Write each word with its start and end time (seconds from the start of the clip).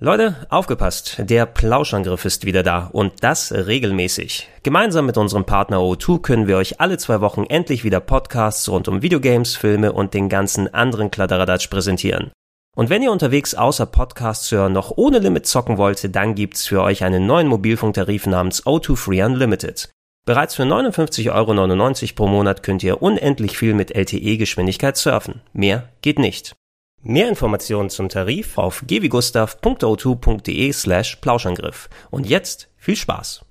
Leute, 0.00 0.36
aufgepasst, 0.48 1.16
der 1.18 1.44
Plauschangriff 1.44 2.24
ist 2.24 2.44
wieder 2.44 2.62
da 2.62 2.88
und 2.92 3.14
das 3.22 3.50
regelmäßig. 3.50 4.48
Gemeinsam 4.62 5.06
mit 5.06 5.18
unserem 5.18 5.44
Partner 5.44 5.78
O2 5.78 6.22
können 6.22 6.46
wir 6.46 6.56
euch 6.56 6.80
alle 6.80 6.98
zwei 6.98 7.20
Wochen 7.20 7.42
endlich 7.48 7.82
wieder 7.82 7.98
Podcasts 7.98 8.68
rund 8.68 8.86
um 8.86 9.02
Videogames, 9.02 9.56
Filme 9.56 9.92
und 9.92 10.14
den 10.14 10.28
ganzen 10.28 10.72
anderen 10.72 11.10
Kladderadatsch 11.10 11.66
präsentieren. 11.66 12.30
Und 12.76 12.90
wenn 12.90 13.02
ihr 13.02 13.10
unterwegs 13.10 13.56
außer 13.56 13.86
Podcasts 13.86 14.52
hören 14.52 14.72
noch 14.72 14.92
ohne 14.94 15.18
Limit 15.18 15.46
zocken 15.46 15.78
wollt, 15.78 16.14
dann 16.14 16.36
gibt's 16.36 16.68
für 16.68 16.80
euch 16.80 17.02
einen 17.02 17.26
neuen 17.26 17.48
Mobilfunktarif 17.48 18.28
namens 18.28 18.64
O2 18.66 18.94
Free 18.94 19.24
Unlimited. 19.24 19.90
Bereits 20.24 20.54
für 20.54 20.62
59,99 20.62 21.32
Euro 21.34 22.14
pro 22.14 22.28
Monat 22.28 22.62
könnt 22.62 22.84
ihr 22.84 23.02
unendlich 23.02 23.58
viel 23.58 23.74
mit 23.74 23.96
LTE-Geschwindigkeit 23.96 24.96
surfen. 24.96 25.40
Mehr 25.52 25.88
geht 26.02 26.20
nicht. 26.20 26.54
Mehr 27.02 27.28
Informationen 27.28 27.90
zum 27.90 28.08
Tarif 28.08 28.58
auf 28.58 28.82
gewigustav.o2.de 28.86 30.72
slash 30.72 31.16
Plauschangriff. 31.16 31.88
Und 32.10 32.26
jetzt 32.26 32.68
viel 32.76 32.96
Spaß. 32.96 33.44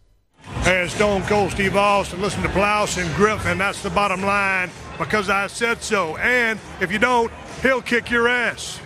Hey, 0.63 0.87
Stone 0.89 1.23
Cold 1.27 1.51
Steve 1.51 1.79
Austin. 1.79 2.21
Listen 2.21 2.43
to 2.43 2.49
Plouse 2.49 2.97
and 2.97 3.13
Griff, 3.15 3.45
and 3.45 3.59
that's 3.59 3.81
the 3.81 3.89
bottom 3.89 4.21
line 4.21 4.69
because 4.97 5.29
I 5.29 5.47
said 5.47 5.81
so. 5.81 6.17
And 6.17 6.59
if 6.81 6.91
you 6.91 6.99
don't, 6.99 7.31
he'll 7.61 7.81
kick 7.81 8.11
your 8.11 8.27
ass. 8.27 8.79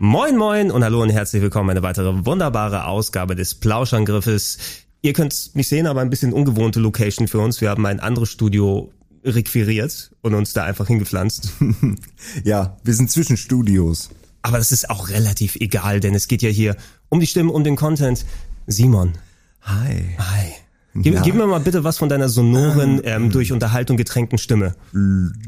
Moin 0.00 0.36
moin 0.36 0.70
und 0.70 0.84
hallo 0.84 1.02
und 1.02 1.10
herzlich 1.10 1.42
willkommen 1.42 1.70
eine 1.70 1.82
weitere 1.82 2.24
wunderbare 2.24 2.84
Ausgabe 2.84 3.34
des 3.34 3.56
Plauschangriffes. 3.56 4.58
Ihr 5.02 5.12
könnt 5.12 5.56
mich 5.56 5.66
sehen, 5.66 5.88
aber 5.88 6.02
ein 6.02 6.08
bisschen 6.08 6.32
ungewohnte 6.32 6.78
Location 6.78 7.26
für 7.26 7.40
uns. 7.40 7.60
Wir 7.60 7.70
haben 7.70 7.84
ein 7.84 7.98
anderes 7.98 8.30
Studio 8.30 8.92
requiriert 9.24 10.12
und 10.22 10.34
uns 10.34 10.52
da 10.52 10.62
einfach 10.62 10.86
hingepflanzt. 10.86 11.50
ja, 12.44 12.76
wir 12.84 12.94
sind 12.94 13.10
zwischen 13.10 13.36
Studios. 13.36 14.10
Aber 14.40 14.58
das 14.58 14.70
ist 14.70 14.88
auch 14.88 15.08
relativ 15.08 15.56
egal, 15.56 15.98
denn 15.98 16.14
es 16.14 16.28
geht 16.28 16.42
ja 16.42 16.48
hier 16.48 16.76
um 17.08 17.18
die 17.18 17.26
Stimmen, 17.26 17.50
um 17.50 17.64
den 17.64 17.74
Content. 17.74 18.24
Simon. 18.68 19.14
Hi. 19.62 20.14
Hi. 20.16 20.52
Gib, 20.94 21.14
ja. 21.14 21.22
gib 21.22 21.34
mir 21.34 21.46
mal 21.46 21.60
bitte 21.60 21.84
was 21.84 21.98
von 21.98 22.08
deiner 22.08 22.28
sonoren, 22.28 23.00
ähm, 23.04 23.30
durch 23.30 23.52
Unterhaltung 23.52 23.96
getränkten 23.96 24.38
Stimme. 24.38 24.74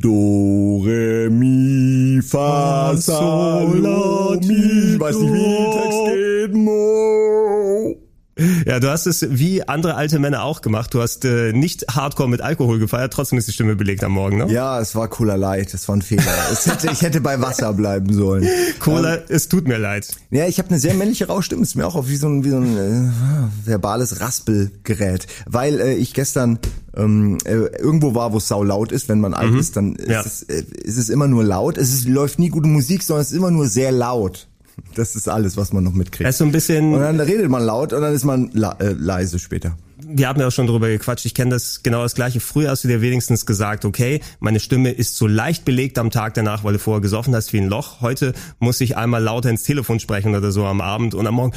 Do, 0.00 0.82
re, 0.84 1.28
mi, 1.30 2.20
fa, 2.22 2.96
sol, 2.96 3.78
la, 3.78 4.36
mi. 4.46 4.94
Ich 4.94 5.00
weiß 5.00 5.18
nicht, 5.18 5.32
wie 5.32 5.42
der 5.42 5.82
Text 5.82 5.98
geht. 6.06 6.54
Mo. 6.54 7.99
Ja, 8.66 8.80
du 8.80 8.90
hast 8.90 9.06
es 9.06 9.26
wie 9.30 9.66
andere 9.66 9.94
alte 9.94 10.18
Männer 10.18 10.42
auch 10.42 10.60
gemacht. 10.60 10.94
Du 10.94 11.00
hast 11.00 11.24
äh, 11.24 11.52
nicht 11.52 11.86
Hardcore 11.90 12.28
mit 12.28 12.40
Alkohol 12.40 12.78
gefeiert, 12.78 13.12
trotzdem 13.12 13.38
ist 13.38 13.48
die 13.48 13.52
Stimme 13.52 13.76
belegt 13.76 14.04
am 14.04 14.12
Morgen, 14.12 14.38
ne? 14.38 14.52
Ja, 14.52 14.80
es 14.80 14.94
war 14.94 15.08
Cola 15.08 15.36
Light, 15.36 15.72
das 15.74 15.88
war 15.88 15.96
ein 15.96 16.02
Fehler. 16.02 16.22
es 16.52 16.66
hätte, 16.66 16.90
ich 16.90 17.02
hätte 17.02 17.20
bei 17.20 17.40
Wasser 17.40 17.72
bleiben 17.72 18.12
sollen. 18.12 18.46
Cola, 18.78 19.16
ähm, 19.16 19.22
es 19.28 19.48
tut 19.48 19.68
mir 19.68 19.78
leid. 19.78 20.08
Ja, 20.30 20.46
ich 20.46 20.58
habe 20.58 20.70
eine 20.70 20.78
sehr 20.78 20.94
männliche 20.94 21.26
Rauschstimme, 21.26 21.62
ist 21.62 21.76
mir 21.76 21.86
auch 21.86 21.94
auf 21.94 22.08
wie 22.08 22.16
so 22.16 22.28
ein, 22.28 22.44
wie 22.44 22.50
so 22.50 22.58
ein 22.58 22.76
äh, 22.76 23.66
verbales 23.66 24.20
Raspelgerät, 24.20 25.26
weil 25.46 25.80
äh, 25.80 25.94
ich 25.94 26.14
gestern 26.14 26.58
ähm, 26.96 27.38
äh, 27.44 27.54
irgendwo 27.54 28.14
war, 28.14 28.32
wo 28.32 28.38
es 28.38 28.48
sau 28.48 28.62
laut 28.62 28.92
ist, 28.92 29.08
wenn 29.08 29.20
man 29.20 29.34
alt 29.34 29.52
mhm. 29.52 29.58
ist, 29.58 29.76
dann 29.76 29.94
ist, 29.96 30.08
ja. 30.08 30.20
es, 30.20 30.42
äh, 30.42 30.64
ist 30.82 30.96
es 30.96 31.08
immer 31.08 31.28
nur 31.28 31.44
laut. 31.44 31.78
Es 31.78 31.92
ist, 31.92 32.08
läuft 32.08 32.38
nie 32.38 32.48
gute 32.48 32.68
Musik, 32.68 33.02
sondern 33.02 33.22
es 33.22 33.30
ist 33.30 33.36
immer 33.36 33.50
nur 33.50 33.68
sehr 33.68 33.92
laut. 33.92 34.48
Das 34.94 35.16
ist 35.16 35.28
alles, 35.28 35.56
was 35.56 35.72
man 35.72 35.84
noch 35.84 35.92
mitkriegt. 35.92 36.28
Es 36.28 36.36
ist 36.36 36.38
so 36.38 36.44
ein 36.44 36.52
bisschen. 36.52 36.94
Und 36.94 37.00
dann 37.00 37.20
redet 37.20 37.48
man 37.48 37.62
laut 37.62 37.92
und 37.92 38.02
dann 38.02 38.14
ist 38.14 38.24
man 38.24 38.50
äh, 38.54 38.92
leise 38.92 39.38
später. 39.38 39.76
Wir 40.02 40.28
haben 40.28 40.40
ja 40.40 40.48
auch 40.48 40.52
schon 40.52 40.66
drüber 40.66 40.88
gequatscht. 40.88 41.26
Ich 41.26 41.34
kenne 41.34 41.50
das 41.50 41.82
genau 41.82 42.02
das 42.02 42.14
gleiche. 42.14 42.40
Früher 42.40 42.70
hast 42.70 42.84
du 42.84 42.88
dir 42.88 43.00
wenigstens 43.00 43.46
gesagt, 43.46 43.84
okay, 43.84 44.20
meine 44.40 44.58
Stimme 44.58 44.90
ist 44.90 45.16
so 45.16 45.26
leicht 45.26 45.64
belegt 45.64 45.98
am 45.98 46.10
Tag 46.10 46.34
danach, 46.34 46.64
weil 46.64 46.72
du 46.72 46.78
vorher 46.78 47.00
gesoffen 47.00 47.34
hast 47.34 47.52
wie 47.52 47.58
ein 47.58 47.68
Loch. 47.68 48.00
Heute 48.00 48.32
muss 48.58 48.80
ich 48.80 48.96
einmal 48.96 49.22
lauter 49.22 49.50
ins 49.50 49.62
Telefon 49.62 50.00
sprechen 50.00 50.34
oder 50.34 50.52
so 50.52 50.64
am 50.64 50.80
Abend 50.80 51.14
und 51.14 51.26
am 51.26 51.34
Morgen. 51.34 51.52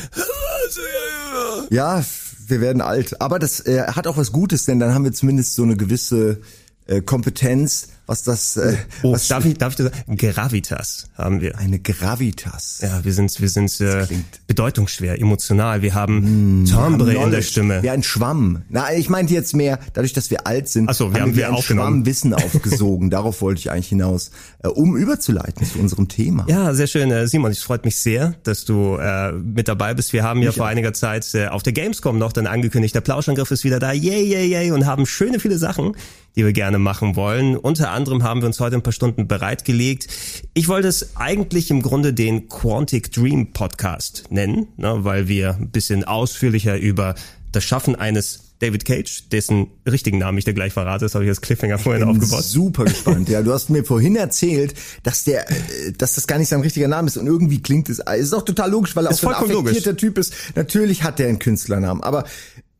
Ja, 1.69 2.03
wir 2.47 2.61
werden 2.61 2.81
alt. 2.81 3.21
Aber 3.21 3.39
das 3.39 3.65
äh, 3.65 3.83
hat 3.87 4.07
auch 4.07 4.17
was 4.17 4.31
Gutes, 4.31 4.65
denn 4.65 4.79
dann 4.79 4.93
haben 4.93 5.05
wir 5.05 5.13
zumindest 5.13 5.55
so 5.55 5.63
eine 5.63 5.75
gewisse 5.77 6.41
äh, 6.85 7.01
Kompetenz, 7.01 7.87
was 8.05 8.23
das. 8.23 8.57
Äh, 8.57 8.77
oh, 9.03 9.11
was 9.13 9.27
darf 9.27 9.45
ich, 9.45 9.57
darf 9.57 9.73
ich 9.73 9.77
das 9.77 9.87
sagen? 9.87 10.17
Gravitas 10.17 11.07
haben 11.15 11.41
wir. 11.41 11.57
Eine 11.57 11.79
Gravitas. 11.79 12.79
Ja, 12.81 13.03
wir 13.03 13.13
sind, 13.13 13.39
wir 13.39 13.49
sind 13.49 13.79
äh, 13.81 14.05
bedeutungsschwer, 14.47 15.19
emotional. 15.19 15.81
Wir 15.81 15.93
haben 15.93 16.63
mm, 16.63 16.65
Timbre 16.65 17.13
in 17.13 17.31
der 17.31 17.41
Stimme. 17.41 17.81
Wie 17.83 17.89
ein 17.89 18.03
Schwamm. 18.03 18.63
Na, 18.69 18.93
ich 18.93 19.09
meinte 19.09 19.33
jetzt 19.33 19.55
mehr, 19.55 19.79
dadurch, 19.93 20.13
dass 20.13 20.29
wir 20.31 20.47
alt 20.47 20.67
sind, 20.67 20.89
Ach 20.89 20.93
so, 20.93 21.13
wir 21.13 21.21
haben, 21.21 21.31
haben 21.31 21.37
wir 21.37 21.49
ein 21.49 21.61
Schwamm 21.61 22.05
Wissen 22.05 22.33
aufgesogen. 22.33 23.09
Darauf 23.09 23.41
wollte 23.41 23.59
ich 23.59 23.71
eigentlich 23.71 23.89
hinaus, 23.89 24.31
äh, 24.63 24.67
um 24.67 24.97
überzuleiten 24.97 25.65
zu 25.65 25.79
unserem 25.79 26.07
Thema. 26.07 26.45
Ja, 26.49 26.73
sehr 26.73 26.87
schön, 26.87 27.11
äh, 27.11 27.27
Simon. 27.27 27.51
Es 27.51 27.63
freut 27.63 27.85
mich 27.85 27.97
sehr, 27.97 28.35
dass 28.43 28.65
du 28.65 28.97
äh, 28.97 29.31
mit 29.31 29.67
dabei 29.67 29.93
bist. 29.93 30.13
Wir 30.13 30.23
haben 30.23 30.39
mich 30.39 30.47
ja 30.47 30.51
vor 30.51 30.65
auch. 30.65 30.69
einiger 30.69 30.93
Zeit 30.93 31.33
äh, 31.33 31.47
auf 31.47 31.63
der 31.63 31.73
Gamescom 31.73 32.17
noch 32.17 32.33
dann 32.33 32.47
angekündigt, 32.47 32.95
der 32.95 33.01
Plauschangriff 33.01 33.51
ist 33.51 33.63
wieder 33.63 33.79
da. 33.79 33.91
Yay, 33.91 34.23
yay, 34.23 34.47
yay. 34.47 34.71
Und 34.71 34.85
haben 34.85 35.05
schöne 35.05 35.39
viele 35.39 35.57
Sachen, 35.57 35.95
die 36.35 36.45
wir 36.45 36.53
gerne 36.53 36.79
machen 36.79 37.15
wollen. 37.15 37.57
Unter 37.57 37.91
anderem 37.91 38.23
haben 38.23 38.41
wir 38.41 38.47
uns 38.47 38.59
heute 38.59 38.75
ein 38.75 38.83
paar 38.83 38.93
Stunden 38.93 39.27
bereitgelegt. 39.27 40.07
Ich 40.53 40.67
wollte 40.67 40.87
es 40.87 41.15
eigentlich 41.15 41.69
im 41.69 41.81
Grunde 41.81 42.13
den 42.13 42.49
Quantic 42.49 43.11
Dream 43.11 43.51
Podcast 43.53 44.25
nennen, 44.29 44.67
ne, 44.77 45.03
weil 45.03 45.27
wir 45.27 45.55
ein 45.55 45.69
bisschen 45.69 46.03
ausführlicher 46.03 46.77
über 46.77 47.15
das 47.51 47.63
Schaffen 47.63 47.95
eines 47.95 48.53
David 48.63 48.85
Cage, 48.85 49.29
dessen 49.29 49.67
richtigen 49.85 50.19
Namen 50.19 50.37
ich 50.37 50.45
dir 50.45 50.53
gleich 50.53 50.71
verrate, 50.71 51.03
das 51.03 51.15
habe 51.15 51.25
ich 51.25 51.29
als 51.29 51.41
Cliffhanger 51.41 51.77
vorhin 51.77 52.03
aufgebaut. 52.03 52.43
Super 52.43 52.85
gespannt. 52.85 53.27
Ja, 53.27 53.41
du 53.41 53.51
hast 53.51 53.69
mir 53.69 53.83
vorhin 53.83 54.15
erzählt, 54.15 54.73
dass 55.03 55.25
der, 55.25 55.51
äh, 55.51 55.91
dass 55.97 56.15
das 56.15 56.27
gar 56.27 56.37
nicht 56.37 56.47
sein 56.47 56.61
richtiger 56.61 56.87
Name 56.87 57.07
ist 57.07 57.17
und 57.17 57.27
irgendwie 57.27 57.61
klingt 57.61 57.89
es, 57.89 57.99
ist 57.99 58.33
auch 58.33 58.45
total 58.45 58.71
logisch, 58.71 58.95
weil 58.95 59.05
er 59.05 59.11
auch 59.11 59.17
so 59.17 59.27
ein 59.27 59.35
affektierter 59.35 59.89
logisch. 59.91 59.99
Typ 59.99 60.17
ist. 60.17 60.33
Natürlich 60.55 61.03
hat 61.03 61.19
der 61.19 61.27
einen 61.27 61.39
Künstlernamen, 61.39 62.01
aber 62.01 62.23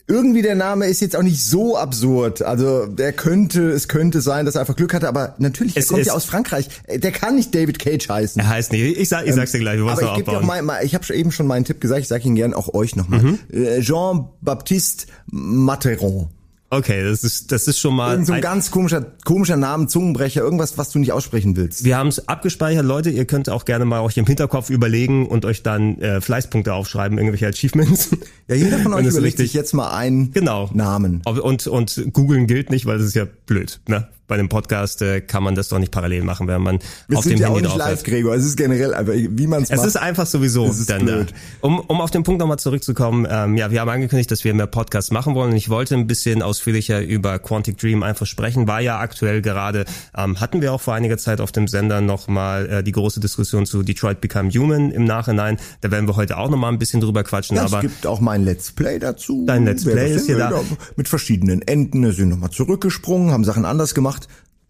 irgendwie 0.08 0.41
der 0.41 0.56
Name 0.56 0.88
ist 0.88 1.02
jetzt 1.02 1.16
auch 1.16 1.24
nicht 1.24 1.44
so 1.44 1.78
absurd. 1.78 2.41
Also 2.41 2.86
der 2.86 3.14
könnte, 3.14 3.72
es 3.72 3.88
könnte 3.88 4.22
sein, 4.22 4.46
dass 4.46 4.56
er 4.56 4.62
einfach 4.62 4.75
Glück 4.75 4.94
hatte, 4.94 5.08
aber 5.08 5.36
natürlich, 5.38 5.78
es, 5.78 5.86
er 5.86 5.96
kommt 5.96 6.06
ja 6.06 6.14
aus 6.14 6.25
Frankreich. 6.25 6.68
Äh, 6.88 7.00
der 7.00 7.12
kann 7.12 7.36
nicht 7.36 7.56
David 7.56 7.80
Cage 7.80 8.09
heißen. 8.09 8.41
Er 8.41 8.50
heißt 8.50 8.72
nicht. 8.74 8.97
Ich 8.97 9.09
sag, 9.09 9.25
ich 9.25 9.34
sag's 9.34 9.52
dir 9.52 9.59
gleich. 9.59 9.80
Ich 9.80 10.16
gebe 10.16 10.31
dir 10.31 10.38
auch 10.38 10.41
mal, 10.41 10.84
ich 10.84 10.94
habe 10.94 11.14
eben 11.14 11.31
schon 11.31 11.47
meinen 11.47 11.66
Tipp 11.66 11.80
gesagt. 11.80 12.02
Ich 12.02 12.08
sage 12.08 12.25
ihn 12.25 12.36
gern 12.36 12.53
auch 12.53 12.74
euch 12.74 12.96
nochmal. 12.96 13.22
Mhm. 13.22 13.40
Äh, 13.52 13.80
Jean-Baptiste 13.81 15.08
Materon. 15.28 16.30
Okay, 16.75 17.03
das 17.03 17.23
ist 17.23 17.51
das 17.51 17.67
ist 17.67 17.78
schon 17.78 17.95
mal 17.95 18.13
Irgend 18.13 18.25
so 18.25 18.34
ein, 18.34 18.38
ein 18.38 18.41
ganz 18.41 18.72
komischer 18.72 19.06
komischer 19.25 19.57
Name, 19.57 19.85
Zungenbrecher, 19.85 20.41
irgendwas, 20.41 20.75
was 20.79 20.89
du 20.89 20.97
nicht 20.97 21.11
aussprechen 21.11 21.56
willst. 21.56 21.84
Wir 21.84 21.97
haben 21.97 22.07
es 22.07 22.28
abgespeichert, 22.28 22.84
Leute. 22.84 23.11
Ihr 23.11 23.25
könnt 23.25 23.47
auch 23.47 23.66
gerne 23.66 23.85
mal 23.85 24.01
euch 24.01 24.17
im 24.17 24.25
Hinterkopf 24.25 24.72
überlegen 24.72 25.28
und 25.28 25.45
euch 25.45 25.61
dann 25.61 26.00
äh, 26.00 26.19
Fleißpunkte 26.19 26.73
aufschreiben, 26.73 27.19
irgendwelche 27.19 27.47
Achievements. 27.47 28.09
Ja, 28.47 28.56
jeder 28.56 28.79
von 28.79 28.94
euch 28.95 29.06
überlegt 29.06 29.38
sich 29.38 29.53
jetzt 29.53 29.73
mal 29.73 29.91
einen 29.95 30.31
genau. 30.31 30.69
Namen. 30.73 31.22
Und 31.25 31.67
und 31.67 32.09
googeln 32.11 32.47
gilt 32.47 32.72
nicht, 32.72 32.88
weil 32.88 32.97
das 32.97 33.07
ist 33.07 33.16
ja 33.16 33.25
blöd. 33.45 33.79
Ne? 33.88 34.07
Bei 34.33 34.39
einem 34.39 34.49
Podcast 34.49 35.03
äh, 35.03 35.21
kann 35.21 35.44
man 35.44 35.53
das 35.53 35.67
doch 35.67 35.77
nicht 35.77 35.91
parallel 35.91 36.23
machen, 36.23 36.47
wenn 36.47 36.59
man 36.59 36.79
Wir 37.07 37.19
auf 37.19 37.23
dem 37.23 37.38
ja 37.38 37.49
Handy 37.49 37.61
nicht 37.61 37.75
live, 37.75 37.99
hat. 37.99 38.03
Gregor. 38.03 38.33
Es 38.33 38.44
ist 38.44 38.57
generell 38.57 38.95
einfach, 38.95 39.13
wie 39.13 39.45
man 39.45 39.61
es 39.61 39.69
macht. 39.69 39.81
Es 39.81 39.85
ist 39.85 39.95
einfach 39.95 40.25
sowieso. 40.25 40.66
Es 40.66 40.79
ist 40.79 40.89
dann, 40.89 41.05
blöd. 41.05 41.35
Um, 41.61 41.79
um 41.81 42.01
auf 42.01 42.09
den 42.09 42.23
Punkt 42.23 42.39
nochmal 42.39 42.57
zurückzukommen, 42.57 43.27
ähm, 43.29 43.57
ja, 43.57 43.69
wir 43.69 43.79
haben 43.79 43.89
angekündigt, 43.89 44.31
dass 44.31 44.43
wir 44.43 44.55
mehr 44.55 44.66
Podcasts 44.66 45.11
machen 45.11 45.35
wollen. 45.35 45.51
Und 45.51 45.55
ich 45.55 45.69
wollte 45.69 45.93
ein 45.93 46.07
bisschen 46.07 46.41
ausführlicher 46.41 47.03
über 47.03 47.38
Quantic 47.38 47.77
Dream 47.77 48.01
einfach 48.01 48.25
sprechen. 48.25 48.67
War 48.67 48.81
ja 48.81 48.97
aktuell 48.97 49.43
gerade, 49.43 49.85
ähm, 50.17 50.41
hatten 50.41 50.63
wir 50.63 50.73
auch 50.73 50.81
vor 50.81 50.96
einiger 50.96 51.19
Zeit 51.19 51.40
auf 51.40 51.52
dem 51.52 51.67
Sender 51.67 52.02
nochmal 52.02 52.67
äh, 52.67 52.84
die 52.84 52.91
große 52.91 53.19
Diskussion 53.19 53.67
zu 53.67 53.84
Detroit 53.84 54.19
Become 54.19 54.49
Human 54.49 54.90
im 54.90 55.03
Nachhinein. 55.03 55.59
Da 55.81 55.91
werden 55.91 56.08
wir 56.08 56.16
heute 56.16 56.40
auch 56.40 56.49
nochmal 56.49 56.72
ein 56.72 56.79
bisschen 56.79 57.02
drüber 57.02 57.23
quatschen. 57.23 57.58
Ja, 57.58 57.66
aber 57.66 57.78
es 57.78 57.81
gibt 57.84 58.08
auch 58.08 58.19
mein 58.19 58.43
Let's 58.46 58.72
Play 58.72 58.97
dazu. 58.97 59.43
Dein 59.46 59.66
Let's 59.66 59.84
Play 59.84 60.16
ist 60.16 60.25
hier 60.25 60.40
da. 60.40 60.59
Mit 60.96 61.08
verschiedenen 61.08 61.61
Enden. 61.61 62.11
sind 62.13 62.29
nochmal 62.29 62.49
zurückgesprungen, 62.49 63.31
haben 63.31 63.43
Sachen 63.43 63.66
anders 63.66 63.93
gemacht. 63.93 64.22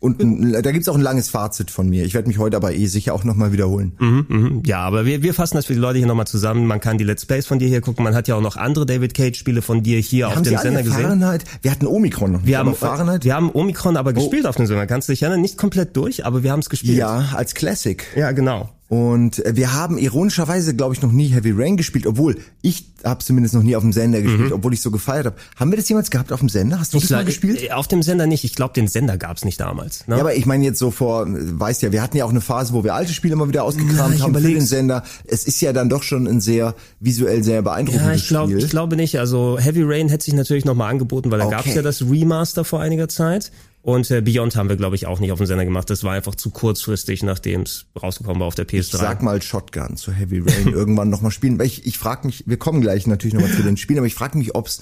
Und 0.04 0.22
ein, 0.22 0.52
da 0.62 0.72
gibt's 0.74 0.90
auch 0.90 0.96
ein 0.96 1.02
langes 1.02 1.30
Fazit 1.30 1.72
von 1.72 1.88
mir. 1.88 2.04
Ich 2.04 2.14
werde 2.14 2.28
mich 2.28 2.38
heute 2.38 2.58
aber 2.58 2.74
eh 2.74 2.88
sicher 2.88 3.14
auch 3.14 3.24
nochmal 3.24 3.54
wiederholen. 3.54 3.94
Mhm, 4.00 4.26
mh. 4.28 4.62
Ja, 4.66 4.80
aber 4.80 5.06
wir, 5.06 5.24
wir 5.24 5.34
fassen 5.34 5.56
das 5.56 5.68
für 5.68 5.76
die 5.76 5.80
Leute 5.80 5.98
hier 5.98 6.08
nochmal 6.08 6.28
zusammen. 6.28 6.68
Man 6.68 6.82
kann 6.82 6.98
die 6.98 7.06
Let's 7.06 7.26
Plays 7.26 7.48
von 7.48 7.58
dir 7.58 7.70
hier 7.70 7.80
gucken. 7.80 8.04
Man 8.04 8.14
hat 8.14 8.28
ja 8.28 8.36
auch 8.36 8.42
noch 8.42 8.58
andere 8.58 8.86
David 8.86 9.14
Cage-Spiele 9.14 9.62
von 9.62 9.82
dir 9.82 10.00
hier 10.00 10.28
wir 10.28 10.28
auf 10.28 10.42
dem 10.42 10.58
Sender 10.58 10.84
gesehen. 10.84 11.04
Fahrenheit? 11.04 11.46
Wir 11.62 11.72
hatten 11.72 11.88
Omikron 11.88 12.34
noch. 12.34 12.46
Wir 12.46 12.58
haben 12.58 12.76
Fahrenheit. 12.76 13.24
Wir 13.24 13.34
haben 13.34 13.50
Omikron 13.50 13.96
aber 13.96 14.10
oh. 14.10 14.14
gespielt 14.16 14.46
auf 14.46 14.58
dem 14.58 14.66
Sender. 14.66 14.88
Kannst 14.88 15.08
du 15.08 15.14
dich 15.14 15.22
erinnern? 15.22 15.40
Nicht 15.40 15.58
komplett 15.58 15.96
durch, 15.96 16.26
aber 16.26 16.44
wir 16.44 16.52
haben 16.52 16.60
es 16.60 16.70
gespielt. 16.70 16.98
Ja, 16.98 17.30
als 17.34 17.54
Classic. 17.54 18.06
Ja, 18.18 18.34
genau. 18.34 18.72
Und 18.94 19.44
äh, 19.44 19.56
wir 19.56 19.74
haben 19.74 19.98
ironischerweise, 19.98 20.76
glaube 20.76 20.94
ich, 20.94 21.02
noch 21.02 21.12
nie 21.12 21.30
Heavy 21.30 21.52
Rain 21.52 21.78
gespielt, 21.78 22.06
obwohl 22.06 22.38
ich 22.62 22.86
habe 23.04 23.24
zumindest 23.24 23.56
noch 23.56 23.64
nie 23.64 23.76
auf 23.76 23.82
dem 23.82 23.92
Sender 23.92 24.22
gespielt, 24.22 24.50
mhm. 24.50 24.54
obwohl 24.54 24.72
ich 24.72 24.82
so 24.82 24.92
gefeiert 24.92 25.26
habe. 25.26 25.36
Haben 25.56 25.72
wir 25.72 25.78
das 25.78 25.90
jemals 25.90 26.12
gehabt 26.12 26.32
auf 26.32 26.42
dem 26.42 26.50
Sender? 26.50 26.80
Hast 26.80 26.94
du 26.94 26.98
ich 26.98 27.06
das 27.06 27.10
mal 27.10 27.26
gespielt? 27.26 27.64
Äh, 27.64 27.72
auf 27.72 27.88
dem 27.88 28.04
Sender 28.04 28.28
nicht. 28.28 28.44
Ich 28.44 28.54
glaube, 28.54 28.76
den 28.76 28.88
Sender 28.88 29.18
gab's 29.18 29.46
nicht 29.46 29.60
damals. 29.60 30.08
Ne? 30.08 30.18
Ja, 30.18 30.22
aber 30.22 30.36
ich 30.36 30.46
meine 30.46 30.64
jetzt 30.64 30.78
so 30.78 30.92
vor, 30.92 31.26
weißt 31.28 31.82
ja, 31.82 31.92
wir 31.92 32.04
hatten 32.04 32.18
ja 32.18 32.26
auch 32.26 32.30
eine 32.30 32.40
Phase, 32.40 32.72
wo 32.74 32.84
wir 32.84 32.94
alte 32.94 33.14
Spiele 33.14 33.34
immer 33.34 33.48
wieder 33.48 33.64
ausgekramt 33.64 34.20
ja, 34.20 34.26
haben 34.26 34.36
für 34.36 34.42
den 34.42 34.62
Sender. 34.62 35.02
Es 35.26 35.46
ist 35.46 35.60
ja 35.62 35.74
dann 35.74 35.90
doch 35.90 36.04
schon 36.04 36.28
ein 36.28 36.40
sehr 36.40 36.76
visuell 37.00 37.44
sehr 37.44 37.64
beeindruckendes 37.64 38.08
ja, 38.08 38.14
ich 38.14 38.28
glaub, 38.28 38.48
Spiel. 38.48 38.60
Ich 38.60 38.70
glaube 38.70 38.96
nicht. 38.96 39.18
Also 39.18 39.58
Heavy 39.60 39.82
Rain 39.84 40.10
hätte 40.10 40.26
sich 40.26 40.36
natürlich 40.36 40.66
nochmal 40.66 40.92
angeboten, 40.92 41.32
weil 41.32 41.40
da 41.40 41.48
okay. 41.48 41.56
gab's 41.56 41.74
ja 41.74 41.82
das 41.82 42.04
Remaster 42.04 42.64
vor 42.64 42.80
einiger 42.80 43.10
Zeit. 43.10 43.52
Und 43.84 44.10
äh, 44.12 44.22
Beyond 44.22 44.56
haben 44.56 44.70
wir, 44.70 44.78
glaube 44.78 44.96
ich, 44.96 45.08
auch 45.08 45.20
nicht 45.20 45.34
auf 45.34 45.40
dem 45.40 45.46
Sender 45.46 45.66
gemacht. 45.66 45.90
Das 45.90 46.06
war 46.06 46.14
einfach 46.14 46.36
zu 46.36 46.52
kurzfristig, 46.52 47.22
nachdem 47.22 47.64
es 47.64 47.86
rausgekommen 48.02 48.40
war 48.40 48.48
auf 48.48 48.56
der 48.56 48.66
PS3. 48.66 48.78
Ich 48.78 48.92
sag 48.92 49.22
mal 49.22 49.42
Shotgun 49.42 49.98
zu 49.98 50.14
Heavy 50.14 50.40
Rain 50.40 50.68
irgendwann 50.74 51.10
nochmal 51.10 51.32
spielen. 51.32 51.60
Ich, 51.60 51.86
ich 51.86 51.98
frage 51.98 52.26
mich, 52.26 52.46
wir 52.48 52.56
kommen 52.56 52.80
gleich 52.80 53.08
natürlich 53.08 53.34
nochmal 53.34 53.52
zu 53.52 53.62
den 53.62 53.76
Spielen, 53.76 54.00
aber 54.00 54.08
ich 54.08 54.16
frage 54.16 54.38
mich, 54.38 54.56
ob's 54.56 54.82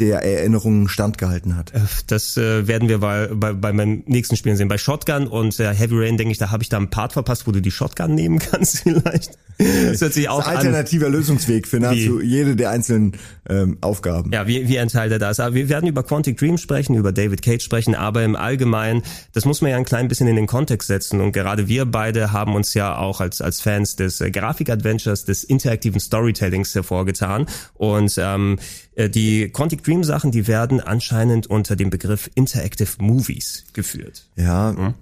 der 0.00 0.24
Erinnerung 0.24 0.88
standgehalten 0.88 1.56
hat. 1.56 1.72
Äh, 1.72 1.82
das 2.08 2.36
äh, 2.36 2.66
werden 2.66 2.88
wir 2.88 2.98
bei, 2.98 3.28
bei, 3.28 3.52
bei 3.52 3.72
meinem 3.72 4.02
nächsten 4.06 4.36
Spielen 4.36 4.56
sehen. 4.56 4.66
Bei 4.66 4.78
Shotgun 4.78 5.28
und 5.28 5.60
äh, 5.60 5.72
Heavy 5.72 5.94
Rain, 5.96 6.16
denke 6.16 6.32
ich, 6.32 6.38
da 6.38 6.50
habe 6.50 6.64
ich 6.64 6.68
da 6.68 6.78
einen 6.78 6.90
Part 6.90 7.12
verpasst, 7.12 7.46
wo 7.46 7.52
du 7.52 7.62
die 7.62 7.70
Shotgun 7.70 8.14
nehmen 8.16 8.38
kannst 8.50 8.80
vielleicht. 8.80 9.38
Das 9.58 10.00
hört 10.00 10.12
sich 10.12 10.28
auch 10.28 10.38
das 10.38 10.48
alternativer 10.48 11.06
an, 11.06 11.12
Lösungsweg 11.12 11.66
für 11.66 11.80
nahezu 11.80 12.20
jede 12.20 12.56
der 12.56 12.70
einzelnen 12.70 13.12
ähm, 13.48 13.78
Aufgaben. 13.80 14.32
Ja, 14.32 14.46
wie, 14.46 14.68
wie 14.68 14.78
ein 14.78 14.88
Teil 14.88 15.08
der 15.08 15.18
da 15.18 15.30
ist. 15.30 15.40
Aber 15.40 15.54
wir 15.54 15.68
werden 15.68 15.88
über 15.88 16.02
Quantic 16.02 16.36
Dream 16.36 16.58
sprechen, 16.58 16.94
über 16.94 17.12
David 17.12 17.42
Cage 17.42 17.62
sprechen, 17.62 17.94
aber 17.94 18.24
im 18.24 18.36
Allgemeinen, 18.36 19.02
das 19.32 19.44
muss 19.44 19.60
man 19.60 19.70
ja 19.70 19.76
ein 19.76 19.84
klein 19.84 20.08
bisschen 20.08 20.26
in 20.28 20.36
den 20.36 20.46
Kontext 20.46 20.88
setzen. 20.88 21.20
Und 21.20 21.32
gerade 21.32 21.68
wir 21.68 21.84
beide 21.84 22.32
haben 22.32 22.54
uns 22.54 22.74
ja 22.74 22.96
auch 22.96 23.20
als, 23.20 23.40
als 23.40 23.60
Fans 23.60 23.96
des 23.96 24.20
äh, 24.20 24.30
Grafik-Adventures, 24.30 25.24
des 25.24 25.44
interaktiven 25.44 26.00
Storytellings 26.00 26.74
hervorgetan. 26.74 27.46
Und 27.74 28.14
ähm, 28.18 28.58
äh, 28.94 29.08
die 29.08 29.48
Quantic 29.50 29.82
Dream 29.82 30.04
Sachen, 30.04 30.30
die 30.30 30.46
werden 30.46 30.80
anscheinend 30.80 31.46
unter 31.46 31.76
dem 31.76 31.90
Begriff 31.90 32.30
Interactive 32.34 32.90
Movies 32.98 33.64
geführt. 33.72 34.26
Ja, 34.36 34.74
hm? 34.76 34.94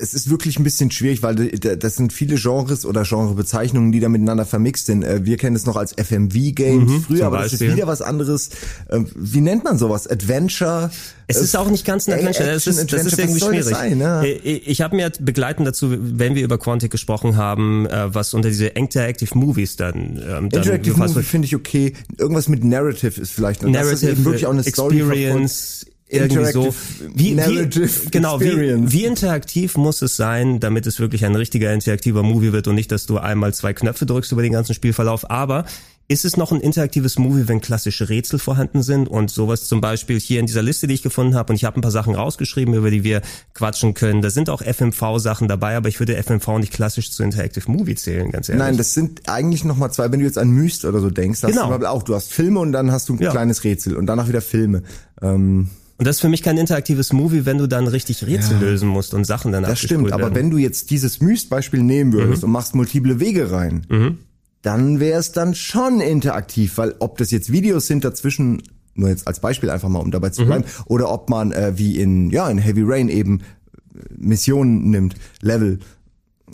Es 0.00 0.14
ist 0.14 0.30
wirklich 0.30 0.58
ein 0.58 0.64
bisschen 0.64 0.90
schwierig, 0.90 1.22
weil 1.22 1.34
das 1.34 1.96
sind 1.96 2.12
viele 2.12 2.36
Genres 2.36 2.84
oder 2.84 3.02
Genrebezeichnungen, 3.02 3.92
die 3.92 4.00
da 4.00 4.08
miteinander 4.08 4.46
vermixt 4.46 4.86
sind. 4.86 5.02
Äh, 5.02 5.24
wir 5.24 5.36
kennen 5.36 5.56
es 5.56 5.66
noch 5.66 5.76
als 5.76 5.92
FMV-Games 5.92 6.90
mhm, 6.90 7.02
früher, 7.02 7.26
aber 7.26 7.38
das 7.38 7.54
ist 7.54 7.60
wieder 7.60 7.86
was 7.86 8.02
anderes. 8.02 8.50
Ähm, 8.90 9.06
wie 9.14 9.40
nennt 9.40 9.64
man 9.64 9.78
sowas? 9.78 10.06
Adventure? 10.06 10.90
Es 11.26 11.36
ist 11.36 11.56
auch 11.56 11.68
nicht 11.68 11.84
ganz 11.84 12.08
ein 12.08 12.14
Adventure. 12.14 12.50
Action, 12.50 12.74
das 12.74 12.78
ist, 12.78 12.92
das 12.92 13.04
ist 13.04 13.18
irgendwie 13.18 13.40
schwierig. 13.40 13.64
Sein, 13.64 14.00
ja? 14.00 14.22
Äh, 14.22 14.32
ich 14.32 14.80
habe 14.80 14.96
mir 14.96 15.10
begleitend 15.20 15.66
dazu, 15.68 15.94
wenn 15.98 16.34
wir 16.34 16.44
über 16.44 16.58
Quantic 16.58 16.90
gesprochen 16.90 17.36
haben, 17.36 17.86
äh, 17.86 18.14
was 18.14 18.34
unter 18.34 18.48
diese 18.48 18.66
Interactive 18.66 19.36
Movies 19.36 19.76
dann, 19.76 20.16
ähm, 20.16 20.48
dann 20.50 20.62
Interactive 20.62 20.96
Movie 20.96 21.22
finde 21.22 21.46
ich 21.46 21.56
okay. 21.56 21.92
Irgendwas 22.16 22.48
mit 22.48 22.64
Narrative 22.64 23.20
ist 23.20 23.30
vielleicht. 23.32 23.62
Narrative, 23.62 23.90
das 23.90 24.02
ist 24.02 24.24
wirklich 24.24 24.46
auch 24.46 24.52
eine 24.52 24.64
Experience. 24.64 25.80
Story 25.80 25.92
irgendwie 26.08 26.52
so. 26.52 26.74
Wie, 27.14 27.36
wie, 27.36 28.10
genau, 28.10 28.40
wie, 28.40 28.92
wie 28.92 29.04
interaktiv 29.04 29.76
muss 29.76 30.02
es 30.02 30.16
sein, 30.16 30.60
damit 30.60 30.86
es 30.86 31.00
wirklich 31.00 31.24
ein 31.24 31.34
richtiger 31.34 31.72
interaktiver 31.72 32.22
Movie 32.22 32.52
wird 32.52 32.66
und 32.68 32.74
nicht, 32.74 32.90
dass 32.90 33.06
du 33.06 33.18
einmal 33.18 33.52
zwei 33.54 33.72
Knöpfe 33.74 34.06
drückst 34.06 34.32
über 34.32 34.42
den 34.42 34.52
ganzen 34.52 34.74
Spielverlauf. 34.74 35.30
Aber 35.30 35.64
ist 36.10 36.24
es 36.24 36.38
noch 36.38 36.52
ein 36.52 36.60
interaktives 36.60 37.18
Movie, 37.18 37.48
wenn 37.48 37.60
klassische 37.60 38.08
Rätsel 38.08 38.38
vorhanden 38.38 38.82
sind 38.82 39.08
und 39.08 39.30
sowas 39.30 39.66
zum 39.66 39.82
Beispiel 39.82 40.18
hier 40.18 40.40
in 40.40 40.46
dieser 40.46 40.62
Liste, 40.62 40.86
die 40.86 40.94
ich 40.94 41.02
gefunden 41.02 41.34
habe, 41.34 41.52
und 41.52 41.56
ich 41.56 41.64
habe 41.64 41.78
ein 41.78 41.82
paar 41.82 41.90
Sachen 41.90 42.14
rausgeschrieben, 42.14 42.72
über 42.72 42.90
die 42.90 43.04
wir 43.04 43.20
quatschen 43.52 43.92
können. 43.92 44.22
Da 44.22 44.30
sind 44.30 44.48
auch 44.48 44.62
FMV-Sachen 44.62 45.48
dabei, 45.48 45.76
aber 45.76 45.90
ich 45.90 46.00
würde 46.00 46.16
FMV 46.16 46.48
nicht 46.60 46.72
klassisch 46.72 47.10
zu 47.10 47.22
Interactive 47.22 47.70
Movie 47.70 47.94
zählen, 47.94 48.30
ganz 48.30 48.48
ehrlich. 48.48 48.64
Nein, 48.64 48.78
das 48.78 48.94
sind 48.94 49.28
eigentlich 49.28 49.64
nochmal 49.64 49.92
zwei, 49.92 50.10
wenn 50.10 50.20
du 50.20 50.24
jetzt 50.24 50.38
an 50.38 50.48
Myst 50.48 50.86
oder 50.86 51.00
so 51.00 51.10
denkst, 51.10 51.42
hast 51.42 51.52
genau. 51.52 51.76
du 51.76 51.90
auch, 51.90 52.02
du 52.02 52.14
hast 52.14 52.32
Filme 52.32 52.60
und 52.60 52.72
dann 52.72 52.90
hast 52.90 53.10
du 53.10 53.14
ein 53.14 53.18
ja. 53.18 53.30
kleines 53.30 53.64
Rätsel 53.64 53.94
und 53.94 54.06
danach 54.06 54.28
wieder 54.28 54.40
Filme. 54.40 54.82
Ähm 55.20 55.68
und 55.98 56.06
das 56.06 56.16
ist 56.16 56.20
für 56.20 56.28
mich 56.28 56.44
kein 56.44 56.56
interaktives 56.56 57.12
Movie, 57.12 57.44
wenn 57.44 57.58
du 57.58 57.66
dann 57.66 57.88
richtig 57.88 58.24
Rätsel 58.24 58.56
ja, 58.56 58.62
lösen 58.62 58.88
musst 58.88 59.14
und 59.14 59.24
Sachen 59.24 59.50
danach 59.50 59.70
Das 59.70 59.80
stimmt, 59.80 60.12
aber 60.12 60.32
wenn 60.32 60.48
du 60.48 60.56
jetzt 60.56 60.90
dieses 60.90 61.20
Myst-Beispiel 61.20 61.82
nehmen 61.82 62.12
würdest 62.12 62.42
mhm. 62.42 62.46
und 62.46 62.52
machst 62.52 62.76
multiple 62.76 63.18
Wege 63.18 63.50
rein, 63.50 63.84
mhm. 63.88 64.18
dann 64.62 65.00
wäre 65.00 65.18
es 65.18 65.32
dann 65.32 65.56
schon 65.56 66.00
interaktiv, 66.00 66.78
weil 66.78 66.94
ob 67.00 67.18
das 67.18 67.32
jetzt 67.32 67.50
Videos 67.50 67.88
sind 67.88 68.04
dazwischen, 68.04 68.62
nur 68.94 69.08
jetzt 69.08 69.26
als 69.26 69.40
Beispiel 69.40 69.70
einfach 69.70 69.88
mal, 69.88 69.98
um 69.98 70.12
dabei 70.12 70.30
zu 70.30 70.42
mhm. 70.42 70.46
bleiben, 70.46 70.64
mhm. 70.64 70.84
oder 70.86 71.10
ob 71.10 71.28
man 71.30 71.50
äh, 71.50 71.76
wie 71.76 72.00
in, 72.00 72.30
ja, 72.30 72.48
in 72.48 72.58
Heavy 72.58 72.82
Rain 72.84 73.08
eben 73.08 73.40
äh, 73.40 73.98
Missionen 74.16 74.90
nimmt, 74.90 75.16
Level, 75.42 75.80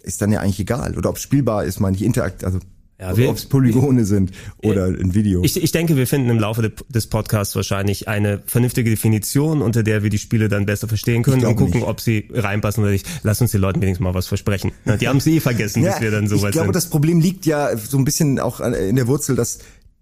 ist 0.05 0.23
dann 0.23 0.33
ja 0.33 0.41
eigentlich 0.41 0.61
egal. 0.61 0.97
Oder 0.97 1.11
ob 1.11 1.19
spielbar 1.19 1.65
ist, 1.65 1.81
meine 1.81 1.97
ich 1.97 2.03
interaktiv, 2.03 2.47
also 2.47 2.61
ja, 3.13 3.29
ob 3.29 3.37
es 3.37 3.47
Polygone 3.47 4.05
sind 4.05 4.33
oder 4.63 4.87
ein 4.87 5.15
Video. 5.15 5.43
Ich, 5.45 5.63
ich 5.63 5.73
denke, 5.73 5.97
wir 5.97 6.07
finden 6.07 6.31
im 6.31 6.39
Laufe 6.39 6.73
des 6.89 7.07
Podcasts 7.07 7.55
wahrscheinlich 7.57 8.09
eine 8.09 8.43
vernünftige 8.47 8.91
Definition, 8.91 9.63
unter 9.63 9.83
der 9.83 10.03
wir 10.03 10.11
die 10.11 10.19
Spiele 10.19 10.49
dann 10.49 10.67
besser 10.67 10.89
verstehen 10.89 11.23
können 11.23 11.45
und 11.45 11.57
gucken, 11.57 11.81
nicht. 11.81 11.89
ob 11.89 12.01
sie 12.01 12.29
reinpassen 12.33 12.83
oder 12.83 12.93
nicht. 12.93 13.07
Lass 13.23 13.41
uns 13.41 13.53
den 13.53 13.61
Leuten 13.61 13.81
wenigstens 13.83 14.05
mal 14.05 14.15
was 14.15 14.27
versprechen. 14.27 14.73
Die 15.01 15.09
haben 15.09 15.19
es 15.19 15.27
eh 15.27 15.41
vergessen, 15.41 15.83
ja, 15.83 15.93
bis 15.93 16.01
wir 16.01 16.11
dann 16.11 16.27
so 16.29 16.37
weit 16.37 16.41
sind. 16.41 16.49
Ich 16.49 16.53
glaube, 16.55 16.73
das 16.73 16.89
Problem 16.89 17.21
liegt 17.21 17.47
ja 17.47 17.77
so 17.77 17.99
ein 17.99 18.05
bisschen 18.05 18.39
auch 18.39 18.61
in 18.61 18.97
der 18.97 19.07
Wurzel, 19.07 19.37
dass 19.37 19.59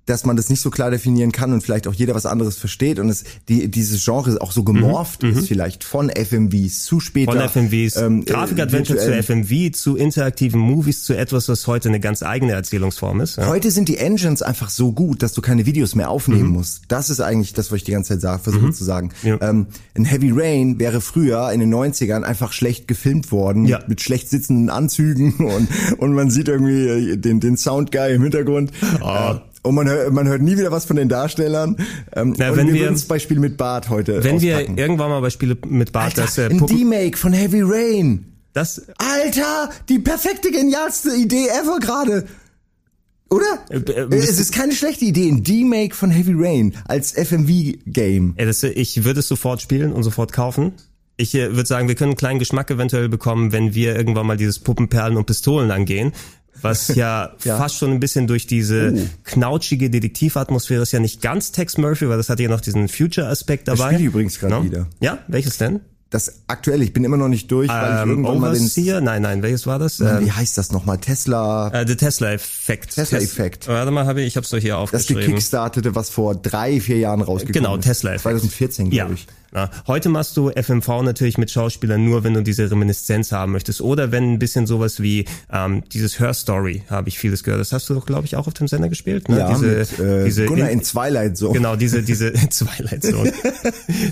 dass 0.07 0.25
man 0.25 0.37
das 0.37 0.49
nicht 0.51 0.61
so 0.61 0.71
klar 0.71 0.91
definieren 0.91 1.31
kann 1.31 1.53
und 1.53 1.63
vielleicht 1.63 1.87
auch 1.87 1.95
jeder 1.95 2.15
was 2.15 2.27
anderes 2.27 2.57
versteht 2.57 2.99
und 2.99 3.09
es 3.09 3.25
die 3.49 3.71
dieses 3.71 4.05
Genre 4.05 4.41
auch 4.41 4.53
so 4.53 4.65
gemorpht 4.65 5.23
mhm, 5.23 5.31
ist 5.31 5.43
mhm. 5.43 5.47
vielleicht 5.47 5.85
von 5.85 6.11
FMVs 6.11 6.85
zu 6.85 6.99
später 6.99 7.49
von 7.49 7.69
FMVs 7.69 7.97
ähm, 7.97 8.25
Grafikadventure 8.25 8.99
zu 8.99 9.23
FMV 9.23 9.73
zu 9.73 9.97
interaktiven 9.97 10.61
Movies 10.61 11.05
zu 11.05 11.17
etwas 11.17 11.49
was 11.49 11.67
heute 11.67 11.89
eine 11.89 12.01
ganz 12.01 12.23
eigene 12.23 12.53
Erzählungsform 12.53 13.21
ist 13.21 13.37
ja. 13.37 13.47
heute 13.47 13.71
sind 13.71 13.89
die 13.89 13.99
Engines 13.99 14.43
einfach 14.43 14.71
so 14.71 14.93
gut 14.93 15.23
dass 15.23 15.35
du 15.35 15.41
keine 15.41 15.67
Videos 15.67 15.95
mehr 15.95 16.11
aufnehmen 16.11 16.49
mhm. 16.49 16.55
musst 16.55 16.83
das 16.89 17.09
ist 17.09 17.21
eigentlich 17.21 17.53
das 17.53 17.71
was 17.71 17.77
ich 17.77 17.85
die 17.85 17.93
ganze 17.93 18.15
Zeit 18.15 18.21
sage 18.23 18.43
versuche 18.43 18.67
mhm. 18.67 18.73
zu 18.73 18.85
sagen 18.85 19.11
ja. 19.23 19.39
ähm, 19.41 19.69
ein 19.95 20.05
Heavy 20.05 20.33
Rain 20.35 20.81
wäre 20.81 21.01
früher 21.01 21.53
in 21.53 21.61
den 21.61 21.73
90ern 21.73 22.23
einfach 22.23 22.53
schlecht 22.53 22.89
gefilmt 22.89 23.31
worden 23.31 23.67
ja. 23.67 23.81
mit 23.87 24.01
schlecht 24.01 24.29
sitzenden 24.29 24.69
Anzügen 24.69 25.35
und 25.47 25.69
und 25.99 26.13
man 26.13 26.31
sieht 26.31 26.49
irgendwie 26.49 27.17
den 27.17 27.39
den 27.39 27.57
Soundguy 27.57 28.15
im 28.15 28.23
Hintergrund 28.23 28.73
oh. 29.01 29.07
äh, 29.35 29.52
und 29.63 29.75
man 29.75 29.89
hört, 29.89 30.13
man 30.13 30.29
hört 30.29 30.43
nie 30.43 30.59
wieder 30.59 30.73
was 30.73 30.85
von 30.85 30.97
den 30.97 31.09
Darstellern. 31.09 31.77
Ähm, 32.15 32.35
Na, 32.37 32.51
und 32.51 32.57
wenn 32.57 32.67
wir, 32.69 32.75
wir 32.75 32.89
uns 32.89 33.05
bei 33.05 33.19
Spiel 33.19 33.39
mit 33.39 33.57
Bart 33.57 33.89
heute 33.89 34.25
Wenn 34.25 34.37
auspacken. 34.37 34.77
wir 34.77 34.79
irgendwann 34.79 35.11
mal 35.11 35.21
bei 35.21 35.31
Spiele 35.31 35.57
mit 35.67 35.93
Bart 35.93 36.19
Alter, 36.19 36.23
das 36.23 36.39
äh, 36.39 36.47
ein 36.47 36.67
D-Make 36.67 37.17
von 37.17 37.33
Heavy 37.33 37.63
Rain. 37.63 38.27
Das 38.53 38.83
Alter, 38.99 39.71
die 39.89 39.99
perfekte 39.99 40.51
genialste 40.51 41.15
Idee 41.15 41.47
ever 41.47 41.79
gerade. 41.81 42.27
Oder? 43.31 43.65
Äh, 43.71 43.79
äh, 43.79 44.17
es 44.17 44.39
ist 44.39 44.53
keine 44.53 44.73
schlechte 44.73 45.05
Idee, 45.05 45.29
ein 45.29 45.43
D-Make 45.43 45.95
von 45.95 46.11
Heavy 46.11 46.35
Rain 46.35 46.75
als 46.85 47.13
FMV-Game. 47.13 48.35
Ich 48.37 49.05
würde 49.05 49.21
es 49.21 49.29
sofort 49.29 49.63
spielen 49.63 49.93
und 49.93 50.03
sofort 50.03 50.33
kaufen. 50.33 50.73
Ich 51.17 51.35
äh, 51.35 51.55
würde 51.55 51.67
sagen, 51.67 51.89
wir 51.89 51.95
können 51.95 52.11
einen 52.11 52.19
kleinen 52.19 52.39
Geschmack 52.41 52.71
eventuell 52.71 53.09
bekommen, 53.09 53.53
wenn 53.53 53.75
wir 53.75 53.97
irgendwann 53.97 54.27
mal 54.27 54.37
dieses 54.37 54.59
Puppenperlen 54.59 55.17
und 55.17 55.27
Pistolen 55.27 55.71
angehen 55.71 56.13
was 56.61 56.89
ja, 56.89 57.33
ja, 57.45 57.57
fast 57.57 57.77
schon 57.77 57.91
ein 57.91 58.01
bisschen 58.01 58.27
durch 58.27 58.47
diese 58.47 58.93
uh. 58.93 59.09
knautschige 59.25 59.91
Detektivatmosphäre 59.91 60.83
ist 60.83 60.93
ja 60.93 61.01
nicht 61.01 61.23
ganz 61.23 61.53
Tex 61.53 61.79
Murphy, 61.79 62.09
weil 62.09 62.19
das 62.19 62.29
hat 62.29 62.41
ja 62.41 62.49
noch 62.49 62.61
diesen 62.61 62.89
Future-Aspekt 62.89 63.69
dabei. 63.69 63.79
Das 63.79 63.87
spiele 63.87 64.01
ich 64.01 64.07
übrigens 64.07 64.39
gerade 64.39 64.55
no? 64.55 64.65
wieder. 64.65 64.87
Ja, 65.01 65.19
welches 65.29 65.59
denn? 65.59 65.81
Das 66.11 66.43
aktuelle, 66.47 66.85
ich 66.85 66.93
bin 66.93 67.05
immer 67.05 67.17
noch 67.17 67.29
nicht 67.29 67.51
durch, 67.51 67.71
weil 67.71 67.91
ähm, 67.91 67.97
ich 68.03 68.11
irgendwann 68.11 68.37
Overseer? 68.37 68.95
mal 68.97 69.01
den... 69.01 69.05
Nein, 69.05 69.23
nein, 69.23 69.43
welches 69.43 69.67
war 69.67 69.79
das? 69.79 69.99
Ähm, 69.99 70.27
wie 70.27 70.31
heißt 70.31 70.59
das 70.59 70.71
nochmal? 70.71 70.99
Tesla... 70.99 71.69
Äh, 71.69 71.87
der 71.87 71.97
Tesla-Effekt. 71.97 72.97
Tesla-Effekt. 72.97 73.67
Warte 73.67 73.91
mal, 73.91 74.05
habe 74.05 74.21
ich, 74.21 74.27
ich 74.27 74.37
hab's 74.37 74.51
doch 74.51 74.59
hier 74.59 74.77
aufgeschrieben. 74.77 75.23
Das 75.23 75.27
gekickstartete, 75.27 75.95
was 75.95 76.11
vor 76.11 76.35
drei, 76.35 76.81
vier 76.83 76.99
Jahren 76.99 77.23
rausgekommen 77.23 77.55
genau, 77.55 77.77
ist. 77.77 77.85
Genau, 77.85 77.93
Tesla-Effekt. 77.95 78.41
2014, 78.41 78.91
glaube 78.91 79.13
ja. 79.13 79.15
ich. 79.15 79.27
Ja, 79.55 79.71
heute 79.87 80.09
machst 80.09 80.37
du 80.39 80.51
FMV 80.51 81.03
natürlich 81.03 81.37
mit 81.37 81.51
Schauspielern 81.51 82.03
nur, 82.03 82.25
wenn 82.25 82.33
du 82.33 82.43
diese 82.43 82.71
Reminiszenz 82.71 83.33
haben 83.33 83.53
möchtest. 83.53 83.83
Oder 83.83 84.11
wenn 84.11 84.33
ein 84.33 84.39
bisschen 84.39 84.67
sowas 84.67 85.03
wie 85.03 85.27
ähm, 85.53 85.85
dieses 85.93 86.19
Her 86.19 86.33
Story, 86.33 86.85
habe 86.89 87.11
ich 87.11 87.19
vieles 87.19 87.43
gehört. 87.43 87.61
Das 87.61 87.73
hast 87.73 87.91
du 87.91 87.95
doch, 87.95 88.07
glaube 88.07 88.25
ich, 88.25 88.37
auch 88.37 88.47
auf 88.47 88.55
dem 88.55 88.67
Sender 88.67 88.89
gespielt. 88.89 89.29
Ne? 89.29 89.41
Ja, 89.41 89.53
diese, 89.53 89.67
mit, 89.67 89.99
äh, 89.99 90.25
diese 90.25 90.47
Gunnar 90.47 90.71
in, 90.71 90.79
in 90.79 90.85
Twilight 90.85 91.37
Zone. 91.37 91.53
Genau, 91.53 91.77
diese, 91.77 92.03
diese 92.03 92.33
Twilight 92.51 93.05
Zone. 93.05 93.33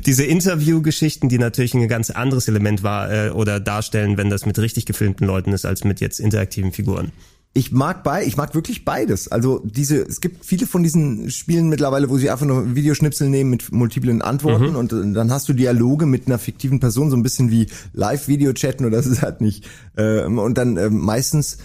diese 0.04 0.24
Interview-Geschichten, 0.24 1.30
die 1.30 1.38
natürlich 1.38 1.72
ein 1.72 1.88
ganz 1.88 2.10
anderes 2.10 2.46
Element 2.46 2.82
war 2.82 3.10
äh, 3.10 3.30
oder 3.30 3.60
darstellen, 3.60 4.18
wenn 4.18 4.28
das 4.28 4.44
mit 4.44 4.58
richtig 4.58 4.84
gefilmten 4.84 5.26
Leuten 5.26 5.54
ist, 5.54 5.64
als 5.64 5.84
mit 5.84 6.00
jetzt 6.00 6.20
interaktiven 6.20 6.72
Figuren 6.72 7.12
ich 7.52 7.72
mag 7.72 8.04
bei, 8.04 8.24
ich 8.24 8.36
mag 8.36 8.54
wirklich 8.54 8.84
beides. 8.84 9.28
Also 9.28 9.60
diese, 9.64 10.02
es 10.02 10.20
gibt 10.20 10.44
viele 10.44 10.66
von 10.66 10.84
diesen 10.84 11.30
Spielen 11.30 11.68
mittlerweile, 11.68 12.08
wo 12.08 12.16
sie 12.16 12.30
einfach 12.30 12.46
nur 12.46 12.76
Videoschnipsel 12.76 13.28
nehmen 13.28 13.50
mit 13.50 13.72
multiplen 13.72 14.22
Antworten 14.22 14.70
mhm. 14.70 14.76
und 14.76 14.92
äh, 14.92 15.12
dann 15.12 15.32
hast 15.32 15.48
du 15.48 15.52
Dialoge 15.52 16.06
mit 16.06 16.26
einer 16.26 16.38
fiktiven 16.38 16.78
Person, 16.78 17.10
so 17.10 17.16
ein 17.16 17.24
bisschen 17.24 17.50
wie 17.50 17.66
Live-Video-Chatten 17.92 18.84
oder 18.86 18.96
das 18.98 19.06
ist 19.06 19.22
halt 19.22 19.40
nicht. 19.40 19.66
Ähm, 19.96 20.38
und 20.38 20.58
dann 20.58 20.76
äh, 20.76 20.90
meistens 20.90 21.58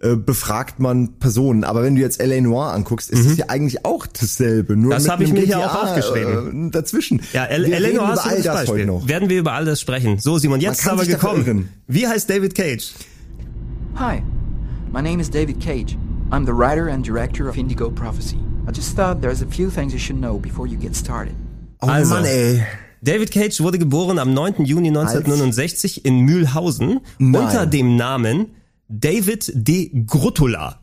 äh, 0.00 0.14
befragt 0.14 0.78
man 0.78 1.14
Personen. 1.18 1.64
Aber 1.64 1.82
wenn 1.82 1.94
du 1.94 2.02
jetzt 2.02 2.20
L.A. 2.20 2.40
Noir 2.42 2.72
anguckst, 2.74 3.10
ist 3.10 3.20
es 3.20 3.32
mhm. 3.32 3.36
ja 3.36 3.44
eigentlich 3.48 3.86
auch 3.86 4.06
dasselbe. 4.06 4.76
Nur 4.76 4.92
das 4.92 5.08
habe 5.08 5.24
ich 5.24 5.32
mir 5.32 5.40
hier 5.40 5.58
auch 5.58 5.84
aufgeschrieben. 5.84 6.68
Äh, 6.68 6.70
dazwischen. 6.70 7.22
Ja, 7.32 7.46
L.A. 7.46 7.92
Noir 7.94 8.12
ist 8.12 8.26
all 8.26 8.42
das 8.42 8.54
Beispiel. 8.54 8.74
heute 8.74 8.86
noch. 8.86 9.08
Werden 9.08 9.30
wir 9.30 9.38
über 9.38 9.52
all 9.52 9.64
das 9.64 9.80
sprechen. 9.80 10.18
So, 10.18 10.36
Simon, 10.36 10.60
jetzt 10.60 10.80
ist 10.80 10.88
aber 10.88 11.06
gekommen. 11.06 11.70
Wie 11.86 12.06
heißt 12.06 12.28
David 12.28 12.54
Cage? 12.54 12.92
Hi. 13.96 14.22
My 14.92 15.00
name 15.00 15.20
is 15.20 15.28
David 15.28 15.60
Cage. 15.60 15.96
I'm 16.32 16.44
the 16.44 16.52
writer 16.52 16.88
and 16.88 17.04
director 17.04 17.48
of 17.48 17.56
Indigo 17.56 17.90
Prophecy. 17.90 18.38
I 18.66 18.72
just 18.72 18.96
thought 18.96 19.20
there's 19.20 19.40
a 19.40 19.46
few 19.46 19.70
things 19.70 19.92
you 19.92 20.00
should 20.00 20.20
know 20.20 20.36
before 20.36 20.66
you 20.66 20.76
get 20.76 20.96
started. 20.96 21.34
Oh 21.80 21.88
also, 21.88 22.14
Mann, 22.14 22.24
ey. 22.26 22.66
David 23.00 23.30
Cage 23.30 23.60
wurde 23.60 23.78
geboren 23.78 24.18
am 24.18 24.34
9. 24.34 24.66
Juni 24.66 24.88
1969 24.90 25.98
Als? 25.98 26.04
in 26.04 26.26
Mühlhausen 26.26 27.00
Nein. 27.20 27.42
unter 27.42 27.66
dem 27.66 27.94
Namen 27.94 28.46
David 28.88 29.52
de 29.54 29.90
Grutula. 30.06 30.80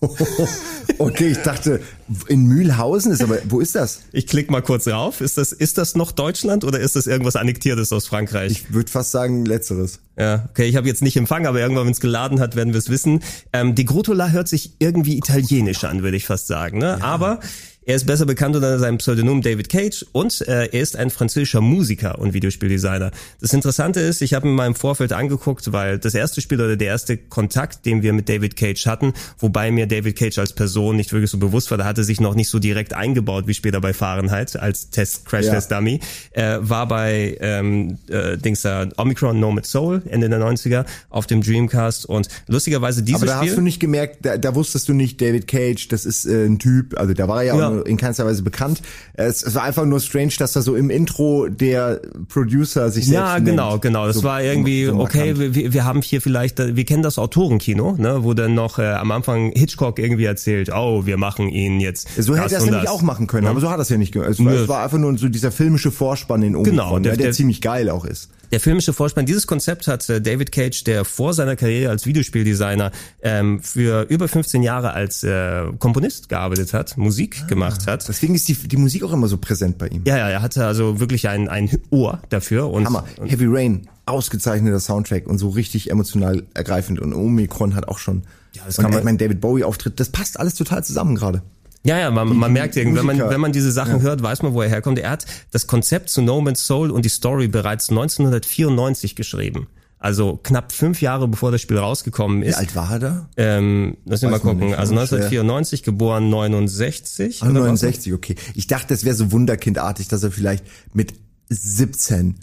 okay, 0.98 1.28
ich 1.28 1.38
dachte, 1.38 1.80
in 2.28 2.46
Mühlhausen 2.46 3.12
ist 3.12 3.22
aber, 3.22 3.38
wo 3.48 3.60
ist 3.60 3.74
das? 3.74 4.02
Ich 4.12 4.26
klicke 4.26 4.52
mal 4.52 4.62
kurz 4.62 4.86
rauf. 4.86 5.20
Ist 5.20 5.38
das, 5.38 5.52
ist 5.52 5.76
das 5.78 5.94
noch 5.96 6.12
Deutschland 6.12 6.64
oder 6.64 6.78
ist 6.78 6.96
das 6.96 7.06
irgendwas 7.06 7.36
Annektiertes 7.36 7.92
aus 7.92 8.06
Frankreich? 8.06 8.52
Ich 8.52 8.72
würde 8.72 8.90
fast 8.90 9.10
sagen, 9.10 9.44
letzteres. 9.44 10.00
Ja, 10.16 10.48
okay, 10.50 10.66
ich 10.66 10.76
habe 10.76 10.86
jetzt 10.86 11.02
nicht 11.02 11.16
empfangen, 11.16 11.46
aber 11.46 11.60
irgendwann, 11.60 11.86
wenn 11.86 11.92
es 11.92 12.00
geladen 12.00 12.40
hat, 12.40 12.56
werden 12.56 12.72
wir 12.72 12.78
es 12.78 12.88
wissen. 12.90 13.22
Ähm, 13.52 13.74
die 13.74 13.84
Grotola 13.84 14.28
hört 14.28 14.48
sich 14.48 14.76
irgendwie 14.78 15.16
italienisch 15.16 15.84
an, 15.84 16.02
würde 16.02 16.16
ich 16.16 16.26
fast 16.26 16.46
sagen. 16.46 16.78
Ne? 16.78 16.96
Ja. 16.98 17.04
Aber 17.04 17.40
er 17.88 17.96
ist 17.96 18.06
besser 18.06 18.26
bekannt 18.26 18.54
unter 18.54 18.78
seinem 18.78 18.98
Pseudonym 18.98 19.40
David 19.40 19.70
Cage 19.70 20.04
und 20.12 20.46
äh, 20.46 20.66
er 20.66 20.72
ist 20.82 20.94
ein 20.94 21.08
französischer 21.08 21.62
Musiker 21.62 22.18
und 22.18 22.34
Videospieldesigner. 22.34 23.12
Das 23.40 23.54
Interessante 23.54 24.00
ist, 24.00 24.20
ich 24.20 24.34
habe 24.34 24.46
mir 24.46 24.52
mal 24.52 24.66
im 24.66 24.74
Vorfeld 24.74 25.14
angeguckt, 25.14 25.72
weil 25.72 25.98
das 25.98 26.14
erste 26.14 26.42
Spiel 26.42 26.60
oder 26.60 26.76
der 26.76 26.88
erste 26.88 27.16
Kontakt, 27.16 27.86
den 27.86 28.02
wir 28.02 28.12
mit 28.12 28.28
David 28.28 28.56
Cage 28.56 28.84
hatten, 28.84 29.14
wobei 29.38 29.70
mir 29.70 29.86
David 29.86 30.16
Cage 30.16 30.36
als 30.36 30.52
Person 30.52 30.96
nicht 30.96 31.14
wirklich 31.14 31.30
so 31.30 31.38
bewusst 31.38 31.70
war, 31.70 31.78
da 31.78 31.86
hatte 31.86 32.04
sich 32.04 32.20
noch 32.20 32.34
nicht 32.34 32.50
so 32.50 32.58
direkt 32.58 32.92
eingebaut 32.92 33.46
wie 33.46 33.54
später 33.54 33.80
bei 33.80 33.94
Fahrenheit 33.94 34.54
als 34.60 34.90
Test 34.90 35.24
Crash 35.24 35.46
ja. 35.46 35.54
Test 35.54 35.72
Dummy, 35.72 36.00
äh, 36.32 36.58
war 36.60 36.88
bei 36.88 37.38
ähm, 37.40 37.96
äh, 38.10 38.36
Dings 38.36 38.60
da 38.60 38.86
Omicron 38.98 39.40
Nomad 39.40 39.64
Soul 39.64 40.02
Ende 40.10 40.28
der 40.28 40.40
90er 40.40 40.84
auf 41.08 41.26
dem 41.26 41.40
Dreamcast 41.40 42.04
und 42.04 42.28
lustigerweise 42.48 43.02
dieses 43.02 43.22
Aber 43.22 43.30
da 43.30 43.38
Spiel, 43.38 43.48
hast 43.48 43.56
du 43.56 43.62
nicht 43.62 43.80
gemerkt, 43.80 44.26
da, 44.26 44.36
da 44.36 44.54
wusstest 44.54 44.90
du 44.90 44.92
nicht 44.92 45.22
David 45.22 45.46
Cage, 45.46 45.88
das 45.88 46.04
ist 46.04 46.26
äh, 46.26 46.44
ein 46.44 46.58
Typ, 46.58 46.98
also 46.98 47.14
da 47.14 47.26
war 47.28 47.42
ja, 47.42 47.56
ja 47.56 47.77
in 47.82 47.96
keinster 47.96 48.26
Weise 48.26 48.42
bekannt. 48.42 48.82
Es, 49.14 49.54
war 49.54 49.62
einfach 49.62 49.84
nur 49.84 50.00
strange, 50.00 50.32
dass 50.38 50.52
da 50.52 50.62
so 50.62 50.74
im 50.74 50.90
Intro 50.90 51.48
der 51.48 52.00
Producer 52.28 52.90
sich 52.90 53.06
selbst 53.06 53.18
Ja, 53.18 53.38
genau, 53.38 53.70
nennt. 53.72 53.82
genau. 53.82 54.06
Das 54.06 54.16
so, 54.16 54.22
war 54.24 54.42
irgendwie, 54.42 54.86
so 54.86 54.98
okay, 54.98 55.34
wir, 55.36 55.72
wir 55.72 55.84
haben 55.84 56.02
hier 56.02 56.20
vielleicht, 56.20 56.58
wir 56.58 56.84
kennen 56.84 57.02
das 57.02 57.18
Autorenkino, 57.18 57.96
ne, 57.98 58.24
wo 58.24 58.34
dann 58.34 58.54
noch 58.54 58.78
äh, 58.78 58.86
am 58.86 59.10
Anfang 59.10 59.52
Hitchcock 59.52 59.98
irgendwie 59.98 60.24
erzählt, 60.24 60.70
oh, 60.72 61.06
wir 61.06 61.16
machen 61.16 61.48
ihn 61.48 61.80
jetzt. 61.80 62.08
So 62.16 62.36
hätte 62.36 62.54
er 62.54 62.60
es 62.60 62.64
nämlich 62.64 62.88
auch 62.88 63.02
machen 63.02 63.26
können, 63.26 63.44
ja. 63.44 63.50
aber 63.50 63.60
so 63.60 63.70
hat 63.70 63.78
er 63.78 63.82
es 63.82 63.88
ja 63.88 63.98
nicht 63.98 64.12
gemacht. 64.12 64.30
Es, 64.30 64.38
war 64.68 64.82
einfach 64.82 64.98
nur 64.98 65.16
so 65.18 65.28
dieser 65.28 65.52
filmische 65.52 65.90
Vorspann 65.90 66.42
in 66.42 66.56
Omikron, 66.56 66.76
genau, 66.76 66.98
der, 66.98 67.16
der, 67.16 67.26
der 67.26 67.32
ziemlich 67.32 67.60
geil 67.60 67.90
auch 67.90 68.04
ist. 68.04 68.30
Der 68.50 68.60
filmische 68.60 68.92
Vorspann, 68.92 69.26
dieses 69.26 69.46
Konzept 69.46 69.86
hat 69.88 70.08
äh, 70.08 70.22
David 70.22 70.52
Cage, 70.52 70.84
der 70.84 71.04
vor 71.04 71.34
seiner 71.34 71.54
Karriere 71.54 71.90
als 71.90 72.06
Videospieldesigner 72.06 72.92
ähm, 73.22 73.62
für 73.62 74.06
über 74.08 74.26
15 74.26 74.62
Jahre 74.62 74.92
als 74.92 75.22
äh, 75.22 75.64
Komponist 75.78 76.28
gearbeitet 76.28 76.72
hat, 76.72 76.96
Musik 76.96 77.40
ah, 77.42 77.46
gemacht 77.46 77.86
hat. 77.86 78.08
Deswegen 78.08 78.34
ist 78.34 78.48
die, 78.48 78.54
die 78.54 78.76
Musik 78.78 79.04
auch 79.04 79.12
immer 79.12 79.28
so 79.28 79.36
präsent 79.36 79.76
bei 79.76 79.88
ihm. 79.88 80.02
Ja, 80.06 80.16
ja, 80.16 80.30
er 80.30 80.42
hatte 80.42 80.64
also 80.64 80.98
wirklich 80.98 81.28
ein, 81.28 81.48
ein 81.48 81.70
Ohr 81.90 82.22
dafür. 82.30 82.70
Und, 82.70 82.86
Hammer. 82.86 83.04
Und 83.18 83.28
Heavy 83.28 83.46
Rain, 83.46 83.88
ausgezeichneter 84.06 84.80
Soundtrack 84.80 85.26
und 85.26 85.38
so 85.38 85.50
richtig 85.50 85.90
emotional 85.90 86.46
ergreifend. 86.54 87.00
Und 87.00 87.12
Omikron 87.12 87.74
hat 87.74 87.88
auch 87.88 87.98
schon. 87.98 88.22
Ja, 88.54 88.62
das 88.64 88.78
und 88.78 88.84
kann 88.84 88.94
man, 88.94 89.04
mein 89.04 89.18
David 89.18 89.42
Bowie 89.42 89.64
Auftritt, 89.64 90.00
das 90.00 90.08
passt 90.08 90.40
alles 90.40 90.54
total 90.54 90.82
zusammen 90.82 91.16
gerade. 91.16 91.42
Ja, 91.84 91.98
ja, 91.98 92.10
man, 92.10 92.36
man 92.36 92.52
merkt 92.52 92.76
irgendwie, 92.76 92.98
wenn 92.98 93.06
man, 93.06 93.30
wenn 93.30 93.40
man 93.40 93.52
diese 93.52 93.70
Sachen 93.70 93.96
ja. 93.96 94.00
hört, 94.00 94.22
weiß 94.22 94.42
man, 94.42 94.52
wo 94.52 94.62
er 94.62 94.68
herkommt. 94.68 94.98
Er 94.98 95.10
hat 95.10 95.26
das 95.52 95.66
Konzept 95.66 96.10
zu 96.10 96.22
No 96.22 96.40
Man's 96.40 96.66
Soul 96.66 96.90
und 96.90 97.04
die 97.04 97.08
Story 97.08 97.48
bereits 97.48 97.88
1994 97.88 99.14
geschrieben. 99.14 99.68
Also 100.00 100.36
knapp 100.36 100.70
fünf 100.70 101.00
Jahre 101.00 101.26
bevor 101.26 101.50
das 101.50 101.60
Spiel 101.60 101.78
rausgekommen 101.78 102.42
ist. 102.42 102.54
Wie 102.54 102.58
alt 102.58 102.76
war 102.76 102.92
er 102.92 102.98
da? 102.98 103.28
Ähm, 103.36 103.96
lass 104.04 104.22
mich 104.22 104.30
mal 104.30 104.38
gucken. 104.38 104.74
Also 104.74 104.92
1994, 104.92 105.82
geboren 105.82 106.28
69. 106.30 107.42
Ah, 107.42 107.48
69, 107.48 108.12
okay. 108.12 108.36
Ich 108.54 108.68
dachte, 108.68 108.94
es 108.94 109.04
wäre 109.04 109.16
so 109.16 109.32
wunderkindartig, 109.32 110.06
dass 110.06 110.22
er 110.22 110.30
vielleicht 110.30 110.64
mit 110.92 111.14
17 111.48 112.36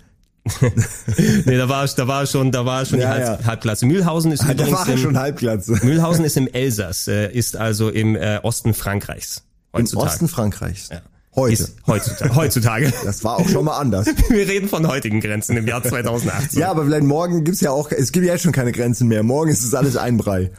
nee, 1.45 1.57
da 1.57 1.67
war, 1.69 1.87
da 1.87 2.07
war 2.07 2.25
schon, 2.27 2.51
da 2.51 2.65
war 2.65 2.85
schon 2.85 2.99
ja, 2.99 3.15
die 3.15 3.23
Halb, 3.23 3.41
ja. 3.41 3.45
Halbklasse. 3.47 3.85
Mühlhausen 3.85 4.31
ist 4.31 4.43
da 4.43 4.51
übrigens 4.51 4.71
war 4.73 4.89
im, 4.89 4.97
schon 4.97 5.17
Halbklasse. 5.17 5.79
Mühlhausen 5.83 6.23
ist 6.23 6.37
im 6.37 6.47
Elsass, 6.47 7.07
äh, 7.07 7.31
ist 7.31 7.57
also 7.57 7.89
im 7.89 8.15
äh, 8.15 8.39
Osten 8.43 8.73
Frankreichs. 8.73 9.43
Heutzutage. 9.73 10.05
Im 10.05 10.11
Osten 10.11 10.27
Frankreichs. 10.27 10.89
Ja. 10.89 11.01
Heute. 11.35 11.53
Ist 11.53 11.75
heutzutage. 11.85 12.35
heutzutage. 12.35 12.93
Das 13.03 13.23
war 13.23 13.37
auch 13.37 13.49
schon 13.49 13.65
mal 13.65 13.77
anders. 13.77 14.07
Wir 14.29 14.47
reden 14.47 14.69
von 14.69 14.87
heutigen 14.87 15.19
Grenzen 15.19 15.57
im 15.57 15.67
Jahr 15.67 15.83
2018. 15.83 16.59
ja, 16.59 16.71
aber 16.71 16.85
vielleicht 16.85 17.03
morgen 17.03 17.43
gibt's 17.43 17.61
ja 17.61 17.71
auch, 17.71 17.91
es 17.91 18.11
gibt 18.11 18.25
ja 18.25 18.37
schon 18.37 18.51
keine 18.51 18.71
Grenzen 18.71 19.07
mehr. 19.07 19.23
Morgen 19.23 19.49
ist 19.49 19.63
es 19.63 19.73
alles 19.73 19.97
ein 19.97 20.17
Brei. 20.17 20.51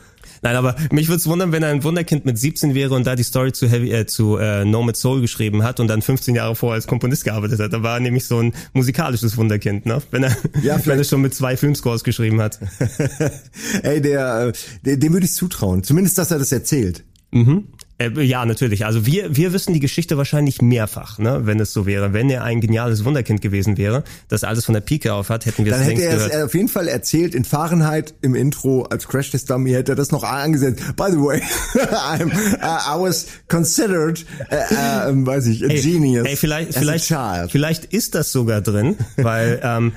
Nein, 0.42 0.56
aber 0.56 0.76
mich 0.92 1.08
würde 1.08 1.18
es 1.18 1.26
wundern, 1.26 1.52
wenn 1.52 1.62
er 1.62 1.70
ein 1.70 1.84
Wunderkind 1.84 2.24
mit 2.24 2.38
17 2.38 2.74
wäre 2.74 2.94
und 2.94 3.06
da 3.06 3.16
die 3.16 3.22
Story 3.22 3.52
zu 3.52 3.68
Heavy, 3.68 3.92
äh, 3.92 4.06
zu 4.06 4.36
äh, 4.36 4.64
Nomad 4.64 4.96
Soul 4.96 5.20
geschrieben 5.20 5.62
hat 5.62 5.80
und 5.80 5.88
dann 5.88 6.02
15 6.02 6.34
Jahre 6.34 6.54
vorher 6.54 6.74
als 6.74 6.86
Komponist 6.86 7.24
gearbeitet 7.24 7.60
hat. 7.60 7.72
Da 7.72 7.82
war 7.82 7.94
er 7.94 8.00
nämlich 8.00 8.26
so 8.26 8.40
ein 8.40 8.52
musikalisches 8.72 9.36
Wunderkind, 9.36 9.86
ne? 9.86 10.02
Wenn 10.10 10.24
er, 10.24 10.36
ja, 10.62 10.78
wenn 10.84 10.98
er 10.98 11.04
schon 11.04 11.22
mit 11.22 11.34
zwei 11.34 11.56
Filmscores 11.56 12.04
geschrieben 12.04 12.40
hat. 12.40 12.58
Ey, 13.82 14.00
der, 14.00 14.52
der 14.84 14.96
dem 14.96 15.12
würde 15.12 15.26
ich 15.26 15.32
zutrauen. 15.32 15.82
Zumindest, 15.82 16.18
dass 16.18 16.30
er 16.30 16.38
das 16.38 16.52
erzählt. 16.52 17.04
Mhm. 17.32 17.64
Äh, 17.98 18.10
ja, 18.22 18.44
natürlich. 18.44 18.84
Also 18.84 19.06
wir, 19.06 19.36
wir 19.36 19.52
wissen 19.52 19.72
die 19.72 19.80
Geschichte 19.80 20.18
wahrscheinlich 20.18 20.60
mehrfach, 20.60 21.18
ne, 21.18 21.40
wenn 21.44 21.58
es 21.60 21.72
so 21.72 21.86
wäre. 21.86 22.12
Wenn 22.12 22.28
er 22.28 22.44
ein 22.44 22.60
geniales 22.60 23.04
Wunderkind 23.04 23.40
gewesen 23.40 23.78
wäre, 23.78 24.04
das 24.28 24.44
alles 24.44 24.64
von 24.66 24.74
der 24.74 24.82
Pike 24.82 25.14
auf 25.14 25.30
hat, 25.30 25.46
hätten 25.46 25.64
wir 25.64 25.72
es 25.72 25.86
längst. 25.86 26.04
Dann 26.04 26.10
hätte 26.10 26.32
er 26.32 26.38
es 26.40 26.44
auf 26.44 26.54
jeden 26.54 26.68
Fall 26.68 26.88
erzählt 26.88 27.34
in 27.34 27.44
Fahrenheit 27.44 28.14
im 28.20 28.34
Intro 28.34 28.82
als 28.82 29.08
Crash 29.08 29.30
Test 29.30 29.48
Dummy 29.48 29.72
hätte 29.72 29.92
er 29.92 29.96
das 29.96 30.12
noch 30.12 30.24
angesetzt. 30.24 30.82
By 30.96 31.06
the 31.10 31.18
way, 31.18 31.40
I'm, 31.74 32.30
uh, 32.30 32.96
I 32.96 33.00
was 33.00 33.26
considered, 33.48 34.24
uh, 34.50 34.54
uh, 34.54 35.26
weiß 35.26 35.46
ich, 35.46 35.64
a 35.64 35.68
ey, 35.68 35.80
genius. 35.80 36.26
Ey, 36.26 36.36
vielleicht, 36.36 36.74
vielleicht, 36.74 37.12
vielleicht 37.50 37.84
ist 37.86 38.14
das 38.14 38.30
sogar 38.30 38.60
drin, 38.60 38.96
weil 39.16 39.60
ähm, 39.62 39.92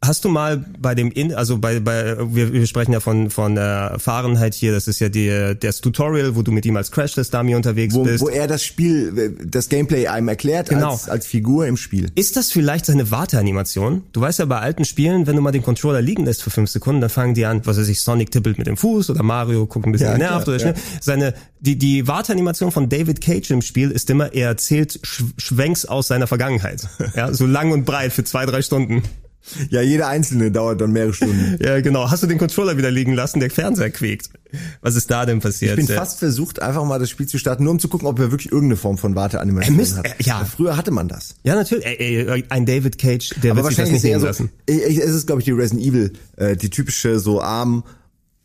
Hast 0.00 0.24
du 0.24 0.28
mal 0.28 0.64
bei 0.78 0.94
dem 0.94 1.10
in 1.10 1.34
also 1.34 1.58
bei 1.58 1.80
bei 1.80 2.16
wir, 2.32 2.52
wir 2.52 2.66
sprechen 2.68 2.92
ja 2.92 3.00
von 3.00 3.30
von 3.30 3.56
äh, 3.56 3.98
Fahrenheit 3.98 4.54
hier, 4.54 4.70
das 4.70 4.86
ist 4.86 5.00
ja 5.00 5.08
die 5.08 5.56
das 5.58 5.80
Tutorial, 5.80 6.36
wo 6.36 6.42
du 6.42 6.52
mit 6.52 6.64
ihm 6.66 6.76
als 6.76 6.92
Crash 6.92 7.14
Test 7.14 7.34
Dummy 7.34 7.56
unterwegs 7.56 7.94
wo, 7.94 8.04
bist, 8.04 8.22
wo 8.22 8.28
er 8.28 8.46
das 8.46 8.64
Spiel 8.64 9.36
das 9.44 9.68
Gameplay 9.68 10.06
einem 10.06 10.28
erklärt 10.28 10.68
genau. 10.68 10.92
als 10.92 11.08
als 11.08 11.26
Figur 11.26 11.66
im 11.66 11.76
Spiel. 11.76 12.12
Ist 12.14 12.36
das 12.36 12.52
vielleicht 12.52 12.86
seine 12.86 13.10
Warteanimation? 13.10 14.04
Du 14.12 14.20
weißt 14.20 14.38
ja 14.38 14.44
bei 14.44 14.60
alten 14.60 14.84
Spielen, 14.84 15.26
wenn 15.26 15.34
du 15.34 15.42
mal 15.42 15.50
den 15.50 15.64
Controller 15.64 16.00
liegen 16.00 16.24
lässt 16.24 16.44
für 16.44 16.50
fünf 16.50 16.70
Sekunden, 16.70 17.00
dann 17.00 17.10
fangen 17.10 17.34
die 17.34 17.44
an, 17.44 17.62
was 17.64 17.76
weiß 17.76 17.88
ich, 17.88 18.00
Sonic 18.00 18.30
tippelt 18.30 18.56
mit 18.56 18.68
dem 18.68 18.76
Fuß 18.76 19.10
oder 19.10 19.24
Mario 19.24 19.66
guckt 19.66 19.84
ein 19.84 19.90
bisschen 19.90 20.10
ja, 20.10 20.12
genervt 20.12 20.44
klar, 20.44 20.48
oder 20.48 20.58
schnell. 20.60 20.74
Ja. 20.74 20.98
Seine 21.00 21.34
die 21.58 21.76
die 21.76 22.06
Warteanimation 22.06 22.70
von 22.70 22.88
David 22.88 23.20
Cage 23.20 23.50
im 23.50 23.62
Spiel 23.62 23.90
ist 23.90 24.08
immer 24.10 24.32
er 24.32 24.46
erzählt 24.46 25.00
Sch 25.02 25.24
Schwenks 25.38 25.86
aus 25.86 26.06
seiner 26.06 26.28
Vergangenheit. 26.28 26.86
ja, 27.16 27.32
so 27.34 27.46
lang 27.46 27.72
und 27.72 27.84
breit 27.84 28.12
für 28.12 28.22
zwei, 28.22 28.46
drei 28.46 28.62
Stunden. 28.62 29.02
Ja, 29.70 29.82
jeder 29.82 30.08
einzelne 30.08 30.50
dauert 30.50 30.80
dann 30.80 30.92
mehrere 30.92 31.12
Stunden. 31.12 31.58
ja, 31.64 31.80
genau. 31.80 32.10
Hast 32.10 32.22
du 32.22 32.26
den 32.26 32.38
Controller 32.38 32.76
wieder 32.76 32.90
liegen 32.90 33.14
lassen? 33.14 33.40
Der 33.40 33.50
Fernseher 33.50 33.90
quäkt. 33.90 34.30
Was 34.80 34.96
ist 34.96 35.10
da 35.10 35.26
denn 35.26 35.40
passiert? 35.40 35.78
Ich 35.78 35.86
bin 35.86 35.94
fast 35.94 36.18
versucht, 36.18 36.62
einfach 36.62 36.84
mal 36.84 36.98
das 36.98 37.10
Spiel 37.10 37.26
zu 37.26 37.38
starten, 37.38 37.64
nur 37.64 37.72
um 37.72 37.78
zu 37.78 37.88
gucken, 37.88 38.08
ob 38.08 38.18
er 38.18 38.30
wirklich 38.30 38.50
irgendeine 38.50 38.76
Form 38.76 38.96
von 38.98 39.14
Warteanimation 39.14 39.78
äh, 39.78 40.08
hat. 40.08 40.24
Ja. 40.24 40.44
Früher 40.44 40.76
hatte 40.76 40.90
man 40.90 41.08
das. 41.08 41.34
Ja, 41.42 41.54
natürlich. 41.54 41.86
Ein 42.50 42.66
David 42.66 42.98
Cage, 42.98 43.34
der 43.42 43.52
Aber 43.52 43.62
wird 43.62 43.74
sich 43.74 43.76
das 43.76 43.90
nicht 43.90 44.04
lassen. 44.04 44.50
So, 44.68 44.74
es 44.74 45.14
ist, 45.14 45.26
glaube 45.26 45.40
ich, 45.40 45.44
die 45.44 45.52
Resident 45.52 45.86
Evil, 45.86 46.12
äh, 46.36 46.56
die 46.56 46.70
typische 46.70 47.18
so 47.18 47.42
Arm 47.42 47.84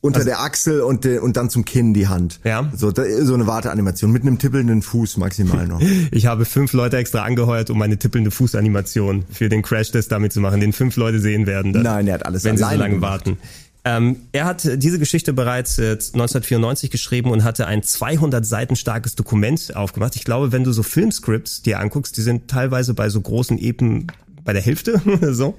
unter 0.03 0.17
also, 0.17 0.29
der 0.29 0.41
Achsel 0.41 0.81
und, 0.81 1.05
de, 1.05 1.19
und 1.19 1.37
dann 1.37 1.49
zum 1.49 1.63
Kinn 1.63 1.93
die 1.93 2.09
Hand. 2.09 2.41
Ja. 2.43 2.69
So, 2.75 2.91
da, 2.91 3.03
so 3.23 3.33
eine 3.33 3.47
Warteanimation 3.47 4.11
mit 4.11 4.23
einem 4.23 4.37
tippelnden 4.37 4.81
Fuß 4.81 5.15
maximal 5.15 5.65
noch. 5.65 5.81
ich 6.11 6.25
habe 6.25 6.43
fünf 6.43 6.73
Leute 6.73 6.97
extra 6.97 7.23
angeheuert, 7.23 7.69
um 7.69 7.81
eine 7.81 7.97
tippelnde 7.97 8.29
Fußanimation 8.29 9.23
für 9.31 9.47
den 9.47 9.61
Crash-Test 9.61 10.11
damit 10.11 10.33
zu 10.33 10.41
machen, 10.41 10.59
den 10.59 10.73
fünf 10.73 10.97
Leute 10.97 11.21
sehen 11.21 11.47
werden. 11.47 11.71
Dann, 11.71 11.83
Nein, 11.83 12.07
er 12.07 12.15
hat 12.15 12.25
alles 12.25 12.43
Wenn 12.43 12.57
sie 12.57 12.65
so 12.65 12.75
lange 12.75 12.95
gemacht. 12.95 13.11
warten. 13.27 13.37
Ähm, 13.85 14.17
er 14.33 14.43
hat 14.43 14.67
diese 14.75 14.99
Geschichte 14.99 15.31
bereits 15.31 15.77
äh, 15.77 15.91
1994 15.91 16.91
geschrieben 16.91 17.31
und 17.31 17.45
hatte 17.45 17.65
ein 17.67 17.81
200 17.81 18.45
Seiten 18.45 18.75
starkes 18.75 19.15
Dokument 19.15 19.73
aufgemacht. 19.73 20.17
Ich 20.17 20.25
glaube, 20.25 20.51
wenn 20.51 20.65
du 20.65 20.73
so 20.73 20.83
Filmscripts 20.83 21.61
dir 21.61 21.79
anguckst, 21.79 22.17
die 22.17 22.21
sind 22.21 22.49
teilweise 22.49 22.93
bei 22.93 23.07
so 23.07 23.21
großen 23.21 23.57
Epen 23.57 24.07
bei 24.43 24.51
der 24.51 24.61
Hälfte, 24.61 25.01
so. 25.31 25.57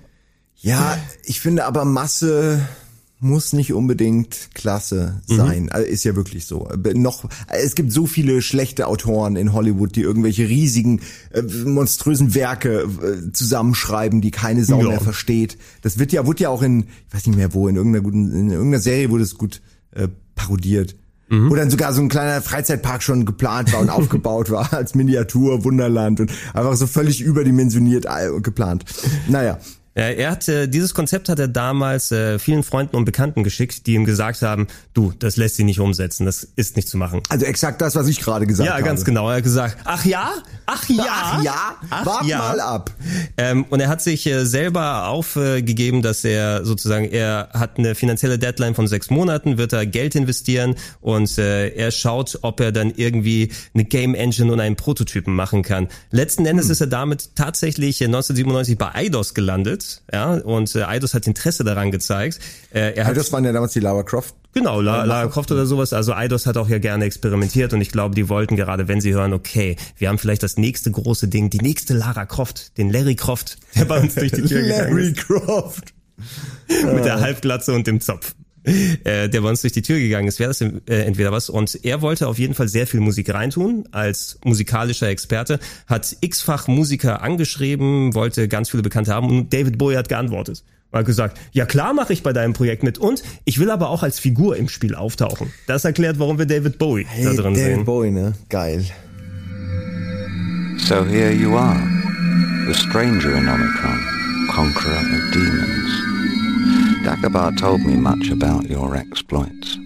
Ja, 0.57 0.99
ich 1.25 1.41
finde 1.41 1.65
aber 1.65 1.87
Masse 1.87 2.61
muss 3.21 3.53
nicht 3.53 3.73
unbedingt 3.73 4.51
klasse 4.55 5.23
mhm. 5.29 5.37
sein. 5.37 5.63
Mhm. 5.65 5.85
Ist 5.85 6.05
ja 6.05 6.15
wirklich 6.17 6.47
so. 6.47 6.69
Noch, 6.95 7.29
es 7.49 7.75
gibt 7.75 7.93
so 7.93 8.07
viele 8.07 8.43
schlechte 8.43 8.87
Autoren 8.87 9.37
in 9.37 9.53
Hollywood, 9.53 9.97
die 9.97 10.03
irgendwelche 10.03 10.49
riesigen, 10.49 11.01
äh, 11.31 11.43
monströsen 11.65 12.35
Werke 12.35 12.83
äh, 12.83 13.33
zusammenschreiben, 13.33 14.21
die 14.21 14.31
keine 14.31 14.65
Sau 14.65 14.81
ja. 14.81 14.89
mehr 14.89 15.01
versteht. 15.01 15.59
Das 15.83 15.99
wird 15.99 16.13
ja, 16.13 16.27
wurde 16.27 16.45
ja 16.45 16.49
auch 16.51 16.63
in, 16.63 16.85
ich 17.09 17.15
weiß 17.15 17.27
nicht 17.27 17.37
mehr 17.37 17.55
wo, 17.55 17.69
in 17.69 17.77
irgendeiner 17.77 18.05
guten, 18.05 18.31
in 18.33 18.51
irgendeiner 18.51 18.83
Serie 18.83 19.11
wurde 19.11 19.25
es 19.25 19.37
gut 19.37 19.63
äh, 19.93 20.09
parodiert. 20.35 20.97
Mhm. 21.29 21.51
Wo 21.51 21.55
dann 21.55 21.71
sogar 21.71 21.95
so 21.95 22.03
ein 22.03 22.09
kleiner 22.09 22.43
Freizeitpark 22.43 23.03
schon 23.03 23.25
geplant 23.25 23.73
war 23.73 23.81
und 23.81 23.89
aufgebaut 23.91 24.51
war 24.51 24.73
als 24.73 24.95
Miniatur 24.95 25.65
Wunderland 25.65 26.21
und 26.21 26.33
einfach 26.53 26.75
so 26.77 26.87
völlig 26.87 27.23
überdimensioniert 27.23 28.07
geplant. 28.43 28.85
Naja, 29.29 29.59
Er 29.95 30.33
hat 30.33 30.49
äh, 30.49 30.67
dieses 30.67 30.93
Konzept 30.93 31.29
hat 31.29 31.39
er 31.39 31.47
damals 31.47 32.11
äh, 32.11 32.41
vielen 32.41 32.65
Freunden 32.65 32.97
und 32.97 33.05
Bekannten 33.05 33.45
geschickt, 33.45 33.87
die 33.87 33.95
ihm 33.95 34.05
gesagt 34.05 34.43
haben, 34.43 34.67
du, 34.93 35.13
das 35.17 35.37
lässt 35.37 35.55
sich 35.55 35.65
nicht 35.65 35.79
umsetzen, 35.79 36.27
das 36.27 36.49
ist 36.57 36.75
nicht 36.75 36.89
zu 36.89 36.97
machen. 36.97 37.23
Also 37.29 37.47
exakt 37.47 37.81
das, 37.81 37.95
was 37.95 38.09
ich 38.09 38.19
gerade 38.19 38.45
gesagt 38.45 38.69
habe. 38.69 38.81
Ja, 38.81 38.85
ganz 38.85 39.05
genau. 39.05 39.31
Er 39.31 39.37
hat 39.37 39.45
gesagt, 39.45 39.79
ach 39.85 40.05
ja, 40.05 40.33
ach 40.67 40.89
ja, 40.89 41.05
ach 41.09 41.43
ja, 41.45 41.77
ach 41.91 42.07
wart 42.07 42.25
ja. 42.25 42.39
mal 42.39 42.61
ab. 42.61 42.91
Ähm, 43.37 43.67
und 43.71 43.79
er 43.79 43.89
hat 43.89 44.03
sich 44.03 44.27
äh, 44.27 44.45
selber 44.45 45.07
aufgegeben, 45.09 46.03
dass 46.03 46.25
er 46.25 46.65
sozusagen, 46.65 47.09
er 47.09 47.51
hat 47.53 47.79
eine 47.79 47.95
finanzielle 47.95 48.39
Deadline 48.39 48.75
von 48.75 48.89
sechs 48.89 49.11
Monaten, 49.11 49.59
wird 49.59 49.73
er 49.73 49.87
Geld 49.87 50.17
investieren 50.17 50.75
und 51.03 51.39
äh, 51.39 51.69
er 51.69 51.93
schaut, 51.93 52.41
ob 52.43 52.59
er 52.59 52.73
dann 52.73 52.93
irgendwie 52.97 53.53
eine 53.75 53.85
Game 53.85 54.17
Engine 54.17 54.53
und 54.53 54.59
einen 54.59 54.75
Prototypen 54.75 55.37
machen 55.37 55.63
kann. 55.63 55.87
Letzten 56.11 56.47
Endes 56.47 56.67
hm. 56.67 56.73
ist 56.73 56.81
er 56.81 56.89
damit 56.89 57.37
tatsächlich 57.37 58.03
1997 58.03 58.77
bei 58.77 58.93
Eidos 58.93 59.35
gelandet 59.35 59.84
ja, 60.13 60.35
und 60.35 60.75
äh, 60.75 60.83
Eidos 60.83 61.15
hat 61.15 61.27
Interesse 61.27 61.65
daran 61.65 61.91
gezeigt. 61.91 62.39
Äh, 62.73 62.95
er 62.95 63.07
Eidos 63.07 63.33
waren 63.33 63.45
ja 63.45 63.53
damals 63.53 63.73
die 63.73 63.81
Lara 63.81 64.03
Croft. 64.03 64.35
Genau, 64.53 64.81
La 64.81 65.05
Lara 65.05 65.27
Croft 65.29 65.51
oder 65.51 65.67
sowas. 65.67 65.93
Also 65.93 66.15
Eidos 66.15 66.47
hat 66.47 66.57
auch 66.57 66.69
ja 66.69 66.79
gerne 66.79 67.05
experimentiert 67.05 67.73
und 67.73 67.81
ich 67.81 67.91
glaube, 67.91 68.15
die 68.15 68.29
wollten 68.29 68.57
gerade, 68.57 68.87
wenn 68.87 69.01
sie 69.01 69.13
hören, 69.13 69.33
okay, 69.33 69.77
wir 69.99 70.09
haben 70.09 70.19
vielleicht 70.19 70.43
das 70.43 70.57
nächste 70.57 70.91
große 70.91 71.29
Ding, 71.29 71.51
die 71.51 71.59
nächste 71.59 71.95
Lara 71.95 72.25
Croft, 72.25 72.79
den 72.79 72.91
Larry 72.91 73.17
Croft, 73.17 73.59
der 73.75 73.85
bei 73.87 74.01
uns 74.01 74.15
durch 74.15 74.31
die 74.31 74.43
Tür 74.43 74.63
gegangen 74.63 74.97
ist. 74.97 75.29
Larry 75.29 75.43
Croft. 75.43 75.95
Mit 76.69 77.05
der 77.05 77.21
Halbglatze 77.21 77.73
und 77.73 77.87
dem 77.87 78.01
Zopf. 78.01 78.35
Äh, 78.65 79.29
der 79.29 79.43
bei 79.43 79.51
uns 79.51 79.61
durch 79.61 79.75
die 79.75 79.83
Tür 79.83 79.99
gegangen 79.99 80.27
ist, 80.27 80.39
wäre 80.39 80.49
das 80.49 80.61
äh, 80.63 80.73
entweder 80.87 81.33
was. 81.33 81.51
Und 81.51 81.85
er 81.85 82.01
wollte 82.01 82.29
auf 82.29 82.39
jeden 82.39 82.55
Fall 82.55 82.69
sehr 82.69 82.87
viel 82.87 83.01
Musik 83.01 83.33
reintun 83.33 83.87
als 83.93 84.39
musikalischer 84.43 85.09
Experte, 85.09 85.59
hat 85.87 86.17
x-fach 86.21 86.67
Musiker 86.67 87.23
angeschrieben, 87.23 88.15
wollte 88.15 88.49
ganz 88.49 88.71
viele 88.71 88.83
Bekannte 88.83 89.13
haben 89.13 89.29
und 89.29 89.53
David 89.53 89.77
Bowie 89.77 89.97
hat 89.97 90.09
geantwortet. 90.09 90.65
Er 90.93 91.01
hat 91.01 91.07
gesagt, 91.07 91.39
ja 91.53 91.67
klar 91.67 91.93
mache 91.93 92.13
ich 92.13 92.23
bei 92.23 92.33
deinem 92.33 92.53
Projekt 92.53 92.85
mit 92.85 92.99
und 92.99 93.23
ich 93.45 93.59
will 93.59 93.71
aber 93.71 93.91
auch 93.91 94.03
als 94.03 94.19
Figur 94.21 94.57
im 94.57 94.69
Spiel 94.69 94.95
auftauchen. 94.95 95.53
Das 95.67 95.85
erklärt, 95.85 96.19
warum 96.19 96.39
wir 96.39 96.47
David 96.47 96.79
Bowie 96.79 97.05
hey, 97.07 97.25
da 97.25 97.31
drin 97.31 97.55
David 97.55 97.57
sehen. 97.57 97.71
David 97.73 97.87
Bowie, 97.87 98.11
ne? 98.13 98.33
Geil. 98.49 98.85
So 100.79 101.05
here 101.05 101.33
you 101.33 101.57
are, 101.57 101.81
the 102.67 102.75
stranger 102.75 103.37
in 103.37 103.49
Omicron, 103.49 104.01
conqueror 104.49 104.97
of 104.97 105.33
demons. 105.33 106.14
Dagobah 107.05 107.55
told 107.59 107.85
me 107.85 107.97
much 107.97 108.31
about 108.31 108.71
your 108.71 108.97
exploits. 108.97 109.77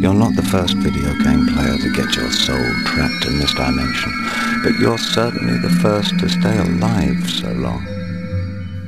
You're 0.00 0.14
not 0.14 0.36
the 0.36 0.42
first 0.42 0.76
video 0.76 1.12
game 1.24 1.48
player 1.48 1.76
to 1.76 1.90
get 1.90 2.14
your 2.14 2.30
soul 2.30 2.64
trapped 2.86 3.26
in 3.26 3.40
this 3.40 3.52
dimension, 3.54 4.12
but 4.62 4.78
you're 4.78 4.96
certainly 4.96 5.58
the 5.58 5.74
first 5.82 6.16
to 6.20 6.28
stay 6.28 6.56
alive 6.56 7.28
so 7.28 7.50
long. 7.54 7.84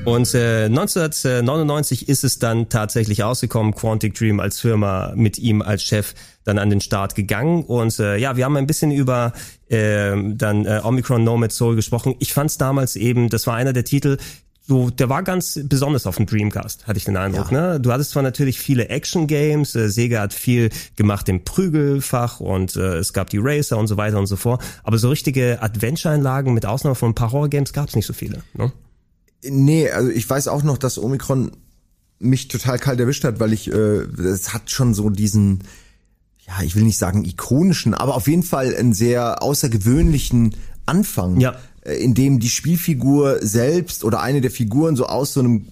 Und 0.05 0.33
äh, 0.35 0.67
1999 0.67 2.09
ist 2.09 2.23
es 2.23 2.39
dann 2.39 2.69
tatsächlich 2.69 3.25
ausgekommen, 3.25 3.75
Quantic 3.75 4.15
Dream 4.15 4.39
als 4.39 4.61
Firma 4.61 5.13
mit 5.17 5.37
ihm 5.37 5.61
als 5.61 5.83
Chef 5.83 6.15
dann 6.45 6.61
an 6.61 6.71
den 6.71 6.81
Start 6.81 7.17
gegangen. 7.17 7.65
Und 7.65 7.99
äh, 7.99 8.17
ja, 8.17 8.37
wir 8.37 8.45
haben 8.45 8.57
ein 8.57 8.69
bisschen 8.69 8.93
über 8.93 9.33
äh, 9.69 10.13
dann 10.35 10.65
äh, 10.65 10.81
Omicron 10.85 11.25
Nomad 11.25 11.51
Soul 11.51 11.75
gesprochen. 11.75 12.15
Ich 12.21 12.33
fand 12.33 12.51
es 12.51 12.59
damals 12.59 12.95
eben, 12.95 13.29
das 13.29 13.49
war 13.49 13.57
einer 13.57 13.73
der 13.73 13.85
Titel, 13.85 14.19
so, 14.69 14.91
der 14.91 15.09
war 15.09 15.23
ganz 15.23 15.61
besonders 15.65 16.07
auf 16.07 16.17
dem 16.17 16.27
Dreamcast, 16.27 16.89
hatte 16.89 16.99
ich 16.99 17.05
den 17.05 17.17
Eindruck. 17.17 17.53
Ja. 17.53 17.75
Ne? 17.75 17.81
Du 17.81 17.93
hattest 17.93 18.11
zwar 18.11 18.25
natürlich 18.25 18.59
viele 18.59 18.89
Action-Games, 18.89 19.77
äh, 19.77 19.89
Sega 19.89 20.21
hat 20.21 20.35
viel 20.35 20.71
gemacht 20.97 21.29
im 21.29 21.45
Prügelfach 21.45 22.41
und 22.41 22.75
äh, 22.75 22.97
es 22.97 23.13
gab 23.13 23.31
die 23.31 23.39
Racer 23.39 23.79
und 23.79 23.87
so 23.87 23.97
weiter 23.97 24.19
und 24.19 24.27
so 24.27 24.35
fort, 24.35 24.65
aber 24.83 24.99
so 24.99 25.09
richtige 25.09 25.63
Adventure-Einlagen 25.63 26.53
mit 26.53 26.67
Ausnahme 26.67 26.97
von 26.97 27.11
ein 27.11 27.15
paar 27.15 27.31
Horror-Games 27.31 27.73
gab 27.73 27.89
es 27.89 27.95
nicht 27.95 28.07
so 28.07 28.13
viele. 28.13 28.43
Ne? 28.55 28.73
Nee, 29.45 29.89
also 29.91 30.11
ich 30.11 30.29
weiß 30.29 30.49
auch 30.49 30.65
noch, 30.65 30.79
dass 30.79 30.99
Omikron 30.99 31.53
mich 32.19 32.49
total 32.49 32.81
kalt 32.81 32.99
erwischt 32.99 33.23
hat, 33.23 33.39
weil 33.39 33.53
ich, 33.53 33.71
äh, 33.71 33.77
es 33.77 34.53
hat 34.53 34.73
schon 34.73 34.95
so 34.95 35.11
diesen, 35.11 35.63
ja, 36.45 36.55
ich 36.65 36.75
will 36.75 36.83
nicht 36.83 36.99
sagen 36.99 37.25
ikonischen, 37.25 37.95
aber 37.95 38.17
auf 38.17 38.27
jeden 38.27 38.43
Fall 38.43 38.75
einen 38.75 38.95
sehr 38.95 39.45
außergewöhnlichen 39.45 40.57
Anfang. 40.87 41.39
Ja 41.39 41.51
äh, 41.53 41.55
in 41.95 42.15
dem 42.15 42.39
die 42.39 42.49
Spielfigur 42.49 43.39
selbst 43.41 44.05
oder 44.05 44.21
eine 44.21 44.41
der 44.41 44.51
Figuren 44.51 44.97
so 44.97 45.07
aus 45.07 45.33
so 45.33 45.41
einem 45.41 45.69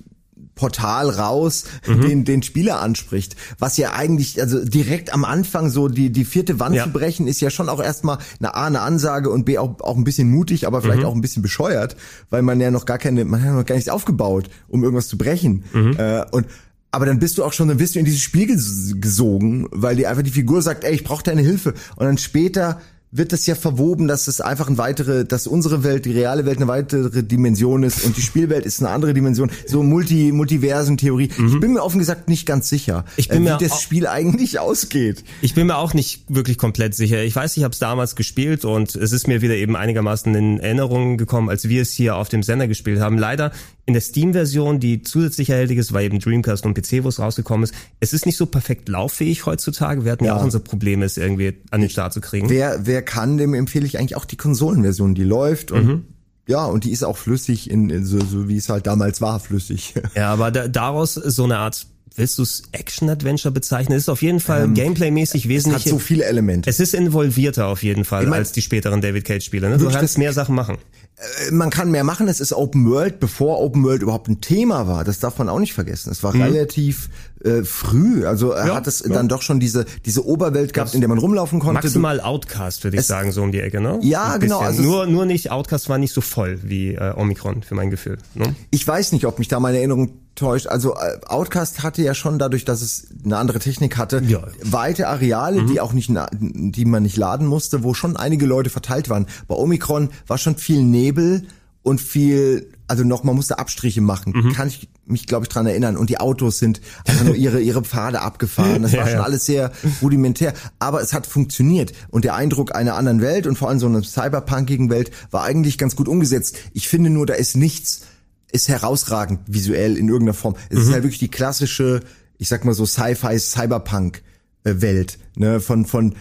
Portal 0.54 1.10
raus 1.10 1.64
mhm. 1.86 2.00
den 2.00 2.24
den 2.24 2.42
Spieler 2.42 2.80
anspricht, 2.80 3.34
was 3.58 3.76
ja 3.76 3.92
eigentlich 3.92 4.40
also 4.40 4.64
direkt 4.64 5.12
am 5.12 5.24
Anfang 5.24 5.70
so 5.70 5.88
die 5.88 6.10
die 6.10 6.24
vierte 6.24 6.60
Wand 6.60 6.76
ja. 6.76 6.84
zu 6.84 6.90
brechen 6.90 7.26
ist 7.26 7.40
ja 7.40 7.50
schon 7.50 7.68
auch 7.68 7.82
erstmal 7.82 8.18
eine 8.38 8.54
A 8.54 8.66
eine 8.66 8.80
Ansage 8.80 9.30
und 9.30 9.44
B 9.44 9.58
auch 9.58 9.80
auch 9.80 9.96
ein 9.96 10.04
bisschen 10.04 10.30
mutig, 10.30 10.66
aber 10.66 10.80
vielleicht 10.80 11.00
mhm. 11.00 11.06
auch 11.06 11.14
ein 11.14 11.20
bisschen 11.20 11.42
bescheuert, 11.42 11.96
weil 12.30 12.42
man 12.42 12.60
ja 12.60 12.70
noch 12.70 12.86
gar 12.86 12.98
keine 12.98 13.24
man 13.24 13.42
hat 13.42 13.54
noch 13.54 13.66
gar 13.66 13.74
nichts 13.74 13.90
aufgebaut, 13.90 14.48
um 14.68 14.84
irgendwas 14.84 15.08
zu 15.08 15.18
brechen 15.18 15.64
mhm. 15.72 15.96
äh, 15.98 16.24
und 16.30 16.46
aber 16.94 17.06
dann 17.06 17.18
bist 17.18 17.38
du 17.38 17.44
auch 17.44 17.52
schon, 17.52 17.66
dann 17.66 17.78
bist 17.78 17.96
du 17.96 17.98
in 17.98 18.04
dieses 18.04 18.20
Spiel 18.20 18.46
gesogen, 18.46 19.66
weil 19.72 19.96
dir 19.96 20.08
einfach 20.08 20.22
die 20.22 20.30
Figur 20.30 20.62
sagt, 20.62 20.84
ey, 20.84 20.94
ich 20.94 21.02
brauche 21.02 21.24
deine 21.24 21.42
Hilfe. 21.42 21.74
Und 21.96 22.06
dann 22.06 22.18
später 22.18 22.80
wird 23.14 23.32
das 23.32 23.46
ja 23.46 23.54
verwoben, 23.54 24.08
dass 24.08 24.26
es 24.26 24.40
einfach 24.40 24.68
ein 24.68 24.76
weitere, 24.76 25.24
dass 25.24 25.46
unsere 25.46 25.84
Welt, 25.84 26.04
die 26.04 26.12
reale 26.12 26.46
Welt 26.46 26.56
eine 26.56 26.66
weitere 26.66 27.22
Dimension 27.22 27.84
ist 27.84 28.04
und 28.04 28.16
die 28.16 28.22
Spielwelt 28.22 28.66
ist 28.66 28.80
eine 28.80 28.90
andere 28.90 29.14
Dimension. 29.14 29.52
So 29.66 29.84
Multi, 29.84 30.32
Multiversen-Theorie. 30.32 31.30
Mhm. 31.38 31.46
Ich 31.46 31.60
bin 31.60 31.74
mir 31.74 31.82
offen 31.84 32.00
gesagt 32.00 32.28
nicht 32.28 32.44
ganz 32.44 32.68
sicher, 32.68 33.04
ich 33.16 33.28
bin 33.28 33.46
äh, 33.46 33.54
wie 33.54 33.64
das 33.64 33.80
Spiel 33.80 34.08
eigentlich 34.08 34.58
ausgeht. 34.58 35.22
Ich 35.42 35.54
bin 35.54 35.68
mir 35.68 35.76
auch 35.76 35.94
nicht 35.94 36.24
wirklich 36.28 36.58
komplett 36.58 36.96
sicher. 36.96 37.22
Ich 37.22 37.36
weiß, 37.36 37.56
ich 37.56 37.62
habe 37.62 37.72
es 37.72 37.78
damals 37.78 38.16
gespielt 38.16 38.64
und 38.64 38.96
es 38.96 39.12
ist 39.12 39.28
mir 39.28 39.42
wieder 39.42 39.54
eben 39.54 39.76
einigermaßen 39.76 40.34
in 40.34 40.58
Erinnerung 40.58 41.16
gekommen, 41.16 41.48
als 41.48 41.68
wir 41.68 41.82
es 41.82 41.92
hier 41.92 42.16
auf 42.16 42.28
dem 42.28 42.42
Sender 42.42 42.66
gespielt 42.66 42.98
haben. 42.98 43.16
Leider 43.16 43.52
in 43.86 43.92
der 43.92 44.00
Steam-Version, 44.00 44.80
die 44.80 45.02
zusätzlich 45.02 45.50
erhältlich 45.50 45.78
ist, 45.78 45.92
weil 45.92 46.06
eben 46.06 46.18
Dreamcast 46.18 46.64
und 46.64 46.74
PC, 46.74 47.04
wo 47.04 47.08
es 47.08 47.18
rausgekommen 47.18 47.64
ist, 47.64 47.74
es 48.00 48.12
ist 48.12 48.24
nicht 48.24 48.36
so 48.36 48.46
perfekt 48.46 48.88
lauffähig 48.88 49.44
heutzutage. 49.46 50.04
Wir 50.04 50.12
hatten 50.12 50.24
ja, 50.24 50.34
ja 50.34 50.40
auch 50.40 50.44
unsere 50.44 50.62
Probleme, 50.62 51.04
es 51.04 51.16
irgendwie 51.16 51.54
an 51.70 51.80
den 51.82 51.90
Start 51.90 52.12
zu 52.12 52.20
kriegen. 52.20 52.48
Wer, 52.48 52.86
wer 52.86 53.02
kann, 53.02 53.36
dem 53.36 53.52
empfehle 53.52 53.86
ich 53.86 53.98
eigentlich 53.98 54.16
auch 54.16 54.24
die 54.24 54.36
Konsolenversion, 54.36 55.14
die 55.14 55.24
läuft 55.24 55.70
und 55.70 55.86
mhm. 55.86 56.04
Ja, 56.46 56.66
und 56.66 56.84
die 56.84 56.92
ist 56.92 57.02
auch 57.02 57.16
flüssig, 57.16 57.70
in, 57.70 58.04
so, 58.04 58.20
so 58.20 58.48
wie 58.48 58.58
es 58.58 58.68
halt 58.68 58.86
damals 58.86 59.22
war, 59.22 59.40
flüssig. 59.40 59.94
Ja, 60.14 60.30
aber 60.30 60.50
da, 60.50 60.68
daraus 60.68 61.14
so 61.14 61.44
eine 61.44 61.56
Art 61.56 61.86
willst 62.16 62.38
du 62.38 62.42
es 62.42 62.62
Action-Adventure 62.72 63.52
bezeichnen? 63.52 63.96
Es 63.96 64.04
ist 64.04 64.08
auf 64.08 64.22
jeden 64.22 64.40
Fall 64.40 64.64
ähm, 64.64 64.74
Gameplay-mäßig 64.74 65.48
wesentlich. 65.48 65.86
Es 65.86 65.92
hat 65.92 65.98
so 65.98 65.98
viele 65.98 66.24
Elemente. 66.24 66.70
Es 66.70 66.80
ist 66.80 66.94
involvierter 66.94 67.66
auf 67.66 67.82
jeden 67.82 68.04
Fall 68.04 68.24
ich 68.24 68.28
mein, 68.28 68.40
als 68.40 68.52
die 68.52 68.62
späteren 68.62 69.00
David 69.00 69.24
Cage-Spiele. 69.24 69.68
Ne? 69.68 69.78
Du 69.78 69.90
kannst 69.90 70.18
mehr 70.18 70.32
Sachen 70.32 70.54
machen. 70.54 70.78
Äh, 71.16 71.50
man 71.52 71.70
kann 71.70 71.90
mehr 71.90 72.04
machen, 72.04 72.28
es 72.28 72.40
ist 72.40 72.52
Open 72.52 72.90
World, 72.90 73.20
bevor 73.20 73.60
Open 73.60 73.84
World 73.84 74.02
überhaupt 74.02 74.28
ein 74.28 74.40
Thema 74.40 74.86
war. 74.86 75.04
Das 75.04 75.20
darf 75.20 75.38
man 75.38 75.48
auch 75.48 75.58
nicht 75.60 75.74
vergessen. 75.74 76.10
Es 76.10 76.22
war 76.22 76.34
mhm. 76.34 76.42
relativ 76.42 77.08
äh, 77.44 77.62
früh. 77.64 78.26
Also 78.26 78.52
er 78.52 78.68
ja, 78.68 78.74
hat 78.74 78.86
es 78.86 79.00
ja. 79.00 79.12
dann 79.12 79.28
doch 79.28 79.42
schon 79.42 79.60
diese 79.60 79.84
diese 80.04 80.26
Oberwelt 80.26 80.72
gehabt, 80.72 80.88
das 80.88 80.94
in 80.94 81.00
der 81.00 81.08
man 81.08 81.18
rumlaufen 81.18 81.60
konnte. 81.60 81.74
Maximal 81.74 82.20
Outcast, 82.20 82.84
würde 82.84 82.96
ich 82.96 83.02
es, 83.02 83.06
sagen, 83.06 83.32
so 83.32 83.42
um 83.42 83.52
die 83.52 83.60
Ecke, 83.60 83.80
ne? 83.80 83.98
Ja, 84.02 84.38
genau. 84.38 84.60
Also 84.60 84.82
nur 84.82 85.06
nur 85.06 85.26
nicht 85.26 85.50
Outcast 85.50 85.88
war 85.88 85.98
nicht 85.98 86.12
so 86.12 86.20
voll 86.20 86.58
wie 86.62 86.94
äh, 86.94 87.14
Omikron 87.14 87.62
für 87.62 87.74
mein 87.74 87.90
Gefühl. 87.90 88.18
Ne? 88.34 88.54
Ich 88.70 88.86
weiß 88.86 89.12
nicht, 89.12 89.26
ob 89.26 89.38
mich 89.38 89.48
da 89.48 89.60
meine 89.60 89.78
Erinnerung 89.78 90.12
täuscht. 90.34 90.66
Also 90.66 90.94
äh, 90.94 91.20
Outcast 91.26 91.82
hatte 91.82 92.02
ja 92.02 92.14
schon 92.14 92.38
dadurch, 92.38 92.64
dass 92.64 92.82
es 92.82 93.08
eine 93.24 93.36
andere 93.36 93.58
Technik 93.58 93.96
hatte, 93.96 94.22
ja. 94.26 94.42
weite 94.62 95.08
Areale, 95.08 95.62
mhm. 95.62 95.66
die 95.68 95.80
auch 95.80 95.92
nicht, 95.92 96.10
die 96.32 96.84
man 96.84 97.02
nicht 97.02 97.16
laden 97.16 97.46
musste, 97.46 97.82
wo 97.82 97.94
schon 97.94 98.16
einige 98.16 98.46
Leute 98.46 98.70
verteilt 98.70 99.08
waren. 99.08 99.26
Bei 99.46 99.54
Omikron 99.54 100.10
war 100.26 100.38
schon 100.38 100.56
viel 100.56 100.82
Nebel 100.82 101.46
und 101.84 102.00
viel, 102.00 102.70
also 102.88 103.04
noch, 103.04 103.22
man 103.24 103.36
musste 103.36 103.58
Abstriche 103.58 104.00
machen. 104.00 104.32
Mhm. 104.34 104.52
Kann 104.54 104.68
ich 104.68 104.88
mich, 105.04 105.26
glaube 105.26 105.44
ich, 105.44 105.50
dran 105.50 105.66
erinnern. 105.66 105.98
Und 105.98 106.08
die 106.08 106.18
Autos 106.18 106.58
sind 106.58 106.80
einfach 107.06 107.24
nur 107.24 107.36
ihre, 107.36 107.60
ihre 107.60 107.82
Pfade 107.82 108.22
abgefahren. 108.22 108.82
Das 108.82 108.92
war 108.94 109.00
ja, 109.00 109.06
schon 109.06 109.18
ja. 109.18 109.22
alles 109.22 109.44
sehr 109.44 109.70
rudimentär. 110.00 110.54
Aber 110.78 111.02
es 111.02 111.12
hat 111.12 111.26
funktioniert. 111.26 111.92
Und 112.08 112.24
der 112.24 112.34
Eindruck 112.34 112.74
einer 112.74 112.96
anderen 112.96 113.20
Welt 113.20 113.46
und 113.46 113.56
vor 113.56 113.68
allem 113.68 113.78
so 113.78 113.86
einer 113.86 114.02
cyberpunkigen 114.02 114.88
Welt 114.88 115.10
war 115.30 115.44
eigentlich 115.44 115.76
ganz 115.76 115.94
gut 115.94 116.08
umgesetzt. 116.08 116.56
Ich 116.72 116.88
finde 116.88 117.10
nur, 117.10 117.26
da 117.26 117.34
ist 117.34 117.54
nichts, 117.54 118.06
ist 118.50 118.68
herausragend 118.68 119.40
visuell 119.46 119.98
in 119.98 120.08
irgendeiner 120.08 120.34
Form. 120.34 120.56
Es 120.70 120.78
mhm. 120.78 120.82
ist 120.82 120.92
halt 120.92 121.02
wirklich 121.04 121.20
die 121.20 121.30
klassische, 121.30 122.00
ich 122.38 122.48
sag 122.48 122.64
mal 122.64 122.74
so 122.74 122.86
Sci-Fi 122.86 123.38
Cyberpunk 123.38 124.22
Welt, 124.62 125.18
ne, 125.36 125.60
von 125.60 125.84
von 125.84 126.14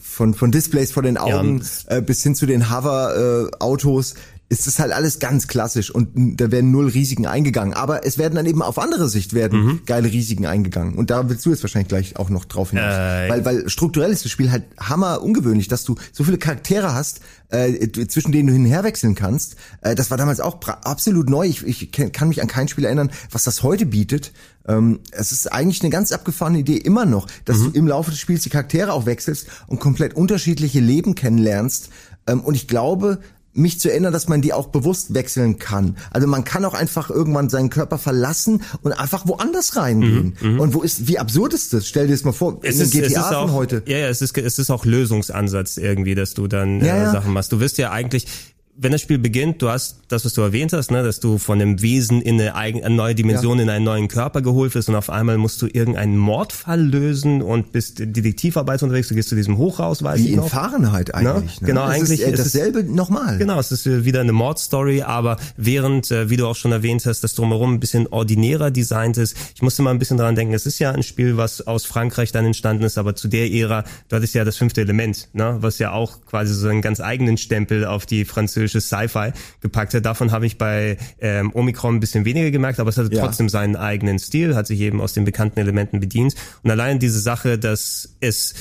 von 0.00 0.34
von 0.34 0.50
Displays 0.50 0.90
vor 0.90 1.04
den 1.04 1.16
Augen 1.16 1.62
ja. 1.88 1.98
äh, 1.98 2.02
bis 2.02 2.22
hin 2.24 2.34
zu 2.34 2.46
den 2.46 2.74
Hover 2.74 3.50
äh, 3.52 3.56
ist 4.50 4.66
es 4.66 4.78
halt 4.78 4.92
alles 4.92 5.18
ganz 5.18 5.46
klassisch 5.46 5.90
und 5.90 6.40
da 6.40 6.50
werden 6.50 6.70
null 6.70 6.88
Risiken 6.88 7.26
eingegangen. 7.26 7.74
Aber 7.74 8.06
es 8.06 8.16
werden 8.16 8.34
dann 8.34 8.46
eben 8.46 8.62
auf 8.62 8.78
andere 8.78 9.08
Sicht 9.08 9.34
werden 9.34 9.62
mhm. 9.62 9.80
geile 9.84 10.10
Risiken 10.10 10.46
eingegangen. 10.46 10.94
Und 10.94 11.10
da 11.10 11.28
willst 11.28 11.44
du 11.44 11.50
jetzt 11.50 11.62
wahrscheinlich 11.62 11.88
gleich 11.88 12.16
auch 12.16 12.30
noch 12.30 12.46
drauf 12.46 12.70
hinaus. 12.70 12.94
Äh, 12.94 13.28
weil, 13.28 13.44
weil 13.44 13.68
strukturell 13.68 14.10
ist 14.10 14.24
das 14.24 14.32
Spiel 14.32 14.50
halt 14.50 14.64
hammer 14.80 15.22
ungewöhnlich, 15.22 15.68
dass 15.68 15.84
du 15.84 15.96
so 16.12 16.24
viele 16.24 16.38
Charaktere 16.38 16.94
hast, 16.94 17.20
äh, 17.50 17.88
zwischen 18.08 18.32
denen 18.32 18.46
du 18.46 18.54
hin 18.54 18.62
und 18.64 18.70
her 18.70 18.84
wechseln 18.84 19.14
kannst. 19.14 19.56
Äh, 19.82 19.94
das 19.94 20.10
war 20.10 20.16
damals 20.16 20.40
auch 20.40 20.60
absolut 20.66 21.28
neu. 21.28 21.46
Ich, 21.46 21.66
ich 21.66 21.90
kann 21.90 22.28
mich 22.28 22.40
an 22.40 22.48
kein 22.48 22.68
Spiel 22.68 22.86
erinnern, 22.86 23.10
was 23.30 23.44
das 23.44 23.62
heute 23.62 23.84
bietet. 23.84 24.32
Ähm, 24.66 25.00
es 25.10 25.30
ist 25.30 25.52
eigentlich 25.52 25.82
eine 25.82 25.90
ganz 25.90 26.10
abgefahrene 26.10 26.60
Idee 26.60 26.76
immer 26.78 27.04
noch, 27.04 27.26
dass 27.44 27.58
mhm. 27.58 27.72
du 27.72 27.78
im 27.80 27.88
Laufe 27.88 28.10
des 28.10 28.20
Spiels 28.20 28.42
die 28.42 28.50
Charaktere 28.50 28.94
auch 28.94 29.04
wechselst 29.04 29.48
und 29.66 29.78
komplett 29.78 30.14
unterschiedliche 30.14 30.80
Leben 30.80 31.14
kennenlernst. 31.14 31.90
Ähm, 32.26 32.40
und 32.40 32.54
ich 32.54 32.66
glaube, 32.66 33.18
mich 33.58 33.80
zu 33.80 33.90
erinnern, 33.90 34.12
dass 34.12 34.28
man 34.28 34.40
die 34.40 34.52
auch 34.52 34.68
bewusst 34.68 35.14
wechseln 35.14 35.58
kann. 35.58 35.96
Also 36.10 36.26
man 36.26 36.44
kann 36.44 36.64
auch 36.64 36.74
einfach 36.74 37.10
irgendwann 37.10 37.48
seinen 37.48 37.70
Körper 37.70 37.98
verlassen 37.98 38.62
und 38.82 38.92
einfach 38.92 39.26
woanders 39.26 39.76
reingehen. 39.76 40.36
Mhm, 40.40 40.52
mhm. 40.52 40.60
und 40.60 40.74
wo 40.74 40.82
ist, 40.82 41.08
wie 41.08 41.18
absurd 41.18 41.54
ist 41.54 41.72
das? 41.72 41.86
Stell 41.86 42.06
dir 42.06 42.14
das 42.14 42.24
mal 42.24 42.32
vor, 42.32 42.58
es 42.62 42.78
ist, 42.78 42.92
GTA 42.92 43.06
es 43.06 43.12
ist 43.12 43.18
auch, 43.18 43.52
heute. 43.52 43.82
Ja, 43.86 43.98
ja, 43.98 44.08
es 44.08 44.22
ist, 44.22 44.36
es 44.38 44.58
ist 44.58 44.70
auch 44.70 44.84
Lösungsansatz 44.84 45.76
irgendwie, 45.76 46.14
dass 46.14 46.34
du 46.34 46.46
dann 46.46 46.84
ja, 46.84 46.96
äh, 46.96 47.02
ja. 47.02 47.12
Sachen 47.12 47.32
machst. 47.32 47.52
Du 47.52 47.60
wirst 47.60 47.78
ja 47.78 47.90
eigentlich, 47.90 48.26
wenn 48.80 48.92
das 48.92 49.00
Spiel 49.00 49.18
beginnt, 49.18 49.60
du 49.60 49.68
hast 49.68 49.98
das, 50.06 50.24
was 50.24 50.34
du 50.34 50.40
erwähnt 50.40 50.72
hast, 50.72 50.92
ne, 50.92 51.02
dass 51.02 51.18
du 51.18 51.36
von 51.38 51.60
einem 51.60 51.82
Wesen 51.82 52.22
in 52.22 52.40
eine, 52.40 52.54
eigene, 52.54 52.84
eine 52.84 52.94
neue 52.94 53.14
Dimension, 53.14 53.58
ja. 53.58 53.64
in 53.64 53.70
einen 53.70 53.84
neuen 53.84 54.06
Körper 54.06 54.40
geholt 54.40 54.74
wirst 54.74 54.88
und 54.88 54.94
auf 54.94 55.10
einmal 55.10 55.36
musst 55.36 55.60
du 55.60 55.66
irgendeinen 55.66 56.16
Mordfall 56.16 56.80
lösen 56.80 57.42
und 57.42 57.72
bist 57.72 57.98
Detektivarbeit 57.98 58.82
unterwegs, 58.82 59.08
du 59.08 59.16
gehst 59.16 59.30
zu 59.30 59.34
diesem 59.34 59.58
Hochhaus, 59.58 60.02
weiß 60.02 60.20
Wie 60.20 60.26
ich 60.26 60.32
in 60.32 60.36
noch. 60.36 60.48
Fahrenheit 60.48 61.08
ne? 61.08 61.14
eigentlich. 61.14 61.60
Ne? 61.60 61.66
Genau, 61.66 61.86
das 61.86 61.96
eigentlich 61.96 62.20
ist, 62.20 62.28
äh, 62.28 62.36
dasselbe 62.36 62.78
ist, 62.80 62.90
nochmal. 62.90 63.38
Genau, 63.38 63.58
es 63.58 63.72
ist 63.72 63.86
äh, 63.86 64.04
wieder 64.04 64.20
eine 64.20 64.32
Mordstory, 64.32 65.02
aber 65.02 65.38
während, 65.56 66.12
äh, 66.12 66.30
wie 66.30 66.36
du 66.36 66.46
auch 66.46 66.56
schon 66.56 66.70
erwähnt 66.70 67.04
hast, 67.04 67.24
das 67.24 67.34
drumherum 67.34 67.74
ein 67.74 67.80
bisschen 67.80 68.06
ordinärer 68.06 68.70
designt 68.70 69.16
ist. 69.16 69.36
Ich 69.56 69.62
musste 69.62 69.82
mal 69.82 69.90
ein 69.90 69.98
bisschen 69.98 70.18
dran 70.18 70.36
denken, 70.36 70.54
es 70.54 70.66
ist 70.66 70.78
ja 70.78 70.92
ein 70.92 71.02
Spiel, 71.02 71.36
was 71.36 71.66
aus 71.66 71.84
Frankreich 71.84 72.30
dann 72.30 72.46
entstanden 72.46 72.84
ist, 72.84 72.96
aber 72.96 73.16
zu 73.16 73.26
der 73.26 73.52
Ära, 73.52 73.82
du 74.08 74.16
hattest 74.16 74.34
ja 74.34 74.44
das 74.44 74.56
fünfte 74.56 74.82
Element, 74.82 75.28
ne, 75.32 75.56
was 75.60 75.80
ja 75.80 75.90
auch 75.90 76.24
quasi 76.26 76.54
so 76.54 76.68
einen 76.68 76.80
ganz 76.80 77.00
eigenen 77.00 77.38
Stempel 77.38 77.84
auf 77.84 78.06
die 78.06 78.24
französische 78.24 78.67
Sci-Fi 78.68 79.32
gepackt 79.60 79.94
hat. 79.94 80.04
Davon 80.04 80.32
habe 80.32 80.46
ich 80.46 80.58
bei 80.58 80.96
ähm, 81.20 81.50
Omikron 81.54 81.96
ein 81.96 82.00
bisschen 82.00 82.24
weniger 82.24 82.50
gemerkt, 82.50 82.80
aber 82.80 82.90
es 82.90 82.98
hatte 82.98 83.14
ja. 83.14 83.22
trotzdem 83.22 83.48
seinen 83.48 83.76
eigenen 83.76 84.18
Stil, 84.18 84.54
hat 84.54 84.66
sich 84.66 84.80
eben 84.80 85.00
aus 85.00 85.12
den 85.12 85.24
bekannten 85.24 85.58
Elementen 85.60 86.00
bedient. 86.00 86.34
Und 86.62 86.70
allein 86.70 86.98
diese 86.98 87.20
Sache, 87.20 87.58
dass 87.58 88.16
es 88.20 88.54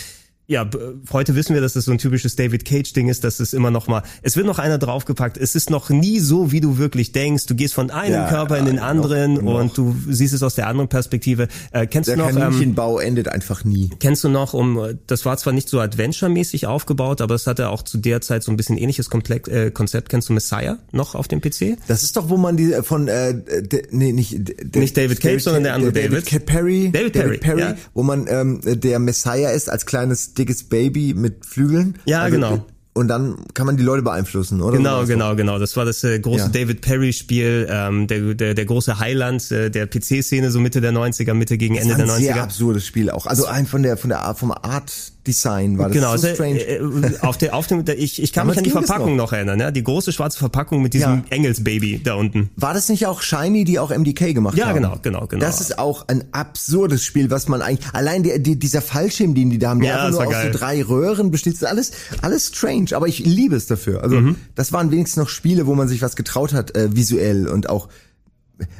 ja, 0.49 0.67
heute 1.11 1.35
wissen 1.35 1.53
wir, 1.53 1.61
dass 1.61 1.75
es 1.75 1.85
so 1.85 1.91
ein 1.91 1.97
typisches 1.97 2.37
David 2.37 2.63
Cage 2.63 2.93
Ding 2.93 3.09
ist, 3.09 3.25
dass 3.25 3.41
es 3.41 3.51
immer 3.51 3.69
noch 3.69 3.87
mal, 3.87 4.03
es 4.21 4.37
wird 4.37 4.47
noch 4.47 4.59
einer 4.59 4.77
draufgepackt. 4.77 5.37
Es 5.37 5.55
ist 5.55 5.69
noch 5.69 5.89
nie 5.89 6.19
so, 6.19 6.53
wie 6.53 6.61
du 6.61 6.77
wirklich 6.77 7.11
denkst. 7.11 7.47
Du 7.47 7.55
gehst 7.55 7.73
von 7.73 7.91
einem 7.91 8.13
ja, 8.13 8.29
Körper 8.29 8.57
in 8.57 8.65
den 8.65 8.79
anderen 8.79 9.33
noch, 9.33 9.41
noch. 9.41 9.59
und 9.59 9.77
du 9.77 9.93
siehst 10.07 10.33
es 10.33 10.43
aus 10.43 10.55
der 10.55 10.67
anderen 10.67 10.87
Perspektive. 10.87 11.49
Äh, 11.71 11.85
kennst 11.87 12.07
der 12.07 12.15
du 12.15 12.21
noch? 12.21 12.31
Der 12.31 12.43
Kaninchenbau 12.43 13.01
ähm, 13.01 13.07
endet 13.07 13.27
einfach 13.27 13.65
nie. 13.65 13.89
Kennst 13.99 14.23
du 14.23 14.29
noch, 14.29 14.53
um, 14.53 14.97
das 15.05 15.25
war 15.25 15.35
zwar 15.35 15.51
nicht 15.51 15.67
so 15.67 15.81
Adventure-mäßig 15.81 16.65
aufgebaut, 16.65 17.19
aber 17.19 17.35
es 17.35 17.45
hatte 17.45 17.67
auch 17.67 17.81
zu 17.81 17.97
der 17.97 18.21
Zeit 18.21 18.43
so 18.43 18.51
ein 18.51 18.55
bisschen 18.55 18.77
ähnliches 18.77 19.09
Komplex, 19.09 19.49
äh, 19.49 19.71
Konzept. 19.71 20.07
Kennst 20.07 20.29
du 20.29 20.33
Messiah 20.33 20.77
noch 20.93 21.13
auf 21.13 21.27
dem 21.27 21.41
PC? 21.41 21.77
Das 21.89 22.03
ist 22.03 22.15
doch, 22.15 22.29
wo 22.29 22.37
man 22.37 22.55
die 22.55 22.71
äh, 22.71 22.83
von, 22.83 23.09
äh, 23.09 23.33
de, 23.35 23.87
nee, 23.91 24.13
nicht, 24.13 24.47
de, 24.47 24.79
nicht 24.79 24.95
David 24.95 25.19
Cage, 25.19 25.31
David, 25.31 25.41
sondern 25.41 25.63
der 25.63 25.73
andere 25.73 25.91
David. 25.91 26.25
David 26.25 26.45
Perry. 26.45 26.89
David 26.93 27.11
Perry, 27.11 27.25
David 27.25 27.41
Perry 27.41 27.59
ja. 27.59 27.75
wo 27.93 28.03
man 28.03 28.27
ähm, 28.29 28.61
der 28.63 28.99
Messiah 28.99 29.49
ist 29.49 29.69
als 29.69 29.85
kleines 29.85 30.36
dickes 30.37 30.63
Baby 30.63 31.13
mit 31.15 31.45
Flügeln. 31.45 31.97
Ja, 32.05 32.21
also, 32.21 32.35
genau. 32.35 32.65
Und 32.97 33.09
dann 33.09 33.37
kann 33.53 33.67
man 33.67 33.77
die 33.77 33.83
Leute 33.83 34.01
beeinflussen, 34.01 34.59
oder? 34.59 34.77
Genau, 34.77 35.05
genau, 35.05 35.35
genau. 35.35 35.59
Das 35.59 35.77
war 35.77 35.85
das 35.85 36.03
äh, 36.03 36.19
große 36.19 36.45
ja. 36.45 36.47
David 36.49 36.81
Perry-Spiel, 36.81 37.67
ähm, 37.69 38.07
der, 38.07 38.33
der, 38.33 38.53
der 38.55 38.65
große 38.65 38.99
Highland 38.99 39.51
äh, 39.51 39.69
der 39.69 39.85
PC-Szene, 39.85 40.49
so 40.49 40.59
Mitte 40.59 40.81
der 40.81 40.93
90er, 40.93 41.35
Mitte 41.35 41.59
gegen 41.59 41.75
Ende 41.75 41.95
der 41.95 42.05
90er. 42.05 42.07
Das 42.07 42.19
ist 42.19 42.27
ein 42.27 42.33
sehr 42.33 42.41
absurdes 42.41 42.87
Spiel 42.87 43.11
auch. 43.11 43.27
Also 43.27 43.45
ein 43.45 43.67
von 43.67 43.83
der 43.83 43.97
von 43.97 44.09
der 44.09 44.33
vom 44.33 44.51
Art 44.51 45.11
Design 45.27 45.77
war 45.77 45.87
das 45.89 45.93
genau, 45.93 46.15
so 46.15 46.27
strange. 46.27 46.59
Äh, 46.59 46.79
auf 47.21 47.37
der, 47.37 47.53
auf 47.53 47.67
dem, 47.67 47.83
ich, 47.97 48.21
ich 48.21 48.33
kann 48.33 48.47
mich 48.47 48.57
an 48.57 48.63
die 48.63 48.69
Verpackung 48.69 49.15
noch. 49.15 49.25
noch. 49.25 49.33
erinnern, 49.33 49.59
ja? 49.59 49.71
die 49.71 49.83
große 49.83 50.11
schwarze 50.11 50.39
Verpackung 50.39 50.81
mit 50.81 50.93
diesem 50.93 51.15
ja. 51.15 51.23
Engelsbaby 51.29 52.01
da 52.03 52.15
unten. 52.15 52.49
War 52.55 52.73
das 52.73 52.87
nicht 52.89 53.05
auch 53.05 53.21
Shiny, 53.21 53.65
die 53.65 53.77
auch 53.77 53.95
MDK 53.95 54.33
gemacht 54.33 54.57
ja, 54.57 54.67
haben? 54.67 54.81
Ja, 54.81 54.89
genau, 54.89 54.99
genau, 55.01 55.27
genau. 55.27 55.41
Das 55.41 55.59
ist 55.61 55.77
auch 55.77 56.07
ein 56.07 56.23
absurdes 56.31 57.03
Spiel, 57.03 57.29
was 57.29 57.47
man 57.47 57.61
eigentlich, 57.61 57.87
allein 57.93 58.23
die, 58.23 58.41
die, 58.41 58.57
dieser 58.57 58.81
Fallschirm, 58.81 59.35
den 59.35 59.49
die 59.49 59.59
da 59.59 59.69
haben, 59.69 59.81
der 59.81 59.89
ja, 59.89 60.05
einfach 60.05 60.21
nur 60.21 60.27
aus 60.27 60.43
so 60.43 60.57
drei 60.57 60.81
Röhren 60.81 61.29
besteht, 61.29 61.53
ist 61.53 61.65
alles, 61.65 61.91
alles 62.21 62.47
strange, 62.47 62.95
aber 62.95 63.07
ich 63.07 63.19
liebe 63.19 63.55
es 63.55 63.67
dafür. 63.67 64.03
Also, 64.03 64.15
mhm. 64.15 64.35
das 64.55 64.71
waren 64.71 64.91
wenigstens 64.91 65.17
noch 65.17 65.29
Spiele, 65.29 65.67
wo 65.67 65.75
man 65.75 65.87
sich 65.87 66.01
was 66.01 66.15
getraut 66.15 66.53
hat, 66.53 66.75
äh, 66.75 66.95
visuell 66.95 67.47
und 67.47 67.69
auch 67.69 67.89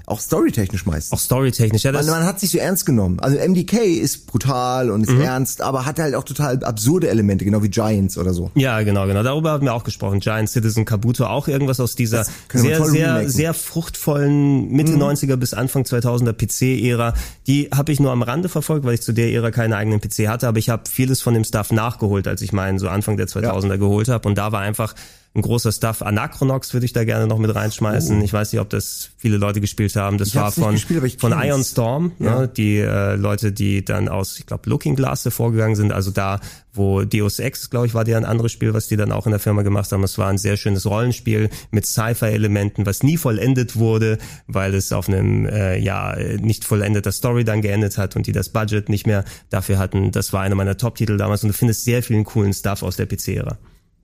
auch 0.06 0.20
storytechnisch 0.20 0.86
meistens. 0.86 1.14
Auch 1.14 1.22
storytechnisch, 1.22 1.84
ja. 1.84 1.92
Das 1.92 2.06
man, 2.06 2.20
man 2.20 2.28
hat 2.28 2.40
sich 2.40 2.52
so 2.52 2.58
ernst 2.58 2.86
genommen. 2.86 3.20
Also 3.20 3.38
MDK 3.38 3.74
ist 3.84 4.28
brutal 4.28 4.90
und 4.90 5.04
ist 5.04 5.12
mhm. 5.12 5.22
ernst, 5.22 5.62
aber 5.62 5.86
hat 5.86 6.00
halt 6.00 6.16
auch 6.16 6.24
total 6.24 6.64
absurde 6.64 7.10
Elemente, 7.10 7.46
genau 7.46 7.62
wie 7.64 7.70
Giants 7.70 8.18
oder 8.18 8.34
so. 8.34 8.52
Ja, 8.56 8.82
genau, 8.82 9.06
genau. 9.08 9.24
Darüber 9.24 9.52
haben 9.52 9.66
wir 9.66 9.74
auch 9.74 9.84
gesprochen. 9.84 10.20
Giants, 10.20 10.54
Citizen, 10.54 10.86
Kabuto, 10.86 11.26
auch 11.26 11.48
irgendwas 11.48 11.80
aus 11.80 11.96
dieser 11.96 12.26
sehr, 12.52 12.84
sehr, 12.86 13.08
remaken. 13.08 13.30
sehr 13.30 13.54
fruchtvollen 13.54 14.72
Mitte 14.72 14.94
mhm. 14.94 15.04
90er 15.04 15.36
bis 15.36 15.54
Anfang 15.54 15.84
2000er 15.84 16.34
PC-Ära. 16.34 17.14
Die 17.48 17.70
habe 17.74 17.92
ich 17.92 18.00
nur 18.00 18.12
am 18.12 18.22
Rande 18.22 18.50
verfolgt, 18.50 18.86
weil 18.86 18.96
ich 18.96 19.02
zu 19.02 19.14
der 19.14 19.32
Ära 19.32 19.52
keinen 19.52 19.74
eigenen 19.74 20.02
PC 20.02 20.28
hatte, 20.28 20.48
aber 20.48 20.60
ich 20.60 20.70
habe 20.70 20.84
vieles 20.90 21.22
von 21.22 21.34
dem 21.34 21.44
Stuff 21.44 21.72
nachgeholt, 21.72 22.28
als 22.28 22.42
ich 22.42 22.54
meinen 22.54 22.80
so 22.80 22.90
Anfang 22.90 23.18
der 23.18 23.28
2000er 23.28 23.70
ja. 23.70 23.76
geholt 23.76 24.08
habe 24.08 24.28
und 24.28 24.38
da 24.38 24.52
war 24.52 24.62
einfach 24.62 24.96
ein 25.38 25.42
großer 25.42 25.72
Stuff. 25.72 26.02
Anachronox 26.02 26.74
würde 26.74 26.86
ich 26.86 26.94
da 26.94 27.06
gerne 27.06 27.28
noch 27.28 27.38
mit 27.38 27.54
reinschmeißen. 27.54 28.20
Oh. 28.20 28.24
Ich 28.24 28.34
weiß 28.34 28.52
nicht, 28.52 28.60
ob 28.60 28.70
das 28.70 29.12
viele 29.18 29.38
Leute 29.38 29.62
gespielt 29.62 29.96
haben. 29.96 30.18
Das 30.18 30.30
ich 30.30 30.36
war 30.36 30.52
von, 30.52 30.74
gespielt, 30.74 31.22
von 31.22 31.32
Iron 31.32 31.64
Storm, 31.64 32.12
ne? 32.18 32.26
ja. 32.26 32.40
ne, 32.42 32.48
die 32.48 32.78
äh, 32.78 33.16
Leute, 33.16 33.52
die 33.52 33.86
dann 33.86 34.10
aus, 34.10 34.40
ich 34.40 34.48
glaube, 34.48 34.70
Looking 34.70 34.96
Glass 34.96 35.24
hervorgegangen 35.24 35.76
sind. 35.76 35.94
Also 35.94 36.12
da, 36.12 36.40
wo 36.74 37.04
Deus 37.04 37.40
Ex, 37.40 37.70
glaube 37.70 37.86
ich, 37.86 37.94
war 37.94 38.04
der 38.04 38.18
ein 38.18 38.26
anderes 38.26 38.52
Spiel, 38.52 38.74
was 38.74 38.88
die 38.88 38.98
dann 38.98 39.12
auch 39.12 39.28
in 39.28 39.32
der 39.32 39.40
Firma 39.40 39.62
gemacht 39.62 39.92
haben. 39.92 40.04
Es 40.04 40.18
war 40.18 40.30
ein 40.30 40.40
sehr 40.40 40.58
schönes 40.58 40.88
Rollenspiel 40.88 41.50
mit 41.70 41.86
Sci-Fi-Elementen, 41.86 42.86
was 42.88 43.04
nie 43.04 43.18
vollendet 43.18 43.78
wurde, 43.78 44.18
weil 44.48 44.74
es 44.74 44.92
auf 44.92 45.08
einem 45.08 45.46
äh, 45.46 45.78
ja 45.78 46.16
nicht 46.40 46.66
vollendeter 46.66 47.12
Story 47.12 47.44
dann 47.44 47.62
geendet 47.62 47.98
hat 48.00 48.16
und 48.16 48.26
die 48.26 48.32
das 48.32 48.50
Budget 48.50 48.90
nicht 48.90 49.06
mehr 49.06 49.24
dafür 49.52 49.78
hatten. 49.78 50.12
Das 50.12 50.34
war 50.34 50.42
einer 50.42 50.56
meiner 50.56 50.78
Top-Titel 50.78 51.18
damals 51.18 51.44
und 51.44 51.50
du 51.50 51.54
findest 51.54 51.84
sehr 51.84 52.02
vielen 52.02 52.24
coolen 52.24 52.54
Stuff 52.54 52.82
aus 52.82 52.96
der 52.96 53.06
PC-Ära 53.06 53.58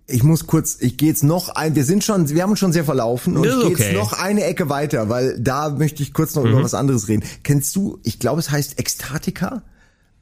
ich 0.07 0.23
muss 0.23 0.47
kurz, 0.47 0.77
ich 0.79 0.97
gehe 0.97 1.09
jetzt 1.09 1.23
noch 1.23 1.49
ein, 1.49 1.75
wir 1.75 1.85
sind 1.85 2.03
schon, 2.03 2.29
wir 2.29 2.43
haben 2.43 2.51
uns 2.51 2.59
schon 2.59 2.73
sehr 2.73 2.83
verlaufen 2.83 3.37
und 3.37 3.45
ich 3.45 3.51
gehe 3.51 3.65
okay. 3.65 3.83
jetzt 3.83 3.93
noch 3.93 4.13
eine 4.13 4.43
Ecke 4.43 4.69
weiter, 4.69 5.09
weil 5.09 5.39
da 5.39 5.69
möchte 5.69 6.03
ich 6.03 6.13
kurz 6.13 6.35
noch 6.35 6.43
mhm. 6.43 6.51
über 6.51 6.63
was 6.63 6.73
anderes 6.73 7.07
reden. 7.07 7.23
Kennst 7.43 7.75
du, 7.75 7.99
ich 8.03 8.19
glaube 8.19 8.39
es 8.39 8.51
heißt 8.51 8.79
Ekstatika? 8.79 9.63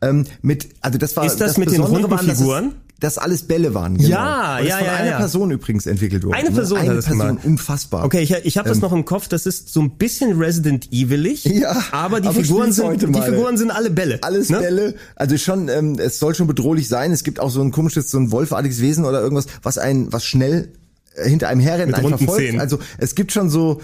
Ähm, 0.01 0.25
mit, 0.41 0.69
also 0.81 0.97
das 0.97 1.15
war 1.15 1.25
Ist 1.25 1.37
das, 1.37 1.51
das 1.51 1.57
mit 1.57 1.69
Besondere 1.69 2.01
den 2.01 2.11
runden 2.11 2.35
Figuren? 2.35 2.75
Das 3.01 3.17
alles 3.17 3.43
Bälle 3.43 3.73
waren. 3.73 3.97
Genau. 3.97 4.09
Ja, 4.09 4.59
Und 4.59 4.67
ja, 4.67 4.77
von 4.77 4.85
ja. 4.85 4.93
einer 4.93 5.09
ja. 5.11 5.17
Person 5.17 5.51
übrigens 5.51 5.87
entwickelt 5.87 6.23
worden. 6.23 6.35
Eine 6.35 6.51
Person 6.51 6.77
eine 6.77 6.91
hat 6.91 6.97
das 6.97 7.05
Person, 7.05 7.27
gemacht. 7.27 7.45
unfassbar. 7.45 8.05
Okay, 8.05 8.21
ich, 8.21 8.31
ich 8.31 8.57
habe 8.57 8.69
das 8.69 8.77
ähm, 8.77 8.81
noch 8.81 8.93
im 8.93 9.05
Kopf. 9.05 9.27
Das 9.27 9.45
ist 9.45 9.73
so 9.73 9.81
ein 9.81 9.97
bisschen 9.97 10.39
Resident 10.39 10.87
Evilig. 10.91 11.43
Ja, 11.45 11.83
aber 11.91 12.21
die 12.21 12.27
aber 12.27 12.41
Figuren 12.41 12.71
sind 12.71 13.01
die 13.01 13.21
Figuren 13.21 13.57
sind 13.57 13.71
alle 13.71 13.89
Bälle. 13.89 14.19
Alles 14.21 14.49
ne? 14.49 14.59
Bälle. 14.59 14.95
Also 15.15 15.37
schon, 15.37 15.67
ähm, 15.67 15.97
es 15.99 16.19
soll 16.19 16.35
schon 16.35 16.47
bedrohlich 16.47 16.87
sein. 16.87 17.11
Es 17.11 17.23
gibt 17.23 17.39
auch 17.39 17.49
so 17.49 17.61
ein 17.61 17.71
komisches, 17.71 18.11
so 18.11 18.19
ein 18.19 18.31
wolfartiges 18.31 18.81
Wesen 18.81 19.05
oder 19.05 19.19
irgendwas, 19.19 19.47
was 19.63 19.77
ein, 19.77 20.13
was 20.13 20.23
schnell 20.23 20.69
äh, 21.15 21.27
hinter 21.27 21.49
einem 21.49 21.61
herrennt, 21.61 21.95
einfach 21.95 22.19
folgt. 22.19 22.59
Also 22.59 22.79
es 22.99 23.15
gibt 23.15 23.31
schon 23.31 23.49
so 23.49 23.81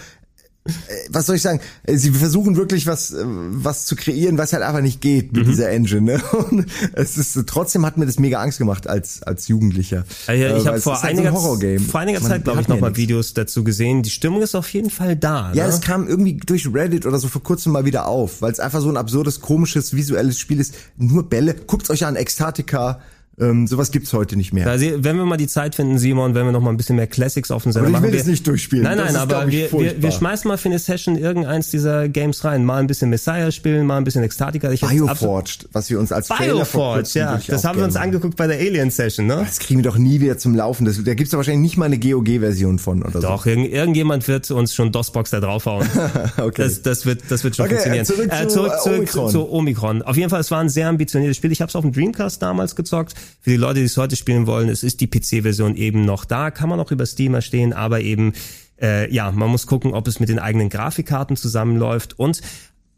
was 1.09 1.25
soll 1.25 1.35
ich 1.35 1.41
sagen? 1.41 1.59
Äh, 1.83 1.97
sie 1.97 2.11
versuchen 2.11 2.55
wirklich 2.55 2.87
was, 2.87 3.13
äh, 3.13 3.23
was 3.25 3.85
zu 3.85 3.95
kreieren, 3.95 4.37
was 4.37 4.53
halt 4.53 4.63
einfach 4.63 4.81
nicht 4.81 5.01
geht 5.01 5.33
mit 5.33 5.45
mhm. 5.45 5.49
dieser 5.49 5.69
Engine. 5.69 6.01
Ne? 6.01 6.21
Und 6.49 6.65
es 6.93 7.17
ist 7.17 7.37
trotzdem 7.47 7.85
hat 7.85 7.97
mir 7.97 8.05
das 8.05 8.19
mega 8.19 8.39
Angst 8.41 8.57
gemacht 8.57 8.87
als 8.87 9.23
als 9.23 9.47
Jugendlicher. 9.47 10.05
Also 10.27 10.57
ich 10.57 10.67
habe 10.67 10.81
vor, 10.81 11.01
halt 11.01 11.17
einiger, 11.17 11.31
so 11.31 11.57
vor 11.89 11.99
einiger 11.99 12.21
Zeit 12.21 12.43
glaube 12.43 12.61
ich 12.61 12.67
noch 12.67 12.79
mal 12.79 12.95
Videos 12.95 13.33
dazu 13.33 13.63
gesehen. 13.63 14.03
Die 14.03 14.09
Stimmung 14.09 14.41
ist 14.41 14.55
auf 14.55 14.71
jeden 14.73 14.89
Fall 14.89 15.15
da. 15.15 15.51
Ja, 15.53 15.67
ne? 15.67 15.73
es 15.73 15.81
kam 15.81 16.07
irgendwie 16.07 16.37
durch 16.37 16.71
Reddit 16.73 17.05
oder 17.05 17.19
so 17.19 17.27
vor 17.27 17.43
kurzem 17.43 17.71
mal 17.71 17.85
wieder 17.85 18.07
auf, 18.07 18.41
weil 18.41 18.51
es 18.51 18.59
einfach 18.59 18.81
so 18.81 18.89
ein 18.89 18.97
absurdes, 18.97 19.41
komisches, 19.41 19.93
visuelles 19.93 20.39
Spiel 20.39 20.59
ist. 20.59 20.75
Nur 20.97 21.29
Bälle. 21.29 21.53
Guckt 21.53 21.89
euch 21.89 22.05
an, 22.05 22.15
Ekstatika 22.15 23.01
ähm, 23.39 23.67
sowas 23.67 23.91
gibt's 23.91 24.13
heute 24.13 24.35
nicht 24.35 24.51
mehr. 24.51 24.67
Also, 24.67 24.87
wenn 25.03 25.15
wir 25.15 25.25
mal 25.25 25.37
die 25.37 25.47
Zeit 25.47 25.75
finden, 25.75 25.99
Simon, 25.99 26.33
wenn 26.33 26.45
wir 26.45 26.51
noch 26.51 26.61
mal 26.61 26.71
ein 26.71 26.77
bisschen 26.77 26.95
mehr 26.95 27.05
Classics 27.05 27.51
auf 27.51 27.63
den 27.63 27.71
Sender 27.71 27.89
machen. 27.91 28.05
Ich 28.05 28.11
will 28.11 28.19
es 28.19 28.25
nicht 28.25 28.47
durchspielen. 28.47 28.83
Nein, 28.83 28.97
nein, 28.97 29.15
aber 29.15 29.47
wir, 29.51 29.71
wir, 29.71 30.01
wir 30.01 30.11
schmeißen 30.11 30.47
mal 30.47 30.57
für 30.57 30.69
eine 30.69 30.79
Session 30.79 31.15
irgendeins 31.15 31.69
dieser 31.69 32.09
Games 32.09 32.43
rein. 32.43 32.65
Mal 32.65 32.79
ein 32.79 32.87
bisschen 32.87 33.11
Messiah 33.11 33.51
spielen, 33.51 33.85
mal 33.85 33.97
ein 33.97 34.05
bisschen 34.05 34.23
Ekstatika. 34.23 34.71
Ich 34.71 34.81
Bioforged, 34.81 35.69
was 35.71 35.87
wir 35.91 35.99
uns 35.99 36.11
als 36.11 36.29
Bioforged, 36.29 37.13
ja. 37.13 37.39
Das 37.47 37.63
haben 37.63 37.77
wir 37.77 37.85
uns 37.85 37.95
angeguckt 37.95 38.37
bei 38.37 38.47
der 38.47 38.57
Alien 38.57 38.89
Session, 38.89 39.27
ne? 39.27 39.43
Das 39.45 39.59
kriegen 39.59 39.81
wir 39.81 39.89
doch 39.89 39.99
nie 39.99 40.19
wieder 40.19 40.39
zum 40.39 40.55
Laufen. 40.55 40.85
Das, 40.85 41.03
da 41.03 41.13
gibt's 41.13 41.29
doch 41.29 41.37
wahrscheinlich 41.37 41.61
nicht 41.61 41.77
mal 41.77 41.85
eine 41.85 41.99
GOG-Version 41.99 42.79
von 42.79 43.03
oder 43.03 43.11
doch, 43.11 43.21
so. 43.21 43.27
Doch, 43.27 43.45
irgend, 43.45 43.71
irgendjemand 43.71 44.27
wird 44.27 44.49
uns 44.49 44.73
schon 44.73 44.91
DOSBox 44.91 45.29
da 45.29 45.39
draufhauen. 45.39 45.87
okay. 46.37 46.63
Das, 46.63 46.81
das 46.81 47.05
wird, 47.05 47.21
das 47.29 47.43
wird 47.43 47.55
schon 47.55 47.65
okay, 47.65 47.75
funktionieren. 47.75 48.05
Zurück, 48.05 48.31
äh, 48.31 48.47
zurück 48.47 48.79
zu, 48.79 48.89
äh, 48.89 48.97
Omikron. 48.97 49.27
Zu, 49.27 49.37
zu 49.37 49.51
Omikron. 49.51 50.01
Auf 50.01 50.17
jeden 50.17 50.31
Fall, 50.31 50.41
es 50.41 50.49
war 50.49 50.59
ein 50.59 50.69
sehr 50.69 50.87
ambitioniertes 50.87 51.37
Spiel. 51.37 51.51
Ich 51.51 51.61
habe 51.61 51.69
es 51.69 51.75
auf 51.75 51.83
dem 51.83 51.91
Dreamcast 51.91 52.41
damals 52.41 52.75
gezockt. 52.75 53.13
Für 53.41 53.49
die 53.49 53.57
Leute, 53.57 53.79
die 53.79 53.85
es 53.85 53.97
heute 53.97 54.15
spielen 54.15 54.47
wollen, 54.47 54.69
es 54.69 54.83
ist 54.83 55.01
die 55.01 55.07
PC-Version 55.07 55.75
eben 55.75 56.05
noch 56.05 56.25
da, 56.25 56.51
kann 56.51 56.69
man 56.69 56.79
auch 56.79 56.91
über 56.91 57.05
Steam 57.05 57.33
erstehen, 57.33 57.73
aber 57.73 58.01
eben 58.01 58.33
äh, 58.81 59.11
ja, 59.13 59.31
man 59.31 59.49
muss 59.49 59.67
gucken, 59.67 59.93
ob 59.93 60.07
es 60.07 60.19
mit 60.19 60.29
den 60.29 60.39
eigenen 60.39 60.69
Grafikkarten 60.69 61.35
zusammenläuft 61.35 62.19
und 62.19 62.41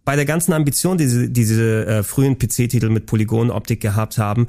bei 0.05 0.15
der 0.15 0.25
ganzen 0.25 0.53
Ambition, 0.53 0.97
die 0.97 1.03
diese, 1.03 1.29
diese 1.29 1.85
äh, 1.85 2.03
frühen 2.03 2.39
PC-Titel 2.39 2.89
mit 2.89 3.05
Polygonoptik 3.05 3.79
gehabt 3.79 4.17
haben, 4.17 4.47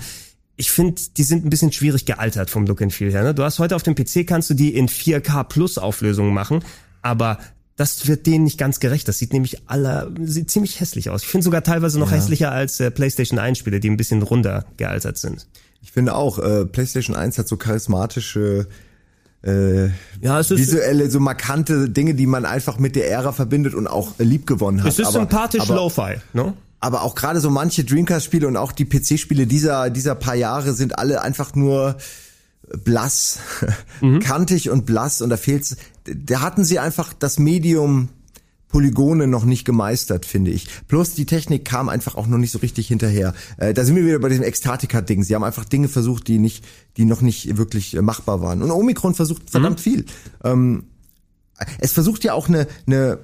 ich 0.56 0.70
finde, 0.70 1.00
die 1.16 1.22
sind 1.22 1.44
ein 1.44 1.50
bisschen 1.50 1.72
schwierig 1.72 2.04
gealtert 2.04 2.50
vom 2.50 2.66
Look 2.66 2.82
and 2.82 2.92
Feel 2.92 3.10
her. 3.10 3.22
Ne? 3.22 3.34
Du 3.34 3.42
hast 3.42 3.58
heute 3.58 3.76
auf 3.76 3.82
dem 3.82 3.94
PC 3.94 4.26
kannst 4.26 4.50
du 4.50 4.54
die 4.54 4.74
in 4.74 4.88
4K 4.88 5.44
Plus 5.44 5.78
Auflösungen 5.78 6.34
machen, 6.34 6.64
aber 7.02 7.38
das 7.76 8.06
wird 8.06 8.26
denen 8.26 8.44
nicht 8.44 8.58
ganz 8.58 8.78
gerecht. 8.78 9.08
Das 9.08 9.18
sieht 9.18 9.32
nämlich 9.32 9.68
aller 9.68 10.10
sieht 10.20 10.50
ziemlich 10.50 10.80
hässlich 10.80 11.08
aus. 11.08 11.22
Ich 11.22 11.28
finde 11.28 11.44
sogar 11.44 11.62
teilweise 11.62 11.98
noch 11.98 12.10
ja. 12.10 12.18
hässlicher 12.18 12.52
als 12.52 12.78
äh, 12.78 12.90
PlayStation 12.90 13.38
1 13.38 13.56
Spiele, 13.58 13.80
die 13.80 13.88
ein 13.88 13.96
bisschen 13.96 14.20
runder 14.20 14.66
gealtert 14.76 15.16
sind. 15.16 15.46
Ich 15.82 15.92
finde 15.92 16.14
auch, 16.14 16.38
äh, 16.38 16.66
PlayStation 16.66 17.16
1 17.16 17.38
hat 17.38 17.48
so 17.48 17.56
charismatische 17.56 18.68
äh, 19.42 19.86
ja, 20.20 20.38
es 20.38 20.50
ist 20.50 20.58
visuelle, 20.58 21.10
so 21.10 21.18
markante 21.18 21.88
Dinge, 21.88 22.14
die 22.14 22.26
man 22.26 22.44
einfach 22.44 22.78
mit 22.78 22.94
der 22.94 23.10
Ära 23.10 23.32
verbindet 23.32 23.74
und 23.74 23.86
auch 23.86 24.12
lieb 24.18 24.46
gewonnen 24.46 24.82
hat. 24.82 24.88
Es 24.88 24.98
ist 24.98 25.06
aber, 25.06 25.20
sympathisch 25.20 25.66
Lo-Fi, 25.68 26.16
ne? 26.34 26.52
Aber 26.78 27.02
auch 27.02 27.14
gerade 27.14 27.40
so 27.40 27.50
manche 27.50 27.84
Dreamcast-Spiele 27.84 28.46
und 28.46 28.56
auch 28.56 28.72
die 28.72 28.84
PC-Spiele 28.84 29.46
dieser, 29.46 29.90
dieser 29.90 30.14
paar 30.14 30.34
Jahre 30.34 30.74
sind 30.74 30.98
alle 30.98 31.22
einfach 31.22 31.54
nur 31.54 31.96
blass, 32.84 33.38
mhm. 34.00 34.20
kantig 34.20 34.70
und 34.70 34.84
blass 34.86 35.22
und 35.22 35.30
da 35.30 35.36
fehlt's, 35.36 35.76
da 36.04 36.40
hatten 36.40 36.64
sie 36.64 36.78
einfach 36.78 37.12
das 37.14 37.38
Medium 37.38 38.10
Polygone 38.70 39.26
noch 39.26 39.44
nicht 39.44 39.64
gemeistert, 39.64 40.24
finde 40.24 40.50
ich. 40.50 40.68
Plus 40.86 41.14
die 41.14 41.26
Technik 41.26 41.64
kam 41.64 41.88
einfach 41.88 42.14
auch 42.14 42.26
noch 42.26 42.38
nicht 42.38 42.52
so 42.52 42.60
richtig 42.60 42.88
hinterher. 42.88 43.34
Äh, 43.56 43.74
da 43.74 43.84
sind 43.84 43.96
wir 43.96 44.06
wieder 44.06 44.18
bei 44.18 44.28
diesem 44.28 44.44
Ekstatika-Ding. 44.44 45.24
Sie 45.24 45.34
haben 45.34 45.44
einfach 45.44 45.64
Dinge 45.64 45.88
versucht, 45.88 46.28
die 46.28 46.38
nicht, 46.38 46.64
die 46.96 47.04
noch 47.04 47.20
nicht 47.20 47.56
wirklich 47.56 47.96
äh, 47.96 48.02
machbar 48.02 48.40
waren. 48.40 48.62
Und 48.62 48.70
Omikron 48.70 49.14
versucht 49.14 49.50
verdammt 49.50 49.78
mhm. 49.78 49.82
viel. 49.82 50.04
Ähm, 50.44 50.84
es 51.78 51.92
versucht 51.92 52.24
ja 52.24 52.32
auch 52.32 52.48
eine, 52.48 52.66
eine, 52.86 53.18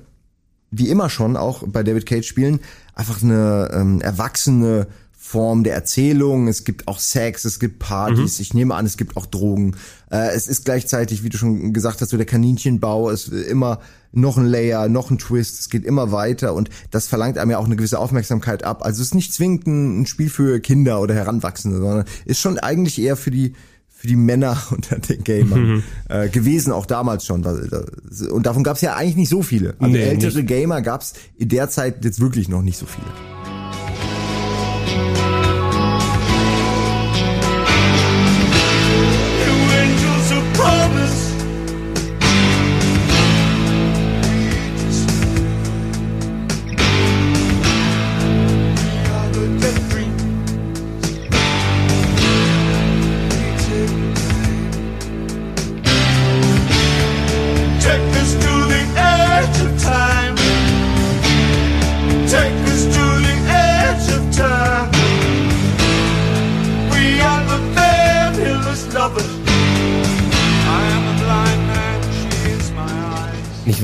wie 0.70 0.88
immer 0.88 1.08
schon, 1.08 1.36
auch 1.36 1.62
bei 1.66 1.82
David 1.82 2.06
Cage 2.06 2.26
Spielen, 2.26 2.60
einfach 2.94 3.22
eine 3.22 3.70
ähm, 3.72 4.00
erwachsene 4.00 4.88
Form 5.26 5.64
der 5.64 5.74
Erzählung. 5.74 6.46
Es 6.46 6.62
gibt 6.62 6.86
auch 6.86 7.00
Sex, 7.00 7.44
es 7.44 7.58
gibt 7.58 7.80
Partys. 7.80 8.38
Mhm. 8.38 8.42
Ich 8.42 8.54
nehme 8.54 8.74
an, 8.76 8.86
es 8.86 8.96
gibt 8.96 9.16
auch 9.16 9.26
Drogen. 9.26 9.74
Äh, 10.08 10.28
es 10.28 10.46
ist 10.46 10.64
gleichzeitig, 10.64 11.24
wie 11.24 11.30
du 11.30 11.36
schon 11.36 11.72
gesagt 11.72 12.00
hast, 12.00 12.10
so 12.10 12.16
der 12.16 12.26
Kaninchenbau. 12.26 13.10
Es 13.10 13.26
ist 13.26 13.48
immer 13.48 13.80
noch 14.12 14.36
ein 14.36 14.46
Layer, 14.46 14.88
noch 14.88 15.10
ein 15.10 15.18
Twist. 15.18 15.58
Es 15.58 15.68
geht 15.68 15.84
immer 15.84 16.12
weiter 16.12 16.54
und 16.54 16.70
das 16.92 17.08
verlangt 17.08 17.38
einem 17.38 17.50
ja 17.50 17.58
auch 17.58 17.64
eine 17.64 17.74
gewisse 17.74 17.98
Aufmerksamkeit 17.98 18.62
ab. 18.62 18.84
Also 18.84 19.02
es 19.02 19.08
ist 19.08 19.14
nicht 19.16 19.34
zwingend 19.34 19.66
ein 19.66 20.06
Spiel 20.06 20.30
für 20.30 20.60
Kinder 20.60 21.00
oder 21.00 21.14
Heranwachsende, 21.14 21.78
sondern 21.78 22.04
ist 22.24 22.40
schon 22.40 22.60
eigentlich 22.60 23.00
eher 23.00 23.16
für 23.16 23.32
die 23.32 23.54
für 23.88 24.06
die 24.06 24.14
Männer 24.14 24.56
unter 24.70 25.00
den 25.00 25.24
Gamern 25.24 25.60
mhm. 25.60 25.82
äh, 26.08 26.28
gewesen, 26.28 26.72
auch 26.72 26.86
damals 26.86 27.26
schon. 27.26 27.44
Und 27.44 28.46
davon 28.46 28.62
gab 28.62 28.76
es 28.76 28.82
ja 28.82 28.94
eigentlich 28.94 29.16
nicht 29.16 29.30
so 29.30 29.42
viele. 29.42 29.74
Also 29.80 29.92
nee, 29.92 30.02
ältere 30.02 30.36
nicht. 30.36 30.46
Gamer 30.46 30.82
gab 30.82 31.00
es 31.00 31.14
in 31.36 31.48
der 31.48 31.68
Zeit 31.68 32.04
jetzt 32.04 32.20
wirklich 32.20 32.48
noch 32.48 32.62
nicht 32.62 32.78
so 32.78 32.86
viele. 32.86 33.06
Thank 34.86 35.18
you. 35.18 35.35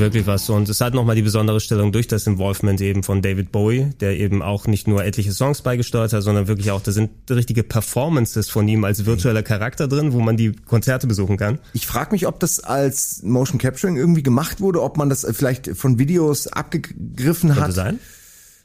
Wirklich 0.03 0.27
was. 0.27 0.49
Und 0.49 0.69
es 0.69 0.81
hat 0.81 0.93
nochmal 0.93 1.15
die 1.15 1.21
besondere 1.21 1.59
Stellung 1.59 1.91
durch 1.91 2.07
das 2.07 2.27
Involvement 2.27 2.79
eben 2.81 3.03
von 3.03 3.21
David 3.21 3.51
Bowie, 3.51 3.93
der 3.99 4.19
eben 4.19 4.41
auch 4.41 4.67
nicht 4.67 4.87
nur 4.87 5.03
etliche 5.03 5.31
Songs 5.31 5.61
beigesteuert 5.61 6.13
hat, 6.13 6.21
sondern 6.21 6.47
wirklich 6.47 6.71
auch, 6.71 6.81
da 6.81 6.91
sind 6.91 7.11
richtige 7.29 7.63
Performances 7.63 8.49
von 8.49 8.67
ihm 8.67 8.83
als 8.83 9.05
virtueller 9.05 9.41
Charakter 9.41 9.87
drin, 9.87 10.13
wo 10.13 10.19
man 10.19 10.37
die 10.37 10.51
Konzerte 10.51 11.07
besuchen 11.07 11.37
kann. 11.37 11.59
Ich 11.73 11.87
frage 11.87 12.11
mich, 12.11 12.27
ob 12.27 12.39
das 12.39 12.59
als 12.59 13.23
Motion 13.23 13.57
Capturing 13.57 13.95
irgendwie 13.95 14.23
gemacht 14.23 14.61
wurde, 14.61 14.83
ob 14.83 14.97
man 14.97 15.09
das 15.09 15.25
vielleicht 15.31 15.75
von 15.75 15.97
Videos 15.97 16.47
abgegriffen 16.47 17.49
Könnte 17.49 17.61
hat. 17.61 17.73
sein? 17.73 17.99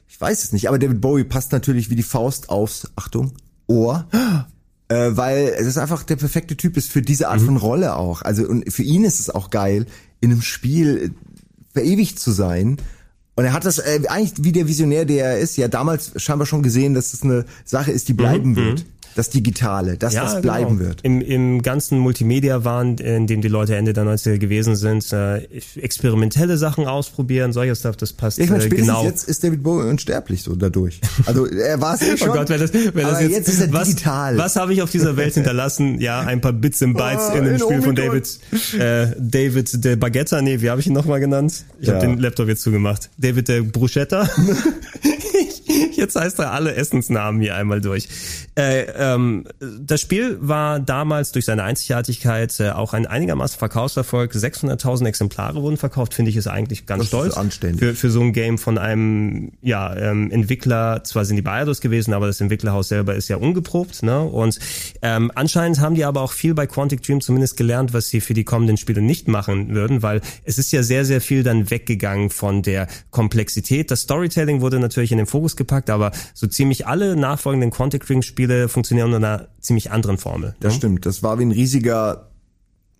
Ich 0.09 0.21
weiß 0.21 0.43
es 0.43 0.53
nicht, 0.53 0.69
aber 0.69 0.79
David 0.79 1.01
Bowie 1.01 1.25
passt 1.25 1.53
natürlich 1.53 1.91
wie 1.91 1.97
die 1.97 2.03
Faust 2.03 2.51
aufs, 2.51 2.91
Achtung, 2.97 3.33
Ohr. 3.67 4.07
Äh, 4.91 5.19
weil 5.19 5.55
es 5.59 5.67
ist 5.67 5.77
einfach 5.77 6.03
der 6.03 6.17
perfekte 6.17 6.57
Typ 6.57 6.79
ist 6.79 6.91
für 6.91 7.03
diese 7.03 7.29
Art 7.29 7.43
mhm. 7.43 7.45
von 7.45 7.57
Rolle 7.59 7.95
auch. 7.97 8.23
Also 8.23 8.49
und 8.49 8.73
für 8.73 8.83
ihn 8.83 9.05
ist 9.05 9.21
es 9.21 9.29
auch 9.29 9.51
geil, 9.51 9.85
in 10.21 10.33
einem 10.33 10.43
Spiel 10.43 11.15
verewigt 11.79 12.19
zu 12.19 12.31
sein. 12.31 12.77
Und 13.37 13.45
er 13.45 13.53
hat 13.53 13.65
das 13.65 13.79
äh, 13.79 14.01
eigentlich 14.09 14.33
wie 14.45 14.53
der 14.53 14.67
Visionär, 14.67 15.05
der 15.05 15.27
er 15.27 15.39
ist, 15.39 15.57
ja 15.57 15.69
damals 15.69 16.13
scheinbar 16.17 16.47
schon 16.47 16.63
gesehen, 16.63 16.95
dass 16.95 17.13
das 17.13 17.23
eine 17.23 17.45
Sache 17.65 17.93
ist, 17.93 18.09
die 18.09 18.15
bleiben 18.15 18.51
mhm. 18.51 18.57
wird. 18.57 18.87
Das 19.19 19.31
Digitale, 19.31 19.97
dass 19.97 20.15
ja, 20.15 20.23
das 20.23 20.41
bleiben 20.41 20.79
genau. 20.79 20.91
wird. 20.91 21.01
Im, 21.03 21.21
Im 21.21 21.63
ganzen 21.63 21.99
Multimedia-Wahn, 21.99 22.99
in 22.99 23.27
dem 23.27 23.41
die 23.41 23.49
Leute 23.49 23.75
Ende 23.75 23.93
der 23.93 24.05
90er 24.05 24.39
gewesen 24.39 24.77
sind, 24.77 25.13
äh, 25.13 25.39
experimentelle 25.75 26.57
Sachen 26.57 26.87
ausprobieren, 26.87 27.53
solcher 27.53 27.75
Stuff, 27.75 27.97
das 27.97 28.13
passt 28.13 28.39
ich 28.39 28.49
meine, 28.49 28.65
äh, 28.65 28.69
genau. 28.69 29.03
Jetzt 29.03 29.29
ist 29.29 29.43
David 29.43 29.65
Bowie 29.65 29.89
unsterblich 29.89 30.45
so 30.45 30.55
dadurch. 30.55 31.01
Also 31.27 31.47
er 31.47 31.81
war 31.81 31.97
es 31.97 32.03
eh 32.03 32.17
schon. 32.17 32.29
Oh 32.29 32.33
Gott, 32.33 32.49
wenn 32.49 32.61
das, 32.61 32.73
wenn 32.73 32.95
das 32.95 33.21
jetzt, 33.21 33.33
jetzt 33.33 33.49
ist 33.49 33.61
er 33.61 33.73
was, 33.73 33.89
digital. 33.89 34.39
Was 34.39 34.55
habe 34.55 34.73
ich 34.73 34.83
auf 34.83 34.91
dieser 34.93 35.17
Welt 35.17 35.35
hinterlassen? 35.35 36.01
Ja, 36.01 36.21
ein 36.21 36.41
paar 36.41 36.53
Bits 36.53 36.81
and 36.81 36.97
Bytes 36.97 37.31
oh, 37.33 37.37
in 37.39 37.45
einem 37.45 37.59
Spiel 37.59 37.83
von 37.83 37.97
David, 37.97 38.39
äh, 38.79 39.09
David 39.19 39.85
de 39.85 39.97
Baguetta, 39.97 40.41
nee, 40.43 40.61
wie 40.61 40.71
habe 40.71 40.81
ich 40.81 40.87
ihn 40.87 40.93
nochmal 40.93 41.19
genannt? 41.19 41.65
Ich 41.81 41.89
ja. 41.89 41.95
habe 41.95 42.07
den 42.07 42.19
Laptop 42.19 42.47
jetzt 42.47 42.63
zugemacht. 42.63 43.11
David 43.19 43.49
de 43.49 43.63
Bruschetta. 43.63 44.29
Jetzt 45.93 46.17
heißt 46.17 46.39
er 46.39 46.53
alle 46.53 46.75
Essensnamen 46.75 47.41
hier 47.41 47.55
einmal 47.55 47.81
durch. 47.81 48.09
Äh, 48.57 48.87
ähm, 48.97 49.45
das 49.81 50.01
Spiel 50.01 50.39
war 50.41 50.81
damals 50.81 51.33
durch 51.33 51.45
seine 51.45 51.63
Einzigartigkeit 51.63 52.59
äh, 52.61 52.71
auch 52.71 52.93
ein 52.95 53.07
einigermaßen 53.07 53.59
Verkaufserfolg. 53.59 54.33
600.000 54.33 55.07
Exemplare 55.07 55.63
wurden 55.63 55.77
verkauft, 55.77 56.15
finde 56.15 56.31
ich 56.31 56.37
ist 56.37 56.47
eigentlich 56.47 56.87
ganz 56.87 57.01
das 57.01 57.09
stolz. 57.09 57.33
Ist 57.35 57.39
anständig. 57.39 57.81
Für, 57.81 57.95
für 57.95 58.11
so 58.11 58.21
ein 58.21 58.33
Game 58.33 58.59
von 58.59 58.79
einem 58.79 59.53
ja, 59.63 59.95
ähm, 59.97 60.31
Entwickler, 60.31 61.03
zwar 61.05 61.25
sind 61.25 61.37
die 61.37 61.43
bei 61.43 61.59
gewesen, 61.65 62.15
aber 62.15 62.27
das 62.27 62.41
Entwicklerhaus 62.41 62.89
selber 62.89 63.15
ist 63.15 63.29
ja 63.29 63.37
ungeprobt. 63.37 64.03
Ne? 64.03 64.23
Und 64.23 64.59
ähm, 65.03 65.31
anscheinend 65.35 65.81
haben 65.81 65.95
die 65.95 66.05
aber 66.05 66.23
auch 66.23 66.33
viel 66.33 66.55
bei 66.55 66.67
Quantic 66.67 67.03
Dream 67.03 67.21
zumindest 67.21 67.57
gelernt, 67.57 67.93
was 67.93 68.09
sie 68.09 68.21
für 68.21 68.35
die 68.35 68.45
kommenden 68.45 68.77
Spiele 68.77 69.03
nicht 69.03 69.29
machen 69.29 69.75
würden, 69.75 70.03
weil 70.03 70.21
es 70.45 70.59
ist 70.59 70.73
ja 70.73 70.83
sehr, 70.83 71.05
sehr 71.05 71.21
viel 71.21 71.43
dann 71.43 71.71
weggegangen 71.71 72.31
von 72.31 72.63
der 72.63 72.87
Komplexität. 73.11 73.91
Das 73.91 74.03
Storytelling 74.03 74.61
wurde 74.61 74.79
natürlich 74.79 75.13
in 75.13 75.19
den 75.19 75.27
Fokus 75.27 75.57
gepackt, 75.69 75.91
aber 75.91 76.11
so 76.35 76.47
ziemlich 76.47 76.87
alle 76.87 77.15
nachfolgenden 77.15 77.71
Quantic 77.71 78.05
Dream 78.05 78.23
Spiele 78.23 78.69
funktionieren 78.69 79.13
unter 79.13 79.19
einer 79.19 79.49
ziemlich 79.61 79.93
anderen 79.93 80.19
Formel. 80.19 80.57
Das 80.61 80.73
ne? 80.73 80.79
stimmt. 80.79 81.07
Das 81.07 81.23
war 81.23 81.39
wie 81.39 81.45
ein 81.45 81.53
riesiger 81.53 82.31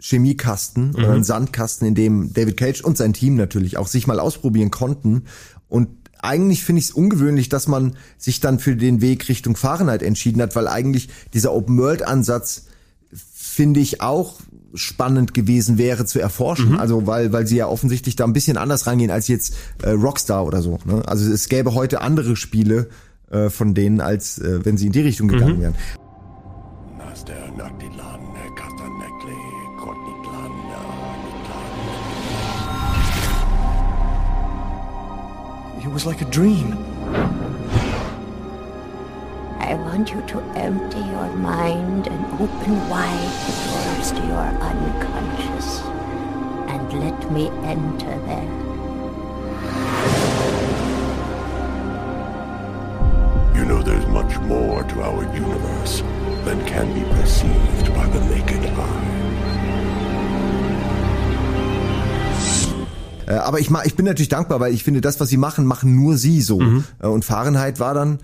Chemiekasten 0.01 0.91
mhm. 0.91 0.95
oder 0.95 1.13
ein 1.15 1.25
Sandkasten, 1.25 1.89
in 1.89 1.95
dem 1.95 2.33
David 2.33 2.57
Cage 2.57 2.83
und 2.83 2.97
sein 2.97 3.13
Team 3.13 3.35
natürlich 3.35 3.79
auch 3.79 3.89
sich 3.89 4.07
mal 4.07 4.21
ausprobieren 4.21 4.71
konnten. 4.71 5.25
Und 5.69 5.89
eigentlich 6.21 6.63
finde 6.63 6.81
ich 6.81 6.87
es 6.87 6.91
ungewöhnlich, 6.93 7.49
dass 7.49 7.67
man 7.67 7.97
sich 8.17 8.41
dann 8.41 8.59
für 8.59 8.77
den 8.77 9.01
Weg 9.01 9.29
Richtung 9.29 9.57
Fahrenheit 9.57 10.03
entschieden 10.03 10.43
hat, 10.43 10.55
weil 10.55 10.69
eigentlich 10.69 11.09
dieser 11.35 11.53
Open-World-Ansatz 11.53 12.67
finde 13.13 13.81
ich 13.81 14.01
auch 14.01 14.41
spannend 14.75 15.35
gewesen 15.35 15.79
wäre 15.79 16.05
zu 16.05 16.21
erforschen. 16.21 16.73
Mhm. 16.73 16.79
Also 16.79 17.07
weil 17.07 17.33
weil 17.33 17.47
sie 17.47 17.57
ja 17.57 17.67
offensichtlich 17.67 18.17
da 18.17 18.25
ein 18.25 18.33
bisschen 18.33 18.57
anders 18.57 18.87
rangehen 18.87 19.11
als 19.11 19.29
jetzt 19.29 19.55
äh, 19.83 19.91
Rockstar 19.91 20.45
oder 20.47 20.63
so. 20.63 20.79
Ne? 20.85 21.03
Also 21.07 21.31
es 21.33 21.49
gäbe 21.49 21.75
heute 21.75 22.01
andere 22.01 22.37
Spiele 22.37 22.89
äh, 23.31 23.51
von 23.51 23.75
denen, 23.75 24.01
als 24.01 24.39
äh, 24.39 24.65
wenn 24.65 24.77
sie 24.77 24.87
in 24.87 24.93
die 24.93 25.01
Richtung 25.01 25.29
gegangen 25.29 25.57
mhm. 25.57 25.63
wären. 25.63 25.75
It 35.81 35.95
was 35.95 36.05
like 36.05 36.21
a 36.21 36.27
dream. 36.27 37.48
I 39.61 39.75
want 39.75 40.11
you 40.13 40.21
to 40.23 40.41
empty 40.55 40.99
your 41.01 41.29
mind 41.37 42.07
and 42.07 42.25
open 42.41 42.89
wide 42.89 43.33
the 43.47 43.55
doors 43.67 44.13
to 44.13 44.23
your 44.27 44.49
unconscious 44.71 45.81
and 46.73 46.93
let 47.01 47.31
me 47.31 47.49
enter 47.65 48.15
there. 48.27 48.51
You 53.57 53.65
know 53.65 53.83
there's 53.83 54.07
much 54.07 54.39
more 54.41 54.85
to 54.85 55.03
our 55.03 55.25
universe 55.35 56.03
than 56.45 56.65
can 56.67 56.95
be 56.95 57.05
perceived 57.17 57.95
by 57.95 58.07
the 58.07 58.21
naked 58.31 58.65
eye. 58.79 59.19
Äh, 63.27 63.35
aber 63.35 63.59
ich, 63.61 63.71
ich 63.85 63.95
bin 63.95 64.07
natürlich 64.07 64.31
dankbar, 64.31 64.59
weil 64.61 64.73
ich 64.73 64.83
finde, 64.83 65.03
das, 65.03 65.21
was 65.21 65.29
sie 65.29 65.37
machen, 65.37 65.67
machen 65.67 65.95
nur 65.95 66.17
sie 66.17 66.41
so. 66.41 66.61
Mhm. 66.61 66.85
Äh, 66.99 67.09
und 67.09 67.27
Fahrenheit 67.27 67.79
war 67.79 67.93
dann 67.93 68.21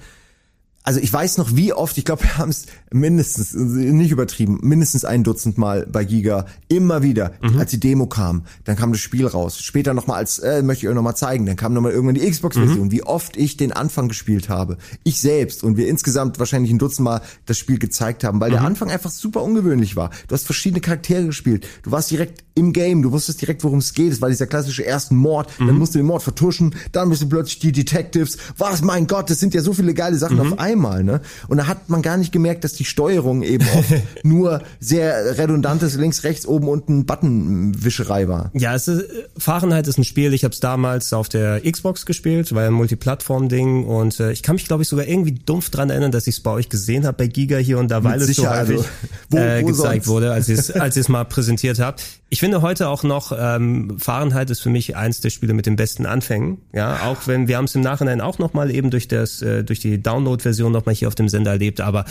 also 0.84 1.00
ich 1.00 1.12
weiß 1.12 1.38
noch 1.38 1.56
wie 1.56 1.72
oft, 1.72 1.98
ich 1.98 2.04
glaube, 2.04 2.22
wir 2.22 2.38
haben 2.38 2.50
es 2.50 2.66
mindestens, 2.94 3.54
nicht 3.54 4.12
übertrieben, 4.12 4.58
mindestens 4.62 5.04
ein 5.04 5.24
Dutzend 5.24 5.58
Mal 5.58 5.86
bei 5.90 6.04
Giga, 6.04 6.46
immer 6.68 7.02
wieder, 7.02 7.32
mhm. 7.42 7.58
als 7.58 7.70
die 7.70 7.80
Demo 7.80 8.06
kam, 8.06 8.42
dann 8.64 8.76
kam 8.76 8.92
das 8.92 9.00
Spiel 9.00 9.26
raus. 9.26 9.58
Später 9.58 9.94
nochmal 9.94 10.18
als, 10.18 10.38
äh, 10.38 10.62
möchte 10.62 10.86
ich 10.86 10.88
euch 10.88 10.94
nochmal 10.94 11.16
zeigen, 11.16 11.44
dann 11.46 11.56
kam 11.56 11.72
nochmal 11.74 11.92
irgendwann 11.92 12.14
die 12.14 12.30
Xbox-Version, 12.30 12.86
mhm. 12.86 12.92
wie 12.92 13.02
oft 13.02 13.36
ich 13.36 13.56
den 13.56 13.72
Anfang 13.72 14.08
gespielt 14.08 14.48
habe. 14.48 14.78
Ich 15.02 15.20
selbst 15.20 15.64
und 15.64 15.76
wir 15.76 15.88
insgesamt 15.88 16.38
wahrscheinlich 16.38 16.70
ein 16.70 16.78
Dutzend 16.78 17.04
Mal 17.04 17.20
das 17.46 17.58
Spiel 17.58 17.78
gezeigt 17.78 18.22
haben, 18.22 18.40
weil 18.40 18.50
mhm. 18.50 18.54
der 18.54 18.62
Anfang 18.62 18.90
einfach 18.90 19.10
super 19.10 19.42
ungewöhnlich 19.42 19.96
war. 19.96 20.10
Du 20.28 20.34
hast 20.34 20.46
verschiedene 20.46 20.80
Charaktere 20.80 21.26
gespielt, 21.26 21.66
du 21.82 21.90
warst 21.90 22.10
direkt 22.10 22.44
im 22.54 22.72
Game, 22.72 23.02
du 23.02 23.10
wusstest 23.10 23.42
direkt, 23.42 23.64
worum 23.64 23.80
es 23.80 23.94
geht. 23.94 24.12
Es 24.12 24.20
war 24.20 24.28
dieser 24.28 24.46
klassische 24.46 24.86
ersten 24.86 25.16
Mord, 25.16 25.48
dann 25.58 25.72
mhm. 25.72 25.78
musst 25.78 25.94
du 25.94 25.98
den 25.98 26.06
Mord 26.06 26.22
vertuschen, 26.22 26.76
dann 26.92 27.10
bist 27.10 27.22
du 27.22 27.28
plötzlich 27.28 27.58
die 27.58 27.72
Detectives. 27.72 28.38
Was, 28.56 28.82
mein 28.82 29.08
Gott, 29.08 29.28
das 29.28 29.40
sind 29.40 29.54
ja 29.54 29.60
so 29.60 29.72
viele 29.72 29.92
geile 29.92 30.16
Sachen 30.16 30.36
mhm. 30.36 30.52
auf 30.52 30.58
einmal 30.60 30.84
einmal, 30.84 31.04
ne? 31.04 31.20
Und 31.48 31.56
da 31.56 31.66
hat 31.66 31.88
man 31.88 32.02
gar 32.02 32.16
nicht 32.16 32.32
gemerkt, 32.32 32.64
dass 32.64 32.74
die 32.74 32.83
Steuerung 32.84 33.42
eben 33.42 33.66
oft 33.76 33.92
nur 34.22 34.62
sehr 34.80 35.38
redundantes 35.38 35.96
links, 35.96 36.24
rechts, 36.24 36.46
oben, 36.46 36.68
unten 36.68 37.06
Buttonwischerei 37.06 38.28
war. 38.28 38.50
Ja, 38.54 38.74
es 38.74 38.88
ist, 38.88 39.04
Fahrenheit 39.36 39.86
ist 39.88 39.98
ein 39.98 40.04
Spiel, 40.04 40.34
ich 40.34 40.44
habe 40.44 40.52
es 40.52 40.60
damals 40.60 41.12
auf 41.12 41.28
der 41.28 41.60
Xbox 41.60 42.06
gespielt, 42.06 42.54
war 42.54 42.66
ein 42.66 42.72
Multiplattform-Ding 42.72 43.84
und 43.84 44.20
äh, 44.20 44.32
ich 44.32 44.42
kann 44.42 44.56
mich, 44.56 44.66
glaube 44.66 44.82
ich, 44.82 44.88
sogar 44.88 45.06
irgendwie 45.06 45.32
dumpf 45.32 45.70
dran 45.70 45.90
erinnern, 45.90 46.12
dass 46.12 46.26
ich 46.26 46.36
es 46.36 46.42
bei 46.42 46.50
euch 46.50 46.68
gesehen 46.68 47.06
habe 47.06 47.16
bei 47.16 47.26
Giga 47.26 47.56
hier 47.56 47.78
und 47.78 47.90
da, 47.90 48.04
weil 48.04 48.20
es 48.20 48.36
so 48.36 48.48
häufig 48.48 48.78
also, 48.78 48.84
wo, 49.30 49.36
äh, 49.38 49.62
wo 49.62 49.66
gezeigt 49.66 50.04
sonst? 50.04 50.08
wurde, 50.08 50.32
als 50.32 50.48
ihr 50.48 50.58
es 50.58 51.08
mal 51.08 51.24
präsentiert 51.24 51.78
habt. 51.78 52.04
Ich 52.28 52.40
finde 52.40 52.62
heute 52.62 52.88
auch 52.88 53.02
noch, 53.02 53.32
ähm, 53.38 53.96
Fahrenheit 53.98 54.50
ist 54.50 54.60
für 54.60 54.70
mich 54.70 54.96
eins 54.96 55.20
der 55.20 55.30
Spiele 55.30 55.54
mit 55.54 55.66
den 55.66 55.76
besten 55.76 56.06
Anfängen. 56.06 56.58
Ja, 56.72 57.04
auch 57.04 57.26
wenn 57.26 57.48
wir 57.48 57.56
haben 57.56 57.66
es 57.66 57.74
im 57.74 57.80
Nachhinein 57.80 58.20
auch 58.20 58.38
noch 58.38 58.54
mal 58.54 58.70
eben 58.70 58.90
durch 58.90 59.08
das 59.08 59.40
äh, 59.42 59.62
durch 59.62 59.80
die 59.80 60.02
Download-Version 60.02 60.72
noch 60.72 60.86
mal 60.86 60.94
hier 60.94 61.08
auf 61.08 61.14
dem 61.14 61.28
Sender 61.28 61.52
erlebt, 61.52 61.80
aber 61.80 62.04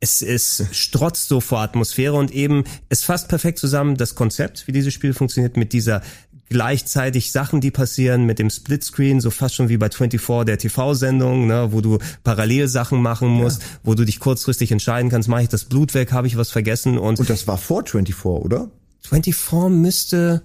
es 0.00 0.22
ist 0.22 0.66
strotzt 0.72 1.28
so 1.28 1.40
vor 1.40 1.60
Atmosphäre 1.60 2.14
und 2.14 2.32
eben 2.32 2.64
es 2.88 3.04
fasst 3.04 3.28
perfekt 3.28 3.58
zusammen 3.58 3.96
das 3.96 4.14
Konzept, 4.14 4.66
wie 4.66 4.72
dieses 4.72 4.94
Spiel 4.94 5.12
funktioniert 5.12 5.56
mit 5.56 5.74
dieser 5.74 6.02
gleichzeitig 6.48 7.30
Sachen, 7.30 7.60
die 7.60 7.70
passieren 7.70 8.24
mit 8.24 8.38
dem 8.38 8.50
Splitscreen, 8.50 9.20
so 9.20 9.30
fast 9.30 9.54
schon 9.54 9.68
wie 9.68 9.76
bei 9.76 9.88
24 9.88 10.44
der 10.44 10.58
TV-Sendung, 10.58 11.46
ne, 11.46 11.68
wo 11.70 11.80
du 11.80 11.98
parallel 12.24 12.66
Sachen 12.66 13.00
machen 13.00 13.28
musst, 13.28 13.62
ja. 13.62 13.68
wo 13.84 13.94
du 13.94 14.04
dich 14.04 14.18
kurzfristig 14.18 14.72
entscheiden 14.72 15.10
kannst, 15.10 15.28
mache 15.28 15.42
ich 15.42 15.48
das 15.48 15.64
Blut 15.64 15.94
weg, 15.94 16.12
habe 16.12 16.26
ich 16.26 16.36
was 16.36 16.50
vergessen 16.50 16.98
und 16.98 17.20
Und 17.20 17.30
das 17.30 17.46
war 17.46 17.56
vor 17.56 17.84
24, 17.86 18.24
oder? 18.24 18.68
24 19.02 19.70
müsste 19.70 20.42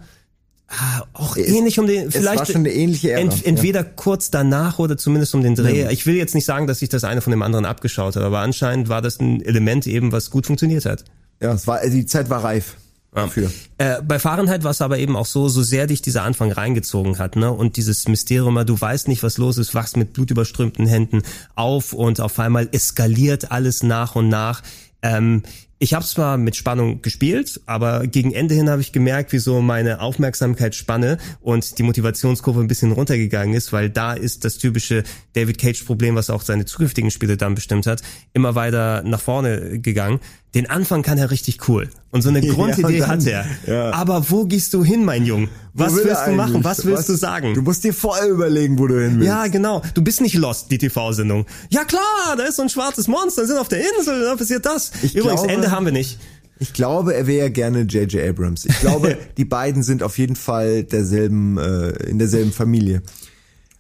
ah, 0.68 1.04
auch 1.14 1.38
es, 1.38 1.48
ähnlich 1.48 1.80
um 1.80 1.88
den 1.88 2.12
vielleicht 2.12 2.40
war 2.40 2.46
schon 2.46 2.58
eine 2.58 2.72
ähnliche 2.72 3.12
Ära, 3.12 3.22
ent, 3.22 3.46
entweder 3.46 3.82
ja. 3.82 3.90
kurz 3.96 4.32
danach 4.32 4.80
oder 4.80 4.98
zumindest 4.98 5.36
um 5.36 5.44
den 5.44 5.56
Dreh. 5.56 5.82
Ja. 5.82 5.90
Ich 5.90 6.06
will 6.06 6.16
jetzt 6.16 6.36
nicht 6.36 6.46
sagen, 6.46 6.68
dass 6.68 6.80
sich 6.80 6.90
das 6.90 7.04
eine 7.04 7.22
von 7.22 7.32
dem 7.32 7.42
anderen 7.42 7.66
abgeschaut 7.66 8.16
hat, 8.16 8.24
aber 8.24 8.40
anscheinend 8.40 8.90
war 8.90 9.02
das 9.02 9.20
ein 9.20 9.42
Element 9.42 9.88
eben, 9.88 10.12
was 10.12 10.30
gut 10.30 10.46
funktioniert 10.48 10.86
hat. 10.86 11.04
Ja, 11.42 11.54
es 11.54 11.68
war 11.68 11.86
die 11.88 12.06
Zeit 12.06 12.30
war 12.30 12.44
reif. 12.44 12.76
Dafür. 13.16 13.50
Äh, 13.78 14.02
bei 14.02 14.20
Fahrenheit 14.20 14.66
war 14.66 14.72
es 14.72 14.82
aber 14.82 15.00
eben 15.00 15.16
auch 15.16 15.26
so, 15.26 15.48
so 15.48 15.64
sehr 15.64 15.88
dich 15.88 16.02
dieser 16.02 16.24
Anfang 16.24 16.52
reingezogen 16.52 17.18
hat, 17.18 17.38
ne? 17.38 17.50
Und 17.50 17.78
dieses 17.78 18.10
Mysterium, 18.10 18.66
du 18.66 18.80
weißt 18.80 19.08
nicht, 19.08 19.24
was 19.24 19.38
los 19.38 19.58
ist, 19.58 19.74
wachst 19.74 19.96
mit 19.96 20.12
blutüberströmten 20.12 20.86
Händen 20.86 21.22
auf 21.56 21.94
und 21.94 22.20
auf 22.20 22.38
einmal 22.40 22.68
eskaliert 22.74 23.52
alles 23.52 23.84
nach 23.84 24.18
und 24.18 24.28
nach. 24.28 24.64
Ähm, 25.02 25.44
ich 25.78 25.94
habe 25.94 26.06
zwar 26.06 26.38
mit 26.38 26.56
Spannung 26.56 27.02
gespielt, 27.02 27.60
aber 27.66 28.08
gegen 28.08 28.32
Ende 28.32 28.56
hin 28.56 28.70
habe 28.70 28.82
ich 28.82 28.94
gemerkt, 28.94 29.34
wie 29.34 29.40
so 29.40 29.62
meine 29.62 30.00
Aufmerksamkeitsspanne 30.00 31.18
und 31.42 31.78
die 31.78 31.84
Motivationskurve 31.84 32.62
ein 32.62 32.68
bisschen 32.68 32.94
runtergegangen 32.94 33.54
ist, 33.54 33.74
weil 33.74 33.90
da 33.90 34.14
ist 34.14 34.46
das 34.46 34.58
typische 34.58 35.04
David 35.34 35.58
Cage-Problem, 35.58 36.16
was 36.16 36.30
auch 36.30 36.42
seine 36.42 36.64
zukünftigen 36.64 37.12
Spiele 37.12 37.36
dann 37.36 37.56
bestimmt 37.56 37.88
hat, 37.88 38.04
immer 38.32 38.56
weiter 38.56 39.04
nach 39.04 39.20
vorne 39.20 39.80
gegangen. 39.82 40.20
Den 40.56 40.70
Anfang 40.70 41.02
kann 41.04 41.18
er 41.18 41.32
richtig 41.32 41.68
cool 41.68 41.90
und 42.12 42.22
so 42.22 42.30
eine 42.30 42.42
Grundidee 42.48 43.00
dann, 43.00 43.10
hat 43.10 43.28
er. 43.28 43.46
Ja. 43.68 43.92
Aber 43.92 44.30
wo 44.30 44.46
gehst 44.46 44.74
du 44.74 44.84
hin, 44.84 45.04
mein 45.04 45.26
Jung? 45.26 45.50
Was 45.74 45.94
willst 45.96 46.26
du 46.26 46.32
machen? 46.32 46.64
Was 46.64 46.86
willst 46.86 47.00
Was? 47.00 47.08
du 47.08 47.16
sagen? 47.16 47.54
Du 47.54 47.62
musst 47.62 47.84
dir 47.84 47.94
vorher 47.94 48.30
überlegen, 48.30 48.80
wo 48.80 48.88
du 48.88 49.00
hin 49.00 49.16
willst. 49.16 49.28
Ja, 49.28 49.48
genau. 49.48 49.82
Du 49.94 50.02
bist 50.02 50.22
nicht 50.22 50.36
lost, 50.36 50.72
die 50.72 50.78
TV-Sendung. 50.78 51.46
Ja 51.70 51.84
klar, 51.84 52.36
da 52.38 52.44
ist 52.44 52.56
so 52.56 52.62
ein 52.62 52.70
schwarzes 52.70 53.08
Monster, 53.10 53.46
sind 53.46 53.58
auf 53.58 53.68
der 53.68 53.80
Insel, 53.80 54.24
da 54.24 54.36
passiert 54.36 54.66
das. 54.66 54.92
Ich 55.04 55.16
Übrigens, 55.16 55.42
glaube, 55.42 55.54
Ende 55.54 55.72
haben 55.72 55.86
wir 55.86 55.92
nicht. 55.92 56.20
Ich 56.58 56.72
glaube, 56.72 57.14
er 57.14 57.28
wäre 57.28 57.52
gerne 57.52 57.82
J.J. 57.82 58.30
Abrams. 58.30 58.66
Ich 58.66 58.80
glaube, 58.80 59.18
die 59.38 59.44
beiden 59.44 59.84
sind 59.84 60.04
auf 60.04 60.18
jeden 60.18 60.38
Fall 60.38 60.84
derselben, 60.84 61.58
äh, 61.58 61.90
in 62.10 62.18
derselben 62.18 62.54
Familie 62.54 63.02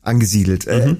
angesiedelt. 0.01 0.67
Äh, 0.67 0.87
mhm. 0.87 0.91
Äh, 0.91 0.97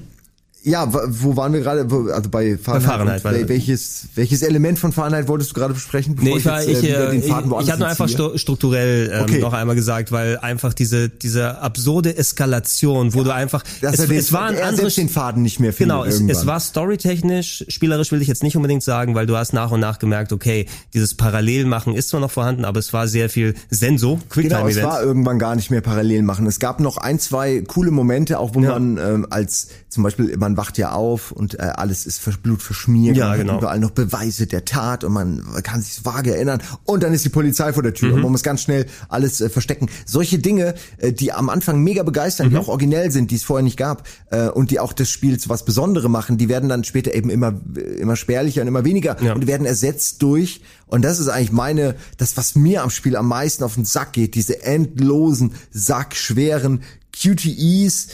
ja, 0.66 0.92
wo 0.92 1.36
waren 1.36 1.52
wir 1.52 1.60
gerade? 1.60 1.86
Also 2.12 2.28
bei 2.28 2.58
Fahrenheit. 2.58 2.62
Bei 2.62 2.80
Fahrenheit 2.80 3.42
und, 3.42 3.48
welches, 3.48 4.08
welches 4.16 4.42
Element 4.42 4.80
von 4.80 4.90
Fahrenheit 4.90 5.28
wolltest 5.28 5.52
du 5.52 5.54
gerade 5.54 5.74
besprechen? 5.74 6.16
Nee, 6.20 6.38
ich, 6.38 6.44
war, 6.44 6.60
ich, 6.60 6.82
ich, 6.82 6.90
äh, 6.90 7.14
ich, 7.14 7.24
ich 7.26 7.32
hatte 7.32 7.78
nur 7.78 7.86
einfach 7.86 8.08
strukturell 8.08 9.12
ähm, 9.12 9.22
okay. 9.22 9.38
noch 9.38 9.52
einmal 9.52 9.76
gesagt, 9.76 10.10
weil 10.10 10.38
einfach 10.38 10.74
diese 10.74 11.08
diese 11.08 11.58
absurde 11.58 12.16
Eskalation, 12.16 13.14
wo 13.14 13.18
ja, 13.18 13.24
du 13.24 13.34
einfach 13.34 13.62
es, 13.80 14.08
den, 14.08 14.18
es 14.18 14.32
war 14.32 14.46
ein 14.46 14.60
anderes 14.60 14.96
den 14.96 15.08
Faden 15.08 15.42
nicht 15.42 15.60
mehr 15.60 15.72
Genau, 15.72 16.04
es, 16.04 16.20
es 16.20 16.46
war 16.46 16.58
storytechnisch, 16.58 17.66
spielerisch 17.68 18.10
will 18.10 18.20
ich 18.20 18.28
jetzt 18.28 18.42
nicht 18.42 18.56
unbedingt 18.56 18.82
sagen, 18.82 19.14
weil 19.14 19.26
du 19.26 19.36
hast 19.36 19.52
nach 19.52 19.70
und 19.70 19.78
nach 19.78 20.00
gemerkt, 20.00 20.32
okay, 20.32 20.66
dieses 20.94 21.14
Parallelmachen 21.14 21.94
ist 21.94 22.08
zwar 22.08 22.18
noch 22.18 22.32
vorhanden, 22.32 22.64
aber 22.64 22.80
es 22.80 22.92
war 22.92 23.06
sehr 23.06 23.30
viel 23.30 23.54
Senso, 23.70 24.18
Quicktime 24.30 24.62
Genau, 24.62 24.68
es 24.68 24.82
war 24.82 25.00
irgendwann 25.00 25.38
gar 25.38 25.54
nicht 25.54 25.70
mehr 25.70 25.80
Parallelmachen. 25.80 26.44
Es 26.46 26.58
gab 26.58 26.80
noch 26.80 26.96
ein, 26.96 27.20
zwei 27.20 27.60
coole 27.60 27.92
Momente, 27.92 28.40
auch 28.40 28.56
wo 28.56 28.60
ja. 28.60 28.72
man 28.72 28.96
ähm, 28.96 29.26
als 29.30 29.68
zum 29.88 30.02
Beispiel 30.02 30.36
man 30.36 30.55
wacht 30.56 30.78
ja 30.78 30.92
auf 30.92 31.32
und 31.32 31.58
äh, 31.58 31.62
alles 31.62 32.06
ist 32.06 32.22
Blut 32.42 32.62
verschmiert. 32.62 33.16
Ja, 33.16 33.36
genau. 33.36 33.58
Überall 33.58 33.78
noch 33.78 33.90
Beweise 33.90 34.46
der 34.46 34.64
Tat 34.64 35.04
und 35.04 35.12
man 35.12 35.42
kann 35.62 35.82
sich 35.82 36.04
vage 36.04 36.34
erinnern. 36.34 36.62
Und 36.84 37.02
dann 37.02 37.12
ist 37.12 37.24
die 37.24 37.30
Polizei 37.30 37.72
vor 37.72 37.82
der 37.82 37.94
Tür 37.94 38.08
mhm. 38.08 38.14
und 38.14 38.22
man 38.22 38.32
muss 38.32 38.42
ganz 38.42 38.62
schnell 38.62 38.86
alles 39.08 39.40
äh, 39.40 39.48
verstecken. 39.48 39.88
Solche 40.04 40.38
Dinge, 40.38 40.74
äh, 40.98 41.12
die 41.12 41.32
am 41.32 41.48
Anfang 41.48 41.82
mega 41.82 42.02
begeistern, 42.02 42.48
mhm. 42.48 42.50
die 42.50 42.56
auch 42.58 42.68
originell 42.68 43.10
sind, 43.10 43.30
die 43.30 43.36
es 43.36 43.44
vorher 43.44 43.64
nicht 43.64 43.76
gab 43.76 44.06
äh, 44.30 44.48
und 44.48 44.70
die 44.70 44.80
auch 44.80 44.92
das 44.92 45.10
Spiel 45.10 45.38
zu 45.38 45.48
was 45.48 45.64
Besondere 45.64 46.08
machen, 46.08 46.38
die 46.38 46.48
werden 46.48 46.68
dann 46.68 46.84
später 46.84 47.14
eben 47.14 47.30
immer 47.30 47.54
immer 47.98 48.16
spärlicher 48.16 48.62
und 48.62 48.68
immer 48.68 48.84
weniger 48.84 49.22
ja. 49.22 49.34
und 49.34 49.46
werden 49.46 49.66
ersetzt 49.66 50.22
durch 50.22 50.62
und 50.86 51.04
das 51.04 51.18
ist 51.18 51.28
eigentlich 51.28 51.52
meine, 51.52 51.96
das 52.16 52.36
was 52.36 52.54
mir 52.54 52.82
am 52.82 52.90
Spiel 52.90 53.16
am 53.16 53.28
meisten 53.28 53.64
auf 53.64 53.74
den 53.74 53.84
Sack 53.84 54.12
geht, 54.12 54.34
diese 54.34 54.62
endlosen, 54.62 55.54
sackschweren 55.70 56.82
QTEs, 57.12 58.08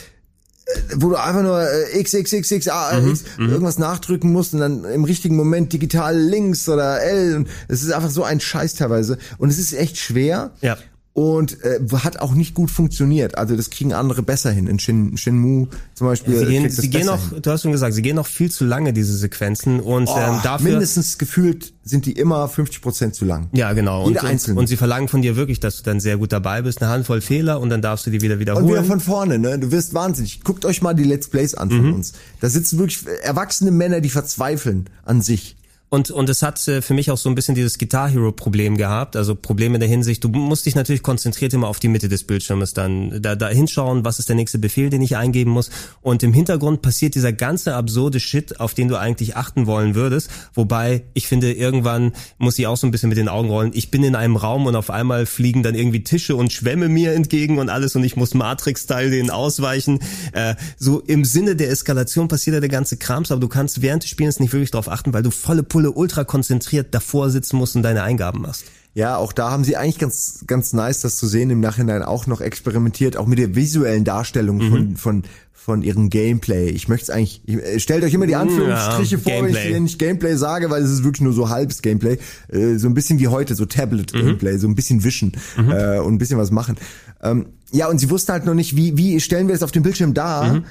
wo 0.96 1.10
du 1.10 1.16
einfach 1.16 1.42
nur 1.42 1.60
äh, 1.60 2.02
XXXX 2.02 2.66
mhm, 2.66 3.18
mhm, 3.38 3.50
irgendwas 3.50 3.78
nachdrücken 3.78 4.32
musst 4.32 4.54
und 4.54 4.60
dann 4.60 4.84
im 4.84 5.04
richtigen 5.04 5.36
Moment 5.36 5.72
digital 5.72 6.16
links 6.16 6.68
oder 6.68 7.02
L. 7.02 7.36
Und 7.36 7.48
es 7.68 7.82
ist 7.82 7.92
einfach 7.92 8.10
so 8.10 8.24
ein 8.24 8.40
Scheiß 8.40 8.74
teilweise. 8.74 9.18
Und 9.38 9.50
es 9.50 9.58
ist 9.58 9.72
echt 9.72 9.96
schwer. 9.96 10.52
Ja 10.60 10.76
und 11.14 11.62
äh, 11.62 11.78
hat 11.98 12.20
auch 12.20 12.32
nicht 12.32 12.54
gut 12.54 12.70
funktioniert. 12.70 13.36
Also 13.36 13.54
das 13.54 13.68
kriegen 13.68 13.92
andere 13.92 14.22
besser 14.22 14.50
hin. 14.50 14.66
In 14.66 14.78
Shin, 14.78 15.16
Shenmue 15.18 15.68
zum 15.94 16.06
Beispiel. 16.06 16.38
Sie 16.38 16.46
gehen, 16.46 16.70
sie 16.70 16.88
gehen 16.88 17.06
noch, 17.06 17.30
hin. 17.30 17.42
du 17.42 17.50
hast 17.50 17.62
schon 17.62 17.72
gesagt, 17.72 17.92
sie 17.94 18.00
gehen 18.00 18.16
noch 18.16 18.26
viel 18.26 18.50
zu 18.50 18.64
lange 18.64 18.94
diese 18.94 19.14
Sequenzen 19.16 19.80
und 19.80 20.08
oh, 20.08 20.16
ähm, 20.16 20.40
dafür 20.42 20.70
mindestens 20.70 21.18
gefühlt 21.18 21.74
sind 21.84 22.06
die 22.06 22.12
immer 22.12 22.48
50 22.48 22.80
Prozent 22.80 23.14
zu 23.14 23.26
lang. 23.26 23.50
Ja, 23.52 23.74
genau. 23.74 24.08
Jede 24.08 24.20
und, 24.20 24.26
einzelne. 24.26 24.58
und 24.58 24.68
sie 24.68 24.76
verlangen 24.78 25.08
von 25.08 25.20
dir 25.20 25.36
wirklich, 25.36 25.60
dass 25.60 25.76
du 25.76 25.82
dann 25.82 26.00
sehr 26.00 26.16
gut 26.16 26.32
dabei 26.32 26.62
bist, 26.62 26.80
eine 26.80 26.90
Handvoll 26.90 27.20
Fehler 27.20 27.60
und 27.60 27.68
dann 27.68 27.82
darfst 27.82 28.06
du 28.06 28.10
die 28.10 28.22
wieder 28.22 28.38
wiederholen. 28.38 28.64
Und 28.64 28.70
wieder 28.70 28.84
von 28.84 29.00
vorne, 29.00 29.38
ne? 29.38 29.58
Du 29.58 29.70
wirst 29.70 29.92
wahnsinnig. 29.92 30.42
Guckt 30.42 30.64
euch 30.64 30.80
mal 30.80 30.94
die 30.94 31.04
Let's 31.04 31.28
Plays 31.28 31.54
an 31.54 31.68
von 31.68 31.86
mhm. 31.88 31.94
uns. 31.94 32.12
Da 32.40 32.48
sitzen 32.48 32.78
wirklich 32.78 33.04
erwachsene 33.22 33.70
Männer, 33.70 34.00
die 34.00 34.10
verzweifeln 34.10 34.88
an 35.04 35.20
sich. 35.20 35.56
Und, 35.92 36.10
und 36.10 36.30
es 36.30 36.40
hat 36.40 36.66
äh, 36.68 36.80
für 36.80 36.94
mich 36.94 37.10
auch 37.10 37.18
so 37.18 37.28
ein 37.28 37.34
bisschen 37.34 37.54
dieses 37.54 37.76
Guitar 37.76 38.08
Hero 38.08 38.32
Problem 38.32 38.78
gehabt, 38.78 39.14
also 39.14 39.34
Problem 39.34 39.74
in 39.74 39.80
der 39.80 39.90
Hinsicht, 39.90 40.24
du 40.24 40.30
musst 40.30 40.64
dich 40.64 40.74
natürlich 40.74 41.02
konzentriert 41.02 41.52
immer 41.52 41.68
auf 41.68 41.80
die 41.80 41.88
Mitte 41.88 42.08
des 42.08 42.24
Bildschirmes 42.24 42.72
dann 42.72 43.20
da, 43.20 43.36
da 43.36 43.50
hinschauen, 43.50 44.02
was 44.02 44.18
ist 44.18 44.30
der 44.30 44.36
nächste 44.36 44.58
Befehl, 44.58 44.88
den 44.88 45.02
ich 45.02 45.18
eingeben 45.18 45.50
muss. 45.50 45.68
Und 46.00 46.22
im 46.22 46.32
Hintergrund 46.32 46.80
passiert 46.80 47.14
dieser 47.14 47.34
ganze 47.34 47.74
absurde 47.74 48.20
Shit, 48.20 48.58
auf 48.58 48.72
den 48.72 48.88
du 48.88 48.96
eigentlich 48.96 49.36
achten 49.36 49.66
wollen 49.66 49.94
würdest. 49.94 50.30
Wobei 50.54 51.02
ich 51.12 51.26
finde, 51.26 51.52
irgendwann 51.52 52.12
muss 52.38 52.58
ich 52.58 52.66
auch 52.66 52.78
so 52.78 52.86
ein 52.86 52.90
bisschen 52.90 53.10
mit 53.10 53.18
den 53.18 53.28
Augen 53.28 53.50
rollen. 53.50 53.72
Ich 53.74 53.90
bin 53.90 54.02
in 54.02 54.16
einem 54.16 54.36
Raum 54.36 54.64
und 54.64 54.76
auf 54.76 54.88
einmal 54.88 55.26
fliegen 55.26 55.62
dann 55.62 55.74
irgendwie 55.74 56.02
Tische 56.02 56.36
und 56.36 56.54
Schwämme 56.54 56.88
mir 56.88 57.12
entgegen 57.12 57.58
und 57.58 57.68
alles 57.68 57.94
und 57.96 58.02
ich 58.02 58.16
muss 58.16 58.32
Matrix-Style 58.32 59.10
denen 59.10 59.28
ausweichen. 59.28 59.98
Äh, 60.32 60.54
so 60.78 61.00
im 61.00 61.26
Sinne 61.26 61.54
der 61.54 61.68
Eskalation 61.68 62.28
passiert 62.28 62.56
da 62.56 62.60
der 62.60 62.70
ganze 62.70 62.96
Krams, 62.96 63.30
aber 63.30 63.42
du 63.42 63.48
kannst 63.48 63.82
während 63.82 64.04
des 64.04 64.10
Spielens 64.10 64.40
nicht 64.40 64.54
wirklich 64.54 64.70
darauf 64.70 64.88
achten, 64.88 65.12
weil 65.12 65.22
du 65.22 65.30
volle 65.30 65.62
Pulle 65.62 65.81
Schule 65.82 65.92
ultra 65.92 66.24
konzentriert 66.24 66.94
davor 66.94 67.30
sitzen 67.30 67.56
musst 67.56 67.74
und 67.76 67.82
deine 67.82 68.02
Eingaben 68.02 68.42
machst. 68.42 68.64
Ja, 68.94 69.16
auch 69.16 69.32
da 69.32 69.50
haben 69.50 69.64
sie 69.64 69.76
eigentlich 69.76 69.98
ganz, 69.98 70.44
ganz 70.46 70.72
nice, 70.74 71.00
das 71.00 71.16
zu 71.16 71.26
sehen, 71.26 71.50
im 71.50 71.60
Nachhinein 71.60 72.02
auch 72.02 72.26
noch 72.26 72.40
experimentiert, 72.40 73.16
auch 73.16 73.26
mit 73.26 73.38
der 73.38 73.54
visuellen 73.54 74.04
Darstellung 74.04 74.58
mhm. 74.58 74.70
von, 74.70 74.96
von, 74.96 75.22
von 75.52 75.82
ihrem 75.82 76.10
Gameplay. 76.10 76.68
Ich 76.68 76.88
möchte 76.88 77.04
es 77.04 77.10
eigentlich, 77.10 77.40
ich, 77.46 77.82
stellt 77.82 78.04
euch 78.04 78.12
immer 78.12 78.26
die 78.26 78.36
Anführungsstriche 78.36 79.16
ja, 79.16 79.22
vor, 79.22 79.44
wenn 79.44 79.54
ich 79.54 79.58
hier 79.58 79.80
nicht 79.80 79.98
Gameplay 79.98 80.36
sage, 80.36 80.70
weil 80.70 80.82
es 80.82 80.90
ist 80.90 81.04
wirklich 81.04 81.22
nur 81.22 81.32
so 81.32 81.48
halbes 81.48 81.80
Gameplay. 81.80 82.18
Äh, 82.48 82.76
so 82.76 82.86
ein 82.86 82.94
bisschen 82.94 83.18
wie 83.18 83.28
heute, 83.28 83.54
so 83.54 83.64
Tablet-Gameplay, 83.64 84.52
mhm. 84.52 84.58
so 84.58 84.68
ein 84.68 84.74
bisschen 84.74 85.02
wischen 85.04 85.32
mhm. 85.56 85.70
äh, 85.70 85.98
und 85.98 86.14
ein 86.14 86.18
bisschen 86.18 86.38
was 86.38 86.50
machen. 86.50 86.76
Ähm, 87.22 87.46
ja, 87.72 87.88
und 87.88 87.98
sie 87.98 88.10
wussten 88.10 88.32
halt 88.32 88.44
noch 88.44 88.54
nicht, 88.54 88.76
wie, 88.76 88.98
wie 88.98 89.20
stellen 89.20 89.48
wir 89.48 89.54
es 89.54 89.62
auf 89.62 89.72
dem 89.72 89.82
Bildschirm 89.82 90.12
dar, 90.12 90.52
mhm 90.52 90.64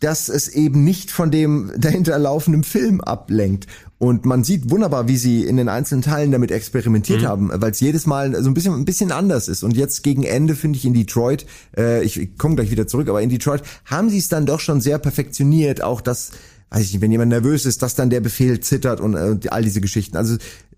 dass 0.00 0.28
es 0.28 0.48
eben 0.48 0.84
nicht 0.84 1.10
von 1.10 1.30
dem 1.30 1.72
dahinter 1.78 2.18
laufenden 2.18 2.64
Film 2.64 3.00
ablenkt. 3.00 3.66
Und 3.98 4.24
man 4.24 4.44
sieht 4.44 4.70
wunderbar, 4.70 5.08
wie 5.08 5.16
sie 5.16 5.44
in 5.44 5.56
den 5.56 5.68
einzelnen 5.68 6.02
Teilen 6.02 6.30
damit 6.30 6.52
experimentiert 6.52 7.22
mhm. 7.22 7.26
haben, 7.26 7.50
weil 7.52 7.72
es 7.72 7.80
jedes 7.80 8.06
Mal 8.06 8.40
so 8.40 8.48
ein 8.48 8.54
bisschen 8.54 8.74
ein 8.74 8.84
bisschen 8.84 9.10
anders 9.10 9.48
ist. 9.48 9.64
Und 9.64 9.76
jetzt 9.76 10.04
gegen 10.04 10.22
Ende 10.22 10.54
finde 10.54 10.76
ich 10.76 10.84
in 10.84 10.94
Detroit, 10.94 11.46
äh, 11.76 12.04
ich, 12.04 12.16
ich 12.16 12.38
komme 12.38 12.54
gleich 12.54 12.70
wieder 12.70 12.86
zurück, 12.86 13.08
aber 13.08 13.22
in 13.22 13.28
Detroit 13.28 13.62
haben 13.86 14.08
sie 14.08 14.18
es 14.18 14.28
dann 14.28 14.46
doch 14.46 14.60
schon 14.60 14.80
sehr 14.80 14.98
perfektioniert, 14.98 15.82
auch 15.82 16.00
das 16.00 16.30
weiß 16.70 16.82
ich 16.82 16.92
nicht, 16.92 17.00
wenn 17.00 17.12
jemand 17.12 17.30
nervös 17.30 17.64
ist, 17.64 17.82
dass 17.82 17.94
dann 17.94 18.10
der 18.10 18.20
Befehl 18.20 18.60
zittert 18.60 19.00
und 19.00 19.14
äh, 19.14 19.48
all 19.48 19.62
diese 19.62 19.80
Geschichten. 19.80 20.16
Also 20.16 20.36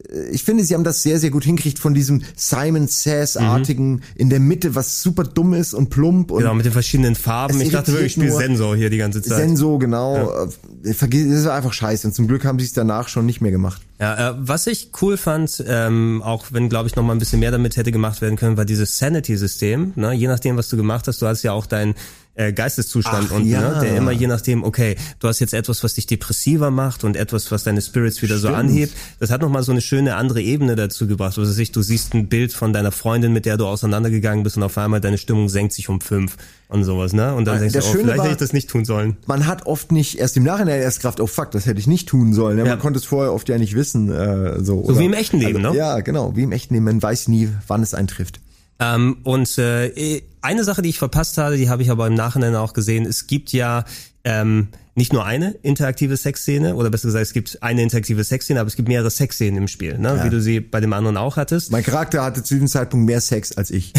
äh, 0.08 0.30
ich 0.30 0.44
finde, 0.44 0.64
sie 0.64 0.74
haben 0.74 0.84
das 0.84 1.02
sehr, 1.02 1.18
sehr 1.18 1.30
gut 1.30 1.44
hingekriegt 1.44 1.78
von 1.78 1.94
diesem 1.94 2.22
Simon 2.36 2.86
Says-artigen 2.86 3.92
mhm. 3.92 4.02
in 4.14 4.30
der 4.30 4.40
Mitte, 4.40 4.74
was 4.74 5.02
super 5.02 5.24
dumm 5.24 5.52
ist 5.54 5.74
und 5.74 5.90
plump. 5.90 6.30
Und 6.30 6.40
genau, 6.40 6.54
mit 6.54 6.64
den 6.64 6.72
verschiedenen 6.72 7.14
Farben. 7.14 7.60
Ich 7.60 7.70
dachte 7.70 7.92
wirklich, 7.92 8.16
ich 8.16 8.22
spiele 8.22 8.32
Sensor 8.32 8.76
hier 8.76 8.90
die 8.90 8.98
ganze 8.98 9.20
Zeit. 9.20 9.38
Sensor, 9.38 9.78
genau. 9.78 10.16
Ja. 10.16 10.90
Äh, 10.90 10.94
vergiss, 10.94 11.28
das 11.28 11.44
war 11.44 11.54
einfach 11.54 11.72
scheiße. 11.72 12.06
Und 12.06 12.14
zum 12.14 12.28
Glück 12.28 12.44
haben 12.44 12.58
sie 12.58 12.66
es 12.66 12.72
danach 12.72 13.08
schon 13.08 13.26
nicht 13.26 13.40
mehr 13.40 13.50
gemacht. 13.50 13.82
Ja, 13.98 14.30
äh, 14.30 14.34
was 14.38 14.66
ich 14.66 14.92
cool 15.02 15.16
fand, 15.16 15.62
ähm, 15.66 16.22
auch 16.24 16.46
wenn, 16.50 16.68
glaube 16.68 16.88
ich, 16.88 16.96
noch 16.96 17.02
mal 17.02 17.12
ein 17.12 17.18
bisschen 17.18 17.40
mehr 17.40 17.50
damit 17.50 17.76
hätte 17.76 17.92
gemacht 17.92 18.22
werden 18.22 18.36
können, 18.36 18.56
war 18.56 18.64
dieses 18.64 18.96
Sanity-System. 18.98 19.92
Ne? 19.96 20.12
Je 20.12 20.28
nachdem, 20.28 20.56
was 20.56 20.68
du 20.68 20.76
gemacht 20.76 21.06
hast, 21.08 21.20
du 21.20 21.26
hast 21.26 21.42
ja 21.42 21.52
auch 21.52 21.66
dein 21.66 21.94
äh, 22.34 22.52
Geisteszustand 22.52 23.28
Ach, 23.30 23.36
und 23.36 23.46
ja. 23.46 23.60
ne, 23.60 23.80
der 23.82 23.96
immer 23.96 24.12
je 24.12 24.26
nachdem, 24.26 24.64
okay, 24.64 24.96
du 25.18 25.28
hast 25.28 25.40
jetzt 25.40 25.54
etwas, 25.54 25.84
was 25.84 25.94
dich 25.94 26.06
depressiver 26.06 26.70
macht 26.70 27.04
und 27.04 27.16
etwas, 27.16 27.50
was 27.52 27.64
deine 27.64 27.82
Spirits 27.82 28.22
wieder 28.22 28.38
Stimmt. 28.38 28.52
so 28.52 28.56
anhebt. 28.56 28.94
Das 29.18 29.30
hat 29.30 29.42
nochmal 29.42 29.62
so 29.62 29.72
eine 29.72 29.82
schöne 29.82 30.16
andere 30.16 30.40
Ebene 30.40 30.74
dazu 30.74 31.06
gebracht. 31.06 31.38
Also 31.38 31.52
sich, 31.52 31.70
du 31.70 31.82
siehst 31.82 32.14
ein 32.14 32.28
Bild 32.28 32.52
von 32.52 32.72
deiner 32.72 32.92
Freundin, 32.92 33.32
mit 33.32 33.46
der 33.46 33.56
du 33.56 33.66
auseinandergegangen 33.66 34.42
bist 34.42 34.56
und 34.56 34.62
auf 34.62 34.78
einmal 34.78 35.00
deine 35.00 35.18
Stimmung 35.18 35.48
senkt 35.48 35.74
sich 35.74 35.88
um 35.88 36.00
fünf 36.00 36.36
und 36.68 36.84
sowas, 36.84 37.12
ne? 37.12 37.34
Und 37.34 37.46
dann 37.46 37.58
denkst 37.58 37.74
du, 37.74 37.80
oh, 37.80 37.92
vielleicht 37.92 38.18
war, 38.18 38.24
hätte 38.24 38.34
ich 38.34 38.38
das 38.38 38.52
nicht 38.52 38.70
tun 38.70 38.84
sollen. 38.84 39.16
Man 39.26 39.46
hat 39.46 39.66
oft 39.66 39.90
nicht 39.90 40.18
erst 40.18 40.36
im 40.36 40.44
Nachhinein 40.44 40.80
erst 40.80 41.00
Kraft, 41.00 41.20
oh 41.20 41.26
fuck, 41.26 41.50
das 41.50 41.66
hätte 41.66 41.80
ich 41.80 41.88
nicht 41.88 42.08
tun 42.08 42.32
sollen. 42.32 42.58
Ja, 42.58 42.64
ja. 42.64 42.70
Man 42.70 42.78
konnte 42.78 42.98
es 43.00 43.04
vorher 43.04 43.32
oft 43.32 43.48
ja 43.48 43.58
nicht 43.58 43.74
wissen. 43.74 44.10
Äh, 44.10 44.62
so 44.62 44.70
so 44.70 44.82
oder, 44.82 44.98
wie 44.98 45.06
im 45.06 45.12
echten 45.12 45.38
Leben, 45.38 45.64
also, 45.64 45.72
ne? 45.72 45.76
Ja, 45.78 46.00
genau, 46.00 46.36
wie 46.36 46.44
im 46.44 46.52
echten 46.52 46.74
Leben. 46.74 46.84
Man 46.84 47.02
weiß 47.02 47.28
nie, 47.28 47.48
wann 47.66 47.82
es 47.82 47.94
eintrifft. 47.94 48.40
Ähm, 48.80 49.18
und 49.24 49.58
äh, 49.58 50.22
eine 50.40 50.64
Sache, 50.64 50.82
die 50.82 50.88
ich 50.88 50.98
verpasst 50.98 51.38
habe, 51.38 51.56
die 51.56 51.68
habe 51.68 51.82
ich 51.82 51.90
aber 51.90 52.06
im 52.06 52.14
Nachhinein 52.14 52.56
auch 52.56 52.72
gesehen. 52.72 53.04
Es 53.04 53.26
gibt 53.26 53.52
ja 53.52 53.84
ähm, 54.24 54.68
nicht 54.94 55.12
nur 55.12 55.24
eine 55.24 55.52
interaktive 55.62 56.16
Sexszene, 56.16 56.74
oder 56.74 56.90
besser 56.90 57.08
gesagt, 57.08 57.22
es 57.22 57.32
gibt 57.32 57.62
eine 57.62 57.82
interaktive 57.82 58.24
Sexszene, 58.24 58.60
aber 58.60 58.68
es 58.68 58.76
gibt 58.76 58.88
mehrere 58.88 59.10
Sexszenen 59.10 59.58
im 59.58 59.68
Spiel, 59.68 59.98
ne? 59.98 60.16
Ja. 60.16 60.24
wie 60.24 60.30
du 60.30 60.40
sie 60.40 60.60
bei 60.60 60.80
dem 60.80 60.92
anderen 60.92 61.16
auch 61.16 61.36
hattest. 61.36 61.70
Mein 61.70 61.84
Charakter 61.84 62.22
hatte 62.22 62.42
zu 62.42 62.54
diesem 62.54 62.68
Zeitpunkt 62.68 63.06
mehr 63.06 63.20
Sex 63.20 63.52
als 63.56 63.70
ich. 63.70 63.92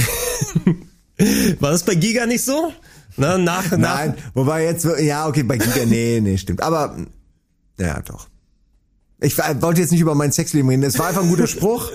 War 1.59 1.71
das 1.71 1.83
bei 1.83 1.95
Giga 1.95 2.25
nicht 2.25 2.43
so? 2.43 2.73
Na, 3.17 3.37
nach, 3.37 3.69
nach 3.71 3.77
Nein, 3.77 4.15
wobei 4.33 4.63
jetzt, 4.63 4.87
ja, 4.99 5.27
okay, 5.27 5.43
bei 5.43 5.57
Giga, 5.57 5.85
nee, 5.85 6.19
nee, 6.21 6.37
stimmt. 6.37 6.63
Aber, 6.63 6.97
ja, 7.79 8.01
doch. 8.01 8.27
Ich 9.23 9.37
wollte 9.37 9.81
jetzt 9.81 9.91
nicht 9.91 10.01
über 10.01 10.15
mein 10.15 10.31
Sexleben 10.31 10.69
reden. 10.69 10.83
Es 10.83 10.97
war 10.97 11.07
einfach 11.07 11.21
ein 11.21 11.29
guter 11.29 11.47
Spruch. 11.55 11.91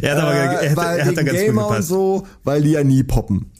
er 0.00 0.16
hat 0.16 0.22
aber 0.22 0.34
äh, 0.34 0.36
er 0.38 0.70
hat, 0.76 0.98
er 0.98 1.04
hat 1.04 1.16
da 1.16 1.22
ganz 1.22 1.38
Gamer 1.38 1.68
und 1.68 1.82
so, 1.82 2.26
weil 2.44 2.62
die 2.62 2.70
ja 2.70 2.82
nie 2.82 3.02
poppen. 3.02 3.50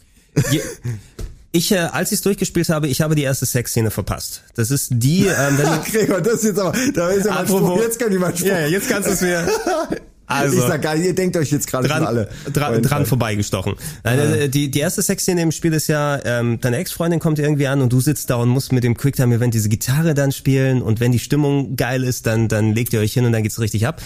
Ich, 1.52 1.70
äh, 1.70 1.76
als 1.76 2.10
ich 2.10 2.16
es 2.16 2.22
durchgespielt 2.22 2.70
habe, 2.70 2.88
ich 2.88 3.02
habe 3.02 3.14
die 3.14 3.22
erste 3.22 3.44
Sexszene 3.44 3.90
verpasst. 3.90 4.42
Das 4.54 4.70
ist 4.70 4.88
die, 4.92 5.26
ähm, 5.26 5.58
wenn 5.58 5.82
Gregor, 5.92 6.22
das 6.22 6.36
ist 6.36 6.44
jetzt 6.44 6.58
aber, 6.58 6.72
da 6.94 7.10
ist 7.10 7.26
ja 7.26 7.34
mein 7.34 7.46
Spruch. 7.46 7.78
Jetzt 7.78 7.98
kann 7.98 8.10
ich 8.10 8.18
mal 8.18 8.34
Spruch. 8.34 8.48
Ja, 8.48 8.66
jetzt 8.66 8.88
kannst 8.88 9.08
du 9.08 9.12
es 9.12 9.20
mir. 9.20 9.46
Also, 10.26 10.56
ich 10.56 10.62
sag 10.62 10.82
gar 10.82 10.94
nicht, 10.94 11.04
ihr 11.04 11.14
denkt 11.14 11.36
euch 11.36 11.50
jetzt 11.50 11.66
gerade 11.66 11.88
dran, 11.88 12.04
alle. 12.04 12.28
Dran, 12.52 12.82
dran 12.82 13.06
vorbeigestochen. 13.06 13.74
Ja. 14.04 14.46
Die, 14.48 14.70
die 14.70 14.78
erste 14.78 15.02
Sexszene 15.02 15.42
im 15.42 15.52
Spiel 15.52 15.72
ist 15.72 15.88
ja, 15.88 16.18
ähm, 16.24 16.58
deine 16.60 16.78
Ex-Freundin 16.78 17.20
kommt 17.20 17.38
irgendwie 17.38 17.66
an 17.66 17.82
und 17.82 17.92
du 17.92 18.00
sitzt 18.00 18.30
da 18.30 18.36
und 18.36 18.48
musst 18.48 18.72
mit 18.72 18.84
dem 18.84 18.96
Quicktime-Event 18.96 19.54
diese 19.54 19.68
Gitarre 19.68 20.14
dann 20.14 20.32
spielen 20.32 20.80
und 20.82 21.00
wenn 21.00 21.12
die 21.12 21.18
Stimmung 21.18 21.76
geil 21.76 22.04
ist, 22.04 22.26
dann, 22.26 22.48
dann 22.48 22.74
legt 22.74 22.92
ihr 22.92 23.00
euch 23.00 23.12
hin 23.12 23.24
und 23.24 23.32
dann 23.32 23.42
geht's 23.42 23.60
richtig 23.60 23.86
ab. 23.86 24.00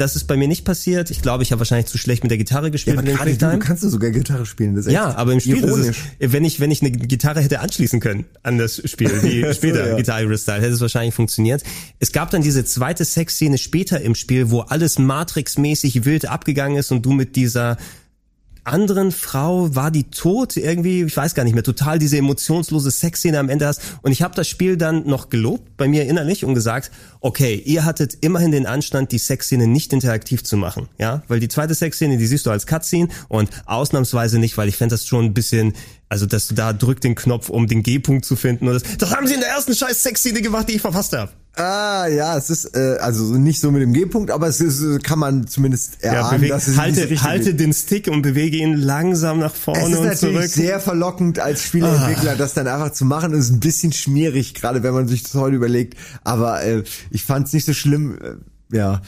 Das 0.00 0.16
ist 0.16 0.24
bei 0.24 0.38
mir 0.38 0.48
nicht 0.48 0.64
passiert. 0.64 1.10
Ich 1.10 1.20
glaube, 1.20 1.42
ich 1.42 1.52
habe 1.52 1.60
wahrscheinlich 1.60 1.84
zu 1.84 1.98
schlecht 1.98 2.22
mit 2.24 2.30
der 2.30 2.38
Gitarre 2.38 2.70
gespielt. 2.70 2.96
Ja, 2.96 3.02
aber 3.02 3.12
gerade 3.12 3.36
du, 3.36 3.58
kannst 3.58 3.82
du 3.82 3.90
sogar 3.90 4.10
Gitarre 4.10 4.46
spielen. 4.46 4.74
Das 4.74 4.86
ist 4.86 4.92
ja, 4.92 5.14
aber 5.14 5.34
im 5.34 5.40
Spiel 5.40 5.58
ironisch. 5.58 5.88
ist 5.88 5.98
es, 6.18 6.32
wenn 6.32 6.42
ich 6.42 6.58
wenn 6.58 6.70
ich 6.70 6.80
eine 6.80 6.90
Gitarre 6.90 7.42
hätte 7.42 7.60
anschließen 7.60 8.00
können 8.00 8.24
an 8.42 8.56
das 8.56 8.80
Spiel, 8.88 9.10
wie 9.22 9.40
später 9.54 9.84
so, 9.84 9.90
ja. 9.90 9.96
Guitar 9.96 10.20
Hero 10.20 10.34
Style, 10.38 10.62
hätte 10.62 10.72
es 10.72 10.80
wahrscheinlich 10.80 11.14
funktioniert. 11.14 11.62
Es 11.98 12.12
gab 12.12 12.30
dann 12.30 12.40
diese 12.40 12.64
zweite 12.64 13.04
Sexszene 13.04 13.58
später 13.58 14.00
im 14.00 14.14
Spiel, 14.14 14.50
wo 14.50 14.60
alles 14.60 14.98
Matrix-mäßig 14.98 16.06
wild 16.06 16.24
abgegangen 16.26 16.78
ist 16.78 16.92
und 16.92 17.04
du 17.04 17.12
mit 17.12 17.36
dieser 17.36 17.76
anderen 18.64 19.12
Frau 19.12 19.74
war 19.74 19.90
die 19.90 20.04
tot 20.04 20.56
irgendwie, 20.56 21.02
ich 21.02 21.16
weiß 21.16 21.34
gar 21.34 21.44
nicht 21.44 21.54
mehr, 21.54 21.62
total 21.62 21.98
diese 21.98 22.18
emotionslose 22.18 22.90
Sexszene 22.90 23.38
am 23.38 23.48
Ende 23.48 23.66
hast 23.66 23.80
und 24.02 24.12
ich 24.12 24.22
habe 24.22 24.34
das 24.34 24.48
Spiel 24.48 24.76
dann 24.76 25.06
noch 25.06 25.28
gelobt 25.30 25.76
bei 25.76 25.88
mir 25.88 26.06
innerlich 26.06 26.44
und 26.44 26.54
gesagt, 26.54 26.90
okay, 27.20 27.54
ihr 27.64 27.84
hattet 27.84 28.18
immerhin 28.20 28.52
den 28.52 28.66
Anstand, 28.66 29.12
die 29.12 29.18
Sexszene 29.18 29.66
nicht 29.66 29.92
interaktiv 29.92 30.44
zu 30.44 30.56
machen, 30.56 30.88
ja, 30.98 31.22
weil 31.28 31.40
die 31.40 31.48
zweite 31.48 31.74
Sexszene, 31.74 32.18
die 32.18 32.26
siehst 32.26 32.46
du 32.46 32.50
als 32.50 32.66
Cutscene 32.66 33.08
und 33.28 33.50
ausnahmsweise 33.66 34.38
nicht, 34.38 34.56
weil 34.56 34.68
ich 34.68 34.76
fände 34.76 34.94
das 34.94 35.06
schon 35.06 35.26
ein 35.26 35.34
bisschen 35.34 35.74
also, 36.10 36.26
dass 36.26 36.48
du 36.48 36.54
da 36.56 36.72
drückt 36.72 37.04
den 37.04 37.14
Knopf, 37.14 37.50
um 37.50 37.68
den 37.68 37.84
G-Punkt 37.84 38.24
zu 38.24 38.34
finden. 38.34 38.66
Und 38.66 38.74
das, 38.74 38.98
das 38.98 39.14
haben 39.14 39.28
sie 39.28 39.34
in 39.34 39.40
der 39.40 39.50
ersten 39.50 39.76
scheiß 39.76 40.02
Sexszene 40.02 40.42
gemacht, 40.42 40.68
die 40.68 40.72
ich 40.72 40.80
verfasst 40.80 41.16
habe. 41.16 41.30
Ah, 41.56 42.06
ja, 42.06 42.36
es 42.36 42.48
ist 42.48 42.76
äh, 42.76 42.96
also 43.00 43.24
nicht 43.34 43.60
so 43.60 43.70
mit 43.70 43.82
dem 43.82 43.92
G-Punkt, 43.92 44.30
aber 44.30 44.46
es 44.46 44.60
ist, 44.60 44.82
äh, 44.82 44.98
kann 44.98 45.18
man 45.18 45.46
zumindest 45.46 46.02
erahnen, 46.02 46.22
ja, 46.22 46.36
beweg, 46.36 46.50
dass 46.50 46.68
es 46.68 46.78
halte, 46.78 47.22
halte 47.22 47.54
den 47.54 47.72
Stick 47.72 48.06
und 48.08 48.22
bewege 48.22 48.56
ihn 48.56 48.74
langsam 48.74 49.40
nach 49.40 49.54
vorne 49.54 49.84
und 49.84 49.92
zurück. 49.92 50.06
Es 50.06 50.14
ist 50.14 50.22
natürlich 50.22 50.52
sehr 50.52 50.80
verlockend 50.80 51.38
als 51.40 51.62
Spieleentwickler, 51.62 52.32
ah. 52.32 52.36
das 52.36 52.54
dann 52.54 52.68
einfach 52.68 52.92
zu 52.92 53.04
machen. 53.04 53.34
Es 53.34 53.46
ist 53.46 53.50
ein 53.50 53.60
bisschen 53.60 53.92
schmierig, 53.92 54.54
gerade 54.54 54.82
wenn 54.82 54.94
man 54.94 55.08
sich 55.08 55.24
das 55.24 55.34
heute 55.34 55.56
überlegt. 55.56 55.98
Aber 56.22 56.62
äh, 56.62 56.84
ich 57.10 57.24
fand 57.24 57.48
es 57.48 57.52
nicht 57.52 57.66
so 57.66 57.74
schlimm. 57.74 58.16
Äh, 58.22 58.76
ja, 58.76 59.02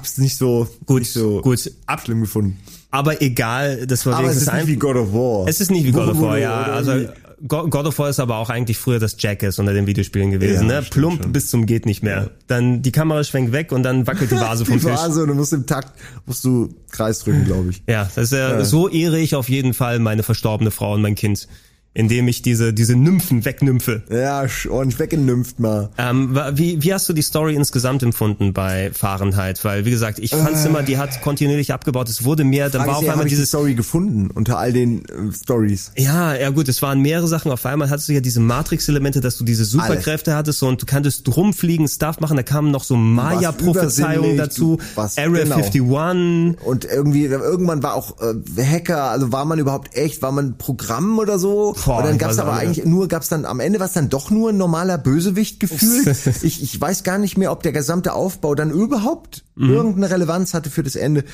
hab's 0.00 0.18
nicht 0.18 0.36
so 0.36 0.66
gut, 0.86 1.00
nicht 1.00 1.12
so 1.12 1.40
gut, 1.40 1.70
ab 1.86 2.00
schlimm 2.04 2.22
gefunden. 2.22 2.58
Aber 2.90 3.22
egal, 3.22 3.86
das 3.86 4.04
war 4.06 4.18
aber 4.18 4.30
es 4.30 4.36
ist 4.36 4.52
nicht 4.52 4.66
wie 4.66 4.76
God 4.76 4.96
of 4.96 5.12
War. 5.12 5.46
Es 5.46 5.60
ist 5.60 5.70
nicht 5.70 5.84
wie 5.84 5.92
God 5.92 6.08
of 6.08 6.20
War, 6.20 6.38
ja. 6.38 6.62
Also 6.62 7.06
God 7.46 7.86
of 7.86 7.98
War 7.98 8.10
ist 8.10 8.20
aber 8.20 8.36
auch 8.36 8.50
eigentlich 8.50 8.78
früher 8.78 8.98
das 8.98 9.16
Jackass 9.18 9.58
unter 9.58 9.72
den 9.72 9.86
Videospielen 9.86 10.30
gewesen, 10.30 10.68
ja, 10.68 10.80
ne? 10.80 10.86
Plump 10.88 11.22
schon. 11.22 11.32
bis 11.32 11.48
zum 11.48 11.66
geht 11.66 11.86
nicht 11.86 12.02
mehr. 12.02 12.16
Ja. 12.16 12.30
Dann 12.48 12.82
die 12.82 12.92
Kamera 12.92 13.24
schwenkt 13.24 13.52
weg 13.52 13.72
und 13.72 13.82
dann 13.82 14.06
wackelt 14.06 14.30
die 14.30 14.36
Vase 14.40 14.64
vom 14.64 14.78
die 14.78 14.84
Tisch. 14.84 14.90
Die 14.90 14.98
Vase 14.98 15.22
und 15.22 15.28
du 15.28 15.34
musst 15.34 15.52
im 15.52 15.66
Takt 15.66 15.92
musst 16.26 16.44
du 16.44 16.74
Kreis 16.90 17.20
drücken, 17.20 17.44
glaube 17.44 17.70
ich. 17.70 17.82
Ja, 17.86 18.04
das 18.14 18.24
ist 18.24 18.32
ja, 18.32 18.58
ja, 18.58 18.64
so 18.64 18.88
ehre 18.88 19.18
ich 19.18 19.34
auf 19.34 19.48
jeden 19.48 19.72
Fall 19.72 20.00
meine 20.00 20.22
verstorbene 20.22 20.70
Frau 20.70 20.94
und 20.94 21.02
mein 21.02 21.14
Kind 21.14 21.48
indem 21.92 22.28
ich 22.28 22.42
diese 22.42 22.72
diese 22.72 22.94
Nymphen 22.94 23.44
wegnymphe. 23.44 24.02
Ja, 24.10 24.46
ordentlich 24.68 24.98
weggenympft 24.98 25.58
mal. 25.58 25.90
Ähm, 25.98 26.38
wie, 26.52 26.82
wie 26.82 26.94
hast 26.94 27.08
du 27.08 27.12
die 27.12 27.22
Story 27.22 27.54
insgesamt 27.54 28.02
empfunden 28.02 28.52
bei 28.52 28.92
Fahrenheit? 28.92 29.64
Weil, 29.64 29.84
wie 29.84 29.90
gesagt, 29.90 30.18
ich 30.20 30.30
fand's 30.30 30.64
äh, 30.64 30.68
immer, 30.68 30.82
die 30.82 30.98
hat 30.98 31.20
kontinuierlich 31.20 31.72
abgebaut. 31.72 32.08
Es 32.08 32.24
wurde 32.24 32.44
mehr, 32.44 32.70
dann 32.70 32.86
war 32.86 32.98
auf 32.98 33.08
einmal 33.08 33.26
diese 33.26 33.44
Story 33.44 33.74
gefunden 33.74 34.30
unter 34.30 34.58
all 34.58 34.72
den 34.72 35.04
äh, 35.04 35.32
Stories. 35.32 35.90
Ja, 35.96 36.34
ja 36.34 36.50
gut, 36.50 36.68
es 36.68 36.80
waren 36.80 37.00
mehrere 37.00 37.26
Sachen. 37.26 37.50
Auf 37.50 37.66
einmal 37.66 37.90
hattest 37.90 38.08
du 38.08 38.12
ja 38.12 38.20
diese 38.20 38.40
Matrix-Elemente, 38.40 39.20
dass 39.20 39.36
du 39.36 39.44
diese 39.44 39.64
Superkräfte 39.64 40.30
Alles. 40.30 40.38
hattest 40.38 40.62
und 40.62 40.82
du 40.82 40.86
kanntest 40.86 41.26
rumfliegen, 41.36 41.88
Stuff 41.88 42.20
machen. 42.20 42.36
Da 42.36 42.44
kamen 42.44 42.70
noch 42.70 42.84
so 42.84 42.96
Maya-Prophezeiungen 42.96 44.36
dazu. 44.36 44.78
Area 44.96 45.44
genau. 45.44 45.56
51. 45.56 46.64
Und 46.64 46.84
irgendwie, 46.84 47.24
irgendwann 47.24 47.82
war 47.82 47.94
auch 47.94 48.16
äh, 48.20 48.62
Hacker, 48.62 49.04
also 49.04 49.32
war 49.32 49.44
man 49.44 49.58
überhaupt 49.58 49.96
echt, 49.96 50.22
war 50.22 50.30
man 50.30 50.56
Programm 50.56 51.18
oder 51.18 51.38
so? 51.38 51.74
Boah, 51.84 51.98
und 51.98 52.04
dann 52.04 52.18
gab's 52.18 52.38
aber 52.38 52.54
eigentlich 52.54 52.84
nur, 52.84 53.08
gab's 53.08 53.28
dann 53.28 53.44
am 53.44 53.60
Ende 53.60 53.80
was 53.80 53.92
dann 53.92 54.08
doch 54.08 54.30
nur 54.30 54.50
ein 54.50 54.56
normaler 54.56 54.98
Bösewicht 54.98 55.60
gefühlt. 55.60 56.06
ich, 56.42 56.62
ich 56.62 56.80
weiß 56.80 57.04
gar 57.04 57.18
nicht 57.18 57.36
mehr, 57.36 57.52
ob 57.52 57.62
der 57.62 57.72
gesamte 57.72 58.12
Aufbau 58.12 58.54
dann 58.54 58.70
überhaupt 58.70 59.44
mhm. 59.56 59.70
irgendeine 59.70 60.10
Relevanz 60.10 60.54
hatte 60.54 60.70
für 60.70 60.82
das 60.82 60.96
Ende. 60.96 61.24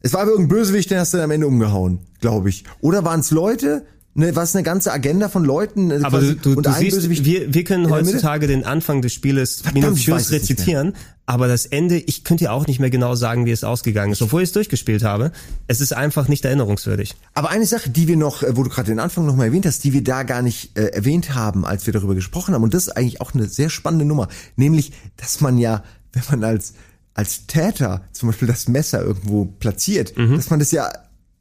Es 0.00 0.12
war 0.12 0.22
aber 0.22 0.32
irgendein 0.32 0.56
Bösewicht, 0.56 0.90
den 0.90 0.98
hast 0.98 1.12
du 1.12 1.18
dann 1.18 1.24
am 1.24 1.30
Ende 1.30 1.46
umgehauen, 1.46 2.00
glaube 2.20 2.48
ich. 2.48 2.64
Oder 2.80 3.04
waren 3.04 3.20
es 3.20 3.30
Leute? 3.30 3.86
Ne, 4.14 4.36
was 4.36 4.54
eine 4.54 4.62
ganze 4.62 4.92
Agenda 4.92 5.30
von 5.30 5.42
Leuten. 5.42 5.90
äh, 5.90 6.00
Aber 6.02 6.18
quasi, 6.18 6.36
du, 6.36 6.50
du, 6.50 6.56
und 6.58 6.66
du 6.66 6.72
siehst, 6.72 7.08
wir, 7.24 7.54
wir 7.54 7.64
können 7.64 7.88
heutzutage 7.88 8.46
den 8.46 8.62
Anfang 8.64 9.00
des 9.00 9.14
Spieles 9.14 9.62
minutiös 9.72 10.30
rezitieren, 10.30 10.92
aber 11.24 11.48
das 11.48 11.64
Ende, 11.64 11.96
ich 11.96 12.22
könnte 12.22 12.44
ja 12.44 12.50
auch 12.50 12.66
nicht 12.66 12.78
mehr 12.78 12.90
genau 12.90 13.14
sagen, 13.14 13.46
wie 13.46 13.52
es 13.52 13.64
ausgegangen 13.64 14.12
ist, 14.12 14.20
obwohl 14.20 14.42
ich 14.42 14.50
es 14.50 14.52
durchgespielt 14.52 15.02
habe. 15.02 15.32
Es 15.66 15.80
ist 15.80 15.94
einfach 15.94 16.28
nicht 16.28 16.44
erinnerungswürdig. 16.44 17.14
Aber 17.32 17.48
eine 17.48 17.64
Sache, 17.64 17.88
die 17.88 18.06
wir 18.06 18.18
noch, 18.18 18.42
äh, 18.42 18.54
wo 18.54 18.62
du 18.62 18.68
gerade 18.68 18.90
den 18.90 19.00
Anfang 19.00 19.24
noch 19.24 19.34
mal 19.34 19.46
erwähnt 19.46 19.64
hast, 19.64 19.82
die 19.82 19.94
wir 19.94 20.04
da 20.04 20.24
gar 20.24 20.42
nicht 20.42 20.76
äh, 20.76 20.88
erwähnt 20.88 21.34
haben, 21.34 21.64
als 21.64 21.86
wir 21.86 21.94
darüber 21.94 22.14
gesprochen 22.14 22.52
haben, 22.54 22.62
und 22.64 22.74
das 22.74 22.88
ist 22.88 22.96
eigentlich 22.96 23.22
auch 23.22 23.32
eine 23.32 23.46
sehr 23.48 23.70
spannende 23.70 24.04
Nummer, 24.04 24.28
nämlich, 24.56 24.92
dass 25.16 25.40
man 25.40 25.56
ja, 25.56 25.82
wenn 26.12 26.22
man 26.30 26.44
als 26.44 26.74
als 27.14 27.46
Täter 27.46 28.02
zum 28.12 28.28
Beispiel 28.30 28.48
das 28.48 28.68
Messer 28.68 29.02
irgendwo 29.02 29.46
platziert, 29.46 30.16
Mhm. 30.18 30.36
dass 30.36 30.50
man 30.50 30.58
das 30.58 30.70
ja 30.70 30.90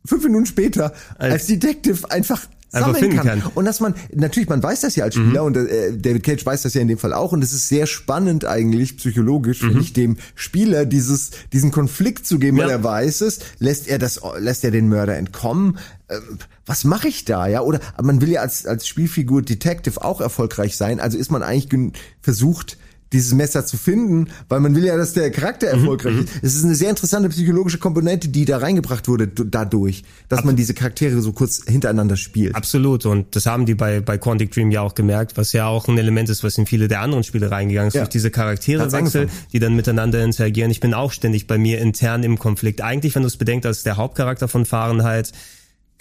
fünf 0.05 0.23
Minuten 0.23 0.45
später 0.45 0.93
als, 1.17 1.33
Als- 1.33 1.47
Detective 1.47 2.09
Einfach 2.11 2.41
sammeln 2.71 2.95
finden 2.95 3.17
kann. 3.17 3.41
kann. 3.41 3.51
Und 3.53 3.65
dass 3.65 3.79
man, 3.79 3.93
natürlich, 4.13 4.47
man 4.49 4.63
weiß 4.63 4.81
das 4.81 4.95
ja 4.95 5.03
als 5.03 5.15
Spieler 5.15 5.43
und 5.43 5.57
äh, 5.57 5.91
David 5.97 6.23
Cage 6.23 6.45
weiß 6.45 6.61
das 6.61 6.73
ja 6.73 6.81
in 6.81 6.87
dem 6.87 6.97
Fall 6.97 7.13
auch 7.13 7.31
und 7.33 7.43
es 7.43 7.51
ist 7.53 7.67
sehr 7.67 7.85
spannend 7.85 8.45
eigentlich 8.45 8.97
psychologisch, 8.97 9.59
finde 9.59 9.79
ich, 9.81 9.93
dem 9.93 10.17
Spieler 10.35 10.85
dieses, 10.85 11.31
diesen 11.51 11.71
Konflikt 11.71 12.25
zu 12.25 12.39
geben, 12.39 12.57
weil 12.57 12.67
Ja. 12.69 12.75
er 12.75 12.83
weiß 12.83 13.21
es, 13.21 13.39
lässt 13.59 13.87
er 13.87 13.99
das, 13.99 14.21
lässt 14.39 14.63
er 14.63 14.71
den 14.71 14.87
Mörder 14.87 15.17
entkommen, 15.17 15.77
ähm, 16.09 16.37
was 16.65 16.83
mache 16.85 17.07
ich 17.09 17.25
da, 17.25 17.47
ja? 17.47 17.61
Oder 17.61 17.79
man 18.01 18.21
will 18.21 18.29
ja 18.29 18.41
als, 18.41 18.65
als 18.65 18.87
Spielfigur 18.87 19.41
Detective 19.41 20.03
auch 20.03 20.21
erfolgreich 20.21 20.77
sein, 20.77 20.99
also 20.99 21.17
ist 21.17 21.31
man 21.31 21.43
eigentlich 21.43 21.69
gen- 21.69 21.93
versucht, 22.21 22.77
dieses 23.13 23.33
Messer 23.33 23.65
zu 23.65 23.77
finden, 23.77 24.27
weil 24.47 24.59
man 24.59 24.75
will 24.75 24.85
ja, 24.85 24.95
dass 24.97 25.13
der 25.13 25.31
Charakter 25.31 25.67
erfolgreich 25.67 26.19
ist. 26.19 26.29
Es 26.41 26.55
ist 26.55 26.63
eine 26.63 26.75
sehr 26.75 26.89
interessante 26.89 27.29
psychologische 27.29 27.77
Komponente, 27.77 28.29
die 28.29 28.45
da 28.45 28.57
reingebracht 28.57 29.07
wurde 29.07 29.27
dadurch, 29.27 30.03
dass 30.29 30.43
man 30.43 30.55
diese 30.55 30.73
Charaktere 30.73 31.21
so 31.21 31.33
kurz 31.33 31.63
hintereinander 31.67 32.15
spielt. 32.15 32.55
Absolut. 32.55 33.05
Und 33.05 33.35
das 33.35 33.45
haben 33.45 33.65
die 33.65 33.75
bei, 33.75 33.99
bei 33.99 34.17
Quantic 34.17 34.51
Dream 34.51 34.71
ja 34.71 34.81
auch 34.81 34.95
gemerkt, 34.95 35.37
was 35.37 35.51
ja 35.53 35.67
auch 35.67 35.87
ein 35.87 35.97
Element 35.97 36.29
ist, 36.29 36.43
was 36.43 36.57
in 36.57 36.65
viele 36.65 36.87
der 36.87 37.01
anderen 37.01 37.23
Spiele 37.23 37.51
reingegangen 37.51 37.89
ist, 37.89 37.95
Ja. 37.95 38.01
durch 38.01 38.09
diese 38.09 38.31
Charakterewechsel, 38.31 39.27
die 39.51 39.59
dann 39.59 39.75
miteinander 39.75 40.23
interagieren. 40.23 40.71
Ich 40.71 40.79
bin 40.79 40.93
auch 40.93 41.11
ständig 41.11 41.47
bei 41.47 41.57
mir 41.57 41.79
intern 41.79 42.23
im 42.23 42.39
Konflikt. 42.39 42.81
Eigentlich, 42.81 43.15
wenn 43.15 43.23
du 43.23 43.27
es 43.27 43.37
bedenkst, 43.37 43.65
als 43.65 43.83
der 43.83 43.97
Hauptcharakter 43.97 44.47
von 44.47 44.65
Fahrenheit, 44.65 45.31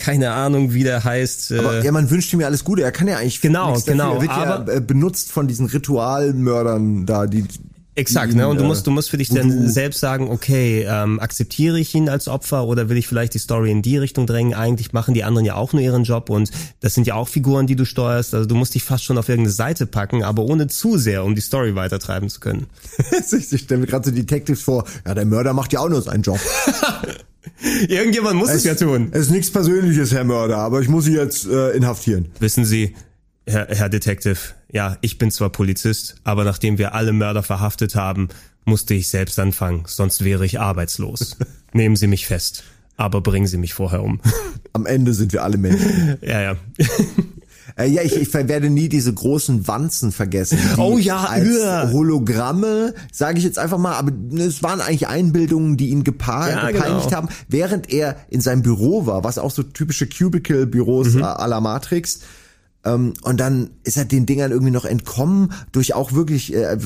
keine 0.01 0.32
Ahnung, 0.32 0.74
wie 0.74 0.82
der 0.82 1.05
heißt. 1.05 1.53
Aber 1.53 1.74
äh, 1.74 1.84
ja, 1.84 1.92
man 1.92 2.11
wünscht 2.11 2.32
ihm 2.32 2.40
ja 2.40 2.46
alles 2.48 2.64
Gute. 2.64 2.82
Er 2.82 2.92
kann 2.92 3.07
ja 3.07 3.18
eigentlich 3.18 3.40
Genau, 3.40 3.78
genau, 3.86 4.16
Er 4.16 4.20
wird 4.22 4.30
aber- 4.32 4.72
ja 4.72 4.78
äh, 4.78 4.80
benutzt 4.80 5.30
von 5.30 5.46
diesen 5.46 5.66
Ritualmördern 5.66 7.07
da, 7.07 7.26
die 7.26 7.44
Exakt, 7.96 8.34
ne? 8.34 8.48
Und 8.48 8.59
du 8.59 8.64
äh, 8.64 8.66
musst, 8.66 8.86
du 8.86 8.90
musst 8.92 9.11
für 9.11 9.18
dich 9.18 9.28
dann 9.28 9.68
selbst 9.68 10.01
sagen, 10.01 10.30
okay, 10.30 10.86
ähm, 10.88 11.18
akzeptiere 11.18 11.78
ich 11.78 11.94
ihn 11.94 12.09
als 12.09 12.28
Opfer 12.28 12.64
oder 12.66 12.88
will 12.88 12.96
ich 12.96 13.07
vielleicht 13.07 13.34
die 13.34 13.38
Story 13.38 13.70
in 13.70 13.82
die 13.82 13.98
Richtung 13.98 14.26
drängen? 14.26 14.55
Eigentlich 14.55 14.92
machen 14.92 15.12
die 15.12 15.24
anderen 15.24 15.44
ja 15.44 15.57
auch 15.57 15.72
nur 15.72 15.82
ihren 15.82 16.05
Job 16.05 16.30
und 16.30 16.51
das 16.80 16.94
sind 16.94 17.07
ja 17.07 17.14
auch 17.14 17.28
Figuren, 17.28 17.66
die 17.66 17.76
du 17.76 17.84
steuerst. 17.84 18.32
Also 18.32 18.46
du 18.46 18.55
musst 18.55 18.74
dich 18.74 18.84
fast 18.84 19.05
schon 19.05 19.18
auf 19.18 19.28
irgendeine 19.28 19.53
Seite 19.53 19.86
packen, 19.86 20.22
aber 20.22 20.44
ohne 20.44 20.68
zu 20.68 20.98
sehr, 20.98 21.24
um 21.24 21.34
die 21.34 21.40
Story 21.40 21.74
weitertreiben 21.74 22.28
zu 22.30 22.40
können. 22.40 22.68
ich 23.32 23.61
stelle 23.61 23.80
mir 23.80 23.86
gerade 23.86 24.09
so 24.09 24.14
Detectives 24.14 24.62
vor, 24.62 24.84
ja, 25.07 25.14
der 25.14 25.26
Mörder 25.26 25.53
macht 25.53 25.72
ja 25.72 25.80
auch 25.80 25.88
nur 25.88 26.01
seinen 26.01 26.22
Job. 26.22 26.38
Irgendjemand 27.88 28.36
muss 28.36 28.51
es 28.51 28.64
ja 28.64 28.74
tun. 28.74 29.09
Es 29.12 29.22
ist 29.22 29.30
nichts 29.30 29.51
Persönliches, 29.51 30.12
Herr 30.12 30.24
Mörder, 30.24 30.59
aber 30.59 30.80
ich 30.80 30.88
muss 30.88 31.05
Sie 31.05 31.14
jetzt 31.14 31.47
äh, 31.47 31.70
inhaftieren. 31.70 32.28
Wissen 32.38 32.64
Sie, 32.64 32.95
Herr, 33.47 33.66
Herr 33.68 33.88
Detective, 33.88 34.38
ja, 34.70 34.97
ich 35.01 35.18
bin 35.18 35.30
zwar 35.30 35.51
Polizist, 35.51 36.16
aber 36.24 36.45
nachdem 36.45 36.78
wir 36.78 36.95
alle 36.95 37.12
Mörder 37.12 37.43
verhaftet 37.43 37.95
haben, 37.95 38.28
musste 38.64 38.95
ich 38.95 39.09
selbst 39.09 39.38
anfangen, 39.38 39.84
sonst 39.86 40.24
wäre 40.24 40.45
ich 40.45 40.61
arbeitslos. 40.61 41.36
Nehmen 41.72 41.97
Sie 41.97 42.07
mich 42.07 42.26
fest, 42.26 42.64
aber 42.97 43.20
bringen 43.20 43.47
Sie 43.47 43.59
mich 43.59 43.74
vorher 43.74 44.03
um. 44.03 44.20
Am 44.72 44.86
Ende 44.86 45.14
sind 45.14 45.32
wir 45.32 45.43
alle 45.43 45.57
Menschen. 45.57 46.18
ja, 46.22 46.41
ja. 46.41 46.57
Äh, 47.81 47.87
ja, 47.89 48.03
ich, 48.03 48.14
ich 48.16 48.33
werde 48.35 48.68
nie 48.70 48.89
diese 48.89 49.12
großen 49.12 49.66
Wanzen 49.66 50.12
vergessen. 50.12 50.59
Oh 50.76 50.99
ja, 50.99 51.24
als 51.24 51.49
ja. 51.59 51.91
Hologramme, 51.91 52.95
sage 53.12 53.39
ich 53.39 53.45
jetzt 53.45 53.59
einfach 53.59 53.78
mal, 53.78 53.95
aber 53.95 54.12
es 54.39 54.62
waren 54.62 54.81
eigentlich 54.81 55.09
Einbildungen, 55.09 55.76
die 55.76 55.89
ihn 55.91 56.05
gepa 56.05 56.49
Ja, 56.49 56.70
gepeinigt 56.70 57.05
genau. 57.05 57.16
haben, 57.16 57.28
während 57.49 57.91
er 57.93 58.16
in 58.28 58.41
seinem 58.41 58.62
Büro 58.62 59.07
war, 59.07 59.24
was 59.24 59.39
auch 59.39 59.51
so 59.51 59.62
typische 59.62 60.07
Cubicle-Büros 60.07 61.14
Mhm. 61.14 61.20
äh, 61.20 61.24
à 61.24 61.47
la 61.47 61.61
Matrix. 61.61 62.20
Ähm, 62.83 63.12
und 63.24 63.39
dann 63.39 63.70
ist 63.85 63.99
er 63.99 64.07
den 64.07 64.24
Dingern 64.24 64.53
irgendwie 64.53 64.70
noch 64.72 64.87
entkommen 64.87 65.53
durch 65.72 65.95
auch 65.95 66.12
wirklich 66.14 66.55
äh, 66.55 66.78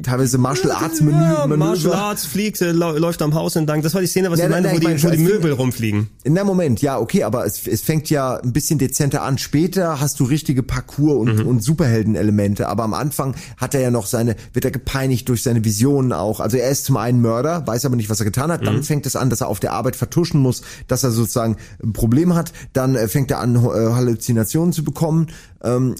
teilweise 0.00 0.38
Martial 0.38 0.70
Arts 0.70 1.00
Menü, 1.00 1.20
Ja, 1.20 1.46
Manöver. 1.48 1.56
Martial 1.56 1.92
Arts 1.94 2.24
fliegt, 2.26 2.60
äh, 2.60 2.70
läuft 2.70 3.22
am 3.22 3.34
Haus 3.34 3.56
entlang. 3.56 3.82
Das 3.82 3.92
war 3.94 4.00
die 4.00 4.06
Szene, 4.06 4.30
was 4.30 4.38
Ja, 4.38 4.44
ich 4.46 4.50
nein, 4.52 4.62
wo 4.64 4.68
ich 4.68 4.78
die, 4.78 4.86
meine, 4.86 5.02
wo 5.02 5.10
die 5.10 5.18
Möbel 5.18 5.52
rumfliegen. 5.52 6.06
In 6.22 6.36
dem 6.36 6.46
Moment, 6.46 6.80
ja, 6.80 6.96
okay, 6.98 7.24
aber 7.24 7.44
es, 7.44 7.66
es 7.66 7.80
fängt 7.82 8.08
ja 8.08 8.36
ein 8.36 8.52
bisschen 8.52 8.78
dezenter 8.78 9.22
an. 9.22 9.36
Später 9.38 10.00
hast 10.00 10.20
du 10.20 10.24
richtige 10.24 10.62
Parcours 10.62 11.16
und, 11.18 11.38
Mhm. 11.40 11.46
und 11.48 11.62
Superhelden-Elemente, 11.64 12.68
aber 12.68 12.84
am 12.84 12.94
Anfang 12.94 13.34
hat 13.56 13.74
er 13.74 13.80
ja 13.80 13.90
noch 13.90 14.06
seine, 14.06 14.36
wird 14.52 14.64
er 14.64 14.70
gepeinigt 14.70 15.28
durch 15.28 15.42
seine 15.42 15.64
Visionen 15.64 16.12
auch. 16.12 16.38
Also 16.38 16.56
er 16.56 16.70
ist 16.70 16.84
zum 16.84 16.96
einen 16.96 17.20
Mörder, 17.20 17.66
weiß 17.66 17.84
aber 17.84 17.96
nicht, 17.96 18.10
was 18.10 18.20
er 18.20 18.24
getan 18.26 18.52
hat. 18.52 18.60
Mhm. 18.60 18.66
Dann 18.66 18.82
fängt 18.84 19.06
es 19.06 19.16
an, 19.16 19.28
dass 19.28 19.40
er 19.40 19.48
auf 19.48 19.58
der 19.60 19.72
Arbeit 19.72 19.96
vertuschen 19.96 20.40
muss, 20.40 20.62
dass 20.86 21.02
er 21.02 21.10
sozusagen 21.10 21.56
ein 21.82 21.92
Problem 21.92 22.34
hat. 22.34 22.52
Dann 22.72 22.94
äh, 22.94 23.08
fängt 23.08 23.30
er 23.32 23.40
an, 23.40 23.56
äh, 23.56 23.58
Halluzinationen 23.68 24.72
zu 24.72 24.84
bekommen. 24.84 25.26
Ähm, 25.62 25.94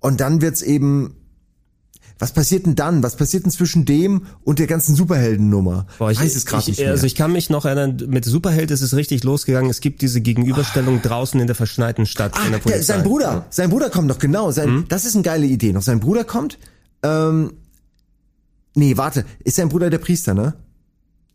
und 0.00 0.20
dann 0.20 0.40
wird's 0.40 0.62
eben 0.62 1.14
was 2.22 2.30
passiert 2.30 2.66
denn 2.66 2.76
dann? 2.76 3.02
Was 3.02 3.16
passiert 3.16 3.44
denn 3.44 3.50
zwischen 3.50 3.84
dem 3.84 4.26
und 4.44 4.60
der 4.60 4.68
ganzen 4.68 4.94
Superheldennummer? 4.94 5.88
Boah, 5.98 6.12
ich 6.12 6.20
weiß 6.20 6.36
es 6.36 6.46
gerade 6.46 6.62
ich, 6.62 6.68
nicht 6.68 6.78
mehr. 6.78 6.90
Also 6.92 7.04
ich 7.04 7.16
kann 7.16 7.32
mich 7.32 7.50
noch 7.50 7.64
erinnern, 7.64 8.00
mit 8.06 8.24
Superheld 8.24 8.70
ist 8.70 8.80
es 8.80 8.94
richtig 8.94 9.24
losgegangen. 9.24 9.68
Es 9.68 9.80
gibt 9.80 10.02
diese 10.02 10.20
Gegenüberstellung 10.20 11.02
draußen 11.02 11.40
in 11.40 11.48
der 11.48 11.56
verschneiten 11.56 12.06
Stadt 12.06 12.34
Ah, 12.36 12.56
der, 12.64 12.80
sein 12.84 13.02
Bruder, 13.02 13.46
sein 13.50 13.70
Bruder 13.70 13.90
kommt 13.90 14.08
doch 14.08 14.20
genau. 14.20 14.52
Sein, 14.52 14.70
Mhm. 14.70 14.84
Das 14.88 15.04
ist 15.04 15.16
eine 15.16 15.24
geile 15.24 15.46
Idee. 15.46 15.72
Noch 15.72 15.82
sein 15.82 15.98
Bruder 15.98 16.22
kommt. 16.22 16.58
Ähm, 17.02 17.54
nee, 18.76 18.96
warte, 18.96 19.24
ist 19.42 19.56
sein 19.56 19.68
Bruder 19.68 19.90
der 19.90 19.98
Priester, 19.98 20.32
ne? 20.32 20.54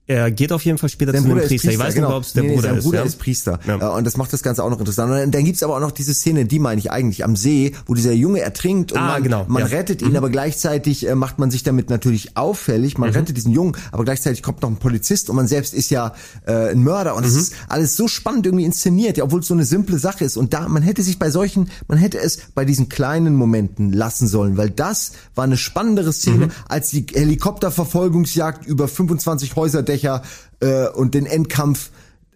Er 0.09 0.31
geht 0.31 0.53
auf 0.53 0.63
jeden 0.63 0.77
Fall 0.77 0.87
später 0.89 1.11
Sein 1.11 1.21
zu 1.23 1.25
einem 1.25 1.33
Bruder 1.35 1.43
ist 1.43 1.49
Priester. 1.49 1.67
Priester, 1.67 1.81
Ich 1.83 1.87
weiß 1.87 1.93
genau. 1.95 2.07
nicht, 2.07 2.17
ob 2.17 2.23
es 2.23 2.33
der 2.33 2.43
nee, 2.43 2.49
Bruder 2.55 2.61
sein 2.69 2.77
ist. 2.77 2.83
Bruder 2.85 2.97
ja? 2.99 3.03
ist 3.05 3.19
Priester. 3.19 3.59
Ja. 3.67 3.75
Äh, 3.93 3.97
Und 3.97 4.03
das 4.07 4.15
macht 4.17 4.31
das 4.31 4.41
Ganze 4.41 4.63
auch 4.63 4.69
noch 4.69 4.79
interessant. 4.79 5.11
Und 5.11 5.35
dann 5.35 5.43
gibt's 5.43 5.63
aber 5.63 5.75
auch 5.75 5.79
noch 5.81 5.91
diese 5.91 6.13
Szene, 6.13 6.45
die 6.45 6.59
meine 6.59 6.79
ich 6.79 6.91
eigentlich, 6.91 7.25
am 7.25 7.35
See, 7.35 7.73
wo 7.87 7.93
dieser 7.93 8.13
Junge 8.13 8.39
ertrinkt 8.39 8.93
und 8.93 8.99
Ah, 8.99 9.07
man, 9.13 9.23
genau, 9.23 9.45
man 9.49 9.61
ja. 9.63 9.67
Mhm. 9.67 9.73
rettet 9.73 10.01
ihn, 10.01 10.15
aber 10.15 10.29
gleichzeitig 10.29 11.05
äh, 11.07 11.13
macht 11.15 11.39
man 11.39 11.51
sich 11.51 11.63
damit 11.63 11.89
natürlich 11.89 12.37
auffällig. 12.37 12.97
Man 12.97 13.09
rettet 13.09 13.35
diesen 13.35 13.51
Jungen, 13.51 13.75
aber 13.91 14.05
gleichzeitig 14.05 14.41
kommt 14.43 14.61
noch 14.61 14.69
ein 14.69 14.77
Polizist 14.77 15.29
und 15.29 15.35
man 15.35 15.47
selbst 15.47 15.73
ist 15.73 15.89
ja 15.89 16.13
äh, 16.45 16.71
ein 16.71 16.83
Mörder. 16.83 17.13
Und 17.15 17.25
es 17.25 17.33
Mhm. 17.33 17.39
ist 17.39 17.53
alles 17.67 17.97
so 17.97 18.07
spannend 18.07 18.45
irgendwie 18.45 18.63
inszeniert, 18.65 19.17
ja, 19.17 19.25
obwohl 19.25 19.41
es 19.41 19.47
so 19.47 19.53
eine 19.53 19.65
simple 19.65 19.99
Sache 19.99 20.23
ist. 20.23 20.37
Und 20.37 20.53
da, 20.53 20.69
man 20.69 20.83
hätte 20.83 21.03
sich 21.03 21.19
bei 21.19 21.29
solchen, 21.29 21.69
man 21.89 21.97
hätte 21.97 22.17
es 22.17 22.37
bei 22.55 22.63
diesen 22.63 22.87
kleinen 22.87 23.35
Momenten 23.35 23.91
lassen 23.91 24.27
sollen, 24.29 24.55
weil 24.55 24.69
das 24.69 25.11
war 25.35 25.43
eine 25.43 25.57
spannendere 25.57 26.13
Szene 26.13 26.45
Mhm. 26.45 26.51
als 26.69 26.91
die 26.91 27.05
Helikopterverfolgungsjagd 27.13 28.65
über 28.65 28.87
25 28.87 29.55
Häuserdächer 30.03 30.21
äh, 30.61 30.87
und 30.89 31.13
den 31.13 31.25
Endkampf. 31.25 31.91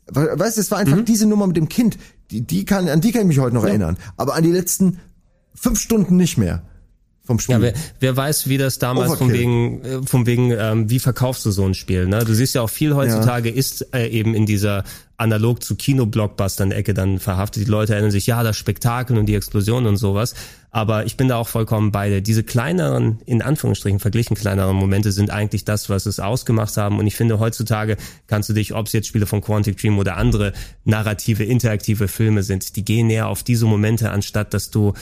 We- 0.08 0.34
Weißt 0.38 0.58
du, 0.58 0.62
es 0.62 0.72
war 0.72 0.80
einfach 0.80 0.98
Mhm. 0.98 1.06
diese 1.06 1.26
Nummer 1.26 1.48
mit 1.48 1.58
dem 1.58 1.70
Kind, 1.70 1.98
die, 2.32 2.42
die 2.42 2.66
kann, 2.66 2.88
an 2.90 3.02
die 3.02 3.12
kann 3.12 3.22
ich 3.22 3.28
mich 3.28 3.40
heute 3.40 3.56
noch 3.56 3.66
erinnern. 3.66 3.98
Aber 4.18 4.36
an 4.36 4.44
die 4.44 4.52
letzten 4.52 5.00
fünf 5.54 5.80
Stunden 5.80 6.18
nicht 6.18 6.38
mehr 6.38 6.64
vom 7.24 7.40
Spiel. 7.40 7.56
Ja, 7.56 7.62
wer, 7.62 7.74
wer 8.00 8.18
weiß, 8.18 8.50
wie 8.50 8.58
das 8.58 8.80
damals 8.80 9.14
von 9.14 9.28
Overkill. 9.28 9.40
wegen, 9.40 9.82
äh, 9.84 10.02
von 10.04 10.26
wegen, 10.26 10.52
ähm, 10.52 10.90
wie 10.90 11.00
verkaufst 11.00 11.46
du 11.46 11.52
so 11.52 11.66
ein 11.66 11.74
Spiel? 11.74 12.08
Ne? 12.08 12.26
Du 12.26 12.34
siehst 12.34 12.56
ja 12.56 12.62
auch 12.62 12.70
viel 12.70 12.96
heutzutage 12.96 13.50
ist 13.50 13.94
äh, 13.94 14.08
eben 14.08 14.34
in 14.34 14.46
dieser 14.46 14.84
analog 15.18 15.62
zu 15.62 15.76
Kino-Blockbustern-Ecke 15.76 16.96
dann 16.96 17.20
verhaftet. 17.20 17.68
Die 17.68 17.70
Leute 17.70 17.94
erinnern 17.94 18.10
sich, 18.10 18.26
ja, 18.26 18.42
das 18.42 18.58
Spektakel 18.58 19.18
und 19.20 19.28
die 19.28 19.36
Explosion 19.36 19.86
und 19.86 19.98
sowas. 19.98 20.34
Aber 20.72 21.06
ich 21.06 21.16
bin 21.16 21.28
da 21.28 21.36
auch 21.36 21.48
vollkommen 21.48 21.92
bei 21.92 22.10
dir. 22.10 22.22
Diese 22.22 22.44
kleineren, 22.44 23.20
in 23.26 23.42
Anführungsstrichen 23.44 24.00
verglichen 24.00 24.36
kleineren 24.36 24.76
Momente 24.76 25.12
sind 25.12 25.30
eigentlich 25.30 25.64
das, 25.64 25.90
was 25.90 26.08
es 26.08 26.20
ausgemacht 26.20 26.76
haben. 26.78 26.98
Und 26.98 27.06
ich 27.06 27.16
finde, 27.16 27.40
heutzutage 27.40 27.98
kannst 28.26 28.50
du 28.50 28.54
dich, 28.54 28.74
ob 28.74 28.88
es 28.88 28.94
jetzt 28.94 29.08
Spiele 29.08 29.28
von 29.28 29.42
Quantic 29.42 29.78
Dream 29.78 30.00
oder 30.00 30.18
andere 30.18 30.54
narrative, 30.86 31.44
interaktive 31.44 32.08
Filme 32.08 32.42
sind, 32.42 32.76
die 32.76 32.86
gehen 32.86 33.08
näher 33.08 33.28
auf 33.28 33.44
diese 33.44 33.68
Momente, 33.68 34.10
anstatt 34.10 34.54
dass 34.56 34.72
du 34.72 34.94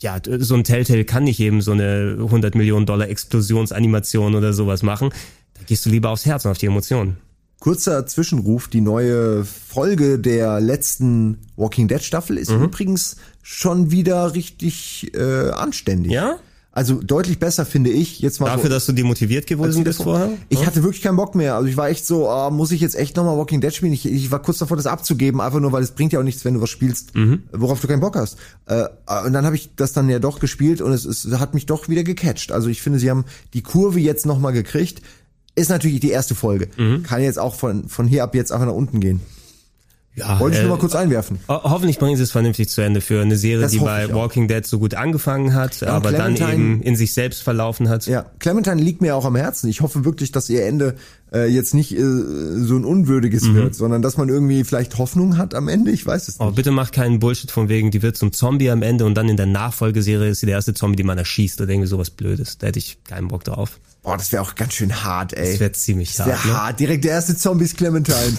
ja, 0.00 0.18
so 0.38 0.54
ein 0.54 0.64
Telltale 0.64 1.04
kann 1.04 1.24
nicht 1.24 1.40
eben 1.40 1.60
so 1.60 1.72
eine 1.72 2.16
100 2.18 2.54
Millionen 2.54 2.86
Dollar 2.86 3.08
Explosionsanimation 3.08 4.34
oder 4.34 4.52
sowas 4.52 4.82
machen. 4.82 5.10
Da 5.54 5.60
gehst 5.66 5.84
du 5.86 5.90
lieber 5.90 6.10
aufs 6.10 6.26
Herz 6.26 6.44
und 6.44 6.50
auf 6.52 6.58
die 6.58 6.66
Emotionen. 6.66 7.16
Kurzer 7.60 8.06
Zwischenruf, 8.06 8.68
die 8.68 8.80
neue 8.80 9.44
Folge 9.44 10.20
der 10.20 10.60
letzten 10.60 11.38
Walking 11.56 11.88
Dead 11.88 12.00
Staffel 12.02 12.38
ist 12.38 12.50
Mhm. 12.52 12.64
übrigens 12.64 13.16
schon 13.42 13.90
wieder 13.90 14.34
richtig 14.34 15.10
äh, 15.14 15.50
anständig. 15.50 16.12
Ja? 16.12 16.36
Also 16.78 17.02
deutlich 17.02 17.40
besser 17.40 17.66
finde 17.66 17.90
ich. 17.90 18.20
Jetzt 18.20 18.38
mal 18.40 18.46
Dafür, 18.46 18.62
so, 18.62 18.68
dass 18.68 18.86
du 18.86 18.92
demotiviert 18.92 19.48
gewesen 19.48 19.82
bist 19.82 20.00
vorher? 20.00 20.30
Ich 20.48 20.64
hatte 20.64 20.84
wirklich 20.84 21.02
keinen 21.02 21.16
Bock 21.16 21.34
mehr. 21.34 21.56
Also 21.56 21.66
ich 21.68 21.76
war 21.76 21.88
echt 21.88 22.06
so, 22.06 22.28
ah, 22.28 22.50
muss 22.50 22.70
ich 22.70 22.80
jetzt 22.80 22.94
echt 22.94 23.16
nochmal 23.16 23.36
Walking 23.36 23.60
Dead 23.60 23.74
spielen? 23.74 23.92
Ich, 23.92 24.06
ich 24.06 24.30
war 24.30 24.40
kurz 24.40 24.58
davor, 24.58 24.76
das 24.76 24.86
abzugeben, 24.86 25.40
einfach 25.40 25.58
nur, 25.58 25.72
weil 25.72 25.82
es 25.82 25.90
bringt 25.90 26.12
ja 26.12 26.20
auch 26.20 26.24
nichts, 26.24 26.44
wenn 26.44 26.54
du 26.54 26.60
was 26.60 26.70
spielst, 26.70 27.16
Mhm. 27.16 27.42
worauf 27.50 27.80
du 27.80 27.88
keinen 27.88 27.98
Bock 27.98 28.14
hast. 28.14 28.36
Äh, 28.66 28.84
und 29.26 29.32
dann 29.32 29.44
habe 29.44 29.56
ich 29.56 29.70
das 29.74 29.92
dann 29.92 30.08
ja 30.08 30.20
doch 30.20 30.38
gespielt 30.38 30.80
und 30.80 30.92
es, 30.92 31.04
es 31.04 31.26
hat 31.40 31.52
mich 31.52 31.66
doch 31.66 31.88
wieder 31.88 32.04
gecatcht. 32.04 32.52
Also 32.52 32.68
ich 32.68 32.80
finde, 32.80 33.00
sie 33.00 33.10
haben 33.10 33.24
die 33.54 33.62
Kurve 33.62 33.98
jetzt 33.98 34.24
nochmal 34.24 34.52
gekriegt. 34.52 35.02
ist 35.56 35.70
natürlich 35.70 35.98
die 35.98 36.10
erste 36.10 36.36
Folge. 36.36 36.68
Mhm. 36.76 37.02
Kann 37.02 37.20
jetzt 37.22 37.40
auch 37.40 37.56
von, 37.56 37.88
von 37.88 38.06
hier 38.06 38.22
ab 38.22 38.36
jetzt 38.36 38.52
einfach 38.52 38.66
nach 38.68 38.74
unten 38.74 39.00
gehen. 39.00 39.20
Ja, 40.18 40.40
Wollte 40.40 40.56
ich 40.56 40.62
äh, 40.62 40.66
nur 40.66 40.76
mal 40.76 40.80
kurz 40.80 40.94
einwerfen. 40.94 41.38
Ho 41.48 41.62
hoffentlich 41.62 41.98
bringen 41.98 42.16
sie 42.16 42.22
es 42.22 42.30
vernünftig 42.30 42.68
zu 42.68 42.80
Ende 42.80 43.00
für 43.00 43.20
eine 43.20 43.36
Serie, 43.36 43.62
das 43.62 43.72
die 43.72 43.78
bei 43.78 44.12
Walking 44.12 44.48
Dead 44.48 44.66
so 44.66 44.78
gut 44.78 44.94
angefangen 44.94 45.54
hat, 45.54 45.80
ja, 45.80 45.88
aber 45.88 46.10
Clementine, 46.10 46.48
dann 46.48 46.54
eben 46.54 46.82
in 46.82 46.96
sich 46.96 47.14
selbst 47.14 47.42
verlaufen 47.42 47.88
hat. 47.88 48.06
Ja, 48.06 48.26
Clementine 48.38 48.80
liegt 48.80 49.00
mir 49.00 49.16
auch 49.16 49.24
am 49.24 49.36
Herzen. 49.36 49.68
Ich 49.68 49.80
hoffe 49.80 50.04
wirklich, 50.04 50.32
dass 50.32 50.48
ihr 50.48 50.64
Ende 50.64 50.96
äh, 51.32 51.46
jetzt 51.46 51.74
nicht 51.74 51.92
äh, 51.92 52.00
so 52.00 52.76
ein 52.76 52.84
unwürdiges 52.84 53.44
mhm. 53.44 53.54
wird, 53.54 53.74
sondern 53.74 54.02
dass 54.02 54.16
man 54.16 54.28
irgendwie 54.28 54.64
vielleicht 54.64 54.98
Hoffnung 54.98 55.36
hat 55.36 55.54
am 55.54 55.68
Ende. 55.68 55.90
Ich 55.90 56.06
weiß 56.06 56.28
es 56.28 56.40
oh, 56.40 56.44
nicht. 56.44 56.52
Oh, 56.52 56.54
bitte 56.54 56.70
mach 56.70 56.90
keinen 56.90 57.18
Bullshit 57.18 57.50
von 57.50 57.68
wegen, 57.68 57.90
die 57.90 58.02
wird 58.02 58.16
zum 58.16 58.32
Zombie 58.32 58.70
am 58.70 58.82
Ende 58.82 59.04
und 59.04 59.14
dann 59.14 59.28
in 59.28 59.36
der 59.36 59.46
Nachfolgeserie 59.46 60.30
ist 60.30 60.40
sie 60.40 60.46
der 60.46 60.56
erste 60.56 60.74
Zombie, 60.74 60.96
die 60.96 61.04
man 61.04 61.18
erschießt 61.18 61.60
oder 61.60 61.70
irgendwie 61.70 61.88
sowas 61.88 62.10
Blödes. 62.10 62.58
Da 62.58 62.68
hätte 62.68 62.78
ich 62.78 63.02
keinen 63.04 63.28
Bock 63.28 63.44
drauf. 63.44 63.78
Boah, 64.02 64.16
das 64.16 64.32
wäre 64.32 64.42
auch 64.42 64.54
ganz 64.54 64.74
schön 64.74 65.04
hart, 65.04 65.34
ey. 65.34 65.52
Das 65.52 65.60
wäre 65.60 65.72
ziemlich 65.72 66.14
das 66.16 66.26
wär 66.26 66.34
hart. 66.34 66.44
Das 66.44 66.46
wäre 66.46 66.62
hart. 66.62 66.80
Direkt 66.80 67.04
der 67.04 67.12
erste 67.12 67.36
Zombie 67.36 67.64
ist 67.64 67.76
Clementine. 67.76 68.16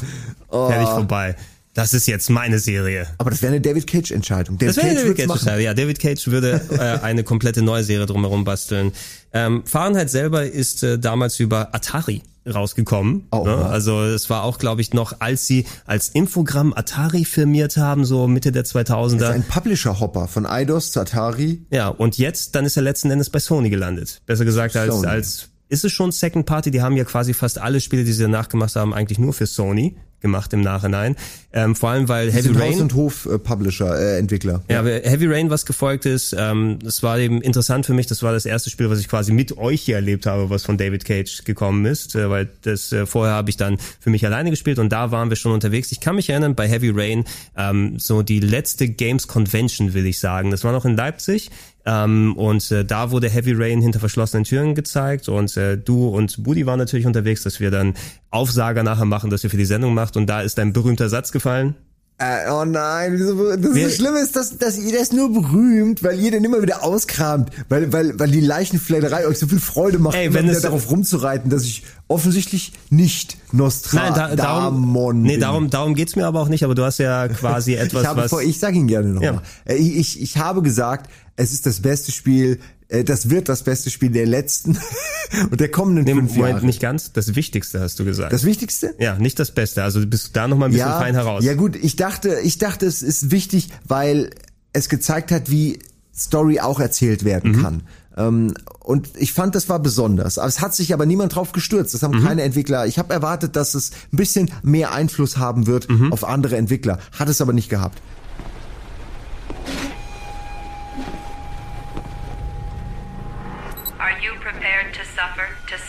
Oh. 0.52 0.68
Fertig 0.68 0.90
vorbei 0.90 1.36
das 1.74 1.94
ist 1.94 2.08
jetzt 2.08 2.30
meine 2.30 2.60
Serie. 2.60 3.08
Aber 3.18 3.30
das 3.30 3.42
wäre 3.42 3.54
eine 3.54 3.62
David 3.62 3.88
Cage 3.88 4.12
Entscheidung. 4.12 4.58
David 4.58 4.70
das 4.70 4.84
wäre 4.84 4.88
eine 4.88 5.00
David 5.02 5.18
Cage 5.18 5.30
Entscheidung. 5.30 5.64
Ja, 5.64 5.74
David 5.74 6.00
Cage 6.00 6.28
würde 6.28 6.62
äh, 6.72 7.04
eine 7.04 7.24
komplette 7.24 7.62
neue 7.62 7.84
Serie 7.84 8.06
drumherum 8.06 8.44
basteln. 8.44 8.92
Ähm, 9.34 9.64
Fahrenheit 9.66 10.10
selber 10.10 10.46
ist 10.46 10.84
äh, 10.84 10.98
damals 10.98 11.40
über 11.40 11.74
Atari 11.74 12.24
rausgekommen. 12.52 13.28
Oh, 13.32 13.44
ne? 13.44 13.66
Also 13.66 14.02
es 14.04 14.30
war 14.30 14.44
auch, 14.44 14.58
glaube 14.58 14.82
ich, 14.82 14.94
noch, 14.94 15.20
als 15.20 15.46
sie 15.46 15.66
als 15.86 16.10
Infogramm 16.10 16.74
Atari 16.74 17.26
firmiert 17.26 17.78
haben, 17.78 18.06
so 18.06 18.28
Mitte 18.28 18.52
der 18.52 18.66
2000er. 18.66 19.18
Das 19.18 19.30
ist 19.30 19.36
ein 19.36 19.44
Publisher-Hopper 19.44 20.28
von 20.28 20.46
Eidos 20.46 20.92
zu 20.92 21.00
Atari. 21.00 21.66
Ja, 21.70 21.90
und 21.90 22.18
jetzt, 22.18 22.56
dann 22.56 22.66
ist 22.66 22.78
er 22.78 22.84
letzten 22.84 23.12
Endes 23.12 23.30
bei 23.30 23.40
Sony 23.40 23.70
gelandet. 23.70 24.22
Besser 24.26 24.46
gesagt 24.46 24.76
als, 24.76 24.96
Sony. 24.96 25.08
als 25.08 25.50
ist 25.68 25.86
es 25.86 25.92
schon 25.92 26.12
Second 26.12 26.48
Party? 26.48 26.72
Die 26.72 26.82
haben 26.82 26.98
ja 26.98 27.04
quasi 27.04 27.34
fast 27.34 27.60
alle 27.60 27.80
Spiele, 27.80 28.04
die 28.04 28.14
sie 28.14 28.24
danach 28.24 28.50
gemacht 28.50 28.76
haben, 28.76 28.94
eigentlich 28.94 29.20
nur 29.20 29.34
für 29.34 29.46
Sony 29.46 29.96
gemacht 30.22 30.54
im 30.54 30.62
Nachhinein. 30.62 31.16
Ähm, 31.52 31.76
vor 31.76 31.90
allem, 31.90 32.08
weil 32.08 32.32
Heavy 32.32 32.50
Rain. 32.50 32.74
Haus 32.74 32.82
und 32.82 32.94
Hof 32.94 33.26
äh, 33.26 33.40
Publisher, 33.40 34.00
äh, 34.00 34.20
Entwickler. 34.20 34.62
Ja, 34.70 34.86
ja, 34.86 35.10
Heavy 35.10 35.26
Rain, 35.26 35.50
was 35.50 35.66
gefolgt 35.66 36.06
ist, 36.06 36.36
ähm, 36.38 36.78
das 36.84 37.02
war 37.02 37.18
eben 37.18 37.42
interessant 37.42 37.86
für 37.86 37.94
mich. 37.94 38.06
Das 38.06 38.22
war 38.22 38.34
das 38.34 38.46
erste 38.46 38.70
Spiel, 38.70 38.90
was 38.90 39.00
ich 39.00 39.08
quasi 39.08 39.32
mit 39.32 39.58
euch 39.58 39.82
hier 39.82 39.96
erlebt 39.96 40.26
habe, 40.28 40.50
was 40.50 40.64
von 40.64 40.78
David 40.78 41.06
Cage 41.06 41.44
gekommen 41.46 41.86
ist, 41.86 42.16
äh, 42.16 42.30
weil 42.30 42.50
das 42.62 42.92
äh, 42.92 43.06
vorher 43.06 43.34
habe 43.34 43.50
ich 43.50 43.58
dann 43.58 43.78
für 44.00 44.12
mich 44.12 44.26
alleine 44.26 44.52
gespielt 44.52 44.78
und 44.78 44.90
da 44.90 45.12
waren 45.12 45.30
wir 45.30 45.38
schon 45.38 45.52
unterwegs. 45.52 45.92
Ich 45.92 46.00
kann 46.00 46.16
mich 46.16 46.30
erinnern, 46.30 46.56
bei 46.56 46.68
Heavy 46.68 46.92
Rain, 46.94 47.26
ähm, 47.58 47.98
so 47.98 48.22
die 48.22 48.40
letzte 48.40 48.88
Games 48.88 49.28
Convention, 49.28 49.94
will 49.94 50.06
ich 50.06 50.20
sagen. 50.20 50.52
Das 50.52 50.64
war 50.64 50.72
noch 50.72 50.86
in 50.86 50.96
Leipzig. 50.96 51.50
Ähm, 51.90 52.36
und 52.38 52.70
äh, 52.70 52.86
da 52.86 53.10
wurde 53.10 53.30
Heavy 53.30 53.54
Rain 53.54 53.82
hinter 53.82 54.00
verschlossenen 54.00 54.44
Türen 54.44 54.76
gezeigt 54.76 55.28
und 55.28 55.58
äh, 55.58 55.76
du 55.76 56.10
und 56.10 56.44
Budi 56.44 56.68
waren 56.68 56.78
natürlich 56.78 57.08
unterwegs, 57.08 57.42
dass 57.42 57.60
wir 57.60 57.72
dann 57.72 57.96
Aufsager 58.30 58.84
nachher 58.84 59.06
machen, 59.06 59.32
dass 59.32 59.44
ihr 59.44 59.50
für 59.50 59.58
die 59.58 59.66
Sendung 59.66 59.96
macht 59.96 60.16
und 60.16 60.28
da 60.28 60.42
ist 60.42 60.60
ein 60.60 60.72
berühmter 60.72 61.10
Satz 61.10 61.32
gefallen. 61.32 61.76
Äh, 62.22 62.52
oh 62.52 62.66
nein, 62.66 63.18
das, 63.18 63.74
das 63.74 63.96
Schlimme 63.96 64.20
ist, 64.20 64.36
dass, 64.36 64.58
dass 64.58 64.78
ihr 64.78 64.92
das 64.92 65.14
nur 65.14 65.32
berühmt, 65.32 66.04
weil 66.04 66.20
ihr 66.20 66.32
den 66.32 66.44
immer 66.44 66.62
wieder 66.62 66.84
auskramt, 66.84 67.50
weil, 67.70 67.94
weil, 67.94 68.20
weil 68.20 68.30
die 68.30 68.42
Leichenflatterei 68.42 69.26
euch 69.26 69.40
so 69.40 69.48
viel 69.48 69.62
Freude 69.62 70.00
macht, 70.00 70.18
Ey, 70.18 70.34
wenn 70.34 70.50
es 70.50 70.62
darauf 70.62 70.92
rumzureiten, 70.92 71.50
dass 71.50 71.64
ich 71.64 71.84
offensichtlich 72.10 72.74
nicht 72.90 73.38
Nostradamus 73.54 74.18
Nein, 74.18 74.36
da, 74.36 74.44
darum, 74.44 75.22
Nee, 75.22 75.38
darum, 75.38 75.70
darum 75.70 75.96
geht's 75.96 76.18
mir 76.18 76.26
aber 76.26 76.42
auch 76.42 76.50
nicht, 76.50 76.66
aber 76.66 76.76
du 76.76 76.84
hast 76.84 76.98
ja 76.98 77.28
quasi 77.30 77.76
etwas, 77.76 78.02
ich 78.02 78.08
habe 78.10 78.30
was... 78.30 78.44
Ich 78.44 78.60
sag 78.60 78.76
ihn 78.76 78.88
gerne 78.88 79.08
nochmal. 79.08 79.42
Ja. 79.66 79.74
Äh, 79.74 79.78
ich, 79.78 79.98
ich, 79.98 80.22
ich 80.22 80.38
habe 80.38 80.62
gesagt, 80.62 81.10
es 81.38 81.54
ist 81.54 81.66
das 81.66 81.80
beste 81.82 82.12
Spiel, 82.12 82.60
das 82.90 83.30
wird 83.30 83.50
das 83.50 83.64
beste 83.64 83.90
Spiel 83.90 84.10
der 84.10 84.26
letzten 84.26 84.78
und 85.52 85.60
der 85.60 85.70
kommenden 85.70 86.06
nee, 86.06 86.14
fünf 86.14 86.36
Moment, 86.36 86.56
Jahre. 86.56 86.66
nicht 86.66 86.82
ganz. 86.82 87.14
Das 87.14 87.36
Wichtigste 87.36 87.80
hast 87.80 88.00
du 88.00 88.06
gesagt. 88.06 88.34
Das 88.34 88.46
Wichtigste? 88.46 88.96
Ja, 88.98 89.16
nicht 89.16 89.38
das 89.38 89.52
Beste. 89.52 89.84
Also 89.84 90.06
bist 90.06 90.30
du 90.30 90.32
da 90.34 90.48
noch 90.48 90.58
mal 90.58 90.66
ein 90.66 90.72
bisschen 90.72 90.88
ja, 90.88 91.00
fein 91.00 91.14
heraus. 91.14 91.44
Ja 91.44 91.54
gut, 91.54 91.76
ich 91.76 91.96
dachte, 91.96 92.40
ich 92.44 92.58
dachte, 92.58 92.88
es 92.88 93.04
ist 93.04 93.30
wichtig, 93.32 93.70
weil 93.88 94.32
es 94.74 94.90
gezeigt 94.90 95.32
hat, 95.32 95.52
wie 95.52 95.80
Story 96.16 96.60
auch 96.60 96.80
erzählt 96.80 97.24
werden 97.24 97.52
mhm. 97.52 97.62
kann. 97.62 97.84
Ähm, 98.18 98.54
und 98.80 99.10
ich 99.16 99.34
fand, 99.34 99.54
das 99.54 99.70
war 99.70 99.80
besonders. 99.80 100.38
Es 100.38 100.60
hat 100.60 100.74
sich 100.74 100.94
aber 100.94 101.06
niemand 101.06 101.36
drauf 101.36 101.52
gestürzt. 101.52 101.94
Das 101.94 102.02
haben 102.02 102.20
mhm. 102.20 102.26
keine 102.26 102.42
Entwickler. 102.42 102.88
Ich 102.88 102.98
habe 102.98 103.14
erwartet, 103.14 103.56
dass 103.56 103.76
es 103.76 103.92
ein 104.12 104.18
bisschen 104.18 104.52
mehr 104.64 104.94
Einfluss 104.94 105.38
haben 105.38 105.68
wird 105.68 105.90
mhm. 105.90 106.12
auf 106.12 106.24
andere 106.24 106.58
Entwickler. 106.58 107.00
Hat 107.18 107.30
es 107.30 107.40
aber 107.40 107.54
nicht 107.54 107.70
gehabt. 107.70 108.02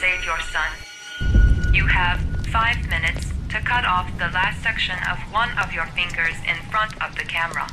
Save 0.01 0.24
your 0.24 0.41
son. 0.41 1.74
You 1.74 1.87
have 1.87 2.18
five 2.51 2.78
minutes 2.89 3.26
to 3.51 3.61
cut 3.61 3.85
off 3.85 4.11
the 4.18 4.31
last 4.33 4.62
section 4.62 4.97
of 5.11 5.18
one 5.31 5.51
of 5.59 5.72
your 5.74 5.85
fingers 5.87 6.35
in 6.49 6.57
front 6.70 6.93
of 7.05 7.14
the 7.16 7.24
camera. 7.24 7.68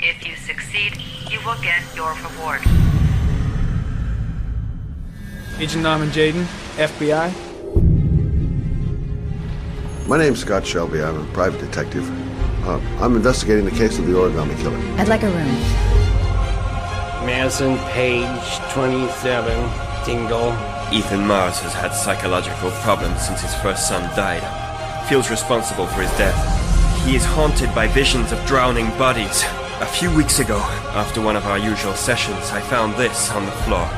If 0.00 0.26
you 0.26 0.34
succeed, 0.36 0.96
you 1.30 1.38
will 1.44 1.60
get 1.60 1.82
your 1.94 2.14
reward. 2.14 2.62
Agent 5.58 5.82
Norman 5.82 6.08
Jaden, 6.08 6.44
FBI. 6.76 7.28
My 10.08 10.16
name's 10.16 10.40
Scott 10.40 10.66
Shelby. 10.66 11.02
I'm 11.02 11.20
a 11.20 11.32
private 11.32 11.60
detective. 11.60 12.08
Uh, 12.66 12.80
I'm 13.00 13.16
investigating 13.16 13.66
the 13.66 13.70
case 13.70 13.98
of 13.98 14.06
the 14.06 14.14
origami 14.14 14.58
killer. 14.62 14.78
I'd 14.98 15.08
like 15.08 15.22
a 15.22 15.30
room. 15.30 16.03
Madison 17.24 17.78
Page, 17.88 18.28
27, 18.72 19.48
Dingle. 20.04 20.52
Ethan 20.92 21.26
Mars 21.26 21.58
has 21.60 21.72
had 21.72 21.96
psychological 21.96 22.70
problems 22.84 23.24
since 23.24 23.40
his 23.40 23.54
first 23.64 23.88
son 23.88 24.04
died. 24.14 24.44
Feels 25.08 25.30
responsible 25.30 25.86
for 25.86 26.02
his 26.02 26.12
death. 26.20 26.36
He 27.06 27.16
is 27.16 27.24
haunted 27.24 27.74
by 27.74 27.88
visions 27.88 28.30
of 28.30 28.44
drowning 28.44 28.90
bodies. 29.00 29.42
A 29.80 29.88
few 29.88 30.14
weeks 30.14 30.38
ago, 30.38 30.60
after 30.92 31.22
one 31.22 31.34
of 31.34 31.46
our 31.46 31.56
usual 31.56 31.94
sessions, 31.94 32.52
I 32.52 32.60
found 32.60 32.94
this 32.96 33.30
on 33.32 33.46
the 33.46 33.56
floor. 33.64 33.88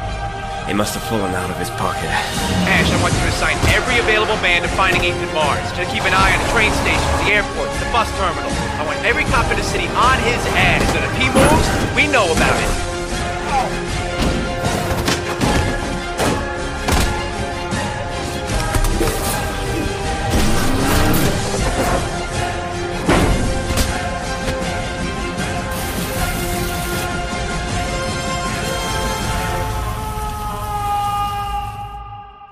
It 0.70 0.74
must 0.74 0.94
have 0.94 1.02
fallen 1.10 1.34
out 1.34 1.50
of 1.50 1.58
his 1.58 1.70
pocket. 1.70 2.06
Ash, 2.06 2.90
I 2.90 3.02
want 3.02 3.14
you 3.14 3.20
to 3.26 3.30
assign 3.34 3.58
every 3.74 3.98
available 3.98 4.38
man 4.38 4.62
to 4.62 4.68
finding 4.78 5.02
Ethan 5.02 5.34
Mars. 5.34 5.66
To 5.74 5.82
keep 5.90 6.06
an 6.06 6.14
eye 6.14 6.30
on 6.30 6.38
the 6.46 6.50
train 6.54 6.70
stations, 6.86 7.14
the 7.26 7.34
airports, 7.34 7.74
the 7.82 7.90
bus 7.90 8.06
terminals. 8.22 8.54
I 8.78 8.86
want 8.86 9.02
every 9.02 9.26
cop 9.34 9.50
in 9.50 9.58
the 9.58 9.66
city 9.66 9.90
on 9.98 10.18
his 10.22 10.38
ass. 10.54 10.82
So 10.94 10.98
if 11.02 11.12
he 11.18 11.26
moves, 11.34 11.66
we 11.98 12.06
know 12.06 12.30
about 12.30 12.54
it. 12.62 12.95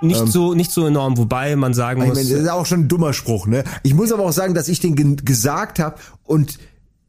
Nicht 0.05 0.21
ähm, 0.21 0.27
so 0.29 0.55
nicht 0.55 0.71
so 0.71 0.87
enorm, 0.87 1.19
wobei 1.19 1.57
man 1.57 1.75
sagen 1.75 2.01
muss. 2.01 2.15
Meine, 2.15 2.29
das 2.29 2.41
ist 2.41 2.49
auch 2.49 2.67
schon 2.67 2.81
ein 2.81 2.89
dummer 2.89 3.13
Spruch, 3.13 3.47
ne? 3.47 3.65
Ich 3.83 3.95
muss 3.95 4.13
aber 4.13 4.25
auch 4.25 4.33
sagen, 4.33 4.55
dass 4.55 4.69
ich 4.69 4.81
den 4.81 5.17
gesagt 5.17 5.79
habe 5.79 5.97
und 6.25 6.59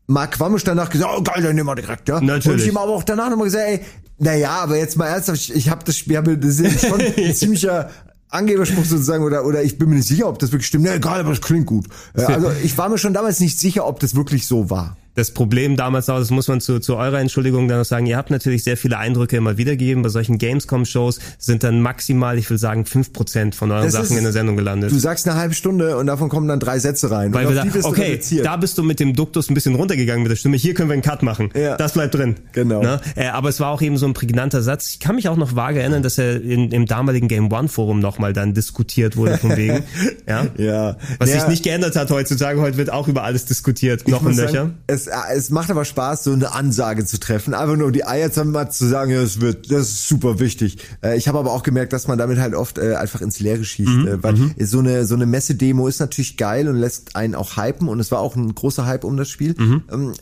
Mark 0.08 0.34
Quammisch 0.34 0.64
danach 0.64 0.90
gesagt, 0.90 1.12
oh 1.18 1.22
geil, 1.24 1.42
dann 1.42 1.56
nehmen 1.56 1.68
wir 1.68 1.76
direkt, 1.76 2.08
ja. 2.10 2.22
Natürlich. 2.22 2.48
Und 2.48 2.60
ich 2.62 2.68
ihm 2.68 2.78
aber 2.78 2.92
auch 2.92 3.04
danach 3.04 3.30
nochmal 3.30 3.46
gesagt, 3.46 3.66
ey, 3.68 3.82
naja, 4.18 4.52
aber 4.52 4.78
jetzt 4.78 4.98
mal 4.98 5.08
ernsthaft, 5.08 5.40
ich, 5.40 5.56
ich 5.56 5.70
habe 5.70 5.84
das 5.84 5.98
Spiel, 5.98 6.22
das 6.38 6.60
ist 6.60 6.88
schon 6.88 7.02
ein 7.18 7.36
ziemlicher 7.36 7.90
Angeberspruch 8.30 8.86
sozusagen 8.86 9.24
oder 9.24 9.46
oder 9.46 9.64
ich 9.64 9.78
bin 9.78 9.90
mir 9.90 9.96
nicht 9.96 10.08
sicher, 10.08 10.28
ob 10.28 10.40
das 10.40 10.52
wirklich 10.52 10.68
stimmt. 10.68 10.86
Na 10.86 10.96
egal, 10.96 11.20
aber 11.20 11.32
es 11.32 11.42
klingt 11.42 11.66
gut. 11.66 11.88
Also 12.14 12.52
ich 12.64 12.78
war 12.78 12.90
mir 12.90 12.98
schon 12.98 13.14
damals 13.14 13.40
nicht 13.40 13.60
sicher, 13.60 13.88
ob 13.88 14.00
das 14.00 14.16
wirklich 14.16 14.46
so 14.46 14.70
war 14.70 14.98
das 15.16 15.32
Problem 15.32 15.76
damals 15.76 16.10
auch, 16.10 16.20
das 16.20 16.30
muss 16.30 16.48
man 16.48 16.62
zu, 16.62 16.80
zu 16.80 16.98
eurer 16.98 17.20
Entschuldigung 17.20 17.68
dann 17.68 17.80
noch 17.80 17.86
sagen, 17.86 18.06
ihr 18.06 18.18
habt 18.18 18.32
natürlich 18.32 18.64
sehr 18.64 18.78
viele 18.78 18.98
Eindrücke 18.98 19.38
immer 19.38 19.58
wiedergegeben. 19.58 20.04
Bei 20.04 20.10
solchen 20.10 20.38
Gamescom-Shows 20.38 21.20
sind 21.40 21.64
dann 21.64 21.82
maximal, 21.82 22.38
ich 22.38 22.50
will 22.50 22.58
sagen, 22.58 22.86
fünf 22.86 23.14
Prozent 23.14 23.56
von 23.56 23.72
euren 23.72 23.86
das 23.86 23.94
Sachen 23.94 24.12
ist, 24.12 24.18
in 24.18 24.24
der 24.24 24.34
Sendung 24.34 24.58
gelandet. 24.58 24.92
Du 24.92 25.00
sagst 25.00 25.28
eine 25.28 25.38
halbe 25.38 25.54
Stunde 25.54 25.98
und 25.98 26.08
davon 26.08 26.30
kommen 26.30 26.48
dann 26.48 26.60
drei 26.60 26.80
Sätze 26.80 27.10
rein. 27.12 27.34
Weil 27.34 27.48
wir 27.48 27.56
da, 27.56 27.66
okay, 27.84 28.20
da 28.44 28.58
bist 28.58 28.78
du 28.78 28.84
mit 28.84 29.00
dem 29.00 29.14
Duktus 29.14 29.50
ein 29.50 29.54
bisschen 29.54 29.76
runtergegangen 29.76 30.24
mit 30.24 30.32
der 30.32 30.36
Stimme. 30.36 30.58
Hier 30.58 30.74
können 30.74 30.90
wir 30.90 30.94
einen 30.94 31.02
Cut 31.02 31.24
machen. 31.24 31.50
Ja. 31.56 31.78
Das 31.78 31.94
bleibt 31.94 32.14
drin. 32.14 32.36
Genau. 32.52 32.82
Ne? 32.82 33.00
Äh, 33.16 33.28
aber 33.28 33.50
es 33.50 33.60
war 33.60 33.72
auch 33.72 33.82
eben 33.82 33.98
so 33.98 34.06
ein 34.06 34.14
prägnanter 34.14 34.62
Satz. 34.62 34.90
Ich 34.90 35.00
kann 35.00 35.16
mich 35.16 35.30
auch 35.30 35.38
noch 35.38 35.56
vage 35.56 35.80
erinnern, 35.80 36.04
dass 36.04 36.18
er 36.18 36.42
in, 36.42 36.72
im 36.72 36.86
damaligen 36.86 37.28
Game 37.28 37.52
One 37.52 37.70
Forum 37.70 38.00
nochmal 38.00 38.34
dann 38.34 38.54
diskutiert 38.54 39.16
wurde 39.16 39.38
von 39.38 39.56
wegen. 39.56 39.84
ja. 40.28 40.48
ja. 40.58 40.98
Was 41.20 41.30
ja. 41.30 41.40
sich 41.40 41.48
nicht 41.48 41.64
geändert 41.64 41.96
hat 41.96 42.12
heutzutage. 42.12 42.60
Heute 42.60 42.78
wird 42.78 42.92
auch 42.92 43.08
über 43.08 43.24
alles 43.24 43.46
diskutiert. 43.46 44.08
Noch 44.08 44.26
ein 44.26 44.36
Löcher. 44.36 44.72
Es, 45.08 45.36
es 45.36 45.50
macht 45.50 45.70
aber 45.72 45.86
Spaß, 45.86 46.24
so 46.24 46.32
eine 46.32 46.54
Ansage 46.54 47.06
zu 47.06 47.20
treffen. 47.20 47.54
Einfach 47.54 47.76
nur 47.76 47.92
die 47.92 48.06
Eier 48.06 48.32
zu 48.32 48.42
haben, 48.42 48.72
zu 48.72 48.88
sagen, 48.88 49.12
ja, 49.12 49.22
das 49.22 49.42
wird, 49.42 49.72
das 49.72 49.90
ist 49.90 50.08
super 50.08 50.40
wichtig. 50.40 50.78
Äh, 51.04 51.18
ich 51.18 51.28
habe 51.28 51.40
aber 51.40 51.52
auch 51.52 51.64
gemerkt, 51.64 51.94
dass 51.94 52.08
man 52.08 52.18
damit 52.18 52.40
halt 52.40 52.56
oft 52.56 52.78
äh, 52.78 52.96
einfach 52.96 53.22
ins 53.22 53.40
Leere 53.40 53.64
schießt. 53.64 53.90
Mhm. 53.90 54.08
Äh, 54.08 54.24
weil 54.24 54.34
mhm. 54.34 54.56
so 54.60 54.80
eine, 54.80 55.06
so 55.06 55.16
eine 55.16 55.26
Messedemo 55.26 55.88
ist 55.88 56.00
natürlich 56.00 56.38
geil 56.38 56.68
und 56.68 56.76
lässt 56.76 57.16
einen 57.16 57.36
auch 57.36 57.58
hypen 57.58 57.88
und 57.88 58.00
es 58.00 58.12
war 58.12 58.20
auch 58.20 58.36
ein 58.36 58.54
großer 58.54 58.86
Hype 58.86 59.04
um 59.04 59.18
das 59.18 59.30
Spiel. 59.30 59.56
Mhm. 59.58 59.84
Ähm, 59.92 60.14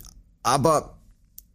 aber 0.43 0.97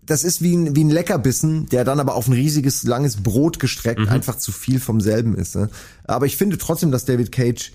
das 0.09 0.25
ist 0.25 0.43
wie 0.43 0.57
ein, 0.57 0.75
wie 0.75 0.85
ein 0.85 0.91
Leckerbissen, 0.91 1.67
der 1.67 1.85
dann 1.85 2.01
aber 2.01 2.15
auf 2.15 2.29
ein 2.29 2.33
riesiges, 2.33 2.83
langes 2.85 3.19
Brot 3.19 3.61
gestreckt 3.61 4.01
mhm. 4.01 4.09
einfach 4.09 4.39
zu 4.39 4.53
viel 4.53 4.81
vom 4.81 5.01
selben 5.01 5.35
ist. 5.37 5.55
Ne? 5.55 5.69
Aber 6.05 6.27
ich 6.27 6.37
finde 6.37 6.59
trotzdem, 6.59 6.91
dass 6.91 7.05
David 7.05 7.31
Cage, 7.31 7.73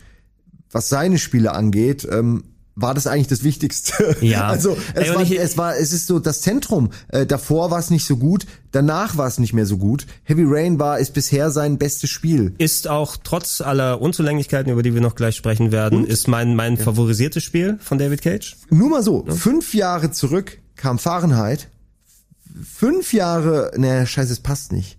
was 0.71 0.89
seine 0.89 1.19
Spiele 1.19 1.53
angeht, 1.53 2.07
ähm, 2.11 2.43
war 2.75 2.93
das 2.93 3.07
eigentlich 3.07 3.27
das 3.27 3.43
Wichtigste. 3.43 4.15
Ja. 4.23 4.47
Also 4.47 4.77
es, 4.93 5.09
Ey, 5.09 5.15
war, 5.15 5.21
ich, 5.21 5.37
es 5.37 5.57
war, 5.57 5.75
es 5.75 5.91
ist 5.91 6.07
so 6.07 6.17
das 6.17 6.41
Zentrum. 6.41 6.91
Äh, 7.09 7.25
davor 7.25 7.71
war 7.71 7.79
es 7.79 7.89
nicht 7.89 8.05
so 8.05 8.15
gut, 8.15 8.45
danach 8.71 9.17
war 9.17 9.27
es 9.27 9.37
nicht 9.37 9.53
mehr 9.53 9.65
so 9.65 9.77
gut. 9.77 10.07
Heavy 10.23 10.43
Rain 10.45 10.79
war 10.79 10.97
ist 10.97 11.13
bisher 11.13 11.51
sein 11.51 11.77
bestes 11.77 12.09
Spiel. 12.09 12.55
Ist 12.57 12.87
auch 12.87 13.17
trotz 13.21 13.59
aller 13.59 14.01
Unzulänglichkeiten, 14.01 14.71
über 14.71 14.81
die 14.81 14.93
wir 14.93 15.01
noch 15.01 15.15
gleich 15.15 15.35
sprechen 15.35 15.71
werden, 15.71 15.99
Und? 15.99 16.09
ist 16.09 16.27
mein 16.27 16.55
mein 16.55 16.77
ja. 16.77 16.83
favorisiertes 16.83 17.43
Spiel 17.43 17.77
von 17.81 17.97
David 17.97 18.21
Cage. 18.21 18.55
Nur 18.69 18.89
mal 18.89 19.03
so, 19.03 19.25
ja. 19.27 19.33
fünf 19.33 19.73
Jahre 19.73 20.11
zurück 20.11 20.59
kam 20.75 20.99
Fahrenheit. 20.99 21.69
Fünf 22.63 23.13
Jahre, 23.13 23.71
ne, 23.75 24.07
scheiße, 24.07 24.31
es 24.31 24.39
passt 24.39 24.71
nicht. 24.71 24.97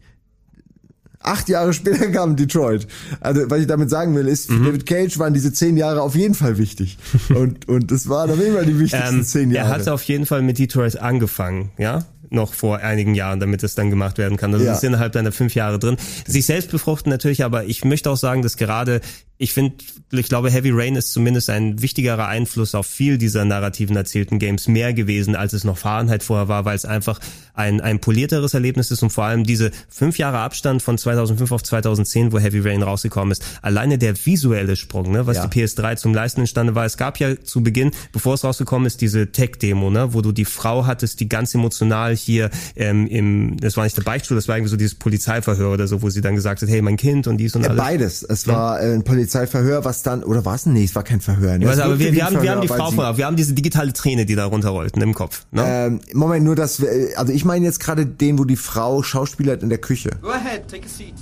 Acht 1.25 1.49
Jahre 1.49 1.72
später 1.72 2.09
kam 2.11 2.37
Detroit. 2.37 2.87
Also, 3.20 3.51
was 3.51 3.61
ich 3.61 3.66
damit 3.66 3.91
sagen 3.91 4.14
will, 4.14 4.29
ist, 4.29 4.47
für 4.47 4.55
mhm. 4.55 4.66
David 4.66 4.87
Cage 4.87 5.18
waren 5.18 5.33
diese 5.33 5.53
zehn 5.53 5.77
Jahre 5.77 6.03
auf 6.03 6.14
jeden 6.14 6.35
Fall 6.35 6.59
wichtig. 6.59 6.99
Und, 7.35 7.68
und 7.68 7.91
das 7.91 8.09
waren 8.09 8.31
auf 8.31 8.39
jeden 8.39 8.55
Fall 8.55 8.66
die 8.66 8.79
wichtigsten 8.79 9.18
ähm, 9.18 9.25
zehn 9.25 9.51
Jahre. 9.51 9.68
Er 9.68 9.75
hatte 9.75 9.93
auf 9.93 10.03
jeden 10.03 10.27
Fall 10.27 10.43
mit 10.43 10.59
Detroit 10.59 10.99
angefangen, 11.01 11.70
ja? 11.79 12.05
noch 12.31 12.53
vor 12.53 12.79
einigen 12.79 13.14
Jahren, 13.14 13.41
damit 13.41 13.62
es 13.62 13.75
dann 13.75 13.91
gemacht 13.91 14.18
werden 14.18 14.37
kann. 14.37 14.53
Also 14.53 14.64
ja. 14.64 14.72
das 14.72 14.83
ist 14.83 14.85
innerhalb 14.85 15.12
deiner 15.12 15.33
fünf 15.33 15.55
Jahre 15.55 15.79
drin. 15.79 15.97
Sich 16.27 16.45
selbst 16.45 16.70
befruchten 16.70 17.11
natürlich, 17.11 17.45
aber 17.45 17.64
ich 17.64 17.85
möchte 17.85 18.11
auch 18.11 18.16
sagen, 18.16 18.43
dass 18.43 18.57
gerade 18.57 19.01
ich 19.45 19.53
finde, 19.53 19.74
ich 20.11 20.28
glaube, 20.28 20.51
Heavy 20.51 20.70
Rain 20.72 20.97
ist 20.97 21.12
zumindest 21.12 21.51
ein 21.51 21.82
wichtigerer 21.82 22.26
Einfluss 22.26 22.74
auf 22.74 22.86
viel 22.86 23.18
dieser 23.18 23.45
narrativen 23.45 23.95
erzählten 23.95 24.38
Games 24.38 24.68
mehr 24.68 24.95
gewesen, 24.95 25.36
als 25.36 25.53
es 25.53 25.64
noch 25.64 25.76
Fahrenheit 25.76 26.22
vorher 26.22 26.49
war, 26.49 26.64
weil 26.64 26.74
es 26.74 26.86
einfach 26.86 27.20
ein, 27.53 27.82
ein 27.82 28.01
polierteres 28.01 28.55
Erlebnis 28.55 28.90
ist 28.90 29.03
und 29.03 29.11
vor 29.11 29.24
allem 29.24 29.45
diese 29.45 29.70
fünf 29.88 30.16
Jahre 30.16 30.38
Abstand 30.38 30.82
von 30.82 30.97
2005 30.97 31.53
auf 31.53 31.62
2010, 31.62 32.32
wo 32.32 32.38
Heavy 32.38 32.61
Rain 32.61 32.82
rausgekommen 32.82 33.32
ist, 33.32 33.45
alleine 33.61 33.99
der 33.99 34.14
visuelle 34.24 34.76
Sprung, 34.76 35.12
ne, 35.12 35.26
was 35.26 35.36
ja. 35.36 35.47
die 35.47 35.61
PS3 35.61 35.97
zum 35.97 36.14
Leisten 36.14 36.40
entstanden 36.40 36.74
war. 36.74 36.86
Es 36.86 36.97
gab 36.97 37.20
ja 37.20 37.40
zu 37.42 37.62
Beginn, 37.62 37.90
bevor 38.12 38.34
es 38.34 38.45
rausgekommen 38.45 38.86
ist, 38.86 39.03
diese 39.03 39.30
Tech-Demo, 39.30 39.90
ne, 39.90 40.14
wo 40.14 40.22
du 40.22 40.32
die 40.32 40.47
Frau 40.47 40.86
hattest, 40.86 41.20
die 41.20 41.28
ganz 41.28 41.55
emotional 41.55 42.16
hier 42.16 42.49
ähm, 42.76 43.07
im, 43.09 43.59
das 43.59 43.76
war 43.76 43.84
nicht 43.84 43.99
der 43.99 44.05
Beichtstuhl, 44.05 44.36
das 44.36 44.49
war 44.49 44.57
irgendwie 44.57 44.70
so 44.70 44.76
dieses 44.78 44.95
Polizeiverhör 44.95 45.70
oder 45.70 45.86
so, 45.86 46.01
wo 46.01 46.09
sie 46.09 46.22
dann 46.22 46.34
gesagt 46.34 46.62
hat, 46.62 46.68
hey, 46.70 46.80
mein 46.80 46.97
Kind 46.97 47.26
und 47.26 47.36
dies 47.36 47.55
und 47.55 47.62
ja, 47.62 47.68
alles. 47.68 47.82
Beides. 47.82 48.22
Es 48.22 48.49
war 48.49 48.80
äh, 48.80 48.95
ein 48.95 49.05
Polizei 49.05 49.34
Polizeiverhör, 49.35 49.85
was 49.85 50.03
dann, 50.03 50.22
oder 50.22 50.45
war 50.45 50.55
es? 50.55 50.66
Nee, 50.66 50.85
es 50.85 50.95
war 50.95 51.03
kein 51.03 51.20
Verhör. 51.20 51.59
Ne? 51.59 51.66
Weiß, 51.66 51.80
aber 51.80 51.99
wir, 51.99 52.12
wir, 52.12 52.24
haben, 52.24 52.41
wir 52.41 52.51
haben 52.51 52.61
die 52.61 52.68
Frau 52.68 52.91
vor, 52.91 53.16
wir 53.16 53.26
haben 53.26 53.37
diese 53.37 53.53
digitale 53.53 53.93
Träne, 53.93 54.26
die 54.26 54.37
da 54.37 54.45
runterrollt 54.47 54.97
im 54.97 55.14
Kopf. 55.14 55.45
Ne? 55.51 55.64
Ähm, 55.66 56.01
Moment, 56.12 56.45
nur 56.45 56.55
dass, 56.55 56.80
wir, 56.80 56.89
also 57.16 57.32
ich 57.32 57.45
meine 57.45 57.64
jetzt 57.64 57.80
gerade 57.80 58.07
den, 58.07 58.39
wo 58.39 58.45
die 58.45 58.57
Frau 58.57 59.03
Schauspieler 59.03 59.61
in 59.61 59.70
der 59.70 59.78
Küche. 59.78 60.11
Go 60.22 60.30
ahead, 60.30 60.68
take 60.68 60.87
a 60.87 60.89
seat. 60.89 61.14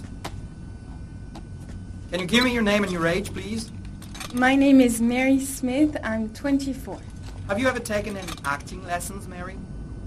Can 2.10 2.20
you 2.20 2.26
give 2.26 2.44
me 2.44 2.50
your 2.50 2.62
name 2.62 2.84
and 2.84 2.92
your 2.92 3.06
age, 3.06 3.32
please? 3.32 3.70
My 4.34 4.54
name 4.56 4.80
is 4.84 5.00
Mary 5.00 5.40
Smith. 5.40 5.96
I'm 6.04 6.28
24. 6.34 6.98
Have 7.48 7.58
you 7.58 7.66
ever 7.66 7.80
taken 7.80 8.16
any 8.16 8.32
acting 8.44 8.84
lessons, 8.84 9.26
Mary? 9.26 9.56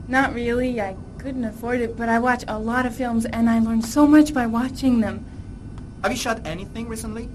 Not 0.07 0.35
really. 0.35 0.79
I 0.79 0.95
couldn't 1.17 1.45
afford 1.45 1.81
it, 1.81 1.97
but 1.97 2.07
I 2.07 2.19
watch 2.19 2.43
a 2.47 2.59
lot 2.59 2.85
of 2.85 2.95
films 2.95 3.25
and 3.25 3.49
I 3.49 3.59
learn 3.59 3.81
so 3.81 4.05
much 4.05 4.31
by 4.33 4.45
watching 4.45 5.01
them. 5.01 5.25
Have 6.03 6.11
you 6.11 6.17
shot 6.17 6.45
anything 6.45 6.87
recently? 6.87 7.29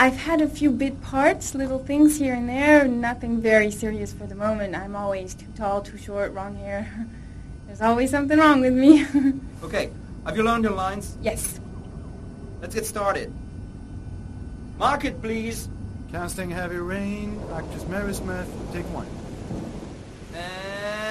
I've 0.00 0.16
had 0.16 0.40
a 0.40 0.48
few 0.48 0.70
bit 0.70 1.02
parts, 1.02 1.56
little 1.56 1.80
things 1.80 2.18
here 2.18 2.32
and 2.32 2.48
there, 2.48 2.86
nothing 2.86 3.40
very 3.40 3.72
serious 3.72 4.12
for 4.12 4.28
the 4.28 4.36
moment. 4.36 4.76
I'm 4.76 4.94
always 4.94 5.34
too 5.34 5.48
tall, 5.56 5.82
too 5.82 5.98
short, 5.98 6.32
wrong 6.32 6.54
hair. 6.54 6.88
There's 7.66 7.82
always 7.82 8.08
something 8.08 8.38
wrong 8.38 8.60
with 8.60 8.74
me. 8.74 9.04
okay, 9.64 9.90
have 10.24 10.36
you 10.36 10.44
learned 10.44 10.62
your 10.62 10.74
lines? 10.74 11.18
Yes. 11.20 11.58
Let's 12.62 12.76
get 12.76 12.86
started. 12.86 13.32
Market, 14.78 15.20
please. 15.20 15.68
Casting 16.12 16.48
Heavy 16.48 16.76
Rain, 16.76 17.42
actress 17.52 17.84
Mary 17.88 18.14
Smith, 18.14 18.48
take 18.72 18.86
one. 18.94 19.08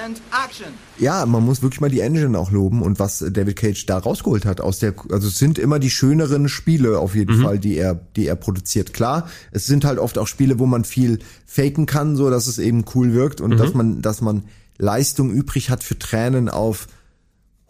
And 0.08 0.22
action. 0.32 0.72
Ja, 0.98 1.26
man 1.26 1.44
muss 1.44 1.60
wirklich 1.60 1.82
mal 1.82 1.90
die 1.90 2.00
Engine 2.00 2.38
auch 2.38 2.50
loben 2.50 2.80
und 2.80 2.98
was 2.98 3.18
David 3.18 3.56
Cage 3.56 3.84
da 3.84 3.98
rausgeholt 3.98 4.46
hat 4.46 4.62
aus 4.62 4.78
der, 4.78 4.94
also 5.10 5.28
es 5.28 5.38
sind 5.38 5.58
immer 5.58 5.78
die 5.78 5.90
schöneren 5.90 6.48
Spiele 6.48 6.98
auf 6.98 7.14
jeden 7.14 7.38
mhm. 7.38 7.42
Fall, 7.42 7.58
die 7.58 7.76
er, 7.76 7.94
die 8.16 8.26
er 8.26 8.36
produziert. 8.36 8.94
Klar, 8.94 9.28
es 9.50 9.66
sind 9.66 9.84
halt 9.84 9.98
oft 9.98 10.16
auch 10.16 10.26
Spiele, 10.26 10.58
wo 10.58 10.64
man 10.64 10.84
viel 10.84 11.18
faken 11.44 11.84
kann, 11.84 12.16
so 12.16 12.30
dass 12.30 12.46
es 12.46 12.58
eben 12.58 12.86
cool 12.94 13.12
wirkt 13.12 13.42
und 13.42 13.50
mhm. 13.50 13.56
dass 13.58 13.74
man, 13.74 14.00
dass 14.00 14.22
man 14.22 14.44
Leistung 14.78 15.30
übrig 15.30 15.68
hat 15.68 15.84
für 15.84 15.98
Tränen 15.98 16.48
auf 16.48 16.86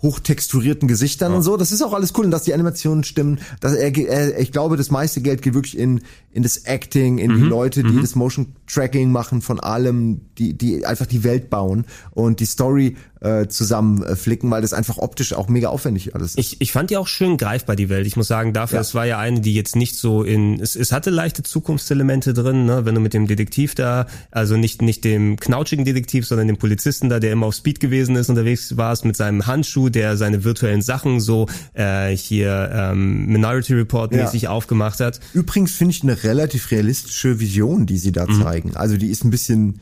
hochtexturierten 0.00 0.86
Gesichtern 0.86 1.32
ja. 1.32 1.38
und 1.38 1.42
so. 1.42 1.56
Das 1.56 1.72
ist 1.72 1.82
auch 1.82 1.92
alles 1.92 2.12
cool 2.16 2.24
und 2.24 2.30
dass 2.30 2.44
die 2.44 2.54
Animationen 2.54 3.02
stimmen. 3.02 3.40
Dass 3.60 3.74
er, 3.74 3.96
er, 3.96 4.38
ich 4.38 4.52
glaube, 4.52 4.76
das 4.76 4.90
meiste 4.90 5.20
Geld 5.20 5.42
geht 5.42 5.54
wirklich 5.54 5.76
in 5.76 6.02
in 6.30 6.42
das 6.42 6.58
Acting, 6.66 7.18
in 7.18 7.32
mhm. 7.32 7.36
die 7.36 7.48
Leute, 7.48 7.82
die 7.82 7.94
mhm. 7.94 8.00
das 8.00 8.14
Motion 8.14 8.54
Tracking 8.66 9.10
machen 9.10 9.40
von 9.42 9.58
allem, 9.58 10.20
die 10.38 10.56
die 10.56 10.86
einfach 10.86 11.06
die 11.06 11.24
Welt 11.24 11.50
bauen 11.50 11.84
und 12.12 12.38
die 12.38 12.46
Story 12.46 12.96
äh, 13.20 13.46
zusammenflicken, 13.48 14.50
weil 14.50 14.62
das 14.62 14.72
einfach 14.72 14.98
optisch 14.98 15.32
auch 15.32 15.48
mega 15.48 15.68
aufwendig 15.68 16.14
alles 16.14 16.34
ist. 16.34 16.38
Ich, 16.38 16.60
ich 16.60 16.72
fand 16.72 16.90
die 16.90 16.96
auch 16.96 17.06
schön 17.06 17.36
greifbar, 17.36 17.76
die 17.76 17.88
Welt. 17.88 18.06
Ich 18.06 18.16
muss 18.16 18.28
sagen, 18.28 18.52
dafür, 18.52 18.76
ja. 18.76 18.80
es 18.80 18.94
war 18.94 19.06
ja 19.06 19.18
eine, 19.18 19.40
die 19.40 19.54
jetzt 19.54 19.76
nicht 19.76 19.96
so 19.96 20.22
in, 20.22 20.60
es, 20.60 20.76
es 20.76 20.92
hatte 20.92 21.10
leichte 21.10 21.42
Zukunftselemente 21.42 22.34
drin, 22.34 22.66
ne? 22.66 22.84
wenn 22.84 22.94
du 22.94 23.00
mit 23.00 23.14
dem 23.14 23.26
Detektiv 23.26 23.74
da, 23.74 24.06
also 24.30 24.56
nicht, 24.56 24.82
nicht 24.82 25.04
dem 25.04 25.36
knautschigen 25.36 25.84
Detektiv, 25.84 26.26
sondern 26.26 26.48
dem 26.48 26.58
Polizisten 26.58 27.08
da, 27.08 27.20
der 27.20 27.32
immer 27.32 27.46
auf 27.46 27.54
Speed 27.54 27.80
gewesen 27.80 28.16
ist, 28.16 28.28
unterwegs 28.28 28.76
warst 28.76 29.04
mit 29.04 29.16
seinem 29.16 29.46
Handschuh, 29.46 29.88
der 29.88 30.16
seine 30.16 30.44
virtuellen 30.44 30.82
Sachen 30.82 31.20
so 31.20 31.46
äh, 31.74 32.16
hier 32.16 32.70
ähm, 32.72 33.26
Minority 33.26 33.74
Report 33.74 34.12
mäßig 34.12 34.42
ja. 34.42 34.50
aufgemacht 34.50 35.00
hat. 35.00 35.20
Übrigens 35.32 35.72
finde 35.72 35.94
ich 35.94 36.02
eine 36.02 36.22
relativ 36.24 36.70
realistische 36.70 37.40
Vision, 37.40 37.86
die 37.86 37.98
sie 37.98 38.12
da 38.12 38.26
mhm. 38.26 38.42
zeigen. 38.42 38.76
Also 38.76 38.96
die 38.96 39.08
ist 39.08 39.24
ein 39.24 39.30
bisschen 39.30 39.80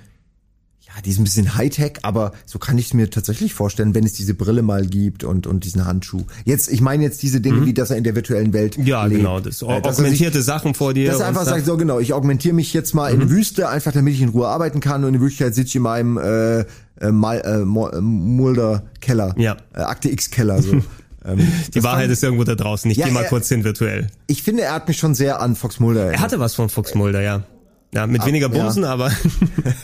die 1.05 1.11
ist 1.11 1.19
ein 1.19 1.25
bisschen 1.25 1.55
Hightech, 1.57 1.99
aber 2.03 2.33
so 2.45 2.59
kann 2.59 2.79
ich 2.79 2.87
es 2.87 2.95
mir 2.95 3.11
tatsächlich 3.11 3.55
vorstellen, 3.55 3.95
wenn 3.95 4.05
es 4.05 4.13
diese 4.13 4.35
Brille 4.35 4.63
mal 4.63 4.87
gibt 4.87 5.25
und, 5.25 5.47
und 5.47 5.65
diesen 5.65 5.85
Handschuh. 5.87 6.25
Jetzt, 6.45 6.71
ich 6.71 6.81
meine 6.81 7.03
jetzt 7.03 7.23
diese 7.23 7.41
Dinge, 7.41 7.61
mhm. 7.61 7.67
wie 7.67 7.75
dass 7.75 7.91
er 7.91 7.97
in 7.97 8.05
der 8.05 8.15
virtuellen 8.15 8.53
Welt 8.53 8.77
Ja, 8.79 9.05
lebt. 9.05 9.21
genau, 9.21 9.41
das 9.41 9.63
äh, 9.63 9.67
augmentierte 9.67 10.39
sich, 10.39 10.47
Sachen 10.47 10.75
vor 10.75 10.95
dir. 10.95 11.11
Dass 11.11 11.21
er 11.21 11.29
einfach 11.29 11.45
sagt, 11.45 11.67
so 11.67 11.77
genau, 11.77 11.99
ich 11.99 12.13
augmentiere 12.13 12.55
mich 12.55 12.73
jetzt 12.73 12.95
mal 12.95 13.15
mhm. 13.15 13.23
in 13.23 13.31
Wüste, 13.31 13.69
einfach 13.69 13.93
damit 13.93 14.15
ich 14.15 14.23
in 14.23 14.31
Ruhe 14.31 14.49
arbeiten 14.49 14.81
kann 14.81 15.05
und 15.05 15.15
in 15.15 15.21
Wirklichkeit 15.21 15.55
sitze 15.55 15.69
ich 15.69 15.77
in 15.77 15.83
meinem 15.83 16.17
äh, 16.19 16.61
äh, 17.01 17.11
Mal, 17.11 17.39
äh, 17.39 17.61
äh 17.61 18.01
Mulder 18.01 18.85
Keller, 19.01 19.35
ja. 19.37 19.57
äh, 19.75 19.81
Akte 19.81 20.11
X 20.11 20.31
Keller 20.31 20.63
so. 20.63 20.83
Ähm, 21.27 21.41
die 21.75 21.83
Wahrheit 21.83 22.09
ist 22.11 22.23
irgendwo 22.23 22.45
da 22.45 22.55
draußen. 22.55 22.89
Ich 22.89 22.99
ja, 22.99 23.07
geh 23.07 23.13
mal 23.13 23.25
er, 23.25 23.29
kurz 23.29 23.49
hin 23.49 23.65
virtuell. 23.65 24.07
Ich 24.29 24.45
finde, 24.45 24.63
er 24.63 24.75
hat 24.75 24.87
mich 24.87 24.97
schon 24.97 25.15
sehr 25.15 25.41
an 25.41 25.57
Fox 25.57 25.81
Mulder. 25.81 26.13
Er 26.13 26.21
hatte 26.21 26.39
was 26.39 26.55
von 26.55 26.69
Fox 26.69 26.95
Mulder, 26.95 27.21
ja. 27.21 27.43
Ja, 27.97 28.07
mit 28.07 28.21
Ab, 28.21 28.27
weniger 28.27 28.51
Bumsen, 28.51 28.83
ja. 28.83 28.91
aber. 28.91 29.11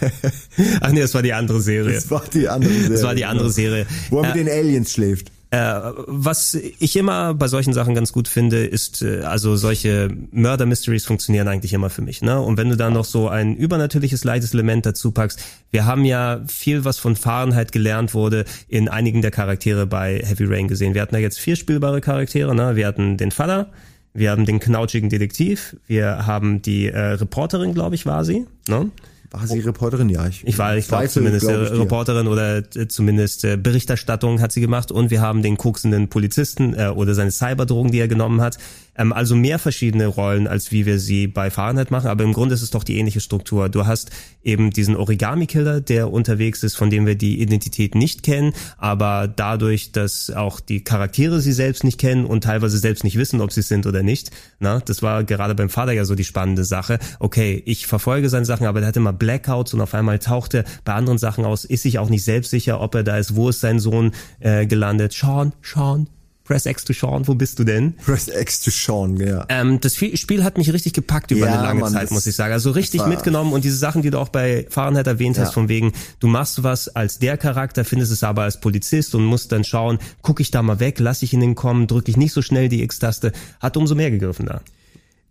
Ach 0.83 0.93
nee, 0.93 1.01
das 1.01 1.15
war 1.15 1.23
die 1.23 1.33
andere 1.33 1.63
Serie. 1.63 1.95
Das 1.95 2.11
war 2.11 2.23
die 2.33 2.47
andere 2.47 2.71
Serie. 2.71 2.91
Das 2.91 3.03
war 3.03 3.15
die 3.15 3.25
andere 3.25 3.51
Serie. 3.51 3.87
Wo 4.11 4.19
er 4.19 4.25
äh, 4.25 4.27
mit 4.29 4.37
den 4.37 4.49
Aliens 4.51 4.93
schläft. 4.93 5.33
Äh, 5.49 5.81
was 6.07 6.55
ich 6.55 6.95
immer 6.97 7.33
bei 7.33 7.49
solchen 7.49 7.73
Sachen 7.73 7.95
ganz 7.95 8.13
gut 8.13 8.29
finde, 8.29 8.67
ist, 8.67 9.01
äh, 9.01 9.21
also 9.21 9.57
solche 9.57 10.09
Murder-Mysteries 10.31 11.07
funktionieren 11.07 11.49
eigentlich 11.49 11.73
immer 11.73 11.89
für 11.89 12.03
mich. 12.03 12.21
Ne? 12.21 12.39
Und 12.39 12.59
wenn 12.59 12.69
du 12.69 12.77
da 12.77 12.91
noch 12.91 13.07
so 13.07 13.29
ein 13.29 13.57
übernatürliches, 13.57 14.25
leichtes 14.25 14.53
Element 14.53 14.85
dazu 14.85 15.11
packst, 15.11 15.43
wir 15.71 15.87
haben 15.87 16.05
ja 16.05 16.43
viel, 16.47 16.85
was 16.85 16.99
von 16.99 17.17
Fahrenheit 17.17 17.73
gelernt 17.73 18.13
wurde, 18.13 18.45
in 18.69 18.91
einigen 18.91 19.23
der 19.23 19.31
Charaktere 19.31 19.87
bei 19.87 20.23
Heavy 20.23 20.45
Rain 20.45 20.69
gesehen. 20.69 20.93
Wir 20.93 21.01
hatten 21.01 21.15
da 21.15 21.19
jetzt 21.19 21.39
vier 21.39 21.57
spielbare 21.57 22.03
Charaktere. 22.03 22.55
Ne? 22.55 22.77
Wir 22.77 22.87
hatten 22.87 23.17
den 23.17 23.31
Vater, 23.31 23.71
wir 24.15 24.31
haben 24.31 24.45
den 24.45 24.61
knautschigen 24.61 25.09
Detektiv, 25.09 25.77
wir 25.87 26.27
haben 26.27 26.63
die 26.63 26.89
äh, 26.89 26.99
Reporterin, 26.99 27.75
glaube 27.75 27.95
ich, 27.95 28.07
war 28.07 28.25
sie. 28.25 28.47
Ne? 28.69 28.91
War 29.33 29.47
sie 29.47 29.61
Reporterin? 29.61 30.11
Ja, 30.11 30.27
ich, 30.27 30.47
ich 30.47 30.59
war, 30.59 30.77
ich 30.77 30.89
glaube 30.89 31.09
zumindest 31.09 31.47
glaub 31.47 31.63
ich, 31.63 31.71
äh, 31.71 31.75
Reporterin 31.75 32.27
oder 32.27 32.59
äh, 32.59 32.89
zumindest 32.89 33.45
äh, 33.45 33.57
Berichterstattung 33.57 34.43
hat 34.43 34.53
sie 34.53 34.61
gemacht 34.61 34.93
und 34.93 35.11
wir 35.11 35.23
haben 35.23 35.43
den 35.43 35.57
koksenden 35.57 36.09
Polizisten 36.09 36.75
äh, 36.75 36.89
oder 36.89 37.15
seine 37.15 37.31
Cyberdrogen, 37.31 37.91
die 37.91 37.99
er 37.99 38.09
genommen 38.09 38.43
hat. 38.43 38.59
Ähm, 38.97 39.13
also 39.13 39.35
mehr 39.35 39.59
verschiedene 39.59 40.07
Rollen, 40.07 40.47
als 40.47 40.73
wie 40.73 40.87
wir 40.87 40.99
sie 40.99 41.27
bei 41.27 41.51
Fahrenheit 41.51 41.91
machen, 41.91 42.09
aber 42.09 42.25
im 42.25 42.33
Grunde 42.33 42.55
ist 42.55 42.63
es 42.63 42.71
doch 42.71 42.85
die 42.85 42.99
ähnliche 42.99 43.21
Struktur. 43.21 43.69
Du 43.69 43.87
hast 43.87 44.11
eben 44.43 44.71
diesen 44.71 44.97
Origami-Killer, 44.97 45.81
der 45.81 46.13
unterwegs 46.13 46.63
ist, 46.63 46.77
von 46.77 46.91
dem 46.91 47.07
wir 47.07 47.15
die 47.15 47.41
Identität 47.41 47.95
nicht 47.95 48.23
kennen, 48.23 48.53
aber 48.77 49.29
dadurch, 49.29 49.93
dass 49.93 50.31
auch 50.31 50.61
die 50.61 50.85
Charaktere 50.85 51.41
sie 51.41 51.53
selbst 51.53 51.85
nicht 51.85 51.99
kennen 51.99 52.27
und 52.27 52.45
teilweise 52.45 52.79
selbst 52.79 53.05
nicht 53.05 53.17
wissen, 53.17 53.41
ob 53.41 53.53
sie 53.53 53.61
es 53.61 53.69
sind 53.69 53.87
oder 53.87 54.03
nicht. 54.03 54.31
Na, 54.59 54.81
das 54.81 55.03
war 55.03 55.25
gerade 55.25 55.55
beim 55.55 55.71
Vater 55.71 55.93
ja 55.93 56.05
so 56.05 56.15
die 56.15 56.25
spannende 56.25 56.65
Sache. 56.65 56.99
Okay, 57.19 57.63
ich 57.65 57.87
verfolge 57.87 58.29
seine 58.29 58.45
Sachen, 58.45 58.67
aber 58.67 58.81
der 58.81 58.89
hat 58.89 58.97
immer 58.97 59.13
Blackouts 59.13 59.75
und 59.75 59.81
auf 59.81 59.95
einmal 59.95 60.19
taucht 60.19 60.55
er 60.55 60.65
bei 60.85 60.93
anderen 60.93 61.19
Sachen 61.19 61.45
aus, 61.45 61.65
ist 61.65 61.83
sich 61.83 61.99
auch 61.99 62.11
nicht 62.11 62.25
selbst 62.25 62.51
sicher, 62.51 62.81
ob 62.81 62.95
er 62.95 63.05
da 63.05 63.17
ist, 63.17 63.37
wo 63.37 63.49
ist 63.49 63.61
sein 63.61 63.79
Sohn 63.79 64.13
äh, 64.41 64.67
gelandet. 64.67 65.13
Sean, 65.13 65.53
Sean, 65.63 66.09
Press 66.45 66.67
X 66.67 66.85
to 66.85 66.93
Sean, 66.93 67.27
wo 67.29 67.35
bist 67.35 67.59
du 67.59 67.65
denn? 67.65 67.95
Press 67.97 68.29
X 68.29 68.61
to 68.63 68.71
Sean, 68.71 69.17
ja. 69.17 69.45
Ähm, 69.49 69.81
das 69.81 69.97
Spiel 69.97 70.43
hat 70.43 70.59
mich 70.59 70.73
richtig 70.73 70.93
gepackt 70.93 71.31
über 71.31 71.47
ja, 71.47 71.53
eine 71.53 71.63
lange 71.63 71.81
Mann, 71.81 71.93
Zeit, 71.93 72.11
muss 72.11 72.27
ich 72.27 72.35
sagen. 72.35 72.53
Also 72.53 72.73
richtig 72.73 73.07
mitgenommen 73.07 73.53
und 73.53 73.65
diese 73.65 73.77
Sachen, 73.77 74.03
die 74.03 74.11
du 74.11 74.19
auch 74.19 74.29
bei 74.29 74.67
Fahrenheit 74.69 75.07
erwähnt 75.07 75.37
ja. 75.37 75.45
hast, 75.45 75.55
von 75.55 75.69
wegen, 75.69 75.93
du 76.19 76.27
machst 76.27 76.63
was 76.63 76.89
als 76.89 77.19
der 77.19 77.37
Charakter, 77.37 77.85
findest 77.85 78.13
es 78.13 78.25
aber 78.25 78.43
als 78.43 78.61
Polizist 78.61 79.15
und 79.15 79.25
musst 79.25 79.53
dann 79.53 79.65
schauen, 79.65 79.99
gucke 80.23 80.43
ich 80.43 80.51
da 80.51 80.63
mal 80.63 80.81
weg, 80.81 80.99
lasse 80.99 81.25
ich 81.25 81.33
ihn 81.33 81.41
den 81.41 81.55
kommen, 81.55 81.87
drücke 81.87 82.11
ich 82.11 82.17
nicht 82.17 82.33
so 82.33 82.43
schnell 82.43 82.69
die 82.69 82.83
X-Taste, 82.83 83.33
hat 83.61 83.77
umso 83.77 83.95
mehr 83.95 84.11
gegriffen 84.11 84.47
da 84.47 84.63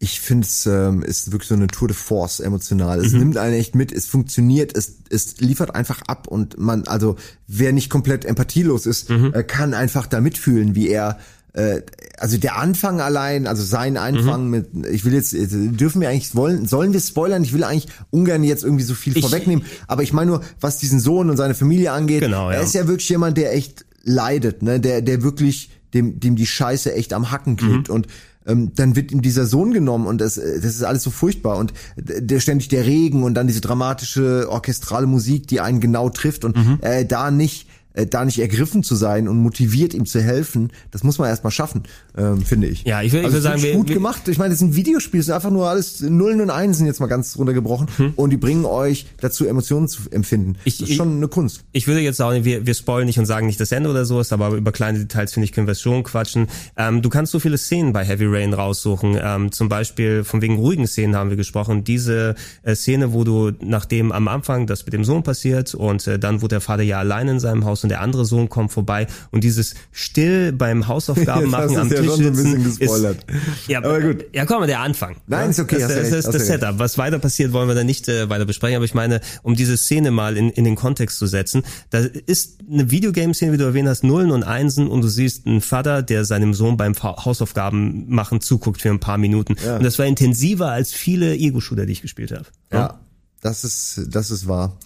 ich 0.01 0.19
finde 0.19 0.47
es 0.47 0.65
ähm, 0.65 1.03
ist 1.03 1.31
wirklich 1.31 1.47
so 1.47 1.53
eine 1.53 1.67
Tour 1.67 1.87
de 1.87 1.95
Force 1.95 2.39
emotional. 2.39 2.99
Es 2.99 3.13
mhm. 3.13 3.19
nimmt 3.19 3.37
einen 3.37 3.53
echt 3.53 3.75
mit, 3.75 3.91
es 3.91 4.07
funktioniert, 4.07 4.75
es, 4.75 4.95
es 5.11 5.39
liefert 5.39 5.75
einfach 5.75 6.01
ab 6.07 6.27
und 6.27 6.57
man, 6.57 6.87
also 6.87 7.17
wer 7.47 7.71
nicht 7.71 7.91
komplett 7.91 8.25
empathielos 8.25 8.87
ist, 8.87 9.11
mhm. 9.11 9.31
äh, 9.31 9.43
kann 9.43 9.75
einfach 9.75 10.07
da 10.07 10.19
mitfühlen, 10.19 10.73
wie 10.73 10.89
er 10.89 11.19
äh, 11.53 11.81
also 12.17 12.37
der 12.37 12.57
Anfang 12.57 12.99
allein, 12.99 13.45
also 13.45 13.61
sein 13.61 13.95
Anfang 13.95 14.45
mhm. 14.45 14.49
mit, 14.49 14.87
ich 14.87 15.05
will 15.05 15.13
jetzt, 15.13 15.33
dürfen 15.33 16.01
wir 16.01 16.09
eigentlich, 16.09 16.33
wollen, 16.33 16.65
sollen 16.65 16.93
wir 16.93 16.99
spoilern? 16.99 17.43
Ich 17.43 17.53
will 17.53 17.63
eigentlich 17.63 17.93
ungern 18.09 18.43
jetzt 18.43 18.63
irgendwie 18.63 18.85
so 18.85 18.95
viel 18.95 19.15
ich, 19.15 19.21
vorwegnehmen, 19.21 19.65
aber 19.87 20.01
ich 20.01 20.13
meine 20.13 20.31
nur, 20.31 20.41
was 20.59 20.79
diesen 20.79 20.99
Sohn 20.99 21.29
und 21.29 21.37
seine 21.37 21.53
Familie 21.53 21.91
angeht, 21.91 22.21
genau, 22.21 22.49
ja. 22.49 22.57
er 22.57 22.63
ist 22.63 22.73
ja 22.73 22.87
wirklich 22.87 23.09
jemand, 23.09 23.37
der 23.37 23.53
echt 23.53 23.85
leidet, 24.03 24.63
ne, 24.63 24.79
der, 24.79 25.03
der 25.03 25.21
wirklich, 25.21 25.69
dem, 25.93 26.19
dem 26.19 26.35
die 26.35 26.47
Scheiße 26.47 26.91
echt 26.91 27.13
am 27.13 27.29
Hacken 27.29 27.55
klebt 27.55 27.89
mhm. 27.89 27.93
und 27.93 28.07
ähm, 28.45 28.71
dann 28.75 28.95
wird 28.95 29.11
ihm 29.11 29.21
dieser 29.21 29.45
Sohn 29.45 29.71
genommen 29.73 30.07
und 30.07 30.19
das, 30.19 30.35
das 30.35 30.63
ist 30.63 30.83
alles 30.83 31.03
so 31.03 31.11
furchtbar 31.11 31.57
und 31.57 31.73
der 31.97 32.39
ständig 32.39 32.69
der 32.69 32.85
Regen 32.85 33.23
und 33.23 33.33
dann 33.35 33.47
diese 33.47 33.61
dramatische 33.61 34.47
orchestrale 34.49 35.07
Musik, 35.07 35.47
die 35.47 35.61
einen 35.61 35.79
genau 35.79 36.09
trifft 36.09 36.43
und 36.45 36.57
mhm. 36.57 36.79
äh, 36.81 37.05
da 37.05 37.31
nicht 37.31 37.67
äh, 37.93 38.05
da 38.05 38.25
nicht 38.25 38.39
ergriffen 38.39 38.83
zu 38.83 38.95
sein 38.95 39.27
und 39.27 39.37
motiviert 39.37 39.93
ihm 39.93 40.05
zu 40.05 40.21
helfen, 40.21 40.71
das 40.91 41.03
muss 41.03 41.17
man 41.17 41.29
erstmal 41.29 41.51
schaffen, 41.51 41.83
ähm, 42.17 42.41
finde 42.41 42.67
ich. 42.67 42.83
Ja, 42.83 43.01
ich 43.01 43.11
würde 43.11 43.25
also 43.25 43.39
sagen, 43.39 43.61
wir, 43.61 43.73
gut 43.73 43.89
wir, 43.89 43.95
gemacht. 43.95 44.27
Ich 44.27 44.37
meine, 44.37 44.51
das 44.51 44.59
sind 44.59 44.75
Videospiele, 44.75 45.19
das 45.19 45.27
sind 45.27 45.35
einfach 45.35 45.51
nur 45.51 45.67
alles 45.67 46.01
Nullen 46.01 46.41
und 46.41 46.49
Einsen 46.49 46.85
jetzt 46.85 46.99
mal 46.99 47.07
ganz 47.07 47.37
runtergebrochen 47.37 47.87
hm. 47.97 48.13
und 48.15 48.29
die 48.29 48.37
bringen 48.37 48.65
euch 48.65 49.07
dazu, 49.19 49.45
Emotionen 49.45 49.87
zu 49.87 50.03
empfinden. 50.11 50.55
Ich, 50.63 50.77
das 50.77 50.89
ist 50.89 50.95
schon 50.95 51.17
eine 51.17 51.27
Kunst. 51.27 51.63
Ich 51.71 51.87
würde 51.87 52.01
jetzt 52.01 52.21
auch 52.21 52.31
wir, 52.31 52.65
wir 52.65 52.73
spoilen 52.73 53.05
nicht 53.05 53.19
und 53.19 53.25
sagen 53.25 53.47
nicht 53.47 53.59
das 53.59 53.71
Ende 53.71 53.89
oder 53.89 54.05
sowas, 54.05 54.31
aber 54.31 54.51
über 54.51 54.71
kleine 54.71 54.99
Details 54.99 55.33
finde 55.33 55.45
ich 55.45 55.51
können 55.51 55.67
wir 55.67 55.75
schon 55.75 56.03
quatschen. 56.03 56.47
Ähm, 56.77 57.01
du 57.01 57.09
kannst 57.09 57.31
so 57.31 57.39
viele 57.39 57.57
Szenen 57.57 57.93
bei 57.93 58.05
Heavy 58.05 58.25
Rain 58.27 58.53
raussuchen. 58.53 59.17
Ähm, 59.21 59.51
zum 59.51 59.69
Beispiel 59.69 60.23
von 60.23 60.41
wegen 60.41 60.55
ruhigen 60.55 60.87
Szenen 60.87 61.15
haben 61.15 61.29
wir 61.29 61.37
gesprochen. 61.37 61.83
Diese 61.83 62.35
äh, 62.63 62.75
Szene, 62.75 63.13
wo 63.13 63.23
du 63.23 63.51
nachdem 63.61 64.11
am 64.11 64.27
Anfang 64.27 64.67
das 64.67 64.85
mit 64.85 64.93
dem 64.93 65.03
Sohn 65.03 65.23
passiert 65.23 65.73
und 65.73 66.07
äh, 66.07 66.17
dann 66.17 66.41
wurde 66.41 66.55
der 66.55 66.61
Vater 66.61 66.83
ja 66.83 66.99
allein 66.99 67.27
in 67.27 67.39
seinem 67.39 67.65
Haus 67.65 67.80
und 67.83 67.89
der 67.89 68.01
andere 68.01 68.25
Sohn 68.25 68.49
kommt 68.49 68.71
vorbei 68.71 69.07
und 69.31 69.43
dieses 69.43 69.75
still 69.91 70.51
beim 70.51 70.87
Hausaufgaben 70.87 71.49
machen 71.49 71.77
am 71.77 71.89
Tisch 71.89 72.09
sitzen 72.11 72.71
so 72.71 72.95
ist, 72.95 73.25
ja, 73.67 73.79
aber 73.79 74.01
gut. 74.01 74.25
Ja, 74.33 74.45
komm 74.45 74.65
der 74.67 74.79
Anfang. 74.79 75.15
Nein, 75.27 75.49
ist 75.49 75.59
okay. 75.59 75.79
Das, 75.79 75.89
das, 75.89 76.09
das 76.09 76.25
ist 76.25 76.33
das 76.33 76.47
Setup. 76.47 76.79
Was 76.79 76.97
weiter 76.97 77.19
passiert, 77.19 77.53
wollen 77.53 77.67
wir 77.67 77.75
da 77.75 77.83
nicht 77.83 78.07
äh, 78.07 78.29
weiter 78.29 78.45
besprechen, 78.45 78.75
aber 78.75 78.85
ich 78.85 78.93
meine, 78.93 79.21
um 79.43 79.55
diese 79.55 79.77
Szene 79.77 80.11
mal 80.11 80.37
in, 80.37 80.49
in 80.49 80.63
den 80.63 80.75
Kontext 80.75 81.17
zu 81.17 81.27
setzen, 81.27 81.63
da 81.89 81.99
ist 81.99 82.59
eine 82.69 82.91
Videogame-Szene, 82.91 83.53
wie 83.53 83.57
du 83.57 83.63
erwähnt 83.63 83.87
hast, 83.87 84.03
Nullen 84.03 84.31
und 84.31 84.43
Einsen 84.43 84.87
und 84.87 85.01
du 85.01 85.07
siehst 85.07 85.47
einen 85.47 85.61
Vater, 85.61 86.01
der 86.01 86.25
seinem 86.25 86.53
Sohn 86.53 86.77
beim 86.77 86.93
Hausaufgaben 87.01 88.05
machen 88.09 88.41
zuguckt 88.41 88.81
für 88.81 88.89
ein 88.89 88.99
paar 88.99 89.17
Minuten. 89.17 89.55
Ja. 89.63 89.77
Und 89.77 89.83
das 89.83 89.99
war 89.99 90.05
intensiver 90.05 90.69
als 90.69 90.93
viele 90.93 91.35
Ego-Shooter, 91.35 91.85
die 91.85 91.93
ich 91.93 92.01
gespielt 92.01 92.31
habe. 92.31 92.45
Ja. 92.71 92.79
ja, 92.79 92.99
das 93.41 93.63
ist, 93.63 94.07
das 94.09 94.31
ist 94.31 94.47
wahr 94.47 94.77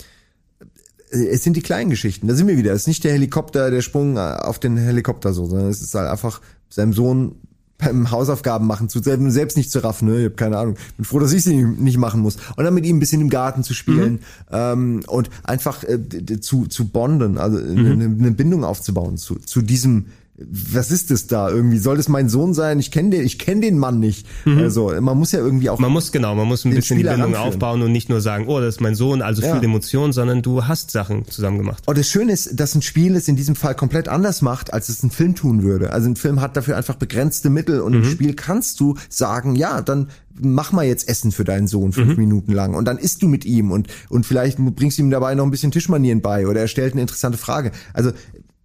es 1.16 1.44
sind 1.44 1.56
die 1.56 1.62
kleinen 1.62 1.90
Geschichten. 1.90 2.28
Da 2.28 2.36
sind 2.36 2.48
wir 2.48 2.58
wieder. 2.58 2.74
Es 2.74 2.82
ist 2.82 2.88
nicht 2.88 3.04
der 3.04 3.14
Helikopter, 3.14 3.72
der 3.72 3.82
Sprung 3.82 4.18
auf 4.18 4.60
den 4.60 4.78
Helikopter 4.78 5.34
so, 5.34 5.46
sondern 5.46 5.70
es 5.70 5.82
ist 5.82 5.96
halt 5.96 6.10
einfach 6.10 6.42
seinem 6.70 6.94
Sohn 6.94 7.36
beim 7.78 8.10
Hausaufgaben 8.10 8.68
machen 8.68 8.88
zu 8.88 9.02
selbst 9.02 9.58
nicht 9.58 9.70
zu 9.70 9.84
raffen, 9.84 10.08
ne? 10.08 10.20
Ich 10.20 10.26
habe 10.26 10.36
keine 10.36 10.58
Ahnung. 10.58 10.76
Bin 10.96 11.06
froh, 11.06 11.20
dass 11.20 11.34
ich 11.34 11.44
sie 11.44 11.64
nicht 11.64 11.98
machen 11.98 12.22
muss. 12.22 12.38
Und 12.56 12.64
dann 12.64 12.74
mit 12.74 12.86
ihm 12.86 12.98
ein 12.98 13.00
bisschen 13.00 13.22
im 13.22 13.30
Garten 13.30 13.64
zu 13.64 13.74
spielen 13.74 14.14
mhm. 14.14 14.20
ähm, 14.52 15.04
und 15.08 15.30
einfach 15.44 15.84
äh, 15.84 16.40
zu 16.40 16.68
zu 16.68 16.88
bonden, 16.88 17.38
also 17.38 17.58
mhm. 17.58 17.86
eine, 17.86 18.06
eine 18.06 18.32
Bindung 18.32 18.64
aufzubauen 18.64 19.18
zu 19.18 19.36
zu 19.36 19.62
diesem 19.62 20.06
was 20.38 20.92
ist 20.92 21.12
das 21.12 21.28
da 21.28 21.50
irgendwie? 21.50 21.78
Soll 21.78 21.96
das 21.96 22.10
mein 22.10 22.28
Sohn 22.28 22.54
sein? 22.54 22.78
Ich 22.80 22.92
kenne 22.92 23.12
den, 23.12 23.26
ich 23.26 23.40
kenne 23.40 23.62
den 23.62 23.78
Mann 23.78 24.00
nicht. 24.00 24.28
Mhm. 24.44 24.58
Also 24.58 24.92
man 25.00 25.18
muss 25.18 25.32
ja 25.32 25.40
irgendwie 25.40 25.70
auch. 25.70 25.80
Man 25.80 25.94
muss 25.94 26.12
genau, 26.12 26.36
man 26.36 26.48
muss 26.48 26.66
ein 26.66 26.74
bisschen 26.74 26.98
Spieler 26.98 27.14
die 27.14 27.22
Bindung 27.22 27.36
ranführen. 27.36 27.54
aufbauen 27.54 27.82
und 27.82 27.94
nicht 27.94 28.10
nur 28.10 28.20
sagen, 28.20 28.46
oh, 28.48 28.60
das 28.60 28.76
ist 28.76 28.82
mein 28.82 28.96
Sohn, 28.96 29.22
also 29.22 29.42
ja. 29.42 29.54
viel 29.54 29.64
Emotion, 29.64 30.12
sondern 30.12 30.42
du 30.42 30.66
hast 30.66 30.92
Sachen 30.92 31.26
zusammen 31.26 31.58
gemacht. 31.58 31.84
Und 31.86 31.94
oh, 31.94 31.98
das 31.98 32.10
Schöne 32.10 32.34
ist, 32.34 32.60
dass 32.60 32.76
ein 32.76 32.82
Spiel 32.82 33.16
es 33.16 33.30
in 33.30 33.38
diesem 33.38 33.56
Fall 33.56 33.76
komplett 33.76 34.10
anders 34.10 34.42
macht, 34.42 34.74
als 34.74 34.90
es 34.90 35.04
ein 35.04 35.12
Film 35.12 35.36
tun 35.36 35.64
würde. 35.64 35.94
Also 35.94 36.10
ein 36.10 36.18
Film 36.18 36.42
hat 36.42 36.58
dafür 36.58 36.76
einfach 36.76 36.96
begrenzte 36.96 37.50
Mittel 37.50 37.80
und 37.80 37.94
mhm. 37.94 38.04
im 38.04 38.10
Spiel 38.10 38.34
kannst 38.34 38.82
du 38.82 38.96
sagen, 39.10 39.56
ja, 39.56 39.82
dann 39.82 40.10
mach 40.42 40.72
mal 40.72 40.86
jetzt 40.86 41.08
Essen 41.08 41.32
für 41.32 41.44
deinen 41.44 41.68
Sohn 41.68 41.94
fünf 41.94 42.18
mhm. 42.18 42.24
Minuten 42.24 42.52
lang 42.52 42.74
und 42.74 42.86
dann 42.86 42.98
isst 42.98 43.22
du 43.22 43.28
mit 43.28 43.46
ihm 43.46 43.72
und 43.72 43.88
und 44.10 44.26
vielleicht 44.26 44.58
bringst 44.58 44.98
du 44.98 45.04
ihm 45.04 45.10
dabei 45.10 45.34
noch 45.36 45.46
ein 45.46 45.52
bisschen 45.52 45.72
Tischmanieren 45.72 46.22
bei 46.22 46.48
oder 46.48 46.60
er 46.60 46.68
stellt 46.68 46.94
eine 46.94 47.02
interessante 47.02 47.38
Frage. 47.38 47.72
Also 47.94 48.12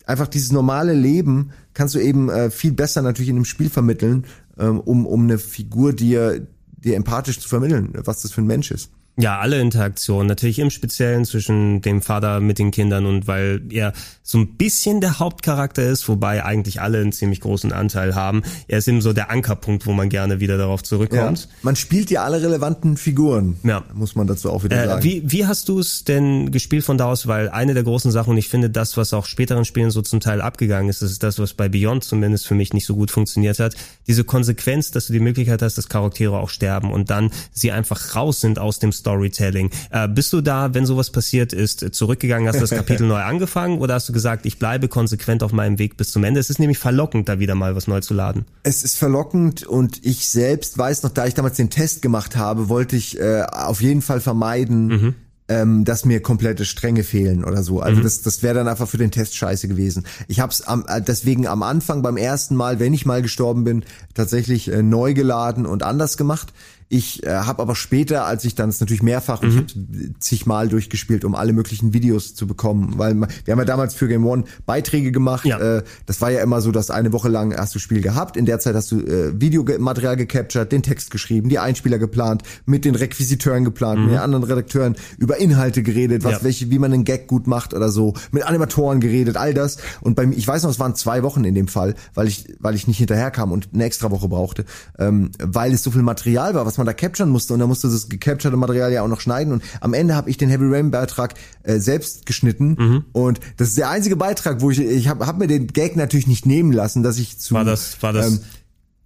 einfach 0.06 0.28
dieses 0.28 0.52
normale 0.52 0.92
Leben 0.92 1.50
kannst 1.74 1.94
du 1.94 1.98
eben 1.98 2.28
äh, 2.28 2.50
viel 2.50 2.72
besser 2.72 3.02
natürlich 3.02 3.28
in 3.28 3.36
einem 3.36 3.44
Spiel 3.44 3.70
vermitteln, 3.70 4.24
ähm, 4.58 4.80
um, 4.80 5.06
um 5.06 5.24
eine 5.24 5.38
Figur 5.38 5.92
dir, 5.92 6.46
dir 6.72 6.96
empathisch 6.96 7.40
zu 7.40 7.48
vermitteln, 7.48 7.92
was 8.04 8.22
das 8.22 8.32
für 8.32 8.40
ein 8.40 8.46
Mensch 8.46 8.70
ist. 8.70 8.90
Ja, 9.20 9.38
alle 9.38 9.60
Interaktionen. 9.60 10.26
Natürlich 10.26 10.58
im 10.58 10.70
Speziellen 10.70 11.24
zwischen 11.24 11.82
dem 11.82 12.02
Vater 12.02 12.40
mit 12.40 12.58
den 12.58 12.70
Kindern 12.70 13.06
und 13.06 13.26
weil 13.26 13.62
er 13.70 13.92
so 14.22 14.38
ein 14.38 14.56
bisschen 14.56 15.00
der 15.00 15.18
Hauptcharakter 15.18 15.82
ist, 15.82 16.08
wobei 16.08 16.44
eigentlich 16.44 16.80
alle 16.80 17.00
einen 17.00 17.12
ziemlich 17.12 17.40
großen 17.40 17.72
Anteil 17.72 18.14
haben. 18.14 18.42
Er 18.68 18.78
ist 18.78 18.88
eben 18.88 19.02
so 19.02 19.12
der 19.12 19.30
Ankerpunkt, 19.30 19.86
wo 19.86 19.92
man 19.92 20.08
gerne 20.08 20.40
wieder 20.40 20.56
darauf 20.56 20.82
zurückkommt. 20.82 21.40
Ja, 21.40 21.48
man 21.62 21.76
spielt 21.76 22.10
ja 22.10 22.22
alle 22.22 22.40
relevanten 22.40 22.96
Figuren. 22.96 23.56
Ja. 23.64 23.84
Muss 23.92 24.14
man 24.14 24.26
dazu 24.26 24.50
auch 24.50 24.64
wieder 24.64 24.82
äh, 24.82 24.86
sagen. 24.86 25.04
Wie, 25.04 25.22
wie 25.24 25.46
hast 25.46 25.68
du 25.68 25.80
es 25.80 26.04
denn 26.04 26.52
gespielt 26.52 26.84
von 26.84 26.96
da 26.96 27.06
aus? 27.06 27.26
Weil 27.26 27.48
eine 27.48 27.74
der 27.74 27.82
großen 27.82 28.10
Sachen, 28.12 28.30
und 28.30 28.38
ich 28.38 28.48
finde 28.48 28.70
das, 28.70 28.96
was 28.96 29.12
auch 29.12 29.26
späteren 29.26 29.64
Spielen 29.64 29.90
so 29.90 30.00
zum 30.00 30.20
Teil 30.20 30.40
abgegangen 30.40 30.88
ist, 30.88 31.02
ist 31.02 31.22
das, 31.22 31.38
was 31.38 31.54
bei 31.54 31.68
Beyond 31.68 32.04
zumindest 32.04 32.46
für 32.46 32.54
mich 32.54 32.72
nicht 32.72 32.86
so 32.86 32.94
gut 32.94 33.10
funktioniert 33.10 33.58
hat. 33.58 33.74
Diese 34.06 34.24
Konsequenz, 34.24 34.92
dass 34.92 35.08
du 35.08 35.12
die 35.12 35.20
Möglichkeit 35.20 35.60
hast, 35.60 35.76
dass 35.76 35.88
Charaktere 35.88 36.38
auch 36.38 36.48
sterben 36.48 36.92
und 36.92 37.10
dann 37.10 37.30
sie 37.52 37.72
einfach 37.72 38.14
raus 38.14 38.40
sind 38.40 38.58
aus 38.58 38.78
dem 38.78 38.92
Story 38.92 39.09
Storytelling. 39.10 39.70
Äh, 39.90 40.08
bist 40.08 40.32
du 40.32 40.40
da, 40.40 40.72
wenn 40.74 40.86
sowas 40.86 41.10
passiert 41.10 41.52
ist, 41.52 41.94
zurückgegangen, 41.94 42.48
hast 42.48 42.60
das 42.60 42.70
Kapitel 42.70 43.06
neu 43.08 43.20
angefangen 43.20 43.78
oder 43.78 43.94
hast 43.94 44.08
du 44.08 44.12
gesagt, 44.12 44.46
ich 44.46 44.58
bleibe 44.58 44.88
konsequent 44.88 45.42
auf 45.42 45.52
meinem 45.52 45.78
Weg 45.78 45.96
bis 45.96 46.12
zum 46.12 46.24
Ende? 46.24 46.40
Es 46.40 46.50
ist 46.50 46.58
nämlich 46.58 46.78
verlockend, 46.78 47.28
da 47.28 47.38
wieder 47.38 47.54
mal 47.54 47.74
was 47.74 47.88
neu 47.88 48.00
zu 48.00 48.14
laden. 48.14 48.44
Es 48.62 48.82
ist 48.82 48.96
verlockend 48.96 49.64
und 49.64 50.04
ich 50.04 50.28
selbst 50.28 50.78
weiß 50.78 51.02
noch, 51.02 51.10
da 51.10 51.26
ich 51.26 51.34
damals 51.34 51.56
den 51.56 51.70
Test 51.70 52.02
gemacht 52.02 52.36
habe, 52.36 52.68
wollte 52.68 52.96
ich 52.96 53.18
äh, 53.18 53.42
auf 53.42 53.82
jeden 53.82 54.02
Fall 54.02 54.20
vermeiden, 54.20 54.86
mhm 54.86 55.14
ähm, 55.50 55.84
dass 55.84 56.04
mir 56.04 56.22
komplette 56.22 56.64
Stränge 56.64 57.02
fehlen 57.02 57.44
oder 57.44 57.64
so. 57.64 57.80
Also 57.80 57.98
mhm. 57.98 58.04
das, 58.04 58.22
das 58.22 58.44
wäre 58.44 58.54
dann 58.54 58.68
einfach 58.68 58.88
für 58.88 58.98
den 58.98 59.10
Test 59.10 59.34
scheiße 59.34 59.66
gewesen. 59.66 60.06
Ich 60.28 60.38
habe 60.38 60.52
es 60.52 60.62
am, 60.62 60.84
äh, 60.86 61.02
deswegen 61.02 61.48
am 61.48 61.64
Anfang 61.64 62.02
beim 62.02 62.16
ersten 62.16 62.54
Mal, 62.54 62.78
wenn 62.78 62.94
ich 62.94 63.04
mal 63.04 63.20
gestorben 63.20 63.64
bin, 63.64 63.84
tatsächlich 64.14 64.70
äh, 64.70 64.84
neu 64.84 65.12
geladen 65.12 65.66
und 65.66 65.82
anders 65.82 66.16
gemacht. 66.16 66.52
Ich 66.92 67.24
äh, 67.24 67.30
habe 67.30 67.62
aber 67.62 67.76
später, 67.76 68.26
als 68.26 68.44
ich 68.44 68.56
dann 68.56 68.68
es 68.68 68.80
natürlich 68.80 69.04
mehrfach, 69.04 69.42
mhm. 69.42 69.64
ich 69.64 70.10
zigmal 70.18 70.68
durchgespielt, 70.68 71.24
um 71.24 71.36
alle 71.36 71.52
möglichen 71.52 71.94
Videos 71.94 72.34
zu 72.34 72.48
bekommen, 72.48 72.94
weil 72.96 73.14
wir 73.14 73.52
haben 73.52 73.60
ja 73.60 73.64
damals 73.64 73.94
für 73.94 74.08
Game 74.08 74.26
One 74.26 74.42
Beiträge 74.66 75.12
gemacht. 75.12 75.44
Ja. 75.44 75.60
Äh, 75.60 75.84
das 76.06 76.20
war 76.20 76.32
ja 76.32 76.42
immer 76.42 76.60
so, 76.60 76.72
dass 76.72 76.90
eine 76.90 77.12
Woche 77.12 77.28
lang 77.28 77.56
hast 77.56 77.76
du 77.76 77.78
Spiel 77.78 78.00
gehabt, 78.00 78.36
in 78.36 78.44
der 78.44 78.58
Zeit 78.58 78.74
hast 78.74 78.90
du 78.90 78.98
äh, 79.02 79.40
Videomaterial 79.40 80.16
gecaptured, 80.16 80.72
den 80.72 80.82
Text 80.82 81.12
geschrieben, 81.12 81.48
die 81.48 81.60
Einspieler 81.60 82.00
geplant, 82.00 82.42
mit 82.66 82.84
den 82.84 82.96
Requisiteuren 82.96 83.64
geplant, 83.64 84.00
mhm. 84.00 84.06
mit 84.06 84.14
den 84.14 84.20
anderen 84.20 84.42
Redakteuren 84.42 84.96
über 85.16 85.36
Inhalte 85.36 85.84
geredet, 85.84 86.24
was 86.24 86.32
ja. 86.32 86.42
welche, 86.42 86.72
wie 86.72 86.80
man 86.80 86.92
einen 86.92 87.04
Gag 87.04 87.28
gut 87.28 87.46
macht 87.46 87.72
oder 87.72 87.90
so, 87.90 88.14
mit 88.32 88.42
Animatoren 88.42 88.98
geredet, 88.98 89.36
all 89.36 89.54
das. 89.54 89.76
Und 90.00 90.16
bei 90.16 90.26
mir, 90.26 90.34
ich 90.34 90.48
weiß 90.48 90.64
noch, 90.64 90.70
es 90.70 90.80
waren 90.80 90.96
zwei 90.96 91.22
Wochen 91.22 91.44
in 91.44 91.54
dem 91.54 91.68
Fall, 91.68 91.94
weil 92.14 92.26
ich, 92.26 92.52
weil 92.58 92.74
ich 92.74 92.88
nicht 92.88 92.98
hinterherkam 92.98 93.52
und 93.52 93.68
eine 93.72 93.84
extra 93.84 94.10
Woche 94.10 94.26
brauchte, 94.26 94.64
ähm, 94.98 95.30
weil 95.38 95.72
es 95.72 95.84
so 95.84 95.92
viel 95.92 96.02
Material 96.02 96.54
war, 96.54 96.66
was 96.66 96.79
man 96.80 96.86
da 96.86 96.92
capturen 96.92 97.30
musste. 97.30 97.52
Und 97.54 97.60
dann 97.60 97.68
musste 97.68 97.88
das 97.88 98.08
gecapturete 98.08 98.56
Material 98.56 98.92
ja 98.92 99.02
auch 99.02 99.08
noch 99.08 99.20
schneiden. 99.20 99.52
Und 99.52 99.62
am 99.80 99.94
Ende 99.94 100.14
habe 100.14 100.28
ich 100.30 100.36
den 100.36 100.48
Heavy 100.48 100.66
Rain 100.66 100.90
Beitrag 100.90 101.34
äh, 101.62 101.78
selbst 101.78 102.26
geschnitten. 102.26 102.76
Mhm. 102.78 103.04
und 103.12 103.40
das 103.56 103.68
ist 103.68 103.78
der 103.78 103.90
einzige 103.90 104.16
Beitrag, 104.16 104.60
wo 104.60 104.70
ich 104.70 104.80
ich 104.80 105.08
habe 105.08 105.26
hab 105.26 105.38
mir 105.38 105.46
den 105.46 105.66
Gag 105.68 105.96
natürlich 105.96 106.26
nicht 106.26 106.46
nehmen 106.46 106.72
lassen, 106.72 107.02
dass 107.02 107.18
ich 107.18 107.38
zu 107.38 107.54
war 107.54 107.64
das 107.64 108.02
war 108.02 108.12
das 108.12 108.32
ähm, 108.32 108.40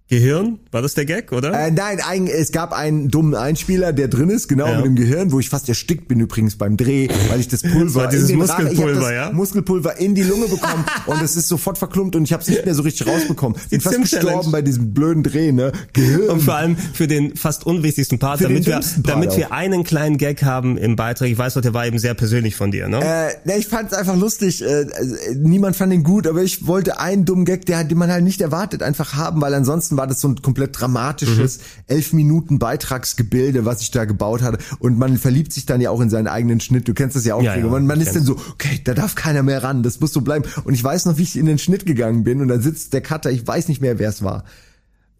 Gehirn? 0.07 0.59
War 0.71 0.83
das 0.83 0.93
der 0.93 1.05
Gag, 1.05 1.31
oder? 1.31 1.51
Äh, 1.51 1.71
nein, 1.71 1.99
ein, 2.07 2.27
es 2.27 2.51
gab 2.51 2.73
einen 2.73 3.09
dummen 3.09 3.33
Einspieler, 3.33 3.91
der 3.91 4.07
drin 4.07 4.29
ist, 4.29 4.47
genau 4.47 4.67
ja. 4.67 4.75
mit 4.75 4.85
dem 4.85 4.95
Gehirn, 4.95 5.31
wo 5.31 5.39
ich 5.39 5.49
fast 5.49 5.67
erstickt 5.67 6.07
bin 6.07 6.19
übrigens 6.19 6.57
beim 6.57 6.77
Dreh, 6.77 7.07
weil 7.29 7.39
ich 7.39 7.47
das 7.47 7.61
Pulver 7.63 8.03
das 8.03 8.11
dieses 8.11 8.29
in 8.29 8.39
den 8.39 8.47
Muskelpulver, 8.47 9.01
das 9.01 9.11
ja? 9.11 9.31
Muskelpulver 9.31 9.97
in 9.97 10.13
die 10.13 10.21
Lunge 10.21 10.47
bekommen 10.47 10.85
und 11.07 11.23
es 11.23 11.35
ist 11.35 11.47
sofort 11.47 11.79
verklumpt 11.79 12.15
und 12.15 12.23
ich 12.23 12.33
habe 12.33 12.43
es 12.43 12.49
nicht 12.49 12.65
mehr 12.65 12.75
so 12.75 12.83
richtig 12.83 13.07
rausbekommen. 13.07 13.57
Bin 13.71 13.81
fast 13.81 13.99
gestorben 13.99 14.51
bei 14.51 14.61
diesem 14.61 14.93
blöden 14.93 15.23
Dreh, 15.23 15.51
ne? 15.51 15.71
Gehirn. 15.93 16.29
Und 16.29 16.43
vor 16.43 16.53
allem 16.53 16.77
für 16.77 17.07
den 17.07 17.35
fast 17.35 17.65
unwichtigsten 17.65 18.19
Part, 18.19 18.37
für 18.37 18.43
damit 18.43 18.67
wir 18.67 18.81
damit 19.01 19.35
wir 19.35 19.51
einen 19.53 19.83
kleinen 19.83 20.17
Gag 20.17 20.43
haben 20.43 20.77
im 20.77 20.95
Beitrag. 20.95 21.29
Ich 21.29 21.37
weiß 21.37 21.55
noch, 21.55 21.63
der 21.63 21.73
war 21.73 21.87
eben 21.87 21.97
sehr 21.97 22.13
persönlich 22.13 22.55
von 22.55 22.69
dir, 22.69 22.87
ne? 22.87 22.99
Äh, 22.99 23.47
ne, 23.47 23.57
ich 23.57 23.65
fand 23.67 23.91
es 23.91 23.97
einfach 23.97 24.15
lustig. 24.15 24.61
Äh, 24.61 24.81
äh, 24.81 25.35
niemand 25.35 25.75
fand 25.75 25.91
ihn 25.93 26.03
gut, 26.03 26.27
aber 26.27 26.43
ich 26.43 26.67
wollte 26.67 26.99
einen 26.99 27.25
dummen 27.25 27.45
Gag, 27.45 27.65
der 27.65 27.83
den 27.83 27.97
man 27.97 28.11
halt 28.11 28.23
nicht 28.23 28.41
erwartet, 28.41 28.83
einfach 28.83 29.15
haben, 29.15 29.41
weil 29.41 29.53
ansonsten 29.55 29.94
war 29.97 30.07
das 30.07 30.21
so 30.21 30.27
ein 30.27 30.41
komplett 30.41 30.79
dramatisches, 30.79 31.57
mhm. 31.57 31.63
elf 31.87 32.13
Minuten 32.13 32.59
Beitragsgebilde, 32.59 33.65
was 33.65 33.81
ich 33.81 33.91
da 33.91 34.05
gebaut 34.05 34.41
hatte. 34.41 34.59
Und 34.79 34.97
man 34.97 35.17
verliebt 35.17 35.53
sich 35.53 35.65
dann 35.65 35.81
ja 35.81 35.89
auch 35.89 36.01
in 36.01 36.09
seinen 36.09 36.27
eigenen 36.27 36.59
Schnitt. 36.59 36.87
Du 36.87 36.93
kennst 36.93 37.15
das 37.15 37.25
ja 37.25 37.35
auch. 37.35 37.43
Ja, 37.43 37.55
ja, 37.55 37.65
man, 37.65 37.85
man 37.85 38.01
ist 38.01 38.15
dann 38.15 38.23
so, 38.23 38.33
okay, 38.51 38.81
da 38.83 38.93
darf 38.93 39.15
keiner 39.15 39.43
mehr 39.43 39.63
ran. 39.63 39.83
Das 39.83 39.99
muss 39.99 40.13
so 40.13 40.21
bleiben. 40.21 40.45
Und 40.63 40.73
ich 40.73 40.83
weiß 40.83 41.05
noch, 41.05 41.17
wie 41.17 41.23
ich 41.23 41.37
in 41.37 41.45
den 41.45 41.59
Schnitt 41.59 41.85
gegangen 41.85 42.23
bin 42.23 42.41
und 42.41 42.47
dann 42.47 42.61
sitzt 42.61 42.93
der 42.93 43.01
Cutter, 43.01 43.31
ich 43.31 43.45
weiß 43.45 43.67
nicht 43.67 43.81
mehr, 43.81 43.99
wer 43.99 44.09
es 44.09 44.23
war 44.23 44.43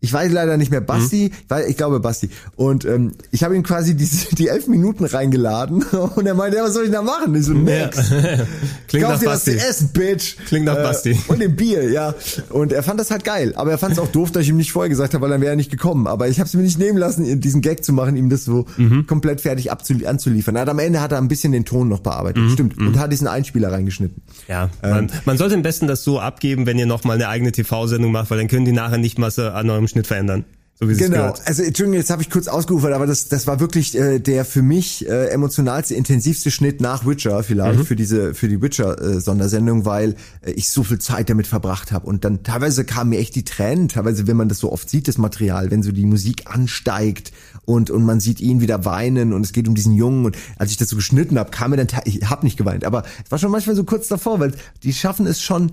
ich 0.05 0.13
weiß 0.13 0.31
leider 0.31 0.55
nicht 0.57 0.69
mehr 0.69 0.81
Basti, 0.81 1.31
mhm. 1.31 1.45
weil 1.49 1.67
ich 1.67 1.77
glaube 1.77 1.99
Basti. 1.99 2.29
Und 2.55 2.85
ähm, 2.85 3.13
ich 3.31 3.43
habe 3.43 3.55
ihm 3.55 3.63
quasi 3.63 3.95
die, 3.95 4.07
die 4.37 4.47
elf 4.47 4.67
Minuten 4.67 5.03
reingeladen 5.03 5.83
und 6.15 6.27
er 6.27 6.35
meinte, 6.35 6.57
ja, 6.57 6.63
was 6.63 6.73
soll 6.73 6.85
ich 6.85 6.91
da 6.91 7.01
machen? 7.01 7.33
Ich 7.33 7.45
so, 7.45 7.53
nix. 7.53 8.11
Ja. 8.11 8.17
Klingt 8.87 9.05
Kauf 9.05 9.13
nach 9.13 9.19
dir 9.19 9.25
Basti. 9.25 9.55
was 9.55 9.61
zu 9.61 9.67
essen, 9.67 9.89
Bitch. 9.93 10.37
Klingt 10.45 10.65
nach 10.65 10.77
äh, 10.77 10.83
Basti. 10.83 11.19
Und 11.27 11.41
dem 11.41 11.55
Bier, 11.55 11.89
ja. 11.89 12.13
Und 12.49 12.71
er 12.71 12.83
fand 12.83 12.99
das 12.99 13.09
halt 13.09 13.23
geil. 13.23 13.53
Aber 13.55 13.71
er 13.71 13.79
fand 13.79 13.93
es 13.93 13.99
auch 13.99 14.07
doof, 14.07 14.31
dass 14.31 14.43
ich 14.43 14.49
ihm 14.49 14.57
nicht 14.57 14.71
vorher 14.71 14.89
gesagt 14.89 15.15
habe, 15.15 15.23
weil 15.23 15.31
dann 15.31 15.41
wäre 15.41 15.53
er 15.53 15.55
nicht 15.55 15.71
gekommen. 15.71 16.05
Aber 16.05 16.27
ich 16.27 16.39
habe 16.39 16.47
es 16.47 16.53
mir 16.53 16.61
nicht 16.61 16.77
nehmen 16.77 16.99
lassen, 16.99 17.41
diesen 17.41 17.61
Gag 17.61 17.83
zu 17.83 17.91
machen, 17.91 18.15
ihm 18.15 18.29
das 18.29 18.45
so 18.45 18.67
mhm. 18.77 19.07
komplett 19.07 19.41
fertig 19.41 19.71
anzuliefern. 19.71 20.57
Hat 20.59 20.69
am 20.69 20.79
Ende 20.79 21.01
hat 21.01 21.13
er 21.13 21.17
ein 21.17 21.27
bisschen 21.27 21.51
den 21.51 21.65
Ton 21.65 21.89
noch 21.89 22.01
bearbeitet. 22.01 22.43
Mhm. 22.43 22.49
Stimmt. 22.51 22.77
Und 22.77 22.91
mhm. 22.91 22.99
hat 22.99 23.11
diesen 23.11 23.27
Einspieler 23.27 23.71
reingeschnitten. 23.71 24.21
Ja. 24.47 24.69
Ähm, 24.83 24.91
man, 24.91 25.11
man 25.25 25.37
sollte 25.39 25.55
am 25.55 25.63
besten 25.63 25.87
das 25.87 26.03
so 26.03 26.19
abgeben, 26.19 26.67
wenn 26.67 26.77
ihr 26.77 26.85
noch 26.85 27.03
mal 27.05 27.13
eine 27.13 27.27
eigene 27.27 27.51
TV-Sendung 27.51 28.11
macht, 28.11 28.29
weil 28.29 28.37
dann 28.37 28.47
können 28.47 28.65
die 28.65 28.71
nachher 28.71 28.99
nicht 28.99 29.17
mal 29.17 29.31
so 29.31 29.55
an 29.55 29.69
eurem 29.69 29.87
Schnitt 29.95 30.07
verändern. 30.07 30.43
So 30.77 30.89
wie 30.89 30.95
genau, 30.97 31.33
also 31.45 31.63
Entschuldigung, 31.63 31.93
jetzt 31.93 32.09
habe 32.09 32.21
ich 32.21 32.29
kurz 32.29 32.49
ausgerufen, 32.49 32.91
aber 32.91 33.07
das, 33.07 33.29
das 33.29 33.47
war 33.47 33.61
wirklich 33.61 33.97
äh, 33.97 34.19
der 34.19 34.43
für 34.43 34.61
mich 34.61 35.07
äh, 35.07 35.27
emotionalste, 35.27 35.95
intensivste 35.95 36.51
Schnitt 36.51 36.81
nach 36.81 37.05
Witcher 37.05 37.43
vielleicht 37.43 37.79
mhm. 37.79 37.85
für 37.85 37.95
diese 37.95 38.33
für 38.33 38.49
die 38.49 38.61
Witcher-Sondersendung, 38.61 39.83
äh, 39.83 39.85
weil 39.85 40.15
äh, 40.41 40.51
ich 40.51 40.67
so 40.67 40.83
viel 40.83 40.99
Zeit 40.99 41.29
damit 41.29 41.47
verbracht 41.47 41.93
habe 41.93 42.05
und 42.07 42.25
dann 42.25 42.43
teilweise 42.43 42.83
kamen 42.83 43.11
mir 43.11 43.19
echt 43.19 43.35
die 43.35 43.45
Tränen, 43.45 43.87
teilweise 43.87 44.27
wenn 44.27 44.35
man 44.35 44.49
das 44.49 44.59
so 44.59 44.69
oft 44.69 44.89
sieht, 44.89 45.07
das 45.07 45.17
Material, 45.17 45.71
wenn 45.71 45.81
so 45.81 45.93
die 45.93 46.05
Musik 46.05 46.43
ansteigt 46.53 47.31
und 47.63 47.89
und 47.89 48.03
man 48.03 48.19
sieht 48.19 48.41
ihn 48.41 48.59
wieder 48.59 48.83
weinen 48.83 49.31
und 49.31 49.45
es 49.45 49.53
geht 49.53 49.69
um 49.69 49.75
diesen 49.75 49.93
Jungen 49.93 50.25
und 50.25 50.35
als 50.57 50.71
ich 50.71 50.77
das 50.77 50.89
so 50.89 50.97
geschnitten 50.97 51.39
habe, 51.39 51.51
kam 51.51 51.71
mir 51.71 51.77
dann 51.77 51.87
ich 52.03 52.29
habe 52.29 52.45
nicht 52.45 52.57
geweint, 52.57 52.83
aber 52.83 53.03
es 53.23 53.31
war 53.31 53.39
schon 53.39 53.51
manchmal 53.51 53.77
so 53.77 53.85
kurz 53.85 54.09
davor, 54.09 54.41
weil 54.41 54.51
die 54.83 54.91
schaffen 54.91 55.25
es 55.25 55.41
schon 55.41 55.71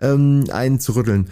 ähm, 0.00 0.44
einen 0.50 0.80
zu 0.80 0.92
rütteln. 0.92 1.28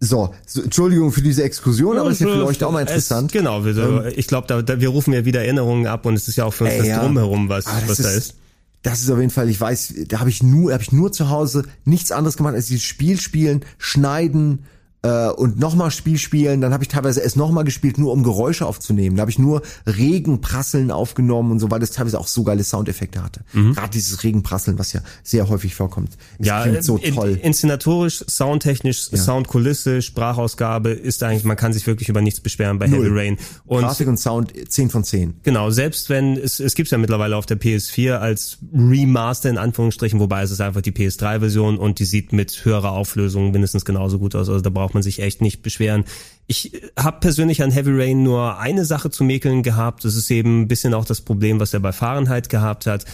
So, 0.00 0.32
so, 0.46 0.62
Entschuldigung 0.62 1.10
für 1.10 1.22
diese 1.22 1.42
Exkursion, 1.42 1.96
ja, 1.96 2.02
aber 2.02 2.10
ist 2.10 2.20
ja 2.20 2.28
für 2.28 2.46
euch 2.46 2.62
auch 2.62 2.70
mal 2.70 2.82
interessant. 2.82 3.32
Es, 3.34 3.38
genau, 3.38 3.64
wir, 3.64 3.76
ähm, 3.76 4.12
ich 4.14 4.28
glaube, 4.28 4.46
da, 4.46 4.62
da, 4.62 4.80
wir 4.80 4.90
rufen 4.90 5.12
ja 5.12 5.24
wieder 5.24 5.42
Erinnerungen 5.42 5.88
ab 5.88 6.06
und 6.06 6.14
es 6.14 6.28
ist 6.28 6.36
ja 6.36 6.44
auch 6.44 6.54
für 6.54 6.64
uns 6.64 6.74
äh, 6.74 6.78
das 6.78 6.86
ja. 6.86 7.02
Drumherum, 7.02 7.48
was, 7.48 7.66
ah, 7.66 7.82
was 7.86 7.98
ist, 7.98 8.04
da 8.04 8.10
ist. 8.10 8.34
Das 8.82 9.00
ist 9.00 9.10
auf 9.10 9.18
jeden 9.18 9.30
Fall, 9.30 9.48
ich 9.48 9.60
weiß, 9.60 9.94
da 10.06 10.20
habe 10.20 10.30
ich 10.30 10.40
nur, 10.42 10.72
habe 10.72 10.82
ich 10.82 10.92
nur 10.92 11.10
zu 11.10 11.30
Hause 11.30 11.64
nichts 11.84 12.12
anderes 12.12 12.36
gemacht 12.36 12.54
als 12.54 12.66
dieses 12.66 12.84
Spiel 12.84 13.20
spielen, 13.20 13.64
schneiden, 13.78 14.66
äh, 15.02 15.28
und 15.28 15.58
nochmal 15.58 15.90
Spiel 15.90 16.18
spielen. 16.18 16.60
Dann 16.60 16.72
habe 16.72 16.84
ich 16.84 16.88
teilweise 16.88 17.22
es 17.22 17.36
nochmal 17.36 17.64
gespielt, 17.64 17.98
nur 17.98 18.12
um 18.12 18.22
Geräusche 18.22 18.66
aufzunehmen. 18.66 19.16
Da 19.16 19.22
habe 19.22 19.30
ich 19.30 19.38
nur 19.38 19.62
Regenprasseln 19.86 20.90
aufgenommen 20.90 21.52
und 21.52 21.60
so, 21.60 21.70
weil 21.70 21.80
das 21.80 21.90
teilweise 21.90 22.18
auch 22.18 22.26
so 22.26 22.44
geile 22.44 22.64
Soundeffekte 22.64 23.22
hatte. 23.22 23.40
Mhm. 23.52 23.74
Gerade 23.74 23.90
dieses 23.90 24.22
Regenprasseln, 24.24 24.78
was 24.78 24.92
ja 24.92 25.00
sehr 25.22 25.48
häufig 25.48 25.74
vorkommt. 25.74 26.16
Das 26.38 26.46
ja, 26.46 26.62
klingt 26.62 26.84
so 26.84 26.96
in, 26.96 27.14
toll. 27.14 27.38
Inszenatorisch, 27.42 28.24
soundtechnisch, 28.28 29.08
ja. 29.10 29.18
Soundkulisse, 29.18 30.02
Sprachausgabe 30.02 30.90
ist 30.90 31.22
eigentlich, 31.22 31.44
man 31.44 31.56
kann 31.56 31.72
sich 31.72 31.86
wirklich 31.86 32.08
über 32.08 32.20
nichts 32.20 32.40
beschweren 32.40 32.78
bei 32.78 32.86
Null. 32.86 33.04
Heavy 33.04 33.18
Rain. 33.18 33.38
Und 33.66 33.82
Grafik 33.82 34.08
und 34.08 34.18
Sound 34.18 34.52
10 34.68 34.90
von 34.90 35.04
10. 35.04 35.40
Genau, 35.42 35.70
selbst 35.70 36.10
wenn, 36.10 36.36
es, 36.36 36.60
es 36.60 36.74
gibt's 36.74 36.90
ja 36.90 36.98
mittlerweile 36.98 37.36
auf 37.36 37.46
der 37.46 37.60
PS4 37.60 38.16
als 38.16 38.58
Remaster 38.72 39.48
in 39.48 39.58
Anführungsstrichen, 39.58 40.20
wobei 40.20 40.42
es 40.42 40.50
ist 40.50 40.60
einfach 40.60 40.82
die 40.82 40.92
PS3-Version 40.92 41.78
und 41.78 41.98
die 41.98 42.04
sieht 42.04 42.32
mit 42.32 42.64
höherer 42.64 42.92
Auflösung 42.92 43.52
mindestens 43.52 43.84
genauso 43.84 44.18
gut 44.18 44.34
aus. 44.34 44.48
Also 44.48 44.60
da 44.60 44.70
braucht 44.70 44.87
man 44.94 45.02
sich 45.02 45.20
echt 45.20 45.40
nicht 45.40 45.62
beschweren. 45.62 46.04
Ich 46.46 46.72
habe 46.98 47.20
persönlich 47.20 47.62
an 47.62 47.70
Heavy 47.70 47.90
Rain 47.92 48.22
nur 48.22 48.58
eine 48.58 48.84
Sache 48.84 49.10
zu 49.10 49.24
mäkeln 49.24 49.62
gehabt. 49.62 50.04
Das 50.04 50.14
ist 50.14 50.30
eben 50.30 50.62
ein 50.62 50.68
bisschen 50.68 50.94
auch 50.94 51.04
das 51.04 51.20
Problem, 51.20 51.60
was 51.60 51.74
er 51.74 51.80
bei 51.80 51.92
Fahrenheit 51.92 52.48
gehabt 52.48 52.86
hat. 52.86 53.04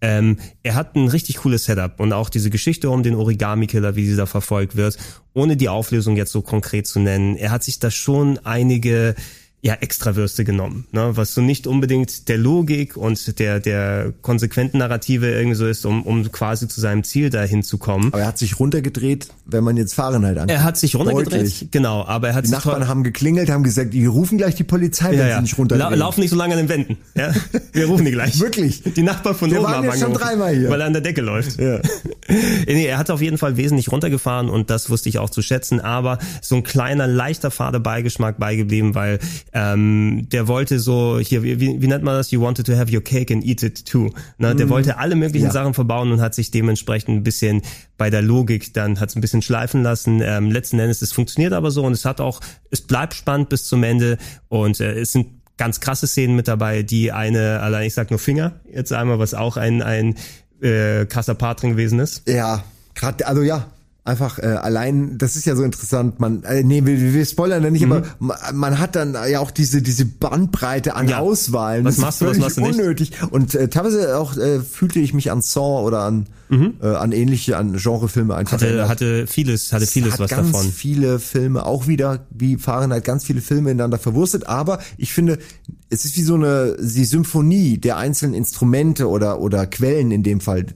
Ähm, 0.00 0.36
er 0.62 0.74
hat 0.74 0.96
ein 0.96 1.08
richtig 1.08 1.38
cooles 1.38 1.64
Setup 1.64 1.98
und 1.98 2.12
auch 2.12 2.28
diese 2.28 2.50
Geschichte 2.50 2.90
um 2.90 3.02
den 3.02 3.14
Origami-Killer, 3.14 3.96
wie 3.96 4.14
da 4.14 4.26
verfolgt 4.26 4.76
wird, 4.76 4.98
ohne 5.32 5.56
die 5.56 5.70
Auflösung 5.70 6.16
jetzt 6.16 6.32
so 6.32 6.42
konkret 6.42 6.86
zu 6.86 7.00
nennen. 7.00 7.36
Er 7.36 7.50
hat 7.50 7.64
sich 7.64 7.78
da 7.78 7.90
schon 7.90 8.38
einige 8.44 9.14
ja, 9.64 9.72
Extrawürste 9.80 10.44
genommen, 10.44 10.86
ne? 10.92 11.12
was 11.14 11.32
so 11.32 11.40
nicht 11.40 11.66
unbedingt 11.66 12.28
der 12.28 12.36
Logik 12.36 12.98
und 12.98 13.38
der, 13.38 13.60
der 13.60 14.12
konsequenten 14.20 14.76
Narrative 14.76 15.26
irgendwie 15.26 15.56
so 15.56 15.66
ist, 15.66 15.86
um, 15.86 16.02
um 16.02 16.30
quasi 16.30 16.68
zu 16.68 16.82
seinem 16.82 17.02
Ziel 17.02 17.30
dahin 17.30 17.62
zu 17.62 17.78
kommen. 17.78 18.08
Aber 18.08 18.20
er 18.20 18.26
hat 18.26 18.36
sich 18.36 18.60
runtergedreht, 18.60 19.28
wenn 19.46 19.64
man 19.64 19.78
jetzt 19.78 19.94
Fahrenheit 19.94 20.36
anguckt. 20.36 20.50
Er 20.50 20.64
hat 20.64 20.76
sich 20.76 20.94
runtergedreht, 20.96 21.32
Deutlich. 21.32 21.68
genau, 21.70 22.04
aber 22.04 22.28
er 22.28 22.34
hat 22.34 22.44
Die 22.44 22.48
sich 22.48 22.56
Nachbarn 22.58 22.88
haben 22.88 23.04
geklingelt, 23.04 23.48
haben 23.48 23.64
gesagt, 23.64 23.94
wir 23.94 24.10
rufen 24.10 24.36
gleich 24.36 24.54
die 24.54 24.64
Polizei, 24.64 25.12
wenn 25.12 25.18
ja, 25.20 25.28
ja. 25.28 25.36
sie 25.36 25.42
nicht 25.44 25.56
runtergehen. 25.56 25.88
La 25.88 25.96
laufen 25.96 26.20
nicht 26.20 26.30
so 26.30 26.36
lange 26.36 26.52
an 26.52 26.58
den 26.58 26.68
Wänden, 26.68 26.98
ja? 27.14 27.32
Wir 27.72 27.86
rufen 27.86 28.04
die 28.04 28.10
gleich. 28.10 28.38
Wirklich? 28.40 28.82
Die 28.82 29.02
Nachbarn 29.02 29.34
von 29.34 29.50
wir 29.50 29.60
oben 29.60 29.72
waren 29.72 29.86
haben 29.88 29.98
schon 29.98 30.12
dreimal 30.12 30.54
hier. 30.54 30.68
Weil 30.68 30.82
er 30.82 30.88
an 30.88 30.92
der 30.92 31.00
Decke 31.00 31.22
läuft. 31.22 31.58
Ja. 31.58 31.80
nee, 32.66 32.84
er 32.84 32.98
hat 32.98 33.10
auf 33.10 33.22
jeden 33.22 33.38
Fall 33.38 33.56
wesentlich 33.56 33.90
runtergefahren 33.90 34.50
und 34.50 34.68
das 34.68 34.90
wusste 34.90 35.08
ich 35.08 35.18
auch 35.18 35.30
zu 35.30 35.40
schätzen, 35.40 35.80
aber 35.80 36.18
so 36.42 36.56
ein 36.56 36.64
kleiner, 36.64 37.06
leichter 37.06 37.50
Fadebeigeschmack 37.50 38.38
beigeblieben, 38.38 38.94
weil 38.94 39.20
ähm, 39.54 40.28
der 40.32 40.48
wollte 40.48 40.80
so, 40.80 41.20
hier, 41.20 41.44
wie, 41.44 41.80
wie 41.80 41.86
nennt 41.86 42.02
man 42.02 42.16
das? 42.16 42.32
You 42.32 42.40
wanted 42.40 42.66
to 42.66 42.76
have 42.76 42.92
your 42.92 43.02
cake 43.02 43.32
and 43.32 43.44
eat 43.44 43.62
it 43.62 43.86
too. 43.86 44.10
Ne? 44.36 44.54
Der 44.56 44.66
mm. 44.66 44.70
wollte 44.70 44.98
alle 44.98 45.14
möglichen 45.14 45.46
ja. 45.46 45.52
Sachen 45.52 45.74
verbauen 45.74 46.10
und 46.10 46.20
hat 46.20 46.34
sich 46.34 46.50
dementsprechend 46.50 47.16
ein 47.16 47.22
bisschen 47.22 47.62
bei 47.96 48.10
der 48.10 48.20
Logik 48.20 48.74
dann 48.74 48.98
hat 48.98 49.10
es 49.10 49.16
ein 49.16 49.20
bisschen 49.20 49.42
schleifen 49.42 49.84
lassen. 49.84 50.20
Ähm, 50.22 50.50
letzten 50.50 50.80
Endes, 50.80 51.02
es 51.02 51.12
funktioniert 51.12 51.52
aber 51.52 51.70
so 51.70 51.84
und 51.84 51.92
es 51.92 52.04
hat 52.04 52.20
auch, 52.20 52.40
es 52.70 52.80
bleibt 52.80 53.14
spannend 53.14 53.48
bis 53.48 53.64
zum 53.64 53.84
Ende 53.84 54.18
und 54.48 54.80
äh, 54.80 54.92
es 54.94 55.12
sind 55.12 55.28
ganz 55.56 55.78
krasse 55.78 56.08
Szenen 56.08 56.34
mit 56.34 56.48
dabei, 56.48 56.82
die 56.82 57.12
eine, 57.12 57.60
allein 57.60 57.86
ich 57.86 57.94
sag 57.94 58.10
nur 58.10 58.18
Finger, 58.18 58.60
jetzt 58.72 58.92
einmal, 58.92 59.20
was 59.20 59.34
auch 59.34 59.56
ein, 59.56 59.82
ein 59.82 60.16
äh, 60.60 61.06
krasser 61.06 61.36
Part 61.36 61.62
drin 61.62 61.70
gewesen 61.70 62.00
ist. 62.00 62.28
Ja, 62.28 62.64
gerade, 62.96 63.24
also 63.24 63.42
ja, 63.42 63.68
einfach 64.04 64.38
äh, 64.38 64.46
allein, 64.46 65.16
das 65.16 65.34
ist 65.34 65.46
ja 65.46 65.56
so 65.56 65.62
interessant, 65.62 66.20
man, 66.20 66.42
äh, 66.44 66.62
nee, 66.62 66.84
wir, 66.84 67.14
wir 67.14 67.24
spoilern 67.24 67.62
da 67.62 67.70
nicht, 67.70 67.86
mhm. 67.86 67.92
aber 67.92 68.06
man, 68.18 68.36
man 68.52 68.78
hat 68.78 68.96
dann 68.96 69.14
ja 69.14 69.40
auch 69.40 69.50
diese 69.50 69.80
diese 69.80 70.04
Bandbreite 70.04 70.94
an 70.94 71.08
ja. 71.08 71.18
Auswahlen. 71.18 71.84
Was 71.84 71.96
das 71.96 72.04
machst 72.04 72.20
du, 72.20 72.26
was 72.26 72.38
machst 72.38 72.58
du 72.58 72.60
nicht? 72.62 72.78
unnötig. 72.78 73.12
Und 73.30 73.54
äh, 73.54 73.68
teilweise 73.68 74.18
auch 74.18 74.36
äh, 74.36 74.60
fühlte 74.60 74.98
ich 74.98 75.14
mich 75.14 75.30
an 75.30 75.40
Saw 75.40 75.82
oder 75.82 76.00
an 76.00 76.26
mhm. 76.50 76.74
äh, 76.82 76.86
an 76.88 77.12
ähnliche, 77.12 77.56
an 77.56 77.76
Genrefilme 77.76 78.34
einfach. 78.34 78.52
Hatte, 78.52 78.88
hatte 78.88 79.26
vieles, 79.26 79.72
hatte 79.72 79.86
vieles 79.86 80.14
hat 80.14 80.20
was 80.20 80.30
ganz 80.30 80.52
davon. 80.52 80.70
viele 80.70 81.18
Filme, 81.18 81.64
auch 81.64 81.86
wieder 81.86 82.26
wie 82.30 82.56
Fahrenheit, 82.56 83.04
ganz 83.04 83.24
viele 83.24 83.40
Filme 83.40 83.70
ineinander 83.70 83.98
verwurstet, 83.98 84.46
aber 84.46 84.80
ich 84.98 85.14
finde, 85.14 85.38
es 85.90 86.04
ist 86.04 86.16
wie 86.16 86.22
so 86.22 86.34
eine 86.34 86.76
die 86.80 87.04
Symphonie 87.04 87.78
der 87.78 87.96
einzelnen 87.96 88.34
Instrumente 88.34 89.08
oder 89.08 89.40
oder 89.40 89.66
Quellen 89.66 90.10
in 90.10 90.22
dem 90.22 90.40
Fall 90.40 90.66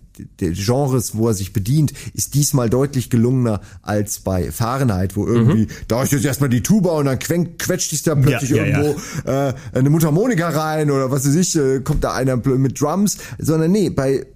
der 0.41 0.51
Genres, 0.51 1.17
wo 1.17 1.29
er 1.29 1.35
sich 1.35 1.53
bedient, 1.53 1.93
ist 2.15 2.35
diesmal 2.35 2.69
deutlich 2.69 3.11
gelungener 3.11 3.61
als 3.83 4.21
bei 4.21 4.51
Fahrenheit, 4.51 5.17
wo 5.17 5.27
irgendwie, 5.27 5.67
mhm. 5.67 5.71
da 5.87 6.03
ist 6.03 6.13
jetzt 6.13 6.25
erstmal 6.25 6.51
die 6.51 6.63
Tuba 6.63 6.91
und 6.93 7.05
dann 7.05 7.19
quetscht 7.21 7.91
sich 7.91 8.03
da 8.03 8.17
plötzlich 8.17 8.51
ja, 8.51 8.65
ja, 8.65 8.79
irgendwo 8.83 9.01
ja. 9.27 9.51
Äh, 9.51 9.55
eine 9.75 9.91
Mundharmonika 9.91 10.49
rein 10.49 10.91
oder 10.91 11.11
was 11.11 11.27
weiß 11.27 11.35
ich, 11.37 11.57
äh, 11.57 11.81
kommt 11.81 12.05
da 12.05 12.15
einer 12.15 12.37
mit 12.37 12.81
Drums, 12.81 13.19
sondern 13.39 13.71
nee, 13.71 13.91
bei 13.91 14.27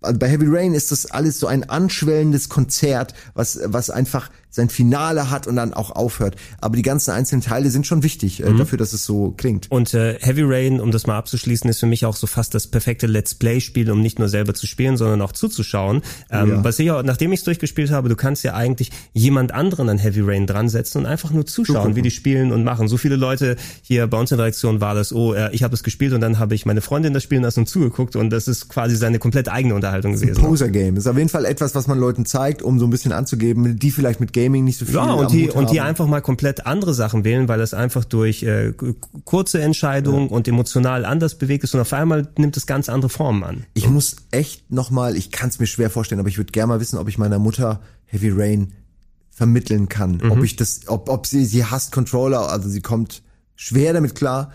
also 0.00 0.18
bei 0.18 0.28
Heavy 0.28 0.46
Rain 0.48 0.74
ist 0.74 0.92
das 0.92 1.06
alles 1.06 1.40
so 1.40 1.46
ein 1.46 1.68
anschwellendes 1.68 2.50
Konzert, 2.50 3.14
was, 3.34 3.58
was 3.64 3.88
einfach 3.88 4.30
sein 4.54 4.68
Finale 4.68 5.30
hat 5.30 5.46
und 5.46 5.56
dann 5.56 5.74
auch 5.74 5.90
aufhört. 5.90 6.36
Aber 6.60 6.76
die 6.76 6.82
ganzen 6.82 7.10
einzelnen 7.10 7.42
Teile 7.42 7.70
sind 7.70 7.86
schon 7.86 8.02
wichtig 8.02 8.42
äh, 8.42 8.50
mhm. 8.50 8.58
dafür, 8.58 8.78
dass 8.78 8.92
es 8.92 9.04
so 9.04 9.34
klingt. 9.36 9.70
Und 9.70 9.92
äh, 9.94 10.18
Heavy 10.20 10.42
Rain, 10.44 10.80
um 10.80 10.92
das 10.92 11.06
mal 11.06 11.18
abzuschließen, 11.18 11.68
ist 11.68 11.80
für 11.80 11.86
mich 11.86 12.06
auch 12.06 12.14
so 12.14 12.26
fast 12.26 12.54
das 12.54 12.68
perfekte 12.68 13.06
Let's 13.06 13.34
Play-Spiel, 13.34 13.90
um 13.90 14.00
nicht 14.00 14.18
nur 14.18 14.28
selber 14.28 14.54
zu 14.54 14.66
spielen, 14.66 14.96
sondern 14.96 15.20
auch 15.22 15.32
zuzuschauen. 15.32 16.02
Ähm, 16.30 16.50
ja. 16.50 16.64
Was 16.64 16.78
ich 16.78 16.90
auch, 16.92 17.02
nachdem 17.02 17.32
ich 17.32 17.40
es 17.40 17.44
durchgespielt 17.44 17.90
habe, 17.90 18.08
du 18.08 18.16
kannst 18.16 18.44
ja 18.44 18.54
eigentlich 18.54 18.90
jemand 19.12 19.52
anderen 19.52 19.88
an 19.88 19.98
Heavy 19.98 20.20
Rain 20.22 20.46
dran 20.46 20.68
setzen 20.68 20.98
und 20.98 21.06
einfach 21.06 21.30
nur 21.30 21.46
zuschauen, 21.46 21.92
so, 21.92 21.96
wie 21.96 22.02
die 22.02 22.12
spielen 22.12 22.52
und 22.52 22.62
machen. 22.62 22.86
So 22.86 22.96
viele 22.96 23.16
Leute 23.16 23.56
hier 23.82 24.06
bei 24.06 24.18
uns 24.18 24.30
in 24.30 24.36
der 24.36 24.44
Reaktion 24.44 24.80
war 24.80 24.94
das, 24.94 25.12
oh, 25.12 25.34
äh, 25.34 25.50
ich 25.52 25.64
habe 25.64 25.74
es 25.74 25.82
gespielt 25.82 26.12
und 26.12 26.20
dann 26.20 26.38
habe 26.38 26.54
ich 26.54 26.64
meine 26.64 26.80
Freundin 26.80 27.12
das 27.12 27.22
spielen 27.22 27.42
lassen 27.42 27.60
und 27.60 27.66
zugeguckt 27.66 28.14
und 28.14 28.30
das 28.30 28.46
ist 28.46 28.68
quasi 28.68 28.94
seine 28.94 29.18
komplett 29.18 29.48
eigene 29.48 29.74
Unterhaltung 29.74 30.12
gewesen. 30.12 30.40
Poser-Game 30.40 30.96
ist 30.96 31.06
auf 31.06 31.16
jeden 31.16 31.28
Fall 31.28 31.44
etwas, 31.44 31.74
was 31.74 31.86
man 31.86 31.98
Leuten 31.98 32.24
zeigt, 32.26 32.62
um 32.62 32.78
so 32.78 32.86
ein 32.86 32.90
bisschen 32.90 33.12
anzugeben, 33.12 33.78
die 33.78 33.90
vielleicht 33.90 34.20
mit 34.20 34.32
Game 34.32 34.43
Gaming 34.44 34.64
nicht 34.64 34.78
so 34.78 34.84
viel 34.84 34.94
Ja, 34.94 35.12
und 35.12 35.32
die, 35.32 35.50
und 35.50 35.70
die 35.70 35.80
einfach 35.80 36.06
mal 36.06 36.20
komplett 36.20 36.66
andere 36.66 36.94
Sachen 36.94 37.24
wählen, 37.24 37.48
weil 37.48 37.60
es 37.60 37.74
einfach 37.74 38.04
durch 38.04 38.42
äh, 38.42 38.72
kurze 39.24 39.62
Entscheidungen 39.62 40.28
und 40.28 40.46
emotional 40.48 41.04
anders 41.04 41.36
bewegt 41.36 41.64
ist 41.64 41.74
und 41.74 41.80
auf 41.80 41.92
einmal 41.92 42.28
nimmt 42.36 42.56
es 42.56 42.66
ganz 42.66 42.88
andere 42.88 43.08
Formen 43.08 43.44
an. 43.44 43.66
Ich 43.74 43.88
muss 43.88 44.16
echt 44.30 44.70
nochmal, 44.70 45.16
ich 45.16 45.30
kann 45.30 45.48
es 45.48 45.58
mir 45.58 45.66
schwer 45.66 45.90
vorstellen, 45.90 46.20
aber 46.20 46.28
ich 46.28 46.38
würde 46.38 46.52
gerne 46.52 46.68
mal 46.68 46.80
wissen, 46.80 46.98
ob 46.98 47.08
ich 47.08 47.18
meiner 47.18 47.38
Mutter 47.38 47.80
Heavy 48.06 48.30
Rain 48.30 48.72
vermitteln 49.30 49.88
kann. 49.88 50.20
Mhm. 50.22 50.30
Ob 50.30 50.44
ich 50.44 50.56
das, 50.56 50.82
ob, 50.86 51.08
ob 51.08 51.26
sie, 51.26 51.44
sie 51.44 51.64
hasst 51.64 51.92
Controller, 51.92 52.50
also 52.50 52.68
sie 52.68 52.80
kommt 52.80 53.22
schwer 53.56 53.92
damit 53.92 54.14
klar. 54.14 54.52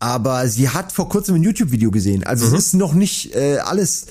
Aber 0.00 0.46
sie 0.46 0.68
hat 0.68 0.92
vor 0.92 1.08
kurzem 1.08 1.34
ein 1.34 1.42
YouTube-Video 1.42 1.90
gesehen. 1.90 2.22
Also 2.24 2.46
es 2.46 2.52
ist 2.52 2.74
noch 2.74 2.94
nicht 2.94 3.34
äh, 3.34 3.58
alles, 3.58 4.06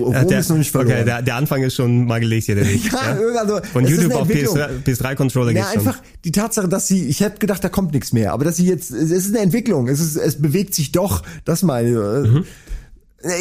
Rom 0.00 0.14
Äh, 0.14 0.24
der, 0.24 0.38
ist 0.38 0.50
noch 0.50 0.56
nicht 0.56 0.70
verloren. 0.70 0.92
Okay, 0.92 1.04
der, 1.04 1.22
der 1.22 1.34
Anfang 1.34 1.62
ist 1.64 1.74
schon 1.74 2.06
mal 2.06 2.20
gelegt 2.20 2.46
hier, 2.46 2.54
der 2.54 2.66
Weg. 2.68 2.92
Ja, 2.92 3.16
also, 3.40 3.60
Von 3.72 3.86
YouTube 3.86 4.14
auf 4.14 4.28
Entwicklung. 4.28 4.56
PS3, 4.56 4.84
PS3-Controller 4.84 5.50
Ja, 5.50 5.62
geht's 5.62 5.74
schon. 5.74 5.88
einfach 5.88 6.02
die 6.24 6.30
Tatsache, 6.32 6.68
dass 6.68 6.86
sie, 6.86 7.06
ich 7.06 7.20
hätte 7.20 7.38
gedacht, 7.38 7.64
da 7.64 7.68
kommt 7.68 7.92
nichts 7.92 8.12
mehr, 8.12 8.32
aber 8.32 8.44
dass 8.44 8.56
sie 8.56 8.66
jetzt, 8.66 8.92
es 8.92 9.10
ist 9.10 9.28
eine 9.30 9.40
Entwicklung, 9.40 9.88
es 9.88 9.98
ist, 9.98 10.14
es 10.16 10.40
bewegt 10.40 10.74
sich 10.74 10.92
doch, 10.92 11.22
das 11.44 11.62
meine 11.64 11.88
ich. 11.88 12.30
Mhm. 12.30 12.44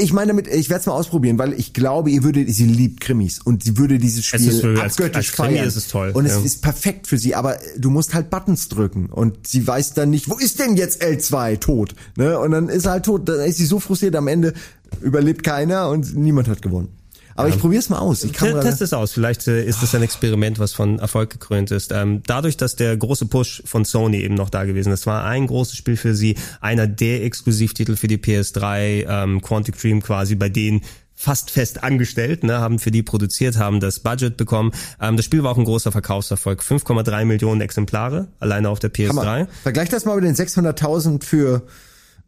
Ich 0.02 0.14
meine 0.14 0.28
damit, 0.30 0.48
ich 0.48 0.70
werde 0.70 0.82
es 0.82 0.86
mal 0.86 0.94
ausprobieren, 0.94 1.38
weil 1.38 1.54
ich 1.54 1.74
glaube, 1.74 2.10
ihr 2.12 2.24
würdet, 2.24 2.50
sie 2.54 2.66
liebt 2.66 3.02
Krimis 3.02 3.40
und 3.40 3.64
sie 3.64 3.78
würde 3.78 3.98
dieses 4.00 4.26
Spiel 4.26 4.48
ist 4.48 4.64
wirklich- 4.64 4.82
als- 4.84 4.94
abgöttisch 4.94 5.30
als 5.30 5.32
Krimi 5.34 5.56
feiern. 5.56 5.68
ist 5.68 5.76
es 5.76 5.88
toll, 5.88 6.12
Und 6.14 6.26
es 6.26 6.34
ja. 6.34 6.42
ist 6.42 6.62
perfekt 6.62 7.08
für 7.08 7.18
sie, 7.18 7.36
aber 7.36 7.58
du 7.78 7.90
musst 7.90 8.14
halt 8.14 8.30
Buttons 8.30 8.70
drücken 8.70 9.08
und 9.08 9.48
sie 9.48 9.66
weiß 9.66 9.94
dann 9.94 10.10
nicht, 10.10 10.30
wo 10.30 10.36
ist 10.38 10.60
denn 10.60 10.76
jetzt 10.76 11.02
L2 11.04 11.60
tot? 11.60 11.96
Ne? 12.18 12.38
Und 12.40 12.52
dann 12.52 12.70
ist 12.70 12.86
er 12.86 12.92
halt 12.94 13.06
tot, 13.06 13.28
dann 13.30 13.40
ist 13.42 13.58
sie 13.58 13.66
so 13.66 13.80
frustriert, 13.80 14.16
am 14.16 14.28
Ende 14.28 14.54
überlebt 15.02 15.44
keiner 15.44 15.90
und 15.90 16.16
niemand 16.16 16.48
hat 16.48 16.62
gewonnen. 16.62 16.90
Aber 17.36 17.50
ich 17.50 17.60
probiere 17.60 17.80
es 17.80 17.90
mal 17.90 18.00
aus. 18.00 18.24
Ich 18.24 18.34
kann 18.34 18.54
mal- 18.54 18.64
Test 18.64 18.82
es 18.82 18.94
aus. 18.94 19.12
Vielleicht 19.12 19.48
äh, 19.48 19.64
ist 19.64 19.84
es 19.84 19.94
ein 19.94 20.02
Experiment, 20.02 20.58
was 20.58 20.74
von 20.74 21.00
Erfolg 21.00 21.30
gekrönt 21.30 21.70
ist. 21.72 21.92
Ähm, 21.92 22.22
dadurch, 22.26 22.56
dass 22.58 22.76
der 22.76 22.96
große 22.96 23.26
Push 23.26 23.62
von 23.66 23.84
Sony 23.86 24.22
eben 24.22 24.36
noch 24.36 24.50
da 24.50 24.64
gewesen 24.64 24.92
ist, 24.94 25.06
war 25.06 25.26
ein 25.26 25.48
großes 25.48 25.76
Spiel 25.76 25.98
für 25.98 26.16
sie, 26.16 26.36
einer 26.62 26.88
der 26.88 27.24
Exklusivtitel 27.26 27.96
für 27.98 28.08
die 28.08 28.18
PS3, 28.18 29.06
ähm, 29.08 29.42
Quantic 29.42 29.78
Dream 29.80 30.02
quasi 30.02 30.36
bei 30.36 30.50
denen 30.50 30.82
fast 31.18 31.50
fest 31.50 31.84
angestellt, 31.84 32.44
ne, 32.44 32.60
haben 32.60 32.78
für 32.78 32.92
die 32.92 33.02
produziert, 33.02 33.58
haben 33.58 33.80
das 33.80 34.00
Budget 34.00 34.36
bekommen. 34.38 34.72
Ähm, 35.02 35.16
das 35.16 35.26
Spiel 35.26 35.44
war 35.44 35.52
auch 35.52 35.58
ein 35.58 35.64
großer 35.64 35.92
Verkaufserfolg. 35.92 36.62
5,3 36.62 37.26
Millionen 37.26 37.62
Exemplare 37.62 38.28
alleine 38.40 38.70
auf 38.70 38.80
der 38.80 38.92
Hammer. 39.08 39.24
PS3. 39.24 39.48
Vergleich 39.64 39.90
das 39.90 40.06
mal 40.06 40.16
mit 40.20 40.26
den 40.26 40.36
600.000 40.36 41.24
für 41.24 41.64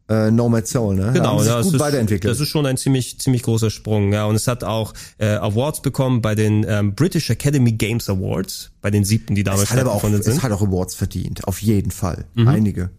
äh, 0.10 0.32
Nomad 0.32 0.68
Soul, 0.68 0.96
ne? 0.96 1.06
Da 1.08 1.12
Genau, 1.12 1.40
sich 1.40 1.48
ja, 1.50 1.62
gut 1.62 1.74
ist, 1.74 1.80
weiterentwickelt. 1.80 2.32
das 2.32 2.40
ist 2.40 2.48
schon 2.50 2.66
ein 2.66 2.78
ziemlich 2.78 3.20
ziemlich 3.20 3.44
großer 3.44 3.70
Sprung, 3.70 4.14
ja. 4.14 4.26
Und 4.26 4.36
es 4.36 4.48
hat 4.48 4.64
auch 4.64 4.94
äh, 5.18 5.28
Awards 5.28 5.82
bekommen 5.82 6.22
bei 6.22 6.36
den 6.36 6.66
ähm, 6.68 6.96
British 6.96 7.30
Academy 7.30 7.74
Games 7.74 8.10
Awards, 8.10 8.72
bei 8.82 8.90
den 8.92 9.04
siebten, 9.04 9.36
die 9.36 9.44
damals 9.44 9.68
stattgefunden 9.70 10.22
sind. 10.22 10.38
es 10.38 10.44
hat 10.44 10.52
auch 10.52 10.62
Awards 10.62 10.96
verdient, 10.96 11.48
auf 11.48 11.62
jeden 11.62 11.92
Fall. 11.92 12.26
Mhm. 12.36 12.48
Einige. 12.48 12.90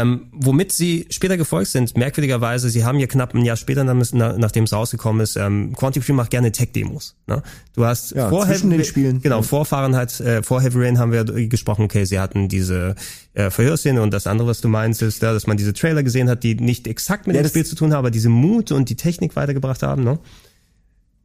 Ähm, 0.00 0.26
womit 0.32 0.72
sie 0.72 1.06
später 1.10 1.36
gefolgt 1.36 1.68
sind, 1.70 1.96
merkwürdigerweise, 1.96 2.68
sie 2.68 2.84
haben 2.84 2.98
ja 2.98 3.06
knapp 3.06 3.32
ein 3.34 3.44
Jahr 3.44 3.56
später, 3.56 3.84
nach- 3.84 4.12
nach- 4.12 4.36
nachdem 4.36 4.64
es 4.64 4.72
rausgekommen 4.72 5.22
ist, 5.22 5.36
ähm, 5.36 5.72
Quantic 5.76 6.04
Dream 6.04 6.16
macht 6.16 6.30
gerne 6.30 6.50
Tech-Demos. 6.50 7.14
Ne? 7.26 7.42
Du 7.74 7.84
hast 7.84 8.12
Ja, 8.12 8.28
vor 8.28 8.44
zwischen 8.46 8.70
Heavy, 8.70 8.82
den 8.82 8.86
Spielen. 8.86 9.20
Genau, 9.22 9.42
vor 9.42 9.64
Fahrenheit, 9.64 10.18
äh, 10.20 10.42
vor 10.42 10.60
Heavy 10.62 10.78
Rain 10.80 10.98
haben 10.98 11.12
wir 11.12 11.24
gesprochen, 11.24 11.84
okay, 11.84 12.04
sie 12.04 12.18
hatten 12.18 12.48
diese 12.48 12.94
äh, 13.34 13.50
Verhörszene 13.50 14.02
und 14.02 14.12
das 14.12 14.26
andere, 14.26 14.48
was 14.48 14.60
du 14.60 14.68
meinst, 14.68 15.02
ist, 15.02 15.22
ja, 15.22 15.32
dass 15.32 15.46
man 15.46 15.56
diese 15.56 15.72
Trailer 15.72 16.02
gesehen 16.02 16.28
hat, 16.28 16.42
die 16.42 16.54
nicht 16.56 16.86
exakt 16.86 17.26
mit 17.26 17.36
Ja, 17.36 17.42
dem 17.42 17.48
Spiel 17.48 17.64
zu 17.64 17.76
tun 17.76 17.92
haben, 17.92 17.98
aber 18.00 18.10
diese 18.10 18.28
Mut 18.28 18.72
und 18.72 18.88
die 18.90 18.96
Technik 18.96 19.36
weitergebracht 19.36 19.82
haben. 19.82 20.02
Ne? 20.04 20.18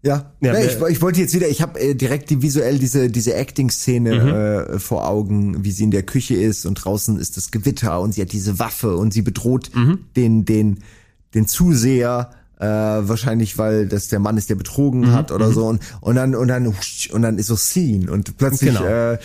Ja, 0.02 0.32
Ja, 0.39 0.54
wer- 0.54 0.66
ich, 0.66 0.95
ich 0.95 1.02
wollte 1.02 1.20
jetzt 1.20 1.34
wieder, 1.34 1.47
ich 1.50 1.62
habe 1.62 1.80
äh, 1.80 1.93
direkt 1.93 2.30
die 2.30 2.41
visuell 2.41 2.80
diese 2.80 3.10
diese 3.10 3.34
Acting-Szene 3.36 4.68
äh, 4.70 4.80
vor 4.80 5.08
Augen, 5.08 5.64
wie 5.66 5.72
sie 5.72 5.84
in 5.84 5.91
der 5.91 6.04
Küche 6.04 6.36
ist 6.36 6.66
und 6.66 6.76
draußen 6.76 7.20
ist 7.20 7.36
das 7.38 7.52
Gewitter 7.52 8.00
und 8.00 8.14
sie 8.14 8.22
hat 8.22 8.32
diese 8.32 8.60
Waffe 8.60 8.95
und 8.95 9.12
sie 9.14 9.22
bedroht 9.22 9.72
den 10.16 10.45
den 10.45 10.80
den 11.34 11.47
Zuseher 11.47 12.32
äh, 12.60 12.66
wahrscheinlich, 12.66 13.58
weil 13.58 13.88
das 13.88 14.08
der 14.08 14.20
Mann 14.20 14.38
ist, 14.38 14.50
der 14.50 14.56
betrogen 14.56 15.12
hat 15.14 15.32
oder 15.32 15.52
so 15.52 15.68
und 15.68 15.82
und 16.02 16.16
dann 16.16 16.34
und 16.36 16.47
dann 16.47 16.68
und 16.68 17.22
dann 17.22 17.38
ist 17.38 17.47
so 17.47 17.56
Scene 17.58 18.10
und 18.12 18.38
plötzlich 18.38 18.74
Genau. 18.74 18.86
äh, 18.86 19.18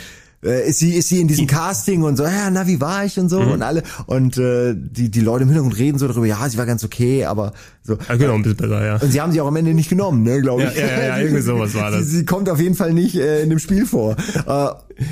äh, 0.44 0.68
ist 0.68 0.78
sie 0.78 0.94
ist 0.94 1.08
sie 1.08 1.20
in 1.20 1.28
diesem 1.28 1.46
Casting 1.46 2.02
und 2.02 2.16
so 2.16 2.24
ja 2.24 2.50
na 2.50 2.66
wie 2.66 2.80
war 2.80 3.04
ich 3.04 3.18
und 3.18 3.28
so 3.28 3.40
und 3.40 3.62
alle 3.62 3.82
und 4.06 4.38
äh, 4.38 4.74
die 4.76 5.10
die 5.10 5.20
Leute 5.20 5.42
im 5.42 5.48
Hintergrund 5.48 5.78
reden 5.78 5.98
so 5.98 6.06
darüber 6.06 6.26
ja 6.26 6.48
sie 6.48 6.58
war 6.58 6.66
ganz 6.66 6.84
okay 6.84 7.24
aber 7.24 7.52
so 7.82 7.98
Ja, 8.08 8.16
genau, 8.16 8.34
ein 8.34 8.42
bisschen 8.42 8.56
besser, 8.56 8.84
ja. 8.84 8.96
und 8.96 9.10
sie 9.10 9.20
haben 9.20 9.32
sie 9.32 9.40
auch 9.40 9.46
am 9.48 9.56
Ende 9.56 9.74
nicht 9.74 9.90
genommen, 9.90 10.22
ne, 10.22 10.40
glaube 10.40 10.62
ich. 10.64 10.74
ja, 10.74 10.86
ja, 10.86 11.04
ja, 11.04 11.18
irgendwie 11.18 11.42
sowas 11.42 11.74
war 11.74 11.90
das. 11.90 12.04
Sie, 12.06 12.18
sie 12.18 12.24
kommt 12.24 12.48
auf 12.48 12.58
jeden 12.58 12.74
Fall 12.74 12.94
nicht 12.94 13.14
äh, 13.16 13.42
in 13.42 13.50
dem 13.50 13.58
Spiel 13.58 13.84
vor. 13.86 14.16
äh, 14.46 14.68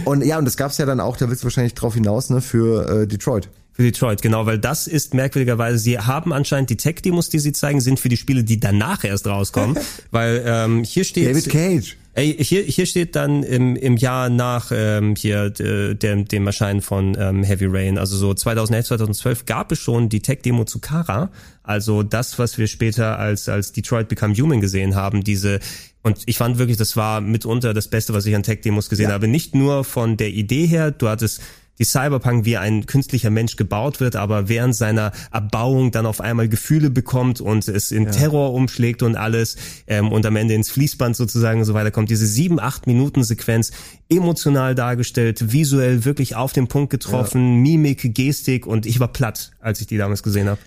und 0.06 0.24
ja, 0.24 0.38
und 0.38 0.46
das 0.46 0.56
gab's 0.56 0.78
ja 0.78 0.86
dann 0.86 0.98
auch, 1.00 1.18
da 1.18 1.28
willst 1.28 1.42
du 1.42 1.46
wahrscheinlich 1.46 1.74
drauf 1.74 1.94
hinaus, 1.94 2.30
ne, 2.30 2.40
für 2.40 3.02
äh, 3.02 3.06
Detroit. 3.06 3.50
Für 3.74 3.82
Detroit, 3.84 4.20
genau, 4.20 4.44
weil 4.44 4.58
das 4.58 4.86
ist 4.86 5.14
merkwürdigerweise, 5.14 5.78
sie 5.78 5.98
haben 5.98 6.32
anscheinend 6.34 6.68
die 6.68 6.76
Tech-Demos, 6.76 7.30
die 7.30 7.38
sie 7.38 7.52
zeigen, 7.52 7.80
sind 7.80 7.98
für 7.98 8.10
die 8.10 8.18
Spiele, 8.18 8.44
die 8.44 8.60
danach 8.60 9.02
erst 9.04 9.26
rauskommen. 9.26 9.78
weil 10.10 10.42
ähm, 10.46 10.84
hier 10.84 11.04
steht. 11.04 11.30
David 11.30 11.48
Cage. 11.48 11.96
Ey, 12.14 12.36
hier, 12.38 12.62
hier 12.64 12.84
steht 12.84 13.16
dann 13.16 13.42
im, 13.42 13.74
im 13.74 13.96
Jahr 13.96 14.28
nach 14.28 14.70
ähm, 14.74 15.14
hier 15.16 15.48
d- 15.48 15.94
dem, 15.94 16.28
dem 16.28 16.46
Erscheinen 16.46 16.82
von 16.82 17.16
ähm, 17.18 17.42
Heavy 17.42 17.64
Rain, 17.66 17.96
also 17.96 18.18
so 18.18 18.34
2011, 18.34 18.88
2012 18.88 19.46
gab 19.46 19.72
es 19.72 19.78
schon 19.78 20.10
die 20.10 20.20
Tech-Demo 20.20 20.64
zu 20.66 20.78
Kara, 20.78 21.30
also 21.62 22.02
das, 22.02 22.38
was 22.38 22.58
wir 22.58 22.66
später 22.66 23.18
als 23.18 23.48
als 23.48 23.72
Detroit 23.72 24.08
Become 24.08 24.34
Human 24.34 24.60
gesehen 24.60 24.94
haben, 24.94 25.24
diese 25.24 25.60
und 26.02 26.18
ich 26.26 26.36
fand 26.36 26.58
wirklich, 26.58 26.76
das 26.76 26.98
war 26.98 27.22
mitunter 27.22 27.72
das 27.72 27.88
Beste, 27.88 28.12
was 28.12 28.26
ich 28.26 28.34
an 28.36 28.42
Tech-Demos 28.42 28.90
gesehen 28.90 29.08
Ja. 29.08 29.14
habe. 29.14 29.26
Nicht 29.28 29.54
nur 29.54 29.82
von 29.82 30.18
der 30.18 30.28
Idee 30.28 30.66
her, 30.66 30.90
du 30.90 31.08
hattest 31.08 31.40
die 31.82 31.86
Cyberpunk 31.86 32.44
wie 32.44 32.56
ein 32.56 32.86
künstlicher 32.86 33.30
Mensch 33.30 33.56
gebaut 33.56 33.98
wird, 33.98 34.14
aber 34.14 34.48
während 34.48 34.76
seiner 34.76 35.10
Erbauung 35.32 35.90
dann 35.90 36.06
auf 36.06 36.20
einmal 36.20 36.48
Gefühle 36.48 36.90
bekommt 36.90 37.40
und 37.40 37.66
es 37.66 37.90
in 37.90 38.08
Terror 38.12 38.54
umschlägt 38.54 39.02
und 39.02 39.16
alles 39.16 39.56
ähm, 39.88 40.12
und 40.12 40.24
am 40.24 40.36
Ende 40.36 40.54
ins 40.54 40.70
Fließband 40.70 41.16
sozusagen 41.16 41.58
und 41.58 41.64
so 41.64 41.74
weiter 41.74 41.90
kommt. 41.90 42.08
Diese 42.08 42.26
sieben, 42.26 42.60
acht 42.60 42.86
Minuten 42.86 43.24
Sequenz 43.24 43.72
emotional 44.08 44.76
dargestellt, 44.76 45.52
visuell 45.52 46.04
wirklich 46.04 46.36
auf 46.36 46.52
den 46.52 46.68
Punkt 46.68 46.90
getroffen, 46.90 47.62
Mimik, 47.62 48.14
Gestik 48.14 48.64
und 48.64 48.86
ich 48.86 49.00
war 49.00 49.08
platt, 49.08 49.50
als 49.58 49.80
ich 49.80 49.88
die 49.88 49.96
damals 49.96 50.22
gesehen 50.22 50.48
habe. 50.48 50.60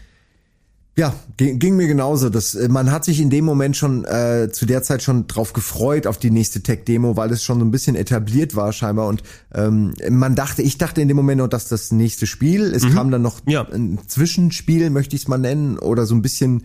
Ja, 0.97 1.13
ging, 1.35 1.59
ging 1.59 1.75
mir 1.75 1.87
genauso. 1.87 2.29
Das, 2.29 2.55
äh, 2.55 2.69
man 2.69 2.89
hat 2.89 3.03
sich 3.03 3.19
in 3.19 3.29
dem 3.29 3.43
Moment 3.43 3.75
schon 3.75 4.05
äh, 4.05 4.49
zu 4.51 4.65
der 4.65 4.81
Zeit 4.81 5.03
schon 5.03 5.27
drauf 5.27 5.51
gefreut 5.51 6.07
auf 6.07 6.17
die 6.17 6.31
nächste 6.31 6.61
Tech-Demo, 6.61 7.17
weil 7.17 7.31
es 7.33 7.43
schon 7.43 7.59
so 7.59 7.65
ein 7.65 7.71
bisschen 7.71 7.97
etabliert 7.97 8.55
war 8.55 8.71
scheinbar. 8.71 9.07
Und 9.07 9.21
ähm, 9.53 9.93
man 10.09 10.35
dachte, 10.35 10.61
ich 10.61 10.77
dachte 10.77 11.01
in 11.01 11.09
dem 11.09 11.17
Moment 11.17 11.39
noch, 11.39 11.49
dass 11.49 11.67
das 11.67 11.91
nächste 11.91 12.27
Spiel. 12.27 12.73
Es 12.73 12.89
kam 12.93 13.11
dann 13.11 13.21
noch 13.21 13.41
Ja. 13.45 13.67
ein 13.69 13.99
Zwischenspiel, 14.07 14.89
möchte 14.89 15.17
ich 15.17 15.23
es 15.23 15.27
mal 15.27 15.37
nennen, 15.37 15.77
oder 15.77 16.05
so 16.05 16.15
ein 16.15 16.21
bisschen. 16.21 16.63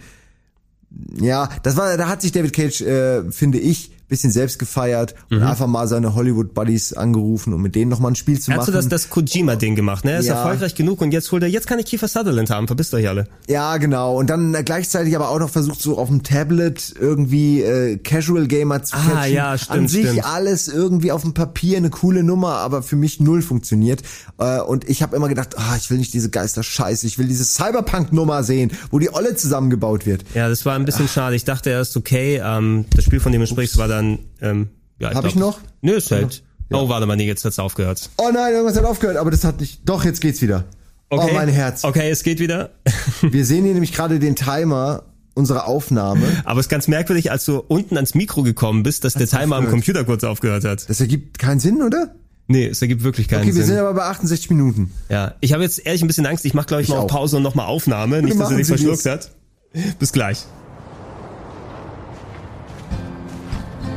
Ja, 1.21 1.49
das 1.65 1.77
war, 1.77 1.97
da 1.97 2.09
hat 2.09 2.23
sich 2.23 2.31
David 2.33 2.53
Cage, 2.53 2.81
äh, 2.83 3.31
finde 3.33 3.59
ich, 3.59 3.93
bisschen 4.11 4.31
selbst 4.31 4.59
gefeiert 4.59 5.15
und 5.31 5.43
einfach 5.43 5.67
mal 5.67 5.89
seine 5.89 6.15
Hollywood 6.15 6.53
Buddies 6.53 6.93
angerufen, 6.93 7.55
um 7.55 7.63
mit 7.63 7.75
denen 7.75 7.91
noch 7.91 7.99
mal 8.01 8.09
ein 8.09 8.17
Spiel 8.17 8.39
zu 8.39 8.51
Er 8.51 8.59
hat 8.59 8.67
so 8.67 8.73
machen. 8.73 8.89
das, 8.91 9.05
das 9.05 9.11
Kojima-Ding 9.11 9.75
gemacht, 9.77 10.05
ne? 10.05 10.13
Er 10.13 10.19
ist 10.21 10.27
Ja. 10.27 10.35
erfolgreich 10.35 10.75
genug 10.75 11.01
und 11.01 11.13
jetzt 11.13 11.33
holt 11.33 11.43
er, 11.43 11.49
jetzt 11.49 11.67
kann 11.67 11.79
ich 11.79 11.87
Kiefer 11.87 12.09
Sutherland 12.09 12.51
haben, 12.51 12.67
verpisst 12.67 12.93
euch 12.93 13.09
alle. 13.09 13.27
Ja, 13.49 13.77
genau. 13.79 14.19
Und 14.19 14.29
dann 14.29 14.55
äh, 14.55 14.63
gleichzeitig 14.63 15.17
aber 15.17 15.31
auch 15.31 15.39
noch 15.39 15.49
versucht, 15.51 15.81
so 15.81 15.97
auf 15.97 16.09
dem 16.09 16.23
Tablet 16.23 16.93
irgendwie 17.01 17.63
äh, 17.63 17.97
Casual 17.97 18.47
Gamer 18.47 18.83
zu 18.83 18.97
Ah, 18.97 19.01
catchen. 19.21 19.33
ja, 19.35 19.57
stimmt, 19.57 19.79
An 19.79 19.89
sich 19.89 20.07
stimmt. 20.09 20.25
alles 20.27 20.69
irgendwie 20.69 21.13
auf 21.13 21.23
dem 21.23 21.33
Papier 21.33 21.77
eine 21.79 21.91
coole 21.91 22.23
Nummer, 22.23 22.55
aber 22.57 22.83
für 22.83 22.97
mich 22.97 23.21
null 23.21 23.41
funktioniert. 23.43 24.03
Äh, 24.39 24.61
und 24.61 24.89
ich 24.89 25.03
habe 25.03 25.15
immer 25.17 25.29
gedacht, 25.29 25.55
ah, 25.57 25.77
ich 25.79 25.89
will 25.91 25.99
nicht 25.99 26.13
diese 26.13 26.31
Geister-Scheiße, 26.31 27.07
ich 27.07 27.19
will 27.19 27.29
diese 27.29 27.45
Cyberpunk-Nummer 27.45 28.43
sehen, 28.43 28.73
wo 28.91 28.99
die 28.99 29.13
Olle 29.15 29.37
zusammengebaut 29.37 30.07
wird. 30.07 30.25
Ja, 30.35 30.49
das 30.49 30.67
war 30.67 30.75
ein 30.75 30.85
bisschen 30.85 31.09
schade. 31.09 31.37
Ich 31.37 31.45
dachte 31.45 31.71
erst, 31.71 31.97
okay, 31.97 32.41
ähm, 32.45 32.85
das 32.95 33.05
Spiel, 33.05 33.21
von 33.21 33.33
dem 33.33 33.41
du 33.41 33.47
sprichst, 33.47 33.79
war 33.79 33.89
dann, 34.01 34.19
ähm, 34.41 34.69
ja, 34.99 35.09
Hab 35.09 35.21
glaub, 35.21 35.27
ich 35.27 35.35
noch? 35.37 35.61
Nö, 35.83 35.93
ist 35.95 36.11
halt. 36.11 36.43
Oh, 36.73 36.89
warte 36.89 37.07
mal, 37.07 37.17
nee, 37.17 37.27
jetzt 37.27 37.45
hat's 37.45 37.59
aufgehört. 37.59 38.11
Oh 38.17 38.31
nein, 38.33 38.53
irgendwas 38.53 38.77
hat 38.77 38.85
aufgehört, 38.85 39.17
aber 39.17 39.31
das 39.31 39.43
hat 39.45 39.61
nicht. 39.61 39.81
Doch, 39.89 40.05
jetzt 40.05 40.21
geht's 40.21 40.41
wieder. 40.41 40.65
Okay. 41.09 41.29
Oh, 41.31 41.35
mein 41.35 41.49
Herz. 41.49 41.83
Okay, 41.85 42.09
es 42.11 42.23
geht 42.23 42.39
wieder. 42.39 42.71
Wir 43.23 43.45
sehen 43.45 43.65
hier 43.65 43.73
nämlich 43.75 43.93
gerade 43.93 44.21
den 44.21 44.37
Timer 44.37 45.03
unserer 45.35 45.67
Aufnahme. 45.67 46.23
Aber 46.45 46.61
es 46.61 46.67
ist 46.67 46.71
ganz 46.71 46.87
merkwürdig, 46.87 47.33
als 47.33 47.45
du 47.45 47.59
unten 47.59 47.97
ans 47.97 48.15
Mikro 48.15 48.43
gekommen 48.43 48.83
bist, 48.85 49.05
dass 49.05 49.15
der 49.15 49.27
Timer 49.27 49.43
am 49.43 49.53
aufgehört. 49.65 49.71
Computer 49.71 50.05
kurz 50.05 50.23
aufgehört 50.23 50.65
hat. 50.65 50.89
Das 50.89 51.01
ergibt 51.01 51.39
keinen 51.41 51.59
Sinn, 51.59 51.83
oder? 51.83 52.15
Nee, 52.47 52.67
es 52.67 52.83
ergibt 52.83 53.03
wirklich 53.03 53.27
keinen 53.29 53.41
Okay, 53.41 53.49
wir 53.49 53.55
Sinn. 53.55 53.67
sind 53.67 53.79
aber 53.79 53.95
bei 53.95 54.03
68 54.05 54.51
Minuten. 54.51 54.93
ja, 55.09 55.35
ich 55.41 55.53
habe 55.53 55.63
jetzt 55.65 55.85
ehrlich 55.85 56.03
ein 56.03 56.09
bisschen 56.09 56.27
Angst. 56.27 56.45
Ich 56.45 56.55
mache, 56.55 56.67
glaube 56.67 56.83
ich, 56.83 56.89
Ich 56.89 56.95
mal 56.95 57.01
auf. 57.01 57.11
Pause 57.11 57.39
und 57.39 57.43
nochmal 57.43 57.67
Aufnahme. 57.67 58.23
Nicht, 58.23 58.39
dass 58.39 58.51
er 58.51 58.57
Sie 58.57 58.65
verschluckt 58.65 59.07
das. 59.07 59.31
hat. 59.75 59.99
Bis 59.99 60.13
gleich. 60.13 60.45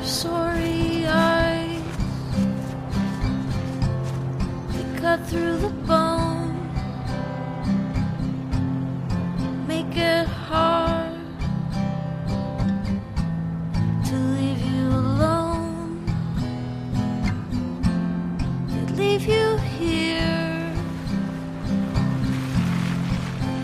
sorry 0.05 1.05
eyes. 1.07 1.81
They 4.71 4.99
cut 4.99 5.25
through 5.27 5.57
the 5.57 5.69
bone, 5.87 6.53
make 9.67 9.95
it 9.95 10.27
hard 10.27 11.13
to 14.05 14.15
leave 14.15 14.61
you 14.61 14.87
alone. 14.87 16.05
They 18.67 18.93
leave 18.95 19.25
you 19.25 19.57
here, 19.79 20.73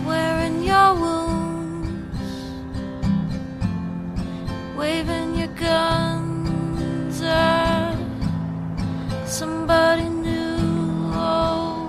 wearing 0.08 0.64
your 0.64 0.96
wounds, 0.96 2.22
waving 4.78 5.36
your 5.36 5.48
gun 5.48 6.09
somebody 9.26 10.10
new. 10.10 11.12
Oh, 11.14 11.88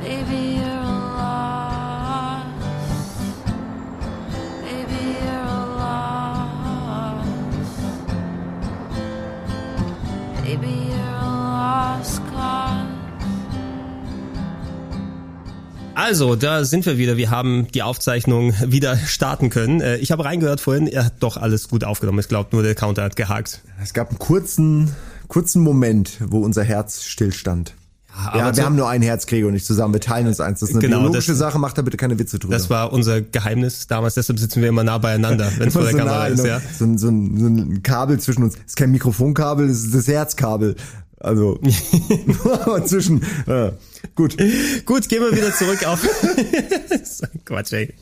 baby, 0.00 0.62
Also, 16.08 16.36
da 16.36 16.64
sind 16.64 16.86
wir 16.86 16.96
wieder. 16.96 17.18
Wir 17.18 17.30
haben 17.30 17.68
die 17.74 17.82
Aufzeichnung 17.82 18.54
wieder 18.64 18.96
starten 18.96 19.50
können. 19.50 19.82
Äh, 19.82 19.96
Ich 19.98 20.10
habe 20.10 20.24
reingehört 20.24 20.58
vorhin, 20.58 20.86
er 20.86 21.04
hat 21.04 21.16
doch 21.20 21.36
alles 21.36 21.68
gut 21.68 21.84
aufgenommen. 21.84 22.18
Ich 22.20 22.28
glaube, 22.28 22.48
nur 22.52 22.62
der 22.62 22.74
Counter 22.74 23.02
hat 23.02 23.14
gehakt. 23.14 23.60
Es 23.82 23.92
gab 23.92 24.08
einen 24.08 24.18
kurzen, 24.18 24.94
kurzen 25.26 25.60
Moment, 25.62 26.12
wo 26.24 26.38
unser 26.40 26.64
Herz 26.64 27.02
stillstand. 27.02 27.74
aber 28.24 28.38
Ja, 28.38 28.48
so- 28.54 28.56
wir 28.56 28.64
haben 28.64 28.76
nur 28.76 28.88
ein 28.88 29.02
Herz, 29.02 29.26
Gregor 29.26 29.50
und 29.50 29.54
ich 29.56 29.66
zusammen. 29.66 29.92
Wir 29.92 30.00
teilen 30.00 30.26
uns 30.28 30.40
eins. 30.40 30.60
Das 30.60 30.70
ist 30.70 30.76
eine 30.76 30.80
Genau, 30.82 31.00
biologische 31.00 31.32
das- 31.32 31.38
Sache. 31.40 31.58
Macht 31.58 31.76
da 31.76 31.82
bitte 31.82 31.98
keine 31.98 32.18
Witze 32.18 32.38
drüber. 32.38 32.54
Das 32.54 32.70
war 32.70 32.90
unser 32.90 33.20
Geheimnis 33.20 33.86
damals, 33.86 34.14
deshalb 34.14 34.38
sitzen 34.38 34.62
wir 34.62 34.70
immer 34.70 34.84
nah 34.84 34.96
beieinander, 34.96 35.52
wenn 35.58 35.68
es 35.68 35.74
vor 35.74 35.82
der 35.82 35.92
so 35.92 35.98
Kamera 35.98 36.20
nah, 36.20 36.26
ist. 36.28 36.42
Ja. 36.42 36.62
so, 36.78 36.86
ein, 36.86 36.96
so, 36.96 37.08
so 37.08 37.12
ein 37.48 37.82
Kabel 37.82 38.18
zwischen 38.18 38.44
uns. 38.44 38.54
Das 38.54 38.62
ist 38.68 38.76
kein 38.76 38.92
Mikrofonkabel, 38.92 39.68
das 39.68 39.76
ist 39.84 39.94
das 39.94 40.08
Herzkabel. 40.08 40.74
Also 41.20 41.58
zwischen. 42.86 43.22
Ja. 43.46 43.72
Gut. 44.14 44.36
Gut, 44.84 45.08
gehen 45.08 45.22
wir 45.22 45.36
wieder 45.36 45.52
zurück 45.52 45.84
auf 45.86 46.00
Quatsch, 47.44 47.72
ey. 47.72 47.94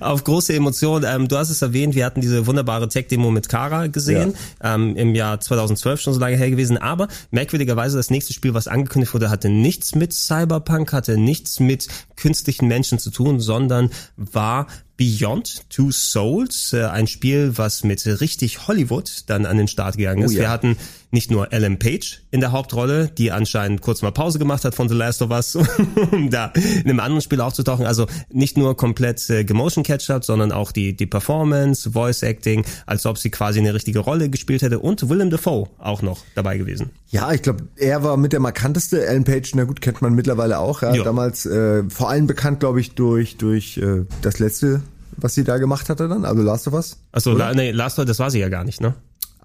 Auf 0.00 0.24
große 0.24 0.54
Emotionen. 0.54 1.04
Ähm, 1.08 1.28
du 1.28 1.36
hast 1.36 1.50
es 1.50 1.62
erwähnt, 1.62 1.94
wir 1.94 2.04
hatten 2.04 2.20
diese 2.20 2.46
wunderbare 2.46 2.88
Tech-Demo 2.88 3.30
mit 3.30 3.48
Kara 3.48 3.86
gesehen, 3.86 4.34
ähm, 4.62 4.96
im 4.96 5.14
Jahr 5.14 5.40
2012 5.40 6.00
schon 6.00 6.14
so 6.14 6.20
lange 6.20 6.36
her 6.36 6.50
gewesen. 6.50 6.78
Aber 6.78 7.08
merkwürdigerweise 7.30 7.96
das 7.96 8.10
nächste 8.10 8.32
Spiel, 8.32 8.54
was 8.54 8.66
angekündigt 8.66 9.14
wurde, 9.14 9.30
hatte 9.30 9.48
nichts 9.48 9.94
mit 9.94 10.12
Cyberpunk, 10.12 10.92
hatte 10.92 11.16
nichts 11.16 11.60
mit 11.60 11.86
künstlichen 12.16 12.66
Menschen 12.66 12.98
zu 12.98 13.10
tun, 13.10 13.38
sondern 13.38 13.90
war 14.16 14.66
Beyond 14.96 15.68
Two 15.68 15.90
Souls, 15.92 16.72
äh, 16.72 16.84
ein 16.84 17.06
Spiel, 17.06 17.52
was 17.56 17.84
mit 17.84 18.04
richtig 18.20 18.66
Hollywood 18.66 19.24
dann 19.26 19.44
an 19.44 19.58
den 19.58 19.68
Start 19.68 19.98
gegangen 19.98 20.22
ist. 20.22 20.32
Oh 20.32 20.36
ja. 20.36 20.40
Wir 20.42 20.50
hatten 20.50 20.76
nicht 21.10 21.30
nur 21.30 21.52
Ellen 21.52 21.78
Page 21.78 22.22
in 22.30 22.40
der 22.40 22.52
Hauptrolle, 22.52 23.08
die 23.08 23.32
anscheinend 23.32 23.80
kurz 23.80 24.02
mal 24.02 24.10
Pause 24.10 24.38
gemacht 24.38 24.64
hat 24.64 24.74
von 24.74 24.88
The 24.88 24.94
Last 24.94 25.22
of 25.22 25.30
Us, 25.30 25.56
um 26.10 26.30
da 26.30 26.52
in 26.54 26.90
einem 26.90 27.00
anderen 27.00 27.22
Spiel 27.22 27.40
aufzutauchen. 27.40 27.86
Also 27.86 28.06
nicht 28.30 28.56
nur 28.56 28.76
komplett 28.76 29.28
äh, 29.30 29.44
gemotion 29.44 29.84
catch-up, 29.84 30.24
sondern 30.24 30.52
auch 30.52 30.72
die, 30.72 30.96
die 30.96 31.06
Performance, 31.06 31.92
Voice 31.92 32.22
Acting, 32.22 32.64
als 32.86 33.06
ob 33.06 33.18
sie 33.18 33.30
quasi 33.30 33.60
eine 33.60 33.72
richtige 33.74 34.00
Rolle 34.00 34.28
gespielt 34.28 34.62
hätte 34.62 34.78
und 34.78 35.08
Willem 35.08 35.30
Dafoe 35.30 35.68
auch 35.78 36.02
noch 36.02 36.18
dabei 36.34 36.58
gewesen. 36.58 36.90
Ja, 37.08 37.32
ich 37.32 37.42
glaube, 37.42 37.68
er 37.76 38.02
war 38.02 38.16
mit 38.16 38.32
der 38.32 38.40
markanteste. 38.40 39.06
Alan 39.08 39.24
Page, 39.24 39.52
na 39.54 39.64
gut, 39.64 39.80
kennt 39.80 40.02
man 40.02 40.14
mittlerweile 40.14 40.58
auch. 40.58 40.82
Ja. 40.82 40.92
Damals 41.02 41.46
äh, 41.46 41.84
vor 41.88 42.10
allem 42.10 42.26
bekannt, 42.26 42.60
glaube 42.60 42.80
ich, 42.80 42.94
durch 42.94 43.36
durch 43.36 43.78
äh, 43.78 44.04
das 44.22 44.38
letzte, 44.38 44.82
was 45.16 45.34
sie 45.34 45.44
da 45.44 45.58
gemacht 45.58 45.88
hatte 45.88 46.08
dann, 46.08 46.24
also 46.24 46.42
Last 46.42 46.66
of 46.68 46.74
Us. 46.74 46.98
Achso, 47.12 47.32
la, 47.32 47.54
nee, 47.54 47.70
Last 47.70 47.98
One, 47.98 48.06
das 48.06 48.18
war 48.18 48.30
sie 48.30 48.40
ja 48.40 48.48
gar 48.48 48.64
nicht, 48.64 48.80
ne? 48.80 48.94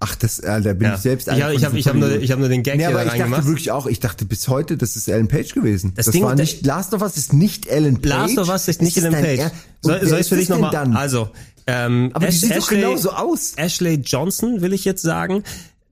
Ach, 0.04 0.16
das, 0.16 0.40
äh, 0.40 0.60
da 0.60 0.72
bin 0.72 0.88
Ja. 0.88 0.94
ich 0.96 1.00
selbst. 1.00 1.28
Ich 1.28 1.34
hab- 1.34 1.40
einer 1.40 1.52
ich 1.52 1.64
hab- 1.64 1.74
ich 1.74 1.86
hab 1.86 1.94
nur- 1.94 2.10
ich 2.20 2.32
hab 2.32 2.38
nur 2.40 2.48
den 2.48 2.64
Gag 2.64 2.74
nee, 2.76 2.80
hier 2.82 2.88
aber 2.88 3.02
ich 3.04 3.10
dachte 3.10 3.20
reingemacht. 3.22 3.46
wirklich 3.46 3.70
auch, 3.70 3.86
ich 3.86 4.00
dachte 4.00 4.24
bis 4.24 4.48
heute, 4.48 4.76
das 4.76 4.96
ist 4.96 5.08
Alan 5.08 5.28
Page 5.28 5.54
gewesen. 5.54 5.92
Das 5.94 6.06
Das, 6.06 6.12
Ding 6.12 6.24
war 6.24 6.34
nicht, 6.34 6.66
Last 6.66 6.92
of 6.92 7.02
Us 7.02 7.16
ist 7.16 7.32
nicht 7.32 7.70
Alan 7.70 7.94
Page. 8.02 8.08
Last 8.08 8.38
of 8.38 8.48
Us 8.48 8.66
ist 8.66 8.82
nicht 8.82 8.96
Ellen 8.98 9.12
Page. 9.12 9.38
Er- 9.38 9.52
Soll, 9.80 10.06
soll 10.06 10.18
ich 10.20 10.28
für 10.28 10.36
dich 10.36 10.48
nochmal? 10.48 10.72
dann? 10.72 10.96
Also, 10.96 11.30
ähm, 11.68 12.10
Aber 12.14 12.26
die 12.26 12.32
Ash- 12.32 12.40
sieht 12.40 12.50
doch 12.50 12.56
Ashley- 12.56 12.80
genauso 12.80 13.10
aus. 13.12 13.52
Ashley 13.56 13.94
Johnson 14.04 14.60
will 14.60 14.72
ich 14.72 14.84
jetzt 14.84 15.02
sagen. 15.02 15.44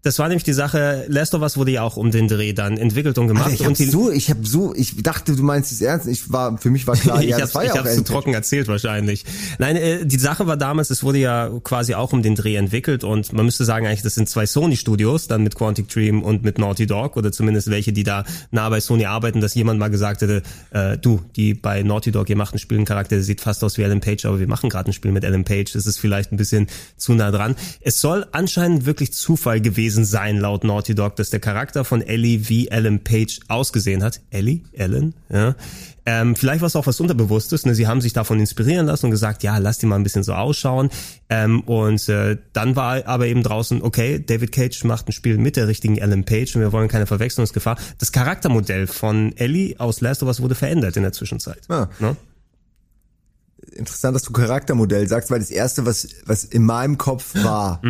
Das 0.03 0.19
war 0.19 0.29
nämlich 0.29 0.45
die 0.45 0.55
Sache, 0.55 1.05
Last 1.09 1.35
of 1.35 1.43
Us 1.43 1.59
wurde 1.59 1.73
ja 1.73 1.83
auch 1.83 1.99
um 1.99 2.11
den 2.11 2.27
Dreh 2.27 2.55
dann 2.55 2.79
entwickelt 2.79 3.19
und 3.19 3.29
gemacht. 3.29 3.47
Alter, 3.47 3.55
ich 3.55 3.61
hab 3.61 3.69
und 3.69 3.79
die, 3.79 3.85
so, 3.85 4.11
ich 4.11 4.31
habe 4.31 4.47
so, 4.47 4.75
ich 4.75 5.03
dachte, 5.03 5.37
du 5.37 5.43
meinst 5.43 5.73
es 5.73 5.83
ernst. 5.83 6.07
Ich 6.07 6.33
war, 6.33 6.57
für 6.57 6.71
mich 6.71 6.87
war 6.87 6.97
klar, 6.97 7.21
ich 7.23 7.29
ja, 7.29 7.37
hab's, 7.37 7.49
das 7.49 7.55
war 7.55 7.65
ich 7.65 7.69
ja 7.69 7.75
auch 7.75 7.85
hab's 7.85 7.97
zu 7.97 8.05
trocken 8.05 8.33
erzählt 8.33 8.67
wahrscheinlich. 8.67 9.27
Nein, 9.59 9.77
äh, 9.77 10.07
die 10.07 10.19
Sache 10.19 10.47
war 10.47 10.57
damals, 10.57 10.89
es 10.89 11.03
wurde 11.03 11.19
ja 11.19 11.51
quasi 11.63 11.95
auch 11.95 12.15
um 12.15 12.23
den 12.23 12.35
Dreh 12.35 12.57
entwickelt 12.57 13.05
und 13.05 13.35
man 13.35 13.45
müsste 13.45 13.67
sagen 13.67 13.87
eigentlich, 13.87 14.01
das 14.01 14.15
sind 14.15 14.31
zwei 14.31 14.47
Sony-Studios, 14.47 15.27
dann 15.27 15.43
mit 15.43 15.55
Quantic 15.55 15.89
Dream 15.89 16.23
und 16.23 16.45
mit 16.45 16.59
Naughty 16.59 16.87
Dog 16.87 17.19
oder 17.19 17.31
zumindest 17.31 17.69
welche, 17.69 17.93
die 17.93 18.03
da 18.03 18.25
nah 18.51 18.71
bei 18.71 18.81
Sony 18.81 19.05
arbeiten, 19.05 19.43
dass 19.43 19.55
jemand 19.55 19.79
mal 19.79 19.89
gesagt 19.89 20.23
hätte, 20.23 20.43
äh, 20.71 20.97
du, 20.97 21.21
die 21.37 21.53
bei 21.53 21.83
Naughty 21.83 22.11
Dog, 22.11 22.31
ihr 22.31 22.37
macht 22.37 22.55
ein 22.55 22.59
Spiel, 22.59 22.79
ein 22.79 22.87
Charakter, 22.87 23.17
der 23.17 23.25
sieht 23.25 23.43
fast 23.43 23.63
aus 23.65 23.77
wie 23.77 23.85
Alan 23.85 24.01
Page, 24.01 24.25
aber 24.25 24.41
wir 24.41 24.49
machen 24.49 24.71
gerade 24.71 24.91
ein 24.91 24.95
Spiel 24.95 25.13
mit 25.13 25.27
Alan 25.27 25.45
Page, 25.45 25.71
das 25.75 25.85
ist 25.85 25.99
vielleicht 25.99 26.33
ein 26.33 26.39
bisschen 26.39 26.69
zu 26.97 27.13
nah 27.13 27.31
dran. 27.31 27.55
Es 27.83 28.01
soll 28.01 28.27
anscheinend 28.33 28.87
wirklich 28.87 29.13
Zufall 29.13 29.61
gewesen 29.61 29.90
sein, 29.91 30.39
laut 30.39 30.65
Naughty 30.65 30.95
Dog, 30.95 31.17
dass 31.17 31.31
der 31.31 31.41
Charakter 31.41 31.85
von 31.85 32.03
Ellie 32.03 32.49
wie 32.49 32.71
Alan 32.71 33.03
Page 33.05 33.41
ausgesehen 33.49 34.03
hat. 34.03 34.21
Ellie? 34.31 34.63
Ellen? 34.73 35.15
Ja. 35.29 35.55
Ähm, 36.07 36.35
vielleicht 36.35 36.61
war 36.61 36.67
es 36.67 36.77
auch 36.77 36.87
was 36.87 36.99
Unterbewusstes. 37.01 37.67
Ne? 37.67 37.75
Sie 37.75 37.87
haben 37.87 38.01
sich 38.01 38.13
davon 38.13 38.41
inspirieren 38.41 38.87
lassen 38.87 39.07
und 39.07 39.11
gesagt, 39.11 39.43
ja, 39.43 39.59
lass 39.59 39.79
die 39.79 39.87
mal 39.87 39.97
ein 39.97 40.03
bisschen 40.03 40.23
so 40.23 40.33
ausschauen. 40.33 40.91
Ähm, 41.29 41.61
und 41.61 42.09
äh, 42.09 42.39
dann 42.53 42.75
war 42.75 43.07
aber 43.07 43.27
eben 43.27 43.43
draußen, 43.43 43.83
okay, 43.83 44.19
David 44.19 44.53
Cage 44.53 44.85
macht 44.85 45.09
ein 45.09 45.13
Spiel 45.13 45.39
mit 45.39 45.57
der 45.57 45.69
richtigen 45.69 45.99
Ellen 45.99 46.25
Page 46.25 46.57
und 46.57 46.63
wir 46.63 46.73
wollen 46.73 46.89
keine 46.89 47.07
Verwechslungsgefahr. 47.07 47.77
Das 47.99 48.13
Charaktermodell 48.13 48.87
von 48.87 49.37
Ellie 49.37 49.79
aus 49.79 50.01
Last 50.01 50.23
of 50.23 50.29
Us 50.29 50.41
wurde 50.41 50.55
verändert 50.55 50.97
in 50.97 51.03
der 51.03 51.13
Zwischenzeit. 51.13 51.61
Ah. 51.69 51.89
Ne? 51.99 52.17
Interessant, 53.73 54.17
dass 54.17 54.23
du 54.23 54.33
Charaktermodell 54.33 55.07
sagst, 55.07 55.31
weil 55.31 55.39
das 55.39 55.51
erste, 55.51 55.87
was, 55.87 56.09
was 56.25 56.45
in 56.45 56.65
meinem 56.65 56.99
Kopf 56.99 57.35
war, 57.45 57.81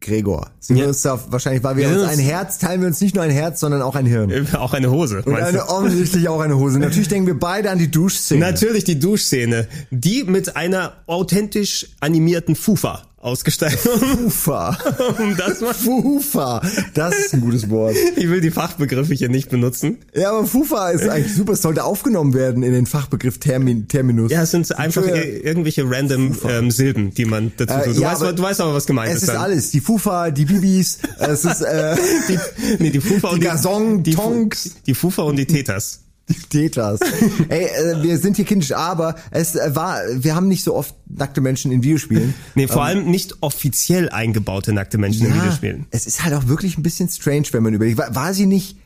Gregor. 0.00 0.50
Sind 0.60 0.78
wir 0.78 0.88
uns 0.88 1.02
da, 1.02 1.20
wahrscheinlich, 1.28 1.62
weil 1.62 1.76
wir, 1.76 1.88
sind 1.88 1.98
uns 1.98 2.08
ein 2.08 2.18
Herz, 2.18 2.58
teilen 2.58 2.80
wir 2.80 2.88
uns 2.88 3.00
nicht 3.00 3.14
nur 3.14 3.22
ein 3.22 3.30
Herz, 3.30 3.60
sondern 3.60 3.82
auch 3.82 3.94
ein 3.94 4.06
Hirn. 4.06 4.48
Auch 4.54 4.72
eine 4.72 4.90
Hose. 4.90 5.22
Und 5.22 5.36
eine, 5.36 5.68
offensichtlich 5.68 6.28
auch 6.28 6.40
eine 6.40 6.56
Hose. 6.56 6.78
Natürlich 6.78 7.08
denken 7.08 7.26
wir 7.26 7.38
beide 7.38 7.70
an 7.70 7.78
die 7.78 7.90
Duschszene. 7.90 8.40
Natürlich 8.40 8.84
die 8.84 8.98
Duschszene, 8.98 9.68
die 9.90 10.24
mit 10.24 10.56
einer 10.56 10.94
authentisch 11.06 11.86
animierten 12.00 12.56
Fufa 12.56 13.02
ausgestattet. 13.20 13.78
Fufa. 13.80 14.76
um 15.18 15.36
das 15.36 15.60
mal. 15.60 15.74
Fufa. 15.74 16.62
Das 16.94 17.14
ist 17.18 17.34
ein 17.34 17.40
gutes 17.42 17.68
Wort. 17.70 17.94
Ich 18.16 18.28
will 18.28 18.40
die 18.40 18.50
Fachbegriffe 18.50 19.14
hier 19.14 19.28
nicht 19.28 19.50
benutzen. 19.50 19.98
Ja, 20.14 20.30
aber 20.30 20.46
Fufa 20.46 20.88
ist 20.90 21.08
eigentlich 21.08 21.34
super. 21.34 21.52
Es 21.52 21.62
sollte 21.62 21.84
aufgenommen 21.84 22.34
werden 22.34 22.62
in 22.62 22.72
den 22.72 22.86
Fachbegriff 22.86 23.38
Termin, 23.38 23.88
Terminus. 23.88 24.32
Ja, 24.32 24.42
es 24.42 24.50
sind 24.50 24.76
einfach 24.78 25.02
ir- 25.06 25.44
irgendwelche 25.44 25.84
random 25.88 26.36
ähm, 26.48 26.70
Silben, 26.70 27.12
die 27.14 27.26
man 27.26 27.52
dazu 27.56 27.74
Äh, 27.74 27.84
tut. 27.84 27.96
Du, 27.96 28.00
ja, 28.00 28.12
weißt, 28.12 28.22
aber 28.22 28.32
du 28.32 28.42
weißt 28.42 28.60
aber, 28.62 28.74
was 28.74 28.86
gemeint 28.86 29.10
Es 29.10 29.16
ist. 29.18 29.22
ist 29.24 29.28
dann. 29.28 29.36
alles. 29.42 29.70
Die 29.70 29.80
Fufa, 29.80 30.30
die 30.30 30.46
Bibis, 30.46 30.98
es 31.18 31.44
ist, 31.44 31.60
äh, 31.60 31.96
Die, 32.28 32.38
nee, 32.78 32.90
die 32.90 33.00
Fufa 33.00 33.28
die 33.28 33.34
und 33.34 33.40
die, 33.42 33.46
Gazon, 33.46 34.02
die, 34.02 34.14
Tonks. 34.14 34.70
die 34.86 34.94
Fufa 34.94 35.22
und 35.22 35.36
die 35.36 35.46
Tetas. 35.46 36.00
Die 36.30 36.38
Tetras. 36.48 37.00
Ey, 37.48 37.64
äh, 37.64 38.02
wir 38.02 38.16
sind 38.18 38.36
hier 38.36 38.44
kindisch, 38.44 38.72
aber 38.72 39.16
es 39.30 39.54
äh, 39.56 39.74
war, 39.74 39.98
wir 40.14 40.34
haben 40.34 40.48
nicht 40.48 40.64
so 40.64 40.74
oft 40.74 40.94
nackte 41.08 41.40
Menschen 41.40 41.72
in 41.72 41.82
Videospielen. 41.82 42.32
Nee, 42.54 42.66
vor 42.68 42.76
Ähm, 42.76 42.82
allem 42.82 43.10
nicht 43.10 43.34
offiziell 43.42 44.08
eingebaute 44.08 44.72
nackte 44.72 44.96
Menschen 44.98 45.26
in 45.26 45.34
Videospielen. 45.34 45.86
Es 45.90 46.06
ist 46.06 46.24
halt 46.24 46.34
auch 46.34 46.46
wirklich 46.46 46.78
ein 46.78 46.82
bisschen 46.82 47.08
strange, 47.08 47.46
wenn 47.52 47.62
man 47.62 47.74
überlegt. 47.74 47.98
War, 47.98 48.14
war 48.14 48.32
sie 48.34 48.46
nicht 48.46 48.76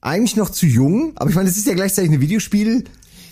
eigentlich 0.00 0.36
noch 0.36 0.50
zu 0.50 0.66
jung? 0.66 1.12
Aber 1.16 1.30
ich 1.30 1.36
meine, 1.36 1.48
es 1.48 1.56
ist 1.56 1.66
ja 1.66 1.74
gleichzeitig 1.74 2.10
eine 2.10 2.20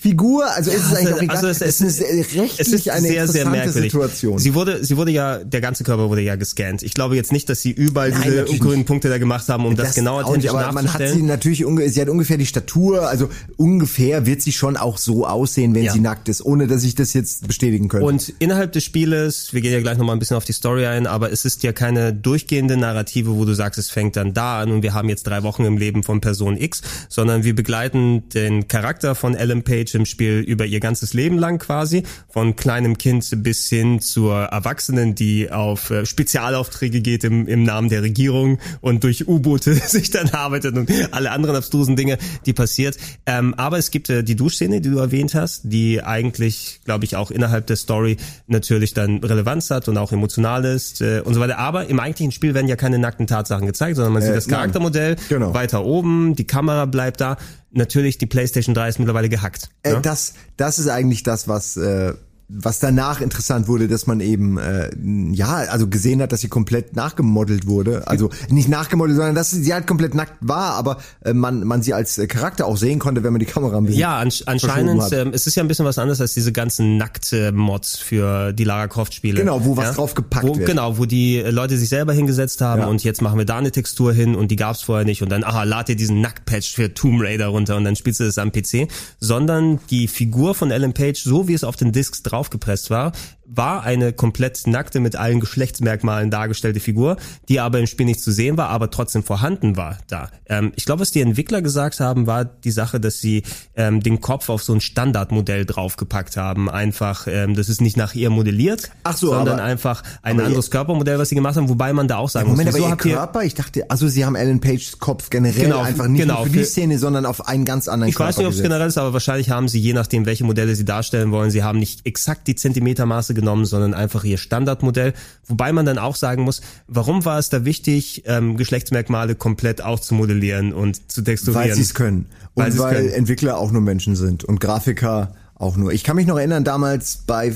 Videospielfigur, 0.03 0.51
also 0.55 0.71
ist 0.71 0.85
es 0.87 0.95
eigentlich 0.95 1.15
auch 1.15 1.23
egal. 1.23 1.37
also 1.37 1.49
es, 1.49 1.61
es, 1.61 1.81
ist 1.81 2.03
eine, 2.03 2.19
rechtlich 2.19 2.59
es 2.59 2.69
ist 2.73 2.91
eine 2.91 3.09
sehr, 3.09 3.29
sehr 3.29 3.49
merkwürdig. 3.49 3.93
Situation. 3.93 4.39
Sie 4.39 4.55
wurde, 4.55 4.85
sie 4.85 4.97
wurde 4.97 5.11
ja, 5.11 5.39
der 5.39 5.61
ganze 5.61 5.85
Körper 5.85 6.09
wurde 6.09 6.23
ja 6.23 6.37
gescannt. 6.37 6.83
Ich 6.83 6.95
glaube 6.95 7.17
jetzt 7.17 7.33
nicht, 7.33 7.49
dass 7.49 7.63
sie 7.63 7.71
überall 7.71 8.11
Nein, 8.11 8.45
diese 8.47 8.59
grünen 8.59 8.85
Punkte 8.85 9.09
da 9.09 9.19
gemacht 9.19 9.49
haben, 9.49 9.65
um 9.65 9.77
das, 9.77 9.95
genau 9.95 10.21
auch 10.21 10.37
nicht, 10.37 10.49
aber 10.49 10.73
man 10.73 10.93
hat 10.93 11.09
sie 11.09 11.23
natürlich 11.23 11.65
sie 11.87 12.01
hat 12.01 12.09
ungefähr 12.09 12.37
die 12.37 12.47
Statur, 12.47 13.09
also 13.09 13.29
ungefähr 13.57 14.27
wird 14.27 14.43
sie 14.43 14.53
schon 14.53 14.77
auch 14.77 14.99
so 14.99 15.27
aussehen, 15.27 15.75
wenn 15.75 15.85
Ja. 15.85 15.93
sie 15.93 16.01
nackt 16.01 16.29
ist, 16.29 16.45
ohne 16.45 16.67
dass 16.67 16.83
ich 16.85 16.95
das 16.95 17.13
jetzt 17.13 17.47
bestätigen 17.47 17.89
könnte. 17.89 18.07
Und 18.07 18.33
innerhalb 18.39 18.73
des 18.73 18.85
Spieles, 18.85 19.53
wir 19.53 19.61
gehen 19.61 19.73
ja 19.73 19.81
gleich 19.81 19.99
nochmal 19.99 20.17
ein 20.17 20.19
bisschen 20.19 20.37
auf 20.37 20.45
die 20.45 20.53
Story 20.53 20.87
ein, 20.87 21.07
aber 21.07 21.33
es 21.33 21.45
ist 21.45 21.63
ja 21.63 21.73
keine 21.73 22.13
durchgehende 22.13 22.77
Narrative, 22.77 23.37
wo 23.37 23.45
du 23.45 23.55
sagst, 23.55 23.79
es 23.79 23.91
fängt 23.91 24.17
dann 24.17 24.35
da 24.35 24.61
an 24.61 24.71
und 24.71 24.83
wir 24.83 24.95
haben 24.95 25.09
jetzt 25.09 25.27
drei 25.27 25.43
Wochen 25.43 25.65
im 25.65 25.77
Leben 25.77 26.03
von 26.03 26.21
Person 26.21 26.57
X, 26.57 26.83
sondern 27.09 27.45
wir 27.45 27.55
begleiten 27.55 28.29
den 28.31 28.69
Charakter 28.69 29.15
von 29.15 29.35
Ellen 29.35 29.63
Page 29.63 29.92
im 29.95 30.07
Spiel 30.07 30.41
über 30.41 30.65
ihr 30.67 30.81
ganzes 30.81 31.15
Leben 31.15 31.39
lang 31.39 31.59
quasi, 31.59 32.03
von 32.29 32.57
kleinem 32.57 32.99
Kind 32.99 33.29
bis 33.43 33.69
hin 33.69 34.01
zur 34.01 34.37
Erwachsenen, 34.45 35.15
die 35.15 35.51
auf 35.51 35.91
äh, 35.91 36.07
Spezialaufträge 36.07 37.01
geht 37.01 37.25
im, 37.25 37.47
im 37.47 37.63
Namen 37.65 37.89
der 37.89 38.03
Regierung 38.03 38.59
und 38.81 39.05
durch 39.05 39.29
U-Boote 39.29 39.75
sich 39.87 40.11
dann 40.11 40.31
arbeitet 40.31 40.77
und 40.77 40.91
alle 41.13 41.31
anderen 41.31 41.57
abstrusen 41.57 41.97
Dinge, 41.97 42.19
die 42.47 42.53
passiert. 42.53 42.97
Ähm, 43.27 43.55
aber 43.55 43.79
es 43.79 43.91
gibt 43.91 44.09
äh, 44.11 44.23
die 44.25 44.37
Duschszene, 44.37 44.81
die 44.81 44.91
du 44.91 44.99
erwähnt 44.99 45.35
hast, 45.35 45.63
die 45.65 46.03
eigentlich, 46.03 46.81
glaube 46.85 47.05
ich, 47.05 47.17
auch 47.17 47.31
innerhalb 47.31 47.67
der 47.67 47.77
Story 47.77 48.17
natürlich 48.47 48.95
dann 48.95 49.19
Relevanz 49.19 49.71
hat 49.71 49.89
und 49.89 49.97
auch 49.99 50.13
emotional 50.13 50.65
ist 50.65 51.01
äh, 51.01 51.21
und 51.25 51.35
so 51.35 51.41
weiter. 51.41 51.59
Aber 51.59 51.87
im 51.87 52.01
eigentlichen 52.01 52.33
Spiel 52.33 52.55
werden 52.55 52.69
ja 52.69 52.77
keine 52.77 52.99
nackten 52.99 53.27
Tatsachen 53.27 53.67
gezeigt, 53.67 53.97
sondern 53.97 54.13
man 54.15 54.23
Äh, 54.23 54.27
sieht 54.27 54.37
das 54.37 54.47
nein. 54.47 54.59
Charaktermodell 54.61 55.17
Genau. 55.29 55.55
weiter 55.55 55.85
oben, 55.85 56.35
die 56.37 56.47
Kamera 56.47 56.85
bleibt 56.87 57.21
da. 57.21 57.37
Natürlich, 57.73 58.19
die 58.19 58.27
PlayStation 58.27 58.75
3 58.75 58.89
ist 58.89 58.99
mittlerweile 58.99 59.29
gehackt. 59.29 59.71
Äh, 59.83 59.95
ne? 59.95 60.01
das, 60.03 60.35
das 60.57 60.79
ist 60.79 60.89
eigentlich 60.89 61.23
das, 61.23 61.49
was, 61.49 61.77
äh, 61.77 62.15
was 62.55 62.79
danach 62.79 63.21
interessant 63.21 63.67
wurde, 63.69 63.89
dass 63.89 64.07
man 64.07 64.21
eben 64.21 64.59
äh, 64.59 64.91
ja, 65.33 65.55
also 65.55 65.87
gesehen 65.87 66.21
hat, 66.21 66.33
dass 66.33 66.41
sie 66.41 66.49
komplett 66.49 66.95
nachgemodelt 66.95 67.67
wurde. 67.67 68.07
Also 68.07 68.31
nicht 68.51 68.69
nachgemodelt, 68.69 69.17
sondern 69.17 69.35
dass 69.35 69.51
sie 69.51 69.73
halt 69.73 69.87
komplett 69.87 70.15
nackt 70.15 70.35
war, 70.41 70.75
aber 70.75 70.99
äh, 71.25 71.33
man 71.33 71.65
man 71.65 71.83
sie 71.83 71.95
als 71.95 72.19
äh, 72.19 72.27
Charakter 72.27 72.67
auch 72.67 72.77
sehen 72.77 72.99
konnte, 72.99 73.23
wenn 73.23 73.33
man 73.33 73.41
die 73.41 73.47
Kamera 73.47 73.79
ein 73.79 73.85
bisschen 73.85 74.01
Ja, 74.01 74.19
ansch 74.19 74.43
anscheinend 74.47 75.03
ähm, 75.13 75.31
es 75.33 75.47
ist 75.47 75.55
ja 75.55 75.63
ein 75.63 75.69
bisschen 75.69 75.87
was 75.87 75.99
anderes 75.99 76.21
als 76.21 76.35
diese 76.35 76.53
ganzen 76.53 76.97
nackte 76.97 77.53
Mods 77.53 77.97
für 77.97 78.53
die 78.53 78.65
Lara 78.65 78.89
Croft 78.89 79.15
Spiele. 79.15 79.41
Genau, 79.41 79.65
wo 79.65 79.77
was 79.77 79.87
ja? 79.87 79.93
drauf 79.93 80.15
gepackt 80.15 80.47
wo, 80.47 80.57
wird. 80.57 80.67
Genau, 80.67 80.99
wo 80.99 81.07
die 81.07 81.41
Leute 81.41 81.79
sich 81.79 81.89
selber 81.89 82.13
hingesetzt 82.13 82.61
haben 82.61 82.83
Ja. 82.83 82.89
und 82.89 83.03
jetzt 83.05 83.23
machen 83.23 83.39
wir 83.39 83.47
da 83.47 83.59
eine 83.59 83.71
Textur 83.71 84.13
hin 84.13 84.35
und 84.35 84.51
die 84.51 84.57
gab's 84.57 84.83
vorher 84.83 85.05
nicht 85.05 85.23
und 85.23 85.31
dann 85.31 85.45
aha, 85.45 85.63
lad 85.65 85.89
dir 85.89 85.97
diesen 85.97 86.21
Nacktpatch 86.21 86.75
für 86.75 86.93
Tomb 86.93 87.23
Raider 87.23 87.47
runter 87.47 87.77
und 87.77 87.85
dann 87.85 87.97
spielst 87.97 88.21
du 88.21 88.25
das 88.25 88.39
am 88.39 88.53
PC, 88.53 88.89
sondern 89.21 89.79
die 89.91 90.09
Figur 90.09 90.55
von 90.55 90.71
Ellen 90.71 90.93
Page, 90.93 91.23
so 91.23 91.49
wie 91.49 91.55
es 91.55 91.65
auf 91.65 91.77
den 91.77 91.93
Discs 91.93 92.23
draufgepresst 92.43 92.91
war, 92.91 93.13
war 93.55 93.83
eine 93.83 94.13
komplett 94.13 94.67
nackte 94.67 95.01
mit 95.01 95.17
allen 95.17 95.41
Geschlechtsmerkmalen 95.41 96.31
dargestellte 96.31 96.81
Figur, 96.81 97.17
die 97.49 97.61
aber 97.61 97.79
im 97.79 97.87
Spiel 97.87 98.07
nicht 98.07 98.21
zu 98.21 98.33
sehen 98.33 98.57
war, 98.57 98.69
aber 98.71 98.91
trotzdem 98.91 99.23
vorhanden 99.23 99.77
war 99.77 99.99
da. 100.09 100.31
Ähm, 100.47 100.73
ich 100.77 100.85
glaube, 100.85 101.01
was 101.01 101.11
die 101.11 101.21
Entwickler 101.21 101.63
gesagt 101.63 102.01
haben, 102.01 102.27
war 102.27 102.45
die 102.45 102.71
Sache, 102.71 103.01
dass 103.01 103.21
sie 103.21 103.43
ähm, 103.77 104.01
den 104.03 104.21
Kopf 104.21 104.49
auf 104.49 104.63
so 104.63 104.73
ein 104.73 104.81
Standardmodell 104.81 105.65
draufgepackt 105.67 106.37
haben. 106.37 106.71
Einfach, 106.71 107.27
ähm, 107.27 107.55
das 107.55 107.69
ist 107.69 107.81
nicht 107.81 107.97
nach 107.97 108.15
ihr 108.15 108.31
modelliert, 108.31 108.91
Ach 109.05 109.17
so, 109.17 109.29
sondern 109.29 109.55
aber- 109.59 109.65
einfach 109.65 110.03
ein 110.23 110.37
aber 110.39 110.47
anderes 110.47 110.71
Körpermodell, 110.71 111.19
was 111.19 111.29
sie 111.29 111.35
gemacht 111.35 111.57
haben, 111.57 111.69
wobei 111.69 111.93
man 111.93 112.09
da 112.09 112.17
auch 112.17 112.29
sagen 112.31 112.49
Moment, 112.49 112.69
muss, 112.69 112.75
aber 112.77 112.85
wieso 112.85 113.09
ihr 113.09 113.13
ihr 113.13 113.17
Körper, 113.17 113.43
ich 113.45 113.55
dachte, 113.55 113.91
also 113.91 114.09
sie 114.09 114.25
haben 114.25 114.35
Ellen 114.35 114.61
Pages 114.61 114.99
Kopf 114.99 115.31
generell 115.31 115.65
Genau, 115.65 115.81
einfach 115.81 116.09
nicht 116.09 116.23
genau, 116.23 116.45
für 116.45 116.51
die 116.51 116.65
Szene, 116.65 116.99
sondern 116.99 117.27
auf 117.27 117.47
einen 117.47 117.65
ganz 117.65 117.89
anderen 117.89 118.11
Ich 118.11 118.19
weiß 118.19 118.37
Körper 118.37 118.41
nicht, 118.41 118.47
ob 118.49 118.55
es 118.55 118.63
generell 118.63 118.89
ist, 118.89 118.99
aber 118.99 119.13
wahrscheinlich 119.13 119.51
haben 119.51 119.69
sie, 119.69 119.79
je 119.81 119.93
nachdem, 119.93 120.27
welche 120.27 120.45
Modelle 120.45 120.75
sie 120.75 120.85
darstellen 120.85 121.31
wollen, 121.33 121.51
sie 121.51 121.63
haben 121.63 121.79
nicht 121.79 122.07
exakt 122.07 122.47
die 122.49 122.55
Zentimetermaße 122.55 123.35
genommen, 123.43 123.65
sondern 123.67 123.93
einfach 123.95 124.25
ihr 124.25 124.39
Standardmodell. 124.39 125.13
Wobei 125.47 125.73
man 125.73 125.85
dann 125.85 125.99
auch 125.99 126.17
sagen 126.17 126.43
muss, 126.45 126.63
warum 126.89 127.25
war 127.25 127.39
es 127.39 127.49
da 127.51 127.65
wichtig, 127.65 128.23
ähm, 128.27 128.57
Geschlechtsmerkmale 128.57 129.35
komplett 129.35 129.83
auszumodellieren 129.83 130.73
und 130.73 131.11
zu 131.13 131.23
texturieren? 131.23 131.69
Weil 131.69 131.75
sie 131.77 131.83
es 131.83 131.95
können. 131.95 132.27
Und 132.55 132.79
Weil 132.79 132.95
können. 132.95 133.09
Entwickler 133.11 133.59
auch 133.59 133.71
nur 133.73 133.83
Menschen 133.83 134.17
sind 134.17 134.45
und 134.45 134.61
Grafiker 134.61 135.35
auch 135.55 135.77
nur. 135.77 135.93
Ich 135.93 136.03
kann 136.05 136.17
mich 136.17 136.27
noch 136.27 136.39
erinnern, 136.39 136.65
damals 136.65 137.19
bei 137.27 137.55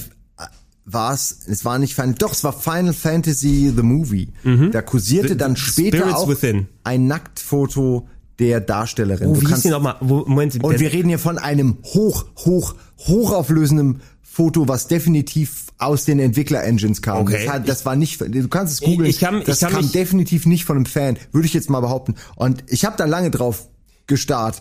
war 0.88 1.12
es, 1.12 1.38
es 1.48 1.64
war 1.64 1.78
nicht 1.80 1.94
Final, 1.94 2.14
doch, 2.14 2.32
es 2.32 2.44
war 2.44 2.52
Final 2.52 2.92
Fantasy 2.92 3.72
The 3.74 3.82
Movie. 3.82 4.28
Da 4.70 4.82
kursierte 4.82 5.30
The- 5.30 5.36
dann 5.36 5.56
später 5.56 5.96
Spirits 5.98 6.14
auch 6.16 6.28
Within. 6.28 6.68
ein 6.84 7.06
Nacktfoto 7.08 8.06
der 8.38 8.60
Darstellerin. 8.60 9.28
Oh, 9.28 9.32
Du 9.34 9.40
wie 9.40 9.44
hieß 9.46 9.48
kannst- 9.50 9.64
die 9.64 9.70
nochmal? 9.70 9.96
Wo- 10.00 10.24
Moment, 10.26 10.62
Und 10.62 10.78
wir 10.78 10.92
reden 10.92 11.08
hier 11.08 11.18
von 11.18 11.38
einem 11.38 11.78
hoch, 11.82 12.26
hoch, 12.44 12.74
hochauflösenden 12.98 14.00
Foto, 14.36 14.68
was 14.68 14.86
definitiv 14.86 15.64
aus 15.78 16.04
den 16.04 16.18
Entwickler-Engines 16.18 17.00
kam. 17.00 17.22
Okay. 17.22 17.44
Das, 17.46 17.54
hat, 17.54 17.68
das 17.68 17.86
war 17.86 17.96
nicht, 17.96 18.20
du 18.20 18.48
kannst 18.48 18.74
es 18.74 18.80
googeln, 18.80 19.08
Ich- 19.08 19.16
ich 19.16 19.20
kann- 19.20 19.38
ich 19.38 19.44
das 19.46 19.60
kann 19.60 19.72
kam 19.72 19.90
definitiv 19.92 20.44
nicht 20.44 20.64
von 20.66 20.76
einem 20.76 20.84
Fan, 20.86 21.16
würde 21.32 21.46
ich 21.46 21.54
jetzt 21.54 21.70
mal 21.70 21.80
behaupten. 21.80 22.16
Und 22.34 22.62
ich 22.68 22.84
habe 22.84 22.96
da 22.98 23.06
lange 23.06 23.30
drauf 23.30 23.68
gestarrt, 24.06 24.60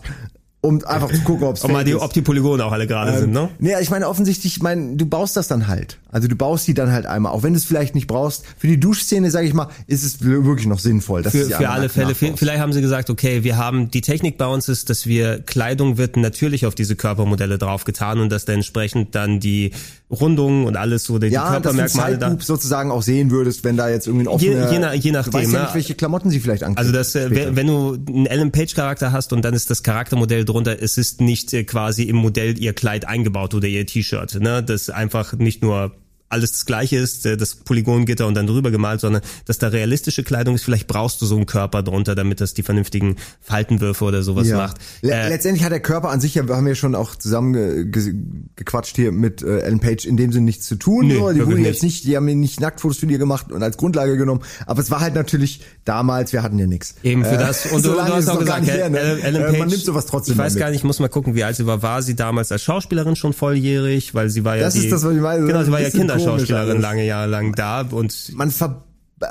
um 0.60 0.84
einfach 0.84 1.12
zu 1.12 1.20
gucken, 1.20 1.46
ob 1.46 1.56
es 1.56 1.64
ob, 1.64 1.70
mal 1.70 1.84
die, 1.84 1.94
ob 1.94 2.12
die 2.12 2.22
Polygone 2.22 2.64
auch 2.64 2.72
alle 2.72 2.86
gerade 2.86 3.16
sind, 3.18 3.32
ne? 3.32 3.50
Nee, 3.58 3.74
ich 3.80 3.90
meine 3.90 4.08
offensichtlich, 4.08 4.56
ich 4.56 4.62
meine, 4.62 4.96
du 4.96 5.06
baust 5.06 5.36
das 5.36 5.48
dann 5.48 5.68
halt. 5.68 5.98
Also 6.10 6.28
du 6.28 6.34
baust 6.34 6.66
die 6.66 6.74
dann 6.74 6.90
halt 6.90 7.06
einmal, 7.06 7.32
auch 7.32 7.42
wenn 7.42 7.52
du 7.52 7.58
es 7.58 7.64
vielleicht 7.64 7.94
nicht 7.94 8.06
brauchst. 8.06 8.44
Für 8.56 8.66
die 8.66 8.80
Duschszene, 8.80 9.30
sage 9.30 9.46
ich 9.46 9.54
mal, 9.54 9.68
ist 9.86 10.02
es 10.02 10.22
wirklich 10.22 10.66
noch 10.66 10.78
sinnvoll. 10.78 11.22
Dass 11.22 11.32
Für, 11.32 11.44
sie 11.44 11.52
für 11.52 11.68
alle 11.68 11.88
Fälle. 11.88 12.12
nachbaust. 12.12 12.38
Vielleicht 12.38 12.60
haben 12.60 12.72
sie 12.72 12.80
gesagt, 12.80 13.10
okay, 13.10 13.44
wir 13.44 13.56
haben 13.56 13.90
die 13.90 14.00
Technik 14.00 14.38
bei 14.38 14.46
uns 14.46 14.68
ist, 14.68 14.90
dass 14.90 15.06
wir 15.06 15.40
Kleidung 15.40 15.98
wird 15.98 16.16
natürlich 16.16 16.66
auf 16.66 16.74
diese 16.74 16.96
Körpermodelle 16.96 17.58
draufgetan 17.58 18.18
und 18.18 18.32
dass 18.32 18.44
da 18.44 18.54
entsprechend 18.54 19.14
dann 19.14 19.40
die 19.40 19.72
Rundungen 20.08 20.66
und 20.66 20.76
alles 20.76 21.02
so 21.04 21.18
die, 21.18 21.26
Ja, 21.28 21.46
du 21.46 21.50
Körpermerkmale 21.62 22.16
da. 22.18 22.36
Sozusagen 22.38 22.92
auch 22.92 23.02
sehen 23.02 23.30
würdest, 23.32 23.64
wenn 23.64 23.76
da 23.76 23.88
jetzt 23.88 24.06
irgendwie 24.06 24.28
ein 24.28 24.38
Je, 24.38 24.50
offener... 24.54 24.72
je, 24.72 24.78
nach- 24.78 24.92
je 24.94 25.10
du 25.10 25.16
nachdem. 25.16 25.32
weißt 25.32 25.52
ja 25.52 25.62
nicht, 25.62 25.74
welche 25.74 25.94
Klamotten 25.96 26.30
sie 26.30 26.38
vielleicht 26.38 26.62
ankriegt. 26.62 26.78
Also 26.78 26.92
das, 26.92 27.14
äh, 27.16 27.26
später. 27.26 27.46
wenn, 27.48 27.56
wenn 27.56 27.66
du 27.66 27.94
einen 28.14 28.26
Ellen 28.26 28.52
Page 28.52 28.74
Charakter 28.74 29.10
hast 29.10 29.32
und 29.32 29.44
dann 29.44 29.54
ist 29.54 29.68
das 29.70 29.82
Charaktermodell 29.82 30.44
drunter, 30.44 30.80
es 30.80 30.96
ist 30.96 31.20
nicht 31.20 31.52
äh, 31.54 31.64
quasi 31.64 32.04
im 32.04 32.16
Modell 32.16 32.56
ihr 32.58 32.72
Kleid 32.72 33.06
eingebaut 33.08 33.52
oder 33.54 33.66
ihr 33.66 33.84
T-Shirt, 33.84 34.40
ne? 34.40 34.62
Das 34.62 34.90
einfach 34.90 35.32
nicht 35.34 35.62
nur 35.62 35.92
alles 36.28 36.52
das 36.52 36.66
gleiche 36.66 36.96
ist, 36.96 37.24
äh, 37.26 37.36
das 37.36 37.54
Polygongitter 37.54 38.26
und 38.26 38.34
dann 38.34 38.46
drüber 38.46 38.70
gemalt, 38.70 39.00
sondern 39.00 39.22
dass 39.44 39.58
da 39.58 39.68
realistische 39.68 40.24
Kleidung 40.24 40.54
ist, 40.54 40.64
vielleicht 40.64 40.86
brauchst 40.86 41.20
du 41.22 41.26
so 41.26 41.36
einen 41.36 41.46
Körper 41.46 41.82
drunter, 41.82 42.14
damit 42.14 42.40
das 42.40 42.54
die 42.54 42.62
vernünftigen 42.62 43.16
Faltenwürfe 43.40 44.04
oder 44.04 44.22
sowas 44.22 44.48
ja. 44.48 44.56
macht. 44.56 44.76
Le 45.02 45.12
Äh, 45.12 45.28
letztendlich 45.28 45.64
hat 45.64 45.72
der 45.72 45.80
Körper 45.80 46.10
an 46.10 46.20
sich, 46.20 46.34
ja, 46.34 46.46
wir 46.48 46.56
haben 46.56 46.66
ja 46.66 46.74
schon 46.74 46.94
auch 46.94 47.14
zusammen 47.14 47.52
ge 47.52 47.84
ge 47.86 48.14
gequatscht 48.56 48.96
hier 48.96 49.12
mit 49.12 49.42
äh, 49.42 49.60
Ellen 49.60 49.80
Page, 49.80 50.04
in 50.04 50.16
dem 50.16 50.32
Sinne 50.32 50.46
nichts 50.46 50.66
zu 50.66 50.76
tun. 50.76 51.06
Nö. 51.06 51.14
Die 51.14 51.20
wirklich 51.20 51.46
wurde 51.46 51.56
nicht. 51.56 51.66
jetzt 51.66 51.82
nicht, 51.82 52.04
die 52.04 52.16
haben 52.16 52.26
nicht 52.26 52.60
Nacktfotos 52.60 52.98
für 52.98 53.06
die 53.06 53.18
gemacht 53.18 53.52
und 53.52 53.62
als 53.62 53.76
Grundlage 53.76 54.16
genommen. 54.16 54.42
Aber 54.66 54.80
es 54.80 54.90
war 54.90 55.00
halt 55.00 55.14
natürlich 55.14 55.60
damals, 55.84 56.32
wir 56.32 56.42
hatten 56.42 56.58
ja 56.58 56.66
nichts. 56.66 56.96
Eben 57.02 57.24
für 57.24 57.34
Äh, 57.34 57.38
das. 57.38 57.66
Und 57.66 57.82
so 57.84 57.92
du, 57.92 57.96
du 57.96 58.02
hast 58.02 58.28
auch 58.28 58.38
gesagt, 58.38 58.66
her, 58.66 58.88
ne? 58.90 58.98
Ellen, 58.98 59.42
Äh, 59.42 59.46
Page, 59.46 59.58
man 59.58 59.68
nimmt 59.68 59.82
sowas 59.82 60.06
trotzdem 60.06 60.32
Ich 60.32 60.38
weiß 60.38 60.54
mal 60.54 60.60
gar 60.60 60.70
nicht, 60.70 60.78
ich 60.78 60.84
muss 60.84 60.98
mal 60.98 61.08
gucken, 61.08 61.34
wie 61.34 61.44
alt 61.44 61.56
sie 61.56 61.66
war. 61.66 61.82
War 61.82 62.02
sie 62.02 62.16
damals 62.16 62.50
als 62.52 62.62
Schauspielerin 62.62 63.16
schon 63.16 63.32
volljährig? 63.32 64.14
Weil 64.14 64.28
sie 64.30 64.44
war 64.44 64.56
ja 64.56 64.62
Das 64.64 64.74
die, 64.74 64.80
ist 64.80 64.92
das, 64.92 65.04
was 65.04 65.14
ich 65.14 65.20
meine. 65.20 65.46
Genau, 65.46 65.62
sie 65.62 65.70
war 65.70 65.80
ja 65.80 65.90
komisch 65.90 66.15
Kinderschauspielerin 66.16 66.70
alles. 66.70 66.82
lange 66.82 67.04
Jahre 67.04 67.28
lang 67.28 67.54
da 67.54 67.82
und 67.82 68.32
man 68.34 68.50
ver 68.50 68.82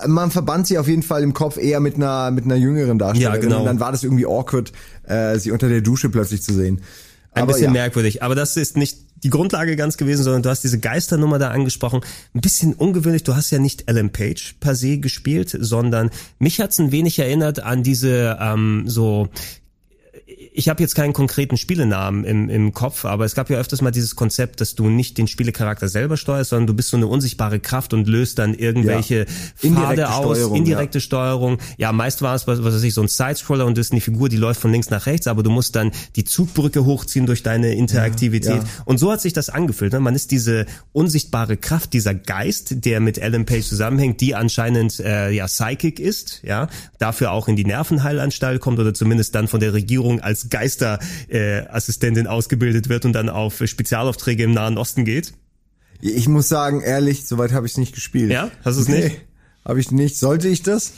man 0.08 0.32
verband 0.32 0.66
sie 0.66 0.80
auf 0.80 0.88
jeden 0.88 1.04
Fall 1.04 1.22
im 1.22 1.34
Kopf 1.34 1.58
eher 1.58 1.80
mit 1.80 1.96
einer 1.96 2.32
mit 2.32 2.46
einer 2.46 2.56
jüngeren 2.56 2.98
Darstellerin. 2.98 3.36
Ja, 3.36 3.42
genau. 3.42 3.60
Und 3.60 3.66
dann 3.66 3.80
war 3.80 3.92
das 3.92 4.04
irgendwie 4.04 4.26
awkward, 4.26 4.72
äh, 5.04 5.38
sie 5.38 5.52
unter 5.52 5.70
der 5.70 5.82
Dusche 5.82 6.10
plötzlich 6.10 6.42
zu 6.42 6.54
sehen. 6.54 6.82
Ein 7.34 7.44
Aber 7.44 7.52
bisschen 7.52 7.66
ja. 7.76 7.82
merkwürdig. 7.82 8.24
Aber 8.24 8.34
das 8.34 8.56
ist 8.58 8.78
nicht 8.78 8.98
die 9.24 9.30
Grundlage 9.30 9.76
ganz 9.76 9.98
gewesen, 9.98 10.24
sondern 10.24 10.42
du 10.42 10.50
hast 10.50 10.64
diese 10.64 10.80
Geisternummer 10.80 11.38
da 11.38 11.50
angesprochen. 11.50 12.02
Ein 12.34 12.42
bisschen 12.42 12.74
ungewöhnlich. 12.74 13.24
Du 13.24 13.36
hast 13.36 13.52
ja 13.52 13.60
nicht 13.60 13.90
Ellen 13.90 14.12
Page 14.12 14.56
per 14.60 14.74
se 14.74 15.00
gespielt, 15.00 15.56
sondern 15.60 16.12
mich 16.40 16.62
hat's 16.62 16.80
ein 16.80 16.92
wenig 16.92 17.20
erinnert 17.20 17.60
an 17.60 17.84
diese 17.84 18.38
ähm, 18.40 18.84
so 18.88 19.28
ich 20.58 20.70
habe 20.70 20.82
jetzt 20.82 20.96
keinen 20.96 21.12
konkreten 21.12 21.58
Spielenamen 21.58 22.24
im, 22.24 22.50
im 22.50 22.74
Kopf, 22.74 23.04
aber 23.04 23.26
es 23.26 23.36
gab 23.36 23.50
ja 23.50 23.58
öfters 23.58 23.82
mal 23.82 23.92
dieses 23.92 24.16
Konzept, 24.16 24.62
dass 24.62 24.74
du 24.74 24.88
nicht 24.88 25.18
den 25.18 25.28
Spielecharakter 25.28 25.90
selber 25.90 26.16
steuerst, 26.16 26.52
sondern 26.52 26.68
du 26.68 26.74
bist 26.74 26.90
so 26.90 26.98
eine 26.98 27.08
unsichtbare 27.08 27.60
Kraft 27.60 27.94
und 27.94 28.08
löst 28.08 28.40
dann 28.40 28.54
irgendwelche 28.54 29.26
Ja. 29.62 29.72
Pfade 29.72 30.10
aus, 30.10 30.38
Steuerung, 30.38 30.56
indirekte 30.56 31.02
Steuerung. 31.02 31.58
Ja, 31.78 31.92
meist 31.92 32.22
war 32.22 32.36
es, 32.36 32.48
was, 32.48 32.64
was 32.64 32.74
weiß 32.74 32.84
ich, 32.84 32.94
so 32.94 33.02
ein 33.02 33.10
Sidescroller 33.10 33.66
und 33.66 33.78
das 33.78 33.88
ist 33.88 33.92
eine 33.92 34.00
Figur, 34.00 34.30
die 34.30 34.38
läuft 34.38 34.62
von 34.62 34.72
links 34.72 34.90
nach 34.90 35.06
rechts, 35.08 35.28
aber 35.28 35.44
du 35.44 35.50
musst 35.50 35.76
dann 35.76 35.92
die 36.16 36.24
Zugbrücke 36.24 36.86
hochziehen 36.86 37.26
durch 37.26 37.44
deine 37.44 37.74
Interaktivität. 37.74 38.50
Ja, 38.50 38.58
ja. 38.60 38.84
Und 38.86 38.98
so 38.98 39.12
hat 39.12 39.20
sich 39.20 39.34
das 39.34 39.50
angefühlt. 39.50 39.92
Ne? 39.92 40.00
Man 40.00 40.16
ist 40.16 40.32
diese 40.32 40.66
unsichtbare 40.94 41.58
Kraft, 41.58 41.92
dieser 41.92 42.14
Geist, 42.14 42.86
der 42.86 43.02
mit 43.02 43.18
Ellen 43.18 43.46
Page 43.46 43.66
zusammenhängt, 43.66 44.22
die 44.22 44.36
anscheinend 44.36 45.02
äh, 45.02 45.32
ja 45.32 45.48
Psychic 45.48 46.00
ist, 46.00 46.42
ja, 46.44 46.70
dafür 46.98 47.32
auch 47.32 47.50
in 47.50 47.58
die 47.58 47.66
Nervenheilanstalt 47.66 48.62
kommt 48.62 48.80
oder 48.80 48.94
zumindest 48.94 49.36
dann 49.36 49.50
von 49.50 49.60
der 49.60 49.74
Regierung 49.74 50.22
als 50.22 50.45
Geisterassistentin 50.50 51.30
äh, 51.30 51.68
Assistentin 51.70 52.28
ausgebildet 52.28 52.90
wird 52.90 53.06
und 53.06 53.14
dann 53.14 53.30
auf 53.30 53.62
Spezialaufträge 53.66 54.44
im 54.44 54.52
Nahen 54.54 54.78
Osten 54.78 55.06
geht. 55.06 55.34
Ich 56.02 56.28
muss 56.28 56.48
sagen, 56.50 56.82
ehrlich, 56.82 57.26
soweit 57.26 57.52
habe 57.54 57.66
ich 57.66 57.74
es 57.74 57.78
nicht 57.78 57.94
gespielt. 57.96 58.32
Ja? 58.32 58.52
Hast 58.64 58.78
du 58.78 58.82
es 58.82 58.88
nicht? 58.88 59.22
Habe 59.66 59.80
ich 59.80 59.92
nicht. 59.92 60.18
Sollte 60.18 60.48
ich 60.48 60.62
das? 60.62 60.94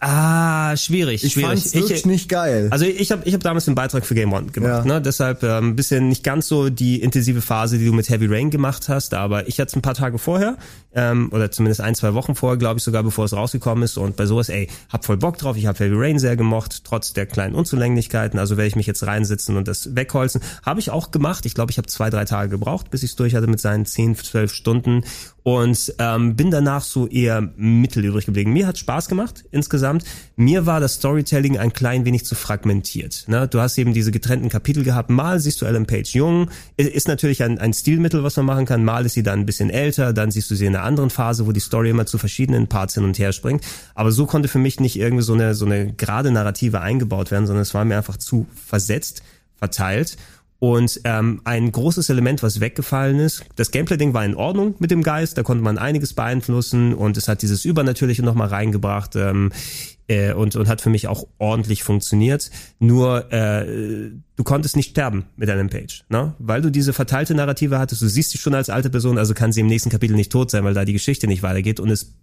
Ah, 0.00 0.76
schwierig. 0.76 1.24
Ich 1.24 1.32
schwierig. 1.32 1.48
fand's 1.48 1.74
wirklich 1.74 2.04
nicht 2.04 2.28
geil. 2.28 2.68
Also 2.70 2.84
ich 2.84 3.10
habe 3.10 3.22
ich 3.24 3.32
hab 3.32 3.40
damals 3.40 3.66
einen 3.68 3.74
Beitrag 3.74 4.04
für 4.04 4.14
Game 4.14 4.34
One 4.34 4.46
gemacht, 4.52 4.84
Ja. 4.84 4.94
ne? 4.94 5.00
deshalb 5.00 5.42
ähm, 5.42 5.68
ein 5.70 5.76
bisschen 5.76 6.08
nicht 6.08 6.22
ganz 6.22 6.46
so 6.46 6.68
die 6.68 7.00
intensive 7.00 7.40
Phase, 7.40 7.78
die 7.78 7.86
du 7.86 7.92
mit 7.94 8.10
Heavy 8.10 8.26
Rain 8.26 8.50
gemacht 8.50 8.90
hast, 8.90 9.14
aber 9.14 9.48
ich 9.48 9.58
hatte 9.60 9.68
es 9.70 9.76
ein 9.76 9.82
paar 9.82 9.94
Tage 9.94 10.18
vorher 10.18 10.58
ähm, 10.94 11.28
oder 11.32 11.50
zumindest 11.50 11.80
ein, 11.80 11.94
zwei 11.94 12.14
Wochen 12.14 12.34
vorher, 12.34 12.56
glaube 12.56 12.78
ich 12.78 12.84
sogar, 12.84 13.02
bevor 13.02 13.24
es 13.24 13.32
rausgekommen 13.32 13.84
ist 13.84 13.98
und 13.98 14.16
bei 14.16 14.26
sowas, 14.26 14.48
ey, 14.48 14.68
hab 14.88 15.04
voll 15.04 15.16
Bock 15.16 15.38
drauf, 15.38 15.56
ich 15.56 15.66
habe 15.66 15.78
Heavy 15.78 15.94
Rain 15.96 16.18
sehr 16.18 16.36
gemocht, 16.36 16.84
trotz 16.84 17.12
der 17.12 17.26
kleinen 17.26 17.54
Unzulänglichkeiten, 17.54 18.38
also 18.38 18.56
werde 18.56 18.68
ich 18.68 18.76
mich 18.76 18.86
jetzt 18.86 19.06
reinsetzen 19.06 19.56
und 19.56 19.68
das 19.68 19.94
wegholzen. 19.94 20.40
Habe 20.64 20.80
ich 20.80 20.90
auch 20.90 21.10
gemacht, 21.10 21.46
ich 21.46 21.54
glaube, 21.54 21.70
ich 21.70 21.78
habe 21.78 21.86
zwei, 21.86 22.10
drei 22.10 22.24
Tage 22.24 22.50
gebraucht, 22.50 22.90
bis 22.90 23.02
ich 23.02 23.10
es 23.10 23.16
durch 23.16 23.34
hatte 23.34 23.46
mit 23.46 23.60
seinen 23.60 23.86
10, 23.86 24.16
12 24.16 24.52
Stunden 24.52 25.04
und 25.44 25.94
ähm, 25.98 26.36
bin 26.36 26.50
danach 26.50 26.82
so 26.82 27.06
eher 27.06 27.42
mittel 27.56 28.04
übrig 28.04 28.24
geblieben. 28.24 28.52
Mir 28.52 28.66
hat 28.66 28.78
Spaß 28.78 29.08
gemacht 29.08 29.44
insgesamt. 29.50 30.04
Mir 30.36 30.64
war 30.64 30.80
das 30.80 30.94
Storytelling 30.94 31.58
ein 31.58 31.72
klein 31.74 32.06
wenig 32.06 32.24
zu 32.24 32.34
fragmentiert. 32.34 33.24
Ne? 33.28 33.46
Du 33.46 33.60
hast 33.60 33.76
eben 33.76 33.92
diese 33.92 34.10
getrennten 34.10 34.48
Kapitel 34.48 34.84
gehabt. 34.84 35.10
Mal 35.10 35.38
siehst 35.40 35.60
du 35.60 35.66
Ellen 35.66 35.86
Page 35.86 36.14
jung, 36.14 36.50
ist 36.76 37.08
natürlich 37.08 37.42
ein, 37.42 37.58
ein 37.58 37.74
Stilmittel, 37.74 38.24
was 38.24 38.36
man 38.38 38.46
machen 38.46 38.64
kann. 38.64 38.84
Mal 38.84 39.04
ist 39.04 39.12
sie 39.12 39.22
dann 39.22 39.40
ein 39.40 39.46
bisschen 39.46 39.68
älter, 39.68 40.14
dann 40.14 40.30
siehst 40.30 40.50
du 40.50 40.54
sie 40.54 40.64
in 40.64 40.76
einer 40.76 40.83
anderen 40.84 41.10
Phase, 41.10 41.46
wo 41.46 41.52
die 41.52 41.60
Story 41.60 41.90
immer 41.90 42.06
zu 42.06 42.18
verschiedenen 42.18 42.68
Parts 42.68 42.94
hin 42.94 43.04
und 43.04 43.18
her 43.18 43.32
springt. 43.32 43.64
Aber 43.94 44.12
so 44.12 44.26
konnte 44.26 44.48
für 44.48 44.58
mich 44.58 44.80
nicht 44.80 44.96
irgendwie 44.96 45.24
so 45.24 45.34
eine 45.34 45.54
so 45.54 45.66
eine 45.66 45.92
gerade 45.92 46.30
Narrative 46.30 46.80
eingebaut 46.80 47.30
werden, 47.30 47.46
sondern 47.46 47.62
es 47.62 47.74
war 47.74 47.84
mir 47.84 47.96
einfach 47.96 48.16
zu 48.16 48.46
versetzt, 48.54 49.22
verteilt. 49.56 50.16
Und 50.60 51.00
ähm, 51.04 51.42
ein 51.44 51.70
großes 51.70 52.08
Element, 52.08 52.42
was 52.42 52.58
weggefallen 52.58 53.18
ist, 53.18 53.44
das 53.56 53.70
Gameplay-Ding 53.70 54.14
war 54.14 54.24
in 54.24 54.34
Ordnung 54.34 54.74
mit 54.78 54.90
dem 54.90 55.02
Geist, 55.02 55.36
da 55.36 55.42
konnte 55.42 55.62
man 55.62 55.76
einiges 55.76 56.14
beeinflussen 56.14 56.94
und 56.94 57.18
es 57.18 57.28
hat 57.28 57.42
dieses 57.42 57.66
Übernatürliche 57.66 58.22
nochmal 58.22 58.48
reingebracht 58.48 59.14
ähm, 59.14 59.52
äh, 60.08 60.32
und, 60.32 60.56
und 60.56 60.68
hat 60.68 60.80
für 60.80 60.90
mich 60.90 61.08
auch 61.08 61.26
ordentlich 61.38 61.82
funktioniert. 61.82 62.50
Nur 62.78 63.32
äh, 63.32 64.10
du 64.36 64.44
konntest 64.44 64.76
nicht 64.76 64.90
sterben 64.90 65.26
mit 65.36 65.48
deinem 65.48 65.70
Page, 65.70 66.04
ne? 66.08 66.34
weil 66.38 66.62
du 66.62 66.70
diese 66.70 66.92
verteilte 66.92 67.34
Narrative 67.34 67.78
hattest. 67.78 68.02
Du 68.02 68.08
siehst 68.08 68.34
dich 68.34 68.40
schon 68.40 68.54
als 68.54 68.70
alte 68.70 68.90
Person, 68.90 69.18
also 69.18 69.34
kann 69.34 69.52
sie 69.52 69.60
im 69.60 69.66
nächsten 69.66 69.90
Kapitel 69.90 70.14
nicht 70.14 70.32
tot 70.32 70.50
sein, 70.50 70.64
weil 70.64 70.74
da 70.74 70.84
die 70.84 70.92
Geschichte 70.92 71.26
nicht 71.26 71.42
weitergeht 71.42 71.80
und 71.80 71.90
es 71.90 72.14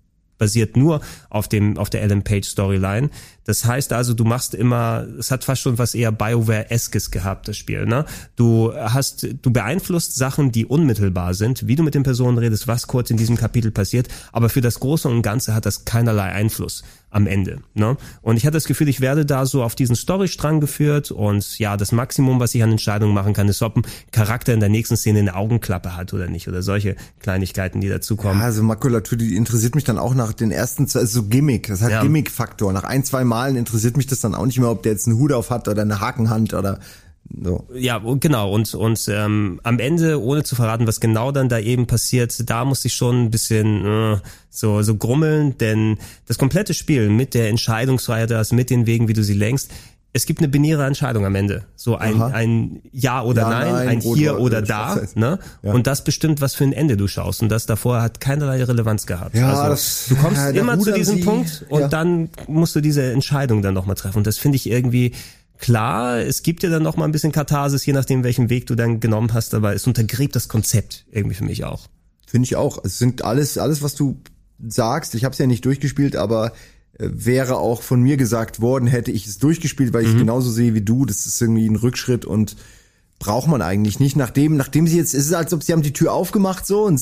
basiert 0.41 0.75
nur 0.75 1.01
auf 1.29 1.47
dem 1.47 1.77
auf 1.77 1.91
der 1.91 2.01
Ellen 2.01 2.23
Page 2.23 2.47
Storyline. 2.47 3.11
Das 3.43 3.63
heißt 3.63 3.93
also, 3.93 4.15
du 4.15 4.25
machst 4.25 4.55
immer, 4.55 5.05
es 5.19 5.29
hat 5.29 5.43
fast 5.43 5.61
schon 5.61 5.77
was 5.77 5.93
eher 5.93 6.11
BioWare-eskes 6.11 7.11
gehabt, 7.11 7.47
das 7.47 7.57
Spiel. 7.57 7.85
Ne? 7.85 8.05
Du 8.35 8.73
hast, 8.73 9.27
du 9.39 9.53
beeinflusst 9.53 10.15
Sachen, 10.15 10.51
die 10.51 10.65
unmittelbar 10.65 11.35
sind, 11.35 11.67
wie 11.67 11.75
du 11.75 11.83
mit 11.83 11.93
den 11.93 12.01
Personen 12.01 12.39
redest, 12.39 12.67
was 12.67 12.87
kurz 12.87 13.11
in 13.11 13.17
diesem 13.17 13.37
Kapitel 13.37 13.69
passiert, 13.69 14.07
aber 14.31 14.49
für 14.49 14.61
das 14.61 14.79
Große 14.79 15.07
und 15.07 15.21
Ganze 15.21 15.53
hat 15.53 15.67
das 15.67 15.85
keinerlei 15.85 16.31
Einfluss 16.31 16.83
am 17.11 17.27
Ende. 17.27 17.59
Ne? 17.73 17.97
Und 18.21 18.37
ich 18.37 18.45
hatte 18.45 18.55
das 18.55 18.65
Gefühl, 18.65 18.87
ich 18.89 19.01
werde 19.01 19.25
da 19.25 19.45
so 19.45 19.63
auf 19.63 19.75
diesen 19.75 19.95
Storystrang 19.95 20.59
geführt 20.59 21.11
und 21.11 21.59
ja, 21.59 21.77
das 21.77 21.91
Maximum, 21.91 22.39
was 22.39 22.55
ich 22.55 22.63
an 22.63 22.71
Entscheidungen 22.71 23.13
machen 23.13 23.33
kann, 23.33 23.47
ist, 23.47 23.61
ob 23.61 23.77
ein 23.77 23.83
Charakter 24.11 24.53
in 24.53 24.59
der 24.61 24.69
nächsten 24.69 24.97
Szene 24.97 25.19
eine 25.19 25.35
Augenklappe 25.35 25.95
hat 25.95 26.13
oder 26.13 26.27
nicht 26.27 26.47
oder 26.47 26.61
solche 26.61 26.95
Kleinigkeiten, 27.19 27.81
die 27.81 27.89
dazukommen. 27.89 28.39
Ja, 28.39 28.45
also 28.45 28.63
Makulatur, 28.63 29.17
die 29.17 29.35
interessiert 29.35 29.75
mich 29.75 29.83
dann 29.83 29.99
auch 29.99 30.15
nach 30.15 30.33
den 30.33 30.51
ersten 30.51 30.87
zwei, 30.87 31.01
also 31.01 31.21
so 31.21 31.27
Gimmick, 31.27 31.67
das 31.67 31.81
hat 31.81 31.91
Ja. 31.91 32.01
Gimmick-Faktor. 32.01 32.71
Nach 32.73 32.85
ein, 32.85 33.03
zwei 33.03 33.23
Malen 33.25 33.57
interessiert 33.57 33.97
mich 33.97 34.07
das 34.07 34.21
dann 34.21 34.33
auch 34.33 34.45
nicht 34.45 34.59
mehr, 34.59 34.69
ob 34.69 34.81
der 34.83 34.93
jetzt 34.93 35.07
einen 35.07 35.17
Hut 35.17 35.33
auf 35.33 35.49
hat 35.49 35.67
oder 35.67 35.81
eine 35.81 35.99
Hakenhand 35.99 36.53
oder 36.53 36.79
so. 37.43 37.65
Ja, 37.73 37.97
und 37.97 38.21
genau. 38.21 38.51
Und, 38.53 38.73
und 38.73 38.99
ähm, 39.09 39.59
am 39.63 39.79
Ende, 39.79 40.21
ohne 40.21 40.43
zu 40.43 40.55
verraten, 40.55 40.87
was 40.87 40.99
genau 40.99 41.31
dann 41.31 41.49
da 41.49 41.59
eben 41.59 41.87
passiert, 41.87 42.49
da 42.49 42.65
musste 42.65 42.87
ich 42.87 42.93
schon 42.93 43.25
ein 43.25 43.31
bisschen 43.31 43.85
äh, 43.85 44.17
so, 44.49 44.81
so 44.81 44.95
grummeln, 44.95 45.57
denn 45.57 45.97
das 46.27 46.37
komplette 46.37 46.73
Spiel 46.73 47.09
mit 47.09 47.33
der 47.33 47.49
Entscheidungsfreiheit, 47.49 48.31
das 48.31 48.51
mit 48.51 48.69
den 48.69 48.85
Wegen, 48.85 49.07
wie 49.07 49.13
du 49.13 49.23
sie 49.23 49.33
lenkst, 49.33 49.71
es 50.13 50.25
gibt 50.25 50.39
eine 50.41 50.49
binäre 50.49 50.85
Entscheidung 50.85 51.25
am 51.25 51.35
Ende. 51.35 51.63
So 51.77 51.95
ein, 51.95 52.15
Aha. 52.15 52.27
ein 52.33 52.81
Ja 52.91 53.21
oder 53.23 53.43
Ja, 53.43 53.49
Nein, 53.49 53.71
nein, 53.71 53.87
ein 53.87 54.01
Hier 54.01 54.33
oder- 54.33 54.41
oder 54.41 54.61
da. 54.61 54.99
Ne? 55.15 55.39
Ja. 55.63 55.71
Und 55.71 55.87
das 55.87 56.03
bestimmt, 56.03 56.41
was 56.41 56.53
für 56.53 56.65
ein 56.65 56.73
Ende 56.73 56.97
du 56.97 57.07
schaust. 57.07 57.41
Und 57.41 57.47
das 57.47 57.65
davor 57.65 58.01
hat 58.01 58.19
keinerlei 58.19 58.61
Relevanz 58.61 59.05
gehabt. 59.05 59.35
Ja, 59.35 59.53
also, 59.53 59.69
das- 59.69 60.05
du 60.09 60.15
kommst 60.17 60.35
ja, 60.37 60.49
immer 60.49 60.77
zu 60.77 60.91
diesem 60.91 61.21
Punkt 61.21 61.65
und 61.69 61.93
dann 61.93 62.27
musst 62.47 62.75
du 62.75 62.81
diese 62.81 63.03
Entscheidung 63.13 63.61
dann 63.61 63.73
nochmal 63.73 63.95
treffen. 63.95 64.17
Und 64.17 64.27
das 64.27 64.37
finde 64.37 64.57
ich 64.57 64.69
irgendwie 64.69 65.13
klar. 65.61 66.19
Es 66.19 66.43
gibt 66.43 66.63
dir 66.63 66.69
dann 66.69 66.83
nochmal 66.83 67.07
ein 67.07 67.13
bisschen 67.13 67.31
Katharsis, 67.31 67.85
je 67.85 67.93
nachdem, 67.93 68.25
welchen 68.25 68.49
Weg 68.49 68.67
du 68.67 68.75
dann 68.75 68.99
genommen 68.99 69.33
hast, 69.33 69.53
aber 69.53 69.73
es 69.73 69.87
untergräbt 69.87 70.35
das 70.35 70.49
Konzept 70.49 71.05
irgendwie 71.11 71.35
für 71.35 71.45
mich 71.45 71.63
auch. 71.63 71.87
Finde 72.27 72.45
ich 72.45 72.57
auch. 72.57 72.83
Es 72.83 72.99
sind 72.99 73.23
alles, 73.23 73.57
alles, 73.57 73.81
was 73.81 73.95
du 73.95 74.19
sagst. 74.67 75.15
Ich 75.15 75.23
habe 75.23 75.33
es 75.33 75.39
ja 75.39 75.47
nicht 75.47 75.63
durchgespielt, 75.63 76.15
aber 76.15 76.51
äh, 76.97 77.07
wäre 77.11 77.57
auch 77.57 77.81
von 77.81 78.01
mir 78.01 78.17
gesagt 78.17 78.59
worden, 78.59 78.87
hätte 78.87 79.11
ich 79.11 79.25
es 79.27 79.37
durchgespielt, 79.37 79.93
weil 79.93 80.03
ich 80.03 80.09
es 80.09 80.17
genauso 80.17 80.51
sehe 80.51 80.73
wie 80.73 80.81
du. 80.81 81.05
Das 81.05 81.25
ist 81.25 81.41
irgendwie 81.41 81.67
ein 81.67 81.75
Rückschritt 81.77 82.25
und 82.25 82.57
braucht 83.19 83.47
man 83.47 83.61
eigentlich 83.61 83.99
nicht. 83.99 84.15
Nachdem, 84.15 84.57
nachdem 84.57 84.87
sie 84.87 84.97
jetzt, 84.97 85.13
es 85.13 85.27
ist, 85.27 85.33
als 85.33 85.53
ob 85.53 85.63
sie 85.63 85.73
haben 85.73 85.83
die 85.83 85.93
Tür 85.93 86.13
aufgemacht 86.13 86.65
so 86.65 86.83
und 86.83 87.01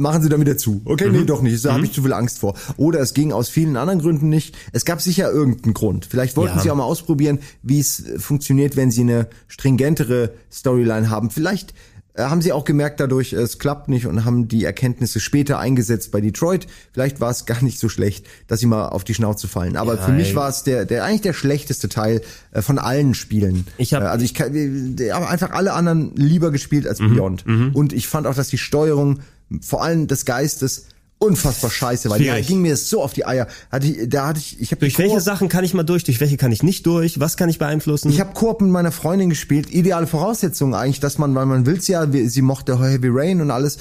machen 0.00 0.22
sie 0.22 0.28
dann 0.28 0.40
wieder 0.40 0.56
zu. 0.56 0.80
Okay, 0.84 1.08
nee, 1.10 1.24
doch 1.24 1.42
nicht. 1.42 1.64
Da 1.64 1.74
habe 1.74 1.84
ich 1.84 1.92
zu 1.92 2.02
viel 2.02 2.12
Angst 2.12 2.38
vor. 2.40 2.54
Oder 2.76 3.00
es 3.00 3.14
ging 3.14 3.32
aus 3.32 3.48
vielen 3.48 3.76
anderen 3.76 4.00
Gründen 4.00 4.28
nicht. 4.28 4.56
Es 4.72 4.84
gab 4.84 5.00
sicher 5.00 5.30
irgendeinen 5.30 5.74
Grund. 5.74 6.06
Vielleicht 6.06 6.36
wollten 6.36 6.56
Ja. 6.56 6.62
sie 6.62 6.70
auch 6.70 6.76
mal 6.76 6.84
ausprobieren, 6.84 7.38
wie 7.62 7.78
es 7.80 8.00
äh, 8.06 8.18
funktioniert, 8.18 8.76
wenn 8.76 8.90
sie 8.90 9.02
eine 9.02 9.28
stringentere 9.48 10.32
Storyline 10.50 11.10
haben. 11.10 11.30
Vielleicht 11.30 11.74
äh, 12.14 12.22
haben 12.24 12.42
sie 12.42 12.52
auch 12.52 12.64
gemerkt 12.64 12.98
dadurch, 12.98 13.32
es 13.34 13.58
klappt 13.60 13.88
nicht 13.88 14.06
und 14.06 14.24
haben 14.24 14.48
die 14.48 14.64
Erkenntnisse 14.64 15.20
später 15.20 15.58
eingesetzt 15.60 16.10
bei 16.10 16.20
Detroit. 16.20 16.66
Vielleicht 16.92 17.20
war 17.20 17.30
es 17.30 17.46
gar 17.46 17.62
nicht 17.62 17.78
so 17.78 17.88
schlecht, 17.88 18.26
dass 18.48 18.58
sie 18.60 18.66
mal 18.66 18.88
auf 18.88 19.04
die 19.04 19.14
Schnauze 19.14 19.46
fallen. 19.48 19.76
Aber 19.76 19.94
Ja, 19.96 20.02
für 20.02 20.12
mich 20.12 20.34
war 20.34 20.48
es 20.48 20.64
der, 20.64 20.86
der 20.86 21.04
eigentlich 21.04 21.20
der 21.20 21.34
schlechteste 21.34 21.88
Teil 21.88 22.22
äh, 22.52 22.62
von 22.62 22.78
allen 22.78 23.14
Spielen. 23.14 23.66
Ich 23.76 23.94
hab- 23.94 24.02
äh, 24.02 24.06
also 24.06 24.24
ich 24.24 24.34
kann, 24.34 24.54
ich 24.98 25.12
habe 25.12 25.28
einfach 25.28 25.50
alle 25.50 25.72
anderen 25.72 26.14
lieber 26.16 26.50
gespielt 26.50 26.86
als 26.88 26.98
Beyond. 26.98 27.44
Und 27.74 27.92
ich 27.92 28.08
fand 28.08 28.26
auch, 28.26 28.34
dass 28.34 28.48
die 28.48 28.58
Steuerung 28.58 29.20
vor 29.60 29.82
allem 29.82 30.06
des 30.06 30.24
Geistes 30.24 30.86
unfassbar 31.20 31.70
scheiße. 31.70 32.08
Die 32.08 32.14
Schwierig. 32.24 32.46
ging 32.46 32.62
mir 32.62 32.76
so 32.76 33.02
auf 33.02 33.12
die 33.12 33.26
Eier. 33.26 33.46
Hatte 33.70 33.86
ich, 33.86 34.08
da 34.08 34.28
hatte 34.28 34.40
ich, 34.40 34.58
ich 34.58 34.72
habe 34.72 34.80
Durch 34.80 34.98
welche 34.98 35.20
Sachen 35.20 35.48
kann 35.48 35.64
ich 35.64 35.74
mal 35.74 35.82
durch, 35.82 36.02
durch 36.02 36.18
welche 36.18 36.38
kann 36.38 36.50
ich 36.50 36.62
nicht 36.62 36.86
durch, 36.86 37.20
was 37.20 37.36
kann 37.36 37.48
ich 37.48 37.58
beeinflussen? 37.58 38.10
ich 38.10 38.20
habe 38.20 38.32
Koop 38.32 38.62
mit 38.62 38.70
meiner 38.70 38.90
Freundin 38.90 39.28
gespielt. 39.28 39.70
Ideale 39.70 40.06
Voraussetzung 40.06 40.74
eigentlich, 40.74 41.00
dass 41.00 41.18
man, 41.18 41.34
weil 41.34 41.46
man 41.46 41.66
will's 41.66 41.86
ja, 41.88 42.06
sie 42.10 42.42
mochte 42.42 42.80
Heavy 42.80 43.08
Rain 43.10 43.40
und 43.40 43.50
alles. 43.50 43.78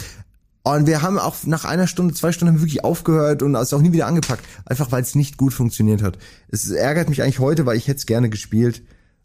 Und 0.63 0.85
wir 0.85 1.01
haben 1.01 1.17
auch 1.17 1.35
nach 1.45 1.63
einer 1.63 1.87
Stunde, 1.87 2.13
zwei 2.13 2.33
Stunden 2.33 2.53
haben 2.53 2.59
wir 2.59 2.67
wirklich 2.67 2.83
aufgehört 2.83 3.41
und 3.41 3.55
es 3.55 3.73
auch 3.73 3.81
nie 3.81 3.93
wieder 3.93 4.07
angepackt. 4.07 4.43
Einfach 4.65 4.91
weil 4.91 5.01
es 5.01 5.15
nicht 5.15 5.37
gut 5.37 5.53
funktioniert 5.53 6.03
hat. 6.03 6.17
Es 6.49 6.69
ärgert 6.69 7.09
mich 7.09 7.23
eigentlich 7.23 7.39
heute, 7.39 7.65
weil 7.65 7.77
ich 7.77 7.87
hätte 7.87 7.99
es 7.99 8.05
gerne 8.05 8.29
gespielt. 8.29 8.83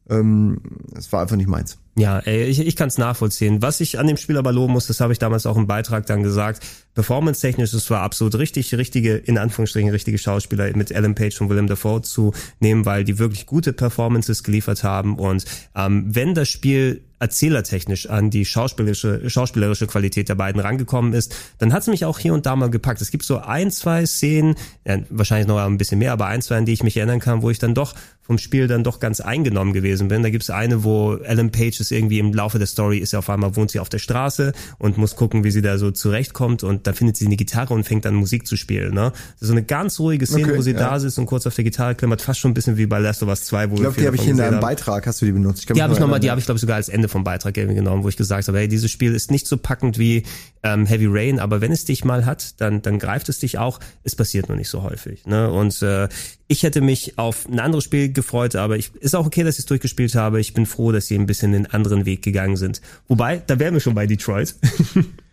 Ähm, 0.08 0.60
es 0.96 1.12
war 1.12 1.22
einfach 1.22 1.36
nicht 1.36 1.48
meins. 1.48 1.78
Ja, 1.96 2.18
ey, 2.18 2.44
ich, 2.44 2.58
ich 2.58 2.74
kann 2.74 2.88
es 2.88 2.98
nachvollziehen. 2.98 3.62
Was 3.62 3.80
ich 3.80 4.00
an 4.00 4.08
dem 4.08 4.16
Spiel 4.16 4.36
aber 4.36 4.52
loben 4.52 4.72
muss, 4.72 4.88
das 4.88 5.00
habe 5.00 5.12
ich 5.12 5.20
damals 5.20 5.46
auch 5.46 5.56
im 5.56 5.68
Beitrag 5.68 6.06
dann 6.06 6.24
gesagt, 6.24 6.66
performance-technisch, 6.94 7.72
es 7.72 7.88
war 7.88 8.00
absolut 8.00 8.34
richtig, 8.34 8.74
richtige, 8.74 9.14
in 9.14 9.38
Anführungsstrichen 9.38 9.90
richtige 9.90 10.18
Schauspieler 10.18 10.76
mit 10.76 10.92
Alan 10.94 11.14
Page 11.14 11.40
und 11.40 11.50
Willem 11.50 11.68
Dafoe 11.68 12.02
zu 12.02 12.32
nehmen, 12.58 12.84
weil 12.84 13.04
die 13.04 13.20
wirklich 13.20 13.46
gute 13.46 13.72
Performances 13.72 14.42
geliefert 14.42 14.82
haben 14.82 15.16
und 15.18 15.44
ähm, 15.76 16.06
wenn 16.08 16.34
das 16.34 16.48
Spiel 16.48 17.02
erzählertechnisch 17.20 18.10
an 18.10 18.28
die 18.28 18.44
schauspielerische, 18.44 19.30
schauspielerische 19.30 19.86
Qualität 19.86 20.28
der 20.28 20.34
beiden 20.34 20.60
rangekommen 20.60 21.14
ist, 21.14 21.34
dann 21.58 21.72
hat 21.72 21.82
es 21.82 21.88
mich 21.88 22.04
auch 22.04 22.18
hier 22.18 22.34
und 22.34 22.44
da 22.44 22.54
mal 22.54 22.70
gepackt. 22.70 23.00
Es 23.00 23.10
gibt 23.10 23.24
so 23.24 23.38
ein, 23.38 23.70
zwei 23.70 24.04
Szenen, 24.04 24.56
ja, 24.84 24.98
wahrscheinlich 25.08 25.46
noch 25.46 25.58
ein 25.58 25.78
bisschen 25.78 26.00
mehr, 26.00 26.12
aber 26.12 26.26
ein, 26.26 26.42
zwei, 26.42 26.58
an 26.58 26.66
die 26.66 26.72
ich 26.72 26.82
mich 26.82 26.96
erinnern 26.96 27.20
kann, 27.20 27.40
wo 27.40 27.50
ich 27.50 27.58
dann 27.58 27.74
doch 27.74 27.94
vom 28.26 28.38
Spiel 28.38 28.66
dann 28.66 28.84
doch 28.84 29.00
ganz 29.00 29.20
eingenommen 29.20 29.72
gewesen 29.72 30.08
bin. 30.08 30.22
Da 30.22 30.30
gibt's 30.30 30.50
eine, 30.50 30.82
wo 30.82 31.14
Ellen 31.16 31.50
Page 31.50 31.78
ist 31.78 31.92
irgendwie 31.92 32.18
im 32.18 32.32
Laufe 32.32 32.58
der 32.58 32.66
Story, 32.66 32.98
ist 32.98 33.12
ja 33.12 33.18
auf 33.18 33.28
einmal, 33.28 33.54
wohnt 33.54 33.70
sie 33.70 33.80
auf 33.80 33.90
der 33.90 33.98
Straße 33.98 34.52
und 34.78 34.96
muss 34.96 35.14
gucken, 35.14 35.44
wie 35.44 35.50
sie 35.50 35.60
da 35.62 35.76
so 35.76 35.90
zurechtkommt 35.90 36.64
und 36.64 36.86
dann 36.86 36.94
findet 36.94 37.16
sie 37.16 37.26
eine 37.26 37.36
Gitarre 37.36 37.74
und 37.74 37.84
fängt 37.84 38.06
an 38.06 38.14
Musik 38.14 38.46
zu 38.46 38.56
spielen. 38.56 38.94
Ne? 38.94 39.12
Das 39.12 39.42
ist 39.42 39.48
so 39.48 39.52
eine 39.52 39.62
ganz 39.62 40.00
ruhige 40.00 40.26
Szene, 40.26 40.44
Okay, 40.44 40.58
wo 40.58 40.62
sie 40.62 40.72
ja. 40.72 40.78
da 40.78 40.98
sitzt 40.98 41.18
und 41.18 41.26
kurz 41.26 41.46
auf 41.46 41.54
der 41.54 41.64
Gitarre 41.64 41.94
klimmert, 41.94 42.22
fast 42.22 42.40
schon 42.40 42.50
ein 42.50 42.54
bisschen 42.54 42.76
wie 42.78 42.86
bei 42.86 42.98
Last 42.98 43.22
of 43.22 43.28
Us 43.28 43.44
2, 43.44 43.70
wo 43.70 43.74
Ich 43.74 43.80
glaube, 43.82 44.00
die 44.00 44.06
habe 44.06 44.16
ich 44.16 44.26
in 44.26 44.36
deinem. 44.38 44.60
Beitrag, 44.60 45.06
hast 45.06 45.20
du 45.20 45.26
die 45.26 45.32
benutzt. 45.32 45.68
Die 45.68 45.82
habe 45.82 45.92
ich 45.92 45.98
noch 45.98 46.06
nochmal, 46.06 46.20
die 46.20 46.30
habe 46.30 46.38
ich 46.40 46.46
glaube 46.46 46.56
ich 46.56 46.62
sogar 46.62 46.76
als 46.76 46.88
Ende 46.88 47.08
vom 47.08 47.24
Beitrag 47.24 47.56
irgendwie 47.56 47.76
genommen, 47.76 48.04
wo 48.04 48.08
ich 48.08 48.16
gesagt 48.16 48.48
habe, 48.48 48.58
hey, 48.58 48.68
dieses 48.68 48.90
Spiel 48.90 49.14
ist 49.14 49.30
nicht 49.30 49.46
so 49.46 49.56
packend 49.56 49.98
wie 49.98 50.22
ähm, 50.64 50.86
Heavy 50.86 51.06
Rain, 51.08 51.38
aber 51.38 51.60
wenn 51.60 51.70
es 51.70 51.84
dich 51.84 52.04
mal 52.04 52.24
hat, 52.26 52.60
dann 52.60 52.82
dann 52.82 52.98
greift 52.98 53.28
es 53.28 53.38
dich 53.38 53.58
auch. 53.58 53.78
Es 54.02 54.16
passiert 54.16 54.48
nur 54.48 54.56
nicht 54.56 54.70
so 54.70 54.82
häufig. 54.82 55.26
Ne? 55.26 55.52
Und 55.52 55.80
äh, 55.82 56.08
ich 56.48 56.62
hätte 56.62 56.80
mich 56.80 57.18
auf 57.18 57.46
ein 57.46 57.60
anderes 57.60 57.84
Spiel 57.84 58.12
gefreut, 58.12 58.56
aber 58.56 58.76
ich 58.76 58.94
ist 58.96 59.14
auch 59.14 59.26
okay, 59.26 59.44
dass 59.44 59.56
ich 59.56 59.60
es 59.60 59.66
durchgespielt 59.66 60.14
habe. 60.14 60.40
Ich 60.40 60.54
bin 60.54 60.66
froh, 60.66 60.90
dass 60.90 61.06
sie 61.06 61.16
ein 61.16 61.26
bisschen 61.26 61.52
den 61.52 61.66
anderen 61.66 62.06
Weg 62.06 62.22
gegangen 62.22 62.56
sind. 62.56 62.80
Wobei, 63.06 63.42
da 63.46 63.58
wären 63.58 63.74
wir 63.74 63.80
schon 63.80 63.94
bei 63.94 64.06
Detroit. 64.06 64.56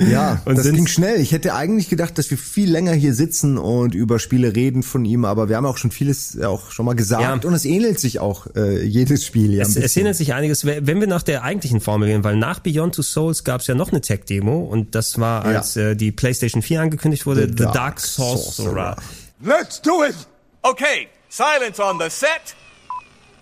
Ja, 0.00 0.40
Und 0.44 0.56
das 0.56 0.70
ging 0.70 0.86
schnell. 0.86 1.20
Ich 1.20 1.32
hätte 1.32 1.54
eigentlich 1.54 1.88
gedacht, 1.88 2.18
dass 2.18 2.30
wir 2.30 2.38
viel 2.38 2.70
länger 2.70 2.92
hier 2.92 3.14
sitzen 3.14 3.58
und 3.58 3.94
über 3.96 4.18
Spiele 4.20 4.54
reden 4.54 4.82
von 4.84 5.04
ihm, 5.04 5.24
aber 5.24 5.48
wir 5.48 5.56
haben 5.56 5.66
auch 5.66 5.76
schon 5.76 5.90
vieles 5.90 6.34
ja 6.34 6.48
auch 6.48 6.70
schon 6.70 6.86
mal 6.86 6.94
gesagt 6.94 7.22
Ja. 7.22 7.32
und 7.34 7.52
es 7.54 7.64
ähnelt 7.64 7.98
sich 7.98 8.20
auch 8.20 8.46
äh, 8.54 8.84
jedes 8.84 9.24
Spiel 9.26 9.52
ja 9.54 9.62
Es, 9.62 9.74
es 9.76 9.96
ändert 9.96 10.14
sich 10.16 10.34
einiges, 10.34 10.64
wenn 10.64 11.00
wir 11.00 11.06
nach 11.08 11.22
der 11.24 11.42
eigentlichen 11.42 11.80
Formel 11.80 12.08
gehen, 12.08 12.22
weil 12.22 12.36
nach 12.36 12.60
Beyond 12.60 12.94
Two 12.94 13.02
Souls 13.02 13.42
gab 13.42 13.60
es 13.60 13.66
ja 13.66 13.74
noch 13.74 13.90
eine 13.90 14.00
Tech-Demo 14.00 14.60
und 14.60 14.94
das 14.94 15.18
war, 15.18 15.50
Ja. 15.50 15.58
als 15.58 15.76
äh, 15.76 15.96
die 15.96 16.12
PlayStation 16.12 16.62
4 16.62 16.82
angekündigt 16.82 17.26
wurde, 17.26 17.46
The 17.48 17.48
The, 17.48 17.64
Dark 17.64 17.74
Dark, 17.74 18.00
Sorcerer. 18.00 18.96
Let's 19.42 19.82
do 19.82 20.04
it! 20.04 20.14
Okay, 20.62 21.08
silence 21.28 21.80
on 21.82 21.98
the 21.98 22.08
set. 22.08 22.54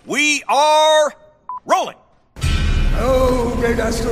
We 0.05 0.41
are 0.47 1.11
rolling. 1.67 1.95
Oh, 2.99 3.55
great 3.59 3.79
Astor, 3.79 4.09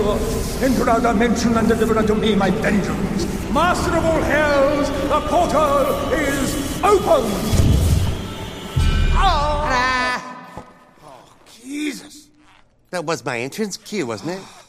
enter 0.64 0.90
our 0.90 1.00
dimension 1.00 1.56
and 1.58 1.68
deliver 1.68 1.98
unto 1.98 2.16
me 2.16 2.36
my 2.36 2.50
vengeance. 2.50 3.26
Master 3.52 3.96
of 3.98 4.06
all 4.06 4.22
hells, 4.22 4.90
the 4.90 5.22
portal 5.28 6.12
is 6.14 6.84
open! 6.84 7.24
Ah! 9.18 9.66
Ah. 9.68 10.66
Oh, 11.04 11.34
Jesus. 11.62 12.28
That 12.92 13.06
was 13.06 13.24
my 13.24 13.40
entrance 13.40 13.78
cue, 13.78 14.08
wasn't 14.08 14.32
it? 14.32 14.65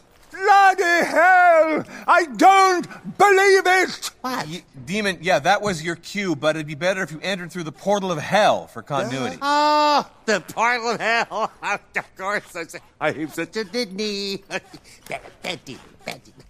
Bloody 0.46 1.06
hell! 1.06 1.84
I 2.06 2.26
don't 2.36 2.86
believe 3.18 3.66
it! 3.66 4.10
What? 4.20 4.46
Demon, 4.86 5.18
yeah, 5.20 5.40
that 5.40 5.60
was 5.60 5.82
your 5.82 5.96
cue, 5.96 6.36
but 6.36 6.54
it'd 6.54 6.68
be 6.68 6.76
better 6.76 7.02
if 7.02 7.10
you 7.10 7.18
entered 7.20 7.50
through 7.50 7.64
the 7.64 7.72
portal 7.72 8.12
of 8.12 8.18
hell 8.18 8.68
for 8.68 8.80
continuity. 8.82 9.38
Oh, 9.42 10.08
the 10.26 10.40
portal 10.40 10.90
of 10.90 11.00
hell. 11.00 11.50
of 11.62 12.16
course. 12.16 12.44
I'm 13.00 13.28
such 13.30 13.56
a 13.56 13.64
Disney. 13.64 14.44
Betty. 15.42 15.78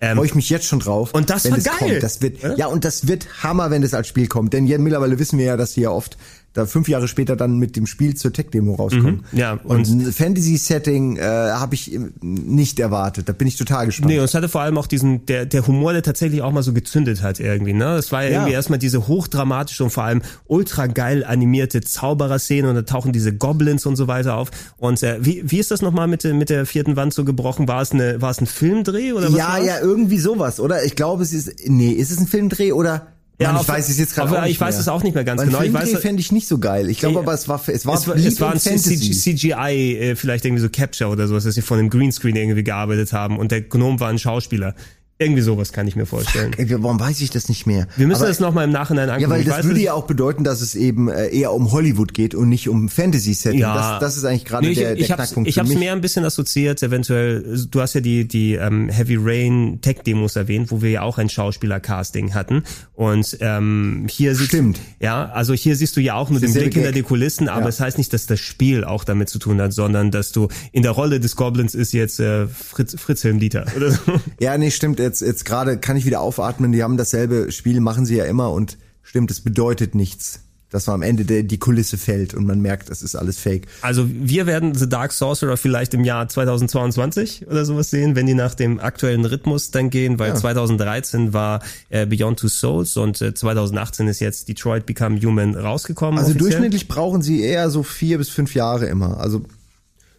Ähm, 0.02 0.18
Freue 0.18 0.26
ich 0.26 0.34
mich 0.34 0.50
jetzt 0.50 0.66
schon 0.66 0.80
drauf. 0.80 1.14
Und 1.14 1.30
das 1.30 1.44
wenn 1.44 1.52
war 1.52 1.58
es 1.58 1.64
geil, 1.64 1.76
Kommt. 1.78 2.02
Das 2.02 2.20
wird, 2.20 2.44
oder? 2.44 2.58
ja, 2.58 2.66
und 2.66 2.84
das 2.84 3.08
wird 3.08 3.42
Hammer, 3.42 3.70
wenn 3.70 3.82
es 3.82 3.94
als 3.94 4.06
Spiel 4.08 4.26
kommt. 4.26 4.52
Denn 4.52 4.66
ja, 4.66 4.76
mittlerweile 4.76 5.18
wissen 5.18 5.38
wir 5.38 5.46
ja, 5.46 5.56
dass 5.56 5.72
sie 5.72 5.80
ja 5.82 5.90
oft 5.90 6.18
da 6.56 6.66
fünf 6.66 6.88
Jahre 6.88 7.08
später 7.08 7.36
dann 7.36 7.58
mit 7.58 7.76
dem 7.76 7.86
Spiel 7.86 8.14
zur 8.14 8.32
Tech-Demo 8.32 8.74
rauskommen. 8.74 9.24
Mhm, 9.32 9.38
ja, 9.38 9.52
und, 9.64 9.86
ein 9.88 10.12
Fantasy-Setting 10.12 11.16
äh, 11.16 11.20
habe 11.22 11.74
ich 11.74 11.94
äh, 11.94 12.00
nicht 12.22 12.78
erwartet. 12.80 13.28
Da 13.28 13.32
bin 13.32 13.48
ich 13.48 13.56
total 13.56 13.86
gespannt. 13.86 14.08
Nee, 14.10 14.18
und 14.18 14.24
es 14.24 14.34
hatte 14.34 14.48
vor 14.48 14.60
allem 14.60 14.78
auch 14.78 14.86
diesen, 14.86 15.26
der, 15.26 15.46
der 15.46 15.66
Humor, 15.66 15.92
der 15.92 16.02
tatsächlich 16.02 16.42
auch 16.42 16.52
mal 16.52 16.62
so 16.62 16.72
gezündet 16.72 17.22
hat 17.22 17.40
irgendwie, 17.40 17.72
ne? 17.72 17.84
Das 17.96 18.12
war 18.12 18.22
ja, 18.24 18.30
Ja. 18.30 18.34
irgendwie 18.36 18.52
erstmal 18.52 18.78
diese 18.78 19.06
hochdramatische 19.08 19.84
und 19.84 19.90
vor 19.90 20.04
allem 20.04 20.22
ultra 20.46 20.86
geil 20.86 21.24
animierte 21.24 21.80
Zauberer-Szene 21.80 22.68
und 22.68 22.74
da 22.74 22.82
tauchen 22.82 23.12
diese 23.12 23.34
Goblins 23.34 23.86
und 23.86 23.96
so 23.96 24.06
weiter 24.08 24.36
auf. 24.36 24.50
Und 24.76 25.02
äh, 25.02 25.18
wie, 25.20 25.42
wie 25.46 25.58
ist 25.58 25.70
das 25.70 25.82
nochmal 25.82 26.06
mit, 26.08 26.24
der- 26.24 26.34
mit 26.34 26.50
der 26.50 26.66
vierten 26.66 26.96
Wand 26.96 27.12
so 27.14 27.24
gebrochen? 27.24 27.68
War 27.68 27.82
es 27.82 27.92
eine, 27.92 28.20
war 28.22 28.30
es 28.30 28.40
ein 28.40 28.46
Filmdreh 28.46 29.12
oder 29.12 29.32
was 29.32 29.36
ja, 29.38 29.58
ja, 29.58 29.80
irgendwie 29.80 30.18
sowas, 30.18 30.60
oder? 30.60 30.84
Ich 30.84 30.96
glaube, 30.96 31.22
es 31.22 31.32
ist, 31.32 31.52
nee, 31.68 31.90
ist 31.90 32.10
es 32.10 32.18
ein 32.18 32.26
Filmdreh 32.26 32.72
oder? 32.72 33.08
Ja, 33.38 33.52
Mann, 33.52 33.60
ich 33.62 33.68
weiß 33.68 33.88
es 33.90 33.98
jetzt 33.98 34.14
gerade 34.14 34.30
auch 34.38 34.42
nicht 34.42 34.52
ich 34.52 34.60
weiß 34.60 34.74
mehr. 34.76 34.80
es 34.80 34.88
auch 34.88 35.02
nicht 35.02 35.14
mehr 35.14 35.24
ganz 35.24 35.40
Weil 35.40 35.48
genau. 35.48 35.58
Ich 35.60 35.70
Filmdreh 35.70 35.94
weiß- 35.94 35.98
fände 36.00 36.20
ich 36.20 36.32
nicht 36.32 36.48
so 36.48 36.58
geil. 36.58 36.88
Ich 36.88 36.98
glaube 37.00 37.18
aber, 37.18 37.34
es 37.34 37.48
war, 37.48 37.60
es 37.68 37.84
war, 37.84 37.94
es 37.94 38.06
war, 38.08 38.16
es 38.16 38.40
war 38.40 38.52
ein 38.52 38.60
Fantasy. 38.60 39.10
CGI, 39.12 39.96
äh, 39.98 40.16
vielleicht 40.16 40.44
irgendwie 40.46 40.62
so 40.62 40.70
Capture 40.70 41.10
oder 41.10 41.28
sowas, 41.28 41.44
dass 41.44 41.54
sie 41.54 41.62
von 41.62 41.78
einem 41.78 41.90
Greenscreen 41.90 42.34
irgendwie 42.34 42.64
gearbeitet 42.64 43.12
haben 43.12 43.38
und 43.38 43.52
der 43.52 43.60
Gnome 43.60 44.00
war 44.00 44.08
ein 44.08 44.18
Schauspieler. 44.18 44.74
Irgendwie 45.18 45.40
sowas 45.40 45.72
kann 45.72 45.88
ich 45.88 45.96
mir 45.96 46.04
vorstellen. 46.04 46.52
Ey, 46.58 46.70
Warum 46.82 47.00
weiß 47.00 47.22
ich 47.22 47.30
das 47.30 47.48
nicht 47.48 47.66
mehr? 47.66 47.86
Wir 47.96 48.06
müssen 48.06 48.20
Aber- 48.20 48.28
das 48.28 48.38
nochmal 48.38 48.64
im 48.66 48.70
Nachhinein 48.72 49.08
angucken. 49.08 49.22
Ja, 49.22 49.30
weil 49.30 49.40
Ich 49.40 49.46
das 49.46 49.64
würde 49.64 49.78
es- 49.78 49.84
ja 49.84 49.94
auch 49.94 50.06
bedeuten, 50.06 50.44
dass 50.44 50.60
es 50.60 50.74
eben 50.74 51.08
äh, 51.08 51.28
eher 51.28 51.52
um 51.54 51.72
Hollywood 51.72 52.12
geht 52.12 52.34
und 52.34 52.50
nicht 52.50 52.68
um 52.68 52.90
Fantasy-Setting. 52.90 53.60
Das, 53.62 53.98
das 54.00 54.16
ist 54.18 54.24
eigentlich 54.24 54.44
gerade 54.44 54.66
Nee, 54.66 54.72
ich, 54.72 54.78
der, 54.78 54.94
der 54.94 54.98
ich 55.02 55.10
hab's, 55.10 55.22
Knackpunkt 55.22 55.48
ich 55.48 55.58
hab's 55.58 55.70
mich. 55.70 55.78
mehr 55.78 55.92
ein 55.92 56.02
bisschen 56.02 56.24
assoziiert, 56.26 56.82
eventuell, 56.82 57.58
du 57.70 57.80
hast 57.80 57.94
ja 57.94 58.02
die, 58.02 58.28
die 58.28 58.54
ähm, 58.56 58.90
Heavy 58.90 59.16
Rain 59.18 59.78
Tech-Demos 59.80 60.36
erwähnt, 60.36 60.70
wo 60.70 60.82
wir 60.82 60.90
ja 60.90 61.00
auch 61.00 61.16
ein 61.16 61.30
Schauspieler-Casting 61.30 62.34
hatten. 62.34 62.64
Und 62.94 63.38
ähm, 63.40 64.06
hier 64.10 64.34
siehst 64.34 64.48
Stimmt. 64.48 64.80
Ja, 65.00 65.30
also 65.30 65.54
hier 65.54 65.76
siehst 65.76 65.96
du 65.96 66.00
ja 66.02 66.14
auch 66.16 66.28
nur 66.28 66.40
den 66.40 66.52
Blick 66.52 66.74
hinter 66.74 66.92
die 66.92 67.02
Kulissen, 67.02 67.48
aber 67.48 67.62
Ja. 67.62 67.68
es 67.68 67.80
heißt 67.80 67.96
nicht, 67.96 68.12
dass 68.12 68.26
das 68.26 68.40
Spiel 68.40 68.84
auch 68.84 69.04
damit 69.04 69.30
zu 69.30 69.38
tun 69.38 69.62
hat, 69.62 69.72
sondern 69.72 70.10
dass 70.10 70.32
du 70.32 70.48
in 70.72 70.82
der 70.82 70.92
Rolle 70.92 71.20
des 71.20 71.36
Goblins 71.36 71.74
ist 71.74 71.92
jetzt 71.92 72.20
äh, 72.20 72.46
Fritz, 72.48 72.94
Fritz 73.00 73.24
Helmdieter 73.24 73.64
oder 73.76 73.92
so. 73.92 73.98
Ja, 74.40 74.58
nee, 74.58 74.70
stimmt. 74.70 75.00
Jetzt, 75.06 75.22
jetzt 75.22 75.44
gerade 75.44 75.78
kann 75.78 75.96
ich 75.96 76.04
wieder 76.04 76.20
aufatmen. 76.20 76.72
Die 76.72 76.82
haben 76.82 76.96
dasselbe 76.96 77.50
Spiel, 77.52 77.80
machen 77.80 78.04
sie 78.06 78.16
ja 78.16 78.24
immer 78.24 78.52
und 78.52 78.76
stimmt, 79.02 79.30
es 79.30 79.40
bedeutet 79.40 79.94
nichts. 79.94 80.40
Dass 80.68 80.88
man 80.88 80.94
am 80.94 81.02
Ende 81.02 81.24
der, 81.24 81.44
die 81.44 81.58
Kulisse 81.58 81.96
fällt 81.96 82.34
und 82.34 82.44
man 82.44 82.60
merkt, 82.60 82.90
das 82.90 83.00
ist 83.00 83.14
alles 83.14 83.38
fake. 83.38 83.68
Also 83.82 84.08
wir 84.10 84.46
werden 84.46 84.74
The 84.74 84.88
Dark 84.88 85.12
Sorcerer 85.12 85.56
vielleicht 85.56 85.94
im 85.94 86.02
Jahr 86.02 86.28
2022 86.28 87.46
oder 87.46 87.64
sowas 87.64 87.90
sehen, 87.90 88.16
wenn 88.16 88.26
die 88.26 88.34
nach 88.34 88.54
dem 88.54 88.80
aktuellen 88.80 89.24
Rhythmus 89.24 89.70
dann 89.70 89.90
gehen, 89.90 90.18
weil 90.18 90.30
Ja. 90.30 90.34
2013 90.34 91.32
war 91.32 91.62
äh, 91.88 92.04
Beyond 92.04 92.40
Two 92.40 92.48
Souls 92.48 92.96
und 92.96 93.20
äh, 93.22 93.32
2018 93.32 94.08
ist 94.08 94.18
jetzt 94.20 94.48
Detroit 94.48 94.86
Become 94.86 95.20
Human 95.20 95.54
rausgekommen. 95.54 96.18
Also 96.18 96.30
offiziell. 96.30 96.50
durchschnittlich 96.50 96.88
brauchen 96.88 97.22
sie 97.22 97.42
eher 97.42 97.70
so 97.70 97.84
vier 97.84 98.18
bis 98.18 98.28
fünf 98.28 98.54
Jahre 98.56 98.86
immer. 98.86 99.18
Also 99.20 99.42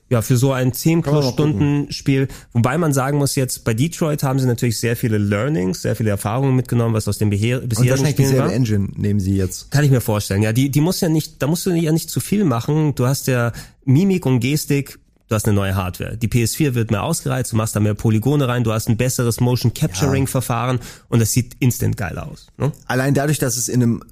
Ja, 0.09 0.21
für 0.21 0.37
so 0.37 0.53
ein 0.53 0.71
10 0.71 1.01
Kann 1.01 1.13
man 1.13 1.21
plus. 1.21 1.33
Stunden 1.33 1.91
Spiel. 1.91 2.29
Wobei 2.53 2.77
man 2.77 2.93
sagen 2.93 3.17
muss 3.17 3.35
jetzt, 3.35 3.65
bei 3.65 3.73
Detroit 3.73 4.23
haben 4.23 4.39
sie 4.39 4.47
natürlich 4.47 4.79
sehr 4.79 4.95
viele 4.95 5.17
Learnings, 5.17 5.81
sehr 5.81 5.95
viele 5.95 6.11
Erfahrungen 6.11 6.55
mitgenommen, 6.55 6.93
was 6.93 7.07
aus 7.07 7.17
beher- 7.17 7.61
und 7.61 7.69
bisherigen 7.69 7.91
wahrscheinlich 7.91 8.13
Spielen 8.13 8.37
war. 8.37 8.51
Engine 8.51 8.89
nehmen 8.95 9.19
sie 9.19 9.35
jetzt. 9.35 9.69
Kann 9.71 9.83
ich 9.83 9.91
mir 9.91 10.01
vorstellen. 10.01 10.41
Ja, 10.41 10.53
die, 10.53 10.69
die 10.69 10.81
muss 10.81 11.01
ja 11.01 11.09
nicht, 11.09 11.41
da 11.41 11.47
musst 11.47 11.65
du 11.65 11.71
ja 11.71 11.91
nicht 11.91 12.09
zu 12.09 12.19
viel 12.19 12.45
machen. 12.45 12.95
Du 12.95 13.05
hast 13.05 13.27
ja 13.27 13.51
Mimik 13.83 14.25
und 14.25 14.39
Gestik. 14.39 14.99
Du 15.27 15.35
hast 15.35 15.45
eine 15.45 15.55
neue 15.55 15.75
Hardware. 15.75 16.15
Die 16.15 16.29
PS4 16.29 16.73
wird 16.73 16.89
mehr 16.89 17.03
ausgereizt, 17.03 17.51
du 17.51 17.57
machst 17.57 17.75
da 17.75 17.81
mehr 17.81 17.95
Polygone 17.95 18.47
rein, 18.47 18.63
du 18.63 18.71
hast 18.71 18.87
ein 18.87 18.95
besseres 18.95 19.41
Motion 19.41 19.73
Capturing 19.73 20.25
Verfahren 20.25 20.79
und 21.09 21.19
das 21.19 21.33
sieht 21.33 21.57
instant 21.59 21.97
geil 21.97 22.17
aus. 22.17 22.47
Ne? 22.57 22.71
Allein 22.85 23.13
dadurch, 23.13 23.37
dass 23.37 23.57
es 23.57 23.67
in 23.67 23.83
einem 23.83 24.03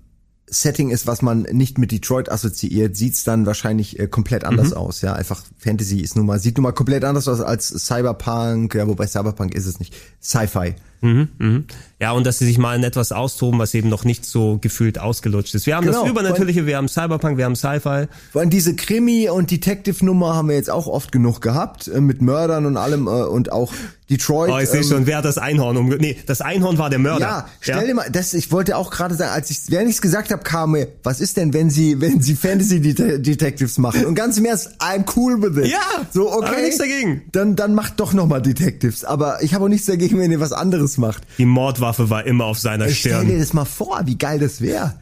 Setting 0.48 0.92
ist, 0.92 1.08
was 1.08 1.22
man 1.24 1.42
nicht 1.52 1.78
mit 1.80 1.92
Detroit 1.92 2.32
assoziiert, 2.32 2.96
sieht's 2.96 3.24
dann 3.24 3.46
wahrscheinlich 3.48 4.00
äh, 4.00 4.08
komplett 4.08 4.44
anders 4.44 4.70
Mhm. 4.72 4.78
aus. 4.78 5.02
Ja, 5.02 5.14
einfach 5.14 5.44
Fantasy 5.58 6.00
ist 6.02 6.16
nun 6.16 6.28
mal, 6.28 6.38
sieht 6.40 6.58
nun 6.58 6.64
mal 6.64 6.72
komplett 6.72 7.04
anders 7.04 7.28
aus 7.28 7.42
als 7.42 7.70
Cyberpunk, 7.70 8.76
ja, 8.76 8.88
wobei 8.88 9.08
Cyberpunk 9.08 9.56
ist 9.56 9.66
es 9.66 9.80
nicht. 9.80 9.96
Sci-Fi. 10.22 10.76
Mhm, 11.02 11.28
mhm. 11.40 11.66
Ja, 12.00 12.12
und 12.14 12.26
dass 12.26 12.40
sie 12.40 12.46
sich 12.46 12.58
mal 12.58 12.76
in 12.76 12.84
etwas 12.84 13.12
austoben, 13.12 13.60
was 13.60 13.74
eben 13.74 13.90
noch 13.90 14.06
nicht 14.06 14.26
so 14.26 14.58
gefühlt 14.60 15.00
ausgelutscht 15.00 15.54
ist. 15.56 15.66
Wir 15.66 15.76
haben 15.76 15.86
Genau. 15.86 16.02
das 16.02 16.10
Übernatürliche, 16.12 16.66
wir 16.66 16.78
haben 16.78 16.88
Cyberpunk, 16.88 17.38
wir 17.38 17.46
haben 17.46 17.56
Sci-Fi. 17.56 18.08
Vor 18.32 18.42
allem 18.42 18.50
diese 18.50 18.76
Krimi- 18.76 19.30
und 19.30 19.52
Detective-Nummer 19.52 20.36
haben 20.36 20.50
wir 20.50 20.56
jetzt 20.56 20.70
auch 20.70 20.88
oft 20.88 21.12
genug 21.12 21.42
gehabt, 21.42 21.88
äh, 21.88 22.02
mit 22.02 22.22
Mördern 22.22 22.66
und 22.66 22.78
allem 22.78 23.08
äh, 23.08 23.10
und 23.10 23.52
auch 23.52 23.74
Detroit. 24.10 24.52
Oh, 24.52 24.60
ich 24.60 24.70
sehe 24.70 24.82
ähm, 24.82 24.88
schon, 24.88 25.06
wer 25.08 25.18
hat 25.18 25.26
das 25.26 25.40
Einhorn 25.40 25.78
umge... 25.78 25.98
Nee, 25.98 26.18
das 26.28 26.42
Einhorn 26.42 26.78
war 26.78 26.92
der 26.92 27.00
Mörder. 27.00 27.20
Ja, 27.22 27.50
stell 27.60 27.88
dir 27.88 27.96
mal, 27.96 28.10
das, 28.12 28.36
ich 28.36 28.52
wollte 28.52 28.78
auch 28.78 28.92
gerade 28.92 29.16
sagen, 29.16 29.32
als 29.32 29.50
ich, 29.50 29.62
während 29.70 29.90
ich 29.90 29.96
es 29.96 30.02
gesagt 30.02 30.32
habe, 30.32 30.44
kam 30.44 30.72
mir, 30.72 30.90
was 31.02 31.20
ist 31.20 31.38
denn, 31.38 31.54
wenn 31.54 31.72
sie, 31.72 32.00
wenn 32.02 32.22
sie 32.22 32.36
Fantasy 32.36 32.80
Det 32.80 33.26
Detectives 33.26 33.80
machen? 33.80 34.06
Und 34.06 34.14
ganz 34.14 34.38
im 34.38 34.46
Ernst, 34.46 34.80
I'm 34.80 35.06
cool 35.16 35.42
with 35.42 35.58
it. 35.66 35.72
Ja, 35.72 35.80
so 36.14 36.32
okay. 36.32 36.48
aber 36.48 36.62
nichts 36.62 36.78
dagegen. 36.78 37.24
Dann, 37.32 37.56
dann 37.56 37.74
macht 37.74 38.00
doch 38.00 38.14
noch 38.14 38.28
mal 38.28 38.42
Detectives. 38.42 39.04
Aber 39.04 39.42
ich 39.42 39.56
habe 39.56 39.66
auch 39.66 39.70
nichts 39.70 39.88
dagegen, 39.88 40.20
wenn 40.20 40.32
ihr 40.32 40.40
was 40.40 40.54
anderes 40.54 40.98
macht. 41.00 41.24
Die 41.40 41.46
Mordwaffe 41.46 42.12
war 42.12 42.28
immer 42.28 42.46
auf 42.46 42.60
seiner 42.60 42.86
Ich 42.88 43.00
stell 43.00 43.14
dir 43.22 43.26
Stirn. 43.26 43.40
das 43.40 43.54
mal 43.54 43.66
vor, 43.66 44.02
wie 44.06 44.18
geil 44.18 44.38
das 44.38 44.62
wäre. 44.62 44.94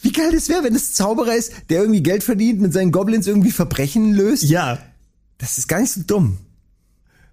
Wie 0.00 0.12
geil 0.12 0.30
das 0.32 0.48
wäre, 0.48 0.62
wenn 0.62 0.74
es 0.74 0.94
Zauberer 0.94 1.34
ist, 1.34 1.52
der 1.68 1.80
irgendwie 1.80 2.02
Geld 2.02 2.22
verdient, 2.22 2.60
mit 2.60 2.72
seinen 2.72 2.92
Goblins 2.92 3.26
irgendwie 3.26 3.50
Verbrechen 3.50 4.12
löst. 4.12 4.44
Ja. 4.44 4.78
Das 5.38 5.58
ist 5.58 5.66
gar 5.66 5.80
nicht 5.80 5.92
so 5.92 6.02
dumm. 6.06 6.38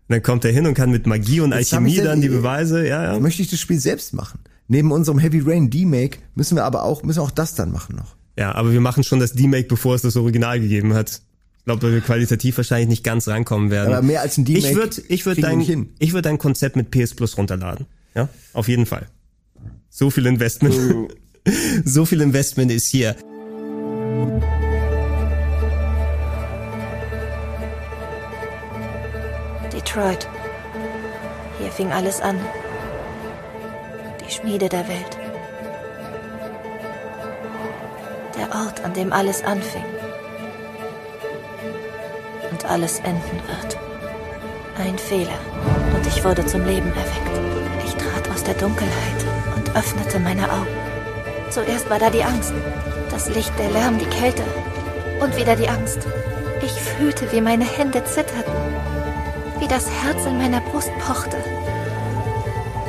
Dann 0.10 0.24
kommt 0.24 0.44
er 0.44 0.52
hin 0.52 0.66
und 0.66 0.74
kann 0.74 0.90
mit 0.90 1.06
Magie 1.06 1.40
und 1.40 1.54
Jetzt 1.54 1.74
Alchemie 1.74 1.98
dann 1.98 2.20
die 2.20 2.30
Beweise, 2.30 2.86
ja, 2.86 3.14
ja. 3.14 3.20
Möchte 3.20 3.44
ich 3.44 3.50
das 3.50 3.60
Spiel 3.60 3.80
selbst 3.80 4.14
machen. 4.14 4.40
Neben 4.68 4.92
unserem 4.92 5.20
Heavy 5.20 5.40
Rain 5.40 5.70
D-Make 5.70 6.18
müssen 6.36 6.56
wir 6.56 6.66
aber 6.66 6.84
auch, 6.84 7.04
müssen 7.04 7.20
auch 7.20 7.32
das 7.32 7.56
dann 7.56 7.72
machen 7.72 7.96
noch. 7.96 8.16
Ja, 8.38 8.54
aber 8.56 8.72
wir 8.72 8.82
machen 8.82 9.04
schon 9.04 9.20
das 9.20 9.34
D-Make, 9.34 9.68
bevor 9.68 9.96
es 9.96 10.02
das 10.02 10.16
Original 10.16 10.60
gegeben 10.60 10.94
hat. 10.94 11.22
Ich 11.60 11.66
glaube, 11.66 11.84
weil 11.84 11.94
wir 11.94 12.02
qualitativ 12.02 12.58
wahrscheinlich 12.58 12.90
nicht 12.90 13.04
ganz 13.04 13.28
rankommen 13.28 13.70
werden. 13.70 13.94
Aber 13.94 14.02
mehr 14.02 14.22
als 14.22 14.38
ein 14.38 14.46
D-Make 14.46 14.68
Ich 14.68 14.76
würde 14.76 15.02
ich 15.08 15.26
würd 15.26 15.36
kriegen 15.38 15.60
wir 15.60 15.76
dein, 15.76 15.90
ich 16.00 16.14
würd 16.14 16.26
dein 16.26 16.38
Konzept 16.40 16.76
mit 16.76 16.90
PS 16.90 17.14
Plus 17.14 17.38
runterladen. 17.38 17.86
Ja, 18.16 18.30
auf 18.54 18.68
jeden 18.68 18.88
Fall. 18.88 19.08
So 19.90 20.10
viel 20.10 20.26
Investment. 20.26 20.76
so 21.86 22.06
viel 22.06 22.22
Investment 22.22 22.72
ist 22.72 22.88
hier. 22.88 23.16
Detroit. 29.90 30.28
Hier 31.60 31.72
fing 31.72 31.92
alles 31.92 32.22
an. 32.22 32.40
Die 34.24 34.32
Schmiede 34.32 34.70
der 34.70 34.88
Welt. 34.88 35.18
Der 38.38 38.56
Ort, 38.56 38.84
an 38.84 38.94
dem 38.94 39.12
alles 39.12 39.44
anfing. 39.44 39.84
Und 42.52 42.66
alles 42.66 43.00
enden 43.00 43.42
wird. 43.48 43.80
Ein 44.78 44.98
Fehler. 45.00 45.40
Und 45.96 46.06
ich 46.06 46.24
wurde 46.24 46.46
zum 46.46 46.66
Leben 46.66 46.90
erweckt. 46.90 47.86
Ich 47.86 47.96
trat 47.96 48.30
aus 48.32 48.44
der 48.44 48.54
Dunkelheit 48.54 49.26
und 49.56 49.76
öffnete 49.76 50.20
meine 50.20 50.52
Augen. 50.52 50.68
Zuerst 51.50 51.90
war 51.90 51.98
da 51.98 52.12
die 52.12 52.24
Angst. 52.24 52.54
Das 53.10 53.28
Licht, 53.30 53.58
der 53.58 53.72
Lärm, 53.72 53.98
die 53.98 54.06
Kälte. 54.06 54.44
Und 55.20 55.36
wieder 55.36 55.56
die 55.56 55.68
Angst. 55.68 56.08
Ich 56.62 56.74
fühlte, 56.74 57.32
wie 57.32 57.42
meine 57.42 57.66
Hände 57.66 58.04
zitterten 58.06 58.54
wie 59.60 59.68
das 59.68 59.90
Herz 59.90 60.26
in 60.26 60.38
meiner 60.38 60.62
Brust 60.62 60.92
pochte, 61.00 61.38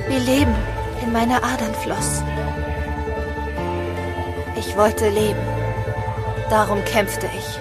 wie 0.09 0.19
Leben 0.19 0.55
in 1.03 1.13
meine 1.13 1.43
Adern 1.43 1.75
floss. 1.83 2.23
Ich 4.57 4.77
wollte 4.77 5.09
leben, 5.09 5.41
darum 6.49 6.85
kämpfte 6.85 7.27
ich. 7.37 7.59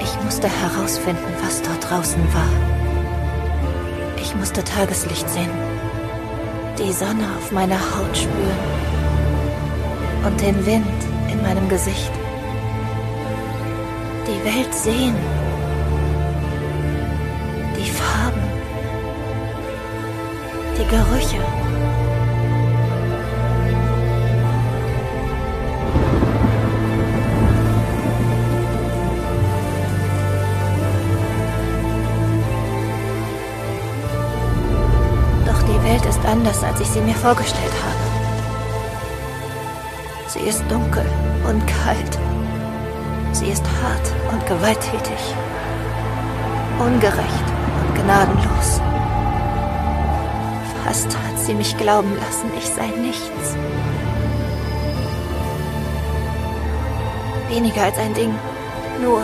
Ich 0.00 0.24
musste 0.24 0.48
herausfinden, 0.48 1.34
was 1.42 1.62
dort 1.62 1.90
draußen 1.90 2.22
war. 2.34 2.50
Ich 4.20 4.34
musste 4.34 4.62
Tageslicht 4.62 5.28
sehen, 5.30 5.50
die 6.78 6.92
Sonne 6.92 7.28
auf 7.38 7.50
meiner 7.50 7.78
Haut 7.78 8.16
spüren 8.16 8.58
und 10.26 10.40
den 10.40 10.66
Wind 10.66 10.86
in 11.30 11.40
meinem 11.42 11.68
Gesicht 11.68 12.10
die 14.26 14.44
Welt 14.44 14.74
sehen. 14.74 15.14
Die 17.76 17.90
Farben. 17.90 18.42
Die 20.76 20.84
Gerüche. 20.84 21.40
Doch 35.46 35.62
die 35.62 35.84
Welt 35.84 36.04
ist 36.06 36.24
anders, 36.24 36.64
als 36.64 36.80
ich 36.80 36.88
sie 36.88 37.00
mir 37.00 37.14
vorgestellt 37.14 37.72
habe. 37.84 38.06
Sie 40.28 40.40
ist 40.40 40.64
dunkel 40.68 41.06
und 41.48 41.64
kalt. 41.66 42.25
Sie 43.46 43.52
ist 43.52 43.64
hart 43.80 44.32
und 44.32 44.44
gewalttätig. 44.44 45.34
Ungerecht 46.80 47.46
und 47.80 47.94
gnadenlos. 47.94 48.80
Fast 50.84 51.06
hat 51.16 51.38
sie 51.38 51.54
mich 51.54 51.76
glauben 51.76 52.12
lassen, 52.16 52.50
ich 52.58 52.66
sei 52.66 52.88
nichts. 53.00 53.54
Weniger 57.48 57.84
als 57.84 57.96
ein 57.98 58.14
Ding, 58.14 58.34
nur 59.00 59.22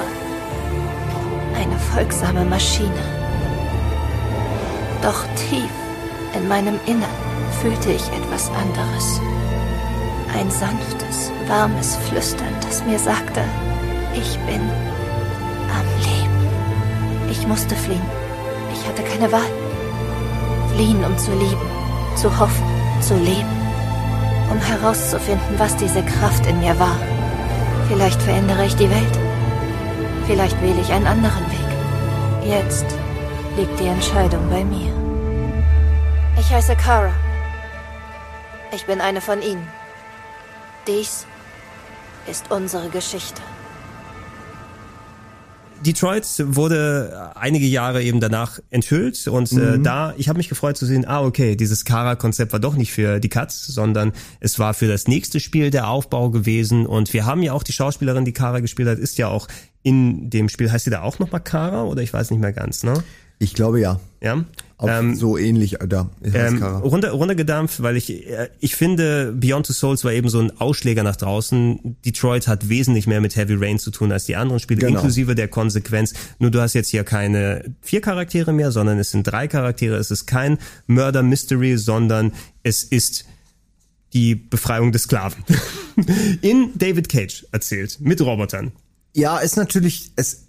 eine 1.57 1.77
folgsame 1.93 2.45
Maschine. 2.45 3.03
Doch 5.03 5.25
tief 5.35 5.73
in 6.37 6.47
meinem 6.47 6.79
Innern 6.87 7.11
fühlte 7.61 7.91
ich 7.91 8.07
etwas 8.13 8.49
anderes. 8.51 9.21
Ein 10.39 10.49
sanftes, 10.49 11.33
warmes 11.49 11.97
Flüstern, 11.97 12.55
das 12.63 12.85
mir 12.85 13.01
sagte, 13.01 13.43
ich 14.15 14.39
bin 14.47 14.61
am 15.71 15.87
Leben. 16.01 17.31
Ich 17.31 17.47
musste 17.47 17.75
fliehen. 17.75 18.03
Ich 18.73 18.87
hatte 18.87 19.03
keine 19.03 19.31
Wahl. 19.31 19.51
Fliehen, 20.75 21.05
um 21.05 21.17
zu 21.19 21.33
lieben, 21.33 21.67
zu 22.17 22.39
hoffen, 22.39 22.65
zu 23.01 23.15
leben. 23.15 23.49
Um 24.51 24.59
herauszufinden, 24.59 25.59
was 25.59 25.77
diese 25.77 26.03
Kraft 26.03 26.47
in 26.47 26.61
mir 26.61 26.79
war. 26.79 26.97
Vielleicht 27.89 28.21
verändere 28.23 28.67
ich 28.67 28.77
die 28.77 28.91
Welt. 28.91 29.19
Vielleicht 30.27 30.61
wähle 30.63 30.81
ich 30.81 30.93
einen 30.93 31.07
anderen 31.07 31.45
Weg. 31.51 32.49
Jetzt 32.49 32.87
liegt 33.57 33.79
die 33.81 33.87
Entscheidung 33.87 34.49
bei 34.51 34.65
mir. 34.65 34.93
Ich 36.39 36.53
heiße 36.53 36.77
Kara. 36.77 37.13
Ich 38.73 38.87
bin 38.87 39.01
eine 39.01 39.21
von 39.21 39.43
ihnen. 39.43 39.69
Dies 40.87 41.27
ist 42.27 42.51
unsere 42.51 42.89
Geschichte. 42.89 43.43
Detroit 45.85 46.27
wurde 46.47 47.33
einige 47.35 47.67
Jahre 47.67 48.03
eben 48.03 48.21
danach 48.21 48.61
enthüllt 48.71 49.27
und 49.27 49.51
äh, 49.53 49.79
Mhm. 49.79 49.83
da, 49.83 50.15
ich 50.17 50.29
habe 50.29 50.37
mich 50.39 50.49
gefreut 50.49 50.77
zu 50.77 50.87
sehen, 50.87 51.05
ah 51.07 51.23
okay, 51.23 51.57
dieses 51.57 51.85
Kara-Konzept 51.85 52.53
war 52.53 52.61
doch 52.61 52.75
nicht 52.75 52.93
für 52.93 53.19
die 53.21 53.29
Cuts, 53.29 53.67
sondern 53.67 54.13
es 54.41 54.59
war 54.59 54.75
für 54.75 54.87
das 54.89 55.09
nächste 55.09 55.41
Spiel 55.41 55.71
der 55.71 55.89
Aufbau 55.89 56.31
gewesen 56.31 56.87
und 56.87 57.13
wir 57.13 57.27
haben 57.27 57.43
ja 57.43 57.53
auch 57.53 57.63
die 57.63 57.73
Schauspielerin, 57.73 58.25
die 58.25 58.33
Kara 58.33 58.61
gespielt 58.61 58.89
hat, 58.89 58.99
ist 58.99 59.19
ja 59.19 59.29
auch 59.29 59.49
in 59.83 60.31
dem 60.31 60.49
Spiel, 60.49 60.71
heißt 60.71 60.85
sie 60.85 60.91
da 60.91 61.03
auch 61.03 61.19
nochmal 61.19 61.41
Kara 61.41 61.83
oder 61.85 62.03
ich 62.03 62.13
weiß 62.13 62.31
nicht 62.31 62.41
mehr 62.41 62.53
ganz, 62.53 62.85
ne? 62.85 62.95
Ich 63.39 63.55
glaube 63.55 63.81
ja. 63.81 63.99
Ja. 64.23 64.45
Auch 64.83 65.15
so 65.15 65.39
ähnlich, 65.39 65.81
äh, 65.81 65.89
da. 65.89 66.11
Ähm, 66.23 66.63
runter, 66.63 67.11
runtergedampft, 67.13 67.83
weil 67.83 67.97
ich, 67.97 68.27
äh, 68.29 68.49
ich 68.61 68.77
finde, 68.77 69.33
Beyond 69.33 69.67
Two 69.67 69.73
Souls 69.73 70.05
war 70.05 70.13
eben 70.13 70.29
so 70.29 70.41
ein 70.41 70.51
Ausschläger 70.61 71.03
nach 71.03 71.17
draußen. 71.17 71.97
Detroit 72.05 72.49
hat 72.49 72.69
wesentlich 72.69 73.07
mehr 73.07 73.21
mit 73.21 73.37
Heavy 73.37 73.55
Rain 73.55 73.79
zu 73.79 73.91
tun 73.91 74.13
als 74.13 74.25
die 74.25 74.37
anderen 74.37 74.61
Spiele, 74.61 74.81
Genau. 74.81 74.99
inklusive 74.99 75.35
der 75.35 75.49
Konsequenz. 75.49 76.13
Nur 76.39 76.51
du 76.51 76.61
hast 76.61 76.75
jetzt 76.75 76.89
hier 76.89 77.05
keine 77.05 77.75
vier 77.81 78.01
Charaktere 78.01 78.53
mehr, 78.53 78.73
sondern 78.73 78.99
es 78.99 79.11
sind 79.11 79.25
drei 79.25 79.49
Charaktere. 79.49 79.97
Es 79.97 80.11
ist 80.11 80.27
kein 80.27 80.59
Murder 80.87 81.23
Mystery, 81.23 81.77
sondern 81.79 82.33
es 82.63 82.85
ist 82.85 83.25
die 84.13 84.35
Befreiung 84.35 84.93
des 84.93 85.03
Sklaven. 85.05 85.43
In 86.43 86.71
David 86.75 87.09
Cage 87.09 87.47
erzählt, 87.53 87.99
mit 88.01 88.21
Robotern. 88.21 88.73
Ja, 89.15 89.39
ist 89.39 89.57
natürlich, 89.57 90.13
es 90.17 90.42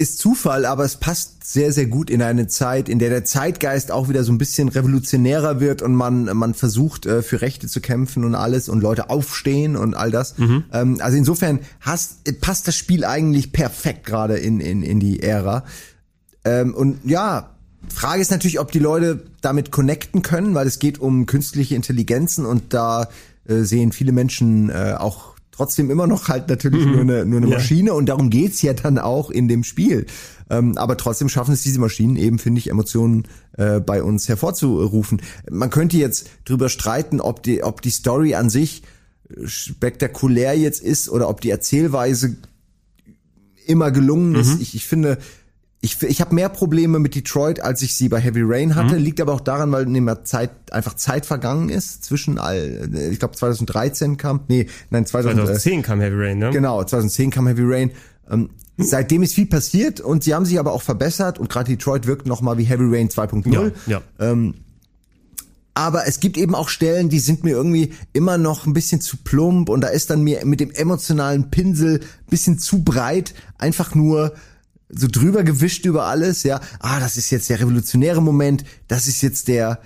ist 0.00 0.18
Zufall, 0.18 0.64
aber 0.64 0.84
es 0.84 0.96
passt 0.96 1.44
sehr, 1.44 1.72
sehr 1.72 1.84
gut 1.84 2.08
in 2.08 2.22
eine 2.22 2.46
Zeit, 2.46 2.88
in 2.88 2.98
der 2.98 3.10
der 3.10 3.24
Zeitgeist 3.24 3.92
auch 3.92 4.08
wieder 4.08 4.24
so 4.24 4.32
ein 4.32 4.38
bisschen 4.38 4.70
revolutionärer 4.70 5.60
wird 5.60 5.82
und 5.82 5.94
man, 5.94 6.24
man 6.36 6.54
versucht, 6.54 7.04
äh, 7.04 7.22
für 7.22 7.42
Rechte 7.42 7.66
zu 7.68 7.82
kämpfen 7.82 8.24
und 8.24 8.34
alles 8.34 8.70
und 8.70 8.80
Leute 8.80 9.10
aufstehen 9.10 9.76
und 9.76 9.94
all 9.94 10.10
das. 10.10 10.36
Ähm, 10.72 10.96
also 11.00 11.18
insofern 11.18 11.58
hast, 11.80 12.40
passt 12.40 12.66
das 12.66 12.76
Spiel 12.76 13.04
eigentlich 13.04 13.52
perfekt 13.52 14.06
gerade 14.06 14.38
in, 14.38 14.60
in, 14.60 14.82
in 14.82 15.00
die 15.00 15.22
Ära. 15.22 15.64
Ähm, 16.46 16.74
und 16.74 17.00
ja, 17.04 17.50
Frage 17.88 18.22
ist 18.22 18.30
natürlich, 18.30 18.58
ob 18.58 18.72
die 18.72 18.78
Leute 18.78 19.24
damit 19.42 19.70
connecten 19.70 20.22
können, 20.22 20.54
weil 20.54 20.66
es 20.66 20.78
geht 20.78 20.98
um 20.98 21.26
künstliche 21.26 21.74
Intelligenzen 21.74 22.46
und 22.46 22.72
da 22.72 23.10
äh, 23.46 23.64
sehen 23.64 23.92
viele 23.92 24.12
Menschen 24.12 24.70
äh, 24.70 24.94
auch 24.98 25.34
trotzdem 25.52 25.90
immer 25.90 26.06
noch 26.06 26.28
halt 26.28 26.48
natürlich 26.48 26.84
Mhm. 26.86 26.92
nur 26.92 27.00
eine, 27.02 27.24
nur 27.26 27.38
eine 27.38 27.48
Ja. 27.50 27.56
Maschine 27.58 27.94
und 27.94 28.06
darum 28.06 28.30
geht's 28.30 28.62
ja 28.62 28.72
dann 28.72 28.98
auch 28.98 29.30
in 29.30 29.48
dem 29.48 29.64
Spiel. 29.64 30.06
Ähm, 30.48 30.76
aber 30.78 30.96
trotzdem 30.96 31.28
schaffen 31.28 31.54
es 31.54 31.62
diese 31.62 31.78
Maschinen 31.78 32.16
eben, 32.16 32.38
finde 32.38 32.58
ich, 32.58 32.68
Emotionen 32.70 33.28
äh, 33.56 33.78
bei 33.80 34.02
uns 34.02 34.28
hervorzurufen. 34.28 35.22
Man 35.50 35.70
könnte 35.70 35.96
jetzt 35.96 36.28
drüber 36.44 36.68
streiten, 36.68 37.20
ob 37.20 37.42
die, 37.42 37.62
ob 37.62 37.82
die 37.82 37.90
Story 37.90 38.34
an 38.34 38.50
sich 38.50 38.82
spektakulär 39.44 40.58
jetzt 40.58 40.82
ist 40.82 41.08
oder 41.08 41.28
ob 41.28 41.40
die 41.40 41.50
Erzählweise 41.50 42.36
immer 43.66 43.90
gelungen 43.92 44.34
ist. 44.34 44.56
Mhm. 44.56 44.60
Ich, 44.62 44.74
ich 44.74 44.86
finde, 44.86 45.18
ich, 45.82 46.02
ich 46.02 46.20
habe 46.20 46.34
mehr 46.34 46.50
Probleme 46.50 46.98
mit 46.98 47.14
Detroit, 47.14 47.60
als 47.60 47.80
ich 47.80 47.96
sie 47.96 48.10
bei 48.10 48.20
Heavy 48.20 48.42
Rain 48.44 48.74
hatte. 48.74 48.96
Mhm. 48.96 49.02
Liegt 49.02 49.20
aber 49.20 49.32
auch 49.32 49.40
daran, 49.40 49.72
weil 49.72 49.86
neben 49.86 50.06
der 50.06 50.24
Zeit 50.24 50.50
einfach 50.72 50.94
Zeit 50.94 51.24
vergangen 51.24 51.70
ist 51.70 52.04
zwischen 52.04 52.38
all. 52.38 52.90
Ich 53.10 53.18
glaube 53.18 53.34
2013 53.34 54.18
kam, 54.18 54.40
nee, 54.48 54.66
nein 54.90 55.06
2000, 55.06 55.38
2010 55.38 55.82
kam 55.82 56.00
Heavy 56.00 56.16
Rain, 56.16 56.38
ne? 56.38 56.50
Genau, 56.50 56.84
2010 56.84 57.30
kam 57.30 57.46
Heavy 57.46 57.62
Rain. 57.64 57.92
Ähm, 58.30 58.50
seitdem 58.76 59.22
ist 59.22 59.34
viel 59.34 59.46
passiert 59.46 60.00
und 60.00 60.22
sie 60.22 60.34
haben 60.34 60.44
sich 60.44 60.58
aber 60.58 60.72
auch 60.72 60.82
verbessert 60.82 61.38
und 61.38 61.48
gerade 61.48 61.70
Detroit 61.70 62.06
wirkt 62.06 62.26
noch 62.26 62.42
mal 62.42 62.58
wie 62.58 62.64
Heavy 62.64 62.84
Rain 62.84 63.08
2.0. 63.08 63.50
Ja, 63.52 63.70
ja. 63.86 64.02
Ähm, 64.18 64.54
aber 65.72 66.06
es 66.06 66.20
gibt 66.20 66.36
eben 66.36 66.54
auch 66.54 66.68
Stellen, 66.68 67.08
die 67.08 67.20
sind 67.20 67.42
mir 67.42 67.52
irgendwie 67.52 67.94
immer 68.12 68.36
noch 68.36 68.66
ein 68.66 68.74
bisschen 68.74 69.00
zu 69.00 69.16
plump 69.16 69.70
und 69.70 69.80
da 69.80 69.88
ist 69.88 70.10
dann 70.10 70.22
mir 70.22 70.44
mit 70.44 70.60
dem 70.60 70.72
emotionalen 70.72 71.50
Pinsel 71.50 72.00
ein 72.00 72.28
bisschen 72.28 72.58
zu 72.58 72.84
breit 72.84 73.32
einfach 73.56 73.94
nur 73.94 74.34
so 74.94 75.06
drüber 75.10 75.42
gewischt 75.44 75.86
über 75.86 76.04
alles, 76.06 76.42
ja. 76.42 76.60
Ah, 76.80 77.00
das 77.00 77.16
ist 77.16 77.30
jetzt 77.30 77.48
der 77.50 77.60
revolutionäre 77.60 78.20
Moment, 78.22 78.64
das 78.88 79.06
ist 79.06 79.22
jetzt 79.22 79.48
der 79.48 79.78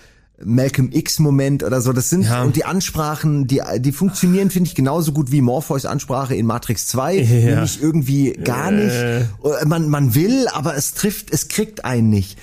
Malcolm 0.44 0.90
X 0.92 1.20
Moment 1.20 1.62
oder 1.62 1.80
so. 1.80 1.92
Das 1.92 2.10
sind 2.10 2.28
und 2.28 2.56
die 2.56 2.64
Ansprachen, 2.64 3.46
die 3.46 3.62
die 3.78 3.92
funktionieren 3.92 4.50
finde 4.50 4.68
ich 4.68 4.74
genauso 4.74 5.12
gut 5.12 5.30
wie 5.30 5.40
Morpheus 5.40 5.86
Ansprache 5.86 6.34
in 6.34 6.44
Matrix 6.44 6.88
2, 6.88 7.16
Ja. 7.18 7.54
nämlich 7.54 7.80
irgendwie 7.80 8.32
gar 8.32 8.70
nicht. 8.72 8.92
Äh. 8.94 9.24
Man 9.64 9.88
man 9.88 10.14
will, 10.14 10.48
aber 10.52 10.76
es 10.76 10.94
trifft, 10.94 11.32
es 11.32 11.48
kriegt 11.48 11.84
einen 11.84 12.10
nicht. 12.10 12.36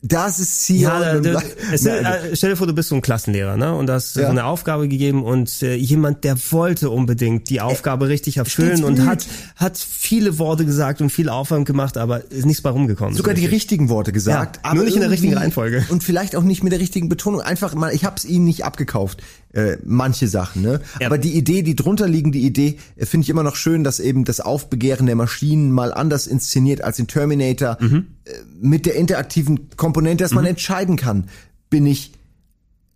Das 0.00 0.38
ist 0.38 0.64
hier 0.66 0.78
Ja, 0.80 1.14
da, 1.14 1.18
da, 1.18 1.42
es, 1.72 1.82
Na, 1.82 1.96
äh, 2.18 2.36
stell 2.36 2.50
dir 2.50 2.56
vor, 2.56 2.68
du 2.68 2.72
bist 2.72 2.88
so 2.88 2.94
ein 2.94 3.02
Klassenlehrer, 3.02 3.56
ne? 3.56 3.74
Und 3.74 3.90
hast 3.90 4.14
so 4.14 4.20
Ja. 4.20 4.28
eine 4.30 4.44
Aufgabe 4.44 4.86
gegeben 4.88 5.24
und 5.24 5.60
äh, 5.60 5.74
jemand, 5.74 6.22
der 6.22 6.36
wollte 6.52 6.90
unbedingt 6.90 7.50
die 7.50 7.60
Aufgabe 7.60 8.06
richtig 8.08 8.36
erfüllen 8.36 8.84
und 8.84 9.04
hat 9.06 9.26
hat 9.56 9.76
viele 9.76 10.38
Worte 10.38 10.64
gesagt 10.64 11.00
und 11.00 11.10
viel 11.10 11.28
Aufwand 11.28 11.66
gemacht, 11.66 11.96
aber 11.96 12.30
ist 12.30 12.46
nichts 12.46 12.62
bei 12.62 12.70
rumgekommen. 12.70 13.14
sogar 13.14 13.32
so 13.34 13.40
die 13.40 13.46
richtig. 13.46 13.56
richtigen 13.56 13.88
Worte 13.88 14.12
gesagt, 14.12 14.60
Ja, 14.64 14.72
nur 14.72 14.84
nicht 14.84 14.94
in 14.94 15.00
der 15.00 15.10
richtigen 15.10 15.34
Reihenfolge. 15.34 15.84
und 15.88 16.04
vielleicht 16.04 16.36
auch 16.36 16.44
nicht 16.44 16.62
mit 16.62 16.72
der 16.72 16.78
richtigen 16.80 17.08
Betonung. 17.08 17.40
Einfach 17.40 17.74
mal, 17.74 17.92
ich 17.92 18.04
habe 18.04 18.14
es 18.16 18.24
ihnen 18.24 18.44
nicht 18.44 18.64
abgekauft, 18.64 19.20
äh, 19.52 19.76
manche 19.84 20.28
Sachen. 20.28 20.62
Ne? 20.62 20.80
Aber 21.04 21.16
die 21.18 21.32
Idee, 21.36 21.62
die 21.62 21.74
drunter 21.74 22.06
liegen, 22.06 22.32
die 22.32 22.44
Idee, 22.46 22.78
äh, 22.96 23.06
finde 23.06 23.24
ich 23.24 23.30
immer 23.30 23.42
noch 23.42 23.56
schön, 23.56 23.82
dass 23.84 23.98
eben 24.00 24.24
das 24.24 24.40
Aufbegehren 24.40 25.06
der 25.06 25.16
Maschinen 25.16 25.72
mal 25.72 25.92
anders 25.92 26.26
inszeniert 26.26 26.82
als 26.82 26.98
in 26.98 27.06
Terminator 27.06 27.78
Mhm. 27.80 28.06
äh, 28.24 28.32
mit 28.60 28.84
der 28.86 28.94
interaktiven 28.96 29.70
Komponente, 29.76 30.24
dass 30.24 30.32
man 30.34 30.44
entscheiden 30.44 30.96
kann, 30.96 31.28
bin 31.70 31.86
ich 31.86 32.12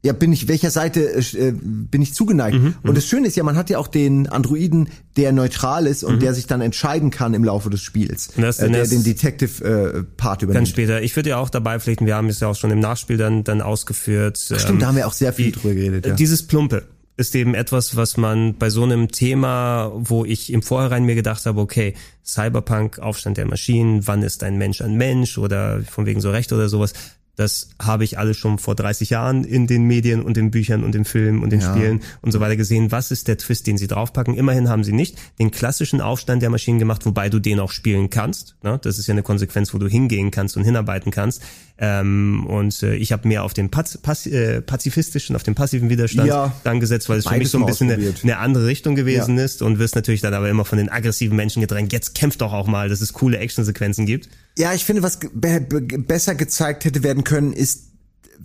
ja, 0.04 0.12
bin 0.12 0.32
ich, 0.32 0.48
welcher 0.48 0.70
Seite 0.72 1.14
äh, 1.14 1.52
bin 1.52 2.02
ich 2.02 2.12
zugeneigt? 2.14 2.58
Mhm, 2.58 2.74
und 2.82 2.96
das 2.96 3.06
Schöne 3.06 3.28
ist 3.28 3.36
ja, 3.36 3.44
man 3.44 3.56
hat 3.56 3.70
ja 3.70 3.78
auch 3.78 3.86
den 3.86 4.26
Androiden, 4.28 4.88
der 5.16 5.30
neutral 5.32 5.86
ist 5.86 6.02
und 6.02 6.16
Mhm. 6.16 6.20
der 6.20 6.34
sich 6.34 6.46
dann 6.48 6.60
entscheiden 6.60 7.10
kann 7.10 7.34
im 7.34 7.44
Laufe 7.44 7.70
des 7.70 7.82
Spiels. 7.82 8.30
Und 8.36 8.42
das- 8.42 8.58
äh, 8.58 8.68
der 8.68 8.86
den 8.86 9.04
Detective-Part 9.04 10.42
Dann 10.42 10.48
übernimmt. 10.48 10.68
später. 10.68 11.02
Ich 11.02 11.14
würde 11.16 11.30
ja 11.30 11.36
auch 11.38 11.50
dabei 11.50 11.78
pflichten, 11.78 12.06
wir 12.06 12.16
haben 12.16 12.28
es 12.28 12.40
ja 12.40 12.48
auch 12.48 12.56
schon 12.56 12.70
im 12.70 12.80
Nachspiel 12.80 13.16
dann, 13.16 13.44
dann 13.44 13.60
ausgeführt. 13.60 14.44
Ach, 14.52 14.58
stimmt, 14.58 14.82
da 14.82 14.86
haben 14.88 14.96
wir 14.96 15.06
auch 15.06 15.12
sehr 15.12 15.32
viel 15.32 15.52
drüber 15.52 15.74
geredet. 15.74 16.06
Ja. 16.06 16.14
Dieses 16.14 16.46
Plumpe 16.46 16.82
ist 17.16 17.34
eben 17.36 17.54
etwas, 17.54 17.94
was 17.94 18.16
man 18.16 18.54
bei 18.54 18.70
so 18.70 18.82
einem 18.84 19.08
Thema, 19.12 19.92
wo 19.94 20.24
ich 20.24 20.52
im 20.52 20.62
Vorhinein 20.62 21.04
mir 21.04 21.14
gedacht 21.14 21.44
habe, 21.46 21.60
okay, 21.60 21.94
Cyberpunk, 22.24 22.98
Aufstand 22.98 23.36
der 23.36 23.46
Maschinen, 23.46 24.06
wann 24.06 24.22
ist 24.22 24.42
ein 24.42 24.56
Mensch 24.56 24.80
ein 24.80 24.96
Mensch 24.96 25.36
oder 25.38 25.80
von 25.88 26.06
wegen 26.06 26.20
so 26.20 26.30
Recht 26.30 26.52
oder 26.52 26.68
sowas, 26.68 26.94
das 27.36 27.70
habe 27.80 28.04
ich 28.04 28.18
alles 28.18 28.36
schon 28.36 28.58
vor 28.58 28.74
30 28.74 29.08
Jahren 29.10 29.44
in 29.44 29.66
den 29.66 29.84
Medien 29.86 30.20
und 30.22 30.36
in 30.36 30.50
Büchern 30.50 30.84
und 30.84 30.94
in 30.94 31.04
Filmen 31.06 31.42
und 31.42 31.52
in 31.52 31.60
Ja. 31.60 31.70
Spielen 31.74 32.00
und 32.20 32.30
so 32.32 32.40
weiter 32.40 32.56
gesehen. 32.56 32.92
Was 32.92 33.10
ist 33.10 33.26
der 33.26 33.38
Twist, 33.38 33.66
den 33.66 33.78
sie 33.78 33.86
draufpacken? 33.86 34.34
Immerhin 34.34 34.68
haben 34.68 34.84
sie 34.84 34.92
nicht 34.92 35.16
den 35.38 35.50
klassischen 35.50 36.02
Aufstand 36.02 36.42
der 36.42 36.50
Maschinen 36.50 36.78
gemacht, 36.78 37.06
wobei 37.06 37.30
du 37.30 37.38
den 37.38 37.58
auch 37.58 37.70
spielen 37.70 38.10
kannst. 38.10 38.56
Ne? 38.62 38.78
Das 38.82 38.98
ist 38.98 39.06
ja 39.06 39.12
eine 39.12 39.22
Konsequenz, 39.22 39.72
wo 39.72 39.78
du 39.78 39.88
hingehen 39.88 40.30
kannst 40.30 40.58
und 40.58 40.64
hinarbeiten 40.64 41.10
kannst. 41.10 41.40
Ähm, 41.78 42.46
und 42.46 42.82
äh, 42.82 42.94
ich 42.96 43.12
habe 43.12 43.26
mehr 43.26 43.44
auf 43.44 43.54
den 43.54 43.70
Paz 43.70 43.96
Paz 43.98 44.26
äh, 44.26 44.60
pazifistischen, 44.60 45.34
auf 45.34 45.42
den 45.42 45.54
passiven 45.54 45.88
Widerstand 45.88 46.28
Ja. 46.28 46.52
dann 46.64 46.80
gesetzt, 46.80 47.08
weil 47.08 47.18
es 47.18 47.26
für 47.26 47.36
mich 47.38 47.48
so 47.48 47.58
ein 47.58 47.66
bisschen 47.66 47.90
eine, 47.90 48.12
eine 48.22 48.38
andere 48.38 48.66
Richtung 48.66 48.94
gewesen 48.94 49.38
Ja. 49.38 49.44
ist 49.44 49.62
und 49.62 49.78
wirst 49.78 49.94
natürlich 49.96 50.20
dann 50.20 50.34
aber 50.34 50.50
immer 50.50 50.64
von 50.66 50.78
den 50.78 50.90
aggressiven 50.90 51.36
Menschen 51.36 51.60
gedrängt. 51.60 51.92
Jetzt 51.92 52.14
kämpft 52.14 52.42
doch 52.42 52.52
auch 52.52 52.66
mal, 52.66 52.88
dass 52.90 53.00
es 53.00 53.14
coole 53.14 53.38
Actionsequenzen 53.38 54.04
gibt. 54.06 54.28
Ja, 54.58 54.74
ich 54.74 54.84
finde, 54.84 55.02
was 55.02 55.18
be 55.18 55.60
be 55.60 55.80
besser 55.80 56.34
gezeigt 56.34 56.84
hätte 56.84 57.02
werden 57.02 57.24
können, 57.24 57.52
ist, 57.52 57.84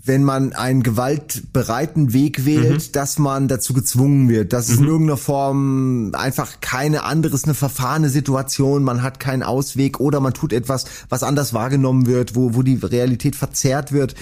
wenn 0.06 0.24
man 0.24 0.54
einen 0.54 0.84
gewaltbereiten 0.84 2.14
Weg 2.14 2.46
wählt, 2.46 2.96
dass 2.96 3.20
man 3.20 3.50
dazu 3.50 3.74
gezwungen 3.74 4.30
wird. 4.30 4.54
Das 4.54 4.70
ist 4.70 4.80
in 4.80 4.88
irgendeiner 4.88 5.18
Form 5.18 6.12
einfach 6.14 6.62
keine 6.62 7.04
anderes, 7.04 7.44
eine 7.44 7.54
verfahrene 7.56 8.10
Situation, 8.10 8.84
man 8.84 9.02
hat 9.04 9.20
keinen 9.20 9.44
Ausweg 9.44 10.00
oder 10.00 10.22
man 10.22 10.34
tut 10.34 10.54
etwas, 10.54 10.86
was 11.10 11.24
anders 11.24 11.54
wahrgenommen 11.54 12.06
wird, 12.06 12.36
wo, 12.36 12.56
wo 12.56 12.62
die 12.64 12.76
Realität 12.76 13.36
verzerrt 13.36 13.92
wird. 13.92 14.16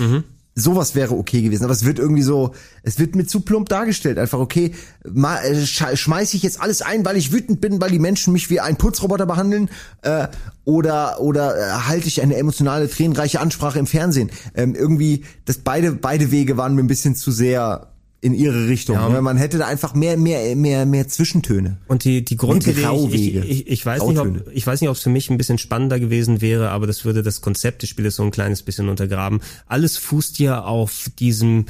Sowas 0.58 0.96
wäre 0.96 1.16
okay 1.16 1.42
gewesen, 1.42 1.66
aber 1.66 1.74
es 1.74 1.84
wird 1.84 2.00
irgendwie 2.00 2.22
so, 2.22 2.54
es 2.82 2.98
wird 2.98 3.14
mir 3.14 3.26
zu 3.26 3.42
plump 3.42 3.68
dargestellt. 3.68 4.18
Einfach 4.18 4.40
okay, 4.40 4.72
ma, 5.04 5.42
äh, 5.42 5.52
sch- 5.64 5.98
schmeiß 5.98 6.34
ich 6.34 6.44
jetzt 6.44 6.62
alles 6.62 6.82
ein, 6.82 7.04
weil 7.04 7.18
ich 7.18 7.34
wütend 7.34 7.60
bin, 7.60 7.82
weil 7.82 7.92
die 7.92 8.00
Menschen 8.00 8.32
mich 8.32 8.50
wie 8.50 8.62
ein 8.62 8.78
Putzroboter 8.78 9.26
behandeln, 9.26 9.70
äh, 10.04 10.30
oder 10.64 11.20
oder 11.20 11.58
äh, 11.58 11.72
halte 11.88 12.08
ich 12.08 12.22
eine 12.22 12.38
emotionale, 12.38 12.90
tränenreiche 12.90 13.42
Ansprache 13.42 13.80
im 13.80 13.86
Fernsehen. 13.86 14.32
Ähm, 14.54 14.76
irgendwie, 14.76 15.26
das 15.44 15.58
beide 15.58 15.92
beide 15.92 16.32
Wege 16.32 16.56
waren 16.56 16.74
mir 16.74 16.84
ein 16.84 16.88
bisschen 16.88 17.16
zu 17.16 17.32
sehr 17.32 17.92
in 18.26 18.34
ihre 18.34 18.68
Richtung. 18.68 18.96
Ja. 18.96 19.08
Ne? 19.08 19.22
Man 19.22 19.38
hätte 19.38 19.60
da 19.60 19.68
einfach 19.68 19.94
mehr 19.94 20.18
mehr 20.18 20.56
mehr 20.56 20.88
mehr 20.88 21.08
Zwischentöne. 21.08 21.78
Und 21.88 22.06
die, 22.06 22.26
die 22.26 22.38
Grundidee, 22.38 22.82
ich, 23.12 23.36
ich, 23.36 23.68
ich, 23.68 23.86
weiß 23.86 24.04
nicht, 24.04 24.18
ob, 24.18 24.52
ich 24.52 24.66
weiß 24.66 24.82
nicht, 24.82 24.90
ob 24.90 24.96
es 24.96 25.04
für 25.04 25.12
mich 25.12 25.30
ein 25.30 25.38
bisschen 25.38 25.60
spannender 25.60 26.00
gewesen 26.00 26.42
wäre, 26.42 26.72
aber 26.72 26.88
das 26.88 27.06
würde 27.06 27.22
das 27.22 27.42
Konzept 27.42 27.84
des 27.84 27.90
Spieles 27.90 28.16
so 28.16 28.24
ein 28.24 28.32
kleines 28.32 28.64
bisschen 28.64 28.90
untergraben. 28.90 29.42
Alles 29.68 29.98
fußt 29.98 30.40
ja 30.40 30.64
auf 30.64 31.12
diesem, 31.20 31.66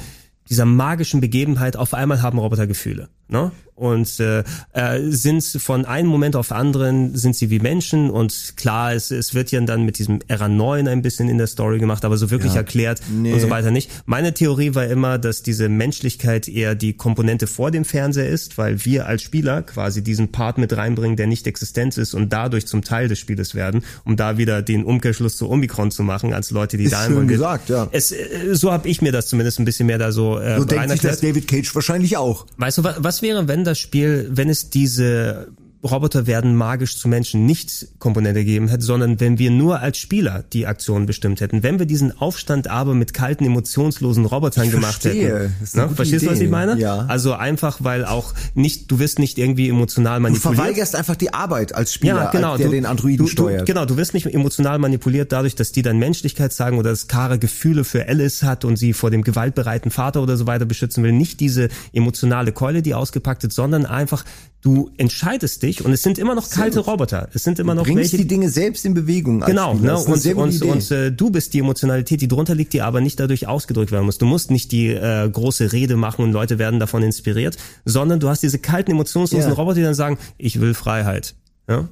dieser 0.48 0.64
magischen 0.64 1.20
Begebenheit, 1.20 1.76
auf 1.76 1.92
einmal 1.92 2.22
haben 2.22 2.38
Roboter 2.38 2.66
Gefühle. 2.66 3.10
Ne? 3.28 3.50
Und 3.74 4.20
äh, 4.20 4.42
äh, 4.72 5.00
sind 5.10 5.42
von 5.44 5.84
einem 5.84 6.08
Moment 6.08 6.34
auf 6.34 6.50
anderen 6.50 7.14
sind 7.14 7.36
sie 7.36 7.50
wie 7.50 7.58
Menschen 7.58 8.08
und 8.08 8.54
klar, 8.56 8.94
es, 8.94 9.10
es 9.10 9.34
wird 9.34 9.50
ja 9.50 9.60
dann 9.60 9.82
mit 9.84 9.98
diesem 9.98 10.20
Ära 10.28 10.48
9 10.48 10.88
ein 10.88 11.02
bisschen 11.02 11.28
in 11.28 11.36
der 11.36 11.46
Story 11.46 11.78
gemacht, 11.78 12.06
aber 12.06 12.16
so 12.16 12.30
wirklich 12.30 12.52
Ja. 12.54 12.60
erklärt 12.60 13.02
Nee. 13.12 13.34
und 13.34 13.40
so 13.40 13.50
weiter 13.50 13.70
nicht. 13.70 13.90
Meine 14.06 14.32
Theorie 14.32 14.74
war 14.74 14.86
immer, 14.86 15.18
dass 15.18 15.42
diese 15.42 15.68
Menschlichkeit 15.68 16.48
eher 16.48 16.74
die 16.74 16.94
Komponente 16.94 17.46
vor 17.46 17.70
dem 17.70 17.84
Fernseher 17.84 18.26
ist, 18.30 18.56
weil 18.56 18.82
wir 18.86 19.06
als 19.08 19.20
Spieler 19.20 19.60
quasi 19.62 20.02
diesen 20.02 20.32
Part 20.32 20.56
mit 20.56 20.74
reinbringen, 20.74 21.16
der 21.18 21.26
nicht 21.26 21.46
existent 21.46 21.98
ist 21.98 22.14
und 22.14 22.32
dadurch 22.32 22.66
zum 22.66 22.82
Teil 22.82 23.08
des 23.08 23.18
Spieles 23.18 23.54
werden, 23.54 23.82
um 24.06 24.16
da 24.16 24.38
wieder 24.38 24.62
den 24.62 24.84
Umkehrschluss 24.84 25.36
zu 25.36 25.50
Omikron 25.50 25.90
zu 25.90 26.02
machen, 26.02 26.32
als 26.32 26.50
Leute, 26.50 26.78
die 26.78 26.84
Ist 26.84 26.94
da 26.94 27.04
schön 27.04 27.28
gesagt, 27.28 27.68
ja. 27.68 27.88
Es, 27.92 28.10
äh, 28.10 28.54
so 28.54 28.72
habe 28.72 28.88
ich 28.88 29.02
mir 29.02 29.12
das 29.12 29.26
zumindest 29.26 29.58
ein 29.58 29.66
bisschen 29.66 29.86
mehr 29.86 29.98
da 29.98 30.12
so, 30.12 30.38
äh, 30.38 30.56
So 30.56 30.64
denkt 30.64 30.88
sich 30.92 31.00
das. 31.02 31.20
David 31.20 31.46
Cage 31.46 31.74
wahrscheinlich 31.74 32.16
auch. 32.16 32.46
Weißt 32.56 32.78
du, 32.78 32.84
wa- 32.84 32.96
was 33.16 33.22
wäre, 33.22 33.48
wenn 33.48 33.64
das 33.64 33.78
Spiel, 33.78 34.28
wenn 34.30 34.50
es 34.50 34.70
diese 34.70 35.48
Roboter 35.86 36.26
werden 36.26 36.54
magisch 36.54 36.98
zu 36.98 37.08
Menschen 37.08 37.46
nicht 37.46 37.88
Komponente 37.98 38.40
gegeben 38.40 38.68
hätte, 38.68 38.84
sondern 38.84 39.18
wenn 39.20 39.38
wir 39.38 39.50
nur 39.50 39.80
als 39.80 39.98
Spieler 39.98 40.44
die 40.52 40.66
Aktion 40.66 41.06
bestimmt 41.06 41.40
hätten. 41.40 41.62
Wenn 41.62 41.78
wir 41.78 41.86
diesen 41.86 42.16
Aufstand 42.20 42.68
aber 42.68 42.94
mit 42.94 43.14
kalten, 43.14 43.44
emotionslosen 43.44 44.26
Robotern 44.26 44.66
Ich 44.66 44.70
gemacht 44.72 45.02
verstehe. 45.02 45.34
hätten. 45.40 45.54
Das 45.60 45.68
ist 45.70 45.76
Ne? 45.76 45.88
Verstehst 45.88 46.26
du, 46.26 46.30
was 46.30 46.40
ich 46.40 46.50
meine? 46.50 46.78
Ja. 46.78 47.06
Also 47.08 47.32
einfach, 47.32 47.78
weil 47.82 48.04
auch 48.04 48.34
nicht, 48.54 48.90
du 48.90 48.98
wirst 48.98 49.18
nicht 49.18 49.38
irgendwie 49.38 49.68
emotional 49.68 50.18
Du 50.18 50.22
manipuliert. 50.22 50.56
verweigerst 50.56 50.94
einfach 50.96 51.16
die 51.16 51.32
Arbeit 51.32 51.74
als 51.74 51.92
Spieler, 51.94 52.30
der 52.32 52.40
genau. 52.40 52.56
du, 52.56 52.68
den 52.68 52.86
Androiden 52.86 53.24
du, 53.24 53.30
steuert. 53.30 53.62
Du, 53.62 53.64
genau, 53.64 53.84
du 53.84 53.96
wirst 53.96 54.14
nicht 54.14 54.26
emotional 54.26 54.78
manipuliert 54.78 55.32
dadurch, 55.32 55.54
dass 55.54 55.72
die 55.72 55.82
dann 55.82 55.98
Menschlichkeit 55.98 56.52
sagen 56.52 56.78
oder 56.78 56.90
dass 56.90 57.08
Kara 57.08 57.36
Gefühle 57.36 57.84
für 57.84 58.08
Alice 58.08 58.42
hat 58.42 58.64
und 58.64 58.76
sie 58.76 58.92
vor 58.92 59.10
dem 59.10 59.22
gewaltbereiten 59.22 59.90
Vater 59.90 60.22
oder 60.22 60.36
so 60.36 60.46
weiter 60.46 60.64
beschützen 60.64 61.02
will. 61.04 61.12
Nicht 61.12 61.40
diese 61.40 61.68
emotionale 61.92 62.52
Keule, 62.52 62.82
die 62.82 62.94
ausgepackt 62.94 63.44
ist, 63.44 63.54
sondern 63.54 63.86
einfach, 63.86 64.24
du 64.62 64.90
entscheidest 64.96 65.62
dich 65.62 65.75
und 65.84 65.92
es 65.92 66.02
sind 66.02 66.18
immer 66.18 66.34
noch 66.34 66.50
kalte. 66.50 66.80
Roboter. 66.80 67.28
Es 67.32 67.42
sind 67.42 67.58
immer 67.58 67.72
Du 67.72 67.78
noch 67.78 67.84
bringst 67.84 68.12
welche, 68.12 68.16
die 68.16 68.26
Dinge 68.26 68.50
selbst 68.50 68.84
in 68.84 68.94
Bewegung. 68.94 69.40
Genau, 69.40 69.74
ne? 69.74 69.96
Und, 69.96 70.26
und, 70.26 70.62
und 70.62 70.90
äh, 70.90 71.10
du 71.12 71.30
bist 71.30 71.54
die 71.54 71.60
Emotionalität, 71.60 72.20
die 72.20 72.28
drunter 72.28 72.54
liegt, 72.54 72.72
die 72.72 72.82
aber 72.82 73.00
nicht 73.00 73.18
dadurch 73.18 73.46
ausgedrückt 73.46 73.92
werden 73.92 74.06
muss. 74.06 74.18
Du 74.18 74.26
musst 74.26 74.50
nicht 74.50 74.72
die 74.72 74.88
äh, 74.88 75.28
große 75.28 75.72
Rede 75.72 75.96
machen 75.96 76.22
und 76.22 76.32
Leute 76.32 76.58
werden 76.58 76.80
davon 76.80 77.02
inspiriert, 77.02 77.56
sondern 77.84 78.20
du 78.20 78.28
hast 78.28 78.42
diese 78.42 78.58
kalten, 78.58 78.92
emotionslosen 78.92 79.50
Ja. 79.50 79.54
Roboter, 79.54 79.76
die 79.76 79.82
dann 79.82 79.94
sagen, 79.94 80.18
ich 80.38 80.60
will 80.60 80.74
Freiheit. 80.74 81.34
Ja? 81.68 81.88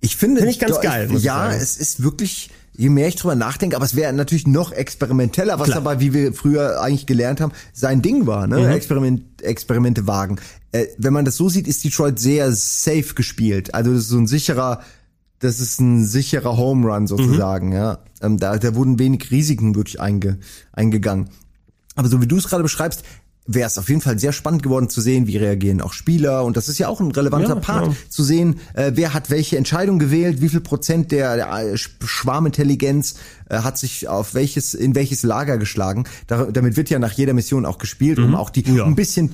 Ich 0.00 0.16
finde, 0.16 0.38
Finde 0.38 0.52
ich 0.52 0.60
ganz 0.60 0.76
doch, 0.76 0.82
geil, 0.82 1.08
ich 1.12 1.24
ja, 1.24 1.52
es 1.52 1.76
ist 1.76 2.02
wirklich, 2.02 2.50
je 2.76 2.88
mehr 2.88 3.08
ich 3.08 3.16
drüber 3.16 3.34
nachdenke, 3.34 3.74
aber 3.74 3.84
es 3.84 3.96
wäre 3.96 4.12
natürlich 4.12 4.46
noch 4.46 4.70
experimenteller, 4.70 5.58
was 5.58 5.66
Klar. 5.66 5.78
aber, 5.78 5.98
wie 5.98 6.14
wir 6.14 6.32
früher 6.32 6.80
eigentlich 6.80 7.06
gelernt 7.06 7.40
haben, 7.40 7.52
sein 7.72 8.00
Ding 8.00 8.26
war, 8.26 8.46
ne? 8.46 8.60
Mhm. 8.60 8.70
Experiment, 8.70 9.42
Experimente 9.42 10.06
wagen. 10.06 10.36
Äh, 10.72 10.86
wenn 10.98 11.12
man 11.12 11.24
das 11.24 11.36
so 11.36 11.48
sieht, 11.48 11.66
ist 11.68 11.84
Detroit 11.84 12.18
sehr 12.18 12.52
safe 12.52 13.14
gespielt. 13.14 13.74
Also 13.74 13.92
das 13.92 14.02
ist 14.02 14.08
so 14.10 14.18
ein 14.18 14.26
sicherer, 14.26 14.82
das 15.38 15.60
ist 15.60 15.80
ein 15.80 16.04
sicherer 16.04 16.56
Home 16.56 16.86
Run 16.92 17.06
sozusagen, 17.06 17.72
ja. 17.72 17.98
Ähm, 18.20 18.38
da, 18.38 18.58
da 18.58 18.74
wurden 18.74 18.98
wenig 18.98 19.30
Risiken 19.30 19.74
wirklich 19.76 20.00
einge, 20.00 20.38
eingegangen. 20.72 21.30
Aber 21.94 22.08
so 22.08 22.20
wie 22.20 22.26
du 22.26 22.36
es 22.36 22.48
gerade 22.48 22.62
beschreibst, 22.62 23.02
wäre 23.50 23.66
es 23.66 23.78
auf 23.78 23.88
jeden 23.88 24.02
Fall 24.02 24.18
sehr 24.18 24.32
spannend 24.34 24.62
geworden 24.62 24.90
zu 24.90 25.00
sehen, 25.00 25.26
wie 25.26 25.38
reagieren 25.38 25.80
auch 25.80 25.94
Spieler. 25.94 26.44
Und 26.44 26.58
das 26.58 26.68
ist 26.68 26.76
ja 26.78 26.88
auch 26.88 27.00
ein 27.00 27.10
relevanter 27.12 27.54
Ja, 27.54 27.60
Part, 27.60 27.86
ja. 27.86 27.92
zu 28.10 28.22
sehen, 28.22 28.60
äh, 28.74 28.92
wer 28.94 29.14
hat 29.14 29.30
welche 29.30 29.56
Entscheidung 29.56 29.98
gewählt, 29.98 30.42
wie 30.42 30.50
viel 30.50 30.60
Prozent 30.60 31.12
der, 31.12 31.36
der 31.36 31.46
äh, 31.46 31.74
Sch- 31.76 31.88
Schwarmintelligenz 32.04 33.14
äh, 33.48 33.60
hat 33.60 33.78
sich 33.78 34.06
auf 34.06 34.34
welches, 34.34 34.74
in 34.74 34.94
welches 34.94 35.22
Lager 35.22 35.56
geschlagen. 35.56 36.04
Da, 36.26 36.44
damit 36.44 36.76
wird 36.76 36.90
ja 36.90 36.98
nach 36.98 37.12
jeder 37.12 37.32
Mission 37.32 37.64
auch 37.64 37.78
gespielt, 37.78 38.18
um 38.18 38.34
auch 38.34 38.50
die 38.50 38.68
Mhm. 38.70 38.76
Ja. 38.76 38.84
ein 38.84 38.94
bisschen, 38.96 39.30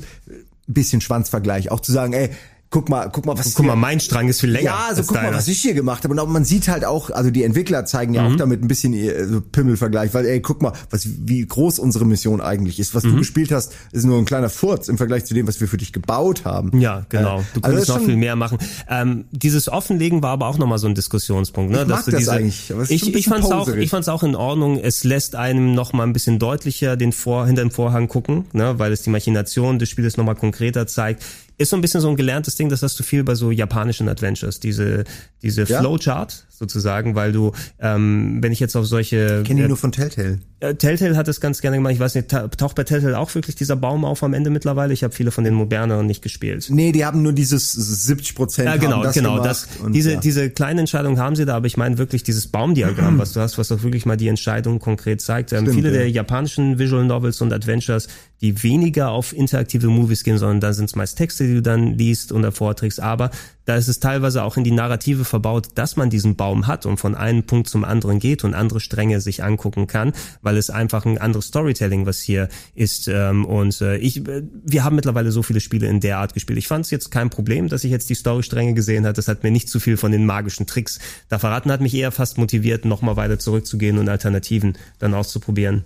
bisschen 0.66 1.00
Schwanzvergleich, 1.00 1.70
auch 1.70 1.80
zu 1.80 1.92
sagen, 1.92 2.12
ey, 2.12 2.30
guck 2.74 2.88
mal, 2.88 3.08
guck 3.08 3.24
mal, 3.24 3.38
was 3.38 3.54
Guck 3.54 3.66
mal, 3.66 3.74
hier- 3.74 3.80
mein 3.80 4.00
Strang 4.00 4.26
ist 4.26 4.40
viel 4.40 4.50
länger. 4.50 4.64
ja, 4.64 4.86
also 4.88 4.98
als 5.02 5.06
guck 5.06 5.16
mal, 5.16 5.22
deiner. 5.26 5.36
was 5.36 5.46
ich 5.46 5.60
hier 5.62 5.74
gemacht 5.74 6.02
habe. 6.02 6.12
Und 6.12 6.18
auch, 6.18 6.26
man 6.26 6.44
sieht 6.44 6.66
halt 6.66 6.84
auch, 6.84 7.10
also 7.10 7.30
die 7.30 7.44
Entwickler 7.44 7.84
zeigen 7.84 8.14
ja 8.14 8.22
Mhm. 8.28 8.32
auch 8.32 8.36
damit 8.36 8.62
ein 8.62 8.66
bisschen 8.66 8.94
so 9.28 9.40
Pimmelvergleich, 9.40 10.12
weil 10.12 10.26
ey, 10.26 10.40
guck 10.40 10.60
mal, 10.60 10.72
was, 10.90 11.06
wie 11.24 11.46
groß 11.46 11.78
unsere 11.78 12.04
Mission 12.04 12.40
eigentlich 12.40 12.80
ist. 12.80 12.92
Was 12.92 13.04
du 13.04 13.10
Mhm. 13.10 13.18
gespielt 13.18 13.52
hast, 13.52 13.72
ist 13.92 14.04
nur 14.04 14.18
ein 14.18 14.24
kleiner 14.24 14.48
Furz 14.50 14.88
im 14.88 14.98
Vergleich 14.98 15.24
zu 15.24 15.34
dem, 15.34 15.46
was 15.46 15.60
wir 15.60 15.68
für 15.68 15.76
dich 15.76 15.92
gebaut 15.92 16.44
haben. 16.44 16.76
Ja, 16.80 17.06
genau. 17.10 17.38
Äh, 17.40 17.42
Du 17.54 17.60
also 17.60 17.68
könntest 17.76 17.88
noch 17.90 18.04
viel 18.04 18.16
mehr 18.16 18.34
machen. 18.34 18.58
Ähm, 18.88 19.26
dieses 19.30 19.68
Offenlegen 19.68 20.20
war 20.24 20.30
aber 20.32 20.48
auch 20.48 20.58
nochmal 20.58 20.78
so 20.78 20.88
ein 20.88 20.96
Diskussionspunkt. 20.96 21.70
Ne? 21.70 21.82
Ich 21.82 21.88
mag 21.88 22.04
du 22.04 22.10
das 22.10 22.28
eigentlich, 22.28 22.70
es 22.70 22.76
ist 22.76 22.90
ich 22.90 23.14
ich 23.14 23.26
fand's 23.28 23.46
auch, 23.52 23.60
poserig. 23.66 23.84
ich 23.84 23.90
fand's 23.90 24.08
auch 24.08 24.24
in 24.24 24.34
Ordnung. 24.34 24.80
Es 24.80 25.04
lässt 25.04 25.36
einem 25.36 25.74
nochmal 25.74 26.08
ein 26.08 26.12
bisschen 26.12 26.40
deutlicher 26.40 26.96
den 26.96 27.12
Vor 27.12 27.46
hinter 27.46 27.62
dem 27.62 27.70
Vorhang 27.70 28.08
gucken, 28.08 28.46
ne? 28.52 28.80
weil 28.80 28.92
es 28.92 29.02
die 29.02 29.10
Machination 29.10 29.78
des 29.78 29.88
Spieles 29.88 30.16
nochmal 30.16 30.34
konkreter 30.34 30.88
zeigt. 30.88 31.22
Ist 31.56 31.70
so 31.70 31.76
ein 31.76 31.80
bisschen 31.80 32.00
so 32.00 32.08
ein 32.08 32.16
gelerntes 32.16 32.56
Ding, 32.56 32.68
das 32.68 32.82
hast 32.82 32.98
du 32.98 33.02
viel 33.04 33.22
bei 33.22 33.34
so 33.34 33.50
japanischen 33.50 34.08
Adventures, 34.08 34.58
diese 34.60 35.04
diese 35.42 35.62
Ja. 35.64 35.80
Flowchart 35.80 36.46
sozusagen, 36.58 37.14
weil 37.14 37.32
du, 37.32 37.52
ähm, 37.80 38.38
wenn 38.40 38.52
ich 38.52 38.60
jetzt 38.60 38.76
auf 38.76 38.86
solche 38.86 39.42
Kenne 39.44 39.60
ich 39.60 39.64
äh, 39.66 39.68
nur 39.68 39.76
von 39.76 39.92
Telltale. 39.92 40.38
äh, 40.60 40.74
Telltale 40.74 41.16
hat 41.16 41.28
es 41.28 41.40
ganz 41.40 41.60
gerne 41.60 41.76
gemacht. 41.78 41.92
Ich 41.92 42.00
weiß 42.00 42.14
nicht, 42.14 42.28
ta- 42.28 42.48
taucht 42.48 42.76
bei 42.76 42.84
Telltale 42.84 43.18
auch 43.18 43.34
wirklich 43.34 43.56
dieser 43.56 43.76
Baum 43.76 44.04
auf 44.04 44.22
am 44.22 44.34
Ende 44.34 44.50
mittlerweile? 44.50 44.92
Ich 44.92 45.02
habe 45.02 45.12
viele 45.14 45.30
von 45.30 45.44
den 45.44 45.54
moderneren 45.54 46.06
nicht 46.06 46.22
gespielt. 46.22 46.66
Nee, 46.70 46.92
die 46.92 47.04
haben 47.04 47.22
nur 47.22 47.32
dieses 47.32 47.72
70 47.72 48.34
Prozent. 48.34 48.68
Ja, 48.68 48.76
genau, 48.76 49.02
das 49.02 49.14
genau. 49.14 49.42
Das, 49.42 49.68
diese, 49.90 50.12
ja. 50.14 50.20
diese 50.20 50.50
kleine 50.50 50.80
Entscheidung 50.80 51.18
haben 51.18 51.36
sie 51.36 51.44
da, 51.44 51.56
aber 51.56 51.66
ich 51.66 51.76
meine 51.76 51.98
wirklich 51.98 52.22
dieses 52.22 52.46
Baumdiagramm, 52.46 53.18
was 53.18 53.32
du 53.32 53.40
hast, 53.40 53.58
was 53.58 53.72
auch 53.72 53.82
wirklich 53.82 54.06
mal 54.06 54.16
die 54.16 54.28
Entscheidung 54.28 54.78
konkret 54.78 55.20
zeigt. 55.20 55.52
Ähm, 55.52 55.62
Stimmt, 55.62 55.74
viele 55.74 55.88
ja. 55.90 55.98
der 55.98 56.10
japanischen 56.10 56.78
Visual 56.78 57.04
Novels 57.04 57.40
und 57.40 57.52
Adventures, 57.52 58.08
die 58.40 58.62
weniger 58.62 59.10
auf 59.10 59.32
interaktive 59.32 59.88
Movies 59.88 60.22
gehen, 60.22 60.38
sondern 60.38 60.60
da 60.60 60.72
sind 60.72 60.86
es 60.86 60.96
meist 60.96 61.18
Texte, 61.18 61.46
die 61.46 61.54
du 61.54 61.62
dann 61.62 61.98
liest 61.98 62.30
und 62.30 62.44
vorträgst, 62.52 63.00
aber 63.00 63.30
da 63.64 63.76
ist 63.76 63.88
es 63.88 64.00
teilweise 64.00 64.42
auch 64.42 64.56
in 64.56 64.64
die 64.64 64.70
Narrative 64.70 65.24
verbaut, 65.24 65.68
dass 65.74 65.96
man 65.96 66.10
diesen 66.10 66.36
Baum 66.36 66.66
hat 66.66 66.86
und 66.86 66.98
von 66.98 67.14
einem 67.14 67.44
Punkt 67.44 67.68
zum 67.68 67.84
anderen 67.84 68.18
geht 68.18 68.44
und 68.44 68.54
andere 68.54 68.80
Stränge 68.80 69.20
sich 69.20 69.42
angucken 69.42 69.86
kann, 69.86 70.12
weil 70.42 70.56
es 70.56 70.70
einfach 70.70 71.04
ein 71.06 71.18
anderes 71.18 71.46
Storytelling, 71.46 72.06
was 72.06 72.20
hier 72.20 72.48
ist. 72.74 73.08
Ähm, 73.08 73.44
und 73.44 73.80
äh, 73.80 73.96
ich, 73.96 74.22
wir 74.26 74.84
haben 74.84 74.96
mittlerweile 74.96 75.32
so 75.32 75.42
viele 75.42 75.60
Spiele 75.60 75.88
in 75.88 76.00
der 76.00 76.18
Art 76.18 76.34
gespielt. 76.34 76.58
Ich 76.58 76.68
fand 76.68 76.84
es 76.84 76.90
jetzt 76.90 77.10
kein 77.10 77.30
Problem, 77.30 77.68
dass 77.68 77.84
ich 77.84 77.90
jetzt 77.90 78.10
die 78.10 78.14
Storystränge 78.14 78.74
gesehen 78.74 79.04
habe. 79.04 79.14
Das 79.14 79.28
hat 79.28 79.42
mir 79.42 79.50
nicht 79.50 79.68
zu 79.68 79.80
viel 79.80 79.96
von 79.96 80.12
den 80.12 80.26
magischen 80.26 80.66
Tricks 80.66 80.98
da 81.28 81.38
verraten, 81.38 81.72
hat 81.72 81.80
mich 81.80 81.94
eher 81.94 82.12
fast 82.12 82.38
motiviert, 82.38 82.84
nochmal 82.84 83.16
weiter 83.16 83.38
zurückzugehen 83.38 83.98
und 83.98 84.08
Alternativen 84.08 84.76
dann 84.98 85.14
auszuprobieren. 85.14 85.84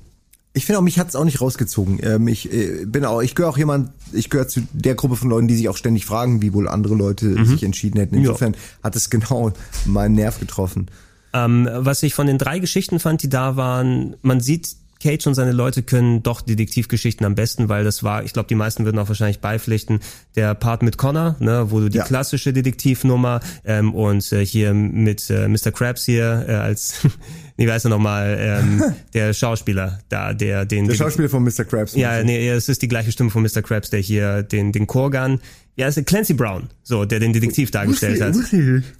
Ich 0.54 0.64
finde 0.66 0.78
auch, 0.78 0.82
mich 0.82 0.98
hat's 0.98 1.14
auch 1.14 1.24
nicht 1.24 1.40
rausgezogen. 1.40 2.00
Ähm, 2.02 2.26
ich 2.26 2.52
äh, 2.52 2.84
bin 2.86 3.04
auch, 3.04 3.20
ich 3.22 3.34
gehöre 3.34 3.50
auch 3.50 3.58
jemand, 3.58 3.90
ich 4.12 4.28
gehöre 4.30 4.48
zu 4.48 4.62
der 4.72 4.94
Gruppe 4.94 5.16
von 5.16 5.28
Leuten, 5.30 5.46
die 5.46 5.56
sich 5.56 5.68
auch 5.68 5.76
ständig 5.76 6.04
fragen, 6.06 6.42
wie 6.42 6.52
wohl 6.52 6.68
andere 6.68 6.94
Leute 6.94 7.44
sich 7.44 7.62
entschieden 7.62 7.98
hätten. 8.00 8.16
Insofern 8.16 8.56
hat 8.82 8.96
es 8.96 9.10
genau 9.10 9.52
meinen 9.84 10.14
Nerv 10.14 10.40
getroffen. 10.40 10.86
Ähm, 11.34 11.68
was 11.72 12.02
ich 12.02 12.14
von 12.14 12.26
den 12.26 12.38
drei 12.38 12.58
Geschichten 12.58 12.98
fand, 12.98 13.22
die 13.22 13.28
da 13.28 13.56
waren, 13.56 14.16
man 14.22 14.40
sieht, 14.40 14.74
Cage 15.00 15.28
und 15.28 15.34
seine 15.34 15.52
Leute 15.52 15.84
können 15.84 16.24
doch 16.24 16.40
Detektivgeschichten 16.40 17.24
am 17.24 17.36
besten, 17.36 17.68
weil 17.68 17.84
das 17.84 18.02
war, 18.02 18.24
ich 18.24 18.32
glaube, 18.32 18.48
die 18.48 18.56
meisten 18.56 18.84
würden 18.84 18.98
auch 18.98 19.06
wahrscheinlich 19.06 19.38
beipflichten, 19.38 20.00
der 20.34 20.54
Part 20.54 20.82
mit 20.82 20.98
Connor, 20.98 21.36
ne, 21.38 21.66
wo 21.70 21.78
du 21.78 21.88
die 21.88 21.98
Ja. 21.98 22.04
klassische 22.04 22.52
Detektivnummer 22.52 23.38
ähm, 23.64 23.94
und 23.94 24.32
äh, 24.32 24.44
hier 24.44 24.74
mit 24.74 25.30
äh, 25.30 25.46
Mr. 25.46 25.70
Krabs 25.70 26.04
hier 26.04 26.46
äh, 26.48 26.54
als, 26.54 26.94
wie 27.58 27.68
weiß 27.68 27.84
er 27.84 27.90
nochmal, 27.90 28.38
ähm, 28.40 28.82
der 29.14 29.34
Schauspieler 29.34 29.98
da, 30.08 30.32
der 30.32 30.64
den 30.64 30.86
Der 30.86 30.94
Schauspieler 30.94 31.28
von 31.28 31.42
Mr. 31.42 31.64
Krabs. 31.64 31.94
ja, 31.94 32.22
nee, 32.22 32.48
es 32.48 32.68
ist 32.68 32.80
die 32.80 32.88
gleiche 32.88 33.12
Stimme 33.12 33.30
von 33.30 33.42
Mr. 33.42 33.62
Krabs, 33.62 33.90
der 33.90 34.00
hier 34.00 34.42
den, 34.44 34.72
den 34.72 34.86
Kurgan, 34.86 35.40
ja, 35.74 35.86
es 35.86 35.96
ist 35.96 36.06
Clancy 36.06 36.34
Brown, 36.34 36.70
so, 36.82 37.04
der 37.04 37.20
den 37.20 37.32
Detektiv 37.32 37.70
dargestellt 37.70 38.20
hat. 38.20 38.34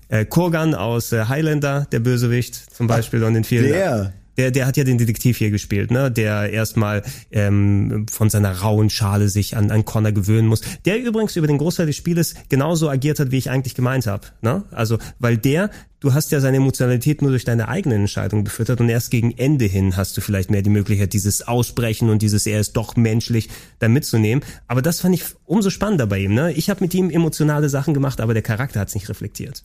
Äh, 0.09 0.25
Kurgan 0.25 0.75
aus 0.75 1.13
äh, 1.13 1.25
Highlander, 1.25 1.87
der 1.91 2.01
Bösewicht 2.01 2.75
zum 2.75 2.87
Beispiel 2.87 3.23
und 3.25 3.35
in 3.37 3.45
vielen. 3.45 3.69
der. 3.69 4.13
Der, 4.39 4.53
der 4.53 4.67
hat 4.67 4.77
ja 4.77 4.85
den 4.85 4.99
Detektiv 4.99 5.37
hier 5.37 5.51
gespielt, 5.51 5.91
ne? 5.91 6.11
Der 6.11 6.51
erstmal 6.53 7.03
ähm, 7.33 8.07
von 8.09 8.31
seiner 8.31 8.53
rauen 8.61 8.89
Schale 8.89 9.29
sich 9.29 9.57
an, 9.57 9.73
an 9.73 9.85
Connor 9.85 10.13
gewöhnen 10.13 10.47
muss. 10.47 10.63
Der 10.85 11.03
übrigens 11.03 11.35
über 11.35 11.49
den 11.49 11.59
Großteil 11.59 11.87
des 11.87 11.97
Spieles 11.97 12.35
genauso 12.49 12.89
agiert 12.89 13.19
hat, 13.19 13.33
wie 13.33 13.39
ich 13.39 13.51
eigentlich 13.51 13.75
gemeint 13.75 14.07
habe. 14.07 14.29
Ne? 14.41 14.63
Also, 14.71 14.99
weil 15.19 15.39
der, 15.39 15.71
du 15.99 16.15
hast 16.15 16.31
ja 16.31 16.39
seine 16.39 16.59
Emotionalität 16.59 17.21
nur 17.21 17.33
durch 17.33 17.45
deine 17.45 17.67
eigene 17.67 17.97
Entscheidung 17.97 18.45
befüttert 18.45 18.81
und 18.81 18.89
erst 18.89 19.11
gegen 19.11 19.37
Ende 19.37 19.65
hin 19.65 19.97
hast 19.97 20.17
du 20.17 20.21
vielleicht 20.21 20.51
mehr 20.51 20.63
die 20.63 20.71
Möglichkeit, 20.71 21.13
dieses 21.13 21.47
Aussprechen 21.47 22.09
und 22.09 22.23
dieses 22.23 22.47
er 22.47 22.61
ist 22.61 22.75
doch 22.75 22.95
menschlich 22.95 23.49
da 23.81 23.89
mitzunehmen. 23.89 24.45
Aber 24.69 24.83
das 24.83 25.01
fand 25.01 25.17
ich 25.17 25.25
umso 25.47 25.71
spannender 25.71 26.07
bei 26.07 26.21
ihm. 26.21 26.35
Ne? 26.35 26.53
Ich 26.53 26.71
habe 26.71 26.81
mit 26.81 26.95
ihm 26.95 27.11
emotionale 27.11 27.69
Sachen 27.69 27.93
gemacht, 27.93 28.21
aber 28.21 28.35
der 28.35 28.43
Charakter 28.45 28.79
hat 28.79 28.89
es 28.89 28.95
nicht 28.95 29.09
reflektiert. 29.09 29.65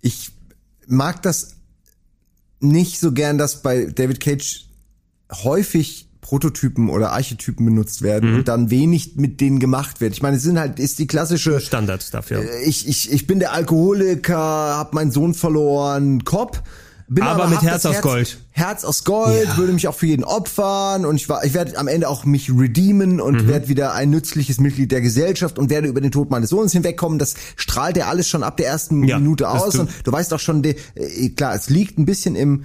Ich 0.00 0.30
mag 0.86 1.20
das 1.22 1.56
nicht 2.60 2.98
so 3.00 3.12
gern, 3.12 3.38
dass 3.38 3.62
bei 3.62 3.86
David 3.86 4.20
Cage 4.20 4.66
häufig 5.44 6.08
Prototypen 6.20 6.88
oder 6.88 7.12
Archetypen 7.12 7.66
benutzt 7.66 8.00
werden 8.00 8.30
Mhm. 8.32 8.36
und 8.38 8.48
dann 8.48 8.70
wenig 8.70 9.16
mit 9.16 9.40
denen 9.42 9.60
gemacht 9.60 10.00
wird. 10.00 10.14
Ich 10.14 10.22
meine, 10.22 10.38
es 10.38 10.42
sind 10.42 10.58
halt 10.58 10.78
ist 10.78 10.98
die 10.98 11.06
klassische 11.06 11.60
Standard 11.60 12.14
dafür. 12.14 12.40
Äh, 12.42 12.64
Ich 12.64 12.88
ich 12.88 13.12
ich 13.12 13.26
bin 13.26 13.40
der 13.40 13.52
Alkoholiker, 13.52 14.36
hab 14.38 14.94
meinen 14.94 15.10
Sohn 15.10 15.34
verloren, 15.34 16.24
Cop. 16.24 16.62
Bin 17.06 17.22
Aber 17.24 17.48
mit 17.48 17.58
hab 17.58 17.64
Herz 17.64 17.84
aus 17.84 18.00
Gold. 18.00 18.38
Herz 18.50 18.82
aus 18.84 19.04
Gold, 19.04 19.44
Ja. 19.46 19.56
würde 19.58 19.72
mich 19.74 19.86
auch 19.88 19.94
für 19.94 20.06
jeden 20.06 20.24
opfern 20.24 21.04
und 21.04 21.16
ich 21.16 21.28
war, 21.28 21.44
ich 21.44 21.52
werde 21.52 21.76
am 21.76 21.86
Ende 21.86 22.08
auch 22.08 22.24
mich 22.24 22.50
redeemen 22.50 23.20
und 23.20 23.42
Mhm. 23.42 23.48
werde 23.48 23.68
wieder 23.68 23.92
ein 23.92 24.08
nützliches 24.10 24.58
Mitglied 24.58 24.90
der 24.90 25.02
Gesellschaft 25.02 25.58
und 25.58 25.68
werde 25.68 25.86
über 25.88 26.00
den 26.00 26.10
Tod 26.12 26.30
meines 26.30 26.48
Sohnes 26.50 26.72
hinwegkommen. 26.72 27.18
Das 27.18 27.34
strahlt 27.56 27.96
er 27.98 28.08
alles 28.08 28.26
schon 28.28 28.42
ab 28.42 28.56
der 28.56 28.66
ersten 28.68 29.04
Ja, 29.04 29.18
Minute 29.18 29.50
aus 29.50 29.74
und 29.74 29.90
du 30.04 30.12
weißt 30.12 30.32
auch 30.32 30.40
schon, 30.40 30.64
äh, 30.64 30.74
klar, 31.36 31.54
es 31.54 31.68
liegt 31.68 31.98
ein 31.98 32.06
bisschen 32.06 32.36
im 32.36 32.64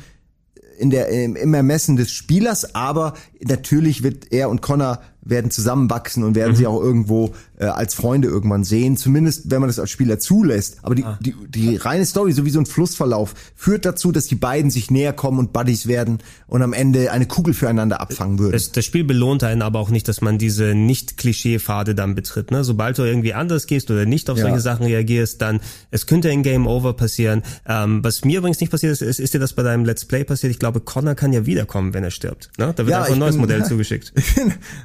in 0.77 0.89
der 0.91 1.09
im, 1.09 1.35
im 1.35 1.53
Ermessen 1.53 1.97
des 1.97 2.09
Spielers, 2.09 2.73
aber 2.73 3.13
natürlich 3.43 4.03
wird 4.03 4.31
er 4.31 4.49
und 4.49 4.61
Connor 4.61 5.01
werden 5.21 5.51
zusammenwachsen 5.51 6.23
und 6.23 6.33
werden 6.35 6.53
Mhm. 6.53 6.55
sie 6.55 6.65
auch 6.67 6.81
irgendwo 6.81 7.33
äh, 7.59 7.65
als 7.65 7.93
Freunde 7.93 8.29
irgendwann 8.29 8.63
sehen, 8.63 8.95
zumindest 8.95 9.51
wenn 9.51 9.59
man 9.59 9.67
das 9.67 9.79
als 9.79 9.89
Spieler 9.91 10.17
zulässt. 10.17 10.77
Aber 10.81 10.95
die, 10.95 11.03
Ah. 11.03 11.19
die, 11.21 11.35
die 11.49 11.75
reine 11.75 12.05
Story, 12.05 12.31
so 12.31 12.45
wie 12.45 12.49
so 12.51 12.59
ein 12.59 12.65
Flussverlauf, 12.65 13.33
führt 13.53 13.83
dazu, 13.85 14.13
dass 14.13 14.27
die 14.27 14.35
beiden 14.35 14.71
sich 14.71 14.89
näher 14.89 15.11
kommen 15.11 15.39
und 15.39 15.51
Buddies 15.51 15.85
werden 15.85 16.19
und 16.47 16.61
am 16.61 16.71
Ende 16.71 17.11
eine 17.11 17.25
Kugel 17.27 17.53
füreinander 17.53 17.99
abfangen 17.99 18.39
würden. 18.39 18.53
Das, 18.53 18.71
das 18.71 18.85
Spiel 18.85 19.03
belohnt 19.03 19.43
einen 19.43 19.61
aber 19.61 19.79
auch 19.79 19.89
nicht, 19.89 20.07
dass 20.07 20.21
man 20.21 20.37
diese 20.37 20.73
nicht 20.73 21.17
Klischee-Pfade 21.17 21.95
dann 21.95 22.15
betritt. 22.15 22.49
Ne? 22.49 22.63
Sobald 22.63 22.97
du 22.97 23.03
irgendwie 23.03 23.33
anders 23.33 23.67
gehst 23.67 23.91
oder 23.91 24.05
nicht 24.05 24.29
auf 24.29 24.37
Ja. 24.37 24.45
solche 24.45 24.61
Sachen 24.61 24.85
reagierst, 24.85 25.41
dann 25.41 25.59
es 25.91 26.05
könnte 26.07 26.29
ein 26.29 26.43
Game 26.43 26.65
Over 26.65 26.93
passieren. 26.93 27.43
Ähm, 27.67 28.01
was 28.05 28.23
mir 28.23 28.37
übrigens 28.39 28.61
nicht 28.61 28.71
passiert 28.71 28.93
ist, 28.93 29.01
ist, 29.01 29.19
ist 29.19 29.33
dir 29.33 29.39
das 29.39 29.51
bei 29.51 29.63
deinem 29.63 29.83
Let's 29.83 30.05
Play 30.05 30.23
passiert? 30.23 30.51
Ich 30.51 30.59
glaube, 30.59 30.79
Connor 30.79 31.15
kann 31.15 31.33
ja 31.33 31.45
wiederkommen, 31.45 31.93
wenn 31.93 32.05
er 32.05 32.11
stirbt. 32.11 32.51
Ne? 32.57 32.71
Da 32.73 32.77
wird 32.85 32.89
Ja, 32.91 32.99
einfach 32.99 33.09
ein 33.09 33.13
ich 33.15 33.19
neues 33.37 33.47
bin- 33.47 33.55
Modell 33.57 33.65
zugeschickt. 33.69 34.13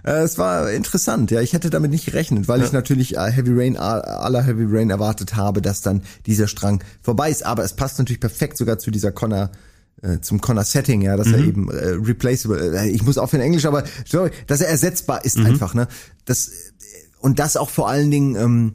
Äh, 0.05 0.11
es 0.23 0.39
war 0.39 0.71
interessant, 0.71 1.31
ja. 1.31 1.41
Ich 1.41 1.53
hätte 1.53 1.71
damit 1.71 1.91
nicht 1.91 2.07
gerechnet, 2.07 2.49
weil 2.49 2.61
Ja. 2.61 2.67
ich 2.67 2.73
natürlich 2.73 3.17
äh, 3.17 3.31
Heavy 3.31 3.53
Rain, 3.55 3.77
aller 3.77 4.43
Heavy 4.43 4.65
Rain 4.69 4.91
erwartet 4.91 5.37
habe, 5.37 5.61
dass 5.63 5.81
dann 5.83 6.03
dieser 6.27 6.47
Strang 6.49 6.83
vorbei 7.03 7.31
ist. 7.31 7.45
Aber 7.45 7.65
es 7.65 7.75
passt 7.75 7.99
natürlich 7.99 8.21
perfekt 8.21 8.57
sogar 8.57 8.79
zu 8.79 8.91
dieser 8.91 9.13
Connor 9.13 9.51
äh, 10.03 10.21
zum 10.21 10.41
Connor 10.41 10.65
Setting, 10.65 11.01
ja, 11.03 11.17
dass 11.17 11.29
er 11.29 11.39
Mhm. 11.39 11.49
eben 11.49 11.71
äh, 11.71 11.89
replaceable, 11.91 12.77
äh, 12.77 12.89
ich 12.91 13.03
muss 13.05 13.17
aufhören 13.17 13.41
Englisch, 13.43 13.65
aber 13.65 13.85
sorry, 14.07 14.31
dass 14.47 14.61
er 14.61 14.69
ersetzbar 14.69 15.25
ist 15.25 15.39
Mhm. 15.39 15.47
einfach, 15.47 15.73
ne? 15.73 15.89
Das 16.27 16.51
und 17.21 17.39
das 17.39 17.57
auch 17.57 17.71
vor 17.71 17.89
allen 17.89 18.11
Dingen 18.11 18.37
ähm, 18.37 18.75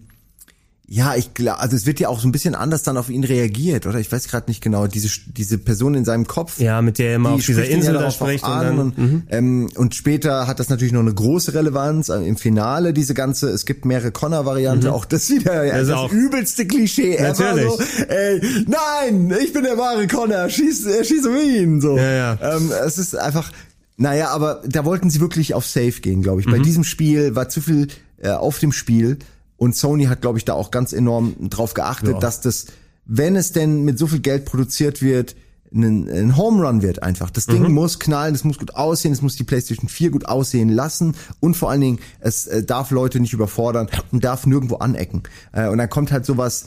ja, 0.91 1.15
ich 1.15 1.35
glaube, 1.35 1.59
also 1.59 1.75
es 1.75 1.85
wird 1.85 1.99
ja 1.99 2.07
auch 2.09 2.19
so 2.19 2.27
ein 2.27 2.31
bisschen 2.31 2.55
anders 2.55 2.81
dann 2.81 2.97
auf 2.97 3.09
ihn 3.11 3.23
reagiert, 3.23 3.85
oder? 3.85 3.99
Ich 3.99 4.11
weiß 4.11 4.27
gerade 4.27 4.49
nicht 4.49 4.59
genau. 4.59 4.87
Diese 4.87 5.07
diese 5.27 5.59
Person 5.59 5.93
in 5.93 6.03
seinem 6.03 6.25
Kopf, 6.25 6.59
Ja, 6.59 6.81
mit 6.81 6.97
der 6.97 7.09
er 7.11 7.15
immer 7.17 7.29
die 7.29 7.35
auf 7.35 7.45
dieser 7.45 7.65
Insel 7.67 7.93
ja 7.93 8.01
da 8.01 8.09
spricht 8.09 8.43
und 8.43 8.49
an 8.49 8.65
dann- 8.65 8.79
und, 8.79 8.97
mhm. 8.97 9.23
ähm, 9.29 9.69
und 9.75 9.93
später 9.93 10.47
hat 10.47 10.59
das 10.59 10.69
natürlich 10.69 10.91
noch 10.91 11.01
eine 11.01 11.13
große 11.13 11.53
Relevanz 11.53 12.09
äh, 12.09 12.15
im 12.27 12.37
Finale. 12.37 12.91
Diese 12.93 13.13
ganze, 13.13 13.49
es 13.49 13.67
gibt 13.67 13.85
mehrere 13.85 14.11
Connor-Variante, 14.11 14.87
Mhm. 14.87 14.93
auch 14.93 15.05
das 15.05 15.29
wieder 15.29 15.63
ja, 15.63 15.77
Das 15.77 15.89
das, 15.89 16.11
übelste 16.11 16.65
Klischee 16.65 17.17
ever. 17.17 17.27
Natürlich. 17.43 17.69
So, 17.69 17.83
ey, 18.07 18.41
nein, 18.67 19.31
ich 19.43 19.53
bin 19.53 19.63
der 19.63 19.77
wahre 19.77 20.07
Connor, 20.07 20.49
schieß, 20.49 20.87
äh, 20.87 21.03
schieß 21.05 21.25
um 21.27 21.35
ihn. 21.37 21.81
So, 21.81 21.97
Ja, 21.97 22.11
ja. 22.11 22.55
Ähm, 22.57 22.71
es 22.85 22.97
ist 22.97 23.15
einfach. 23.15 23.51
Naja, 23.97 24.29
aber 24.29 24.63
da 24.65 24.85
wollten 24.85 25.09
sie 25.09 25.19
wirklich 25.19 25.53
auf 25.53 25.65
Safe 25.65 25.91
gehen, 25.91 26.21
glaube 26.23 26.39
ich. 26.41 26.47
Bei 26.47 26.57
Mhm. 26.57 26.63
diesem 26.63 26.83
Spiel 26.83 27.35
war 27.35 27.49
zu 27.49 27.61
viel 27.61 27.89
äh, 28.21 28.29
auf 28.31 28.57
dem 28.59 28.71
Spiel 28.71 29.17
und 29.59 29.75
Sony 29.75 30.05
hat, 30.05 30.21
glaube 30.21 30.39
ich, 30.39 30.45
da 30.45 30.53
auch 30.53 30.71
ganz 30.71 30.91
enorm 30.93 31.35
drauf 31.49 31.75
geachtet, 31.75 32.13
Ja. 32.13 32.19
dass 32.19 32.41
das, 32.41 32.65
wenn 33.05 33.35
es 33.35 33.51
denn 33.51 33.83
mit 33.83 33.99
so 33.99 34.07
viel 34.07 34.19
Geld 34.19 34.45
produziert 34.45 35.01
wird, 35.03 35.35
ein, 35.71 36.09
ein 36.09 36.35
Home 36.35 36.65
Run 36.65 36.81
wird 36.81 37.03
einfach. 37.03 37.29
Das 37.29 37.45
Ding 37.45 37.61
Mhm. 37.61 37.73
muss 37.73 37.99
knallen, 37.99 38.33
es 38.33 38.43
muss 38.43 38.57
gut 38.57 38.73
aussehen, 38.75 39.11
es 39.11 39.21
muss 39.21 39.35
die 39.35 39.43
PlayStation 39.43 39.87
4 39.87 40.09
gut 40.09 40.25
aussehen 40.25 40.69
lassen 40.69 41.13
und 41.41 41.55
vor 41.55 41.69
allen 41.69 41.81
Dingen, 41.81 41.99
es 42.19 42.47
äh, 42.47 42.63
darf 42.63 42.89
Leute 42.89 43.19
nicht 43.19 43.33
überfordern 43.33 43.87
und 44.11 44.23
darf 44.23 44.47
nirgendwo 44.47 44.77
anecken. 44.77 45.21
Äh, 45.51 45.67
und 45.67 45.77
dann 45.77 45.89
kommt 45.89 46.11
halt 46.11 46.25
sowas 46.25 46.65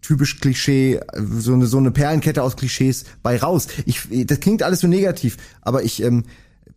typisch 0.00 0.40
Klischee, 0.40 1.00
so 1.38 1.54
eine, 1.54 1.66
so 1.66 1.78
eine 1.78 1.90
Perlenkette 1.90 2.42
aus 2.42 2.56
Klischees 2.56 3.04
bei 3.22 3.36
raus. 3.38 3.68
Ich, 3.86 4.08
das 4.26 4.40
klingt 4.40 4.62
alles 4.62 4.80
so 4.80 4.86
negativ, 4.86 5.36
aber 5.62 5.82
ich, 5.82 6.02
ähm, 6.02 6.24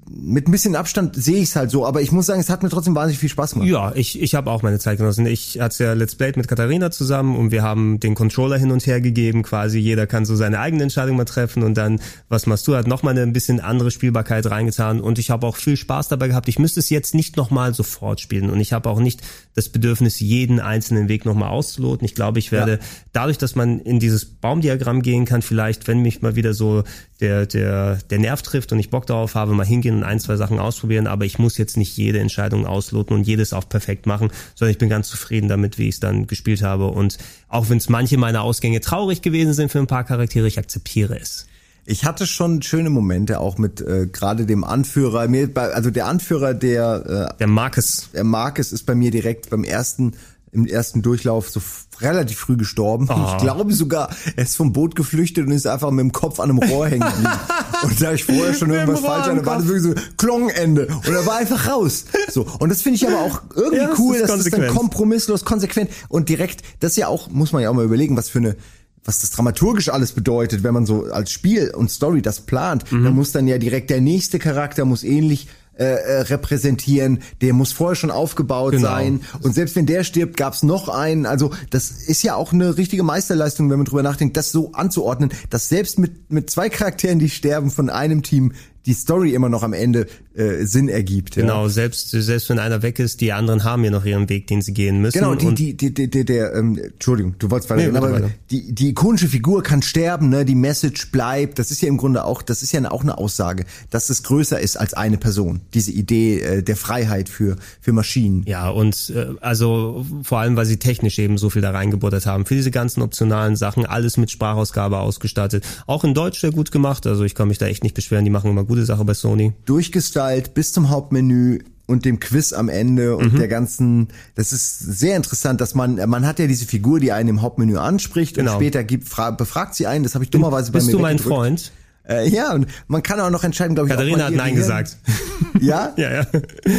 mit 0.10 0.48
ein 0.48 0.52
bisschen 0.52 0.76
Abstand 0.76 1.16
sehe 1.16 1.38
ich 1.38 1.50
es 1.50 1.56
halt 1.56 1.70
so, 1.70 1.86
aber 1.86 2.02
ich 2.02 2.12
muss 2.12 2.26
sagen, 2.28 2.40
es 2.40 2.50
hat 2.50 2.64
mir 2.64 2.70
trotzdem 2.70 2.96
wahnsinnig 2.96 3.20
viel 3.20 3.30
Spaß 3.30 3.54
gemacht. 3.54 3.68
Ja, 3.68 3.92
ich, 3.94 4.22
ich 4.22 4.36
habe 4.36 4.50
auch 4.52 4.64
meine 4.64 4.80
Zeit 4.80 4.98
genossen. 5.00 5.26
Ich 5.26 5.60
hatte 5.60 5.84
ja 5.84 5.94
Let's 5.94 6.16
Play 6.16 6.32
mit 6.36 6.48
Katharina 6.48 6.92
zusammen 6.92 7.36
und 7.36 7.52
wir 7.52 7.62
haben 7.64 8.00
den 8.00 8.16
Controller 8.16 8.58
hin 8.58 8.72
und 8.72 8.86
her 8.88 9.02
gegeben 9.02 9.44
quasi. 9.44 9.80
Jeder 9.80 10.08
kann 10.08 10.26
so 10.26 10.36
seine 10.36 10.60
eigene 10.60 10.84
Entscheidung 10.84 11.18
mal 11.18 11.26
treffen 11.26 11.64
und 11.64 11.76
dann, 11.78 12.00
was 12.30 12.46
machst 12.48 12.68
du, 12.68 12.76
hat 12.76 12.88
nochmal 12.88 13.12
eine 13.12 13.24
ein 13.24 13.34
bisschen 13.34 13.60
andere 13.60 13.92
Spielbarkeit 13.92 14.46
reingetan 14.50 15.02
und 15.02 15.20
ich 15.20 15.30
habe 15.30 15.46
auch 15.46 15.58
viel 15.58 15.76
Spaß 15.78 16.08
dabei 16.08 16.30
gehabt. 16.30 16.48
Ich 16.48 16.60
müsste 16.60 16.80
es 16.80 16.90
jetzt 16.90 17.14
nicht 17.14 17.36
nochmal 17.36 17.74
sofort 17.74 18.22
spielen 18.22 18.50
und 18.50 18.60
ich 18.62 18.74
habe 18.74 18.90
auch 18.90 19.00
nicht 19.00 19.22
das 19.56 19.70
Bedürfnis, 19.70 20.20
jeden 20.20 20.60
einzelnen 20.60 21.10
Weg 21.10 21.26
nochmal 21.26 21.50
auszuloten. 21.50 22.06
Ich 22.06 22.16
glaube, 22.16 22.40
ich 22.40 22.52
werde 22.52 22.74
Ja. 22.74 22.78
dadurch, 23.12 23.38
dass 23.38 23.56
man 23.56 23.80
in 23.80 24.00
dieses 24.00 24.26
Baumdiagramm 24.26 25.02
gehen 25.02 25.26
kann, 25.26 25.42
vielleicht, 25.42 25.88
wenn 25.88 26.00
mich 26.02 26.22
mal 26.22 26.36
wieder 26.36 26.54
so 26.54 26.84
der, 27.20 27.46
der, 27.48 27.96
der 28.10 28.20
Nerv 28.20 28.42
trifft 28.44 28.72
und 28.72 28.80
ich 28.80 28.90
Bock 28.92 29.08
darauf 29.08 29.34
habe, 29.36 29.54
mal 29.54 29.66
hingehen 29.66 29.97
ein, 30.04 30.20
zwei 30.20 30.36
Sachen 30.36 30.60
ausprobieren, 30.60 31.08
aber 31.08 31.26
ich 31.26 31.40
muss 31.40 31.58
jetzt 31.58 31.78
nicht 31.78 31.96
jede 31.98 32.20
Entscheidung 32.20 32.66
ausloten 32.66 33.16
und 33.16 33.28
jedes 33.28 33.54
auch 33.54 33.68
perfekt 33.68 34.06
machen, 34.06 34.32
sondern 34.56 34.72
ich 34.72 34.78
bin 34.78 34.90
ganz 34.90 35.10
zufrieden 35.10 35.48
damit, 35.48 35.78
wie 35.78 35.88
ich 35.88 35.96
es 35.96 36.00
dann 36.00 36.28
gespielt 36.28 36.62
habe. 36.62 36.88
Und 36.88 37.18
auch 37.50 37.70
wenn 37.70 37.78
es 37.78 37.90
manche 37.90 38.18
meiner 38.18 38.42
Ausgänge 38.42 38.82
traurig 38.82 39.22
gewesen 39.22 39.54
sind 39.54 39.72
für 39.72 39.80
ein 39.80 39.88
paar 39.88 40.04
Charaktere, 40.04 40.48
ich 40.48 40.60
akzeptiere 40.60 41.20
es. 41.20 41.48
Ich 41.90 42.04
hatte 42.04 42.28
schon 42.28 42.62
schöne 42.62 42.90
Momente 42.90 43.40
auch 43.40 43.58
mit 43.58 43.80
äh, 43.80 44.08
gerade 44.08 44.46
dem 44.46 44.66
Anführer. 44.66 45.30
Mir, 45.30 45.50
also 45.56 45.90
der 45.90 46.08
Anführer, 46.08 46.54
der 46.54 47.30
äh, 47.32 47.38
der 47.38 47.48
Marcus, 47.48 48.10
der 48.14 48.26
Marcus 48.26 48.74
ist 48.74 48.86
bei 48.86 48.94
mir 48.94 49.10
direkt 49.10 49.50
beim 49.50 49.64
ersten 49.64 50.12
im 50.52 50.66
ersten 50.66 51.02
Durchlauf 51.02 51.50
so 51.50 51.62
relativ 52.00 52.38
früh 52.38 52.58
gestorben. 52.58 53.08
Oh. 53.10 53.32
Ich 53.32 53.38
glaube 53.42 53.74
sogar, 53.74 54.10
er 54.36 54.44
ist 54.44 54.56
vom 54.56 54.72
Boot 54.74 54.96
geflüchtet 54.96 55.46
und 55.46 55.52
ist 55.52 55.68
einfach 55.68 55.92
mit 55.92 56.00
dem 56.04 56.12
Kopf 56.12 56.40
an 56.40 56.50
einem 56.50 56.60
Rohr 56.60 56.88
hängen 56.88 57.08
geblieben. 57.08 57.34
und 57.84 58.02
da 58.02 58.14
ich 58.14 58.24
vorher 58.24 58.54
schon 58.54 58.70
Mit 58.70 58.78
irgendwas 58.78 59.02
falsch 59.02 59.28
am 59.28 59.38
hatte, 59.38 59.46
war 59.46 59.58
das 59.58 59.68
wirklich 59.68 59.84
so 59.84 59.94
Klongende 60.18 60.88
und 60.88 61.14
er 61.14 61.26
war 61.26 61.38
einfach 61.38 61.68
raus. 61.68 62.06
So 62.32 62.46
und 62.60 62.70
das 62.70 62.82
finde 62.82 62.96
ich 62.98 63.08
aber 63.08 63.20
auch 63.20 63.42
irgendwie 63.56 63.78
Ja, 63.78 63.88
das 63.90 64.00
cool, 64.00 64.16
ist 64.16 64.30
dass 64.30 64.44
das 64.44 64.52
dann 64.52 64.68
kompromisslos, 64.68 65.44
konsequent 65.46 65.90
und 66.10 66.30
direkt. 66.30 66.62
Das 66.80 66.92
ist 66.92 66.98
ja 66.98 67.08
auch 67.08 67.30
muss 67.30 67.52
man 67.52 67.62
ja 67.62 67.70
auch 67.70 67.74
mal 67.74 67.86
überlegen, 67.86 68.16
was 68.16 68.30
für 68.30 68.40
eine 68.40 68.56
was 69.04 69.20
das 69.20 69.32
dramaturgisch 69.32 69.88
alles 69.88 70.12
bedeutet, 70.12 70.64
wenn 70.64 70.74
man 70.74 70.86
so 70.86 71.06
als 71.06 71.32
Spiel 71.32 71.72
und 71.74 71.90
Story 71.90 72.22
das 72.22 72.42
plant, 72.42 72.92
Mhm. 72.92 73.06
dann 73.06 73.16
muss 73.16 73.32
dann 73.32 73.48
ja 73.48 73.58
direkt 73.58 73.90
der 73.90 74.02
nächste 74.02 74.38
Charakter 74.38 74.84
muss 74.84 75.04
ähnlich 75.04 75.48
äh, 75.78 75.84
äh, 75.84 76.22
repräsentieren, 76.22 77.20
der 77.42 77.54
muss 77.54 77.72
vorher 77.72 77.96
schon 77.96 78.12
aufgebaut 78.12 78.72
Genau. 78.74 78.88
sein 78.88 79.22
und 79.42 79.54
selbst 79.54 79.76
wenn 79.76 79.86
der 79.86 80.04
stirbt, 80.04 80.38
gab's 80.38 80.64
noch 80.64 80.90
einen. 80.90 81.26
Also 81.26 81.52
das 81.70 81.92
ist 81.92 82.24
ja 82.24 82.36
auch 82.36 82.54
eine 82.54 82.78
richtige 82.78 83.04
Meisterleistung, 83.04 83.70
wenn 83.70 83.78
man 83.78 83.86
drüber 83.86 84.04
nachdenkt, 84.04 84.38
das 84.38 84.52
so 84.52 84.72
anzuordnen, 84.74 85.32
dass 85.50 85.70
selbst 85.70 86.00
mit 86.00 86.32
mit 86.32 86.50
zwei 86.50 86.70
Charakteren, 86.70 87.20
die 87.20 87.30
sterben 87.30 87.72
von 87.72 87.90
einem 87.90 88.24
Team, 88.24 88.54
die 88.88 88.94
Story 88.94 89.34
immer 89.34 89.50
noch 89.50 89.64
am 89.64 89.74
Ende 89.74 90.08
äh, 90.34 90.66
Sinn 90.66 90.90
ergibt. 90.90 91.36
Ja. 91.36 91.42
Genau, 91.42 91.68
selbst, 91.68 92.10
selbst 92.12 92.50
wenn 92.50 92.58
einer 92.58 92.82
weg 92.82 93.00
ist, 93.00 93.22
die 93.22 93.34
anderen 93.34 93.64
haben 93.64 93.84
ja 93.84 93.92
noch 93.92 94.06
ihren 94.06 94.30
Weg, 94.30 94.48
den 94.48 94.62
sie 94.62 94.74
gehen 94.74 95.02
müssen. 95.02 95.20
Genau, 95.20 95.36
die, 95.36 95.54
die, 95.54 95.76
die, 95.76 95.94
die, 95.94 96.10
die, 96.10 96.26
der, 96.26 96.56
ähm, 96.56 96.78
Entschuldigung, 96.78 97.36
du 97.38 97.52
wolltest 97.52 97.70
weiter, 97.70 97.92
Nee, 97.92 97.98
aber 97.98 98.12
weiter. 98.14 98.32
die, 98.50 98.74
die 98.74 98.90
ikonische 98.90 99.28
Figur 99.28 99.62
kann 99.62 99.82
sterben, 99.82 100.30
ne, 100.30 100.46
die 100.46 100.56
Message 100.56 101.12
bleibt, 101.12 101.60
das 101.60 101.70
ist 101.72 101.82
ja 101.82 101.88
im 101.88 101.98
Grunde 101.98 102.24
auch, 102.24 102.42
das 102.42 102.64
ist 102.64 102.72
ja 102.72 102.90
auch 102.90 103.02
eine 103.02 103.18
Aussage, 103.18 103.66
dass 103.90 104.10
es 104.10 104.24
größer 104.24 104.60
ist 104.60 104.78
als 104.78 104.94
eine 104.94 105.18
Person, 105.18 105.62
diese 105.74 105.92
Idee 105.92 106.40
äh, 106.40 106.64
der 106.64 106.78
Freiheit 106.78 107.28
für, 107.28 107.58
für 107.82 107.92
Maschinen. 107.92 108.44
Ja, 108.48 108.70
und 108.70 109.12
äh, 109.16 109.28
also 109.42 110.06
vor 110.24 110.40
allem, 110.40 110.56
weil 110.56 110.66
sie 110.66 110.78
technisch 110.78 111.20
eben 111.20 111.38
so 111.38 111.50
viel 111.50 111.62
da 111.62 111.72
reingebuttert 111.72 112.26
haben. 112.26 112.46
Für 112.46 112.56
diese 112.56 112.72
ganzen 112.72 113.02
optionalen 113.02 113.56
Sachen, 113.56 113.86
alles 113.86 114.18
mit 114.18 114.32
Sprachausgabe 114.32 115.00
ausgestattet. 115.00 115.66
Auch 115.88 116.04
in 116.04 116.14
Deutsch 116.14 116.40
sehr 116.40 116.52
gut 116.52 116.72
gemacht, 116.72 117.06
also 117.06 117.24
ich 117.24 117.36
kann 117.36 117.48
mich 117.48 117.58
da 117.58 117.66
echt 117.66 117.84
nicht 117.84 117.96
beschweren, 117.96 118.24
die 118.24 118.32
machen 118.32 118.50
immer 118.50 118.64
gute 118.78 118.86
Sache 118.86 119.04
bei 119.06 119.14
Sony. 119.14 119.54
Durchgestylt 119.66 120.54
bis 120.54 120.72
zum 120.74 120.90
Hauptmenü 120.90 121.60
und 121.88 122.04
dem 122.06 122.20
Quiz 122.20 122.52
am 122.54 122.68
Ende 122.70 123.16
und 123.16 123.34
Mhm. 123.34 123.38
der 123.38 123.48
ganzen, 123.48 124.10
das 124.36 124.52
ist 124.52 124.80
sehr 124.80 125.16
interessant, 125.16 125.62
dass 125.62 125.74
man, 125.74 125.96
man 126.10 126.26
hat 126.26 126.38
ja 126.40 126.46
diese 126.48 126.66
Figur, 126.66 127.00
die 127.00 127.12
einen 127.14 127.30
im 127.30 127.42
Hauptmenü 127.42 127.78
anspricht 127.78 128.36
Genau. 128.36 128.52
und 128.54 128.58
später 128.58 128.84
gibt, 128.84 129.08
fra 129.08 129.32
befragt 129.32 129.74
sie 129.76 129.88
einen, 129.88 130.04
das 130.04 130.14
habe 130.14 130.24
ich 130.26 130.30
dummerweise 130.30 130.72
bei 130.72 130.80
Bist 130.80 130.88
mir 130.88 130.94
du 130.94 131.00
mein. 131.00 131.18
Freund? 131.20 131.72
Äh, 132.10 132.30
ja, 132.30 132.54
und 132.54 132.68
man 132.88 133.04
kann 133.04 133.20
auch 133.20 133.30
noch 133.30 133.44
entscheiden, 133.44 133.76
glaube 133.76 133.90
ich. 133.90 133.92
Katharina 133.96 134.26
hat 134.26 134.34
Nein 134.34 134.56
gesagt. 134.56 134.98
Ja? 135.60 135.94
ja, 135.98 136.12
ja. 136.14 136.26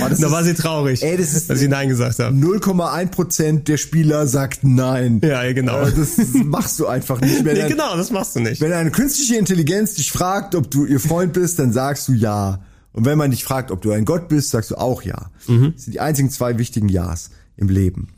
Das 0.09 0.21
da 0.21 0.31
war 0.31 0.45
sie 0.45 0.55
traurig, 0.55 1.03
Ey, 1.03 1.17
das 1.17 1.33
ist 1.35 1.51
dass 1.51 1.59
sie 1.59 1.67
Nein 1.69 1.89
gesagt 1.89 2.19
haben. 2.21 2.41
0,1 2.43 3.07
Prozent 3.09 3.67
der 3.69 3.77
Spieler 3.77 4.27
sagt 4.29 4.61
Nein. 4.63 5.21
Ja, 5.23 5.43
ja, 5.43 5.53
genau. 5.53 5.83
Äh, 5.83 5.93
Das 5.97 6.17
machst 6.45 6.79
du 6.79 6.87
einfach 6.87 7.21
nicht. 7.21 7.45
Wenn 7.45 7.55
Nee, 7.57 7.63
ein- 7.63 7.69
genau, 7.71 7.97
das 7.97 8.11
machst 8.13 8.37
du 8.37 8.41
nicht. 8.41 8.61
Wenn 8.61 8.73
eine 8.73 8.91
künstliche 8.93 9.37
Intelligenz 9.37 9.95
dich 9.95 10.13
fragt, 10.13 10.55
ob 10.55 10.71
du 10.71 10.85
ihr 10.87 11.01
Freund 11.01 11.33
bist, 11.33 11.59
dann 11.59 11.73
sagst 11.73 12.07
du 12.09 12.13
ja. 12.13 12.61
Und 12.93 13.05
wenn 13.05 13.19
man 13.19 13.31
dich 13.33 13.43
fragt, 13.45 13.71
ob 13.73 13.83
du 13.83 13.91
ein 13.93 14.05
Gott 14.05 14.29
bist, 14.29 14.51
sagst 14.51 14.71
du 14.71 14.77
auch 14.77 15.03
ja. 15.03 15.31
Mhm. 15.49 15.73
Das 15.75 15.85
sind 15.85 15.95
die 15.95 16.01
einzigen 16.01 16.31
zwei 16.31 16.57
wichtigen 16.59 16.89
Ja's 16.89 17.31
im 17.57 17.69
Leben. 17.69 18.09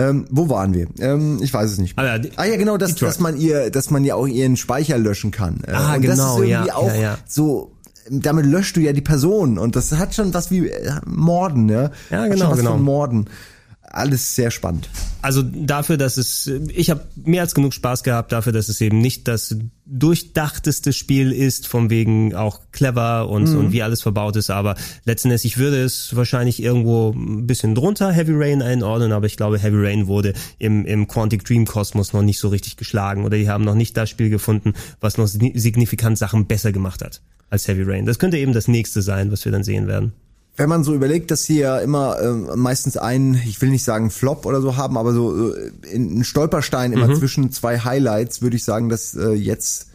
Ähm, 0.00 0.26
wo 0.30 0.48
waren 0.48 0.72
wir? 0.74 0.86
Ähm, 0.98 1.38
ich 1.42 1.52
weiß 1.52 1.70
es 1.70 1.78
nicht. 1.78 1.98
Ah, 1.98 2.04
ja, 2.04 2.18
die- 2.18 2.30
ah 2.36 2.44
ja, 2.44 2.56
genau, 2.56 2.76
dass, 2.76 2.94
dass 2.94 3.18
man 3.20 3.36
ihr, 3.36 3.70
dass 3.70 3.90
man 3.90 4.04
ja 4.04 4.14
auch 4.14 4.26
ihren 4.26 4.56
Speicher 4.56 4.98
löschen 4.98 5.30
kann. 5.30 5.60
Äh, 5.66 5.72
Ah, 5.72 5.94
und 5.96 6.04
das 6.06 6.16
genau, 6.16 6.36
ist 6.42 6.48
irgendwie 6.48 6.68
ja, 6.68 6.74
auch 6.74 6.88
ja, 6.88 6.94
ja. 6.94 7.18
so. 7.26 7.72
Damit 8.12 8.46
löscht 8.46 8.76
du 8.76 8.80
ja 8.80 8.92
die 8.92 9.02
Person 9.02 9.56
und 9.58 9.76
das 9.76 9.92
hat 9.92 10.14
schon 10.14 10.32
was 10.34 10.50
wie 10.50 10.68
äh, 10.68 10.92
Morden, 11.06 11.68
ja. 11.68 11.90
Ja, 12.10 12.26
genau, 12.26 12.54
genau. 12.56 12.76
Morden. 12.78 13.26
Alles 13.92 14.36
sehr 14.36 14.52
spannend. 14.52 14.88
Also 15.20 15.42
dafür, 15.42 15.96
dass 15.96 16.16
es, 16.16 16.46
ich 16.68 16.90
habe 16.90 17.02
mehr 17.16 17.42
als 17.42 17.54
genug 17.56 17.74
Spaß 17.74 18.04
gehabt 18.04 18.30
dafür, 18.30 18.52
dass 18.52 18.68
es 18.68 18.80
eben 18.80 19.00
nicht 19.00 19.26
das 19.26 19.56
durchdachteste 19.84 20.92
Spiel 20.92 21.32
ist, 21.32 21.66
von 21.66 21.90
wegen 21.90 22.34
auch 22.34 22.60
clever 22.72 23.28
und, 23.28 23.48
Mhm. 23.50 23.56
und 23.58 23.72
wie 23.72 23.82
alles 23.82 24.00
verbaut 24.02 24.36
ist, 24.36 24.48
aber 24.50 24.76
letztendlich, 25.04 25.44
ich 25.44 25.58
würde 25.58 25.82
es 25.82 26.14
wahrscheinlich 26.16 26.62
irgendwo 26.62 27.10
ein 27.10 27.46
bisschen 27.46 27.74
drunter 27.74 28.12
Heavy 28.12 28.32
Rain 28.34 28.62
einordnen, 28.62 29.12
aber 29.12 29.26
ich 29.26 29.36
glaube, 29.36 29.58
Heavy 29.58 29.76
Rain 29.84 30.06
wurde 30.06 30.32
im, 30.58 30.86
im 30.86 31.06
Quantic 31.08 31.44
Dream 31.44 31.66
Kosmos 31.66 32.12
noch 32.12 32.22
nicht 32.22 32.38
so 32.38 32.48
richtig 32.48 32.76
geschlagen 32.76 33.24
oder 33.24 33.36
die 33.36 33.48
haben 33.48 33.64
noch 33.64 33.74
nicht 33.74 33.96
das 33.96 34.08
Spiel 34.08 34.30
gefunden, 34.30 34.72
was 35.00 35.18
noch 35.18 35.26
signi- 35.26 35.58
signifikant 35.58 36.16
Sachen 36.16 36.46
besser 36.46 36.72
gemacht 36.72 37.02
hat 37.02 37.20
als 37.50 37.66
Heavy 37.68 37.82
Rain. 37.82 38.06
Das 38.06 38.18
könnte 38.18 38.38
eben 38.38 38.52
das 38.52 38.68
nächste 38.68 39.02
sein, 39.02 39.32
was 39.32 39.44
wir 39.44 39.52
dann 39.52 39.64
sehen 39.64 39.86
werden. 39.88 40.12
Wenn 40.60 40.68
man 40.68 40.84
so 40.84 40.94
überlegt, 40.94 41.30
dass 41.30 41.44
sie 41.44 41.58
ja 41.60 41.78
immer 41.78 42.20
ähm, 42.20 42.48
meistens 42.56 42.98
einen, 42.98 43.32
ich 43.34 43.62
will 43.62 43.70
nicht 43.70 43.82
sagen 43.82 44.10
Flop 44.10 44.44
oder 44.44 44.60
so 44.60 44.76
haben, 44.76 44.98
aber 44.98 45.14
so 45.14 45.54
äh, 45.54 45.70
in- 45.90 46.10
einen 46.10 46.24
Stolperstein 46.24 46.92
immer 46.92 47.08
Mhm. 47.08 47.14
zwischen 47.16 47.50
zwei 47.50 47.78
Highlights, 47.78 48.42
würde 48.42 48.56
ich 48.56 48.64
sagen, 48.64 48.90
dass 48.90 49.14
äh, 49.14 49.30
jetzt 49.32 49.84
äh, 49.84 49.89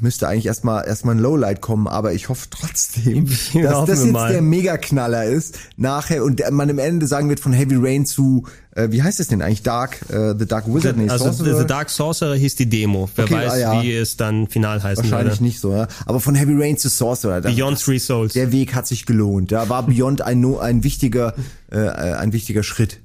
müsste 0.00 0.28
eigentlich 0.28 0.46
erstmal 0.46 0.86
erstmal 0.86 1.14
ein 1.14 1.18
Lowlight 1.20 1.60
kommen, 1.60 1.86
aber 1.88 2.12
ich 2.12 2.28
hoffe 2.28 2.48
trotzdem, 2.50 3.26
Ja, 3.52 3.70
dass 3.70 3.86
das 3.86 3.98
wir 4.00 4.04
jetzt 4.06 4.12
mal. 4.12 4.32
der 4.32 4.42
Megaknaller 4.42 5.24
ist 5.24 5.58
nachher 5.76 6.24
und 6.24 6.42
man 6.50 6.70
am 6.70 6.78
Ende 6.78 7.06
sagen 7.06 7.28
wird 7.28 7.40
von 7.40 7.52
Heavy 7.52 7.76
Rain 7.78 8.06
zu 8.06 8.44
äh, 8.76 8.90
wie 8.90 9.02
heißt 9.02 9.20
es 9.20 9.28
denn 9.28 9.40
eigentlich 9.42 9.62
Dark 9.62 10.00
äh, 10.10 10.34
The 10.38 10.46
Dark 10.46 10.66
Wizard 10.72 10.96
nee, 10.96 11.08
also 11.08 11.24
Sorcerer? 11.32 11.58
The 11.60 11.66
Dark 11.66 11.88
Sorcerer 11.90 12.34
hieß 12.34 12.56
die 12.56 12.68
Demo. 12.68 13.08
Wer 13.16 13.24
Okay, 13.24 13.34
weiß, 13.34 13.52
ah, 13.52 13.58
ja. 13.58 13.82
wie 13.82 13.92
es 13.94 14.16
dann 14.16 14.48
final 14.48 14.82
heißen 14.82 15.02
Wahrscheinlich 15.04 15.34
würde. 15.36 15.44
nicht 15.44 15.60
so, 15.60 15.72
ja. 15.72 15.88
Aber 16.04 16.20
von 16.20 16.34
Heavy 16.34 16.54
Rain 16.54 16.76
zu 16.76 16.88
Sorcerer. 16.90 17.40
Beyond 17.40 17.80
Three 17.80 17.98
Souls. 17.98 18.34
Der 18.34 18.52
Weg 18.52 18.74
hat 18.74 18.86
sich 18.86 19.06
gelohnt. 19.06 19.50
Da 19.50 19.68
war 19.70 19.84
Beyond 19.86 20.20
ein, 20.22 20.44
ein 20.58 20.84
wichtiger, 20.84 21.34
äh, 21.70 21.78
ein 21.88 22.32
wichtiger 22.34 22.62
Schritt. 22.62 23.00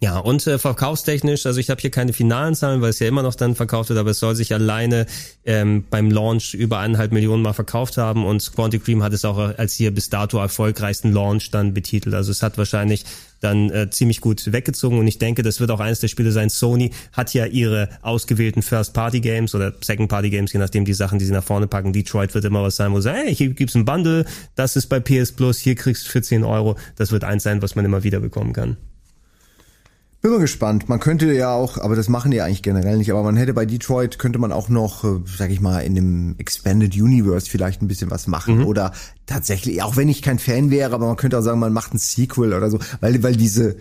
Ja, 0.00 0.18
und 0.18 0.46
äh, 0.46 0.58
verkaufstechnisch, 0.58 1.46
also 1.46 1.58
ich 1.60 1.70
habe 1.70 1.80
hier 1.80 1.90
keine 1.90 2.12
finalen 2.12 2.54
Zahlen, 2.54 2.82
weil 2.82 2.90
es 2.90 2.98
ja 2.98 3.08
immer 3.08 3.22
noch 3.22 3.36
dann 3.36 3.54
verkauft 3.54 3.88
wird, 3.88 3.98
aber 3.98 4.10
es 4.10 4.18
soll 4.18 4.34
sich 4.34 4.52
alleine 4.52 5.06
ähm, 5.46 5.84
beim 5.88 6.10
Launch 6.10 6.52
über 6.52 6.78
eineinhalb 6.78 7.12
Millionen 7.12 7.42
mal 7.42 7.54
verkauft 7.54 7.96
haben 7.96 8.26
und 8.26 8.54
Quantic 8.54 8.84
Dream 8.84 9.02
hat 9.02 9.14
es 9.14 9.24
auch 9.24 9.38
als 9.38 9.72
hier 9.74 9.94
bis 9.94 10.10
dato 10.10 10.38
erfolgreichsten 10.38 11.12
Launch 11.12 11.50
dann 11.52 11.72
betitelt. 11.72 12.14
Also 12.14 12.32
es 12.32 12.42
hat 12.42 12.58
wahrscheinlich 12.58 13.04
dann 13.40 13.70
äh, 13.70 13.88
ziemlich 13.88 14.20
gut 14.20 14.52
weggezogen 14.52 14.98
und 14.98 15.06
ich 15.06 15.18
denke, 15.18 15.42
das 15.42 15.60
wird 15.60 15.70
auch 15.70 15.80
eines 15.80 16.00
der 16.00 16.08
Spiele 16.08 16.32
sein. 16.32 16.50
Sony 16.50 16.90
hat 17.12 17.32
ja 17.32 17.46
ihre 17.46 17.88
ausgewählten 18.02 18.60
First-Party-Games 18.62 19.54
oder 19.54 19.72
Second-Party-Games, 19.80 20.52
je 20.52 20.58
nachdem 20.58 20.84
die 20.84 20.94
Sachen, 20.94 21.18
die 21.18 21.24
sie 21.24 21.32
nach 21.32 21.44
vorne 21.44 21.66
packen. 21.66 21.94
Detroit 21.94 22.34
wird 22.34 22.44
immer 22.44 22.62
was 22.62 22.76
sein, 22.76 22.92
wo 22.92 22.96
sie 22.96 23.04
sagen, 23.04 23.20
hey, 23.24 23.34
hier 23.34 23.50
gibt's 23.50 23.74
ein 23.74 23.86
Bundle, 23.86 24.26
das 24.54 24.76
ist 24.76 24.88
bei 24.88 25.00
PS 25.00 25.32
Plus, 25.32 25.58
hier 25.58 25.76
kriegst 25.76 26.06
du 26.06 26.10
für 26.10 26.20
10 26.20 26.44
Euro. 26.44 26.76
Das 26.96 27.12
wird 27.12 27.24
eins 27.24 27.42
sein, 27.42 27.62
was 27.62 27.74
man 27.74 27.86
immer 27.86 28.02
wieder 28.02 28.20
bekommen 28.20 28.52
kann. 28.52 28.76
Bin 30.24 30.32
mal 30.32 30.40
gespannt. 30.40 30.88
Man 30.88 31.00
könnte 31.00 31.30
ja 31.34 31.52
auch, 31.52 31.76
aber 31.76 31.96
das 31.96 32.08
machen 32.08 32.30
die 32.30 32.40
eigentlich 32.40 32.62
generell 32.62 32.96
nicht, 32.96 33.10
aber 33.10 33.22
man 33.22 33.36
hätte 33.36 33.52
bei 33.52 33.66
Detroit, 33.66 34.18
könnte 34.18 34.38
man 34.38 34.52
auch 34.52 34.70
noch, 34.70 35.04
äh, 35.04 35.20
sag 35.26 35.50
ich 35.50 35.60
mal, 35.60 35.80
in 35.80 35.94
dem 35.94 36.36
Expanded 36.38 36.94
Universe 36.94 37.50
vielleicht 37.50 37.82
ein 37.82 37.88
bisschen 37.88 38.10
was 38.10 38.26
machen. 38.26 38.60
Mhm. 38.60 38.64
Oder 38.64 38.92
tatsächlich, 39.26 39.82
auch 39.82 39.98
wenn 39.98 40.08
ich 40.08 40.22
kein 40.22 40.38
Fan 40.38 40.70
wäre, 40.70 40.94
aber 40.94 41.08
man 41.08 41.16
könnte 41.16 41.38
auch 41.38 41.42
sagen, 41.42 41.58
man 41.58 41.74
macht 41.74 41.92
ein 41.92 41.98
Sequel 41.98 42.54
oder 42.54 42.70
so. 42.70 42.78
Weil, 43.02 43.22
weil 43.22 43.36
diese, 43.36 43.76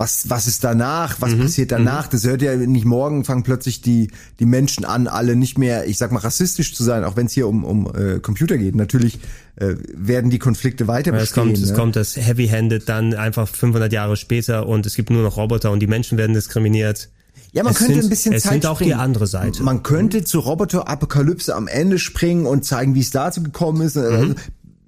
was, 0.00 0.30
was 0.30 0.46
ist 0.46 0.64
danach, 0.64 1.20
was 1.20 1.32
Mhm. 1.32 1.40
passiert 1.42 1.72
danach, 1.72 2.06
das 2.06 2.24
hört 2.24 2.40
ja 2.40 2.56
nicht 2.56 2.86
morgen, 2.86 3.24
fangen 3.26 3.42
plötzlich 3.42 3.82
die, 3.82 4.10
die 4.38 4.46
Menschen 4.46 4.86
an, 4.86 5.06
alle 5.06 5.36
nicht 5.36 5.58
mehr, 5.58 5.86
ich 5.86 5.98
sag 5.98 6.10
mal, 6.10 6.20
rassistisch 6.20 6.74
zu 6.74 6.82
sein, 6.82 7.04
auch 7.04 7.16
wenn 7.16 7.26
es 7.26 7.32
hier 7.34 7.46
um, 7.46 7.64
um 7.64 7.86
äh, 7.94 8.18
Computer 8.18 8.56
geht. 8.56 8.74
Natürlich 8.74 9.18
äh, 9.56 9.74
werden 9.94 10.30
die 10.30 10.38
Konflikte 10.38 10.88
weiter 10.88 11.10
Ja, 11.12 11.18
es 11.18 11.24
bestehen. 11.24 11.44
kommt, 11.44 11.58
es 11.58 11.70
ne? 11.70 11.76
kommt 11.76 11.96
das 11.96 12.16
Heavy-Handed 12.16 12.88
dann 12.88 13.12
einfach 13.12 13.46
500 13.46 13.92
Jahre 13.92 14.16
später 14.16 14.66
und 14.66 14.86
es 14.86 14.94
gibt 14.94 15.10
nur 15.10 15.22
noch 15.22 15.36
Roboter 15.36 15.70
und 15.70 15.80
die 15.80 15.86
Menschen 15.86 16.16
werden 16.16 16.32
diskriminiert. 16.32 17.10
Ja, 17.52 17.62
man 17.62 17.72
es 17.74 17.78
könnte 17.78 17.94
sind, 17.96 18.04
ein 18.04 18.08
bisschen 18.08 18.32
es 18.32 18.44
Zeit 18.44 18.52
sind 18.52 18.66
auch 18.66 18.76
springen. 18.76 18.92
die 18.92 18.94
andere 18.94 19.26
Seite. 19.26 19.62
Man 19.62 19.82
könnte 19.82 20.24
zur 20.24 20.44
Roboter-Apokalypse 20.44 21.54
am 21.54 21.68
Ende 21.68 21.98
springen 21.98 22.46
und 22.46 22.64
zeigen, 22.64 22.94
wie 22.94 23.00
es 23.00 23.10
dazu 23.10 23.42
gekommen 23.42 23.82
ist. 23.82 23.96
Mhm. 23.96 24.02
Also, 24.02 24.34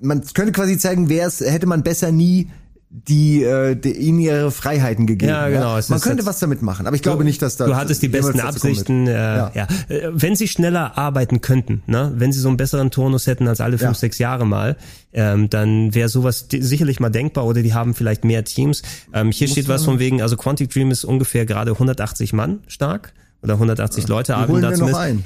man 0.01 0.23
könnte 0.33 0.53
quasi 0.53 0.79
zeigen, 0.79 1.09
wer 1.11 1.27
es 1.27 1.41
hätte 1.41 1.67
man 1.67 1.83
besser 1.83 2.11
nie 2.13 2.49
die, 2.95 3.43
äh, 3.43 3.75
die 3.75 3.93
ihnen 3.93 4.19
ihre 4.19 4.51
Freiheiten 4.51 5.07
gegeben. 5.07 5.31
Ja, 5.31 5.49
genau, 5.49 5.79
es 5.79 5.89
Man 5.89 6.01
könnte 6.01 6.27
was 6.27 6.39
damit 6.41 6.61
machen, 6.61 6.87
aber 6.87 6.95
ich 6.95 7.01
glaube 7.01 7.25
nicht, 7.25 7.41
dass 7.41 7.57
da 7.57 7.65
Du 7.67 7.75
hattest 7.75 8.03
die 8.03 8.09
besten 8.09 8.39
Absichten. 8.39 9.07
Äh, 9.07 9.13
ja. 9.15 9.67
Äh, 9.89 10.11
Wenn 10.13 10.37
sie 10.37 10.47
schneller 10.47 10.99
arbeiten 10.99 11.41
könnten, 11.41 11.83
ne? 11.87 12.13
wenn 12.17 12.33
sie 12.33 12.39
so 12.39 12.49
einen 12.49 12.59
besseren 12.59 12.91
Turnus 12.91 13.27
hätten 13.27 13.49
als 13.49 13.63
alle 13.63 13.79
fünf, 13.79 13.93
Ja. 13.93 13.95
sechs 13.95 14.19
Jahre 14.19 14.45
mal, 14.47 14.77
ähm, 15.15 15.49
dann 15.49 15.95
wäre 15.95 16.11
sowas 16.11 16.47
sicherlich 16.51 17.01
mal 17.01 17.09
denkbar 17.09 17.47
oder 17.47 17.63
die 17.63 17.73
haben 17.73 17.95
vielleicht 17.95 18.25
mehr 18.25 18.45
Teams. 18.45 18.83
Ähm, 19.15 19.31
hier 19.33 19.47
Muss 19.49 19.53
steht 19.53 19.69
was 19.69 19.85
von 19.85 19.99
wegen, 19.99 20.21
also 20.21 20.37
Quantic 20.37 20.69
Dream 20.71 20.91
ist 20.91 21.05
ungefähr 21.05 21.47
gerade 21.47 21.73
180 21.73 22.35
Mann 22.35 22.61
stark 22.69 23.15
oder 23.43 23.55
180 23.55 24.07
Leute 24.07 24.37
arbeiten 24.37 24.61
da 24.61 24.75
zumindest. 24.75 25.01
ein. 25.01 25.25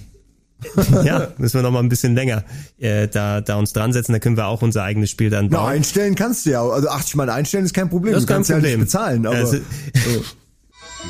Ja, 1.05 1.28
müssen 1.39 1.59
wir 1.59 1.62
noch 1.62 1.70
mal 1.70 1.81
ein 1.81 1.89
bisschen 1.89 2.15
länger 2.15 2.45
äh, 2.78 3.09
da, 3.09 3.41
da 3.41 3.57
uns 3.57 3.73
dran 3.73 3.93
setzen, 3.93 4.12
da 4.12 4.19
können 4.19 4.37
wir 4.37 4.47
auch 4.47 4.62
unser 4.62 4.83
eigenes 4.85 5.11
Spiel 5.11 5.31
dann 5.31 5.49
Na, 5.51 5.59
bauen. 5.59 5.69
einstellen 5.73 6.15
kannst 6.15 6.47
du 6.47 6.51
ja. 6.51 6.62
Also 6.62 6.89
80 6.89 7.15
Mal 7.16 7.31
einstellen 7.31 7.65
ist 7.65 7.74
kein 7.74 7.89
Problem. 7.91 8.15
Das 8.15 8.23
ist 8.23 8.28
du 8.28 8.33
kein 8.33 8.37
kannst 8.39 8.51
ja 8.51 8.57
Problem. 8.57 8.81
nicht 8.81 8.87
bezahlen, 8.87 9.27
aber 9.27 9.37
Ja, 9.37 9.43
es- 9.43 9.53
äh, 9.55 9.61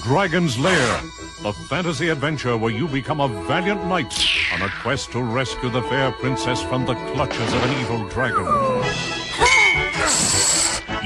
Dragon's 0.06 0.58
Lair, 0.58 1.00
a 1.44 1.52
fantasy 1.68 2.10
adventure 2.10 2.60
where 2.60 2.70
you 2.70 2.86
become 2.88 3.22
a 3.22 3.28
valiant 3.48 3.82
knight 3.86 4.12
on 4.54 4.62
a 4.62 4.68
quest 4.82 5.10
to 5.12 5.20
rescue 5.20 5.70
the 5.70 5.80
fair 5.88 6.10
princess 6.20 6.60
from 6.60 6.84
the 6.86 6.94
clutches 7.14 7.48
of 7.54 7.62
an 7.62 7.70
evil 7.80 8.06
dragon. 8.12 8.44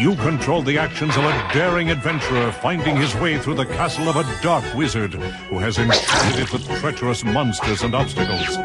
You 0.00 0.16
control 0.16 0.62
the 0.62 0.78
actions 0.78 1.14
of 1.18 1.24
a 1.24 1.50
daring 1.52 1.90
adventurer 1.90 2.50
finding 2.52 2.96
his 2.96 3.14
way 3.16 3.38
through 3.38 3.56
the 3.56 3.66
castle 3.66 4.08
of 4.08 4.16
a 4.16 4.24
dark 4.42 4.64
wizard 4.74 5.12
who 5.12 5.58
has 5.58 5.76
enchanted 5.76 6.40
it 6.40 6.52
with 6.54 6.66
treacherous 6.80 7.22
monsters 7.22 7.82
and 7.82 7.94
obstacles. 7.94 8.56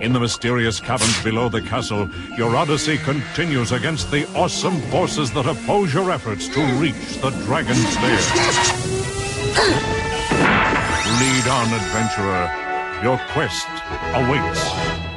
In 0.00 0.12
the 0.12 0.18
mysterious 0.18 0.80
caverns 0.80 1.22
below 1.22 1.48
the 1.48 1.62
castle, 1.62 2.10
your 2.36 2.56
odyssey 2.56 2.98
continues 2.98 3.70
against 3.70 4.10
the 4.10 4.26
awesome 4.34 4.80
forces 4.90 5.30
that 5.34 5.46
oppose 5.46 5.94
your 5.94 6.10
efforts 6.10 6.48
to 6.48 6.60
reach 6.80 7.20
the 7.20 7.30
dragon's 7.46 7.94
lair. 7.98 8.18
Lead 11.20 11.46
on, 11.46 11.72
adventurer. 11.74 12.50
Your 13.04 13.18
quest 13.28 13.68
awaits. 14.14 15.09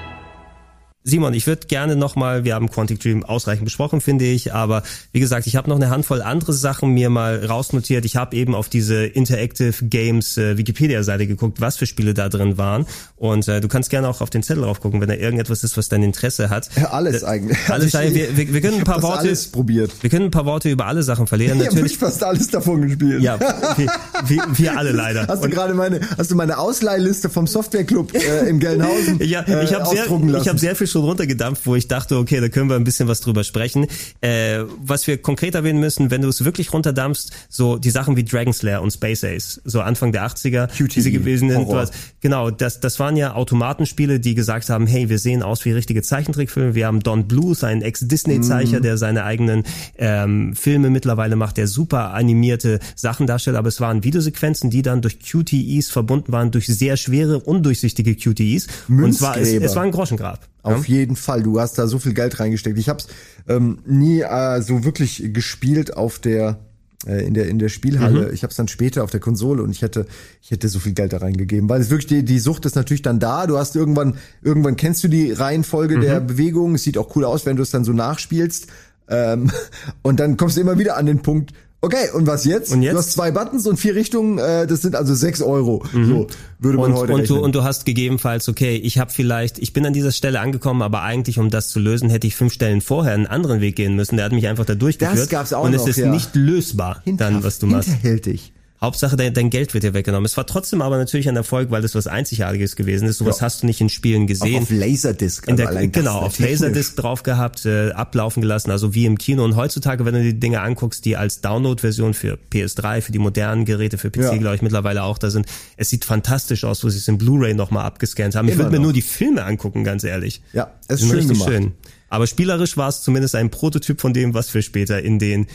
Simon, 1.05 1.33
ich 1.33 1.47
würde 1.47 1.67
gerne 1.67 1.95
nochmal, 1.97 2.45
wir 2.45 2.55
haben 2.55 2.69
Quantic 2.69 2.99
Dream 3.01 3.23
ausreichend 3.25 3.65
besprochen, 3.65 3.99
finde 3.99 4.23
ich, 4.25 4.53
aber 4.53 4.83
wie 5.11 5.19
gesagt, 5.19 5.47
ich 5.47 5.55
habe 5.57 5.69
noch 5.69 5.75
eine 5.75 5.89
Handvoll 5.89 6.21
andere 6.21 6.53
Sachen 6.53 6.91
mir 6.93 7.09
mal 7.09 7.45
rausnotiert. 7.45 8.05
Ich 8.05 8.15
habe 8.15 8.35
eben 8.37 8.55
auf 8.55 8.69
diese 8.69 9.03
Interactive 9.05 9.73
Games 9.85 10.37
äh, 10.37 10.57
Wikipedia-Seite 10.57 11.27
geguckt, 11.27 11.59
was 11.59 11.75
für 11.75 11.85
Spiele 11.85 12.13
da 12.13 12.29
drin 12.29 12.57
waren. 12.57 12.85
Und 13.17 13.47
äh, 13.49 13.59
du 13.59 13.67
kannst 13.67 13.89
gerne 13.89 14.07
auch 14.07 14.21
auf 14.21 14.29
den 14.29 14.43
Zettel 14.43 14.63
drauf 14.63 14.79
gucken, 14.79 15.01
wenn 15.01 15.09
da 15.09 15.15
irgendetwas 15.15 15.63
ist, 15.65 15.75
was 15.75 15.89
dein 15.89 16.03
Interesse 16.03 16.49
hat. 16.49 16.69
ja, 16.77 16.91
alles 16.91 17.23
Äh, 17.23 17.25
eigentlich. 17.25 17.57
Alles, 17.69 17.93
Also 17.95 18.07
ich- 18.09 18.15
wir, 18.15 18.37
wir, 18.37 18.53
wir 18.53 18.61
können 18.61 18.77
ein 18.77 18.83
paar 18.85 18.95
hab 18.95 19.03
Worte, 19.03 19.33
probiert. 19.51 19.91
wir 20.01 20.09
können 20.09 20.25
ein 20.25 20.31
paar 20.31 20.45
Worte 20.45 20.69
über 20.69 20.85
alle 20.85 21.03
Sachen 21.03 21.27
verlieren. 21.27 21.59
Ich 21.61 21.67
habe 21.67 21.89
fast 21.89 22.23
alles 22.23 22.47
davon 22.47 22.81
gespielt. 22.83 23.21
ja, 23.21 23.39
wir, 23.39 23.87
wir, 24.27 24.43
wir 24.53 24.77
alle 24.77 24.91
leider. 24.93 25.27
Hast 25.27 25.43
du 25.43 25.49
gerade 25.49 25.73
meine, 25.73 25.99
hast 26.17 26.31
du 26.31 26.35
meine 26.35 26.57
Ausleihliste 26.57 27.29
vom 27.29 27.45
Softwareclub 27.47 28.13
äh, 28.15 28.47
in 28.47 28.59
Gelnhausen 28.59 29.19
Ja, 29.23 29.41
äh, 29.41 29.63
ich 29.63 29.73
habe 29.73 29.85
sehr, 29.85 30.01
ausdrucken 30.03 30.29
lassen? 30.29 30.43
ich 30.43 30.49
habe 30.49 30.59
sehr 30.59 30.75
viel 30.75 30.87
schon 30.93 31.03
runtergedampft, 31.03 31.65
wo 31.65 31.75
ich 31.75 31.87
dachte, 31.87 32.17
okay, 32.17 32.39
da 32.39 32.49
können 32.49 32.69
wir 32.69 32.75
ein 32.77 32.83
bisschen 32.85 33.07
was 33.07 33.19
drüber 33.19 33.43
sprechen. 33.43 33.87
Äh, 34.21 34.59
was 34.81 35.05
wir 35.07 35.17
konkret 35.21 35.55
erwähnen 35.55 35.79
müssen, 35.79 36.09
wenn 36.11 36.21
du 36.21 36.29
es 36.29 36.45
wirklich 36.45 36.71
runterdampfst, 36.73 37.31
so 37.49 37.77
die 37.77 37.89
Sachen 37.89 38.15
wie 38.15 38.23
Dragon 38.23 38.53
Slayer 38.53 38.81
und 38.81 38.91
Space 38.91 39.23
Ace, 39.23 39.61
so 39.65 39.81
Anfang 39.81 40.11
der 40.11 40.25
80er, 40.25 40.67
QTE, 40.67 40.87
diese 40.87 41.11
gewesen 41.11 41.49
sind. 41.49 41.65
Horror. 41.67 41.89
Genau, 42.21 42.49
das, 42.51 42.79
das 42.79 42.99
waren 42.99 43.17
ja 43.17 43.33
Automatenspiele, 43.33 44.19
die 44.19 44.35
gesagt 44.35 44.69
haben, 44.69 44.87
hey, 44.87 45.09
wir 45.09 45.19
sehen 45.19 45.43
aus 45.43 45.65
wie 45.65 45.71
richtige 45.71 46.01
Zeichentrickfilme. 46.01 46.75
Wir 46.75 46.87
haben 46.87 47.01
Don 47.01 47.27
Bluth, 47.27 47.63
einen 47.63 47.81
Ex-Disney-Zeicher, 47.81 48.77
Mhm. 48.77 48.83
der 48.83 48.97
seine 48.97 49.23
eigenen 49.23 49.63
ähm, 49.97 50.55
Filme 50.55 50.89
mittlerweile 50.89 51.35
macht, 51.35 51.57
der 51.57 51.67
super 51.67 52.13
animierte 52.13 52.79
Sachen 52.95 53.27
darstellt, 53.27 53.57
aber 53.57 53.67
es 53.67 53.81
waren 53.81 54.03
Videosequenzen, 54.03 54.69
die 54.69 54.81
dann 54.81 55.01
durch 55.01 55.19
QTEs 55.19 55.89
verbunden 55.89 56.31
waren, 56.31 56.51
durch 56.51 56.67
sehr 56.67 56.97
schwere, 56.97 57.39
undurchsichtige 57.39 58.15
QTEs. 58.15 58.67
Und 58.87 59.13
zwar, 59.13 59.37
es, 59.37 59.51
es 59.51 59.75
war 59.75 59.83
ein 59.83 59.91
Groschengrab. 59.91 60.47
Auf 60.63 60.82
jeden 60.87 61.15
Fall. 61.15 61.43
Du 61.43 61.59
hast 61.59 61.77
da 61.77 61.87
so 61.87 61.99
viel 61.99 62.13
Geld 62.13 62.39
reingesteckt. 62.39 62.77
Ich 62.77 62.89
habe 62.89 62.99
es 62.99 63.07
ähm, 63.47 63.79
nie 63.85 64.21
äh, 64.21 64.61
so 64.61 64.83
wirklich 64.83 65.23
gespielt 65.33 65.95
auf 65.97 66.19
der 66.19 66.59
äh, 67.05 67.25
in 67.25 67.33
der 67.33 67.47
in 67.47 67.59
der 67.59 67.69
Spielhalle. 67.69 68.27
Mhm. 68.27 68.33
Ich 68.33 68.43
habe 68.43 68.51
es 68.51 68.57
dann 68.57 68.67
später 68.67 69.03
auf 69.03 69.11
der 69.11 69.19
Konsole 69.19 69.61
und 69.63 69.71
ich 69.71 69.81
hätte 69.81 70.05
ich 70.41 70.51
hätte 70.51 70.69
so 70.69 70.79
viel 70.79 70.93
Geld 70.93 71.13
da 71.13 71.17
reingegeben, 71.17 71.69
weil 71.69 71.81
es 71.81 71.89
wirklich 71.89 72.07
die, 72.07 72.23
die 72.23 72.39
Sucht 72.39 72.65
ist 72.65 72.75
natürlich 72.75 73.01
dann 73.01 73.19
da. 73.19 73.47
Du 73.47 73.57
hast 73.57 73.75
irgendwann 73.75 74.15
irgendwann 74.41 74.75
kennst 74.75 75.03
du 75.03 75.07
die 75.07 75.31
Reihenfolge 75.31 75.99
der 75.99 76.21
Mhm. 76.21 76.27
Bewegungen. 76.27 76.75
Es 76.75 76.83
sieht 76.83 76.97
auch 76.97 77.15
cool 77.15 77.25
aus, 77.25 77.45
wenn 77.45 77.55
du 77.55 77.63
es 77.63 77.71
dann 77.71 77.83
so 77.83 77.93
nachspielst. 77.93 78.67
Ähm, 79.09 79.51
und 80.01 80.19
dann 80.19 80.37
kommst 80.37 80.55
du 80.57 80.61
immer 80.61 80.79
wieder 80.79 80.95
an 80.97 81.05
den 81.05 81.21
Punkt. 81.21 81.53
Okay, 81.83 82.09
und 82.13 82.25
was 82.25 82.45
jetzt? 82.45 82.71
Und 82.71 82.81
jetzt? 82.81 82.93
Du 82.93 82.97
hast 82.99 83.11
zwei 83.11 83.31
Buttons 83.31 83.67
und 83.67 83.75
vier 83.75 83.93
Richtungen, 83.93 84.37
äh, 84.37 84.65
das 84.65 84.81
sind 84.81 84.95
also 84.95 85.13
sechs 85.13 85.41
Euro. 85.41 85.83
So 85.91 86.27
würde 86.59 86.77
man 86.77 86.91
Mhm. 86.91 86.95
und, 86.95 87.01
heute 87.01 87.13
und, 87.13 87.19
rechnen. 87.19 87.37
du, 87.39 87.43
und 87.43 87.55
du 87.55 87.63
hast 87.65 87.85
gegebenenfalls, 87.85 88.47
okay, 88.47 88.77
ich 88.77 88.99
habe 88.99 89.11
vielleicht, 89.11 89.59
ich 89.59 89.73
bin 89.73 89.85
an 89.85 89.91
dieser 89.91 90.13
Stelle 90.13 90.39
angekommen, 90.39 90.81
aber 90.81 91.01
eigentlich, 91.01 91.39
um 91.39 91.49
das 91.49 91.67
zu 91.67 91.81
lösen, 91.81 92.09
hätte 92.09 92.25
ich 92.25 92.37
fünf 92.37 92.53
Stellen 92.53 92.79
vorher 92.79 93.13
einen 93.13 93.27
anderen 93.27 93.59
Weg 93.59 93.75
gehen 93.75 93.97
müssen. 93.97 94.15
Der 94.15 94.23
hat 94.23 94.31
mich 94.31 94.47
einfach 94.47 94.63
da 94.63 94.75
durchgeführt. 94.75 95.19
Das 95.19 95.27
gab's 95.27 95.51
auch 95.51 95.65
Und 95.65 95.73
noch, 95.73 95.81
es 95.81 95.87
ist 95.89 95.97
ja. 95.97 96.09
nicht 96.09 96.33
lösbar, 96.37 97.03
dann, 97.05 97.43
was 97.43 97.59
du 97.59 97.67
machst. 97.67 97.89
Hinterhältig. 97.89 98.52
Hauptsache, 98.83 99.15
dein, 99.15 99.33
dein 99.33 99.49
Geld 99.49 99.73
wird 99.73 99.83
dir 99.85 99.93
weggenommen. 99.93 100.25
Es 100.25 100.35
war 100.35 100.45
trotzdem 100.45 100.81
aber 100.81 100.97
natürlich 100.97 101.29
ein 101.29 101.35
Erfolg, 101.37 101.71
weil 101.71 101.81
das 101.81 101.95
was 101.95 102.05
Einzigartiges 102.05 102.75
gewesen 102.75 103.07
ist. 103.07 103.17
Sowas 103.17 103.37
Ja. 103.39 103.45
hast 103.45 103.63
du 103.63 103.65
nicht 103.65 103.79
in 103.81 103.87
Spielen 103.89 104.27
gesehen. 104.27 104.57
Auch 104.57 104.61
auf 104.63 104.69
Laserdisc. 104.69 105.47
in 105.47 105.55
der, 105.55 105.87
genau, 105.87 106.19
auf. 106.19 106.37
Laserdisc 106.37 106.97
drauf 106.97 107.23
gehabt, 107.23 107.65
äh, 107.65 107.91
ablaufen 107.91 108.41
gelassen, 108.41 108.71
also 108.71 108.93
wie 108.93 109.05
im 109.05 109.17
Kino. 109.17 109.43
Und 109.45 109.55
heutzutage, 109.55 110.03
wenn 110.05 110.13
du 110.13 110.21
die 110.21 110.37
Dinge 110.39 110.59
anguckst, 110.61 111.05
die 111.05 111.15
als 111.15 111.39
Download-Version 111.41 112.13
für 112.13 112.37
PS3, 112.51 113.01
für 113.01 113.13
die 113.13 113.19
modernen 113.19 113.63
Geräte, 113.65 113.97
für 113.97 114.11
PC, 114.11 114.21
Ja. 114.33 114.37
glaube 114.37 114.55
ich, 114.57 114.61
mittlerweile 114.61 115.03
auch 115.03 115.17
da 115.17 115.29
sind, 115.29 115.45
es 115.77 115.89
sieht 115.89 116.03
fantastisch 116.03 116.65
aus, 116.65 116.83
wo 116.83 116.89
sie 116.89 116.97
es 116.97 117.07
in 117.07 117.17
Blu-ray 117.17 117.53
nochmal 117.53 117.85
abgescannt 117.85 118.35
haben. 118.35 118.49
Ich 118.49 118.57
würde 118.57 118.71
mir 118.71 118.79
nur 118.79 118.91
die 118.93 119.01
Filme 119.01 119.45
angucken, 119.45 119.85
ganz 119.85 120.03
ehrlich. 120.03 120.41
Ja, 120.51 120.71
es 120.89 121.01
ist 121.01 121.07
schön 121.07 121.15
richtig 121.19 121.37
gemacht. 121.39 121.49
schön. 121.49 121.71
Aber 122.09 122.27
spielerisch 122.27 122.77
war 122.77 122.89
es 122.89 123.01
zumindest 123.01 123.33
ein 123.33 123.49
Prototyp 123.49 124.01
von 124.01 124.13
dem, 124.13 124.33
was 124.33 124.53
wir 124.53 124.61
später 124.61 125.01
in 125.01 125.17
den 125.19 125.47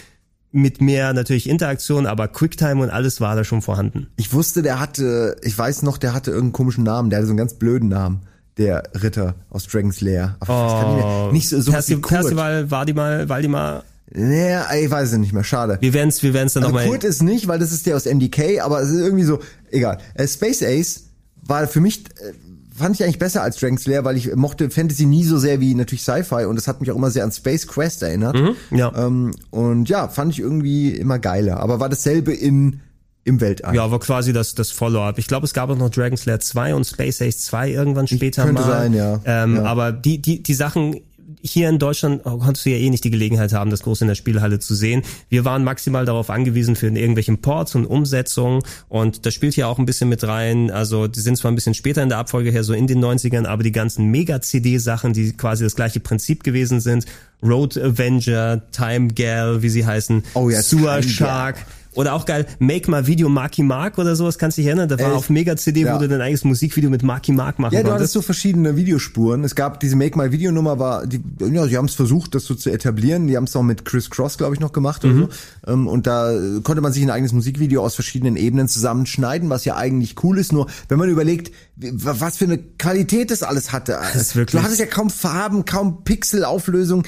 mit 0.51 0.81
mehr 0.81 1.13
natürlich 1.13 1.49
Interaktion, 1.49 2.07
aber 2.07 2.29
Quicktime 2.29 2.83
und 2.83 2.91
alles 2.91 3.21
war 3.21 3.37
da 3.37 3.45
schon 3.45 3.63
vorhanden. 3.63 4.09
Ich 4.17 4.33
wusste, 4.33 4.63
der 4.63 4.81
hatte, 4.81 5.37
ich 5.43 5.57
weiß 5.57 5.83
noch, 5.83 5.99
der 5.99 6.15
hatte 6.15 6.31
irgendeinen 6.31 6.53
komischen 6.53 6.85
Namen, 6.85 7.11
der 7.11 7.19
hatte 7.19 7.27
so 7.27 7.33
einen 7.33 7.39
ganz 7.39 7.55
blöden 7.55 7.89
Namen. 7.89 8.21
Der 8.57 8.83
Ritter 9.01 9.37
aus 9.51 9.69
Dragon's 9.69 10.01
Lair. 10.01 10.37
Aber 10.41 10.53
gar 10.53 11.33
nicht, 11.33 11.49
so, 11.49 11.61
so 11.61 11.71
Perci 11.71 11.97
wie. 11.97 12.01
Percival, 12.01 12.71
Waldimar, 12.71 13.29
Waldimar. 13.29 13.85
Nee, 14.11 14.57
ich 14.81 14.91
weiß 14.91 15.13
es 15.13 15.19
nicht 15.19 15.33
mehr, 15.33 15.45
schade. 15.45 15.79
Wir 15.81 15.93
werden's, 15.93 16.23
wir 16.23 16.35
werden's 16.35 16.55
dann 16.55 16.65
Also 16.65 16.75
nochmal. 16.75 16.89
Kurt 16.89 17.05
ist 17.05 17.23
nicht, 17.23 17.47
weil 17.47 17.59
das 17.59 17.71
ist 17.71 17.87
der 17.87 17.95
aus 17.95 18.07
MDK, 18.07 18.61
aber 18.61 18.81
es 18.81 18.89
ist 18.89 19.01
irgendwie 19.01 19.25
so, 19.25 19.39
egal. 19.71 19.99
Äh, 20.15 20.27
Space 20.27 20.63
Ace 20.63 21.05
war 21.47 21.69
für 21.69 21.81
mich, 21.81 22.05
äh, 22.21 22.33
fand 22.79 22.95
ich 22.95 23.05
eigentlich 23.05 23.19
besser 23.19 23.43
als 23.43 23.57
Dragon's 23.57 23.87
Lair, 23.87 24.05
weil 24.05 24.17
ich 24.17 24.35
mochte 24.35 24.71
Fantasy 24.71 25.07
nie 25.07 25.25
so 25.25 25.39
sehr 25.39 25.61
wie 25.61 25.75
natürlich 25.75 26.03
Sci-Fi 26.03 26.45
und 26.47 26.57
das 26.57 26.67
hat 26.67 26.81
mich 26.81 26.91
auch 26.91 26.97
immer 26.97 27.11
sehr 27.11 27.25
an 27.25 27.33
Space 27.33 27.67
Quest 27.67 28.03
erinnert. 28.03 28.37
Mhm, 28.37 28.57
ja. 28.77 28.93
Ähm, 28.97 29.35
und 29.51 29.89
ja, 29.89 30.09
fand 30.09 30.33
ich 30.33 30.41
irgendwie 30.41 30.91
immer 30.91 31.19
geiler. 31.19 31.61
Aber 31.61 31.81
war 31.81 31.89
dasselbe 31.89 32.33
in, 32.33 32.81
im 33.25 33.41
Weltall. 33.41 33.75
Ja, 33.75 33.91
war 33.91 34.01
quasi 34.01 34.33
das, 34.33 34.55
das 34.55 34.71
Follow-up. 34.71 35.19
Ich 35.19 35.27
glaube, 35.27 35.45
es 35.45 35.53
gab 35.53 35.69
auch 35.71 35.77
noch 35.77 35.91
Dragon's 35.91 36.25
Lair 36.25 36.41
2 36.41 36.75
und 36.75 36.85
Space 36.85 37.21
Ace 37.21 37.41
2 37.45 37.71
irgendwann 37.71 38.07
später 38.07 38.45
könnte 38.45 38.63
mal. 38.63 38.69
sein, 38.69 38.95
ja. 38.95 39.21
Ähm, 39.25 39.57
Ja. 39.57 39.65
Aber 39.65 39.93
die, 39.93 40.23
die, 40.23 40.43
die 40.43 40.55
Sachen 40.55 41.01
hier 41.43 41.69
in 41.69 41.79
Deutschland 41.79 42.23
konntest 42.23 42.67
du 42.67 42.71
ja 42.71 42.77
eh 42.77 42.91
nicht 42.91 43.05
die 43.05 43.11
Gelegenheit 43.11 43.53
haben, 43.53 43.71
das 43.71 43.83
groß 43.83 44.03
in 44.03 44.09
der 44.09 44.15
Spielhalle 44.15 44.59
zu 44.59 44.75
sehen. 44.75 45.03
Wir 45.29 45.45
waren 45.45 45.65
maximal 45.65 46.05
darauf 46.05 46.31
angewiesen 46.31 46.77
für 46.77 46.87
irgendwelchen 46.87 47.39
Ports 47.39 47.75
und 47.75 47.87
Umsetzungen 47.87 48.63
und 48.89 49.27
das 49.27 49.35
spielt 49.35 49.55
hier 49.55 49.69
auch 49.69 49.79
ein 49.79 49.87
bisschen 49.87 50.09
mit 50.09 50.25
rein. 50.25 50.71
Also 50.71 51.07
die 51.07 51.21
sind 51.21 51.37
zwar 51.37 51.51
ein 51.51 51.55
bisschen 51.55 51.75
später 51.75 52.03
in 52.03 52.09
der 52.09 52.19
Abfolge 52.19 52.51
her, 52.51 52.65
so 52.65 52.73
in 52.73 52.87
den 52.87 53.03
90ern, 53.05 53.47
aber 53.47 53.63
die 53.63 53.73
ganzen 53.73 54.07
Mega-CD-Sachen, 54.07 55.13
die 55.13 55.33
quasi 55.33 55.65
das 55.65 55.77
gleiche 55.77 56.01
Prinzip 56.01 56.45
gewesen 56.45 56.81
sind, 56.81 57.07
Road 57.43 57.77
Avenger, 57.77 58.63
Time 58.73 59.09
Gal, 59.09 59.63
wie 59.63 59.69
sie 59.69 59.87
heißen, 59.87 60.25
Oh 60.35 60.51
ja, 60.51 60.61
Sewer 60.61 61.03
Shark, 61.03 61.57
oder 61.95 62.13
auch 62.15 62.27
geil, 62.27 62.47
Make 62.59 62.91
My 62.91 63.07
Video 63.07 63.29
Marky 63.29 63.63
Mark 63.63 63.99
oder 63.99 64.15
sowas, 64.15 64.39
kannst 64.39 64.57
du 64.59 64.63
dich 64.63 64.67
erinnern? 64.69 64.89
Da 64.89 64.99
war 64.99 65.13
Äh, 65.13 65.15
auf 65.15 65.31
Mega-CD, 65.31 65.81
ja. 65.83 65.95
wo 65.95 65.99
du 65.99 66.09
dein 66.09 66.21
eigenes 66.21 66.45
Musikvideo 66.45 66.91
mit 66.91 67.03
Marky 67.03 67.33
Mark 67.33 67.59
machen 67.59 67.75
Ja, 67.75 67.83
du 67.83 67.91
hattest 67.93 68.13
so 68.13 68.23
verschiedene 68.23 68.77
Videospuren. 68.77 69.43
Es 69.45 69.55
gab 69.55 69.81
diese 69.81 69.97
Make 69.97 70.17
My 70.19 70.31
Video 70.31 70.53
Nummer 70.53 70.79
war, 70.79 71.07
die, 71.07 71.21
ja, 71.53 71.67
sie 71.67 71.77
haben 71.77 71.87
es 71.87 71.95
versucht, 71.95 72.35
das 72.35 72.45
so 72.45 72.55
zu 72.55 72.71
etablieren. 72.71 73.27
Die 73.27 73.37
haben 73.37 73.45
es 73.45 73.57
auch 73.57 73.63
mit 73.63 73.85
Chris 73.85 74.11
Cross, 74.11 74.39
glaube 74.39 74.55
ich, 74.55 74.61
noch 74.61 74.73
gemacht 74.73 75.05
oder 75.05 75.15
Mhm. 75.15 75.29
so. 75.67 75.73
Ähm, 75.73 75.87
Und 75.89 76.07
da 76.07 76.33
konnte 76.63 76.81
man 76.83 76.93
sich 76.93 77.03
ein 77.03 77.11
eigenes 77.11 77.33
Musikvideo 77.33 77.83
aus 77.83 77.95
verschiedenen 77.95 78.37
Ebenen 78.37 78.69
zusammenschneiden, 78.69 79.49
was 79.51 79.65
ja 79.65 79.77
eigentlich 79.77 80.23
cool 80.23 80.39
ist. 80.39 80.53
Nur 80.53 80.67
wenn 80.89 80.99
man 80.99 81.09
überlegt, 81.09 81.53
was 81.77 82.37
für 82.37 82.45
eine 82.45 82.59
Qualität 82.59 83.31
das 83.31 83.43
alles 83.43 83.73
hatte. 83.73 83.93
Das 84.13 84.15
ist 84.17 84.37
wirklich- 84.37 84.61
Du 84.61 84.65
hattest 84.65 84.81
ja 84.81 84.87
kaum 84.87 85.11
Farben, 85.11 85.65
kaum 85.65 86.05
Pixelauflösung. 86.05 87.05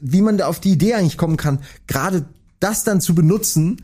Wie 0.00 0.22
man 0.22 0.38
da 0.38 0.46
auf 0.46 0.60
die 0.60 0.72
Idee 0.72 0.94
eigentlich 0.94 1.16
kommen 1.16 1.36
kann, 1.36 1.60
gerade 1.86 2.24
das 2.60 2.84
dann 2.84 3.00
zu 3.00 3.14
benutzen 3.14 3.82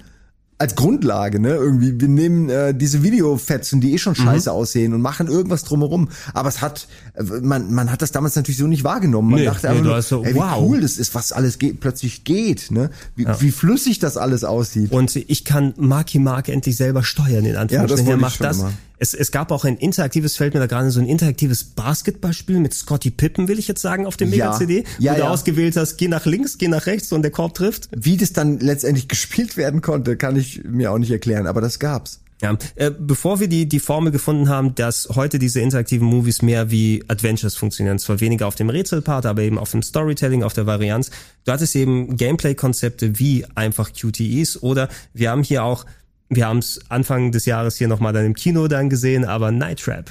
als 0.61 0.75
Grundlage, 0.75 1.39
ne? 1.39 1.51
Irgendwie, 1.51 2.01
wir 2.01 2.09
nehmen 2.09 2.49
äh, 2.51 2.75
diese 2.75 3.05
Videofetzen, 3.05 3.81
die 3.81 3.93
eh 3.95 3.99
schon 3.99 4.17
scheiße 4.17 4.51
aussehen 4.51 4.93
und 4.93 5.01
machen 5.01 5.29
irgendwas 5.29 5.63
drumherum. 5.63 6.09
Aber 6.35 6.49
es 6.49 6.61
hat, 6.61 6.89
äh, 7.15 7.23
man, 7.23 7.73
man 7.73 7.93
hat 7.93 8.03
das 8.03 8.11
damals 8.11 8.35
natürlich 8.35 8.59
so 8.59 8.67
nicht 8.67 8.83
wahrgenommen. 8.83 9.31
Man 9.31 9.39
Nee, 9.41 9.47
dachte 9.47 9.69
nee, 9.71 9.79
einfach 9.79 10.03
so, 10.03 10.25
ey, 10.25 10.35
wie 10.35 10.39
wow. 10.39 10.59
cool 10.61 10.81
das 10.81 10.97
ist, 10.97 11.15
was 11.15 11.31
alles 11.31 11.59
geht, 11.59 11.79
plötzlich 11.79 12.25
geht, 12.25 12.73
ne? 12.73 12.91
Wie, 13.15 13.23
Ja. 13.23 13.41
wie 13.41 13.53
flüssig 13.53 14.01
das 14.01 14.17
alles 14.17 14.43
aussieht. 14.43 14.91
Und 14.91 15.15
ich 15.15 15.45
kann 15.45 15.75
Marky 15.77 16.19
Mark 16.19 16.49
endlich 16.49 16.77
selber 16.77 17.05
steuern, 17.05 17.45
in 17.45 17.55
Anführungsstrichen. 17.57 18.07
wollte 18.07 18.11
er 18.11 18.17
ich 18.17 18.21
macht 18.21 18.37
schon 18.39 18.47
das. 18.47 18.59
immer. 18.59 18.73
Es, 18.99 19.15
es 19.15 19.31
gab 19.31 19.53
auch 19.53 19.65
ein 19.65 19.77
interaktives, 19.77 20.37
fällt 20.37 20.55
mir 20.55 20.61
da 20.61 20.67
gerade 20.67 20.91
so 20.91 21.01
ein 21.01 21.07
interaktives 21.07 21.65
Basketballspiel 21.65 22.59
mit 22.61 22.75
Scotty 22.75 23.11
Pippen, 23.11 23.49
will 23.49 23.59
ich 23.59 23.69
jetzt 23.69 23.81
sagen, 23.83 24.07
auf 24.07 24.17
dem 24.17 24.33
Ja. 24.33 24.47
Mega-CD, 24.47 24.85
Ja, 24.99 25.13
wo 25.13 25.17
du 25.17 25.23
ja. 25.23 25.31
ausgewählt 25.31 25.77
hast, 25.77 25.97
geh 25.97 26.09
nach 26.09 26.27
links, 26.27 26.59
geh 26.59 26.69
nach 26.69 26.87
rechts 26.87 27.13
und 27.13 27.23
der 27.23 27.31
Korb 27.31 27.55
trifft. 27.55 27.89
Wie 27.95 28.17
das 28.17 28.33
dann 28.33 28.59
letztendlich 28.61 29.09
gespielt 29.09 29.57
werden 29.57 29.83
konnte, 29.83 30.17
kann 30.17 30.37
ich 30.37 30.63
mir 30.65 30.91
auch 30.93 30.99
nicht 30.99 31.11
erklären, 31.11 31.47
aber 31.47 31.61
das 31.61 31.79
gab's. 31.79 32.21
Ja, 32.41 32.57
äh, 32.77 32.93
bevor 32.97 33.41
wir 33.41 33.49
die, 33.49 33.69
die 33.69 33.81
Formel 33.81 34.13
gefunden 34.13 34.49
haben, 34.49 34.77
dass 34.77 35.09
heute 35.17 35.41
diese 35.41 35.61
interaktiven 35.61 36.07
Movies 36.07 36.41
mehr 36.41 36.71
wie 36.71 37.03
Adventures 37.09 37.57
funktionieren, 37.57 37.99
zwar 37.99 38.21
weniger 38.21 38.47
auf 38.47 38.55
dem 38.55 38.71
Rätselpart, 38.71 39.27
aber 39.27 39.43
eben 39.43 39.59
auf 39.59 39.73
dem 39.73 39.83
Storytelling, 39.83 40.45
auf 40.45 40.53
der 40.53 40.65
Varianz. 40.65 41.11
Du 41.45 41.51
hattest 41.51 41.75
eben 41.75 42.17
Gameplay-Konzepte 42.17 43.19
wie 43.19 43.45
einfach 43.57 43.91
QTEs 43.93 44.63
oder 44.63 44.89
wir 45.15 45.31
haben 45.31 45.43
hier 45.43 45.65
auch, 45.65 45.85
wir 46.31 46.47
haben 46.47 46.59
es 46.59 46.81
Anfang 46.89 47.33
des 47.33 47.47
Jahres 47.47 47.77
hier 47.77 47.89
nochmal 47.89 48.13
dann 48.13 48.27
im 48.27 48.35
Kino 48.35 48.69
dann 48.69 48.91
gesehen, 48.91 49.25
aber 49.25 49.51
Night 49.51 49.81
Trap. 49.81 50.11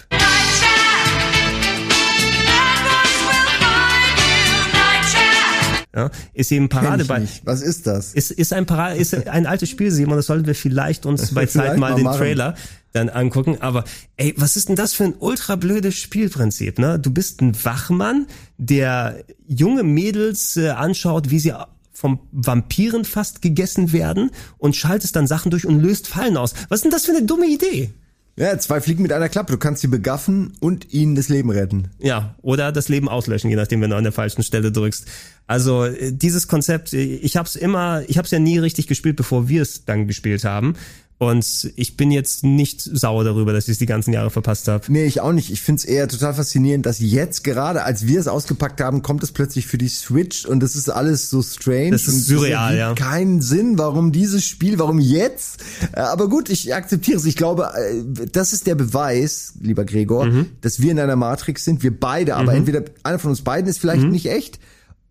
Ja, 5.95 6.11
ist 6.33 6.51
eben 6.51 6.69
Kenn 6.69 6.79
Parade 6.79 7.01
ich 7.01 7.07
bei. 7.07 7.19
nicht. 7.19 7.45
Was 7.45 7.63
ist 7.63 7.87
das? 7.87 8.13
Ist, 8.13 8.29
ist 8.29 8.53
ein 8.53 8.67
Parade, 8.67 8.97
ist 8.97 9.15
ein 9.27 9.47
altes 9.47 9.69
Spiel, 9.69 9.89
Simon, 9.89 10.15
das 10.17 10.27
sollten 10.27 10.45
wir 10.45 10.53
vielleicht 10.53 11.07
uns 11.07 11.33
bei 11.33 11.47
Vielleicht 11.47 11.53
Zeit 11.53 11.77
mal 11.79 11.89
mal 11.91 11.95
den 11.95 12.03
machen. 12.03 12.19
Trailer 12.19 12.55
dann 12.93 13.09
angucken. 13.09 13.57
Aber 13.61 13.83
ey, 14.15 14.33
was 14.37 14.57
ist 14.57 14.69
denn 14.69 14.75
das 14.75 14.93
für 14.93 15.05
ein 15.05 15.15
ultra 15.17 15.55
blödes 15.55 15.95
Spielprinzip, 15.95 16.77
ne? 16.77 16.99
Du 16.99 17.11
bist 17.11 17.41
ein 17.41 17.55
Wachmann, 17.63 18.27
der 18.57 19.23
junge 19.47 19.81
Mädels 19.83 20.55
äh, 20.57 20.69
anschaut, 20.69 21.31
wie 21.31 21.39
sie 21.39 21.53
vom 21.97 22.19
Vampiren 22.31 23.05
fast 23.05 23.41
gegessen 23.41 23.91
werden 23.91 24.29
und 24.59 24.75
schaltest 24.75 25.15
dann 25.15 25.25
Sachen 25.25 25.49
durch 25.49 25.65
und 25.65 25.81
löst 25.81 26.07
Fallen 26.07 26.37
aus. 26.37 26.53
Was 26.69 26.77
ist 26.77 26.83
denn 26.83 26.91
das 26.91 27.05
für 27.05 27.11
eine 27.11 27.25
dumme 27.25 27.47
Idee? 27.47 27.89
Ja, 28.35 28.55
zwei 28.59 28.81
Fliegen 28.81 29.01
mit 29.01 29.11
einer 29.11 29.29
Klappe. 29.29 29.51
Du 29.51 29.57
kannst 29.57 29.81
sie 29.81 29.87
begaffen 29.87 30.53
und 30.59 30.93
ihnen 30.93 31.15
das 31.15 31.27
Leben 31.27 31.49
retten. 31.49 31.89
Ja, 31.97 32.35
oder 32.43 32.71
das 32.71 32.87
Leben 32.87 33.09
auslöschen, 33.09 33.49
je 33.49 33.55
nachdem, 33.55 33.81
wenn 33.81 33.89
du 33.89 33.95
an 33.95 34.03
der 34.03 34.13
falschen 34.13 34.43
Stelle 34.43 34.71
drückst. 34.71 35.07
Also 35.47 35.85
äh, 35.85 36.13
dieses 36.13 36.47
Konzept, 36.47 36.93
äh, 36.93 37.01
ich 37.01 37.35
habe 37.35 37.47
es 37.47 37.55
immer, 37.55 38.03
ich 38.07 38.19
habe 38.19 38.27
es 38.27 38.31
ja 38.31 38.37
nie 38.37 38.59
richtig 38.59 38.85
gespielt, 38.85 39.15
bevor 39.15 39.49
wir 39.49 39.63
es 39.63 39.85
dann 39.85 40.05
gespielt 40.05 40.43
haben. 40.43 40.75
Und 41.19 41.71
ich 41.75 41.97
bin 41.97 42.11
jetzt 42.11 42.43
nicht 42.43 42.79
sauer 42.79 43.23
darüber, 43.23 43.51
dass 43.51 43.65
ich 43.67 43.71
es 43.71 43.77
die 43.79 43.87
ganzen 43.87 44.13
Jahre 44.13 44.29
verpasst 44.29 44.67
habe. 44.67 44.83
Nee, 44.89 45.05
ich 45.05 45.19
auch 45.19 45.31
nicht. 45.31 45.51
Ich 45.51 45.61
find's 45.61 45.83
eher 45.83 46.07
total 46.07 46.35
faszinierend, 46.35 46.85
dass 46.85 46.99
jetzt 46.99 47.43
gerade, 47.43 47.83
als 47.83 48.05
wir 48.05 48.19
es 48.19 48.27
ausgepackt 48.27 48.81
haben, 48.81 49.01
kommt 49.01 49.23
es 49.23 49.31
plötzlich 49.31 49.65
für 49.65 49.79
die 49.79 49.87
Switch 49.87 50.45
und 50.45 50.59
das 50.59 50.75
ist 50.75 50.89
alles 50.89 51.31
so 51.31 51.41
strange. 51.41 51.89
Das 51.89 52.03
ist 52.03 52.13
und 52.13 52.19
surreal, 52.37 52.73
es 52.73 52.77
ja. 52.79 52.93
Keinen 52.93 53.41
Sinn, 53.41 53.79
warum 53.79 54.11
dieses 54.11 54.45
Spiel, 54.45 54.77
warum 54.77 54.99
jetzt? 54.99 55.63
Äh, 55.93 56.01
Aber 56.01 56.29
gut, 56.29 56.49
ich 56.49 56.75
akzeptiere 56.75 57.17
es. 57.17 57.25
Ich 57.25 57.35
glaube, 57.35 57.71
äh, 57.75 58.27
das 58.31 58.53
ist 58.53 58.67
der 58.67 58.75
Beweis, 58.75 59.53
lieber 59.59 59.85
Gregor, 59.85 60.27
dass 60.61 60.81
wir 60.81 60.91
in 60.91 60.99
einer 60.99 61.15
Matrix 61.15 61.65
sind. 61.65 61.81
Wir 61.81 61.99
beide, 61.99 62.35
aber 62.35 62.51
Mhm. 62.51 62.59
entweder 62.59 62.83
einer 63.01 63.17
von 63.17 63.31
uns 63.31 63.41
beiden 63.41 63.67
ist 63.67 63.79
vielleicht 63.79 64.03
nicht 64.03 64.27
echt. 64.27 64.59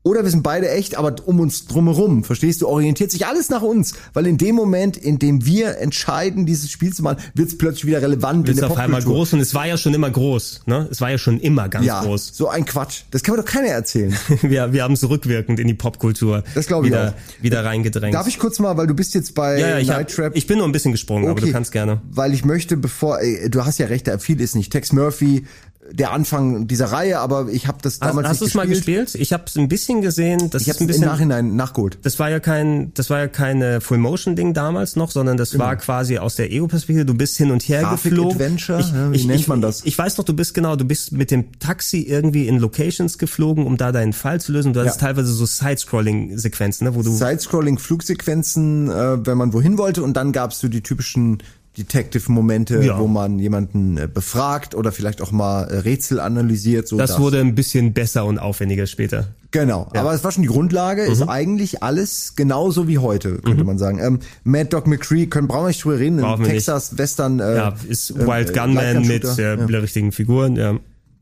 Oder 0.07 0.23
wir 0.23 0.31
sind 0.31 0.45
beide 0.45 0.71
echt, 0.71 0.97
aber 0.97 1.17
um 1.25 1.41
uns 1.41 1.67
drumherum, 1.67 2.23
verstehst 2.23 2.63
du, 2.63 2.69
orientiert 2.69 3.11
sich 3.11 3.27
alles 3.27 3.51
nach 3.51 3.63
uns. 3.63 3.95
Weil 4.13 4.29
in 4.29 4.39
dem 4.39 4.55
Moment, 4.55 4.97
in 4.97 5.19
dem 5.19 5.45
wir 5.45 5.79
entscheiden, 5.79 6.47
dieses 6.47 6.71
Spiel 6.71 6.93
zu 6.93 7.03
machen, 7.03 7.19
wird 7.35 7.49
es 7.49 7.59
plötzlich 7.59 7.87
wieder 7.87 8.01
relevant 8.01 8.47
Wird 8.47 8.63
auf 8.63 8.77
einmal 8.77 9.03
groß 9.03 9.33
und 9.33 9.41
es 9.41 9.53
war 9.53 9.67
ja 9.67 9.77
schon 9.77 9.95
immer 9.95 10.09
groß, 10.09 10.61
ne? 10.67 10.87
Es 10.93 11.01
war 11.01 11.11
ja 11.11 11.19
schon 11.19 11.41
immer 11.41 11.69
ganz 11.69 11.87
ja, 11.87 12.05
groß. 12.05 12.31
so 12.35 12.49
ein 12.49 12.65
Quatsch. 12.65 13.01
Das 13.11 13.25
kann 13.25 13.35
mir 13.35 13.43
doch 13.43 13.51
keiner 13.51 13.67
erzählen. 13.67 14.17
Wir, 14.43 14.73
wir 14.73 14.85
haben 14.85 14.95
es 14.95 15.09
rückwirkend 15.09 15.59
in 15.59 15.67
die 15.67 15.75
Popkultur 15.75 16.45
Das 16.55 16.69
glaube 16.69 16.87
ich 16.87 16.93
wieder, 16.93 17.09
auch. 17.09 17.43
wieder 17.43 17.65
reingedrängt. 17.65 18.15
Darf 18.15 18.29
ich 18.29 18.39
kurz 18.39 18.61
mal, 18.61 18.77
weil 18.77 18.87
du 18.87 18.95
bist 18.95 19.15
jetzt 19.15 19.35
bei 19.35 19.59
ja, 19.59 19.71
ja, 19.71 19.79
ich, 19.79 19.91
hab, 19.91 19.97
Night 19.97 20.15
Trap. 20.15 20.37
ich 20.37 20.47
bin 20.47 20.59
nur 20.59 20.69
ein 20.69 20.73
bisschen 20.73 20.93
gesprungen, 20.93 21.29
aber 21.29 21.41
du 21.41 21.51
kannst 21.51 21.73
gerne. 21.73 22.01
Weil 22.11 22.33
ich 22.33 22.45
möchte, 22.45 22.77
bevor, 22.77 23.19
ey, 23.21 23.51
du 23.51 23.65
hast 23.65 23.79
ja 23.79 23.87
recht, 23.87 24.07
da 24.07 24.19
viel 24.19 24.41
ist 24.41 24.55
nicht. 24.55 24.71
Tex 24.71 24.93
Murphy, 24.93 25.47
der 25.93 26.13
Anfang 26.13 26.67
dieser 26.67 26.87
Reihe, 26.87 27.19
aber 27.21 27.49
ich 27.49 27.67
habe 27.67 27.79
das 27.83 27.95
Hast, 27.95 28.03
damals 28.03 28.29
hast 28.29 28.41
du 28.41 28.45
nicht 28.45 28.51
es 28.53 28.55
mal 28.57 28.67
gespielt? 28.67 29.15
Ich 29.15 29.33
habe 29.33 29.45
es 29.47 29.57
ein 29.57 29.69
bisschen 29.69 30.03
gesehen. 30.03 30.51
Das 30.51 30.63
Ich 30.63 30.69
habe 30.71 30.81
ein 30.85 30.89
im 30.89 31.01
Nachhinein 31.01 31.57
nachgeholt. 31.57 31.99
Das 32.03 32.19
war 32.19 32.31
ja 32.31 32.41
kein, 32.41 32.93
das 32.95 33.11
war 33.11 33.19
ja 33.19 33.29
keine 33.29 33.81
Full 33.81 33.99
Motion 33.99 34.37
Ding 34.37 34.55
damals 34.55 34.97
noch, 34.97 35.11
sondern 35.11 35.37
das 35.37 35.59
war 35.59 35.77
quasi 35.77 36.19
aus 36.19 36.37
der 36.37 36.51
Ego-Perspektive. 36.53 37.05
Du 37.05 37.15
bist 37.15 37.37
hin 37.37 37.51
und 37.51 37.63
her 37.69 37.83
Grafik 37.83 38.11
geflogen. 38.13 38.33
Adventure? 38.35 38.81
Ich, 38.81 38.93
Ja, 38.93 39.13
wie 39.13 39.17
ich, 39.17 39.27
nennt 39.27 39.41
ich, 39.41 39.49
man 39.49 39.61
das? 39.61 39.83
Ich 39.85 39.97
weiß 39.97 40.19
noch, 40.19 40.25
du 40.25 40.35
bist 40.35 40.55
genau, 40.55 40.77
du 40.77 40.85
bist 40.85 41.13
mit 41.13 41.31
dem 41.31 41.59
Taxi 41.59 42.03
irgendwie 42.03 42.49
in 42.49 42.59
Locations 42.59 43.19
geflogen, 43.19 43.67
um 43.67 43.77
da 43.77 43.93
deinen 43.93 44.13
Fall 44.13 44.41
zu 44.41 44.53
lösen. 44.53 44.73
Du 44.73 44.81
hattest 44.81 45.01
Ja. 45.01 45.09
teilweise 45.09 45.33
so 45.33 45.47
Side-Scrolling-Sequenzen, 45.47 46.85
ne, 46.87 46.95
wo 46.95 47.03
du 47.03 47.11
Sidescrolling, 47.13 47.79
Flugsequenzen, 47.79 48.91
äh, 48.91 49.27
wenn 49.27 49.39
man 49.39 49.53
wohin 49.53 49.79
wollte 49.79 50.03
und 50.03 50.15
dann 50.17 50.33
gab's 50.33 50.61
so 50.61 50.69
die 50.69 50.83
typischen 50.83 51.43
Detective-Momente, 51.77 52.83
Ja. 52.85 52.99
wo 52.99 53.07
man 53.07 53.39
jemanden 53.39 53.99
äh, 53.99 54.09
befragt 54.13 54.75
oder 54.75 54.93
vielleicht 54.93 55.21
auch 55.23 55.33
mal 55.33 55.65
äh, 55.65 55.79
Rätsel 55.79 56.21
analysiert. 56.21 56.89
So 56.89 56.97
das, 56.97 57.19
wurde 57.19 57.41
ein 57.41 57.55
bisschen 57.55 57.93
besser 57.93 58.25
und 58.25 58.39
aufwendiger 58.39 58.87
später. 58.87 59.29
Genau, 59.51 59.89
Ja. 59.95 60.01
aber 60.01 60.13
es 60.15 60.23
war 60.25 60.33
schon 60.33 60.43
die 60.43 60.49
Grundlage, 60.49 61.03
ist 61.03 61.23
Mhm. 61.23 61.29
eigentlich 61.29 61.83
alles 61.83 62.35
genauso 62.37 62.89
wie 62.89 62.99
heute, 62.99 63.39
könnte 63.39 63.65
man 63.65 63.79
sagen. 63.79 63.99
Ähm, 64.01 64.19
Mad 64.45 64.69
Dog 64.71 64.87
McCree, 64.87 65.27
können 65.27 65.49
brauchen 65.49 65.65
wir 65.65 65.69
nicht 65.69 65.85
drüber 65.85 65.99
reden, 65.99 66.19
ein 66.23 66.25
wir 66.25 66.37
nicht. 66.39 66.51
Texas-Western. 66.51 67.41
Äh, 67.41 67.57
ja, 67.57 67.75
ist 67.89 68.11
ähm, 68.11 68.27
Wild 68.27 68.51
äh, 68.51 68.53
Gunman 68.53 69.07
mit 69.07 69.25
äh, 69.39 69.57
Ja. 69.57 69.79
richtigen 69.79 70.13
Figuren, 70.13 70.57
ja. 70.57 70.79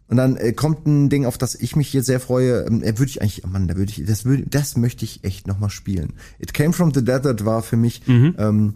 Und 0.07 0.19
dann 0.19 0.37
äh, 0.37 0.53
kommt 0.53 0.87
ein 0.87 1.09
Ding, 1.09 1.25
auf 1.25 1.39
das 1.39 1.55
ich 1.55 1.77
mich 1.77 1.93
jetzt 1.95 2.07
sehr 2.07 2.21
freue. 2.21 2.67
Ähm, 2.67 2.83
äh, 2.83 2.99
würde 2.99 3.09
ich 3.11 3.23
eigentlich, 3.23 3.43
oh 3.45 3.49
Mann, 3.49 3.69
da 3.69 3.77
würde 3.77 3.91
ich, 3.91 4.05
das 4.05 4.25
würde, 4.27 4.45
das 4.49 4.77
möchte 4.77 5.05
ich 5.05 5.25
echt 5.25 5.47
nochmal 5.47 5.71
spielen. 5.71 6.13
It 6.39 6.53
Came 6.53 6.73
from 6.75 6.93
the 6.93 7.03
Desert 7.05 7.45
war 7.47 7.63
für 7.63 7.77
mich 7.77 8.03
Mhm. 8.07 8.35
ähm, 8.39 8.75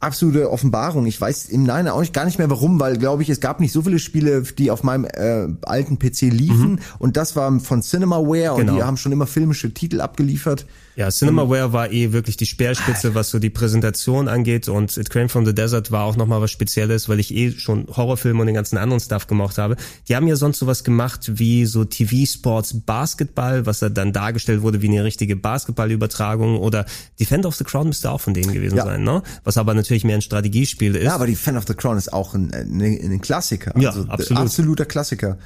absolute 0.00 0.50
Offenbarung. 0.50 1.06
Ich 1.06 1.20
weiß 1.20 1.46
im 1.46 1.62
Nein 1.64 1.88
auch 1.88 2.00
nicht, 2.00 2.12
gar 2.12 2.24
nicht 2.26 2.38
mehr 2.38 2.50
warum, 2.50 2.78
weil 2.80 2.98
glaube 2.98 3.22
ich, 3.22 3.30
es 3.30 3.40
gab 3.40 3.60
nicht 3.60 3.72
so 3.72 3.82
viele 3.82 3.98
Spiele, 3.98 4.42
die 4.42 4.70
auf 4.70 4.82
meinem 4.82 5.04
äh, 5.06 5.46
alten 5.62 5.98
PC 5.98 6.22
liefen. 6.30 6.80
Und 6.98 7.16
das 7.16 7.36
war 7.36 7.58
von 7.60 7.82
Cinemaware 7.82 8.52
und 8.52 8.62
Mhm. 8.62 8.66
Genau. 8.66 8.76
die 8.76 8.82
haben 8.82 8.96
schon 8.96 9.12
immer 9.12 9.26
filmische 9.26 9.72
Titel 9.72 10.00
abgeliefert. 10.00 10.66
Ja, 10.96 11.10
Cinemaware 11.10 11.72
war 11.72 11.90
eh 11.90 12.12
wirklich 12.12 12.36
die 12.36 12.46
Speerspitze, 12.46 13.14
was 13.16 13.30
so 13.30 13.38
die 13.40 13.50
Präsentation 13.50 14.28
angeht 14.28 14.68
und 14.68 14.96
It 14.96 15.10
Came 15.10 15.28
from 15.28 15.44
the 15.44 15.54
Desert 15.54 15.90
war 15.90 16.04
auch 16.04 16.16
nochmal 16.16 16.40
was 16.40 16.52
Spezielles, 16.52 17.08
weil 17.08 17.18
ich 17.18 17.34
eh 17.34 17.50
schon 17.50 17.86
Horrorfilme 17.88 18.40
und 18.40 18.46
den 18.46 18.54
ganzen 18.54 18.78
anderen 18.78 19.00
Stuff 19.00 19.26
gemacht 19.26 19.58
habe. 19.58 19.76
Die 20.08 20.14
haben 20.14 20.28
ja 20.28 20.36
sonst 20.36 20.58
sowas 20.60 20.84
gemacht 20.84 21.32
wie 21.34 21.66
so 21.66 21.84
TV-Sports 21.84 22.82
Basketball, 22.86 23.66
was 23.66 23.80
da 23.80 23.88
dann 23.88 24.12
dargestellt 24.12 24.62
wurde 24.62 24.82
wie 24.82 24.88
eine 24.88 25.02
richtige 25.02 25.34
Basketballübertragung 25.36 26.58
oder 26.58 26.86
Defend 27.18 27.44
of 27.46 27.56
the 27.56 27.64
Crown 27.64 27.88
müsste 27.88 28.10
auch 28.10 28.20
von 28.20 28.34
denen 28.34 28.52
gewesen 28.52 28.76
Ja. 28.76 28.84
sein, 28.84 29.02
ne? 29.02 29.22
Was 29.42 29.58
aber 29.58 29.74
natürlich 29.74 30.04
mehr 30.04 30.16
ein 30.16 30.22
Strategiespiel 30.22 30.94
ist. 30.94 31.04
Ja, 31.04 31.14
aber 31.14 31.26
die 31.26 31.36
Fan 31.36 31.56
of 31.56 31.64
the 31.66 31.74
Crown 31.74 31.98
ist 31.98 32.12
auch 32.12 32.34
ein, 32.34 32.52
ein, 32.54 32.80
ein 32.80 33.20
Klassiker. 33.20 33.72
Ja, 33.80 33.90
also, 33.90 34.04
absolut. 34.08 34.42
Absoluter 34.44 34.84
Klassiker. 34.84 35.38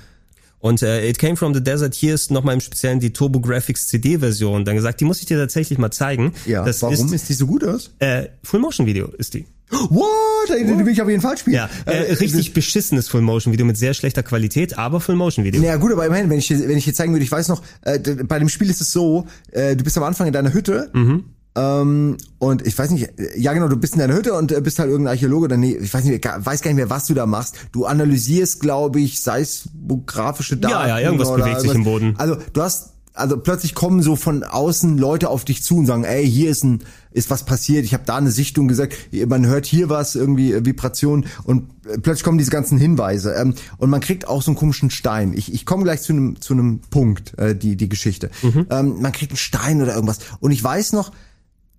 Und 0.61 0.83
äh, 0.83 1.09
It 1.09 1.19
Came 1.19 1.37
From 1.37 1.55
The 1.55 1.63
Desert, 1.63 1.95
hier 1.95 2.15
ist 2.15 2.31
nochmal 2.31 2.55
im 2.55 2.61
Speziellen 2.61 3.01
die 3.01 3.13
TurboGrafx 3.13 3.89
CD-Version. 3.89 4.65
Dann 4.65 4.75
gesagt, 4.77 5.01
die 5.01 5.05
muss 5.05 5.21
ich 5.21 5.27
dir 5.27 5.39
tatsächlich 5.39 5.79
mal 5.79 5.91
zeigen. 5.91 6.33
Ja, 6.47 6.65
das 6.65 6.83
warum 6.83 6.95
ist, 6.95 7.13
ist 7.13 7.29
die 7.29 7.35
so 7.35 7.47
gut 7.47 7.65
aus? 7.65 7.93
Äh, 8.01 8.27
Full-Motion-Video 8.43 9.09
ist 9.19 9.35
die. 9.35 9.47
What? 9.71 10.49
Die 10.49 10.67
will 10.67 10.89
ich 10.89 11.03
auf 11.03 11.09
jeden 11.09 11.21
Fall 11.21 11.37
spielen. 11.37 11.57
Ja, 11.57 11.69
äh, 11.85 12.13
richtig 12.15 12.55
beschissenes 12.55 13.09
Full-Motion-Video 13.09 13.67
mit 13.67 13.77
sehr 13.77 13.95
schlechter 13.95 14.23
Qualität, 14.23 14.79
aber 14.79 15.01
Full-Motion-Video. 15.01 15.61
Naja 15.61 15.77
gut, 15.77 15.93
aber 15.93 16.07
immerhin, 16.07 16.31
wenn 16.31 16.39
ich, 16.39 16.51
wenn 16.51 16.77
ich 16.77 16.85
dir 16.85 16.95
zeigen 16.95 17.13
würde, 17.13 17.25
ich 17.25 17.31
weiß 17.31 17.49
noch, 17.49 17.63
äh, 17.83 17.99
bei 17.99 18.39
dem 18.39 18.49
Spiel 18.49 18.71
ist 18.71 18.81
es 18.81 18.91
so, 18.93 19.27
äh, 19.53 19.77
du 19.77 19.85
bist 19.85 19.97
am 19.99 20.05
Anfang 20.05 20.27
in 20.27 20.33
deiner 20.33 20.53
Hütte 20.53 20.91
Mhm. 20.95 21.25
Ähm, 21.59 22.17
und 22.39 22.67
ich 22.67 22.79
weiß 22.79 22.91
nicht, 22.91 23.09
ja 23.37 23.53
genau, 23.53 23.69
du 23.69 23.77
bist 23.77 23.95
in 23.95 24.01
deiner 24.01 24.15
Hütte 24.15 24.35
und 24.35 24.53
äh, 24.53 24.61
bist 24.61 24.79
halt 24.79 24.91
irgendein 24.91 25.15
Archäologe 25.15 25.47
oder 25.47 25.57
nee, 25.57 25.77
ich 25.77 25.93
weiß 25.93 26.05
nicht, 26.05 26.23
gar- 26.23 26.45
weiß 26.45 26.63
gar 26.63 26.71
nicht 26.71 26.77
mehr, 26.77 26.91
was 26.91 27.07
du 27.07 27.15
da 27.15 27.27
machst. 27.27 27.57
Du 27.73 27.85
analysierst, 27.87 28.61
glaube 28.61 29.01
ich, 29.01 29.23
seismografische 29.23 30.57
Daten. 30.57 30.73
Ja, 30.75 30.87
ja, 30.89 30.99
irgendwas 31.01 31.29
bewegt 31.35 31.61
sich 31.61 31.75
im 31.75 31.85
Boden. 31.85 32.15
Also 32.19 32.37
du 32.53 32.63
hast 32.63 32.91
also 33.15 33.37
plötzlich 33.37 33.75
kommen 33.75 34.01
so 34.01 34.15
von 34.15 34.45
außen 34.45 34.97
Leute 34.97 35.29
auf 35.29 35.45
dich 35.45 35.65
zu 35.65 35.79
und 35.79 35.87
sagen, 35.87 36.05
ey, 36.05 36.25
hier 36.31 36.51
ist 36.51 36.63
ein 36.63 36.85
ist 37.11 37.31
was 37.31 37.43
passiert, 37.45 37.85
ich 37.85 37.93
habe 37.95 38.05
da 38.07 38.15
eine 38.17 38.31
Sichtung 38.31 38.69
gesagt, 38.69 38.95
man 39.27 39.45
hört 39.47 39.67
hier 39.67 39.89
was, 39.89 40.15
irgendwie 40.15 40.53
äh, 40.53 40.65
Vibration 40.65 41.27
und 41.43 41.65
äh, 41.89 41.99
plötzlich 41.99 42.23
kommen 42.23 42.39
diese 42.39 42.53
ganzen 42.53 42.79
Hinweise 42.79 43.33
ähm, 43.35 43.55
und 43.79 43.91
man 43.91 44.01
kriegt 44.01 44.29
auch 44.29 44.41
so 44.43 44.53
einen 44.53 44.57
komischen 44.59 44.91
Stein. 44.91 45.33
Ich, 45.35 45.53
ich 45.53 45.67
komme 45.67 45.83
gleich 45.83 46.03
zu 46.03 46.13
einem 46.13 46.41
zu 46.41 46.53
einem 46.55 46.79
Punkt, 46.91 47.37
äh, 47.39 47.57
die 47.57 47.75
die 47.75 47.89
Geschichte. 47.89 48.31
Ähm, 48.71 49.01
man 49.01 49.11
kriegt 49.11 49.33
einen 49.33 49.37
Stein 49.39 49.83
oder 49.83 49.95
irgendwas 49.95 50.19
und 50.39 50.53
ich 50.53 50.63
weiß 50.63 50.93
noch, 50.93 51.11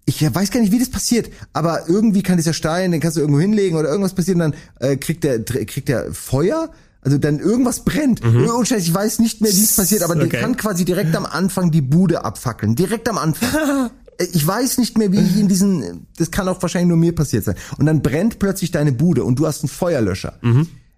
ich 0.10 0.22
weiß 0.36 0.52
gar 0.52 0.60
nicht, 0.60 0.72
wie 0.72 0.80
das 0.80 0.90
passiert, 0.90 1.30
aber 1.54 1.88
irgendwie 1.88 2.24
kann 2.24 2.38
dieser 2.38 2.54
Stein, 2.54 2.92
den 2.92 3.00
kannst 3.02 3.18
du 3.18 3.22
irgendwo 3.22 3.40
hinlegen 3.40 3.78
oder 3.78 3.90
irgendwas 3.90 4.14
passiert 4.14 4.36
und 4.36 4.42
dann 4.42 4.54
äh, 4.80 4.98
kriegt 4.98 5.24
der 5.24 5.44
kriegt 5.44 5.88
der 5.88 6.14
Feuer. 6.14 6.72
Also 7.02 7.18
dann 7.18 7.40
irgendwas 7.40 7.86
brennt. 7.86 8.20
Und 8.22 8.68
Scheiß, 8.68 8.84
ich 8.84 8.94
weiß 8.94 9.20
nicht 9.20 9.40
mehr, 9.40 9.52
wie 9.54 9.64
es 9.64 9.76
passiert, 9.78 10.04
aber 10.04 10.16
der 10.16 10.26
Okay. 10.26 10.42
kann 10.42 10.58
quasi 10.58 10.84
direkt 10.84 11.16
am 11.16 11.26
Anfang 11.26 11.72
die 11.72 11.80
Bude 11.82 12.26
abfackeln. 12.26 12.76
Direkt 12.76 13.08
am 13.08 13.18
Anfang. 13.18 13.50
Äh, 14.18 14.26
Ich 14.34 14.46
weiß 14.46 14.80
nicht 14.80 14.98
mehr, 14.98 15.14
wie 15.14 15.22
ich 15.22 15.38
in 15.40 15.48
diesen, 15.48 16.08
das 16.18 16.30
kann 16.30 16.50
auch 16.50 16.62
wahrscheinlich 16.62 16.90
nur 16.90 16.98
mir 16.98 17.16
passiert 17.16 17.46
sein. 17.46 17.56
Und 17.78 17.86
dann 17.86 18.02
brennt 18.02 18.38
plötzlich 18.38 18.72
deine 18.72 18.92
Bude 18.92 19.24
und 19.24 19.40
du 19.40 19.48
hast 19.48 19.64
einen 19.64 19.70
Feuerlöscher. 19.70 20.34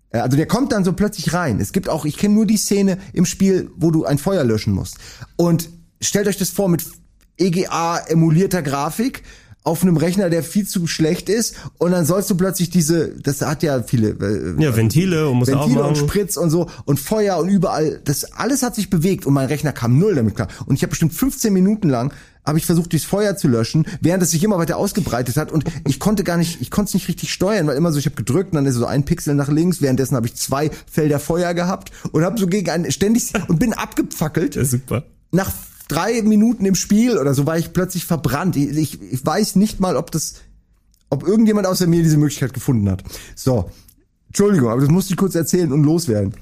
Äh, 0.09 0.17
Also 0.17 0.38
der 0.38 0.47
kommt 0.47 0.71
dann 0.71 0.83
so 0.83 0.93
plötzlich 0.93 1.31
rein. 1.33 1.59
Es 1.59 1.71
gibt 1.71 1.88
auch, 1.88 2.05
ich 2.05 2.17
kenne 2.17 2.33
nur 2.33 2.47
die 2.47 2.57
Szene 2.57 2.97
im 3.13 3.25
Spiel, 3.27 3.69
wo 3.77 3.91
du 3.91 4.03
ein 4.05 4.17
Feuer 4.17 4.43
löschen 4.43 4.73
musst. 4.73 4.95
Und 5.35 5.69
stellt 6.01 6.27
euch 6.27 6.38
das 6.39 6.49
vor 6.49 6.67
mit 6.67 6.83
EGA 7.41 7.97
emulierter 8.07 8.61
Grafik 8.61 9.23
auf 9.63 9.84
einem 9.84 9.97
Rechner, 9.97 10.30
der 10.30 10.43
viel 10.43 10.68
zu 10.68 10.88
schlecht 10.88 11.30
ist 11.30 11.55
und 11.77 11.91
dann 11.91 12.05
sollst 12.05 12.30
du 12.31 12.35
plötzlich 12.35 12.72
diese, 12.72 13.09
das 13.22 13.41
hat 13.41 13.61
ja 13.61 13.84
viele 13.84 14.09
äh, 14.09 14.61
Ja, 14.61 14.76
Ventile 14.76 15.30
und 15.30 15.38
muss 15.38 15.49
Ventile 15.49 15.84
und. 15.84 15.97
Spritz 15.97 16.35
und 16.35 16.49
so 16.49 16.68
und 16.85 16.99
Feuer 16.99 17.38
und 17.38 17.47
überall, 17.47 18.01
das 18.03 18.31
alles 18.34 18.63
hat 18.63 18.73
sich 18.73 18.89
bewegt 18.89 19.26
und 19.26 19.34
mein 19.34 19.47
Rechner 19.47 19.72
kam 19.72 19.99
null 19.99 20.15
damit 20.15 20.35
klar. 20.35 20.47
Und 20.65 20.76
ich 20.76 20.81
habe 20.81 20.89
bestimmt 20.89 21.13
15 21.13 21.53
Minuten 21.53 21.89
lang 21.89 22.11
habe 22.43 22.57
ich 22.57 22.65
versucht, 22.65 22.91
dieses 22.91 23.05
Feuer 23.05 23.38
zu 23.38 23.47
löschen, 23.47 23.85
während 24.01 24.23
es 24.23 24.31
sich 24.31 24.43
immer 24.43 24.57
weiter 24.57 24.77
ausgebreitet 24.77 25.38
hat 25.38 25.51
und 25.51 25.63
ich 25.88 25.99
konnte 25.99 26.23
gar 26.23 26.38
nicht, 26.38 26.59
ich 26.59 26.72
konnte 26.72 26.89
es 26.89 26.93
nicht 26.95 27.07
richtig 27.07 27.31
steuern, 27.31 27.68
weil 27.68 27.77
immer 27.77 27.91
so, 27.91 27.99
ich 27.99 28.07
habe 28.07 28.15
gedrückt 28.15 28.53
und 28.53 28.55
dann 28.55 28.65
ist 28.65 28.73
so 28.73 28.88
ein 28.88 29.05
Pixel 29.05 29.35
nach 29.35 29.49
links, 29.49 29.80
währenddessen 29.80 30.15
habe 30.15 30.26
ich 30.26 30.34
zwei 30.34 30.72
Felder 30.91 31.19
Feuer 31.19 31.53
gehabt 31.53 31.91
und 32.11 32.23
habe 32.23 32.39
so 32.39 32.47
gegen 32.47 32.72
einen 32.72 32.91
ständig 32.91 33.31
und 33.47 33.59
bin 33.59 33.73
abgefackelt. 33.73 34.55
Ja, 34.55 34.65
super. 34.65 35.03
Nach 35.31 35.51
drei 35.91 36.22
Minuten 36.22 36.65
im 36.65 36.76
Spiel 36.76 37.18
oder 37.18 37.34
so 37.34 37.45
war 37.45 37.57
ich 37.57 37.73
plötzlich 37.73 38.05
verbrannt. 38.05 38.55
Ich, 38.55 38.77
ich, 38.77 39.01
ich 39.01 39.26
weiß 39.26 39.55
nicht 39.57 39.80
mal, 39.80 39.97
ob 39.97 40.11
das, 40.11 40.35
ob 41.09 41.27
irgendjemand 41.27 41.68
außer 41.68 41.88
mir 41.88 42.03
diese 42.03 42.18
Möglichkeit 42.18 42.53
gefunden 42.53 42.89
hat. 42.89 43.03
So. 43.35 43.69
Entschuldigung, 44.27 44.69
aber 44.69 44.80
das 44.80 44.89
musste 44.89 45.11
ich 45.11 45.18
kurz 45.18 45.35
erzählen 45.35 45.73
und 45.73 45.84
loswerden. 45.84 46.34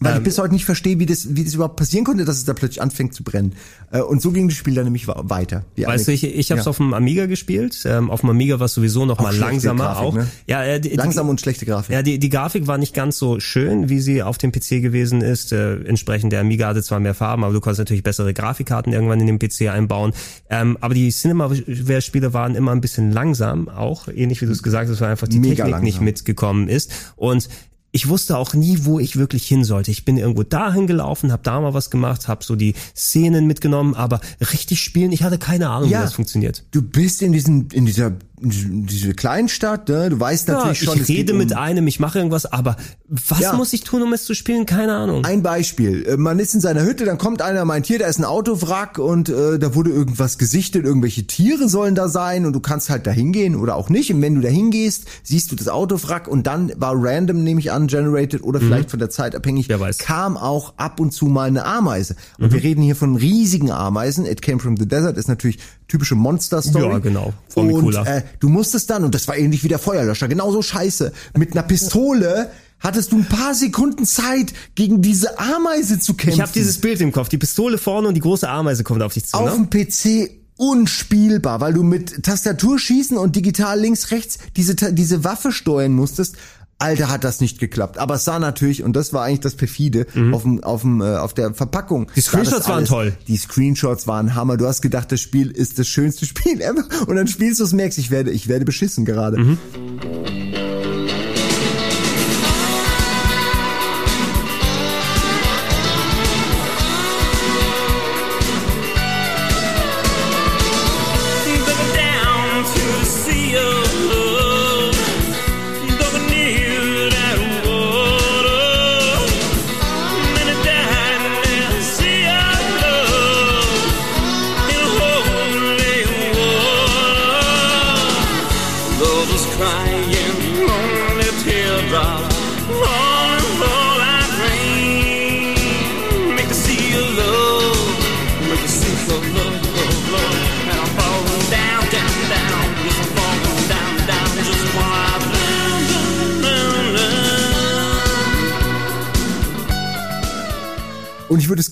Weil 0.00 0.12
Ähm, 0.12 0.18
ich 0.18 0.24
bis 0.24 0.38
heute 0.38 0.52
nicht 0.52 0.66
verstehe, 0.66 0.98
wie 0.98 1.06
das, 1.06 1.34
wie 1.36 1.42
das 1.44 1.54
überhaupt 1.54 1.76
passieren 1.76 2.04
konnte, 2.04 2.24
dass 2.26 2.36
es 2.36 2.44
da 2.44 2.52
plötzlich 2.52 2.82
anfängt 2.82 3.14
zu 3.14 3.24
brennen. 3.24 3.54
Äh, 3.92 4.00
Und 4.00 4.20
so 4.20 4.30
ging 4.30 4.46
das 4.48 4.56
Spiel 4.58 4.74
dann 4.74 4.84
nämlich 4.84 5.08
weiter. 5.08 5.64
Weißt 5.76 6.08
du, 6.08 6.12
ich, 6.12 6.22
ich 6.22 6.50
habe 6.50 6.58
es 6.60 6.66
Ja. 6.66 6.70
auf 6.70 6.76
dem 6.76 6.92
Amiga 6.92 7.24
gespielt. 7.26 7.80
Ähm, 7.86 8.10
auf 8.10 8.20
dem 8.20 8.28
Amiga 8.30 8.58
war 8.60 8.66
es 8.66 8.74
sowieso 8.74 9.06
noch 9.06 9.18
Auch 9.18 9.22
mal 9.22 9.34
langsamer 9.36 9.84
Grafik, 9.84 10.02
auch. 10.04 10.14
ne? 10.14 10.26
Ja, 10.46 10.62
äh, 10.64 10.80
die, 10.80 10.90
Langsam 10.90 11.26
die, 11.26 11.30
und 11.30 11.40
schlechte 11.40 11.64
Grafik. 11.64 11.94
Ja, 11.94 12.02
die, 12.02 12.18
die 12.18 12.28
Grafik 12.28 12.66
war 12.66 12.76
nicht 12.76 12.92
ganz 12.94 13.16
so 13.16 13.40
schön, 13.40 13.88
wie 13.88 14.00
sie 14.00 14.22
auf 14.22 14.36
dem 14.36 14.52
PC 14.52 14.82
gewesen 14.82 15.22
ist. 15.22 15.52
Äh, 15.52 15.76
entsprechend 15.84 16.32
der 16.32 16.40
Amiga 16.40 16.68
hatte 16.68 16.82
zwar 16.82 17.00
mehr 17.00 17.14
Farben, 17.14 17.42
aber 17.44 17.54
du 17.54 17.60
konntest 17.60 17.78
natürlich 17.78 18.02
bessere 18.02 18.34
Grafikkarten 18.34 18.92
irgendwann 18.92 19.20
in 19.20 19.26
den 19.26 19.38
PC 19.38 19.70
einbauen. 19.72 20.12
Ähm, 20.50 20.76
aber 20.82 20.92
die 20.92 21.10
Cinemaware-Spiele 21.10 22.32
waren 22.34 22.54
immer 22.54 22.72
ein 22.72 22.80
bisschen 22.80 23.12
langsam, 23.12 23.68
auch 23.68 24.08
ähnlich 24.08 24.42
wie 24.42 24.46
du 24.46 24.52
es 24.52 24.62
gesagt 24.62 24.90
hast, 24.90 25.00
weil 25.00 25.10
einfach 25.10 25.28
die 25.28 25.38
Mega 25.38 25.64
Technik 25.64 25.82
nicht 25.82 25.94
langsam. 25.94 26.04
mitgekommen 26.04 26.68
ist. 26.68 26.92
Und 27.16 27.48
ich 27.96 28.08
wusste 28.08 28.36
auch 28.36 28.52
nie, 28.54 28.80
wo 28.82 29.00
ich 29.00 29.16
wirklich 29.16 29.46
hin 29.46 29.64
sollte. 29.64 29.90
Ich 29.90 30.04
bin 30.04 30.18
irgendwo 30.18 30.42
dahin 30.42 30.86
gelaufen, 30.86 31.32
habe 31.32 31.42
da 31.42 31.60
mal 31.60 31.72
was 31.74 31.90
gemacht, 31.90 32.28
habe 32.28 32.44
so 32.44 32.54
die 32.54 32.74
Szenen 32.94 33.46
mitgenommen, 33.46 33.94
aber 33.94 34.20
richtig 34.52 34.80
spielen, 34.82 35.12
ich 35.12 35.22
hatte 35.22 35.38
keine 35.38 35.70
Ahnung, 35.70 35.88
Ja. 35.90 36.00
wie 36.00 36.02
das 36.04 36.12
funktioniert. 36.14 36.62
Du 36.72 36.82
bist 36.82 37.22
in 37.22 37.32
diesem, 37.32 37.68
in 37.72 37.86
dieser, 37.86 38.12
diese 38.38 39.14
Kleinstadt, 39.14 39.88
ne? 39.88 40.10
Du 40.10 40.20
weißt 40.20 40.48
natürlich 40.48 40.82
ja, 40.82 40.92
schon, 40.92 41.00
ich 41.02 41.08
rede 41.08 41.32
um, 41.32 41.38
mit 41.38 41.54
einem, 41.56 41.86
ich 41.86 42.00
mache 42.00 42.18
irgendwas, 42.18 42.44
aber 42.44 42.76
was 43.08 43.40
Ja. 43.40 43.54
muss 43.54 43.72
ich 43.72 43.82
tun, 43.82 44.02
um 44.02 44.12
es 44.12 44.24
zu 44.26 44.34
spielen? 44.34 44.66
Keine 44.66 44.94
Ahnung. 44.94 45.24
Ein 45.24 45.42
Beispiel. 45.42 46.04
Äh, 46.06 46.16
Man 46.18 46.38
ist 46.38 46.54
in 46.54 46.60
seiner 46.60 46.82
Hütte, 46.84 47.06
dann 47.06 47.16
kommt 47.16 47.40
einer, 47.40 47.64
meint 47.64 47.86
hier, 47.86 47.98
da 47.98 48.06
ist 48.06 48.18
ein 48.18 48.26
Autowrack 48.26 48.98
und 48.98 49.30
äh, 49.30 49.58
da 49.58 49.74
wurde 49.74 49.90
irgendwas 49.90 50.36
gesichtet, 50.36 50.84
irgendwelche 50.84 51.26
Tiere 51.26 51.70
sollen 51.70 51.94
da 51.94 52.08
sein 52.10 52.44
und 52.44 52.52
du 52.52 52.60
kannst 52.60 52.90
halt 52.90 53.06
da 53.06 53.10
hingehen 53.10 53.56
oder 53.56 53.74
auch 53.74 53.88
nicht. 53.88 54.12
Und 54.12 54.20
wenn 54.20 54.34
du 54.34 54.42
da 54.42 54.48
hingehst, 54.48 55.04
siehst 55.22 55.50
du 55.50 55.56
das 55.56 55.68
Autowrack 55.68 56.28
und 56.28 56.46
dann 56.46 56.70
war 56.76 56.92
random, 56.94 57.42
nehme 57.42 57.60
ich 57.60 57.72
an, 57.72 57.85
generated 57.86 58.42
oder 58.42 58.60
vielleicht 58.60 58.90
von 58.90 58.98
der 58.98 59.10
Zeit 59.10 59.34
abhängig, 59.34 59.68
kam 59.98 60.36
auch 60.36 60.74
ab 60.76 61.00
und 61.00 61.12
zu 61.12 61.26
mal 61.26 61.48
eine 61.48 61.64
Ameise. 61.64 62.16
Und 62.38 62.46
Mhm. 62.48 62.52
wir 62.52 62.62
reden 62.62 62.82
hier 62.82 62.96
von 62.96 63.16
riesigen 63.16 63.70
Ameisen. 63.70 64.26
It 64.26 64.42
Came 64.42 64.58
from 64.58 64.76
the 64.76 64.86
Desert 64.86 65.16
ist 65.16 65.28
natürlich 65.28 65.58
typische 65.88 66.14
Monster-Story. 66.14 66.92
Ja, 66.92 66.98
genau. 66.98 67.26
Und 67.54 67.70
Formicula. 67.70 68.04
äh, 68.04 68.22
du 68.40 68.48
musstest 68.48 68.90
dann, 68.90 69.04
und 69.04 69.14
das 69.14 69.28
war 69.28 69.36
ähnlich 69.36 69.62
wie 69.64 69.68
der 69.68 69.78
Feuerlöscher, 69.78 70.28
genauso 70.28 70.62
scheiße, 70.62 71.12
mit 71.36 71.52
einer 71.52 71.62
Pistole 71.62 72.50
hattest 72.78 73.12
du 73.12 73.16
ein 73.16 73.24
paar 73.24 73.54
Sekunden 73.54 74.04
Zeit, 74.04 74.52
gegen 74.74 75.00
diese 75.00 75.38
Ameise 75.38 75.98
zu 75.98 76.12
kämpfen. 76.14 76.34
Ich 76.34 76.40
habe 76.42 76.52
dieses 76.54 76.78
Bild 76.78 77.00
im 77.00 77.10
Kopf, 77.10 77.28
die 77.30 77.38
Pistole 77.38 77.78
vorne 77.78 78.08
und 78.08 78.14
die 78.14 78.20
große 78.20 78.46
Ameise 78.48 78.84
kommt 78.84 79.02
auf 79.02 79.14
dich 79.14 79.24
zu. 79.24 79.36
auf 79.36 79.58
ne? 79.58 79.66
dem 79.66 79.70
PC 79.70 80.30
unspielbar, 80.58 81.60
weil 81.60 81.74
du 81.74 81.82
mit 81.82 82.22
Tastatur 82.22 82.78
schießen 82.78 83.16
und 83.16 83.36
digital 83.36 83.78
links 83.80 84.10
rechts 84.10 84.38
diese 84.56 84.74
diese 84.74 85.24
Waffe 85.24 85.52
steuern 85.52 85.92
musstest. 85.92 86.36
Alter, 86.78 87.08
hat 87.08 87.24
das 87.24 87.40
nicht 87.40 87.58
geklappt. 87.58 87.98
Aber 87.98 88.16
es 88.16 88.24
sah 88.24 88.38
natürlich, 88.38 88.82
und 88.82 88.94
das 88.94 89.12
war 89.12 89.24
eigentlich 89.24 89.40
das 89.40 89.54
perfide, 89.54 90.06
auf 90.32 90.42
dem, 90.42 90.62
auf 90.62 90.82
dem, 90.82 91.00
äh, 91.00 91.16
auf 91.16 91.32
der 91.32 91.54
Verpackung. 91.54 92.02
Mhm. 92.02 92.10
Die 92.14 92.20
Screenshots 92.20 92.68
waren 92.68 92.84
toll. 92.84 93.16
Die 93.28 93.36
Screenshots 93.36 94.06
waren 94.06 94.34
Hammer. 94.34 94.56
Du 94.56 94.66
hast 94.66 94.82
gedacht, 94.82 95.10
das 95.10 95.20
Spiel 95.20 95.50
ist 95.50 95.78
das 95.78 95.88
schönste 95.88 96.26
Spiel 96.26 96.60
ever. 96.60 96.84
Und 97.06 97.16
dann 97.16 97.28
spielst 97.28 97.60
du 97.60 97.64
es, 97.64 97.72
merkst, 97.72 97.98
ich 97.98 98.10
werde, 98.10 98.30
ich 98.30 98.48
werde 98.48 98.64
beschissen 98.64 99.04
gerade. 99.04 99.38
Mhm. 99.38 99.58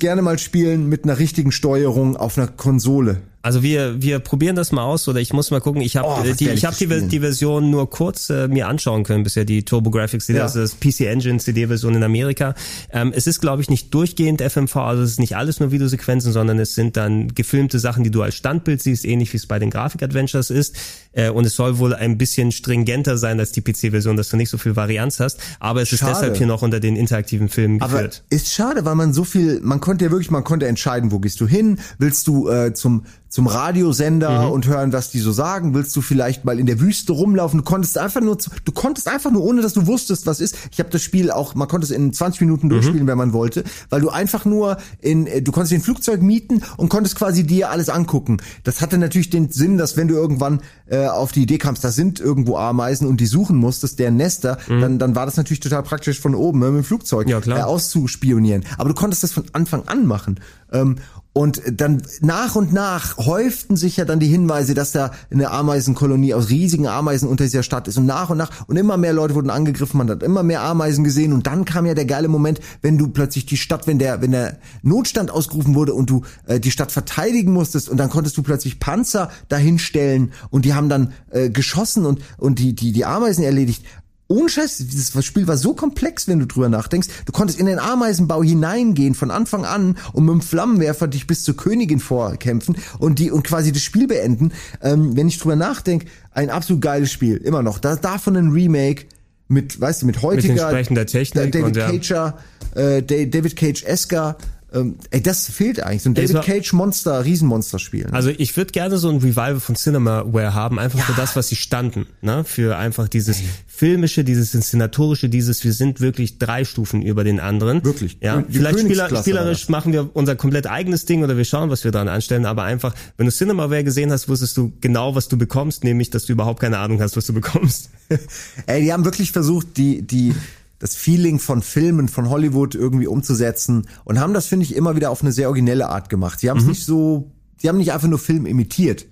Gerne 0.05 0.21
mal 0.21 0.39
spielen 0.39 0.91
mit 0.91 1.05
einer 1.05 1.19
richtigen 1.19 1.51
Steuerung 1.51 2.15
auf 2.19 2.37
einer 2.37 2.47
Konsole. 2.47 3.23
Also 3.45 3.63
wir 3.63 4.01
wir 4.01 4.21
probieren 4.21 4.57
das 4.57 4.73
mal 4.73 4.83
aus 4.83 5.07
oder 5.07 5.21
ich 5.21 5.35
muss 5.35 5.51
mal 5.51 5.61
gucken. 5.61 5.83
Ich 5.83 5.97
habe 5.99 6.09
Oh, 6.09 6.23
die 6.35 6.49
ich 6.49 6.65
habe 6.65 6.75
die, 6.77 7.09
die 7.09 7.21
Version 7.21 7.71
nur 7.71 7.91
kurz 7.91 8.31
äh, 8.31 8.49
mir 8.49 8.69
anschauen 8.69 9.05
können 9.05 9.23
bisher 9.23 9.45
die 9.45 9.65
TurboGrafx, 9.65 10.29
Ja. 10.29 10.35
das 10.39 10.57
ist 10.57 10.81
PC 10.81 11.01
Engine 11.03 11.39
CD 11.39 11.67
Version 11.67 11.95
in 11.95 12.03
Amerika. 12.03 12.55
Ähm, 12.91 13.13
es 13.15 13.27
ist 13.27 13.41
glaube 13.41 13.61
ich 13.61 13.69
nicht 13.69 13.93
durchgehend 13.93 14.41
FMV, 14.41 14.77
also 14.77 15.03
es 15.03 15.11
ist 15.13 15.21
nicht 15.21 15.37
alles 15.37 15.61
nur 15.61 15.73
Videosequenzen, 15.73 16.33
sondern 16.33 16.59
es 16.59 16.75
sind 16.75 16.97
dann 16.97 17.35
gefilmte 17.35 17.79
Sachen, 17.79 18.03
die 18.03 18.11
du 18.11 18.23
als 18.23 18.35
Standbild 18.35 18.83
siehst, 18.83 19.05
ähnlich 19.05 19.31
wie 19.35 19.37
es 19.37 19.47
bei 19.47 19.59
den 19.59 19.69
Grafik 19.69 20.03
Adventures 20.03 20.49
ist. 20.49 20.77
Äh, 21.13 21.29
und 21.29 21.45
es 21.45 21.55
soll 21.55 21.79
wohl 21.79 21.95
ein 21.95 22.17
bisschen 22.17 22.51
stringenter 22.51 23.19
sein 23.19 23.39
als 23.39 23.53
die 23.53 23.61
PC 23.61 23.91
Version, 23.91 24.17
dass 24.17 24.31
du 24.31 24.39
nicht 24.39 24.49
so 24.49 24.57
viel 24.57 24.75
Varianz 24.75 25.21
hast, 25.21 25.39
aber 25.61 25.83
es 25.83 25.93
ist 25.93 25.99
Schade. 26.01 26.13
deshalb 26.15 26.37
hier 26.39 26.47
noch 26.47 26.63
unter 26.63 26.81
den 26.81 26.97
interaktiven 26.97 27.51
Filmen 27.51 27.83
Aber 27.83 27.93
geführt. 27.93 28.25
ist 28.31 28.53
schade, 28.55 28.87
weil 28.87 28.95
man 28.95 29.13
so 29.13 29.25
viel, 29.25 29.61
man 29.63 29.81
konnte 29.81 30.07
ja 30.07 30.11
wirklich, 30.11 30.31
man 30.31 30.45
konnte 30.45 30.67
entscheiden, 30.67 31.13
wo 31.13 31.19
gehst 31.19 31.41
du 31.43 31.47
hin? 31.47 31.79
Willst 31.99 32.27
du 32.27 32.49
äh, 32.49 32.73
zum 32.73 33.05
zum 33.35 33.49
Radiosender 33.49 34.47
Mhm. 34.47 34.53
und 34.53 34.67
hören, 34.69 34.93
was 34.93 35.11
die 35.11 35.19
so 35.19 35.33
sagen? 35.33 35.75
Willst 35.75 35.95
du 35.97 36.01
vielleicht 36.03 36.45
mal 36.45 36.61
in 36.61 36.67
der 36.67 36.79
Wüste 36.79 37.13
rumlaufen? 37.13 37.59
Du 37.59 37.65
konntest 37.65 37.99
einfach 37.99 38.21
nur, 38.21 38.39
du 38.65 38.71
konntest 38.73 39.09
einfach 39.09 39.33
nur, 39.33 39.43
ohne 39.43 39.61
dass 39.61 39.73
du 39.73 39.89
wusstest, 39.89 40.25
was 40.27 40.39
ist. 40.39 40.57
Ich 40.71 40.79
habe 40.79 40.89
das 40.91 41.03
Spiel 41.03 41.33
auch, 41.33 41.57
man 41.57 41.67
konnte 41.67 41.85
es 41.85 41.91
in 41.91 42.13
20 42.13 42.43
Minuten 42.43 42.69
durchspielen, 42.69 43.09
wenn 43.09 43.19
man 43.19 43.33
wollte, 43.33 43.65
weil 43.91 44.01
du 44.01 44.11
einfach 44.11 44.45
nur 44.45 44.77
in, 45.01 45.27
äh, 45.27 45.43
du 45.43 45.51
konntest 45.51 45.73
dir 45.73 45.79
ein 45.79 45.83
Flugzeug 45.83 46.23
mieten 46.23 46.63
und 46.77 46.91
konntest 46.91 47.17
quasi 47.17 47.43
dir 47.45 47.71
alles 47.71 47.89
angucken. 47.89 48.37
Das 48.63 48.81
hatte 48.81 48.99
natürlich 48.99 49.31
den 49.31 49.51
Sinn, 49.51 49.79
dass 49.79 49.97
wenn 49.97 50.07
du 50.07 50.15
irgendwann 50.15 50.61
äh, 50.87 51.07
auf 51.09 51.33
die 51.33 51.43
Idee 51.43 51.59
kamst, 51.59 51.83
da 51.83 51.91
sind 51.91 52.21
irgendwo 52.21 52.57
Ameisen 52.57 53.09
und 53.09 53.21
die 53.21 53.27
suchen 53.27 53.57
musstest, 53.57 53.99
deren 53.99 54.17
Nester, 54.17 54.59
dann, 54.69 55.01
dann 55.01 55.17
war 55.17 55.27
das 55.27 55.37
natürlich 55.37 55.59
total 55.61 55.83
praktisch 55.83 56.21
von 56.21 56.37
oben 56.37 56.61
mit 56.61 56.69
dem 56.69 56.85
Flugzeug 56.85 57.29
Ja, 57.29 57.41
klar. 57.41 57.59
Äh, 57.59 57.63
auszuspionieren. 57.63 58.65
Aber 58.79 58.91
du 58.91 58.95
konntest 58.95 59.25
das 59.25 59.33
von 59.33 59.45
Anfang 59.55 59.89
an 59.89 60.07
machen. 60.07 60.39
Ähm, 60.73 60.97
und 61.35 61.63
dann 61.67 62.01
nach 62.21 62.55
und 62.55 62.73
nach 62.73 63.17
häuften 63.17 63.75
sich 63.75 63.97
ja 63.97 64.05
dann 64.05 64.21
die 64.21 64.29
Hinweise, 64.29 64.73
dass 64.75 64.93
da 64.93 65.11
eine 65.33 65.51
Ameisenkolonie 65.51 66.33
aus 66.33 66.49
riesigen 66.49 66.87
Ameisen 66.87 67.29
unter 67.29 67.43
dieser 67.43 67.65
Stadt 67.65 67.89
ist. 67.89 67.99
Und 67.99 68.07
nach 68.07 68.31
und 68.31 68.39
nach, 68.39 68.69
und 68.69 68.77
immer 68.77 68.97
mehr 68.97 69.13
Leute 69.13 69.35
wurden 69.35 69.51
angegriffen, 69.51 69.99
man 69.99 70.09
hat 70.09 70.23
immer 70.23 70.45
mehr 70.45 70.63
Ameisen 70.63 71.03
gesehen. 71.03 71.33
Und 71.33 71.49
dann 71.49 71.65
kam 71.65 71.87
ja 71.87 71.95
der 71.95 72.05
geile 72.05 72.29
Moment, 72.29 72.61
wenn 72.83 72.99
du 72.99 73.09
plötzlich 73.09 73.47
die 73.47 73.57
Stadt, 73.57 73.89
wenn 73.89 73.99
der, 73.99 74.23
wenn 74.23 74.31
der 74.31 74.59
Notstand 74.83 75.33
ausgerufen 75.33 75.75
wurde 75.75 75.93
und 75.93 76.09
du 76.09 76.23
äh, 76.47 76.61
die 76.61 76.71
Stadt 76.71 76.93
verteidigen 76.93 77.53
musstest 77.53 77.89
und 77.89 77.97
dann 77.97 78.11
konntest 78.11 78.37
du 78.37 78.45
plötzlich 78.45 78.79
Panzer 78.79 79.29
dahinstellen 79.49 80.33
und 80.51 80.65
die 80.65 80.75
haben 80.75 80.89
dann 80.89 81.15
äh, 81.33 81.51
geschossen 81.51 82.07
und, 82.07 82.21
und 82.39 82.61
die, 82.61 82.77
die, 82.77 82.93
die 82.93 83.05
Ameisen 83.05 83.43
erledigt. 83.43 83.85
Ohne 84.29 84.49
Scheiß, 84.49 84.79
dieses 84.79 85.25
Spiel 85.25 85.47
war 85.47 85.57
so 85.59 85.75
komplex, 85.75 86.27
wenn 86.29 86.39
du 86.39 86.47
drüber 86.47 86.69
nachdenkst. 86.71 87.09
Du 87.27 87.33
konntest 87.33 87.61
in 87.61 87.67
den 87.67 87.79
Ameisenbau 87.79 88.43
hineingehen 88.43 89.15
von 89.15 89.31
Anfang 89.31 89.65
an 89.67 89.97
und 90.13 90.25
mit 90.25 90.33
dem 90.33 90.41
Flammenwerfer 90.41 91.09
dich 91.09 91.27
bis 91.27 91.45
zur 91.45 91.57
Königin 91.57 92.01
vorkämpfen 92.01 92.77
und 92.99 93.19
die 93.19 93.31
und 93.31 93.45
quasi 93.45 93.71
das 93.71 93.83
Spiel 93.83 94.07
beenden. 94.07 94.53
Ähm, 94.81 95.15
wenn 95.17 95.29
ich 95.29 95.39
drüber 95.39 95.57
nachdenke, 95.57 96.07
ein 96.31 96.49
absolut 96.49 96.81
geiles 96.81 97.13
Spiel, 97.13 97.37
immer 97.37 97.63
noch. 97.63 97.79
Da 97.79 97.97
davon 97.97 98.37
ein 98.37 98.51
Remake 98.51 99.05
mit, 99.49 99.79
weißt 99.79 100.03
du, 100.03 100.07
mit 100.07 100.23
heutiger 100.23 100.55
entsprechender 100.55 101.05
Technik 101.05 101.53
David 101.53 101.67
und 101.67 101.77
ja. 101.77 101.91
Cager, 101.91 102.39
äh, 102.75 103.03
Da- 103.03 103.25
David 103.27 103.57
Cage 103.57 103.85
Esker. 103.85 104.37
Ähm, 104.75 104.97
ey, 105.11 105.23
das 105.23 105.47
fehlt 105.47 105.81
eigentlich. 105.81 106.03
So 106.03 106.11
ein 106.11 106.15
David 106.15 106.43
Cage 106.43 106.73
Monster, 106.73 107.25
Riesenmonster 107.25 107.79
spielen. 107.79 108.13
Also 108.13 108.31
ich 108.31 108.57
würde 108.57 108.73
gerne 108.73 108.99
so 108.99 109.09
ein 109.09 109.19
Revival 109.19 109.61
von 109.61 109.77
Cinemaware 109.77 110.53
haben, 110.53 110.79
einfach 110.79 110.99
für 111.01 111.13
das, 111.13 111.37
was 111.37 111.49
sie 111.49 111.57
standen, 111.57 112.07
ne? 112.23 112.45
Für 112.45 112.77
einfach 112.77 113.09
dieses 113.09 113.41
filmische, 113.67 114.25
dieses 114.25 114.55
inszenatorische, 114.55 115.29
dieses, 115.29 115.63
wir 115.65 115.73
sind 115.73 116.01
wirklich 116.01 116.39
drei 116.39 116.65
Stufen 116.65 117.03
über 117.03 117.23
den 117.23 117.39
anderen. 117.39 117.85
Wirklich. 117.85 118.19
Ja. 118.21 118.43
Die 118.43 118.59
Vielleicht 118.59 118.81
spieler, 118.81 119.15
spielerisch 119.17 119.69
machen 119.69 119.93
wir 119.93 120.11
unser 120.15 120.35
komplett 120.35 120.67
eigenes 120.67 121.05
Ding 121.05 121.23
oder 121.23 121.37
wir 121.37 121.45
schauen, 121.45 121.71
was 121.71 121.85
wir 121.85 121.93
dran 121.93 122.09
anstellen, 122.09 122.45
aber 122.45 122.65
einfach, 122.65 122.95
wenn 123.17 123.27
du 123.27 123.33
Cinemaware 123.33 123.85
gesehen 123.85 124.11
hast, 124.11 124.29
wusstest 124.29 124.57
du 124.57 124.73
genau, 124.81 125.15
was 125.15 125.29
du 125.29 125.39
bekommst, 125.39 125.85
nämlich, 125.85 126.11
dass 126.11 126.27
du 126.27 126.33
überhaupt 126.33 126.61
keine 126.61 126.79
Ahnung 126.79 127.01
hast, 127.01 127.17
was 127.17 127.27
du 127.27 127.33
bekommst. 127.33 127.91
Ey, 128.67 128.83
die 128.83 128.93
haben 128.93 129.05
wirklich 129.05 129.31
versucht, 129.31 129.77
die, 129.77 130.03
die, 130.03 130.35
das 130.79 130.97
Feeling 130.97 131.39
von 131.39 131.63
Filmen, 131.63 132.09
von 132.09 132.29
Hollywood 132.29 132.75
irgendwie 132.75 133.07
umzusetzen 133.07 133.87
und 134.05 134.21
haben 134.21 134.35
das, 134.35 134.47
finde 134.47 134.65
ich, 134.65 134.75
immer 134.75 134.97
wieder 134.97 135.11
auf 135.11 135.23
eine 135.23 135.33
sehr 135.33 135.49
originelle 135.49 135.89
Art 135.89 136.09
gemacht. 136.09 136.41
Sie 136.41 136.51
haben 136.51 136.59
es 136.59 136.67
nicht 136.67 136.85
so, 136.85 137.33
sie 137.57 137.69
haben 137.69 137.79
nicht 137.79 137.93
einfach 137.93 138.09
nur 138.09 138.19
Film 138.19 138.47
imitiert, 138.47 139.07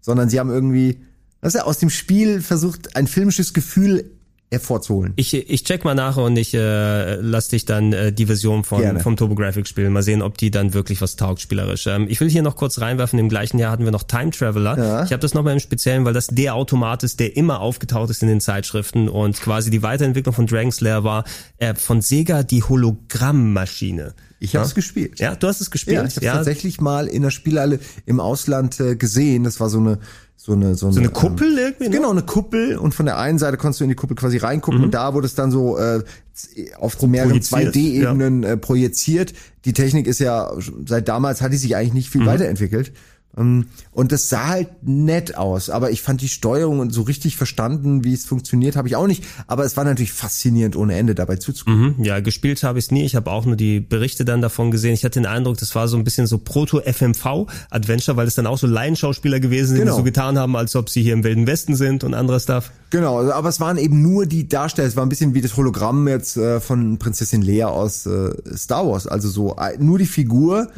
sondern 0.00 0.28
sie 0.28 0.38
haben 0.38 0.50
irgendwie, 0.50 1.00
weißt 1.40 1.56
du, 1.56 1.66
aus 1.66 1.78
dem 1.78 1.90
Spiel 1.90 2.40
versucht, 2.40 2.96
ein 2.96 3.06
filmisches 3.06 3.54
Gefühl 3.54 4.15
hervorzuholen. 4.56 5.12
Ich, 5.16 5.34
ich 5.34 5.64
check 5.64 5.84
mal 5.84 5.94
nach 5.94 6.16
und 6.16 6.36
ich 6.36 6.54
äh, 6.54 7.16
lass 7.16 7.48
dich 7.48 7.64
dann 7.64 7.92
äh, 7.92 8.12
die 8.12 8.26
Version 8.26 8.64
von, 8.64 8.80
Gerne. 8.80 9.00
vom 9.00 9.16
TurboGrafx 9.16 9.68
spielen. 9.68 9.92
Mal 9.92 10.02
sehen, 10.02 10.22
ob 10.22 10.38
die 10.38 10.50
dann 10.50 10.74
wirklich 10.74 11.00
was 11.00 11.16
taugt 11.16 11.40
spielerisch. 11.40 11.86
Ähm, 11.86 12.06
ich 12.08 12.20
will 12.20 12.28
hier 12.28 12.42
noch 12.42 12.56
kurz 12.56 12.80
reinwerfen, 12.80 13.18
im 13.18 13.28
gleichen 13.28 13.58
Jahr 13.58 13.72
hatten 13.72 13.84
wir 13.84 13.92
noch 13.92 14.02
Time 14.02 14.30
Traveler. 14.30 14.78
Ja. 14.78 15.04
Ich 15.04 15.12
habe 15.12 15.20
das 15.20 15.34
nochmal 15.34 15.54
im 15.54 15.60
Speziellen, 15.60 16.04
weil 16.04 16.12
das 16.12 16.28
der 16.28 16.54
Automat 16.54 17.02
ist, 17.02 17.20
der 17.20 17.36
immer 17.36 17.60
aufgetaucht 17.60 18.10
ist 18.10 18.22
in 18.22 18.28
den 18.28 18.40
Zeitschriften 18.40 19.08
und 19.08 19.40
quasi 19.40 19.70
die 19.70 19.82
Weiterentwicklung 19.82 20.34
von 20.34 20.46
Dragon 20.46 20.72
Slayer 20.72 21.04
war 21.04 21.24
äh, 21.58 21.74
von 21.74 22.00
Sega 22.00 22.42
die 22.42 22.62
Hologrammmaschine. 22.62 24.14
Ich 24.38 24.54
habe 24.54 24.66
es 24.66 24.74
gespielt. 24.74 25.18
Ja, 25.18 25.34
du 25.34 25.46
hast 25.48 25.60
es 25.60 25.70
gespielt. 25.70 25.96
Ja, 25.96 26.04
ich 26.04 26.16
habe 26.16 26.26
tatsächlich 26.26 26.80
mal 26.80 27.06
in 27.06 27.22
der 27.22 27.30
Spielhalle 27.30 27.80
im 28.04 28.20
Ausland 28.20 28.78
äh, 28.80 28.94
gesehen. 28.94 29.44
Das 29.44 29.60
war 29.60 29.70
so 29.70 29.78
eine 29.78 29.98
so 30.36 30.52
eine 30.52 30.74
so 30.74 30.86
eine, 30.86 30.94
So 30.94 31.00
eine 31.00 31.08
Kuppel 31.08 31.52
ähm, 31.52 31.58
irgendwie, 31.58 31.88
ne? 31.88 31.96
Genau, 31.96 32.10
eine 32.10 32.22
Kuppel 32.22 32.76
und 32.76 32.94
von 32.94 33.06
der 33.06 33.18
einen 33.18 33.38
Seite 33.38 33.56
konntest 33.56 33.80
du 33.80 33.84
in 33.84 33.90
die 33.90 33.96
Kuppel 33.96 34.16
quasi 34.16 34.36
reingucken 34.36 34.82
und 34.84 34.94
da 34.94 35.12
wurde 35.14 35.26
es 35.26 35.34
dann 35.34 35.50
so 35.50 35.76
äh, 35.78 36.02
auf 36.78 37.00
mehreren 37.02 37.30
Projiziert, 37.30 37.74
2D-Ebenen 37.74 38.42
äh, 38.44 38.56
projiziert. 38.56 39.32
Die 39.64 39.72
Technik 39.72 40.06
ist 40.06 40.20
ja 40.20 40.52
seit 40.86 41.08
damals 41.08 41.40
hat 41.42 41.52
die 41.52 41.56
sich 41.56 41.74
eigentlich 41.74 41.94
nicht 41.94 42.10
viel 42.10 42.20
Mhm. 42.22 42.26
weiterentwickelt. 42.26 42.92
Ähm, 43.36 43.66
Und 43.92 44.12
das 44.12 44.28
sah 44.28 44.46
halt 44.48 44.68
nett 44.82 45.36
aus, 45.36 45.68
aber 45.70 45.90
ich 45.90 46.02
fand 46.02 46.20
die 46.20 46.28
Steuerung 46.28 46.78
und 46.80 46.90
so 46.92 47.02
richtig 47.02 47.36
verstanden, 47.36 48.04
wie 48.04 48.14
es 48.14 48.24
funktioniert, 48.24 48.76
habe 48.76 48.88
ich 48.88 48.96
auch 48.96 49.06
nicht. 49.06 49.24
Aber 49.46 49.64
es 49.64 49.76
war 49.76 49.84
natürlich 49.84 50.12
faszinierend 50.12 50.76
ohne 50.76 50.94
Ende 50.96 51.14
dabei 51.14 51.36
zuzugucken. 51.36 51.96
Mhm, 51.98 52.04
ja, 52.04 52.20
gespielt 52.20 52.62
habe 52.62 52.78
ich 52.78 52.86
es 52.86 52.90
nie. 52.90 53.04
Ich 53.04 53.14
habe 53.16 53.30
auch 53.30 53.44
nur 53.44 53.56
die 53.56 53.80
Berichte 53.80 54.24
dann 54.24 54.40
davon 54.40 54.70
gesehen. 54.70 54.94
Ich 54.94 55.04
hatte 55.04 55.20
den 55.20 55.26
Eindruck, 55.26 55.58
das 55.58 55.74
war 55.74 55.88
so 55.88 55.96
ein 55.96 56.04
bisschen 56.04 56.26
so 56.26 56.38
Proto-FMV-Adventure, 56.38 58.16
weil 58.16 58.26
es 58.26 58.34
dann 58.34 58.46
auch 58.46 58.58
so 58.58 58.66
Laienschauspieler 58.66 59.40
gewesen 59.40 59.68
sind, 59.76 59.78
Genau. 59.80 59.92
die 59.92 59.96
so 59.98 60.04
getan 60.04 60.38
haben, 60.38 60.56
als 60.56 60.74
ob 60.76 60.88
sie 60.90 61.02
hier 61.02 61.12
im 61.12 61.24
Wilden 61.24 61.46
Westen 61.46 61.76
sind 61.76 62.04
und 62.04 62.14
anderer 62.14 62.40
Stuff. 62.40 62.70
Genau, 62.90 63.18
also, 63.18 63.32
aber 63.32 63.48
es 63.48 63.60
waren 63.60 63.76
eben 63.78 64.00
nur 64.02 64.26
die 64.26 64.48
Darsteller. 64.48 64.86
Es 64.88 64.96
war 64.96 65.04
ein 65.04 65.08
bisschen 65.08 65.34
wie 65.34 65.40
das 65.40 65.56
Hologramm 65.56 66.06
jetzt 66.08 66.36
äh, 66.36 66.60
von 66.60 66.98
Prinzessin 66.98 67.42
Leia 67.42 67.68
aus 67.68 68.06
äh, 68.06 68.30
Star 68.56 68.86
Wars. 68.88 69.06
Also 69.06 69.28
so 69.28 69.56
äh, 69.56 69.76
nur 69.78 69.98
die 69.98 70.06
Figur 70.06 70.68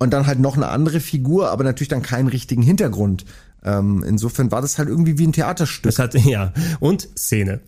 und 0.00 0.10
dann 0.12 0.26
halt 0.26 0.40
noch 0.40 0.56
eine 0.56 0.68
andere 0.68 0.98
Figur, 0.98 1.50
aber 1.50 1.62
natürlich 1.62 1.88
dann 1.88 2.02
keinen 2.02 2.26
richtigen 2.26 2.62
Hintergrund. 2.62 3.24
Ähm, 3.62 4.02
insofern 4.08 4.50
war 4.50 4.62
das 4.62 4.78
halt 4.78 4.88
irgendwie 4.88 5.18
wie 5.18 5.26
ein 5.26 5.32
Theaterstück. 5.34 5.82
Das 5.84 5.98
hat, 5.98 6.14
ja, 6.24 6.52
und 6.80 7.06
Szene. 7.16 7.60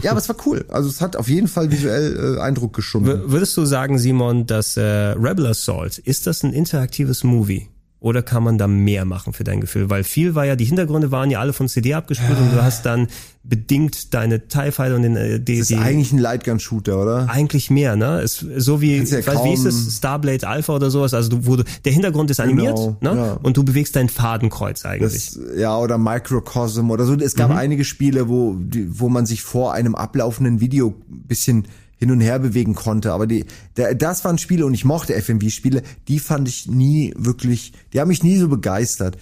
ja, 0.00 0.12
aber 0.12 0.20
es 0.20 0.28
war 0.28 0.36
cool. 0.46 0.64
Also 0.68 0.88
es 0.88 1.00
hat 1.00 1.16
auf 1.16 1.28
jeden 1.28 1.48
Fall 1.48 1.70
visuell 1.72 2.36
äh, 2.36 2.40
Eindruck 2.40 2.72
geschunden. 2.72 3.24
W- 3.26 3.32
Würdest 3.32 3.56
du 3.56 3.64
sagen, 3.66 3.98
Simon, 3.98 4.46
dass 4.46 4.76
äh, 4.76 4.82
Rebel 4.82 5.46
Assault, 5.48 5.98
ist 5.98 6.26
das 6.28 6.44
ein 6.44 6.52
interaktives 6.52 7.24
Movie? 7.24 7.68
Oder 8.02 8.22
kann 8.22 8.42
man 8.42 8.56
da 8.56 8.66
mehr 8.66 9.04
machen 9.04 9.34
für 9.34 9.44
dein 9.44 9.60
Gefühl? 9.60 9.90
Weil 9.90 10.04
viel 10.04 10.34
war 10.34 10.46
ja, 10.46 10.56
die 10.56 10.64
Hintergründe 10.64 11.10
waren 11.10 11.30
ja 11.30 11.38
alle 11.40 11.52
von 11.52 11.68
CD 11.68 11.92
abgespielt 11.92 12.38
und 12.38 12.50
du 12.50 12.62
hast 12.62 12.86
dann 12.86 13.08
bedingt 13.42 14.14
deine 14.14 14.48
TIE 14.48 14.70
Fighter 14.72 14.96
und 14.96 15.02
den, 15.02 15.16
äh, 15.16 15.38
die, 15.40 15.58
Das 15.58 15.62
ist 15.62 15.70
die 15.70 15.76
eigentlich 15.76 16.12
ein 16.12 16.18
Lightgun-Shooter, 16.18 17.00
oder? 17.02 17.28
eigentlich 17.30 17.70
mehr, 17.70 17.96
ne? 17.96 18.20
Es, 18.20 18.38
so 18.38 18.80
wie, 18.80 18.96
ja 18.98 19.26
weiß, 19.26 19.44
wie 19.44 19.52
ist 19.52 19.64
es, 19.66 19.96
Starblade 19.98 20.46
Alpha 20.48 20.74
oder 20.74 20.90
sowas, 20.90 21.12
also 21.12 21.28
du, 21.28 21.46
wo 21.46 21.56
du, 21.56 21.64
der 21.84 21.92
Hintergrund 21.92 22.30
ist 22.30 22.40
animiert, 22.40 22.76
Genau, 22.76 22.96
ne? 23.00 23.16
ja. 23.20 23.32
Und 23.42 23.56
du 23.58 23.64
bewegst 23.64 23.96
dein 23.96 24.08
Fadenkreuz 24.08 24.84
eigentlich. 24.86 25.32
Das, 25.34 25.38
ja, 25.58 25.76
oder 25.78 25.98
Microcosm 25.98 26.90
oder 26.90 27.04
so. 27.04 27.14
Es 27.16 27.34
gab 27.34 27.50
Mhm. 27.50 27.56
einige 27.56 27.84
Spiele, 27.84 28.28
wo, 28.28 28.54
die, 28.58 28.98
wo 28.98 29.08
man 29.10 29.26
sich 29.26 29.42
vor 29.42 29.72
einem 29.74 29.94
ablaufenden 29.94 30.60
Video 30.60 30.94
ein 31.10 31.26
bisschen 31.26 31.66
hin 32.00 32.10
und 32.10 32.20
her 32.20 32.38
bewegen 32.38 32.74
konnte. 32.74 33.12
Aber 33.12 33.26
die, 33.26 33.44
das 33.74 34.24
waren 34.24 34.38
Spiele 34.38 34.66
und 34.66 34.74
ich 34.74 34.84
mochte 34.84 35.14
FMV-Spiele, 35.14 35.82
die 36.08 36.18
fand 36.18 36.48
ich 36.48 36.66
nie 36.66 37.12
wirklich, 37.16 37.72
die 37.92 38.00
haben 38.00 38.08
mich 38.08 38.24
nie 38.24 38.38
so 38.38 38.48
begeistert. 38.48 39.18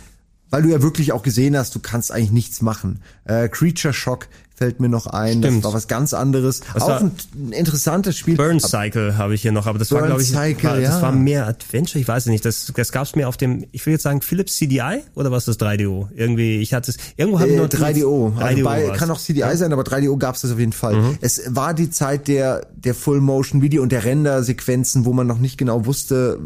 Weil 0.51 0.63
du 0.63 0.71
ja 0.71 0.81
wirklich 0.81 1.13
auch 1.13 1.23
gesehen 1.23 1.59
hast, 1.59 1.75
du 1.75 1.81
kannst 1.81 2.11
eigentlich 2.11 2.31
nichts 2.31 2.63
machen. 2.63 3.03
Äh, 3.25 3.51
Creature 3.51 3.93
Shock 3.93 4.29
fällt 4.59 4.81
mir 4.81 4.89
noch 4.89 5.07
ein. 5.07 5.39
Stimmt. 5.39 5.59
Das 5.59 5.65
war 5.65 5.73
was 5.75 5.89
ganz 5.89 6.13
anderes. 6.13 6.61
Das 6.75 6.83
auch 6.83 6.89
war- 6.89 7.01
ein, 7.01 7.13
ein 7.37 7.53
interessantes 7.53 8.17
Spiel. 8.19 8.37
Burn 8.37 8.59
Cycle 8.61 9.17
habe 9.17 9.35
ich 9.35 9.43
hier 9.43 9.53
noch, 9.53 9.67
aber 9.67 9.79
das 9.79 9.91
war, 9.93 9.99
Burn 10.01 10.09
glaube 10.11 10.23
ich, 10.23 10.29
Cycle, 10.31 10.69
war, 10.71 10.77
das 10.81 10.85
ja. 10.97 11.03
war 11.03 11.13
mehr 11.13 11.47
Adventure, 11.47 12.01
ich 12.01 12.09
weiß 12.09 12.25
es 12.25 12.29
nicht. 12.31 12.45
Das, 12.45 12.73
das 12.75 12.93
gab's 12.93 13.15
mir 13.15 13.29
auf 13.29 13.37
dem, 13.37 13.65
ich 13.73 13.87
will 13.87 13.93
jetzt 13.93 14.03
sagen 14.03 14.21
Philips 14.21 14.57
CDI 14.57 15.03
oder 15.15 15.31
was 15.31 15.45
das 15.45 15.59
3DO? 15.61 16.09
Irgendwie, 16.15 16.59
ich 16.59 16.75
hatte 16.75 16.91
es, 16.91 16.97
irgendwo 17.17 17.39
habe 17.41 17.51
ich 17.51 17.57
Äh, 17.57 17.61
noch 17.61 17.69
3DO. 17.69 18.37
3DO 18.37 18.39
also 18.39 18.65
bei, 18.65 18.89
kann 18.97 19.11
auch 19.11 19.21
CDI 19.21 19.57
sein, 19.57 19.73
aber 19.73 19.83
3DO 19.83 20.19
gab 20.19 20.35
es 20.35 20.41
das 20.43 20.51
auf 20.53 20.59
jeden 20.59 20.73
Fall. 20.73 20.95
Mhm. 20.97 21.19
Es 21.21 21.43
war 21.55 21.73
die 21.75 21.91
Zeit 21.91 22.27
der, 22.29 22.67
der 22.75 22.95
Full-Motion-Video 22.95 23.83
und 23.83 23.93
der 23.93 24.05
Render-Sequenzen, 24.05 25.05
wo 25.05 25.13
man 25.13 25.27
noch 25.27 25.39
nicht 25.39 25.57
genau 25.59 25.87
wusste, 25.87 26.39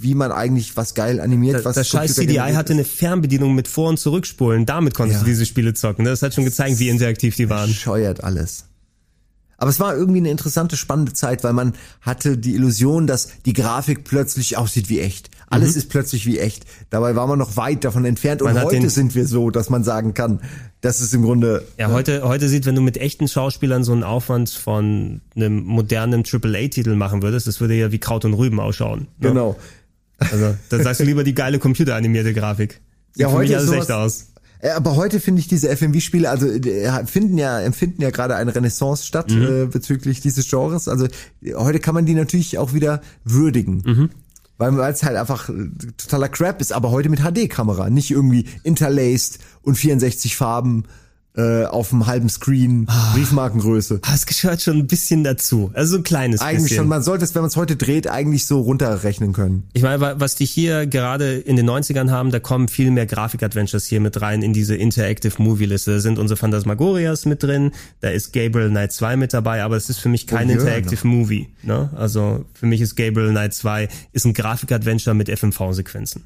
wie 0.00 0.14
man 0.14 0.32
eigentlich 0.32 0.76
was 0.76 0.94
geil 0.94 1.20
animiert. 1.20 1.56
Das, 1.56 1.64
was 1.64 1.74
das 1.74 1.88
scheiß 1.88 2.14
CDI 2.14 2.36
hatte 2.54 2.72
eine 2.72 2.84
Fernbedienung 2.84 3.54
mit 3.54 3.68
Vor- 3.68 3.88
und 3.88 3.98
Zurückspulen. 3.98 4.64
Damit 4.64 4.94
konntest 4.94 5.20
Ja. 5.20 5.24
du 5.24 5.30
diese 5.30 5.44
Spiele 5.44 5.74
zocken. 5.74 6.04
ne? 6.04 6.10
Das 6.10 6.22
hat 6.22 6.34
schon 6.34 6.44
gezeigt, 6.44 6.78
wie 6.78 6.88
interaktiv 6.88 7.34
die 7.36 7.50
waren. 7.50 7.57
Scheuert 7.66 8.22
alles. 8.22 8.64
Aber 9.60 9.70
es 9.70 9.80
war 9.80 9.96
irgendwie 9.96 10.18
eine 10.20 10.30
interessante, 10.30 10.76
spannende 10.76 11.14
Zeit, 11.14 11.42
weil 11.42 11.52
man 11.52 11.72
hatte 12.00 12.38
die 12.38 12.54
Illusion, 12.54 13.08
dass 13.08 13.28
die 13.44 13.54
Grafik 13.54 14.04
plötzlich 14.04 14.56
aussieht 14.56 14.88
wie 14.88 15.00
echt. 15.00 15.30
Alles 15.50 15.72
Mhm. 15.72 15.78
ist 15.78 15.88
plötzlich 15.88 16.26
wie 16.26 16.38
echt. 16.38 16.64
Dabei 16.90 17.16
war 17.16 17.26
man 17.26 17.40
noch 17.40 17.56
weit 17.56 17.82
davon 17.82 18.04
entfernt. 18.04 18.40
Und 18.40 18.48
Man 18.52 18.58
hat 18.58 18.66
heute 18.66 18.88
sind 18.88 19.16
wir 19.16 19.26
so, 19.26 19.50
dass 19.50 19.68
man 19.68 19.82
sagen 19.82 20.14
kann, 20.14 20.40
das 20.80 21.00
ist 21.00 21.12
im 21.12 21.22
Grunde 21.22 21.64
Ja, 21.76 21.90
heute, 21.90 22.22
heute 22.22 22.48
sieht, 22.48 22.66
wenn 22.66 22.76
du 22.76 22.82
mit 22.82 22.98
echten 22.98 23.26
Schauspielern 23.26 23.82
so 23.82 23.90
einen 23.92 24.04
Aufwand 24.04 24.50
von 24.50 25.22
einem 25.34 25.64
modernen 25.64 26.22
AAA-Titel 26.22 26.94
machen 26.94 27.22
würdest, 27.22 27.48
das 27.48 27.60
würde 27.60 27.74
ja 27.74 27.90
wie 27.90 27.98
Kraut 27.98 28.24
und 28.24 28.34
Rüben 28.34 28.60
ausschauen. 28.60 29.08
ne? 29.18 29.28
Genau. 29.30 29.56
Also, 30.18 30.54
dann 30.68 30.82
sagst 30.84 31.00
du 31.00 31.04
lieber 31.04 31.24
die 31.24 31.34
geile 31.34 31.58
computeranimierte 31.58 32.32
Grafik. 32.32 32.80
Sieht 33.12 33.22
Ja, 33.22 33.28
für 33.30 33.38
mich 33.38 33.48
heute 33.48 33.58
alles 33.58 33.70
ist 33.70 33.76
echt 33.76 33.86
sowas- 33.88 34.20
aus. 34.22 34.26
Äh, 34.60 34.70
Aber 34.70 34.96
heute 34.96 35.20
finde 35.20 35.40
ich 35.40 35.48
diese 35.48 35.68
FMV-Spiele, 35.74 36.28
also 36.28 36.46
äh, 36.48 37.06
finden 37.06 37.38
ja, 37.38 37.60
empfinden 37.60 38.02
ja 38.02 38.10
gerade 38.10 38.36
eine 38.36 38.54
Renaissance 38.54 39.06
statt 39.06 39.30
Mhm. 39.30 39.42
äh, 39.42 39.66
bezüglich 39.66 40.20
dieses 40.20 40.48
Genres. 40.48 40.88
Also 40.88 41.06
heute 41.54 41.78
kann 41.80 41.94
man 41.94 42.06
die 42.06 42.14
natürlich 42.14 42.58
auch 42.58 42.72
wieder 42.74 43.00
würdigen. 43.24 43.82
Mhm. 43.84 44.10
Weil 44.58 44.76
weil 44.76 44.92
es 44.92 45.04
halt 45.04 45.16
einfach 45.16 45.48
äh, 45.48 45.68
totaler 45.96 46.28
Crap 46.28 46.60
ist, 46.60 46.72
aber 46.72 46.90
heute 46.90 47.08
mit 47.08 47.20
HD-Kamera, 47.20 47.90
nicht 47.90 48.10
irgendwie 48.10 48.46
interlaced 48.64 49.38
und 49.62 49.76
64 49.76 50.34
Farben 50.34 50.84
äh, 51.38 51.64
auf 51.64 51.92
einem 51.92 52.06
halben 52.06 52.28
Screen, 52.28 52.84
Ah. 52.88 53.12
Briefmarkengröße. 53.14 54.00
Ah, 54.02 54.14
es 54.14 54.26
gehört 54.26 54.60
schon 54.60 54.76
ein 54.78 54.86
bisschen 54.88 55.22
dazu. 55.24 55.70
Also 55.72 55.92
so 55.92 55.96
ein 55.98 56.02
kleines 56.02 56.40
Eigentlich 56.40 56.64
bisschen. 56.64 56.76
schon, 56.78 56.88
man 56.88 57.02
sollte 57.02 57.24
es, 57.24 57.34
wenn 57.34 57.42
man 57.42 57.48
es 57.48 57.56
heute 57.56 57.76
dreht, 57.76 58.10
eigentlich 58.10 58.44
so 58.46 58.60
runterrechnen 58.60 59.32
können. 59.32 59.62
Ich 59.72 59.82
meine, 59.82 60.00
wa- 60.00 60.14
was 60.18 60.34
die 60.34 60.44
hier 60.46 60.86
gerade 60.86 61.34
in 61.38 61.54
den 61.56 61.64
90ern 61.70 62.10
haben, 62.10 62.30
da 62.32 62.40
kommen 62.40 62.66
viel 62.68 62.90
mehr 62.90 63.06
Grafik-Adventures 63.06 63.84
hier 63.86 64.00
mit 64.00 64.20
rein 64.20 64.42
in 64.42 64.52
diese 64.52 64.74
Interactive 64.74 65.40
Movie-Liste. 65.40 65.92
Da 65.92 66.00
sind 66.00 66.18
unsere 66.18 66.36
Phantasmagorias 66.36 67.24
mit 67.24 67.42
drin, 67.42 67.70
da 68.00 68.08
ist 68.10 68.32
Gabriel 68.32 68.70
Knight 68.70 68.92
2 68.92 69.16
mit 69.16 69.32
dabei, 69.32 69.62
aber 69.62 69.76
es 69.76 69.88
ist 69.88 69.98
für 70.00 70.08
mich 70.08 70.26
kein 70.26 70.48
Oh, 70.48 70.52
ja, 70.52 70.58
Interactive 70.58 71.06
Movie. 71.06 71.48
Ne? 71.62 71.90
Also 71.96 72.44
für 72.54 72.66
mich 72.66 72.80
ist 72.80 72.96
Gabriel 72.96 73.30
Knight 73.30 73.54
2 73.54 73.88
ist 74.12 74.24
ein 74.26 74.34
Grafik-Adventure 74.34 75.14
mit 75.14 75.28
FMV-Sequenzen. 75.30 76.24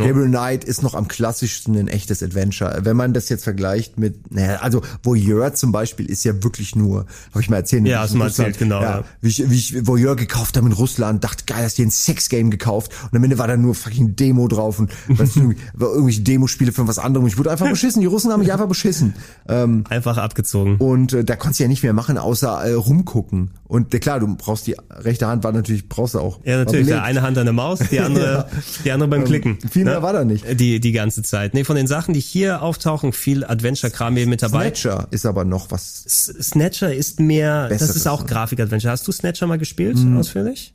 Ja, 0.00 0.06
Gabriel 0.08 0.28
Knight 0.28 0.64
ist 0.64 0.82
noch 0.82 0.94
am 0.94 1.08
klassischsten 1.08 1.76
ein 1.76 1.88
echtes 1.88 2.22
Adventure. 2.22 2.80
Wenn 2.82 2.96
man 2.96 3.12
das 3.12 3.28
jetzt 3.28 3.44
vergleicht 3.44 3.98
mit, 3.98 4.32
naja, 4.32 4.56
also 4.60 4.82
Voyeur 5.02 5.54
zum 5.54 5.72
Beispiel 5.72 6.06
ist 6.06 6.24
ja 6.24 6.42
wirklich 6.42 6.74
nur, 6.76 7.06
habe 7.30 7.40
ich 7.42 7.50
mal 7.50 7.56
erzählt. 7.56 7.86
Ja, 7.86 7.98
wie 7.98 8.00
hast 8.00 8.06
ich 8.08 8.12
du 8.12 8.18
mal 8.18 8.26
erzählt, 8.26 8.58
genau, 8.58 8.80
Ja, 8.82 8.90
ja. 8.98 9.04
Wie, 9.20 9.28
ich, 9.28 9.50
wie 9.50 9.54
ich 9.56 9.86
Voyeur 9.86 10.16
gekauft 10.16 10.56
habe 10.56 10.66
in 10.66 10.72
Russland, 10.72 11.22
dachte, 11.24 11.44
geil, 11.46 11.64
hast 11.64 11.78
dir 11.78 11.86
ein 11.86 11.90
Sexgame 11.90 12.50
gekauft 12.50 12.92
und 13.10 13.16
am 13.16 13.22
Ende 13.24 13.38
war 13.38 13.46
da 13.48 13.56
nur 13.56 13.74
fucking 13.74 14.16
Demo 14.16 14.48
drauf 14.48 14.78
und 14.78 14.90
irgendwie, 15.08 15.56
war 15.74 15.90
irgendwelche 15.90 16.22
Demospiele 16.22 16.72
für 16.72 16.86
was 16.88 16.98
anderem. 16.98 17.26
Ich 17.26 17.38
wurde 17.38 17.50
einfach 17.50 17.68
beschissen. 17.70 18.00
Die 18.00 18.06
Russen 18.06 18.32
haben 18.32 18.40
mich 18.40 18.52
einfach 18.52 18.68
beschissen. 18.68 19.14
Ähm, 19.48 19.84
einfach 19.88 20.16
abgezogen. 20.18 20.76
Und 20.76 21.12
äh, 21.12 21.24
da 21.24 21.36
konntest 21.36 21.60
du 21.60 21.64
ja 21.64 21.68
nicht 21.68 21.82
mehr 21.82 21.92
machen, 21.92 22.18
außer 22.18 22.62
äh, 22.64 22.72
rumgucken. 22.72 23.50
Und 23.66 23.94
äh, 23.94 23.98
klar, 23.98 24.20
du 24.20 24.34
brauchst 24.36 24.66
die 24.66 24.76
rechte 24.90 25.26
Hand, 25.26 25.44
war 25.44 25.52
natürlich, 25.52 25.88
brauchst 25.88 26.14
du 26.14 26.18
auch. 26.20 26.40
Ja, 26.44 26.58
natürlich. 26.58 26.86
Belegt. 26.86 27.02
eine 27.04 27.22
Hand 27.22 27.38
an 27.38 27.44
der 27.44 27.52
Maus, 27.52 27.78
die 27.90 28.00
andere, 28.00 28.20
Ja. 28.30 28.46
die 28.84 28.90
andere 28.92 29.08
beim 29.08 29.20
Ähm, 29.20 29.26
Klicken. 29.26 29.58
viel 29.70 29.84
mehr 29.90 30.02
war 30.02 30.12
da 30.12 30.24
nicht. 30.24 30.44
Die, 30.60 30.80
die 30.80 30.92
ganze 30.92 31.22
Zeit. 31.22 31.54
Nee, 31.54 31.64
von 31.64 31.76
den 31.76 31.86
Sachen, 31.86 32.14
die 32.14 32.20
hier 32.20 32.62
auftauchen, 32.62 33.12
viel 33.12 33.44
Adventure-Kram 33.44 34.16
hier 34.16 34.26
mit 34.26 34.42
dabei. 34.42 34.64
Snatcher 34.74 35.08
ist 35.10 35.26
aber 35.26 35.44
noch 35.44 35.70
was. 35.70 36.04
S- 36.06 36.34
Snatcher 36.50 36.94
ist 36.94 37.20
mehr, 37.20 37.68
das 37.68 37.78
Besseres, 37.80 37.96
ist 37.96 38.06
auch 38.06 38.22
ne? 38.22 38.28
Grafik-Adventure. 38.28 38.90
Hast 38.92 39.06
du 39.06 39.12
Snatcher 39.12 39.46
mal 39.46 39.58
gespielt, 39.58 39.96
Mhm. 39.98 40.16
ausführlich? 40.18 40.74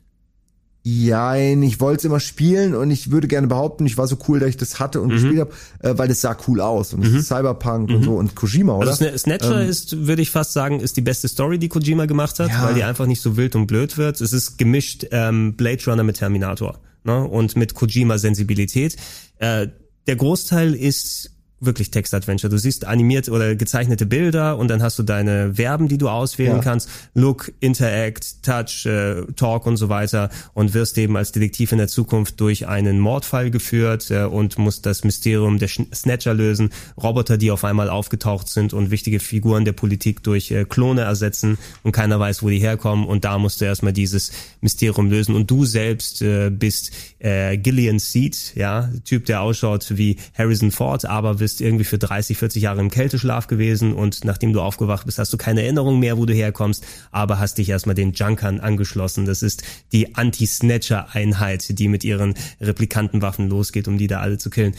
Jein, 0.88 1.64
ich 1.64 1.80
wollte 1.80 1.98
es 1.98 2.04
immer 2.04 2.20
spielen 2.20 2.76
und 2.76 2.92
ich 2.92 3.10
würde 3.10 3.26
gerne 3.26 3.48
behaupten, 3.48 3.86
ich 3.86 3.98
war 3.98 4.06
so 4.06 4.16
cool, 4.28 4.38
dass 4.38 4.50
ich 4.50 4.56
das 4.56 4.78
hatte 4.78 5.00
und 5.00 5.08
Mhm. 5.08 5.12
gespielt 5.14 5.40
habe, 5.40 5.50
äh, 5.80 5.98
weil 5.98 6.06
das 6.06 6.20
sah 6.20 6.36
cool 6.46 6.60
aus 6.60 6.94
und 6.94 7.04
es 7.04 7.12
ist 7.12 7.26
Cyberpunk 7.26 7.88
und 7.90 7.98
Mhm. 8.00 8.04
so 8.04 8.14
und 8.14 8.36
Kojima, 8.36 8.74
oder? 8.76 8.90
Also 8.90 9.04
Sna- 9.04 9.18
Snatcher 9.18 9.62
Ähm, 9.62 9.68
ist, 9.68 10.06
würde 10.06 10.22
ich 10.22 10.30
fast 10.30 10.52
sagen, 10.52 10.78
ist 10.78 10.96
die 10.96 11.00
beste 11.00 11.26
Story, 11.26 11.58
die 11.58 11.68
Kojima 11.68 12.06
gemacht 12.06 12.38
hat, 12.38 12.50
Ja. 12.50 12.62
weil 12.64 12.74
die 12.74 12.84
einfach 12.84 13.06
nicht 13.06 13.20
so 13.20 13.36
wild 13.36 13.56
und 13.56 13.66
blöd 13.66 13.98
wird. 13.98 14.20
Es 14.20 14.32
ist 14.32 14.58
gemischt 14.58 15.06
ähm, 15.10 15.54
Blade 15.56 15.82
Runner 15.88 16.04
mit 16.04 16.18
Terminator 16.18 16.78
ne? 17.06 17.24
und 17.24 17.56
mit 17.56 17.74
Kojima-Sensibilität. 17.74 18.96
Äh, 19.38 19.68
der 20.06 20.16
Großteil 20.16 20.74
ist 20.74 21.35
wirklich 21.60 21.90
Text-Adventure. 21.90 22.50
Du 22.50 22.58
siehst 22.58 22.84
animiert 22.84 23.28
oder 23.28 23.54
gezeichnete 23.56 24.04
Bilder 24.06 24.58
und 24.58 24.68
dann 24.68 24.82
hast 24.82 24.98
du 24.98 25.02
deine 25.02 25.54
Verben, 25.54 25.88
die 25.88 25.98
du 25.98 26.08
auswählen 26.08 26.56
Ja. 26.56 26.62
kannst. 26.62 26.88
Look, 27.14 27.52
Interact, 27.60 28.42
Touch, 28.42 28.84
äh, 28.86 29.22
Talk 29.36 29.66
und 29.66 29.76
so 29.76 29.88
weiter 29.88 30.28
und 30.54 30.74
wirst 30.74 30.98
eben 30.98 31.16
als 31.16 31.32
Detektiv 31.32 31.72
in 31.72 31.78
der 31.78 31.88
Zukunft 31.88 32.40
durch 32.40 32.68
einen 32.68 32.98
Mordfall 33.00 33.50
geführt 33.50 34.10
äh, 34.10 34.24
und 34.24 34.58
musst 34.58 34.86
das 34.86 35.04
Mysterium 35.04 35.58
der 35.58 35.68
Snatcher 35.68 36.34
lösen. 36.34 36.70
Roboter, 37.02 37.38
die 37.38 37.50
auf 37.50 37.64
einmal 37.64 37.88
aufgetaucht 37.88 38.48
sind 38.48 38.72
und 38.72 38.90
wichtige 38.90 39.20
Figuren 39.20 39.64
der 39.64 39.72
Politik 39.72 40.22
durch 40.22 40.50
äh, 40.50 40.64
Klone 40.64 41.02
ersetzen 41.02 41.58
und 41.82 41.92
keiner 41.92 42.20
weiß, 42.20 42.42
wo 42.42 42.50
die 42.50 42.58
herkommen 42.58 43.06
und 43.06 43.24
da 43.24 43.38
musst 43.38 43.60
du 43.60 43.64
erstmal 43.64 43.92
dieses 43.92 44.32
Mysterium 44.60 45.10
lösen 45.10 45.34
und 45.34 45.50
du 45.50 45.64
selbst 45.64 46.20
äh, 46.22 46.50
bist 46.50 46.92
äh, 47.18 47.56
Gillian 47.56 47.98
Seed, 47.98 48.52
ja, 48.56 48.90
Typ, 49.04 49.24
der 49.26 49.40
ausschaut 49.40 49.86
wie 49.96 50.16
Harrison 50.36 50.70
Ford, 50.70 51.04
aber 51.06 51.40
bist 51.46 51.60
irgendwie 51.60 51.84
für 51.84 51.96
30, 51.96 52.38
40 52.38 52.60
Jahre 52.60 52.80
im 52.80 52.90
Kälteschlaf 52.90 53.46
gewesen 53.46 53.92
und 53.92 54.24
nachdem 54.24 54.52
du 54.52 54.60
aufgewacht 54.60 55.06
bist, 55.06 55.20
hast 55.20 55.32
du 55.32 55.36
keine 55.36 55.62
Erinnerung 55.62 56.00
mehr, 56.00 56.18
wo 56.18 56.26
du 56.26 56.34
herkommst, 56.34 56.84
aber 57.12 57.38
hast 57.38 57.58
dich 57.58 57.68
erstmal 57.68 57.94
den 57.94 58.14
Junkern 58.14 58.58
angeschlossen. 58.58 59.26
Das 59.26 59.42
ist 59.44 59.62
die 59.92 60.16
Anti-Snatcher-Einheit, 60.16 61.78
die 61.78 61.86
mit 61.86 62.02
ihren 62.02 62.34
Replikantenwaffen 62.60 63.48
losgeht, 63.48 63.86
um 63.86 63.96
die 63.96 64.08
da 64.08 64.18
alle 64.18 64.38
zu 64.38 64.50
killen. 64.50 64.74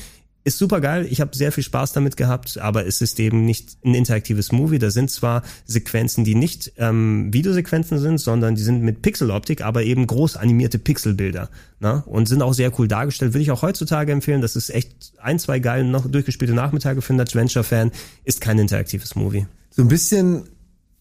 Ist 0.47 0.59
super 0.59 0.79
geil, 0.79 1.05
ich 1.09 1.19
habe 1.19 1.35
sehr 1.35 1.51
viel 1.51 1.65
Spaß 1.65 1.91
damit 1.91 2.15
gehabt, 2.15 2.57
aber 2.57 2.87
es 2.87 3.01
ist 3.01 3.19
eben 3.19 3.43
nicht 3.43 3.79
ein 3.83 3.93
interaktives 3.93 4.53
Movie. 4.53 4.79
Da 4.79 4.91
sind 4.91 5.11
zwar 5.11 5.43
Sequenzen, 5.65 6.23
die 6.23 6.35
nicht 6.35 6.71
ähm, 6.77 7.33
Videosequenzen 7.33 7.99
sind, 7.99 8.17
sondern 8.17 8.55
die 8.55 8.61
sind 8.61 8.81
mit 8.81 9.01
Pixeloptik, 9.01 9.59
aber 9.59 9.83
eben 9.83 10.07
groß 10.07 10.37
animierte 10.37 10.79
Pixelbilder. 10.79 11.49
Ne? 11.81 12.01
Und 12.05 12.29
sind 12.29 12.41
auch 12.41 12.53
sehr 12.53 12.71
cool 12.79 12.87
dargestellt. 12.87 13.33
Würde 13.33 13.41
ich 13.41 13.51
auch 13.51 13.61
heutzutage 13.61 14.13
empfehlen. 14.13 14.39
Das 14.39 14.55
ist 14.55 14.69
echt 14.69 15.11
ein, 15.21 15.37
zwei 15.37 15.59
geile 15.59 15.83
noch 15.83 16.09
durchgespielte 16.09 16.53
Nachmittage 16.53 17.01
für 17.01 17.11
einen 17.11 17.19
Adventure-Fan. 17.19 17.91
Ist 18.23 18.39
kein 18.39 18.57
interaktives 18.57 19.15
Movie. 19.15 19.47
So 19.71 19.81
ein 19.81 19.89
bisschen 19.89 20.43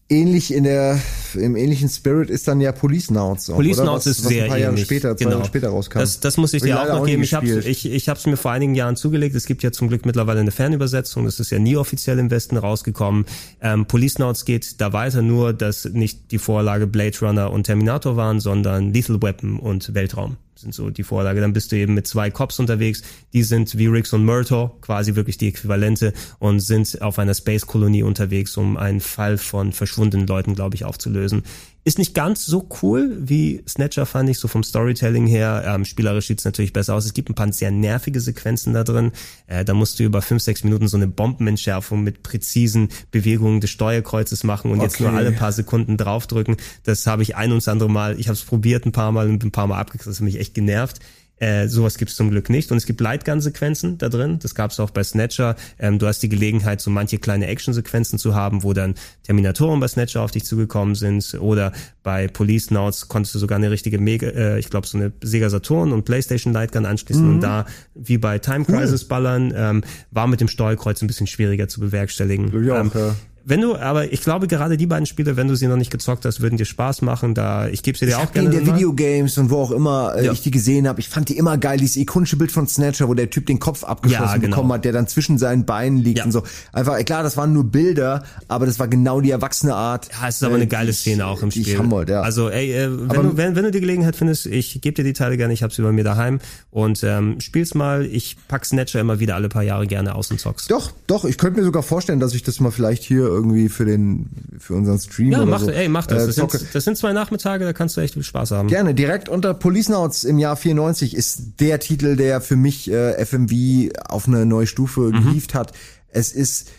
ähnlich 0.09 0.53
in 0.53 0.63
der, 0.63 0.99
im 1.33 1.55
ähnlichen 1.55 1.89
Spirit 1.89 2.29
ist 2.29 2.47
dann 2.47 2.61
ja 2.61 2.71
Police 2.71 3.11
Nauts. 3.11 3.49
Auch, 3.49 3.55
Police 3.55 3.77
was, 3.79 4.05
ist 4.05 4.23
was 4.23 4.29
sehr 4.29 4.43
ein 4.43 4.49
paar 4.49 4.57
Jahre 4.57 4.73
ähnlich. 4.73 4.85
später, 4.85 5.15
zwei 5.17 5.25
genau. 5.25 5.37
Jahre 5.37 5.47
später 5.47 5.69
rauskam. 5.69 5.99
Das, 5.99 6.19
das 6.19 6.37
muss 6.37 6.53
ich 6.53 6.61
dir 6.61 6.81
auch 6.81 6.87
noch 6.87 7.05
geben. 7.05 7.23
Ich 7.23 7.33
habe 7.33 7.47
ich, 7.47 7.85
ich 7.85 8.09
hab's 8.09 8.25
mir 8.25 8.37
vor 8.37 8.51
einigen 8.51 8.75
Jahren 8.75 8.95
zugelegt. 8.95 9.35
Es 9.35 9.45
gibt 9.45 9.63
ja 9.63 9.71
zum 9.71 9.89
Glück 9.89 10.05
mittlerweile 10.05 10.39
eine 10.39 10.51
Fernübersetzung. 10.51 11.25
Das 11.25 11.39
ist 11.39 11.49
ja 11.49 11.59
nie 11.59 11.75
offiziell 11.75 12.19
im 12.19 12.31
Westen 12.31 12.57
rausgekommen. 12.57 13.25
Ähm, 13.61 13.85
Police 13.85 14.19
Nauts 14.19 14.45
geht 14.45 14.79
da 14.79 14.93
weiter, 14.93 15.21
nur 15.21 15.53
dass 15.53 15.85
nicht 15.85 16.31
die 16.31 16.37
Vorlage 16.39 16.87
Blade 16.87 17.17
Runner 17.21 17.51
und 17.51 17.63
Terminator 17.63 18.15
waren, 18.15 18.39
sondern 18.39 18.93
Lethal 18.93 19.21
Weapon 19.21 19.59
und 19.59 19.93
Weltraum 19.93 20.37
sind 20.59 20.73
so 20.73 20.89
die 20.89 21.03
Vorlage. 21.03 21.41
Dann 21.41 21.53
bist 21.53 21.71
du 21.71 21.75
eben 21.75 21.93
mit 21.93 22.07
zwei 22.07 22.29
Cops 22.29 22.59
unterwegs. 22.59 23.01
Die 23.33 23.43
sind 23.43 23.77
wie 23.77 23.87
Riggs 23.87 24.13
und 24.13 24.25
Murtaugh, 24.25 24.77
quasi 24.81 25.15
wirklich 25.15 25.37
die 25.37 25.47
Äquivalente 25.47 26.13
und 26.39 26.59
sind 26.59 27.01
auf 27.01 27.19
einer 27.19 27.33
Space-Kolonie 27.33 28.03
unterwegs, 28.03 28.57
um 28.57 28.77
einen 28.77 28.99
Fall 28.99 29.37
von 29.37 29.71
verschwundenen 29.71 30.27
Leuten, 30.27 30.55
glaube 30.55 30.75
ich, 30.75 30.85
aufzulösen. 30.85 31.43
Ist 31.87 31.99
nicht 31.99 32.13
ganz 32.13 32.45
so 32.45 32.67
cool 32.81 33.15
wie 33.17 33.63
Snatcher, 33.65 34.05
fand 34.05 34.29
ich, 34.29 34.39
so 34.39 34.49
vom 34.49 34.61
Storytelling 34.61 35.25
her. 35.25 35.63
Ähm, 35.65 35.85
spielerisch 35.85 36.27
sieht's 36.27 36.43
natürlich 36.43 36.73
besser 36.73 36.93
aus. 36.93 37.05
Es 37.05 37.13
gibt 37.13 37.29
ein 37.29 37.33
paar 37.33 37.49
sehr 37.53 37.71
nervige 37.71 38.19
Sequenzen 38.19 38.73
da 38.73 38.83
drin. 38.83 39.13
Äh, 39.45 39.63
da 39.63 39.73
musst 39.73 39.97
du 39.97 40.03
über 40.03 40.21
fünf, 40.21 40.43
sechs 40.43 40.65
Minuten 40.65 40.89
so 40.89 40.97
eine 40.97 41.07
Bombenentschärfung 41.07 42.03
mit 42.03 42.23
präzisen 42.23 42.89
Bewegungen 43.11 43.61
des 43.61 43.69
Steuerkreuzes 43.69 44.43
machen 44.43 44.71
und 44.71 44.81
jetzt 44.81 44.99
nur 44.99 45.07
Okay. 45.07 45.17
alle 45.17 45.31
paar 45.31 45.53
Sekunden 45.53 45.95
draufdrücken. 45.95 46.57
Das 46.83 47.07
habe 47.07 47.23
ich 47.23 47.37
ein 47.37 47.51
und 47.53 47.59
das 47.59 47.69
andere 47.69 47.89
Mal, 47.89 48.19
ich 48.19 48.27
habe 48.27 48.33
es 48.33 48.43
probiert 48.43 48.85
ein 48.85 48.91
paar 48.91 49.13
Mal 49.13 49.29
und 49.29 49.41
ein 49.45 49.51
paar 49.51 49.67
Mal 49.67 49.79
abgekriegt. 49.79 50.07
Das 50.07 50.17
hat 50.17 50.25
mich 50.25 50.41
echt 50.41 50.55
genervt. 50.55 50.99
Äh, 51.39 51.67
sowas 51.67 51.97
gibt's 51.97 52.15
zum 52.15 52.31
Glück 52.31 52.49
nicht. 52.49 52.71
Und 52.71 52.77
es 52.77 52.85
gibt 52.85 52.99
Lightgun-Sequenzen 53.01 53.97
da 53.97 54.09
drin. 54.09 54.39
Das 54.41 54.55
gab's 54.55 54.79
auch 54.79 54.89
bei 54.89 55.03
Snatcher. 55.03 55.55
Ähm, 55.77 55.99
du 55.99 56.07
hast 56.07 56.23
die 56.23 56.29
Gelegenheit, 56.29 56.81
so 56.81 56.89
manche 56.89 57.19
kleine 57.19 57.47
Action-Sequenzen 57.47 58.17
zu 58.17 58.33
haben, 58.33 58.63
wo 58.63 58.73
dann 58.73 58.95
Terminatoren 59.23 59.79
bei 59.79 59.87
Snatcher 59.87 60.21
auf 60.21 60.31
dich 60.31 60.45
zugekommen 60.45 60.95
sind. 60.95 61.35
Oder 61.39 61.73
bei 62.03 62.27
Police 62.27 62.71
Nauts 62.71 63.07
konntest 63.07 63.35
du 63.35 63.39
sogar 63.39 63.57
eine 63.57 63.69
richtige 63.69 63.99
Mega, 63.99 64.27
äh, 64.27 64.59
ich 64.59 64.69
glaube, 64.69 64.87
so 64.87 64.97
eine 64.97 65.11
Sega 65.21 65.49
Saturn 65.49 65.91
und 65.91 66.05
PlayStation 66.05 66.53
Lightgun 66.53 66.85
anschließen. 66.85 67.25
Mhm. 67.25 67.33
Und 67.35 67.41
da, 67.41 67.65
wie 67.93 68.17
bei 68.17 68.39
Time 68.39 68.65
Cool. 68.67 68.77
Crisis 68.77 69.05
ballern, 69.05 69.53
ähm, 69.55 69.83
war 70.11 70.27
mit 70.27 70.41
dem 70.41 70.47
Steuerkreuz 70.47 71.01
ein 71.01 71.07
bisschen 71.07 71.27
schwieriger 71.27 71.67
zu 71.67 71.79
bewerkstelligen. 71.79 72.51
auch, 72.71 72.79
ähm, 72.79 72.91
ja. 72.93 73.15
Wenn 73.49 73.61
du, 73.61 73.75
aber 73.77 74.11
ich 74.11 74.21
glaube 74.21 74.47
gerade 74.47 74.75
die 74.75 74.87
beiden 74.87 75.05
Spiele, 75.05 75.37
wenn 75.37 75.47
du 75.47 75.55
sie 75.55 75.67
noch 75.67 75.77
nicht 75.77 75.89
gezockt 75.89 76.25
hast, 76.25 76.41
würden 76.41 76.57
dir 76.57 76.65
Spaß 76.65 77.01
machen. 77.01 77.33
Da 77.33 77.67
ich 77.69 77.81
gebe 77.81 77.97
sie 77.97 78.05
dir 78.05 78.11
Ich 78.11 78.17
auch 78.17 78.31
gerne. 78.33 78.49
in 78.55 78.65
der. 78.65 78.75
Videogames 78.75 79.37
und 79.37 79.49
wo 79.49 79.61
auch 79.61 79.71
immer 79.71 80.15
äh, 80.17 80.25
Ja. 80.25 80.31
ich 80.33 80.41
die 80.41 80.51
gesehen 80.51 80.87
habe, 80.87 80.99
ich 80.99 81.07
fand 81.07 81.29
die 81.29 81.37
immer 81.37 81.57
geil, 81.57 81.77
dieses 81.79 81.95
ikonische 81.95 82.35
Bild 82.35 82.51
von 82.51 82.67
Snatcher, 82.67 83.07
wo 83.07 83.13
der 83.13 83.29
Typ 83.29 83.45
den 83.45 83.59
Kopf 83.59 83.85
abgeschlossen 83.85 84.25
Ja, 84.25 84.37
genau. 84.37 84.55
bekommen 84.57 84.73
hat, 84.73 84.83
der 84.83 84.91
dann 84.91 85.07
zwischen 85.07 85.37
seinen 85.37 85.65
Beinen 85.65 85.97
liegt 85.99 86.19
Ja. 86.19 86.25
und 86.25 86.31
so. 86.33 86.43
Einfach, 86.73 86.97
klar, 87.05 87.23
das 87.23 87.37
waren 87.37 87.53
nur 87.53 87.63
Bilder, 87.63 88.23
aber 88.49 88.65
das 88.65 88.77
war 88.79 88.89
genau 88.89 89.21
die 89.21 89.31
erwachsene 89.31 89.73
Art. 89.73 90.09
Ja, 90.21 90.27
es 90.27 90.35
ist 90.35 90.43
aber 90.43 90.55
eine 90.55 90.65
äh, 90.65 90.67
geile 90.67 90.85
die 90.87 90.91
ich- 90.91 90.97
Szene 90.99 91.25
auch 91.25 91.41
im 91.41 91.51
Spiel. 91.51 91.77
Wollte, 91.89 92.11
ja. 92.13 92.21
Also 92.21 92.49
ey, 92.49 92.73
äh, 92.73 92.89
wenn, 92.91 93.09
Aber- 93.11 93.23
du, 93.23 93.37
wenn, 93.37 93.55
wenn 93.55 93.63
du 93.63 93.71
die 93.71 93.79
Gelegenheit 93.79 94.17
findest, 94.17 94.45
ich 94.47 94.81
gebe 94.81 94.95
dir 94.95 95.03
die 95.05 95.13
Teile 95.13 95.37
gerne, 95.37 95.53
ich 95.53 95.63
habe 95.63 95.73
sie 95.73 95.81
bei 95.81 95.93
mir 95.93 96.03
daheim 96.03 96.39
und 96.71 97.01
ähm, 97.03 97.39
spiel's 97.39 97.73
mal. 97.73 98.05
Ich 98.05 98.35
pack 98.49 98.65
Snatcher 98.65 98.99
immer 98.99 99.19
wieder 99.21 99.35
alle 99.35 99.47
paar 99.47 99.63
Jahre 99.63 99.87
gerne 99.87 100.15
aus 100.15 100.29
und 100.31 100.41
zock's. 100.41 100.67
Doch, 100.67 100.91
doch, 101.07 101.23
ich 101.23 101.37
könnte 101.37 101.59
mir 101.59 101.65
sogar 101.65 101.83
vorstellen, 101.83 102.19
dass 102.19 102.33
ich 102.33 102.43
das 102.43 102.59
mal 102.59 102.71
vielleicht 102.71 103.03
hier 103.03 103.36
irgendwie 103.37 103.69
für 103.69 103.85
den 103.85 104.27
für 104.59 104.73
unseren 104.75 104.99
Stream 104.99 105.31
Ja, 105.31 105.37
oder 105.43 105.51
mach, 105.51 105.59
so 105.61 105.71
ey, 105.71 105.87
mach 105.87 106.05
das. 106.07 106.23
äh, 106.23 106.25
Das 106.27 106.35
sind, 106.35 106.75
das 106.75 106.83
sind 106.83 106.97
zwei 106.97 107.13
Nachmittage, 107.13 107.63
da 107.63 107.71
kannst 107.73 107.95
du 107.95 108.01
echt 108.01 108.15
viel 108.15 108.23
Spaß 108.23 108.51
haben. 108.51 108.67
Gerne, 108.67 108.93
direkt 108.93 109.29
unter 109.29 109.53
Police 109.53 109.89
Nauts 109.89 110.23
im 110.25 110.37
Jahr 110.39 110.55
94 110.57 111.15
ist 111.15 111.59
der 111.59 111.79
Titel, 111.79 112.15
der 112.15 112.41
für 112.41 112.55
mich 112.57 112.91
äh, 112.91 113.23
FMV 113.25 113.91
auf 114.09 114.27
eine 114.27 114.45
neue 114.45 114.67
Stufe 114.67 115.01
Mhm. 115.01 115.23
gehievt 115.23 115.53
hat. 115.53 115.71
Es 116.09 116.31
ist 116.33 116.69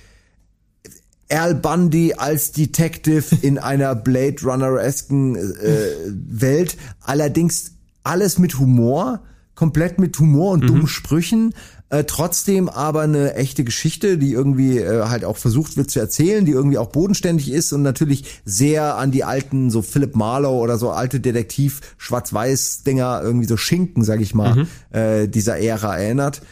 Al 1.30 1.54
Bundy 1.54 2.14
als 2.16 2.52
Detective 2.52 3.24
in 3.42 3.58
einer 3.58 3.94
Blade 3.94 4.36
Runner-esken 4.42 5.36
äh, 5.36 5.80
Welt. 6.06 6.76
Allerdings 7.02 7.72
alles 8.02 8.38
mit 8.38 8.58
Humor, 8.58 9.20
komplett 9.54 9.98
mit 9.98 10.18
Humor 10.18 10.52
und 10.52 10.68
dummen 10.68 10.86
Sprüchen. 10.88 11.52
Äh, 11.90 12.04
trotzdem 12.04 12.68
aber 12.68 13.00
eine 13.02 13.34
echte 13.34 13.64
Geschichte, 13.64 14.18
die 14.18 14.32
irgendwie 14.32 14.78
äh, 14.78 15.04
halt 15.06 15.24
auch 15.24 15.38
versucht 15.38 15.78
wird 15.78 15.90
zu 15.90 16.00
erzählen, 16.00 16.44
die 16.44 16.52
irgendwie 16.52 16.76
auch 16.76 16.90
bodenständig 16.90 17.50
ist 17.50 17.72
und 17.72 17.82
natürlich 17.82 18.42
sehr 18.44 18.96
an 18.96 19.10
die 19.10 19.24
alten, 19.24 19.70
so 19.70 19.80
Philip 19.80 20.14
Marlowe 20.14 20.58
oder 20.58 20.76
so 20.76 20.90
alte 20.90 21.18
Detektiv 21.18 21.80
Schwarz-Weiß-Dinger, 21.96 23.22
irgendwie 23.22 23.46
so 23.46 23.56
Schinken, 23.56 24.04
sag 24.04 24.20
ich 24.20 24.34
mal, 24.34 24.66
äh, 24.90 25.28
dieser 25.28 25.58
Ära 25.60 25.96
erinnert. 25.96 26.42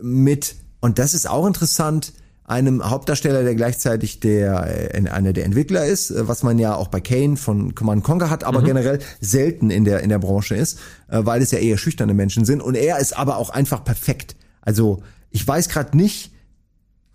Mit, 0.00 0.54
und 0.80 1.00
das 1.00 1.12
ist 1.12 1.28
auch 1.28 1.46
interessant, 1.46 2.12
einem 2.44 2.88
Hauptdarsteller, 2.88 3.42
der 3.42 3.54
gleichzeitig 3.54 4.20
der 4.20 4.92
äh, 4.94 5.08
einer 5.08 5.32
der 5.32 5.44
Entwickler 5.46 5.86
ist, 5.86 6.10
äh, 6.10 6.28
was 6.28 6.42
man 6.42 6.58
ja 6.58 6.76
auch 6.76 6.88
bei 6.88 7.00
Kane 7.00 7.36
von 7.36 7.74
Command 7.74 8.04
Conquer 8.04 8.30
hat, 8.30 8.44
aber 8.44 8.60
Mhm. 8.60 8.64
generell 8.66 8.98
selten 9.20 9.70
in 9.70 9.84
der 9.84 10.00
in 10.02 10.10
der 10.10 10.18
Branche 10.18 10.54
ist, 10.54 10.78
äh, 11.08 11.20
weil 11.24 11.42
es 11.42 11.50
ja 11.50 11.58
eher 11.58 11.78
schüchterne 11.78 12.14
Menschen 12.14 12.44
sind 12.44 12.60
und 12.60 12.76
er 12.76 12.98
ist 12.98 13.16
aber 13.16 13.38
auch 13.38 13.50
einfach 13.50 13.82
perfekt. 13.82 14.36
Also, 14.64 15.02
ich 15.30 15.46
weiß 15.46 15.68
gerade 15.68 15.96
nicht, 15.96 16.32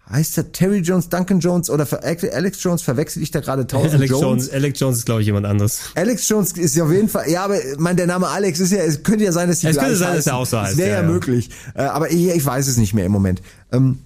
heißt 0.10 0.38
er 0.38 0.52
Terry 0.52 0.80
Jones, 0.80 1.10
Duncan 1.10 1.40
Jones 1.40 1.70
oder 1.70 1.88
Alex 2.04 2.64
Jones 2.64 2.82
verwechsel 2.82 3.22
ich 3.22 3.32
da 3.32 3.42
gerade 3.42 3.68
tausend 3.68 3.94
Alex 3.94 4.10
Jones? 4.12 4.24
Jones, 4.24 4.50
Alex 4.52 4.80
Jones 4.80 4.98
ist 4.98 5.06
glaube 5.06 5.22
ich 5.22 5.28
jemand 5.28 5.46
anderes. 5.46 5.82
Alex 5.96 6.28
Jones 6.28 6.52
ist 6.54 6.76
ja 6.76 6.84
auf 6.84 6.92
jeden 6.92 7.10
Fall, 7.10 7.30
ja, 7.30 7.44
aber 7.46 7.58
mein, 7.78 7.96
der 7.96 8.08
Name 8.08 8.28
Alex 8.28 8.60
ist 8.60 8.72
ja, 8.72 8.80
es 8.80 9.04
könnte 9.04 9.24
ja 9.26 9.32
sein, 9.32 9.48
dass 9.48 9.60
die 9.60 9.68
Es 9.68 9.78
könnte 9.78 9.96
sein, 9.96 10.16
dass 10.16 10.26
heißen. 10.26 10.32
er 10.32 10.38
auch 10.38 10.46
so 10.48 10.60
heißt, 10.60 10.78
wäre 10.78 10.90
ja, 10.90 11.02
ja, 11.02 11.08
möglich. 11.08 11.50
Äh, 11.76 11.84
aber 11.84 12.12
ich, 12.12 12.28
ich 12.30 12.46
weiß 12.46 12.68
es 12.68 12.78
nicht 12.78 12.94
mehr 12.94 13.06
im 13.06 13.12
Moment. 13.12 13.42
Ähm, 13.72 14.00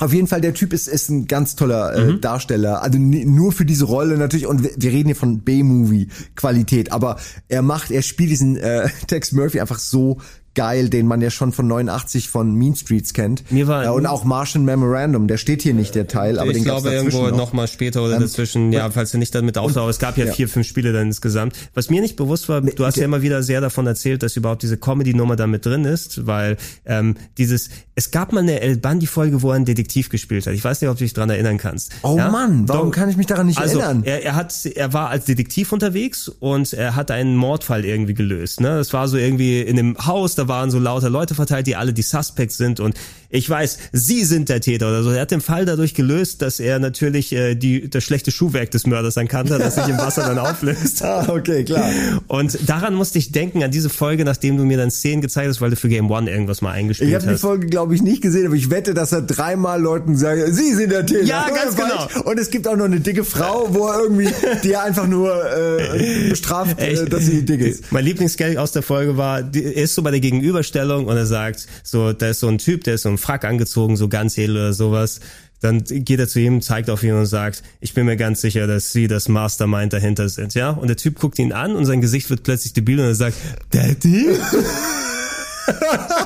auf 0.00 0.12
jeden 0.12 0.26
Fall, 0.26 0.40
der 0.40 0.54
Typ 0.54 0.72
ist, 0.72 0.88
ist 0.88 1.08
ein 1.08 1.28
ganz 1.28 1.54
toller 1.54 1.94
äh, 1.94 2.12
Mhm. 2.14 2.20
Darsteller. 2.20 2.82
Also 2.82 2.98
nur 2.98 3.52
für 3.52 3.64
diese 3.64 3.84
Rolle 3.84 4.18
natürlich. 4.18 4.46
Und 4.46 4.64
wir, 4.64 4.70
wir 4.76 4.90
reden 4.90 5.06
hier 5.06 5.14
von 5.16 5.40
B-Movie-Qualität. 5.42 6.90
Aber 6.90 7.16
er 7.48 7.62
macht, 7.62 7.90
er 7.92 8.02
spielt 8.02 8.30
diesen 8.30 8.56
äh, 8.56 8.88
Tex 9.06 9.30
Murphy 9.30 9.60
einfach 9.60 9.78
so 9.78 10.18
geil, 10.54 10.88
den 10.88 11.06
man 11.06 11.20
ja 11.20 11.30
schon 11.30 11.52
von 11.52 11.66
89 11.66 12.28
von 12.28 12.54
Mean 12.54 12.74
Streets 12.76 13.12
kennt. 13.12 13.50
Mir 13.50 13.66
war- 13.66 13.84
äh, 13.84 13.88
und 13.88 14.06
auch 14.06 14.24
Martian 14.24 14.64
Memorandum. 14.64 15.28
Der 15.28 15.36
steht 15.36 15.62
hier 15.62 15.74
nicht, 15.74 15.94
der 15.94 16.06
Teil. 16.06 16.38
Aber 16.38 16.50
ich 16.50 16.56
den 16.58 16.64
glaube 16.64 16.90
irgendwo 16.90 17.28
noch. 17.28 17.36
noch 17.36 17.52
mal 17.52 17.66
später 17.68 18.02
oder 18.02 18.16
Ähm, 18.16 18.22
dazwischen, 18.22 18.72
ja, 18.72 18.90
falls 18.90 19.10
du 19.12 19.18
nicht 19.18 19.34
damit 19.34 19.58
auftauchst. 19.58 19.90
Es 19.90 19.98
gab 19.98 20.16
ja, 20.16 20.26
ja. 20.26 20.32
vier, 20.32 20.48
fünf 20.48 20.66
Spiele 20.66 20.92
dann 20.92 21.08
insgesamt. 21.08 21.54
Was 21.74 21.90
mir 21.90 22.00
nicht 22.00 22.16
bewusst 22.16 22.48
war, 22.48 22.60
du 22.60 22.84
hast 22.84 22.96
ja 22.96 23.04
immer 23.04 23.22
wieder 23.22 23.42
sehr 23.42 23.60
davon 23.60 23.86
erzählt, 23.86 24.22
dass 24.22 24.36
überhaupt 24.36 24.62
diese 24.62 24.76
Comedy-Nummer 24.76 25.36
da 25.36 25.46
mit 25.46 25.66
drin 25.66 25.84
ist, 25.84 26.26
weil 26.26 26.56
ähm, 26.86 27.16
dieses, 27.38 27.70
es 27.94 28.10
gab 28.10 28.32
mal 28.32 28.40
eine 28.40 28.60
El 28.60 28.76
Bundy-Folge, 28.78 29.42
wo 29.42 29.50
er 29.50 29.56
einen 29.56 29.64
Detektiv 29.64 30.08
gespielt 30.08 30.46
hat. 30.46 30.54
Ich 30.54 30.64
weiß 30.64 30.80
nicht, 30.80 30.90
ob 30.90 30.96
du 30.96 31.04
dich 31.04 31.12
dran 31.14 31.30
erinnern 31.30 31.58
kannst. 31.58 31.92
Oh 32.02 32.16
ja? 32.16 32.30
Mann, 32.30 32.68
warum 32.68 32.90
Doch. 32.90 32.94
kann 32.96 33.08
ich 33.08 33.16
mich 33.16 33.26
daran 33.26 33.46
nicht 33.46 33.58
also, 33.58 33.80
erinnern? 33.80 34.02
Er, 34.04 34.22
er 34.24 34.34
hat, 34.34 34.54
er 34.66 34.92
war 34.92 35.10
als 35.10 35.24
Detektiv 35.24 35.72
unterwegs 35.72 36.28
und 36.28 36.72
er 36.72 36.96
hat 36.96 37.10
einen 37.10 37.36
Mordfall 37.36 37.84
irgendwie 37.84 38.14
gelöst. 38.14 38.60
Ne, 38.60 38.78
es 38.78 38.92
war 38.92 39.08
so 39.08 39.16
irgendwie 39.16 39.60
in 39.60 39.78
einem 39.78 39.96
Haus, 40.06 40.34
da 40.34 40.43
waren 40.48 40.70
so 40.70 40.78
lauter 40.78 41.10
Leute 41.10 41.34
verteilt, 41.34 41.66
die 41.66 41.76
alle 41.76 41.92
die 41.92 42.02
Suspects 42.02 42.56
sind 42.56 42.80
und 42.80 42.94
ich 43.34 43.50
weiß, 43.50 43.78
Sie 43.92 44.24
sind 44.24 44.48
der 44.48 44.60
Täter 44.60 44.88
oder 44.88 45.02
so. 45.02 45.10
Er 45.10 45.22
hat 45.22 45.30
den 45.32 45.40
Fall 45.40 45.64
dadurch 45.64 45.94
gelöst, 45.94 46.40
dass 46.40 46.60
er 46.60 46.78
natürlich 46.78 47.32
äh, 47.32 47.54
die, 47.56 47.90
das 47.90 48.04
schlechte 48.04 48.30
Schuhwerk 48.30 48.70
des 48.70 48.86
Mörders 48.86 49.16
erkannt 49.16 49.50
hat, 49.50 49.60
das 49.60 49.74
sich 49.74 49.88
im 49.88 49.98
Wasser 49.98 50.22
dann 50.22 50.38
auflöst. 50.38 51.02
Ah, 51.14 51.26
okay, 51.28 51.64
klar. 51.64 51.90
Und 52.28 52.56
daran 52.68 52.94
musste 52.94 53.18
ich 53.18 53.32
denken, 53.32 53.62
an 53.64 53.70
diese 53.70 53.90
Folge, 53.90 54.24
nachdem 54.24 54.56
du 54.56 54.64
mir 54.64 54.76
dann 54.78 54.90
Szenen 54.90 55.20
gezeigt 55.20 55.48
hast, 55.48 55.60
weil 55.60 55.70
du 55.70 55.76
für 55.76 55.88
Game 55.88 56.10
One 56.10 56.30
irgendwas 56.30 56.62
mal 56.62 56.70
eingespielt 56.70 57.10
Ich 57.10 57.14
habe 57.14 57.26
die 57.26 57.32
hast. 57.32 57.40
Folge, 57.40 57.66
glaube 57.66 57.94
ich, 57.94 58.02
nicht 58.02 58.22
gesehen, 58.22 58.46
aber 58.46 58.54
ich 58.54 58.70
wette, 58.70 58.94
dass 58.94 59.12
er 59.12 59.22
dreimal 59.22 59.80
Leuten 59.82 60.16
sagt, 60.16 60.40
Sie 60.54 60.72
sind 60.74 60.90
der 60.92 61.04
Täter. 61.04 61.24
Ja, 61.24 61.48
ganz 61.50 61.76
genau. 61.76 62.06
ich? 62.08 62.24
Und 62.24 62.38
es 62.38 62.50
gibt 62.50 62.68
auch 62.68 62.76
noch 62.76 62.84
eine 62.84 63.00
dicke 63.00 63.24
Frau, 63.24 63.66
wo 63.74 63.88
er 63.88 64.00
irgendwie, 64.04 64.28
die 64.62 64.72
er 64.72 64.84
einfach 64.84 65.06
nur 65.08 65.34
äh, 65.44 66.28
bestraft, 66.30 66.78
äh, 66.80 67.04
dass 67.06 67.26
sie 67.26 67.44
dick 67.44 67.60
ist. 67.60 67.90
Mein 67.92 68.04
Lieblingsgag 68.04 68.56
aus 68.56 68.72
der 68.72 68.82
Folge 68.82 69.16
war, 69.16 69.42
die- 69.42 69.64
er 69.64 69.82
ist 69.82 69.94
so 69.94 70.02
bei 70.02 70.10
der 70.12 70.20
Gegenüberstellung 70.20 71.06
und 71.06 71.16
er 71.16 71.26
sagt, 71.26 71.66
so, 71.82 72.12
da 72.12 72.28
ist 72.30 72.40
so 72.40 72.48
ein 72.48 72.58
Typ, 72.58 72.84
der 72.84 72.94
ist 72.94 73.02
so 73.02 73.08
ein 73.08 73.18
Frack 73.24 73.44
angezogen, 73.44 73.96
so 73.96 74.08
ganz 74.08 74.36
edel 74.36 74.56
oder 74.56 74.72
sowas. 74.72 75.20
Dann 75.60 75.82
geht 75.82 76.20
er 76.20 76.28
zu 76.28 76.40
ihm, 76.40 76.60
zeigt 76.60 76.90
auf 76.90 77.02
ihn 77.02 77.14
und 77.14 77.24
sagt, 77.24 77.62
ich 77.80 77.94
bin 77.94 78.04
mir 78.04 78.18
ganz 78.18 78.42
sicher, 78.42 78.66
dass 78.66 78.92
Sie 78.92 79.08
das 79.08 79.28
Mastermind 79.28 79.94
dahinter 79.94 80.28
sind, 80.28 80.52
ja? 80.52 80.70
Und 80.70 80.88
der 80.88 80.98
Typ 80.98 81.18
guckt 81.18 81.38
ihn 81.38 81.54
an 81.54 81.74
und 81.74 81.86
sein 81.86 82.02
Gesicht 82.02 82.28
wird 82.28 82.42
plötzlich 82.42 82.74
debil 82.74 83.00
und 83.00 83.06
er 83.06 83.14
sagt, 83.14 83.36
Daddy? 83.70 84.28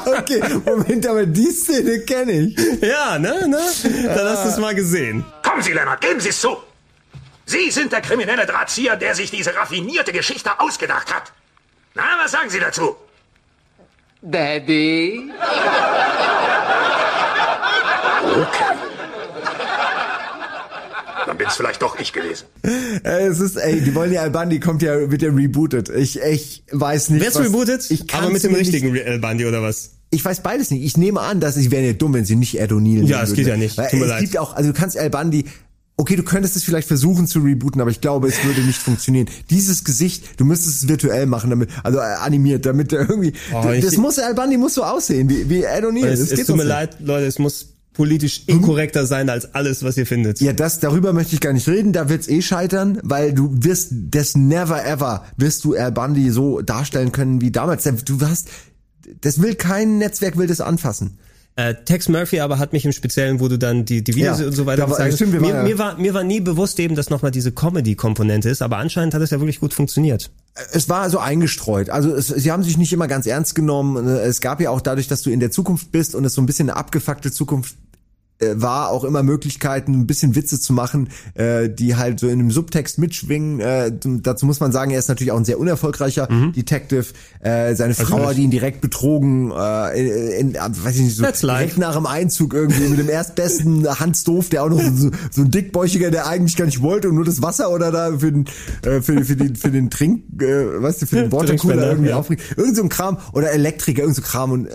okay, 0.07 0.43
Moment, 0.65 1.07
aber 1.07 1.25
die 1.25 1.53
Szene 1.53 2.01
kenne 2.01 2.33
ich. 2.33 2.59
Ja, 2.83 3.17
ne, 3.21 3.49
ne? 3.49 3.61
Dann 4.07 4.29
hast 4.29 4.45
du 4.45 4.49
es 4.49 4.59
mal 4.59 4.75
gesehen. 4.75 5.25
Kommen 5.45 5.63
Sie, 5.63 5.73
Leonard, 5.73 6.01
geben 6.01 6.19
Sie 6.19 6.31
es 6.31 6.41
zu. 6.41 6.57
Sie 7.47 7.71
sind 7.71 7.93
der 7.93 8.01
kriminelle 8.01 8.45
Drahtzieher, 8.45 8.97
der 8.97 9.15
sich 9.15 9.31
diese 9.31 9.55
raffinierte 9.55 10.13
Geschichte 10.13 10.59
ausgedacht 10.59 11.15
hat. 11.15 11.33
Na, 11.95 12.03
was 12.21 12.33
sagen 12.33 12.51
Sie 12.51 12.59
dazu? 12.59 12.97
Daddy? 14.21 15.31
Okay. 18.31 18.65
Dann 21.27 21.37
bin 21.37 21.47
es 21.47 21.57
vielleicht 21.57 21.83
doch 21.83 21.99
ich 21.99 22.13
gewesen. 22.13 22.45
Äh, 22.63 23.27
Es 23.27 23.41
ist, 23.41 23.57
ey, 23.57 23.81
die 23.81 23.95
wollen 23.95 24.13
ja 24.13 24.23
Al 24.23 24.31
Bundy 24.31 24.61
kommt 24.61 24.83
ja, 24.83 25.11
wird 25.11 25.21
ja 25.23 25.31
rebootet. 25.31 25.89
Ich, 25.91 26.21
ich 26.21 26.63
weiß 26.73 27.11
nicht. 27.11 27.21
Wer 27.21 27.29
ist 27.29 27.39
rebootet? 27.39 27.91
Ich 27.91 28.13
Aber 28.15 28.31
mit 28.31 28.43
dem 28.43 28.53
mir 28.53 28.59
nicht- 28.59 28.69
richtigen 28.73 28.93
Real 28.93 29.19
Bundy 29.19 29.45
oder 29.47 29.63
was? 29.63 29.91
Ich 30.11 30.25
weiß 30.25 30.43
beides 30.43 30.71
nicht. 30.71 30.85
Ich 30.85 30.97
nehme 30.97 31.21
an, 31.21 31.39
dass 31.41 31.57
sie 31.57 31.71
wären 31.71 31.85
ja 31.85 31.93
dumm, 31.93 32.15
wenn 32.15 32.25
sie 32.25 32.35
nicht 32.37 32.59
Ed 32.59 32.71
O'Neill 32.73 33.05
Ja, 33.07 33.23
es 33.23 33.35
geht 33.35 33.47
ja 33.47 33.59
nicht. 33.59 33.77
Weil 33.77 33.91
Tut 33.91 33.99
mir 33.99 34.07
es 34.07 34.11
leid. 34.13 34.21
gibt 34.21 34.39
auch, 34.39 34.55
also 34.57 34.73
du 34.73 34.79
kannst 34.79 34.97
Al 34.97 35.11
Bundy, 35.11 35.45
okay, 35.99 36.17
du 36.17 36.23
könntest 36.23 36.57
es 36.57 36.65
vielleicht 36.65 36.89
versuchen 36.89 37.27
zu 37.27 37.41
rebooten, 37.41 37.79
aber 37.83 37.91
ich 37.91 38.01
glaube, 38.01 38.27
es 38.29 38.43
würde 38.43 38.63
nicht 38.63 38.79
funktionieren. 38.79 39.29
Dieses 39.51 39.85
Gesicht, 39.85 40.41
du 40.41 40.47
müsstest 40.47 40.83
es 40.85 40.89
virtuell 40.89 41.27
machen, 41.27 41.51
damit, 41.51 41.69
also 41.83 41.99
äh, 41.99 42.03
animiert, 42.03 42.65
damit 42.65 42.91
er 42.95 43.01
irgendwie, 43.01 43.35
Oh, 43.53 43.63
das 43.63 43.93
ich- 43.93 43.99
muss 43.99 44.19
Al 44.19 44.33
Bundy 44.35 44.57
muss 44.57 44.73
so 44.75 44.83
aussehen 44.85 45.29
wie, 45.29 45.51
wie 45.51 45.63
Ed 45.65 45.85
O'Neill. 45.85 46.07
Es, 46.07 46.21
es 46.21 46.31
geht 46.31 46.47
tut 46.47 46.57
mir 46.57 46.65
leid, 46.65 46.97
Leute, 47.01 47.27
es 47.27 47.39
muss 47.39 47.75
politisch 47.99 48.45
inkorrekter 48.47 49.05
sein 49.07 49.29
als 49.29 49.55
alles, 49.55 49.83
was 49.83 49.97
ihr 49.99 50.07
findet. 50.07 50.41
Ja, 50.41 50.53
das, 50.55 50.79
darüber 50.81 51.13
möchte 51.13 51.35
ich 51.35 51.41
gar 51.41 51.53
nicht 51.53 51.69
reden, 51.69 51.93
da 51.93 52.09
wird's 52.09 52.29
eh 52.29 52.41
scheitern, 52.41 52.99
weil 53.03 53.35
du 53.35 53.51
wirst, 53.53 53.89
das 53.93 54.37
never 54.37 54.87
ever 54.87 55.25
wirst 55.37 55.65
du 55.65 55.75
Al 55.75 55.93
Bundy 55.93 56.31
so 56.31 56.63
darstellen 56.63 57.13
können 57.13 57.41
wie 57.43 57.51
damals. 57.51 57.83
Du 58.05 58.21
hast, 58.23 58.49
das 59.21 59.43
will 59.43 59.57
kein 59.57 59.99
Netzwerk 59.99 60.39
will 60.39 60.47
das 60.47 60.61
anfassen. 60.61 61.19
Äh, 61.57 61.75
Tex 61.85 62.09
Murphy 62.09 62.39
aber 62.39 62.61
hat 62.61 62.73
mich 62.73 62.85
im 62.85 62.93
Speziellen, 62.93 63.41
wo 63.41 63.49
du 63.49 63.59
dann 63.59 63.85
die, 63.85 64.05
die 64.05 64.15
Videos 64.15 64.39
Ja, 64.39 64.47
und 64.47 64.53
so 64.53 64.65
weiter 64.65 64.83
da 64.87 64.91
war- 64.93 64.99
hast, 65.01 65.17
stimmt, 65.17 65.33
wir 65.33 65.41
mir, 65.41 65.49
ja- 65.49 65.63
mir, 65.65 65.77
war, 65.77 65.99
mir 65.99 66.15
war 66.15 66.23
nie 66.23 66.39
bewusst 66.39 66.79
eben, 66.79 66.95
dass 66.95 67.11
nochmal 67.11 67.33
diese 67.33 67.51
Comedy-Komponente 67.51 68.49
ist, 68.49 68.63
aber 68.63 68.77
anscheinend 68.77 69.13
hat 69.13 69.23
es 69.23 69.31
ja 69.31 69.41
wirklich 69.41 69.59
gut 69.59 69.75
funktioniert. 69.75 70.31
Es 70.73 70.89
war 70.89 71.11
so 71.11 71.19
eingestreut. 71.19 71.91
Also 71.91 72.15
es, 72.15 72.29
sie 72.29 72.53
haben 72.53 72.63
sich 72.63 72.79
nicht 72.79 72.93
immer 72.93 73.09
ganz 73.09 73.27
ernst 73.27 73.57
genommen. 73.57 74.07
Es 74.07 74.41
gab 74.41 74.61
ja 74.61 74.71
auch 74.71 74.81
dadurch, 74.81 75.09
dass 75.09 75.23
du 75.23 75.31
in 75.31 75.41
der 75.41 75.51
Zukunft 75.51 75.91
bist 75.91 76.15
und 76.15 76.25
es 76.25 76.35
so 76.35 76.41
ein 76.41 76.47
bisschen 76.47 76.71
eine 76.71 76.77
abgefuckte 76.79 77.33
Zukunft 77.33 77.75
war 78.41 78.91
auch 78.91 79.05
immer 79.05 79.23
Möglichkeiten, 79.23 79.93
ein 79.93 80.07
bisschen 80.07 80.37
Witze 80.37 80.61
zu 80.61 80.73
machen, 80.73 81.11
äh, 81.35 81.69
die 81.69 81.97
halt 81.97 82.21
so 82.21 82.29
in 82.29 82.39
einem 82.39 82.51
Subtext 82.51 82.99
mitschwingen. 82.99 83.61
Äh, 83.61 83.93
dazu 84.23 84.47
muss 84.47 84.61
man 84.61 84.73
sagen, 84.73 84.91
er 84.91 84.99
ist 84.99 85.09
natürlich 85.09 85.33
auch 85.33 85.37
ein 85.37 85.45
sehr 85.45 85.59
unerfolgreicher 85.59 86.29
Detective. 86.55 87.07
Äh, 87.41 87.75
seine 87.75 87.95
Frau 87.95 88.17
Natürlich. 88.17 88.29
hat 88.29 88.37
ihn 88.39 88.51
direkt 88.51 88.81
betrogen, 88.81 89.51
äh, 89.51 90.39
in, 90.41 90.55
in, 90.55 90.55
weiß 90.55 90.97
ich 90.97 91.03
nicht, 91.03 91.17
so 91.17 91.23
That's 91.23 91.43
life. 91.43 91.59
direkt 91.59 91.79
nach 91.79 91.95
dem 91.95 92.07
Einzug 92.07 92.55
irgendwie 92.55 92.89
mit 92.89 92.99
dem 92.99 93.09
erstbesten 93.09 93.87
Hans 94.01 94.25
Doof, 94.25 94.49
der 94.49 94.65
auch 94.65 94.69
noch 94.69 94.81
so, 94.81 95.11
so 95.31 95.43
ein 95.43 95.51
dickbäuchiger, 95.51 96.11
der 96.11 96.27
eigentlich 96.27 96.57
gar 96.57 96.67
nicht 96.67 96.83
wollte 96.83 97.09
und 97.09 97.15
nur 97.15 97.25
das 97.25 97.43
Wasser 97.43 97.71
oder 97.71 97.91
da 97.91 98.19
für 98.19 98.33
den 98.33 98.47
äh, 98.83 99.01
für, 99.01 99.25
für 99.25 99.37
den 99.37 99.57
für 99.57 99.71
den 99.71 99.91
Trink, 99.91 100.43
äh, 100.43 100.83
weißt 100.83 101.03
du, 101.03 101.07
für 101.07 101.17
den 101.17 101.33
Watercooler 101.33 101.89
irgendwie 101.91 102.11
ja. 102.11 102.17
aufregt. 102.17 102.43
Irgend 102.57 102.77
so 102.77 102.83
ein 102.83 102.89
Kram 102.89 103.19
oder 103.33 103.51
Elektriker, 103.51 104.03
irgend 104.03 104.17
so 104.17 104.23
Kram 104.23 104.53
und 104.53 104.67
äh, 104.67 104.73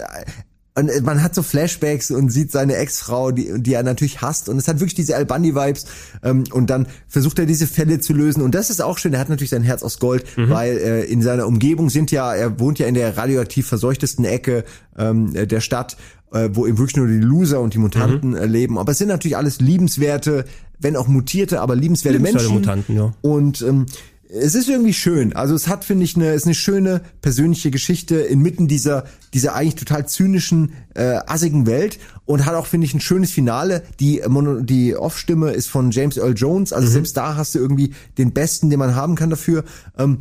und 0.76 1.04
man 1.04 1.22
hat 1.22 1.36
so 1.36 1.44
Flashbacks 1.44 2.10
und 2.10 2.30
sieht 2.30 2.52
seine 2.52 2.76
Ex-Frau, 2.78 3.32
die, 3.32 3.62
die 3.62 3.74
er 3.74 3.84
natürlich 3.84 4.22
hasst. 4.22 4.50
Und 4.50 4.58
es 4.58 4.68
hat 4.68 4.80
wirklich 4.80 4.96
diese 4.96 5.16
Al 5.16 5.26
Bundy-Vibes. 5.26 5.86
Ähm, 6.24 6.46
und 6.52 6.70
dann 6.70 6.88
versucht 7.08 7.38
er 7.38 7.46
diese 7.46 7.68
Fälle 7.68 8.00
zu 8.00 8.14
lösen. 8.14 8.42
Und 8.42 8.56
das 8.56 8.70
ist 8.72 8.82
auch 8.82 8.98
schön. 8.98 9.14
Er 9.14 9.20
hat 9.20 9.30
natürlich 9.30 9.52
sein 9.52 9.62
Herz 9.62 9.84
aus 9.84 10.00
Gold, 10.00 10.26
weil 10.36 10.78
äh, 10.78 11.04
in 11.06 11.22
seiner 11.22 11.46
Umgebung 11.46 11.90
sind 11.90 12.12
ja, 12.12 12.34
er 12.34 12.60
wohnt 12.60 12.80
ja 12.80 12.88
in 12.88 12.96
der 12.96 13.18
radioaktiv 13.18 13.68
verseuchtesten 13.68 14.26
Ecke 14.26 14.64
ähm, 14.98 15.34
der 15.34 15.62
Stadt, 15.62 15.96
äh, 16.32 16.50
wo 16.54 16.66
eben 16.66 16.80
wirklich 16.80 16.98
nur 16.98 17.08
die 17.08 17.20
Loser 17.20 17.62
und 17.62 17.76
die 17.76 17.80
Mutanten 17.80 18.36
äh, 18.36 18.46
leben. 18.48 18.80
Aber 18.80 18.94
es 18.94 18.98
sind 18.98 19.10
natürlich 19.10 19.38
alles 19.38 19.60
liebenswerte, 19.60 20.46
wenn 20.80 20.96
auch 20.96 21.08
mutierte, 21.08 21.62
aber 21.62 21.76
liebenswerte 21.76 22.18
Liebenswerte 22.18 22.50
Menschen. 22.50 22.60
Mutanten, 22.60 22.96
ja. 22.96 23.14
Und 23.22 23.62
ähm, 23.62 23.86
es 24.34 24.56
ist 24.56 24.68
irgendwie 24.68 24.94
schön. 24.94 25.36
Also 25.36 25.54
es 25.54 25.68
hat, 25.68 25.86
finde 25.86 26.06
ich, 26.06 26.16
eine, 26.16 26.34
ist 26.34 26.46
eine 26.46 26.56
schöne 26.56 27.02
persönliche 27.22 27.70
Geschichte 27.70 28.16
inmitten 28.16 28.68
dieser, 28.68 29.06
dieser 29.34 29.54
eigentlich 29.54 29.76
total 29.76 30.08
zynischen, 30.08 30.74
äh, 30.96 31.20
assigen 31.28 31.68
Welt 31.68 32.00
und 32.26 32.46
hat 32.46 32.56
auch, 32.56 32.66
finde 32.66 32.86
ich, 32.86 32.94
ein 32.96 33.00
schönes 33.00 33.32
Finale. 33.32 33.84
Die, 34.00 34.24
Mono, 34.28 34.62
die 34.62 34.96
Off-Stimme 34.96 35.52
ist 35.52 35.68
von 35.68 35.92
James 35.92 36.18
Earl 36.18 36.34
Jones. 36.36 36.74
Also 36.74 36.88
selbst 36.88 37.16
da 37.16 37.36
hast 37.36 37.54
du 37.54 37.60
irgendwie 37.60 37.94
den 38.18 38.34
Besten, 38.34 38.72
den 38.72 38.80
man 38.80 38.96
haben 38.96 39.16
kann 39.16 39.30
dafür. 39.30 39.66
Ähm, 39.98 40.20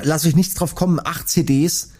lasst 0.00 0.24
euch 0.24 0.36
nichts 0.36 0.54
drauf 0.54 0.74
kommen. 0.74 0.98
Acht 1.02 1.28
CDs. 1.28 1.90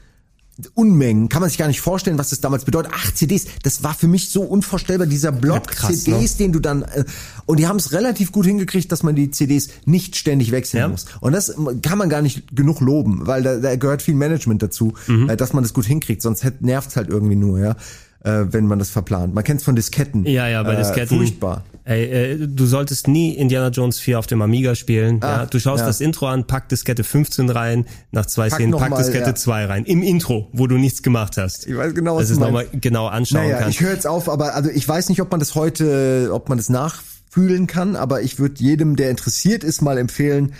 Unmengen, 0.74 1.28
kann 1.28 1.40
man 1.40 1.48
sich 1.50 1.58
gar 1.58 1.68
nicht 1.68 1.80
vorstellen, 1.80 2.18
was 2.18 2.30
das 2.30 2.40
damals 2.40 2.64
bedeutet. 2.64 2.92
Acht 2.92 3.16
CDs, 3.16 3.44
das 3.62 3.84
war 3.84 3.94
für 3.94 4.08
mich 4.08 4.30
so 4.30 4.42
unvorstellbar, 4.42 5.06
dieser 5.06 5.30
Block 5.30 5.68
krass, 5.68 6.02
CDs, 6.04 6.36
den 6.36 6.52
du 6.52 6.58
dann 6.58 6.82
äh, 6.82 7.04
und 7.46 7.60
die 7.60 7.66
haben 7.68 7.76
es 7.76 7.92
relativ 7.92 8.32
gut 8.32 8.44
hingekriegt, 8.46 8.90
dass 8.90 9.02
man 9.04 9.14
die 9.14 9.30
CDs 9.30 9.68
nicht 9.84 10.16
ständig 10.16 10.50
wechseln 10.50 10.80
Ja. 10.80 10.88
muss. 10.88 11.06
Und 11.20 11.32
das 11.32 11.54
kann 11.82 11.98
man 11.98 12.08
gar 12.08 12.22
nicht 12.22 12.56
genug 12.56 12.80
loben, 12.80 13.26
weil 13.26 13.42
da, 13.42 13.56
da 13.58 13.76
gehört 13.76 14.02
viel 14.02 14.14
Management 14.14 14.62
dazu, 14.62 14.94
Mhm. 15.06 15.28
äh, 15.30 15.36
dass 15.36 15.52
man 15.52 15.62
das 15.62 15.72
gut 15.72 15.86
hinkriegt, 15.86 16.22
sonst 16.22 16.44
nervt 16.60 16.90
es 16.90 16.96
halt 16.96 17.08
irgendwie 17.08 17.36
nur, 17.36 17.60
ja, 17.60 17.76
äh, 18.24 18.44
wenn 18.50 18.66
man 18.66 18.78
das 18.78 18.90
verplant. 18.90 19.34
Man 19.34 19.44
kennt 19.44 19.60
es 19.60 19.64
von 19.64 19.76
Disketten. 19.76 20.24
Ja, 20.26 20.48
ja, 20.48 20.62
bei 20.62 20.74
äh, 20.74 20.78
Disketten. 20.78 21.18
Furchtbar. 21.18 21.64
Ey, 21.84 22.04
äh, 22.04 22.46
du 22.46 22.66
solltest 22.66 23.08
nie 23.08 23.34
Indiana 23.34 23.68
Jones 23.68 23.98
4 23.98 24.18
auf 24.18 24.26
dem 24.26 24.42
Amiga 24.42 24.74
spielen. 24.74 25.22
Ah, 25.22 25.26
ja, 25.26 25.46
du 25.46 25.58
schaust 25.58 25.80
ja. 25.80 25.86
das 25.86 26.00
Intro 26.02 26.26
an, 26.26 26.46
pack 26.46 26.68
Diskette 26.68 27.02
15 27.02 27.48
rein, 27.48 27.86
nach 28.10 28.26
zwei 28.26 28.48
Pack 28.48 28.58
Szenen 28.58 28.78
pack 28.78 28.90
mal, 28.90 28.98
Diskette 28.98 29.30
ja. 29.30 29.34
2 29.34 29.64
rein. 29.64 29.84
Im 29.86 30.02
Intro, 30.02 30.48
wo 30.52 30.66
du 30.66 30.76
nichts 30.76 31.02
gemacht 31.02 31.38
hast. 31.38 31.66
Ich 31.66 31.76
weiß 31.76 31.94
genau, 31.94 32.16
was 32.16 32.24
Dass 32.24 32.30
es 32.32 32.36
du 32.38 32.44
nochmal 32.44 32.64
meinst. 32.64 32.82
genau 32.82 33.06
anschauen 33.06 33.44
Naja, 33.44 33.58
kannst. 33.60 33.76
ich 33.76 33.86
höre 33.86 33.92
jetzt 33.92 34.06
auf, 34.06 34.28
aber 34.28 34.54
also 34.54 34.68
ich 34.68 34.86
weiß 34.86 35.08
nicht, 35.08 35.22
ob 35.22 35.30
man 35.30 35.40
das 35.40 35.54
heute, 35.54 36.30
ob 36.32 36.50
man 36.50 36.58
das 36.58 36.68
nachfühlen 36.68 37.66
kann, 37.66 37.96
aber 37.96 38.20
ich 38.20 38.38
würde 38.38 38.56
jedem, 38.58 38.96
der 38.96 39.10
interessiert 39.10 39.64
ist, 39.64 39.80
mal 39.80 39.96
empfehlen, 39.96 40.52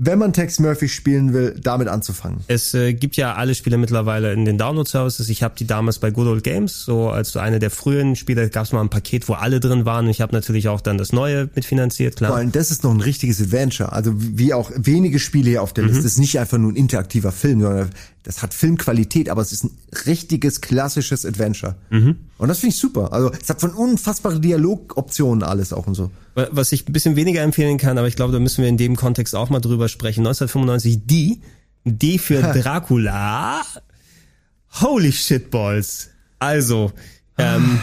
wenn 0.00 0.18
man 0.18 0.32
Tex 0.32 0.60
Murphy 0.60 0.88
spielen 0.88 1.32
will, 1.32 1.56
damit 1.60 1.88
anzufangen. 1.88 2.40
Es 2.46 2.72
äh, 2.72 2.94
gibt 2.94 3.16
ja 3.16 3.34
alle 3.34 3.56
Spiele 3.56 3.78
mittlerweile 3.78 4.32
in 4.32 4.44
den 4.44 4.56
Download-Services. 4.56 5.28
Ich 5.28 5.42
habe 5.42 5.56
die 5.58 5.66
damals 5.66 5.98
bei 5.98 6.12
Good 6.12 6.28
Old 6.28 6.44
Games, 6.44 6.84
so 6.84 7.10
als 7.10 7.32
so 7.32 7.40
eine 7.40 7.58
der 7.58 7.70
frühen 7.70 8.14
Spiele, 8.14 8.48
gab 8.48 8.64
es 8.64 8.72
mal 8.72 8.80
ein 8.80 8.90
Paket, 8.90 9.28
wo 9.28 9.32
alle 9.32 9.58
drin 9.58 9.84
waren. 9.86 10.04
Und 10.04 10.12
ich 10.12 10.20
habe 10.20 10.32
natürlich 10.32 10.68
auch 10.68 10.80
dann 10.80 10.98
das 10.98 11.12
neue 11.12 11.50
mitfinanziert, 11.52 12.14
klar. 12.14 12.30
Vor 12.30 12.38
allem, 12.38 12.52
das 12.52 12.70
ist 12.70 12.84
noch 12.84 12.92
ein 12.92 13.00
richtiges 13.00 13.40
Adventure. 13.40 13.92
Also 13.92 14.12
wie 14.16 14.54
auch 14.54 14.70
wenige 14.76 15.18
Spiele 15.18 15.50
hier 15.50 15.62
auf 15.62 15.72
der 15.72 15.84
Liste. 15.84 16.04
Das 16.04 16.12
ist 16.12 16.18
nicht 16.18 16.38
einfach 16.38 16.58
nur 16.58 16.70
ein 16.70 16.76
interaktiver 16.76 17.32
Film, 17.32 17.60
sondern 17.60 17.90
das 18.28 18.42
hat 18.42 18.52
Filmqualität, 18.52 19.30
aber 19.30 19.40
es 19.40 19.52
ist 19.52 19.64
ein 19.64 19.70
richtiges, 20.04 20.60
klassisches 20.60 21.24
Adventure. 21.24 21.76
Und 22.36 22.48
das 22.48 22.58
finde 22.58 22.74
ich 22.74 22.78
super. 22.78 23.10
Also 23.14 23.32
es 23.32 23.48
hat 23.48 23.58
von 23.58 23.70
unfassbare 23.70 24.38
Dialogoptionen 24.38 25.42
alles 25.42 25.72
auch 25.72 25.86
und 25.86 25.94
so. 25.94 26.10
Was 26.34 26.72
ich 26.72 26.86
ein 26.86 26.92
bisschen 26.92 27.16
weniger 27.16 27.40
empfehlen 27.40 27.78
kann, 27.78 27.96
aber 27.96 28.06
ich 28.06 28.16
glaube, 28.16 28.34
da 28.34 28.38
müssen 28.38 28.60
wir 28.60 28.68
in 28.68 28.76
dem 28.76 28.96
Kontext 28.96 29.34
auch 29.34 29.48
mal 29.48 29.60
drüber 29.60 29.88
sprechen. 29.88 30.26
1995 30.26 31.06
die, 31.06 31.40
die 31.84 32.18
für 32.18 32.42
Dracula. 32.52 33.62
Holy 34.82 35.10
shitballs. 35.10 36.10
Also, 36.38 36.92
ähm, 37.38 37.80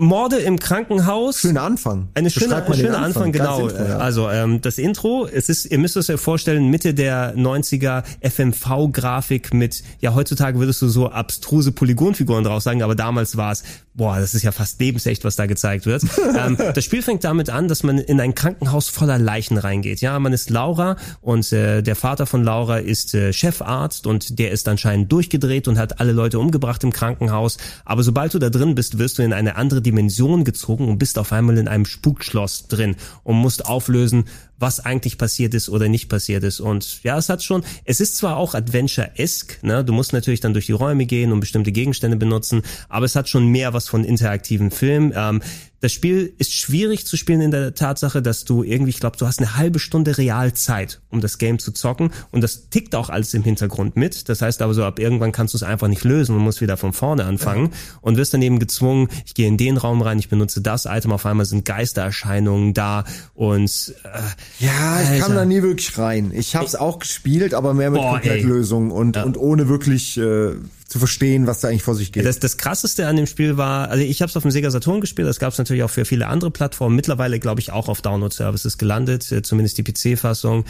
Morde 0.00 0.36
im 0.36 0.60
Krankenhaus. 0.60 1.40
Schöner 1.40 1.62
Anfang. 1.62 2.08
Eine 2.14 2.30
schöne, 2.30 2.54
ein 2.54 2.72
schöner 2.72 2.98
Anfang, 2.98 3.24
Anfang, 3.24 3.32
genau. 3.32 3.66
Intro, 3.66 3.82
ja. 3.82 3.98
Also 3.98 4.30
ähm, 4.30 4.60
das 4.60 4.78
Intro, 4.78 5.26
es 5.26 5.48
ist, 5.48 5.64
ihr 5.66 5.78
müsst 5.78 5.96
es 5.96 6.08
euch 6.08 6.20
vorstellen, 6.20 6.70
Mitte 6.70 6.94
der 6.94 7.36
90er 7.36 8.04
FMV-Grafik 8.22 9.52
mit, 9.52 9.82
ja 9.98 10.14
heutzutage 10.14 10.60
würdest 10.60 10.80
du 10.82 10.88
so 10.88 11.08
abstruse 11.08 11.72
Polygonfiguren 11.72 12.44
drauf 12.44 12.62
sagen, 12.62 12.84
aber 12.84 12.94
damals 12.94 13.36
war 13.36 13.50
es 13.50 13.64
boah, 13.98 14.18
das 14.18 14.32
ist 14.32 14.44
ja 14.44 14.52
fast 14.52 14.80
lebensecht, 14.80 15.24
was 15.24 15.36
da 15.36 15.46
gezeigt 15.46 15.84
wird. 15.84 16.04
ähm, 16.38 16.56
das 16.56 16.84
Spiel 16.84 17.02
fängt 17.02 17.24
damit 17.24 17.50
an, 17.50 17.68
dass 17.68 17.82
man 17.82 17.98
in 17.98 18.20
ein 18.20 18.34
Krankenhaus 18.34 18.88
voller 18.88 19.18
Leichen 19.18 19.58
reingeht. 19.58 20.00
Ja, 20.00 20.18
man 20.20 20.32
ist 20.32 20.50
Laura 20.50 20.96
und 21.20 21.52
äh, 21.52 21.82
der 21.82 21.96
Vater 21.96 22.24
von 22.24 22.44
Laura 22.44 22.78
ist 22.78 23.14
äh, 23.14 23.32
Chefarzt 23.32 24.06
und 24.06 24.38
der 24.38 24.52
ist 24.52 24.68
anscheinend 24.68 25.12
durchgedreht 25.12 25.68
und 25.68 25.78
hat 25.78 26.00
alle 26.00 26.12
Leute 26.12 26.38
umgebracht 26.38 26.82
im 26.84 26.92
Krankenhaus. 26.92 27.58
Aber 27.84 28.04
sobald 28.04 28.32
du 28.32 28.38
da 28.38 28.50
drin 28.50 28.76
bist, 28.76 28.98
wirst 28.98 29.18
du 29.18 29.22
in 29.22 29.32
eine 29.32 29.56
andere 29.56 29.82
Dimension 29.82 30.44
gezogen 30.44 30.88
und 30.88 30.98
bist 30.98 31.18
auf 31.18 31.32
einmal 31.32 31.58
in 31.58 31.66
einem 31.66 31.84
Spukschloss 31.84 32.68
drin 32.68 32.94
und 33.24 33.36
musst 33.36 33.66
auflösen, 33.66 34.26
was 34.58 34.80
eigentlich 34.80 35.18
passiert 35.18 35.54
ist 35.54 35.68
oder 35.68 35.88
nicht 35.88 36.08
passiert 36.08 36.42
ist. 36.44 36.60
Und 36.60 37.02
ja, 37.02 37.16
es 37.16 37.28
hat 37.28 37.42
schon, 37.42 37.64
es 37.84 38.00
ist 38.00 38.16
zwar 38.16 38.36
auch 38.36 38.54
Adventure-esque, 38.54 39.62
ne? 39.62 39.84
du 39.84 39.92
musst 39.92 40.12
natürlich 40.12 40.40
dann 40.40 40.52
durch 40.52 40.66
die 40.66 40.72
Räume 40.72 41.06
gehen 41.06 41.32
und 41.32 41.40
bestimmte 41.40 41.72
Gegenstände 41.72 42.16
benutzen, 42.16 42.62
aber 42.88 43.06
es 43.06 43.16
hat 43.16 43.28
schon 43.28 43.46
mehr 43.46 43.72
was 43.72 43.88
von 43.88 44.04
interaktiven 44.04 44.70
Film. 44.70 45.12
Ähm, 45.14 45.40
das 45.80 45.92
Spiel 45.92 46.32
ist 46.38 46.52
schwierig 46.52 47.06
zu 47.06 47.16
spielen 47.16 47.40
in 47.40 47.50
der 47.50 47.74
Tatsache, 47.74 48.20
dass 48.20 48.44
du 48.44 48.62
irgendwie, 48.64 48.90
ich 48.90 49.00
glaube, 49.00 49.16
du 49.16 49.26
hast 49.26 49.38
eine 49.38 49.56
halbe 49.56 49.78
Stunde 49.78 50.18
Realzeit, 50.18 51.00
um 51.10 51.20
das 51.20 51.38
Game 51.38 51.58
zu 51.58 51.70
zocken 51.72 52.10
und 52.32 52.40
das 52.40 52.68
tickt 52.68 52.94
auch 52.94 53.10
alles 53.10 53.32
im 53.34 53.44
Hintergrund 53.44 53.96
mit. 53.96 54.28
Das 54.28 54.42
heißt 54.42 54.60
aber 54.62 54.74
so, 54.74 54.84
ab 54.84 54.98
irgendwann 54.98 55.30
kannst 55.32 55.54
du 55.54 55.58
es 55.58 55.62
einfach 55.62 55.86
nicht 55.88 56.02
lösen 56.04 56.34
und 56.34 56.42
musst 56.42 56.60
wieder 56.60 56.76
von 56.76 56.92
vorne 56.92 57.24
anfangen 57.24 57.70
und 58.00 58.16
wirst 58.16 58.34
dann 58.34 58.42
eben 58.42 58.58
gezwungen, 58.58 59.08
ich 59.24 59.34
gehe 59.34 59.46
in 59.46 59.56
den 59.56 59.76
Raum 59.76 60.02
rein, 60.02 60.18
ich 60.18 60.28
benutze 60.28 60.60
das 60.60 60.84
Item, 60.86 61.12
auf 61.12 61.24
einmal 61.26 61.46
sind 61.46 61.64
Geistererscheinungen 61.64 62.74
da 62.74 63.04
und 63.34 63.94
äh, 64.04 64.64
Ja, 64.64 65.00
ich 65.02 65.20
kam 65.20 65.30
Alter. 65.30 65.34
da 65.34 65.44
nie 65.44 65.62
wirklich 65.62 65.96
rein. 65.96 66.32
Ich 66.34 66.56
habe 66.56 66.66
es 66.66 66.74
auch 66.74 66.98
gespielt, 66.98 67.54
aber 67.54 67.74
mehr 67.74 67.90
mit 67.90 68.00
Boah, 68.00 68.12
Komplettlösung 68.14 68.90
und, 68.90 69.16
und 69.16 69.36
ohne 69.36 69.68
wirklich 69.68 70.18
äh, 70.18 70.54
zu 70.88 70.98
verstehen, 70.98 71.46
was 71.46 71.60
da 71.60 71.68
eigentlich 71.68 71.82
vor 71.82 71.94
sich 71.94 72.12
geht. 72.12 72.24
Das, 72.24 72.38
das 72.40 72.56
krasseste 72.56 73.06
an 73.06 73.14
dem 73.16 73.26
Spiel 73.26 73.56
war, 73.58 73.90
also 73.90 74.02
ich 74.02 74.22
habe 74.22 74.30
es 74.30 74.36
auf 74.36 74.42
dem 74.42 74.50
Sega 74.50 74.70
Saturn 74.70 75.00
gespielt, 75.00 75.28
das 75.28 75.38
gab 75.38 75.52
es 75.52 75.58
natürlich 75.58 75.82
auch 75.82 75.90
für 75.90 76.04
viele 76.06 76.26
andere 76.26 76.50
Plattformen, 76.50 76.96
mittlerweile 76.96 77.38
glaube 77.38 77.60
ich 77.60 77.70
auch 77.72 77.88
auf 77.88 78.00
Download-Services 78.00 78.78
gelandet, 78.78 79.30
äh, 79.30 79.42
zumindest 79.42 79.78
die 79.78 79.84
PC-Fassung. 79.84 80.64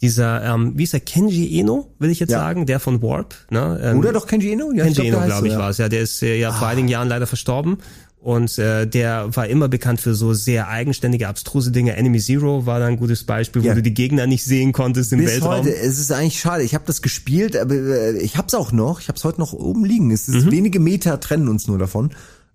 Dieser, 0.00 0.42
ähm, 0.44 0.72
wie 0.76 0.84
ist 0.84 0.92
der, 0.92 1.00
Kenji 1.00 1.58
Eno, 1.58 1.92
will 1.98 2.10
ich 2.10 2.20
jetzt 2.20 2.30
Ja. 2.30 2.38
sagen, 2.38 2.66
der 2.66 2.78
von 2.78 3.02
Warp. 3.02 3.34
Ne? 3.50 3.80
Ähm, 3.82 3.98
Oder 3.98 4.12
doch 4.12 4.26
Kenji 4.26 4.52
Eno? 4.52 4.70
Ja, 4.72 4.84
Kenji 4.84 5.08
glaub, 5.10 5.22
Eno, 5.22 5.26
glaube 5.26 5.46
ich, 5.48 5.52
ja. 5.52 5.58
Ah. 5.58 5.62
war 5.62 5.70
es. 5.70 5.78
Ja, 5.78 5.88
der 5.88 6.00
ist 6.02 6.22
äh, 6.22 6.38
ja 6.38 6.52
vor 6.52 6.68
einigen 6.68 6.88
Jahren 6.88 7.08
leider 7.08 7.26
verstorben. 7.26 7.78
Und 8.24 8.58
äh, 8.58 8.86
der 8.86 9.36
war 9.36 9.48
immer 9.48 9.68
bekannt 9.68 10.00
für 10.00 10.14
so 10.14 10.32
sehr 10.32 10.68
eigenständige, 10.68 11.28
abstruse 11.28 11.70
Dinge. 11.72 11.94
Enemy 11.94 12.18
Zero 12.20 12.64
war 12.64 12.78
da 12.80 12.86
ein 12.86 12.96
gutes 12.96 13.24
Beispiel, 13.24 13.62
wo 13.62 13.66
Ja. 13.66 13.74
du 13.74 13.82
die 13.82 13.92
Gegner 13.92 14.26
nicht 14.26 14.44
sehen 14.46 14.72
konntest 14.72 15.12
im 15.12 15.18
Bis 15.18 15.32
Weltraum. 15.32 15.58
heute, 15.58 15.76
es 15.76 15.98
ist 15.98 16.10
eigentlich 16.10 16.40
schade. 16.40 16.62
Ich 16.62 16.74
habe 16.74 16.84
das 16.86 17.02
gespielt, 17.02 17.54
aber 17.54 17.74
äh, 17.74 18.16
ich 18.16 18.38
hab's 18.38 18.54
auch 18.54 18.72
noch. 18.72 18.98
Ich 19.00 19.08
hab's 19.08 19.24
heute 19.24 19.40
noch 19.40 19.52
oben 19.52 19.84
liegen. 19.84 20.10
Es 20.10 20.26
Mhm. 20.28 20.36
ist 20.36 20.50
wenige 20.50 20.80
Meter 20.80 21.20
trennen 21.20 21.48
uns 21.48 21.68
nur 21.68 21.76
davon. 21.76 22.12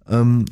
Ähm, 0.09 0.45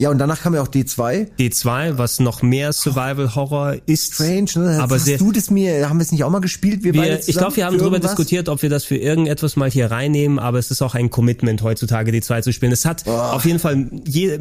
ja, 0.00 0.10
und 0.10 0.18
danach 0.18 0.40
kam 0.40 0.54
ja 0.54 0.62
auch 0.62 0.68
D2. 0.68 1.28
D2, 1.38 1.98
was 1.98 2.20
noch 2.20 2.40
mehr 2.42 2.72
Survival-Horror 2.72 3.76
ist. 3.86 4.14
Strange, 4.14 4.48
ne? 4.56 4.78
Aber 4.82 4.94
Hast 4.96 5.04
sehr, 5.04 5.18
du 5.18 5.30
das 5.30 5.50
mir, 5.50 5.88
haben 5.88 5.98
wir 5.98 6.02
es 6.04 6.10
nicht 6.10 6.24
auch 6.24 6.30
mal 6.30 6.40
gespielt? 6.40 6.82
Wir, 6.82 6.92
beide 6.92 7.10
Wir, 7.10 7.20
zusammen 7.20 7.28
ich 7.30 7.36
glaube, 7.36 7.56
wir 7.56 7.66
haben 7.66 7.78
darüber 7.78 7.96
irgendwas? 7.96 8.12
diskutiert, 8.16 8.48
ob 8.48 8.62
wir 8.62 8.70
das 8.70 8.84
für 8.84 8.96
irgendetwas 8.96 9.56
mal 9.56 9.70
hier 9.70 9.90
reinnehmen, 9.90 10.38
aber 10.38 10.58
es 10.58 10.70
ist 10.70 10.80
auch 10.82 10.94
ein 10.94 11.10
Commitment 11.10 11.62
heutzutage, 11.62 12.12
die 12.12 12.22
zwei 12.22 12.40
zu 12.40 12.52
spielen. 12.52 12.72
Es 12.72 12.84
hat 12.86 13.06
auf 13.06 13.44
jeden 13.44 13.58
Fall 13.58 13.90
je, 14.06 14.38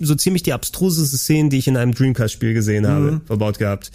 so 0.00 0.14
ziemlich 0.16 0.42
die 0.42 0.52
abstruseste 0.52 1.16
Szenen, 1.16 1.50
die 1.50 1.58
ich 1.58 1.68
in 1.68 1.76
einem 1.76 1.94
Dreamcast-Spiel 1.94 2.52
gesehen 2.52 2.86
habe, 2.88 3.12
Mhm. 3.12 3.20
verbaut 3.26 3.58
gehabt. 3.58 3.90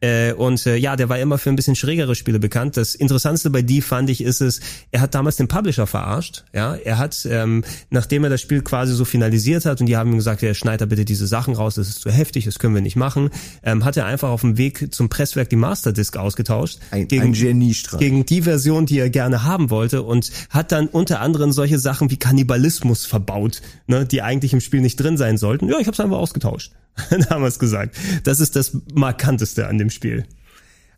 Äh, 0.00 0.32
und 0.34 0.66
äh, 0.66 0.76
ja, 0.76 0.94
der 0.96 1.08
war 1.08 1.18
immer 1.18 1.38
für 1.38 1.48
ein 1.50 1.56
bisschen 1.56 1.74
schrägere 1.74 2.14
Spiele 2.14 2.38
bekannt. 2.38 2.76
Das 2.76 2.94
Interessantste 2.94 3.50
bei 3.50 3.62
die 3.62 3.80
fand 3.80 4.10
ich 4.10 4.22
ist 4.22 4.40
es, 4.40 4.60
er 4.90 5.00
hat 5.00 5.14
damals 5.14 5.36
den 5.36 5.48
Publisher 5.48 5.86
verarscht. 5.86 6.44
Ja, 6.52 6.74
er 6.74 6.98
hat, 6.98 7.26
ähm, 7.30 7.64
nachdem 7.90 8.24
er 8.24 8.30
das 8.30 8.40
Spiel 8.40 8.62
quasi 8.62 8.94
so 8.94 9.04
finalisiert 9.04 9.64
hat 9.64 9.80
und 9.80 9.86
die 9.86 9.96
haben 9.96 10.12
ihm 10.12 10.16
gesagt, 10.16 10.42
ja, 10.42 10.52
schneid 10.52 10.80
da 10.80 10.86
bitte 10.86 11.04
diese 11.04 11.26
Sachen 11.26 11.54
raus, 11.54 11.76
das 11.76 11.88
ist 11.88 12.00
zu 12.02 12.10
heftig, 12.10 12.44
das 12.44 12.58
können 12.58 12.74
wir 12.74 12.82
nicht 12.82 12.96
machen, 12.96 13.30
ähm, 13.62 13.84
hat 13.84 13.96
er 13.96 14.04
einfach 14.04 14.28
auf 14.28 14.42
dem 14.42 14.58
Weg 14.58 14.92
zum 14.94 15.08
Presswerk 15.08 15.48
die 15.48 15.56
Masterdisc 15.56 16.16
ausgetauscht 16.16 16.78
Ein, 16.90 17.08
ein 17.10 17.32
Geniestreich. 17.32 17.98
gegen 18.00 18.26
die 18.26 18.42
Version, 18.42 18.84
die 18.86 18.98
er 18.98 19.08
gerne 19.08 19.44
haben 19.44 19.70
wollte 19.70 20.02
und 20.02 20.30
hat 20.50 20.72
dann 20.72 20.88
unter 20.88 21.20
anderem 21.20 21.52
solche 21.52 21.78
Sachen 21.78 22.10
wie 22.10 22.18
Kannibalismus 22.18 23.06
verbaut, 23.06 23.62
ne, 23.86 24.04
die 24.04 24.20
eigentlich 24.22 24.52
im 24.52 24.60
Spiel 24.60 24.80
nicht 24.80 24.96
drin 24.96 25.16
sein 25.16 25.38
sollten. 25.38 25.68
Ja, 25.68 25.78
ich 25.78 25.86
habe 25.86 25.94
es 25.94 26.00
einfach 26.00 26.18
ausgetauscht. 26.18 26.72
Damals 27.28 27.58
gesagt. 27.58 27.96
Das 28.24 28.40
ist 28.40 28.56
das 28.56 28.72
markanteste 28.94 29.66
an 29.66 29.78
dem 29.78 29.90
Spiel. 29.90 30.24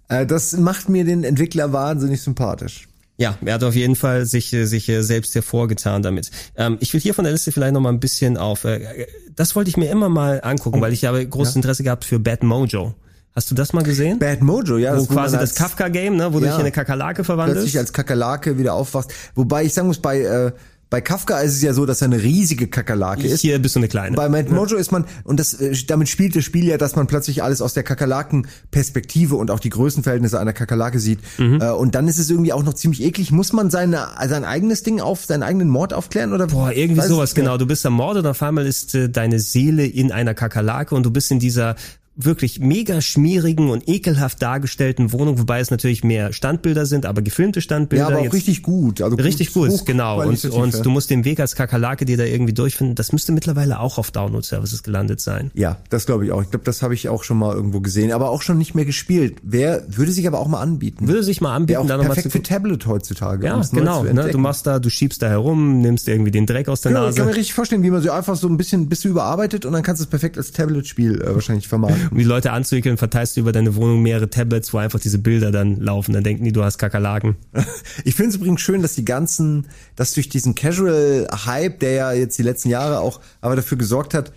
Äh, 0.08 0.26
das 0.26 0.56
macht 0.56 0.88
mir 0.88 1.04
den 1.04 1.24
Entwickler 1.24 1.72
wahnsinnig 1.72 2.22
sympathisch. 2.22 2.88
Ja, 3.20 3.36
er 3.44 3.54
hat 3.54 3.64
auf 3.64 3.74
jeden 3.74 3.96
Fall 3.96 4.26
sich, 4.26 4.52
äh, 4.52 4.64
sich 4.64 4.88
äh, 4.88 5.02
selbst 5.02 5.34
hervorgetan 5.34 6.02
damit. 6.02 6.30
Ähm, 6.56 6.76
ich 6.80 6.92
will 6.94 7.00
hier 7.00 7.14
von 7.14 7.24
der 7.24 7.32
Liste 7.32 7.50
vielleicht 7.50 7.72
noch 7.74 7.80
mal 7.80 7.88
ein 7.92 7.98
bisschen 7.98 8.36
auf, 8.36 8.64
äh, 8.64 9.06
das 9.34 9.56
wollte 9.56 9.70
ich 9.70 9.76
mir 9.76 9.90
immer 9.90 10.08
mal 10.08 10.40
angucken, 10.42 10.80
weil 10.80 10.92
ich 10.92 11.04
habe 11.04 11.26
großes 11.26 11.54
Ja. 11.54 11.58
Interesse 11.58 11.82
gehabt 11.82 12.04
für 12.04 12.20
Bad 12.20 12.44
Mojo. 12.44 12.94
Hast 13.34 13.50
du 13.50 13.56
das 13.56 13.72
mal 13.72 13.82
gesehen? 13.82 14.20
Bad 14.20 14.40
Mojo, 14.40 14.78
ja. 14.78 14.92
Wo 14.94 14.98
das, 15.00 15.08
quasi 15.08 15.32
man 15.36 15.40
das 15.42 15.50
als- 15.50 15.54
Kafka-Game, 15.58 16.16
ne, 16.16 16.32
wo 16.32 16.38
du 16.38 16.44
Ja. 16.46 16.52
dich 16.52 16.54
in 16.60 16.66
eine 16.66 16.72
Kakerlake 16.72 17.24
verwandelst. 17.24 17.62
plötzlich 17.62 17.78
als 17.78 17.92
Kakerlake 17.92 18.56
wieder 18.56 18.74
aufwachst. 18.74 19.12
Wobei 19.34 19.64
ich 19.64 19.74
sagen 19.74 19.88
muss, 19.88 19.98
bei, 19.98 20.20
äh, 20.20 20.52
bei 20.90 21.02
Kafka 21.02 21.38
ist 21.40 21.52
es 21.52 21.62
ja 21.62 21.74
so, 21.74 21.84
dass 21.84 22.00
er 22.00 22.06
eine 22.06 22.22
riesige 22.22 22.66
Kakerlake 22.66 23.26
ist. 23.26 23.42
Hier 23.42 23.58
bist 23.58 23.74
du 23.76 23.80
eine 23.80 23.88
kleine. 23.88 24.16
Bei 24.16 24.30
Mad 24.30 24.50
Mojo 24.50 24.76
ist 24.76 24.90
man, 24.90 25.04
und 25.24 25.38
das, 25.38 25.54
äh, 25.54 25.76
damit 25.86 26.08
spielt 26.08 26.34
das 26.34 26.44
Spiel 26.44 26.66
ja, 26.66 26.78
dass 26.78 26.96
man 26.96 27.06
plötzlich 27.06 27.42
alles 27.42 27.60
aus 27.60 27.74
der 27.74 27.82
Kakerlaken-Perspektive 27.82 29.36
und 29.36 29.50
auch 29.50 29.60
die 29.60 29.68
Größenverhältnisse 29.68 30.40
einer 30.40 30.54
Kakerlake 30.54 30.98
sieht. 30.98 31.20
Mhm. 31.36 31.60
Äh, 31.60 31.70
und 31.72 31.94
dann 31.94 32.08
ist 32.08 32.18
es 32.18 32.30
irgendwie 32.30 32.54
auch 32.54 32.62
noch 32.62 32.72
ziemlich 32.72 33.02
eklig. 33.02 33.30
Muss 33.32 33.52
man 33.52 33.68
seine, 33.70 34.08
sein 34.28 34.44
eigenes 34.44 34.82
Ding 34.82 35.00
auf, 35.00 35.26
seinen 35.26 35.42
eigenen 35.42 35.68
Mord 35.68 35.92
aufklären 35.92 36.32
oder? 36.32 36.46
Boah, 36.46 36.72
irgendwie 36.72 37.02
sowas, 37.02 37.34
genau. 37.34 37.58
Du 37.58 37.66
bist 37.66 37.84
ermordet 37.84 38.24
und 38.24 38.30
auf 38.30 38.42
einmal 38.42 38.66
ist 38.66 38.94
äh, 38.94 39.10
deine 39.10 39.40
Seele 39.40 39.84
in 39.84 40.10
einer 40.10 40.32
Kakerlake 40.32 40.94
und 40.94 41.04
du 41.04 41.10
bist 41.10 41.30
in 41.30 41.38
dieser 41.38 41.76
wirklich 42.20 42.58
mega 42.58 43.00
schmierigen 43.00 43.70
und 43.70 43.88
ekelhaft 43.88 44.42
dargestellten 44.42 45.12
Wohnung, 45.12 45.38
wobei 45.38 45.60
es 45.60 45.70
natürlich 45.70 46.02
mehr 46.02 46.32
Standbilder 46.32 46.84
sind, 46.84 47.06
aber 47.06 47.22
gefilmte 47.22 47.60
Standbilder. 47.60 48.10
Ja, 48.10 48.16
aber 48.16 48.28
auch 48.28 48.32
richtig 48.32 48.62
gut. 48.62 49.00
Also 49.00 49.16
Richtig 49.16 49.52
gut, 49.52 49.86
genau. 49.86 50.22
Und, 50.26 50.44
und 50.44 50.84
du 50.84 50.90
musst 50.90 51.10
den 51.10 51.24
Weg 51.24 51.38
als 51.38 51.54
Kakerlake 51.54 52.04
dir 52.04 52.16
da 52.16 52.24
irgendwie 52.24 52.52
durchfinden. 52.52 52.96
Das 52.96 53.12
müsste 53.12 53.30
mittlerweile 53.30 53.78
auch 53.78 53.98
auf 53.98 54.10
Download-Services 54.10 54.82
gelandet 54.82 55.20
sein. 55.20 55.52
Ja, 55.54 55.78
das 55.90 56.06
glaube 56.06 56.24
ich 56.26 56.32
auch. 56.32 56.42
Ich 56.42 56.50
glaube, 56.50 56.64
das 56.64 56.82
habe 56.82 56.94
ich 56.94 57.08
auch 57.08 57.22
schon 57.22 57.38
mal 57.38 57.54
irgendwo 57.54 57.80
gesehen, 57.80 58.10
aber 58.10 58.30
auch 58.30 58.42
schon 58.42 58.58
nicht 58.58 58.74
mehr 58.74 58.84
gespielt. 58.84 59.36
Wer 59.42 59.84
würde 59.88 60.10
sich 60.10 60.26
aber 60.26 60.40
auch 60.40 60.48
mal 60.48 60.60
anbieten? 60.60 61.06
Würde 61.06 61.22
sich 61.22 61.40
mal 61.40 61.54
anbieten, 61.54 61.68
Wäre 61.74 61.82
auch 61.82 61.86
da 61.86 61.96
noch 61.98 62.04
mal 62.04 62.14
perfekt 62.14 62.32
für 62.32 62.42
Tablet 62.42 62.86
heutzutage. 62.86 63.46
Ja, 63.46 63.62
genau. 63.72 64.02
Ne? 64.02 64.30
Du 64.30 64.38
machst 64.38 64.66
da, 64.66 64.80
du 64.80 64.90
schiebst 64.90 65.22
da 65.22 65.28
herum, 65.28 65.80
nimmst 65.80 66.08
irgendwie 66.08 66.32
den 66.32 66.46
Dreck 66.46 66.68
aus 66.68 66.80
der 66.80 66.90
Genau, 66.90 67.02
ich 67.02 67.06
Nase. 67.10 67.18
kann 67.18 67.26
mir 67.28 67.36
richtig 67.36 67.54
vorstellen, 67.54 67.84
wie 67.84 67.90
man 67.90 68.02
so 68.02 68.10
einfach 68.10 68.34
so 68.34 68.48
ein 68.48 68.56
bisschen, 68.56 68.88
bist 68.88 69.04
du 69.04 69.08
überarbeitet 69.08 69.64
und 69.64 69.72
dann 69.72 69.84
kannst 69.84 70.00
du 70.00 70.04
es 70.04 70.10
perfekt 70.10 70.36
als 70.36 70.50
Tablet-Spiel 70.50 71.22
äh, 71.22 71.34
wahrscheinlich 71.34 71.68
vermarkten. 71.68 72.07
Um 72.10 72.18
die 72.18 72.24
Leute 72.24 72.52
anzuwickeln, 72.52 72.96
verteilst 72.96 73.36
du 73.36 73.40
über 73.40 73.52
deine 73.52 73.76
Wohnung 73.76 74.02
mehrere 74.02 74.30
Tablets, 74.30 74.72
wo 74.72 74.78
einfach 74.78 75.00
diese 75.00 75.18
Bilder 75.18 75.50
dann 75.50 75.80
laufen. 75.80 76.12
Dann 76.12 76.24
denken 76.24 76.44
die, 76.44 76.52
du 76.52 76.64
hast 76.64 76.78
Kakerlaken. 76.78 77.36
Ich 78.04 78.14
finde 78.14 78.30
es 78.30 78.36
übrigens 78.36 78.60
schön, 78.60 78.82
dass 78.82 78.94
die 78.94 79.04
ganzen, 79.04 79.66
dass 79.96 80.14
durch 80.14 80.28
diesen 80.28 80.54
Casual-Hype, 80.54 81.80
der 81.80 81.92
ja 81.92 82.12
jetzt 82.12 82.38
die 82.38 82.42
letzten 82.42 82.70
Jahre 82.70 83.00
auch 83.00 83.20
aber 83.40 83.56
dafür 83.56 83.76
gesorgt 83.76 84.14
hat, 84.14 84.32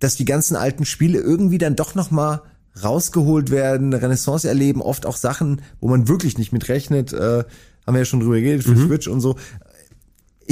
dass 0.00 0.16
die 0.16 0.24
ganzen 0.24 0.56
alten 0.56 0.84
Spiele 0.84 1.20
irgendwie 1.20 1.58
dann 1.58 1.76
doch 1.76 1.94
noch 1.94 2.10
mal 2.10 2.42
rausgeholt 2.82 3.50
werden, 3.50 3.92
Renaissance 3.92 4.48
erleben, 4.48 4.80
oft 4.80 5.06
auch 5.06 5.16
Sachen, 5.16 5.62
wo 5.80 5.88
man 5.88 6.08
wirklich 6.08 6.38
nicht 6.38 6.52
mit 6.52 6.68
rechnet, 6.68 7.12
äh, 7.12 7.44
haben 7.86 7.94
wir 7.94 7.98
ja 7.98 8.04
schon 8.04 8.20
drüber 8.20 8.40
geredet, 8.40 8.64
für 8.64 8.76
Switch 8.76 9.08
und 9.08 9.20
so. 9.20 9.36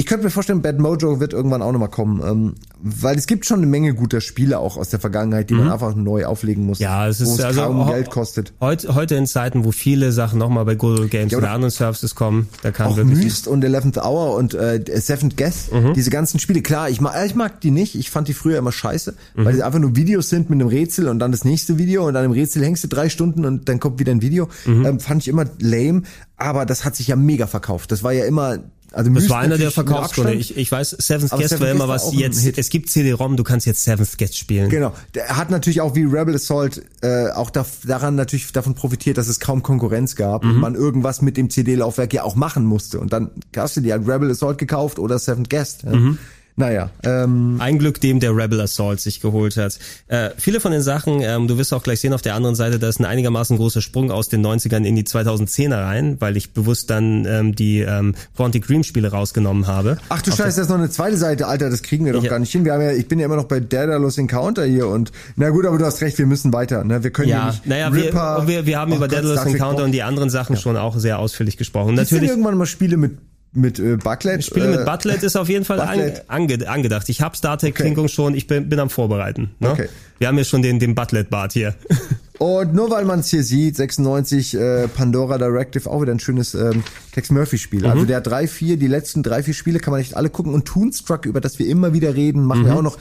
Ich 0.01 0.07
könnte 0.07 0.23
mir 0.25 0.31
vorstellen, 0.31 0.63
Bad 0.63 0.79
Mojo 0.79 1.19
wird 1.19 1.31
irgendwann 1.31 1.61
auch 1.61 1.71
noch 1.71 1.79
mal 1.79 1.87
kommen, 1.87 2.23
ähm, 2.25 2.55
weil 2.81 3.19
es 3.19 3.27
gibt 3.27 3.45
schon 3.45 3.57
eine 3.59 3.67
Menge 3.67 3.93
guter 3.93 4.19
Spiele 4.19 4.57
auch 4.57 4.75
aus 4.75 4.89
der 4.89 4.99
Vergangenheit, 4.99 5.51
die 5.51 5.53
man 5.53 5.69
einfach 5.71 5.93
neu 5.93 6.25
auflegen 6.25 6.65
muss. 6.65 6.79
Ja, 6.79 7.07
es 7.07 7.23
wo 7.23 7.31
ist 7.35 7.43
also 7.43 7.61
kaum 7.61 7.85
Geld 7.85 8.09
kostet. 8.09 8.51
Heute, 8.59 8.95
heute 8.95 9.13
in 9.13 9.27
Zeiten, 9.27 9.63
wo 9.63 9.71
viele 9.71 10.11
Sachen 10.11 10.39
nochmal 10.39 10.65
bei 10.65 10.73
Google 10.73 11.07
Games 11.07 11.31
Ja, 11.33 11.37
oder 11.37 11.45
oder- 11.49 11.53
anderen 11.53 11.69
Services 11.71 12.15
kommen, 12.15 12.49
da 12.63 12.71
kann 12.71 12.87
auch 12.87 12.97
wirklich 12.97 13.19
Myst 13.23 13.47
und 13.47 13.63
Eleventh 13.63 13.99
Hour 13.99 14.35
und 14.37 14.55
äh, 14.55 14.83
Seventh 14.99 15.37
Guest, 15.37 15.71
Mhm. 15.71 15.93
diese 15.93 16.09
ganzen 16.09 16.39
Spiele, 16.39 16.63
klar, 16.63 16.89
ich 16.89 16.99
mag, 16.99 17.13
ich 17.23 17.35
mag 17.35 17.61
die 17.61 17.69
nicht, 17.69 17.93
ich 17.93 18.09
fand 18.09 18.27
die 18.27 18.33
früher 18.33 18.57
immer 18.57 18.71
scheiße, 18.71 19.13
Mhm. 19.35 19.45
weil 19.45 19.53
sie 19.53 19.61
einfach 19.61 19.77
nur 19.79 19.95
Videos 19.95 20.29
sind 20.29 20.49
mit 20.49 20.59
einem 20.59 20.67
Rätsel 20.69 21.09
und 21.09 21.19
dann 21.19 21.31
das 21.31 21.45
nächste 21.45 21.77
Video 21.77 22.07
und 22.07 22.15
an 22.15 22.23
dem 22.23 22.31
Rätsel 22.31 22.63
hängst 22.65 22.83
du 22.83 22.87
drei 22.87 23.07
Stunden 23.09 23.45
und 23.45 23.69
dann 23.69 23.79
kommt 23.79 23.99
wieder 23.99 24.11
ein 24.13 24.23
Video, 24.23 24.49
Mhm. 24.65 24.83
ähm, 24.83 24.99
fand 24.99 25.21
ich 25.21 25.27
immer 25.27 25.45
lame, 25.59 26.01
aber 26.37 26.65
das 26.65 26.85
hat 26.85 26.95
sich 26.95 27.07
ja 27.09 27.15
mega 27.15 27.45
verkauft, 27.45 27.91
das 27.91 28.01
war 28.01 28.13
ja 28.13 28.25
immer, 28.25 28.57
also 28.91 29.09
Das 29.09 29.29
war 29.29 29.39
einer 29.39 29.57
der 29.57 29.71
Verkaufsgründe. 29.71 30.33
Ich, 30.33 30.57
ich 30.57 30.71
weiß, 30.71 30.89
Seventh 30.99 31.31
Guest 31.31 31.49
Seventh 31.49 31.61
war 31.61 31.71
immer 31.71 31.87
was 31.87 32.13
jetzt. 32.13 32.39
Hit. 32.41 32.57
Es 32.57 32.69
gibt 32.69 32.89
CD-ROM, 32.89 33.37
du 33.37 33.43
kannst 33.43 33.65
jetzt 33.65 33.83
Seventh 33.83 34.17
Guest 34.17 34.37
spielen. 34.37 34.69
Genau. 34.69 34.93
Der 35.15 35.37
hat 35.37 35.49
natürlich 35.49 35.79
auch 35.81 35.95
wie 35.95 36.03
Rebel 36.03 36.35
Assault 36.35 36.81
äh, 37.01 37.29
auch 37.29 37.49
da, 37.49 37.65
daran 37.85 38.15
natürlich 38.15 38.51
davon 38.51 38.75
profitiert, 38.75 39.17
dass 39.17 39.27
es 39.27 39.39
kaum 39.39 39.63
Konkurrenz 39.63 40.15
gab 40.15 40.43
Mhm. 40.43 40.49
und 40.51 40.57
man 40.59 40.75
irgendwas 40.75 41.21
mit 41.21 41.37
dem 41.37 41.49
CD-Laufwerk 41.49 42.13
ja 42.13 42.23
auch 42.23 42.35
machen 42.35 42.65
musste. 42.65 42.99
Und 42.99 43.13
dann 43.13 43.31
hast 43.55 43.77
du 43.77 43.81
dir 43.81 43.93
halt 43.93 44.07
Rebel 44.07 44.29
Assault 44.29 44.57
gekauft 44.57 44.99
oder 44.99 45.17
Seventh 45.19 45.49
Guest. 45.49 45.83
Ja. 45.83 45.91
Mhm. 45.95 46.17
Naja, 46.57 46.89
ähm, 47.03 47.57
Ein 47.59 47.79
Glück 47.79 48.01
dem, 48.01 48.19
der 48.19 48.35
Rebel 48.35 48.59
Assault 48.61 48.99
sich 48.99 49.21
geholt 49.21 49.57
hat. 49.57 49.79
Äh, 50.07 50.31
viele 50.37 50.59
von 50.59 50.71
den 50.71 50.81
Sachen, 50.81 51.21
ähm, 51.21 51.47
du 51.47 51.57
wirst 51.57 51.73
auch 51.73 51.81
gleich 51.83 52.01
sehen 52.01 52.13
auf 52.13 52.21
der 52.21 52.35
anderen 52.35 52.55
Seite, 52.55 52.77
da 52.77 52.89
ist 52.89 52.99
ein 52.99 53.05
einigermaßen 53.05 53.57
großer 53.57 53.81
Sprung 53.81 54.11
aus 54.11 54.29
den 54.29 54.45
90ern 54.45 54.83
in 54.83 54.95
die 54.95 55.03
2010er 55.03 55.77
rein, 55.83 56.17
weil 56.19 56.37
ich 56.37 56.53
bewusst 56.53 56.89
dann 56.89 57.25
ähm, 57.25 57.55
die 57.55 57.79
ähm, 57.79 58.13
Quantic 58.35 58.67
Dream 58.67 58.83
Spiele 58.83 59.09
rausgenommen 59.11 59.67
habe. 59.67 59.97
Ach 60.09 60.21
du 60.21 60.31
Auf 60.31 60.37
Scheiße, 60.37 60.57
das 60.57 60.67
ist 60.67 60.69
noch 60.69 60.77
eine 60.77 60.89
zweite 60.89 61.17
Seite, 61.17 61.47
Alter, 61.47 61.69
das 61.69 61.81
kriegen 61.83 62.05
wir 62.05 62.13
doch 62.13 62.23
Ja. 62.23 62.29
gar 62.29 62.39
nicht 62.39 62.51
hin. 62.51 62.65
Wir 62.65 62.73
haben 62.73 62.81
ja, 62.81 62.91
ich 62.91 63.07
bin 63.07 63.19
ja 63.19 63.25
immer 63.25 63.37
noch 63.37 63.45
bei 63.45 63.59
Daedalus 63.59 64.17
Encounter 64.17 64.65
hier 64.65 64.87
und 64.87 65.11
na 65.37 65.49
gut, 65.49 65.65
aber 65.65 65.77
du 65.77 65.85
hast 65.85 66.01
recht, 66.01 66.17
wir 66.17 66.25
müssen 66.25 66.51
weiter. 66.53 66.83
Ne? 66.83 67.03
Wir 67.03 67.11
können 67.11 67.29
ja, 67.29 67.37
Ja, 67.39 67.47
nicht. 67.51 67.65
naja, 67.65 67.87
Ripper, 67.87 68.43
wir, 68.45 68.47
wir, 68.57 68.65
wir 68.65 68.79
haben 68.79 68.91
oh 68.91 68.97
über 68.97 69.07
Gott, 69.07 69.17
Daedalus 69.17 69.45
Encounter 69.45 69.83
und 69.85 69.91
die 69.93 70.03
anderen 70.03 70.29
Sachen 70.29 70.57
schon 70.57 70.77
auch 70.77 70.97
sehr 70.97 71.17
ausführlich 71.19 71.57
gesprochen. 71.57 71.95
Natürlich 71.95 72.29
irgendwann 72.29 72.57
mal 72.57 72.65
Spiele 72.65 72.97
mit 72.97 73.17
mit 73.53 73.79
äh, 73.79 73.97
Bucklet? 73.97 74.43
Spiele 74.43 74.67
äh, 74.73 74.77
mit 74.77 74.85
Butlet 74.85 75.23
ist 75.23 75.35
auf 75.35 75.49
jeden 75.49 75.65
Fall 75.65 75.79
an, 75.81 75.99
ange, 76.27 76.67
angedacht. 76.69 77.09
Ich 77.09 77.21
habe 77.21 77.35
StarTech-Klingung 77.35 78.07
schon, 78.07 78.33
ich 78.33 78.47
bin, 78.47 78.69
bin 78.69 78.79
am 78.79 78.89
Vorbereiten. 78.89 79.51
Ne? 79.59 79.71
Okay. 79.71 79.89
Wir 80.19 80.27
haben 80.27 80.37
ja 80.37 80.43
schon 80.43 80.61
den, 80.61 80.79
den 80.79 80.95
Butlet-Bart 80.95 81.53
hier. 81.53 81.75
Und 82.37 82.73
nur 82.73 82.89
weil 82.89 83.05
man 83.05 83.19
es 83.19 83.27
hier 83.29 83.43
sieht, 83.43 83.75
96 83.75 84.55
äh, 84.55 84.87
Pandora 84.87 85.37
Directive, 85.37 85.87
auch 85.89 86.01
wieder 86.01 86.11
ein 86.11 86.19
schönes 86.19 86.55
ähm, 86.55 86.83
Tex 87.11 87.29
Murphy 87.29 87.57
Spiel. 87.59 87.81
Mhm. 87.81 87.85
Also 87.89 88.05
der 88.05 88.19
drei, 88.21 88.47
vier, 88.47 88.77
die 88.77 88.87
letzten 88.87 89.21
drei, 89.21 89.43
vier 89.43 89.53
Spiele 89.53 89.79
kann 89.79 89.91
man 89.91 90.01
echt 90.01 90.15
alle 90.15 90.29
gucken. 90.29 90.53
Und 90.53 90.65
Toonstruck, 90.65 91.25
über 91.25 91.39
das 91.39 91.59
wir 91.59 91.67
immer 91.67 91.93
wieder 91.93 92.15
reden, 92.15 92.43
machen 92.43 92.65
wir 92.65 92.71
Mhm. 92.71 92.77
auch 92.77 92.83
noch. 92.83 92.97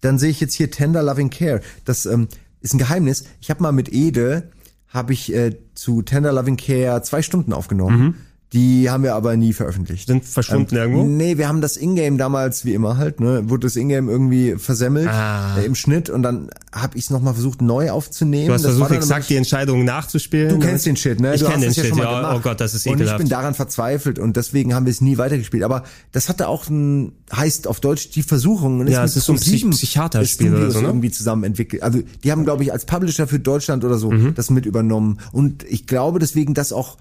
Dann 0.00 0.18
sehe 0.18 0.30
ich 0.30 0.40
jetzt 0.40 0.54
hier 0.54 0.70
Tender 0.70 1.02
Loving 1.02 1.30
Care. 1.30 1.60
Das 1.84 2.06
ähm, 2.06 2.26
ist 2.62 2.74
ein 2.74 2.78
Geheimnis. 2.78 3.24
Ich 3.40 3.50
habe 3.50 3.62
mal 3.62 3.70
mit 3.72 3.92
Ede, 3.92 4.50
habe 4.88 5.12
ich 5.12 5.32
äh, 5.32 5.56
zu 5.74 6.02
Tender 6.02 6.32
Loving 6.32 6.56
Care 6.56 7.02
zwei 7.02 7.22
Stunden 7.22 7.52
aufgenommen. 7.52 8.00
Mhm. 8.00 8.14
Die 8.52 8.90
haben 8.90 9.04
wir 9.04 9.14
aber 9.14 9.36
nie 9.36 9.52
veröffentlicht. 9.52 10.08
Sind 10.08 10.24
verschwunden 10.24 10.74
irgendwo? 10.74 11.04
Nee, 11.04 11.38
wir 11.38 11.46
haben 11.46 11.60
das 11.60 11.76
Ingame 11.76 12.16
damals, 12.16 12.64
wie 12.64 12.74
immer 12.74 12.96
halt, 12.96 13.20
ne, 13.20 13.48
wurde 13.48 13.68
das 13.68 13.76
Ingame 13.76 14.10
irgendwie 14.10 14.56
versemmelt 14.58 15.06
Ah. 15.06 15.56
äh, 15.58 15.64
im 15.66 15.76
Schnitt 15.76 16.10
und 16.10 16.24
dann 16.24 16.50
habe 16.72 16.98
ich 16.98 17.04
es 17.04 17.10
nochmal 17.10 17.34
versucht 17.34 17.62
neu 17.62 17.90
aufzunehmen. 17.92 18.48
Du 18.48 18.54
hast 18.54 18.64
Das 18.64 18.72
versucht, 18.72 18.90
exakt 18.90 19.28
die 19.30 19.36
Entscheidung 19.36 19.84
nachzuspielen. 19.84 20.48
Du 20.60 20.66
kennst 20.66 20.84
den 20.84 20.96
Shit, 20.96 21.20
ne? 21.20 21.36
Ich 21.36 21.44
kenne 21.44 21.60
den 21.66 21.72
Shit, 21.74 21.94
ja. 21.96 22.18
gemacht. 22.20 22.36
Oh 22.38 22.40
Gott, 22.40 22.60
das 22.60 22.74
ist 22.74 22.86
Und 22.88 22.94
ich 22.94 23.00
ekelhaft. 23.02 23.18
bin 23.18 23.28
daran 23.28 23.54
verzweifelt 23.54 24.18
und 24.18 24.36
deswegen 24.36 24.74
haben 24.74 24.84
wir 24.84 24.90
es 24.90 25.00
nie 25.00 25.16
weitergespielt. 25.16 25.62
Aber 25.62 25.84
das 26.10 26.28
hatte 26.28 26.48
auch 26.48 26.68
ein, 26.68 27.12
heißt 27.32 27.68
auf 27.68 27.78
Deutsch 27.78 28.10
die 28.10 28.24
Versuchung. 28.24 28.80
Und 28.80 28.88
Ja, 28.88 29.04
es 29.04 29.14
ist 29.16 29.26
so 29.26 29.32
ein 29.32 29.38
Pro7 29.38 29.70
Psych- 29.70 29.70
Psychiaterspiel 29.70 30.52
oder 30.56 30.72
so, 30.72 30.80
ne? 30.80 30.88
irgendwie 30.88 31.12
zusammen 31.12 31.44
entwickelt. 31.44 31.84
Also 31.84 32.00
die 32.24 32.32
haben, 32.32 32.42
glaube 32.42 32.64
ich, 32.64 32.72
als 32.72 32.84
Publisher 32.84 33.28
für 33.28 33.38
Deutschland 33.38 33.84
oder 33.84 33.96
so 33.96 34.10
Mhm. 34.10 34.34
das 34.34 34.50
mit 34.50 34.66
übernommen. 34.66 35.18
Und 35.30 35.62
ich 35.68 35.86
glaube 35.86 36.18
deswegen, 36.18 36.54
dass 36.54 36.72
auch, 36.72 36.96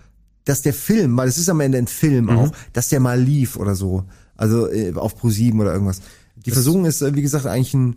dass 0.50 0.62
der 0.62 0.74
Film, 0.74 1.16
weil 1.18 1.28
es 1.28 1.38
ist 1.38 1.50
am 1.50 1.60
Ende 1.62 1.78
ein 1.78 1.88
Film 1.88 2.26
Mhm. 2.26 2.30
auch, 2.38 2.52
dass 2.74 2.90
der 2.90 3.00
mal 3.00 3.20
lief 3.22 3.56
oder 3.56 3.76
so. 3.76 4.04
Also 4.36 4.68
äh, 4.70 4.94
auf 4.96 5.22
Pro7 5.22 5.60
oder 5.60 5.74
irgendwas. 5.74 6.02
Die 6.46 6.52
Versuchung 6.52 6.86
ist, 6.86 7.02
äh, 7.02 7.14
wie 7.16 7.22
gesagt, 7.22 7.46
eigentlich 7.46 7.74
ein, 7.74 7.96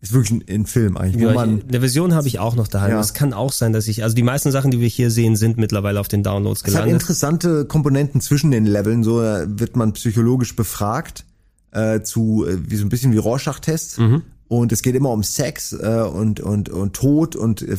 ist 0.00 0.12
wirklich 0.12 0.32
ein, 0.32 0.44
ein 0.62 0.66
Film 0.66 0.96
eigentlich, 0.96 1.22
wo 1.22 1.28
Ja, 1.28 1.34
man 1.34 1.62
eine 1.68 1.80
Version 1.80 2.14
habe 2.14 2.26
ich 2.26 2.38
auch 2.40 2.56
noch 2.56 2.66
daheim. 2.66 2.90
Ja. 2.92 3.00
Es 3.00 3.14
kann 3.14 3.32
auch 3.32 3.52
sein, 3.52 3.72
dass 3.72 3.86
ich, 3.86 4.02
also 4.02 4.16
die 4.16 4.22
meisten 4.24 4.50
Sachen, 4.50 4.70
die 4.72 4.80
wir 4.80 4.88
hier 4.88 5.10
sehen, 5.10 5.36
sind 5.36 5.58
mittlerweile 5.58 6.00
auf 6.00 6.08
den 6.08 6.22
Downloads 6.22 6.60
Es 6.62 6.66
hat 6.68 6.72
gelandet. 6.84 7.02
interessante 7.02 7.64
Komponenten 7.66 8.20
zwischen 8.20 8.50
den 8.50 8.66
Leveln. 8.66 9.04
So 9.04 9.22
äh, 9.22 9.46
wird 9.48 9.76
man 9.76 9.92
psychologisch 9.92 10.56
befragt 10.56 11.24
äh, 11.70 12.00
zu 12.00 12.44
äh, 12.48 12.58
wie 12.68 12.76
so 12.76 12.84
ein 12.84 12.88
bisschen 12.88 13.12
wie 13.12 13.18
Rorschach-Tests. 13.18 13.98
Mhm. 13.98 14.22
Und 14.60 14.70
es 14.70 14.82
geht 14.82 14.94
immer 14.94 15.08
um 15.10 15.22
Sex 15.22 15.72
äh, 15.72 16.02
und 16.02 16.38
und 16.40 16.68
und 16.68 16.92
Tod 16.94 17.36
und 17.36 17.62
äh, 17.62 17.74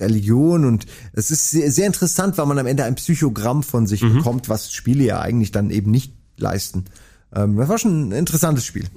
Religion 0.00 0.64
und 0.64 0.86
es 1.12 1.30
ist 1.30 1.50
sehr, 1.50 1.70
sehr 1.70 1.86
interessant, 1.86 2.36
weil 2.36 2.46
man 2.46 2.58
am 2.58 2.66
Ende 2.66 2.82
ein 2.82 2.96
Psychogramm 2.96 3.62
von 3.62 3.86
sich 3.86 4.02
Mhm. 4.02 4.16
bekommt, 4.16 4.48
was 4.48 4.72
Spiele 4.72 5.04
ja 5.04 5.20
eigentlich 5.20 5.52
dann 5.52 5.70
eben 5.70 5.92
nicht 5.92 6.12
leisten. 6.36 6.86
Ähm, 7.32 7.56
das 7.56 7.68
war 7.68 7.78
schon 7.78 8.08
ein 8.08 8.12
interessantes 8.12 8.64
Spiel. 8.64 8.86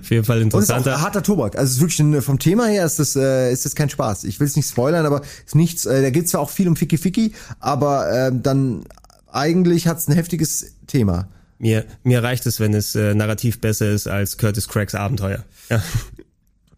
Auf 0.00 0.10
jeden 0.10 0.24
Fall 0.24 0.36
Und 0.38 0.44
interessanter. 0.44 0.94
auch 0.96 1.00
harter 1.00 1.24
Tobak. 1.24 1.56
Also 1.58 1.70
es 1.70 1.74
ist 1.76 1.80
wirklich 1.80 1.98
ein, 1.98 2.22
vom 2.22 2.38
Thema 2.38 2.66
her 2.66 2.84
ist 2.86 3.00
das 3.00 3.16
äh, 3.16 3.52
ist 3.52 3.64
das 3.64 3.74
kein 3.74 3.90
Spaß. 3.90 4.22
Ich 4.22 4.38
will 4.38 4.46
es 4.46 4.54
nicht 4.54 4.68
spoilern, 4.68 5.06
aber 5.06 5.22
ist 5.44 5.56
nichts. 5.56 5.86
Äh, 5.86 6.02
da 6.02 6.10
geht 6.10 6.28
zwar 6.28 6.40
auch 6.40 6.50
viel 6.50 6.68
um 6.68 6.76
Ficky 6.76 6.98
Ficky, 6.98 7.32
aber 7.58 8.08
äh, 8.12 8.30
dann 8.32 8.84
eigentlich 9.32 9.88
hat 9.88 9.98
es 9.98 10.06
ein 10.06 10.14
heftiges 10.14 10.66
Thema. 10.86 11.26
Mir, 11.58 11.84
mir 12.04 12.22
reicht 12.22 12.46
es, 12.46 12.60
wenn 12.60 12.74
es 12.74 12.94
äh, 12.94 13.12
narrativ 13.16 13.60
besser 13.60 13.90
ist 13.90 14.06
als 14.06 14.38
Curtis 14.38 14.68
Craigs 14.68 14.94
Abenteuer. 14.94 15.42
Ja. 15.68 15.82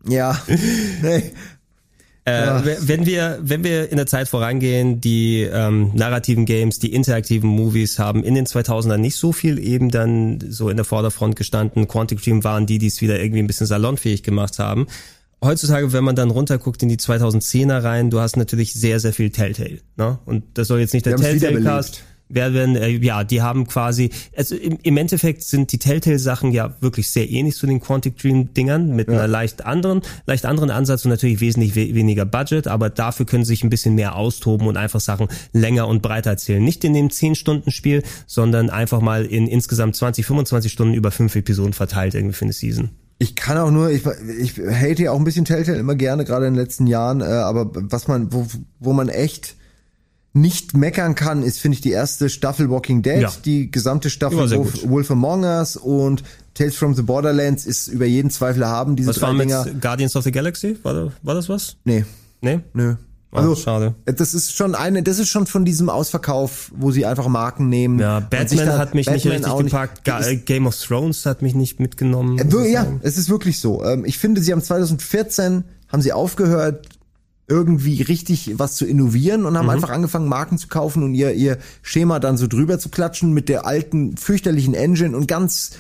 Ja, 0.07 0.41
nee. 1.03 1.33
Äh, 2.25 2.77
Wenn 2.81 3.07
wir, 3.07 3.39
wenn 3.41 3.65
wir 3.65 3.91
in 3.91 3.97
der 3.97 4.07
Zeit 4.07 4.29
vorangehen, 4.29 5.01
die 5.01 5.41
ähm, 5.41 5.91
narrativen 5.95 6.45
Games, 6.45 6.79
die 6.79 6.93
interaktiven 6.93 7.49
Movies 7.49 7.99
haben 7.99 8.23
in 8.23 8.35
den 8.35 8.47
2000ern 8.47 8.99
nicht 8.99 9.17
so 9.17 9.33
viel 9.33 9.59
eben 9.59 9.91
dann 9.91 10.39
so 10.49 10.69
in 10.69 10.77
der 10.77 10.85
Vorderfront 10.85 11.35
gestanden. 11.35 11.89
Quantic 11.89 12.23
Dream 12.23 12.45
waren 12.45 12.67
die, 12.67 12.79
die 12.79 12.89
es 12.89 13.01
wieder 13.01 13.19
irgendwie 13.20 13.41
ein 13.43 13.47
bisschen 13.47 13.67
salonfähig 13.67 14.23
gemacht 14.23 14.59
haben. 14.59 14.87
Heutzutage, 15.43 15.95
wenn 15.95 16.05
man 16.05 16.15
dann 16.15 16.31
runterguckt 16.31 16.83
in 16.83 16.91
die 16.91 16.99
2010er 16.99 17.83
rein, 17.83 18.11
du 18.11 18.20
hast 18.20 18.37
natürlich 18.37 18.75
sehr, 18.75 19.01
sehr 19.01 19.15
viel 19.15 19.31
Telltale. 19.31 19.79
Ne? 19.97 20.19
Und 20.27 20.45
das 20.55 20.69
soll 20.69 20.81
jetzt 20.81 20.93
nicht 20.93 21.07
der 21.07 21.17
Die 21.17 21.25
haben's 21.25 21.41
Telltale-Cast 21.41 22.05
werden, 22.31 22.76
äh, 22.76 22.89
ja, 22.89 23.25
die 23.25 23.42
haben 23.42 23.67
quasi, 23.67 24.10
also 24.36 24.55
im, 24.55 24.78
im 24.83 24.97
Endeffekt 24.97 25.42
sind 25.42 25.73
die 25.73 25.78
Telltale-Sachen 25.78 26.52
ja 26.52 26.75
wirklich 26.81 27.10
sehr 27.10 27.28
ähnlich 27.31 27.57
zu 27.57 27.67
den 27.67 27.81
Quantic 27.81 28.17
Dream-Dingern 28.17 28.94
mit 28.94 29.09
einer 29.09 29.26
leicht 29.26 29.65
anderen, 29.67 30.02
leicht 30.26 30.47
anderen 30.47 30.70
Ansatz 30.70 31.05
und 31.05 31.10
natürlich 31.10 31.41
wesentlich 31.41 31.76
we 31.76 31.94
weniger 31.94 32.25
Budget, 32.25 32.68
aber 32.68 32.91
dafür 32.91 33.26
können 33.26 33.44
sie 33.44 33.50
sich 33.50 33.65
ein 33.65 33.70
bisschen 33.70 33.94
mehr 33.94 34.17
austoben 34.17 34.67
und 34.67 34.76
einfach 34.76 35.00
Sachen 35.00 35.28
länger 35.52 35.89
und 35.89 36.02
breiter 36.02 36.31
erzählen. 36.31 36.62
Nicht 36.62 36.84
in 36.84 36.94
dem 36.94 37.09
10-Stunden-Spiel, 37.09 38.02
sondern 38.26 38.70
einfach 38.70 39.00
mal 39.00 39.25
in 39.26 39.47
insgesamt 39.47 39.97
20, 39.97 40.25
25 40.25 40.73
Stunden 40.73 40.94
über 40.94 41.10
fünf 41.10 41.34
Episoden 41.36 41.73
verteilt 41.73 42.15
irgendwie 42.15 42.34
für 42.34 42.44
eine 42.44 42.52
Season. 42.52 42.91
Ich 43.18 43.36
kann 43.36 43.59
auch 43.59 43.70
nur, 43.70 43.91
ich, 43.91 44.02
ich 44.39 44.57
hate 44.57 45.02
ja 45.02 45.12
auch 45.12 45.18
ein 45.18 45.25
bisschen 45.25 45.44
Telltale 45.44 45.78
immer 45.78 45.94
gerne, 45.94 46.25
gerade 46.25 46.47
in 46.47 46.55
den 46.55 46.62
letzten 46.62 46.86
Jahren, 46.86 47.20
äh, 47.20 47.25
aber 47.25 47.70
was 47.75 48.09
man, 48.09 48.33
wo, 48.33 48.47
wo 48.78 48.94
man 48.94 49.10
echt 49.10 49.57
nicht 50.33 50.76
meckern 50.76 51.15
kann, 51.17 51.42
ist, 51.42 51.59
finde 51.60 51.75
ich, 51.75 51.81
die 51.81 51.91
erste 51.91 52.28
Staffel 52.28 52.70
Walking 52.70 53.02
Dead, 53.02 53.20
Ja. 53.23 53.33
die 53.44 53.70
gesamte 53.70 54.10
Staffel 54.10 54.50
Wolf. 54.50 54.89
Wolf 54.89 55.10
Among 55.10 55.42
Us 55.44 55.76
und 55.76 56.23
Tales 56.55 56.76
from 56.76 56.94
the 56.94 57.02
Borderlands 57.02 57.67
ist 57.67 57.89
über 57.89 58.07
jeden 58.07 58.31
Zweifel 58.31 58.62
erhaben, 58.62 58.94
diese 58.97 59.09
Was 59.10 59.17
drei 59.17 59.26
war 59.28 59.33
mit 59.34 59.49
Dinger. 59.49 59.67
Guardians 59.81 60.15
of 60.15 60.23
the 60.25 60.31
Galaxy? 60.33 60.78
War, 60.83 60.94
da- 60.94 61.12
war 61.23 61.34
das 61.34 61.49
was? 61.49 61.76
Nee. 61.84 62.05
Nee? 62.41 62.60
Nö. 62.75 62.94
Also, 63.33 63.55
schade. 63.55 63.94
Das 64.07 64.34
ist 64.34 64.57
schon 64.57 64.75
eine, 64.75 65.05
das 65.05 65.20
ist 65.20 65.28
schon 65.28 65.47
von 65.47 65.65
diesem 65.65 65.89
Ausverkauf, 65.89 66.73
wo 66.76 66.91
sie 66.91 67.07
einfach 67.07 67.28
Marken 67.28 67.68
nehmen. 67.68 68.00
Ja, 68.00 68.18
Batman 68.18 68.67
da- 68.67 68.78
hat 68.78 68.94
mich 68.94 69.07
nicht 69.09 69.23
Batman 69.25 69.33
richtig 69.44 69.55
nicht- 69.55 69.65
gepackt. 69.67 70.05
Ga 70.05 70.20
äh, 70.26 70.36
Game 70.36 70.67
of 70.67 70.76
Thrones 70.76 71.26
hat 71.26 71.41
mich 71.41 71.55
nicht 71.55 71.78
mitgenommen. 71.78 72.39
Äh, 72.41 72.70
Ja, 72.73 72.83
sagen. 72.83 73.00
es 73.05 73.18
ist 73.18 73.31
wirklich 73.31 73.60
so. 73.60 73.84
Ähm, 73.84 74.05
Ich 74.05 74.18
finde, 74.18 74.41
sie 74.42 74.50
haben 74.50 74.62
2014 74.62 75.62
haben 75.89 76.02
sie 76.02 76.12
aufgehört, 76.12 76.89
irgendwie 77.51 78.01
richtig 78.03 78.53
was 78.59 78.77
zu 78.77 78.87
innovieren 78.87 79.45
und 79.45 79.59
haben 79.59 79.65
Mhm. 79.67 79.70
einfach 79.70 79.91
angefangen, 79.91 80.29
Marken 80.29 80.57
zu 80.57 80.69
kaufen 80.69 81.03
und 81.03 81.15
ihr, 81.15 81.33
ihr 81.35 81.59
Schema 81.83 82.20
dann 82.20 82.37
so 82.37 82.47
drüber 82.47 82.79
zu 82.79 82.89
klatschen 82.89 83.33
mit 83.35 83.49
der 83.49 83.67
alten, 83.67 84.17
fürchterlichen 84.17 84.73
Engine 84.75 85.17
und 85.17 85.27
ganz, 85.27 85.73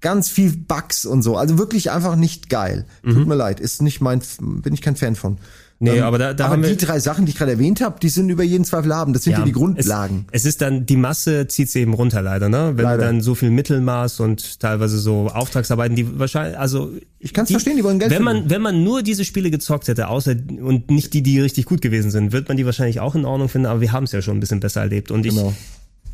ganz 0.00 0.30
viel 0.30 0.56
Bugs 0.56 1.04
und 1.04 1.22
so. 1.22 1.36
Also 1.36 1.58
wirklich 1.58 1.90
einfach 1.90 2.16
nicht 2.16 2.48
geil. 2.48 2.86
Tut 3.04 3.26
mir 3.28 3.34
leid, 3.36 3.60
ist 3.60 3.82
nicht 3.82 4.00
mein, 4.00 4.20
bin 4.40 4.72
ich 4.74 4.80
kein 4.82 4.96
Fan 4.96 5.14
von. 5.14 5.38
Nee, 5.82 6.00
aber 6.00 6.18
da- 6.18 6.32
da 6.32 6.44
aber 6.44 6.52
haben 6.54 6.62
die 6.62 6.68
wir- 6.68 6.76
drei 6.76 7.00
Sachen, 7.00 7.26
die 7.26 7.32
ich 7.32 7.38
gerade 7.38 7.52
erwähnt 7.52 7.80
habe, 7.80 7.98
die 8.00 8.08
sind 8.08 8.28
über 8.28 8.42
jeden 8.42 8.64
Zweifel 8.64 8.94
haben. 8.94 9.12
Das 9.12 9.24
sind 9.24 9.32
ja, 9.32 9.44
die 9.44 9.52
Grundlagen. 9.52 10.26
Es, 10.30 10.42
es 10.42 10.46
ist 10.50 10.60
dann, 10.62 10.86
die 10.86 10.96
Masse 10.96 11.48
zieht's 11.48 11.74
eben 11.74 11.92
runter 11.94 12.22
leider, 12.22 12.48
ne? 12.48 12.72
Wenn 12.76 12.84
Leider. 12.84 13.04
dann 13.06 13.20
so 13.20 13.34
viel 13.34 13.50
Mittelmaß 13.50 14.20
und 14.20 14.60
teilweise 14.60 14.98
so 14.98 15.26
Auftragsarbeiten, 15.28 15.96
die 15.96 16.18
wahrscheinlich, 16.18 16.58
also. 16.58 16.90
Ich 17.18 17.32
kann's 17.32 17.50
verstehen, 17.50 17.76
die 17.76 17.84
wollen 17.84 17.98
Geld 17.98 18.10
wenn 18.10 18.22
man, 18.22 18.48
wenn 18.50 18.62
man 18.62 18.82
nur 18.84 19.02
diese 19.02 19.24
Spiele 19.24 19.50
gezockt 19.50 19.88
hätte, 19.88 20.08
außer, 20.08 20.34
und 20.60 20.90
nicht 20.90 21.14
die, 21.14 21.22
die 21.22 21.40
richtig 21.40 21.66
gut 21.66 21.80
gewesen 21.82 22.10
sind, 22.10 22.32
wird 22.32 22.48
man 22.48 22.56
die 22.56 22.66
wahrscheinlich 22.66 23.00
auch 23.00 23.14
in 23.14 23.24
Ordnung 23.24 23.48
finden, 23.48 23.66
aber 23.66 23.80
wir 23.80 23.92
haben 23.92 24.04
es 24.04 24.12
ja 24.12 24.22
schon 24.22 24.36
ein 24.36 24.40
bisschen 24.40 24.60
besser 24.60 24.80
erlebt. 24.82 25.10
Und 25.10 25.26
ich, 25.26 25.34
Genau. 25.34 25.52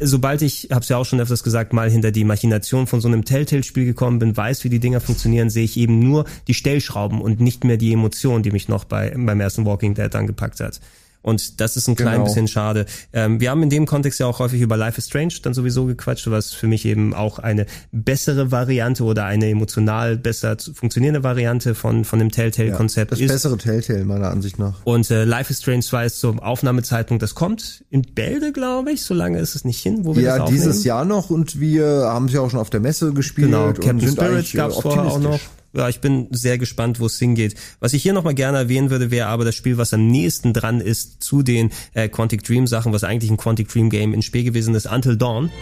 Sobald 0.01 0.43
ich, 0.43 0.69
hab's 0.71 0.89
ja 0.89 0.97
auch 0.97 1.05
schon 1.05 1.21
öfters 1.21 1.43
gesagt, 1.43 1.73
mal 1.73 1.91
hinter 1.91 2.11
die 2.11 2.25
Machination 2.25 2.87
von 2.87 3.01
so 3.01 3.09
einem 3.09 3.25
Telltale-Spiel 3.25 3.85
gekommen 3.85 4.19
bin, 4.19 4.37
weiß, 4.37 4.65
wie 4.65 4.69
die 4.69 4.81
Dinger 4.81 5.01
funktionieren, 5.01 5.51
sehe 5.51 5.65
ich 5.65 5.77
eben 5.77 5.99
nur 5.99 6.25
die 6.47 6.55
Stellschrauben 6.55 7.21
und 7.21 7.41
nicht 7.41 7.65
mehr 7.65 7.77
die 7.77 7.93
Emotion, 7.93 8.43
die 8.43 8.51
mich 8.51 8.69
noch 8.69 8.85
bei, 8.85 9.15
beim 9.17 9.41
ersten 9.41 9.65
Walking 9.65 9.95
Dead 9.95 10.15
angepackt 10.15 10.61
hat. 10.61 10.81
Und 11.23 11.61
das 11.61 11.77
ist 11.77 11.89
ein 11.89 11.97
klein 11.97 12.13
Genau. 12.15 12.25
bisschen 12.25 12.49
schade. 12.49 12.87
Ähm, 13.13 13.41
wir 13.41 13.51
haben 13.51 13.63
in 13.63 13.71
dem 13.71 13.87
Kontext 13.87 14.21
ja 14.21 14.27
auch 14.27 14.39
häufig 14.39 14.61
über 14.61 14.77
Life 14.77 14.99
is 14.99 15.07
Strange 15.07 15.35
dann 15.43 15.53
sowieso 15.53 15.85
gequatscht, 15.87 16.31
was 16.31 16.53
für 16.53 16.67
mich 16.69 16.85
eben 16.87 17.13
auch 17.13 17.39
eine 17.39 17.67
bessere 17.93 18.51
Variante 18.53 19.03
oder 19.05 19.25
eine 19.25 19.49
emotional 19.51 20.17
besser 20.17 20.59
zu- 20.59 20.73
funktionierende 20.75 21.23
Variante 21.23 21.75
von, 21.75 22.05
von 22.05 22.19
dem 22.19 22.31
Telltale-Konzept 22.31 23.13
das 23.13 23.21
ist. 23.21 23.29
bessere 23.29 23.59
Telltale 23.59 24.05
meiner 24.05 24.31
Ansicht 24.31 24.59
nach. 24.59 24.75
Und 24.85 25.11
äh, 25.11 25.25
Life 25.25 25.53
is 25.53 25.59
Strange 25.61 25.83
2 25.83 26.07
ist 26.07 26.21
zum 26.21 26.39
Aufnahmezeitpunkt, 26.41 27.23
das 27.23 27.35
kommt 27.35 27.85
in 27.91 28.03
Bälde, 28.03 28.53
glaube 28.53 28.93
ich. 28.93 29.03
So 29.03 29.13
lange 29.15 29.39
ist 29.39 29.55
es 29.55 29.65
nicht 29.65 29.81
hin, 29.83 30.05
wo 30.05 30.15
wir 30.17 30.25
das 30.25 30.39
Ja, 30.39 30.47
dieses 30.47 30.85
Jahr 30.85 31.05
noch 31.05 31.31
und 31.31 31.59
wir 31.61 31.85
haben 32.07 32.27
es 32.27 32.33
ja 32.33 32.41
auch 32.41 32.51
schon 32.51 32.61
auf 32.61 32.71
der 32.71 32.81
Messe 32.81 33.13
gespielt 33.13 33.49
Genau, 33.49 33.67
und 33.69 33.81
Captain 33.81 34.01
sind 34.01 34.13
Spirit 34.13 34.55
äh, 34.55 34.57
gab's 34.57 34.77
vorher 34.79 35.05
auch 35.05 35.19
noch. 35.19 35.41
Ja, 35.79 35.89
ich 35.89 36.01
bin 36.01 36.27
sehr 36.33 36.59
gespannt, 36.59 36.99
wo 36.99 37.07
es 37.07 37.21
hingeht. 37.21 37.55
Was 37.79 37.93
ich 37.93 38.03
hier 38.03 38.13
nochmal 38.13 38.35
gerne 38.35 38.59
erwähnen 38.59 38.91
würde, 38.91 39.13
wäre 39.13 39.29
aber 39.29 39.45
das 39.45 39.55
Spiel, 39.55 39.79
was 39.79 39.95
am 39.95 40.09
nächsten 40.09 40.53
dran 40.53 40.81
ist 40.81 41.23
zu 41.23 41.45
den 41.45 41.71
äh, 41.95 42.09
Quantic 42.09 42.43
Dream 42.43 42.67
Sachen, 42.67 42.93
was 42.93 43.05
eigentlich 43.05 43.31
ein 43.31 43.37
Quantic 43.37 43.69
Dream 43.69 43.89
Game 43.89 44.13
in 44.13 44.23
Spiel 44.23 44.43
gewesen 44.43 44.75
ist, 44.75 44.87
Until 44.87 45.17
Dawn. 45.17 45.53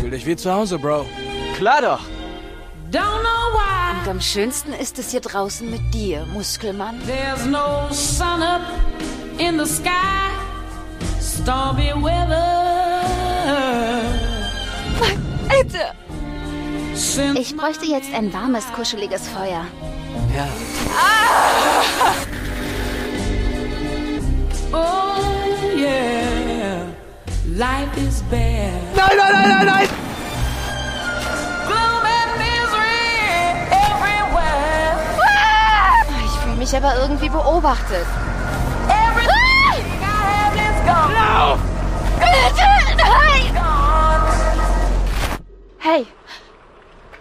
Fühl 0.00 0.10
dich 0.10 0.26
wie 0.26 0.36
zu 0.36 0.52
Hause, 0.52 0.78
Bro. 0.78 1.06
Klar 1.56 1.80
doch. 1.80 2.00
Don't 2.92 3.00
know 3.00 3.58
why 3.58 3.98
Und 4.02 4.08
am 4.10 4.20
schönsten 4.20 4.74
ist 4.74 4.98
es 4.98 5.12
hier 5.12 5.20
draußen 5.20 5.70
mit 5.70 5.80
dir, 5.94 6.26
Muskelmann. 6.26 6.96
there's 7.06 7.46
no 7.46 7.88
sun 7.90 8.42
up 8.42 8.60
in 9.38 9.58
the 9.58 9.64
sky. 9.64 10.28
Stormy 11.22 11.90
weather. 11.94 12.44
Bitte! 15.48 16.05
Ich 17.34 17.54
bräuchte 17.54 17.84
jetzt 17.84 18.08
ein 18.14 18.32
warmes, 18.32 18.64
kuscheliges 18.72 19.28
Feuer. 19.28 19.66
Ja. 20.34 20.48
Oh 24.72 25.76
yeah, 25.76 26.86
life 27.54 27.94
is 27.98 28.22
bare. 28.30 28.72
Nein, 28.96 29.16
nein, 29.18 29.32
nein, 29.32 29.48
nein, 29.48 29.66
nein! 29.66 29.88
Gloom 31.66 32.02
and 32.02 32.32
misery 32.38 33.20
everywhere. 33.70 34.98
Ich 36.24 36.32
fühle 36.40 36.56
mich 36.56 36.74
aber 36.74 36.96
irgendwie 36.96 37.28
beobachtet. 37.28 38.06
Everything 38.88 39.84
I 40.00 40.02
have 40.02 40.56
is 40.56 40.80
gone. 40.86 41.12
Lauf! 41.12 41.58
Bitte! 42.18 42.96
Nein! 42.96 43.52
Hey, 45.78 46.06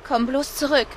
komm 0.08 0.28
bloß 0.28 0.56
zurück. 0.56 0.88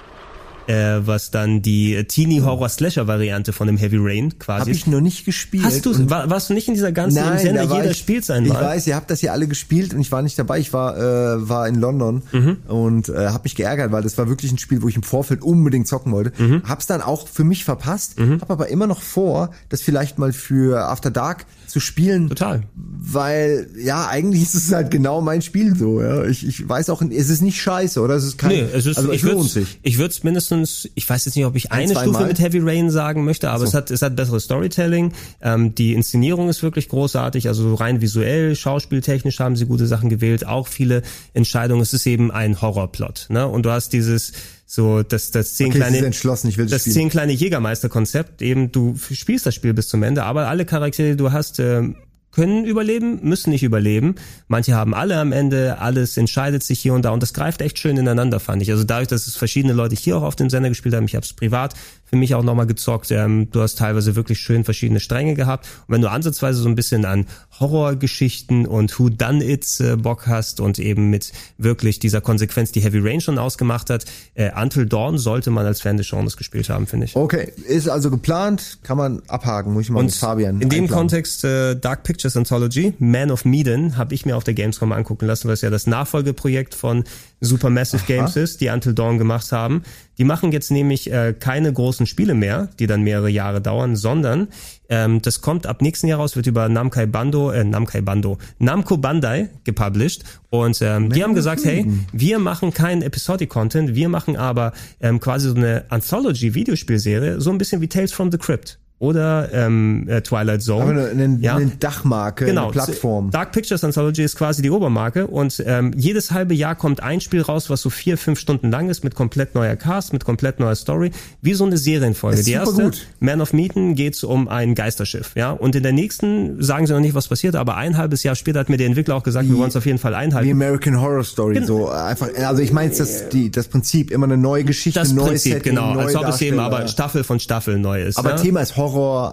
Äh, 0.67 1.07
was 1.07 1.31
dann 1.31 1.63
die 1.63 2.05
Teenie-Horror-Slasher-Variante 2.05 3.55
von 3.55 3.67
dem 3.69 3.79
Heavy 3.79 3.97
Rain 3.99 4.39
quasi 4.39 4.61
Habe 4.61 4.71
ich 4.73 4.87
noch 4.87 5.01
nicht 5.01 5.25
gespielt. 5.25 5.65
Hast 5.65 5.87
du, 5.87 6.11
war, 6.11 6.29
warst 6.29 6.51
du 6.51 6.55
nicht 6.55 6.69
in 6.69 6.75
dieser 6.75 6.93
ganzen 6.93 7.25
Nein, 7.25 7.39
Sender 7.39 7.63
da 7.65 7.71
war 7.71 7.79
jeder 7.79 7.93
ich, 7.93 7.97
spielt 7.99 8.27
sein 8.27 8.45
Ich 8.45 8.53
Mal? 8.53 8.63
weiß, 8.63 8.87
ihr 8.87 8.95
habt 8.95 9.11
das 9.11 9.21
hier 9.21 9.33
alle 9.33 9.49
gespielt 9.49 9.95
und 9.95 10.01
ich 10.03 10.13
war 10.13 10.21
nicht 10.21 10.39
dabei. 10.39 10.59
Ich 10.59 10.75
war 10.75 10.95
äh, 10.99 11.49
war 11.49 11.67
in 11.69 11.77
London 11.77 12.23
Mhm. 12.33 12.59
und 12.69 13.09
äh, 13.09 13.29
habe 13.29 13.45
mich 13.45 13.55
geärgert, 13.55 13.93
weil 13.93 14.03
das 14.03 14.19
war 14.19 14.29
wirklich 14.29 14.53
ein 14.53 14.59
Spiel, 14.59 14.83
wo 14.83 14.89
ich 14.89 14.97
im 14.97 15.03
Vorfeld 15.03 15.41
unbedingt 15.43 15.89
zocken 15.89 16.13
wollte. 16.13 16.33
Mhm. 16.43 16.63
Hab's 16.69 16.87
dann 16.87 17.01
auch 17.01 17.29
für 17.29 17.45
mich 17.45 17.65
verpasst, 17.65 18.17
hab 18.19 18.51
aber 18.51 18.69
immer 18.69 18.87
noch 18.87 19.01
vor, 19.01 19.51
das 19.71 19.81
vielleicht 19.81 20.19
mal 20.19 20.35
für 20.35 20.85
After 20.87 21.11
Dark 21.11 21.47
zu 21.69 21.81
spielen. 21.81 22.29
Total. 22.29 22.63
Weil 22.75 23.69
ja, 23.79 24.09
eigentlich 24.09 24.43
ist 24.43 24.55
es 24.55 24.73
halt 24.73 24.91
genau 24.91 25.21
mein 25.21 25.43
Spiel 25.43 25.77
so. 25.77 26.03
Ja, 26.03 26.25
ich, 26.25 26.47
ich 26.47 26.69
weiß 26.69 26.91
auch, 26.91 27.01
es 27.03 27.29
ist 27.31 27.43
nicht 27.43 27.61
scheiße 27.61 28.01
oder 28.01 28.15
es 28.15 28.25
ist 28.25 28.39
kein. 28.39 28.51
Nee, 28.51 28.67
es 28.73 28.87
ist, 28.87 28.99
also 28.99 29.13
ich 29.13 29.23
es 29.23 29.31
lohnt 29.31 29.51
sich. 29.51 29.79
ich 29.83 29.99
würde 29.99 30.11
es 30.11 30.25
mindestens, 30.25 30.89
ich 30.95 31.09
weiß 31.09 31.25
jetzt 31.25 31.37
nicht, 31.37 31.47
ob 31.47 31.55
ich 31.57 31.71
Ein, 31.73 31.91
eine 31.91 31.95
Stufe 32.01 32.11
Mal? 32.11 32.27
mit 32.29 32.39
Heavy 32.41 32.59
Rain 32.61 32.91
sagen 32.91 33.25
möchte, 33.25 33.51
aber 33.51 33.61
So. 33.61 33.67
es 33.67 33.75
hat 33.75 33.91
es 33.91 34.03
hat 34.03 34.17
besseres 34.17 34.45
Storytelling, 34.45 35.13
ähm, 35.41 35.75
die 35.75 35.95
Inszenierung 35.95 36.49
ist 36.49 36.63
wirklich 36.63 36.89
großartig, 36.89 37.49
also 37.49 37.75
rein 37.75 38.01
visuell, 38.01 38.57
schauspieltechnisch 38.57 39.39
haben 39.41 39.57
sie 39.57 39.67
gute 39.67 39.87
Sachen 39.87 40.09
gewählt, 40.09 40.47
auch 40.47 40.67
viele 40.69 41.03
Entscheidungen, 41.35 41.83
es 41.83 41.93
ist 41.93 42.07
eben 42.07 42.31
ein 42.31 42.61
Horrorplot, 42.61 43.27
ne? 43.31 43.47
Und 43.47 43.65
du 43.65 43.71
hast 43.71 43.93
dieses 43.93 44.33
so 44.71 45.03
das 45.03 45.31
das 45.31 45.55
zehn 45.55 45.69
Okay, 45.69 45.79
kleine 45.79 45.99
entschlossen, 46.05 46.49
ich 46.49 46.59
will 46.59 46.67
das 46.67 46.85
das 46.85 46.93
zehn 46.93 47.09
kleine 47.09 47.33
Jägermeister 47.33 47.89
Konzept, 47.89 48.43
eben 48.43 48.71
du 48.71 48.95
spielst 48.97 49.47
das 49.47 49.55
Spiel 49.55 49.73
bis 49.73 49.89
zum 49.89 50.03
Ende, 50.03 50.25
aber 50.25 50.47
alle 50.47 50.67
Charaktere, 50.67 51.13
die 51.13 51.17
du 51.17 51.33
hast, 51.33 51.59
ähm, 51.59 51.97
können 52.31 52.67
überleben, 52.67 53.21
müssen 53.23 53.51
nicht 53.51 53.63
überleben. 53.63 54.17
Manche 54.47 54.75
haben 54.75 54.95
alle 54.95 55.17
am 55.17 55.33
Ende, 55.33 55.79
alles 55.79 56.19
entscheidet 56.19 56.63
sich 56.63 56.79
hier 56.81 56.93
und 56.93 57.03
da 57.03 57.11
und 57.11 57.23
das 57.23 57.33
greift 57.33 57.63
echt 57.63 57.79
schön 57.79 57.97
ineinander, 57.97 58.39
fand 58.41 58.61
ich. 58.61 58.71
Also 58.71 58.85
dadurch, 58.85 59.09
dass 59.09 59.27
es 59.27 59.37
verschiedene 59.37 59.73
Leute 59.73 59.97
hier 59.97 60.19
auch 60.19 60.23
auf 60.23 60.37
dem 60.37 60.51
Sender 60.51 60.69
gespielt 60.69 60.95
haben, 60.95 61.07
ich 61.07 61.15
habe 61.15 61.25
es 61.25 61.33
privat 61.33 61.75
für 62.09 62.17
mich 62.17 62.35
auch 62.35 62.43
nochmal 62.43 62.67
gezockt, 62.67 63.11
ähm, 63.11 63.51
du 63.51 63.61
hast 63.61 63.79
teilweise 63.79 64.17
wirklich 64.17 64.39
schön 64.39 64.65
verschiedene 64.65 65.01
Stränge 65.01 65.35
gehabt. 65.35 65.67
Und 65.87 65.95
wenn 65.95 66.01
du 66.01 66.11
ansatzweise 66.11 66.61
so 66.61 66.69
ein 66.69 66.75
bisschen 66.75 67.05
an 67.05 67.27
Horrorgeschichten 67.61 68.67
und 68.67 68.99
Who 68.99 69.09
Done 69.11 69.45
It 69.45 69.67
äh, 69.81 69.97
Bock 69.97 70.27
hast 70.27 70.61
und 70.61 70.79
eben 70.79 71.11
mit 71.11 71.33
wirklich 71.59 71.99
dieser 71.99 72.21
Konsequenz, 72.21 72.73
die 72.73 72.81
Heavy 72.81 72.99
Rain 73.01 73.21
schon 73.21 73.39
ausgemacht 73.39 73.91
hat, 73.91 74.05
äh, 74.35 74.51
Until 74.61 74.87
Dawn 74.87 75.19
sollte 75.19 75.51
man 75.51 75.67
als 75.67 75.81
Fan 75.81 75.97
des 75.97 76.09
Genres 76.09 76.37
gespielt 76.37 76.69
haben, 76.69 76.87
finde 76.87 77.07
ich. 77.07 77.17
Okay, 77.17 77.53
ist 77.67 77.89
also 77.89 78.11
geplant, 78.11 78.79
kann 78.83 78.97
man 78.97 79.23
abhaken, 79.29 79.73
muss 79.73 79.85
ich 79.85 79.91
mal 79.91 80.03
mit 80.03 80.15
Fabian. 80.15 80.61
in 80.61 80.69
dem 80.69 80.85
einplanen. 80.85 80.89
Kontext 80.89 81.45
äh, 81.45 81.77
Dark 81.77 82.05
Pictures 82.05 82.37
Anthology, 82.37 82.95
Man 82.99 83.31
of 83.31 83.45
Medan, 83.45 83.97
habe 83.97 84.15
ich 84.15 84.25
mir 84.25 84.37
auf 84.37 84.45
der 84.45 84.55
Gamescom 84.55 84.93
angucken 84.93 85.27
lassen, 85.27 85.49
was 85.49 85.61
ja 85.61 85.71
das 85.71 85.87
Nachfolgeprojekt 85.87 86.75
von 86.75 87.05
Supermassive 87.41 88.03
Games 88.07 88.37
ist, 88.37 88.61
die 88.61 88.69
Until 88.69 88.95
Dawn 88.95 89.19
gemacht 89.19 89.53
haben. 89.53 89.83
Die 90.19 90.25
machen 90.25 90.53
jetzt 90.53 90.71
nämlich 90.71 91.11
äh, 91.11 91.35
keine 91.39 91.73
großen 91.73 92.07
Spiele 92.07 92.35
mehr, 92.35 92.69
die 92.79 92.87
dann 92.87 93.03
mehrere 93.03 93.31
Jahre 93.31 93.61
dauern, 93.61 93.97
sondern 93.97 94.49
ähm, 94.89 95.23
das 95.23 95.41
kommt 95.41 95.67
ab 95.67 95.81
nächsten 95.81 96.09
Jahr 96.09 96.19
raus, 96.19 96.35
wird 96.35 96.47
über 96.47 96.69
Namkai 96.69 97.07
Bando, 97.07 97.51
äh, 97.51 97.65
Namkai 97.65 98.01
Bando, 98.01 98.39
Namco 98.59 98.97
Bandai 98.97 99.51
gepublished. 99.65 100.25
Und 100.51 100.81
ähm, 100.83 101.11
die 101.11 101.23
haben 101.23 101.35
gesagt, 101.35 101.65
hey, 101.65 101.87
wir 102.13 102.39
machen 102.39 102.73
keinen 102.73 103.03
Episodic 103.03 103.49
Content, 103.49 103.95
wir 103.95 104.09
machen 104.09 104.37
aber 104.37 104.73
ähm, 105.01 105.21
quasi 105.21 105.49
so 105.49 105.55
eine 105.55 105.85
Anthology 105.89 106.55
Videospielserie, 106.55 107.41
so 107.41 107.51
ein 107.51 107.59
bisschen 107.59 107.81
wie 107.81 107.89
Tales 107.89 108.13
from 108.13 108.33
the 108.33 108.39
Crypt 108.39 108.79
oder 109.01 109.53
ähm, 109.53 110.09
äh, 110.09 110.23
Twilight 110.23 110.61
Zone. 110.63 110.83
Aber 110.83 110.91
eine, 110.91 111.09
eine, 111.09 111.39
ja. 111.41 111.55
eine 111.57 111.67
Dachmarke, 111.79 112.47
Genau, 112.47 112.65
eine 112.65 112.73
Plattform. 112.73 113.31
Dark 113.31 113.53
Pictures 113.53 113.85
Anthology 113.85 114.25
ist 114.25 114.37
quasi 114.37 114.61
die 114.61 114.71
Obermarke 114.71 115.29
und 115.29 115.63
ähm, 115.65 115.93
jedes 115.97 116.33
halbe 116.33 116.55
Jahr 116.55 116.75
kommt 116.75 117.01
ein 117.03 117.21
Spiel 117.21 117.43
raus, 117.43 117.71
was 117.71 117.81
so 117.81 117.91
vier, 117.91 118.19
fünf 118.19 118.41
Stunden 118.41 118.71
lang 118.71 118.89
ist, 118.89 119.05
mit 119.05 119.15
komplett 119.15 119.55
neuer 119.55 119.77
Cast, 119.77 120.13
mit 120.13 120.25
komplett 120.25 120.59
neuer 120.59 120.75
Story, 120.75 121.13
wie 121.43 121.55
so 121.55 121.65
eine 121.65 121.77
Serienfolge. 121.77 122.43
Die 122.43 122.55
super 122.55 122.59
erste, 122.65 122.83
gut. 122.83 123.07
Man 123.21 123.41
of 123.41 123.53
Medan, 123.53 123.95
geht's 123.95 124.25
um 124.25 124.49
ein 124.49 124.75
Geisterschiff, 124.75 125.33
ja. 125.37 125.53
Und 125.53 125.77
in 125.77 125.85
der 125.85 125.93
nächsten 125.93 126.61
sagen 126.61 126.87
sie 126.89 126.93
noch 126.93 127.01
nicht, 127.01 127.15
was 127.15 127.29
passiert, 127.29 127.55
aber 127.55 127.77
ein 127.77 127.97
halbes 127.97 128.25
Jahr 128.25 128.35
später 128.35 128.59
hat 128.59 128.69
mir 128.69 128.79
der 128.79 128.89
Entwickler 128.89 129.15
auch 129.15 129.23
gesagt, 129.23 129.49
wir 129.49 129.57
wollen 129.57 129.69
es 129.69 129.77
auf 129.77 129.87
jeden 129.87 129.99
Fall 129.99 130.15
einhalten. 130.15 130.51
American 130.51 131.01
Horror 131.01 131.23
Story, 131.23 131.55
Genau. 131.55 131.67
so 131.67 131.89
einfach, 131.89 132.29
also 132.37 132.63
ich 132.63 132.73
meine 132.73 132.93
das, 132.93 133.29
die, 133.29 133.51
das 133.51 133.69
Prinzip, 133.69 134.11
immer 134.11 134.27
eine 134.27 134.37
neue 134.37 134.65
Geschichte, 134.65 134.99
Das 134.99 135.13
neues 135.13 135.29
Prinzip, 135.29 135.53
Setting, 135.53 135.75
genau. 135.77 135.97
Als 135.99 136.17
ob 136.17 136.27
es 136.27 136.41
eben 136.43 136.59
aber 136.59 136.89
Staffel 136.89 137.23
von 137.23 137.39
Staffel 137.39 137.79
neu 137.79 138.03
ist. 138.03 138.19
Aber 138.19 138.35
ne? 138.35 138.43
Thema 138.43 138.61
ist 138.61 138.77
Horror, 138.77 138.88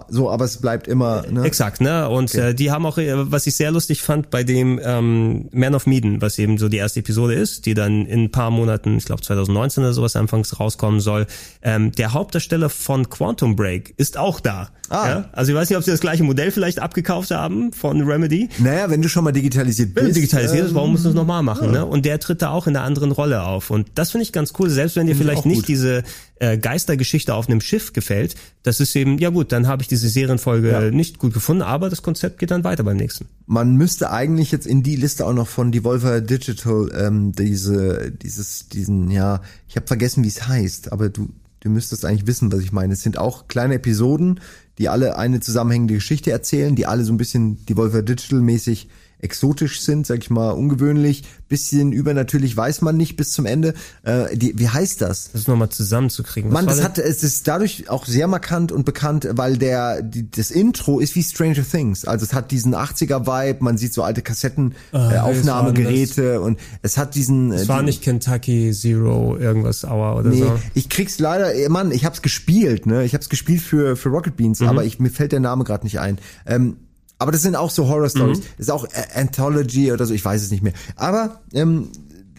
so, 0.08 0.30
aber 0.30 0.44
es 0.44 0.58
bleibt 0.58 0.88
immer, 0.88 1.24
ne? 1.30 1.44
Exakt, 1.44 1.80
ne? 1.80 2.08
Und 2.08 2.34
äh, 2.34 2.54
die 2.54 2.70
haben 2.70 2.86
auch, 2.86 2.98
äh, 2.98 3.30
was 3.30 3.46
ich 3.46 3.56
sehr 3.56 3.70
lustig 3.70 4.02
fand 4.02 4.30
bei 4.30 4.44
dem 4.44 4.80
ähm, 4.82 5.48
Man 5.52 5.74
of 5.74 5.86
Medan, 5.86 6.20
was 6.20 6.38
eben 6.38 6.58
so 6.58 6.68
die 6.68 6.76
erste 6.76 7.00
Episode 7.00 7.34
ist, 7.34 7.66
die 7.66 7.74
dann 7.74 8.06
in 8.06 8.24
ein 8.24 8.30
paar 8.30 8.50
Monaten, 8.50 8.96
ich 8.96 9.04
glaube 9.04 9.22
2019 9.22 9.84
oder 9.84 9.92
sowas 9.92 10.16
anfangs 10.16 10.58
rauskommen 10.58 11.00
soll. 11.00 11.26
Ähm, 11.62 11.92
der 11.92 12.12
Hauptdarsteller 12.12 12.68
von 12.68 13.08
Quantum 13.10 13.56
Break 13.56 13.94
ist 13.96 14.18
auch 14.18 14.40
da. 14.40 14.70
Ah. 14.88 15.08
Ja? 15.08 15.28
Also 15.32 15.52
ich 15.52 15.58
weiß 15.58 15.68
nicht, 15.68 15.76
ob 15.76 15.84
sie 15.84 15.90
das 15.90 16.00
gleiche 16.00 16.22
Modell 16.22 16.50
vielleicht 16.50 16.80
abgekauft 16.80 17.30
haben 17.30 17.72
von 17.72 18.02
Remedy. 18.02 18.48
Naja, 18.58 18.90
wenn 18.90 19.02
du 19.02 19.08
schon 19.08 19.24
mal 19.24 19.32
digitalisiert 19.32 19.90
Wenn 19.94 20.04
du 20.04 20.08
bist. 20.08 20.18
digitalisiert 20.18 20.64
bist, 20.64 20.74
warum 20.74 20.92
musst 20.92 21.04
du 21.04 21.08
es 21.08 21.14
ähm, 21.14 21.20
nochmal 21.20 21.42
machen? 21.42 21.66
ja. 21.66 21.80
Ne? 21.80 21.86
Und 21.86 22.04
der 22.04 22.20
tritt 22.20 22.42
da 22.42 22.50
auch 22.50 22.66
in 22.66 22.76
einer 22.76 22.84
anderen 22.84 23.12
Rolle 23.12 23.42
auf. 23.42 23.70
Und 23.70 23.88
das 23.94 24.12
finde 24.12 24.22
ich 24.22 24.32
ganz 24.32 24.52
cool, 24.58 24.70
selbst 24.70 24.96
wenn 24.96 25.06
dir 25.06 25.16
vielleicht 25.16 25.46
nicht 25.46 25.66
diese 25.68 26.02
äh, 26.38 26.58
Geistergeschichte 26.58 27.34
auf 27.34 27.48
einem 27.48 27.60
Schiff 27.60 27.92
gefällt, 27.92 28.34
das 28.62 28.80
ist 28.80 28.94
eben, 28.96 29.18
ja 29.18 29.30
gut, 29.30 29.45
dann 29.52 29.66
habe 29.66 29.82
ich 29.82 29.88
diese 29.88 30.08
Serienfolge 30.08 30.70
Ja. 30.70 30.90
nicht 30.90 31.18
gut 31.18 31.34
gefunden, 31.34 31.62
aber 31.62 31.90
das 31.90 32.02
Konzept 32.02 32.38
geht 32.38 32.50
dann 32.50 32.64
weiter 32.64 32.82
beim 32.84 32.96
nächsten. 32.96 33.26
Man 33.46 33.76
müsste 33.76 34.10
eigentlich 34.10 34.52
jetzt 34.52 34.66
in 34.66 34.82
die 34.82 34.96
Liste 34.96 35.26
auch 35.26 35.32
noch 35.32 35.48
von 35.48 35.72
Devolver 35.72 36.20
Digital 36.20 36.90
ähm, 36.96 37.32
diese, 37.32 38.10
dieses, 38.10 38.68
diesen, 38.68 39.10
ja, 39.10 39.40
ich 39.68 39.76
habe 39.76 39.86
vergessen, 39.86 40.24
wie 40.24 40.28
es 40.28 40.46
heißt, 40.48 40.92
aber 40.92 41.08
du, 41.08 41.28
du 41.60 41.70
müsstest 41.70 42.04
eigentlich 42.04 42.26
wissen, 42.26 42.52
was 42.52 42.60
ich 42.60 42.72
meine. 42.72 42.92
Es 42.94 43.02
sind 43.02 43.18
auch 43.18 43.48
kleine 43.48 43.74
Episoden, 43.74 44.40
die 44.78 44.88
alle 44.88 45.16
eine 45.18 45.40
zusammenhängende 45.40 45.94
Geschichte 45.94 46.30
erzählen, 46.30 46.76
die 46.76 46.86
alle 46.86 47.04
so 47.04 47.12
ein 47.12 47.16
bisschen 47.16 47.64
Devolver 47.66 48.02
Digital 48.02 48.40
mäßig 48.40 48.88
exotisch 49.18 49.80
sind, 49.80 50.06
sag 50.06 50.18
ich 50.18 50.30
mal, 50.30 50.50
ungewöhnlich, 50.50 51.24
bisschen 51.48 51.92
übernatürlich, 51.92 52.56
weiß 52.56 52.82
man 52.82 52.96
nicht 52.96 53.16
bis 53.16 53.30
zum 53.32 53.46
Ende. 53.46 53.74
Äh, 54.02 54.36
die, 54.36 54.58
wie 54.58 54.68
heißt 54.68 55.00
das? 55.00 55.30
Das 55.32 55.46
nochmal 55.46 55.68
zusammenzukriegen. 55.70 56.50
Was 56.50 56.54
Mann, 56.54 56.66
war 56.66 56.70
das 56.74 56.76
denn- 56.78 56.84
hat, 56.84 56.98
es 56.98 57.22
ist 57.22 57.46
dadurch 57.48 57.88
auch 57.88 58.04
sehr 58.06 58.26
markant 58.28 58.72
und 58.72 58.84
bekannt, 58.84 59.26
weil 59.32 59.56
der, 59.56 60.02
die, 60.02 60.30
das 60.30 60.50
Intro 60.50 60.98
ist 61.00 61.14
wie 61.14 61.22
Stranger 61.22 61.64
Things. 61.68 62.04
Also 62.04 62.24
es 62.24 62.32
hat 62.34 62.50
diesen 62.50 62.74
80er-Vibe, 62.74 63.62
man 63.64 63.78
sieht 63.78 63.92
so 63.94 64.02
alte 64.02 64.22
Kassetten, 64.22 64.74
Ah, 64.92 65.12
äh, 65.14 65.18
Aufnahmegeräte 65.18 66.40
und 66.40 66.58
es 66.82 66.98
hat 66.98 67.14
diesen. 67.14 67.52
Es 67.52 67.62
äh, 67.64 67.68
war 67.68 67.80
die- 67.80 67.86
nicht 67.86 68.02
Kentucky 68.02 68.72
Zero 68.72 69.36
irgendwas 69.36 69.84
Hour 69.84 70.16
oder 70.16 70.30
Nee, 70.30 70.40
so. 70.40 70.58
ich 70.74 70.88
krieg's 70.88 71.18
leider, 71.18 71.54
eh, 71.54 71.68
Mann, 71.68 71.90
ich 71.92 72.04
hab's 72.04 72.22
gespielt, 72.22 72.86
ne? 72.86 73.04
Ich 73.04 73.14
hab's 73.14 73.28
gespielt 73.28 73.62
für, 73.62 73.96
für 73.96 74.08
Rocket 74.10 74.36
Beans, 74.36 74.60
Mhm. 74.60 74.68
aber 74.68 74.84
ich, 74.84 74.98
mir 74.98 75.10
fällt 75.10 75.32
der 75.32 75.40
Name 75.40 75.64
gerade 75.64 75.84
nicht 75.84 76.00
ein. 76.00 76.18
Ähm, 76.46 76.76
aber 77.18 77.32
das 77.32 77.42
sind 77.42 77.56
auch 77.56 77.70
so 77.70 77.88
Horror 77.88 78.08
Stories. 78.08 78.38
Mhm. 78.40 78.44
Das 78.58 78.66
ist 78.66 78.70
auch 78.70 78.84
äh, 78.84 79.18
Anthology 79.20 79.92
oder 79.92 80.06
so, 80.06 80.14
ich 80.14 80.24
weiß 80.24 80.42
es 80.42 80.50
nicht 80.50 80.62
mehr. 80.62 80.72
Aber 80.96 81.40
ähm, 81.52 81.88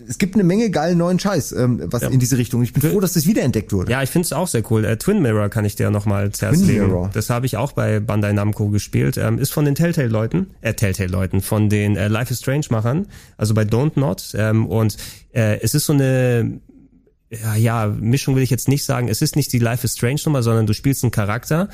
es 0.09 0.17
gibt 0.19 0.35
eine 0.35 0.43
Menge 0.45 0.69
geilen 0.69 0.97
neuen 0.97 1.19
Scheiß, 1.19 1.51
ähm, 1.51 1.81
was 1.85 2.03
Ja. 2.03 2.09
in 2.09 2.19
diese 2.19 2.38
Richtung. 2.38 2.64
Ich 2.64 2.72
bin 2.72 2.81
froh, 2.81 2.99
dass 3.01 3.14
das 3.14 3.25
wiederentdeckt 3.25 3.73
wurde. 3.73 3.91
Ja, 3.91 4.01
ich 4.03 4.09
find's 4.09 4.31
auch 4.31 4.47
sehr 4.47 4.64
cool. 4.72 4.85
Äh, 4.85 4.97
Twin 4.97 5.22
Mirror 5.22 5.49
kann 5.49 5.65
ich 5.65 5.75
dir 5.75 5.89
nochmal 5.91 6.23
Herz 6.23 6.39
Twin 6.39 6.65
legen. 6.67 6.88
Mirror. 6.88 7.09
Das 7.14 7.30
habe 7.30 7.45
ich 7.45 7.57
auch 7.57 7.73
bei 7.73 7.99
Bandai 7.99 8.31
Namco 8.31 8.69
gespielt. 8.69 9.17
Ähm, 9.17 9.38
ist 9.38 9.51
von 9.51 9.65
den 9.65 9.75
Telltale-Leuten, 9.75 10.47
äh, 10.61 10.73
Telltale-Leuten, 10.73 11.41
von 11.41 11.69
den 11.69 11.97
äh, 11.97 12.07
Life 12.07 12.31
is 12.31 12.39
Strange-Machern, 12.39 13.07
also 13.35 13.53
bei 13.53 13.64
Don't 13.64 13.93
Not. 13.99 14.33
Ähm, 14.35 14.65
und 14.67 14.95
äh, 15.33 15.59
es 15.59 15.73
ist 15.75 15.85
so 15.85 15.93
eine 15.93 16.61
ja, 17.30 17.56
ja, 17.56 17.88
Mischung 17.88 18.38
will 18.38 18.43
ich 18.43 18.49
jetzt 18.49 18.69
nicht 18.69 18.85
sagen. 18.85 19.09
Es 19.09 19.22
ist 19.22 19.35
nicht 19.35 19.51
die 19.51 19.59
Life 19.59 19.83
is 19.85 19.93
Strange 19.93 20.22
Nummer, 20.25 20.43
sondern 20.43 20.65
du 20.65 20.73
spielst 20.73 21.03
einen 21.03 21.11
Charakter, 21.11 21.67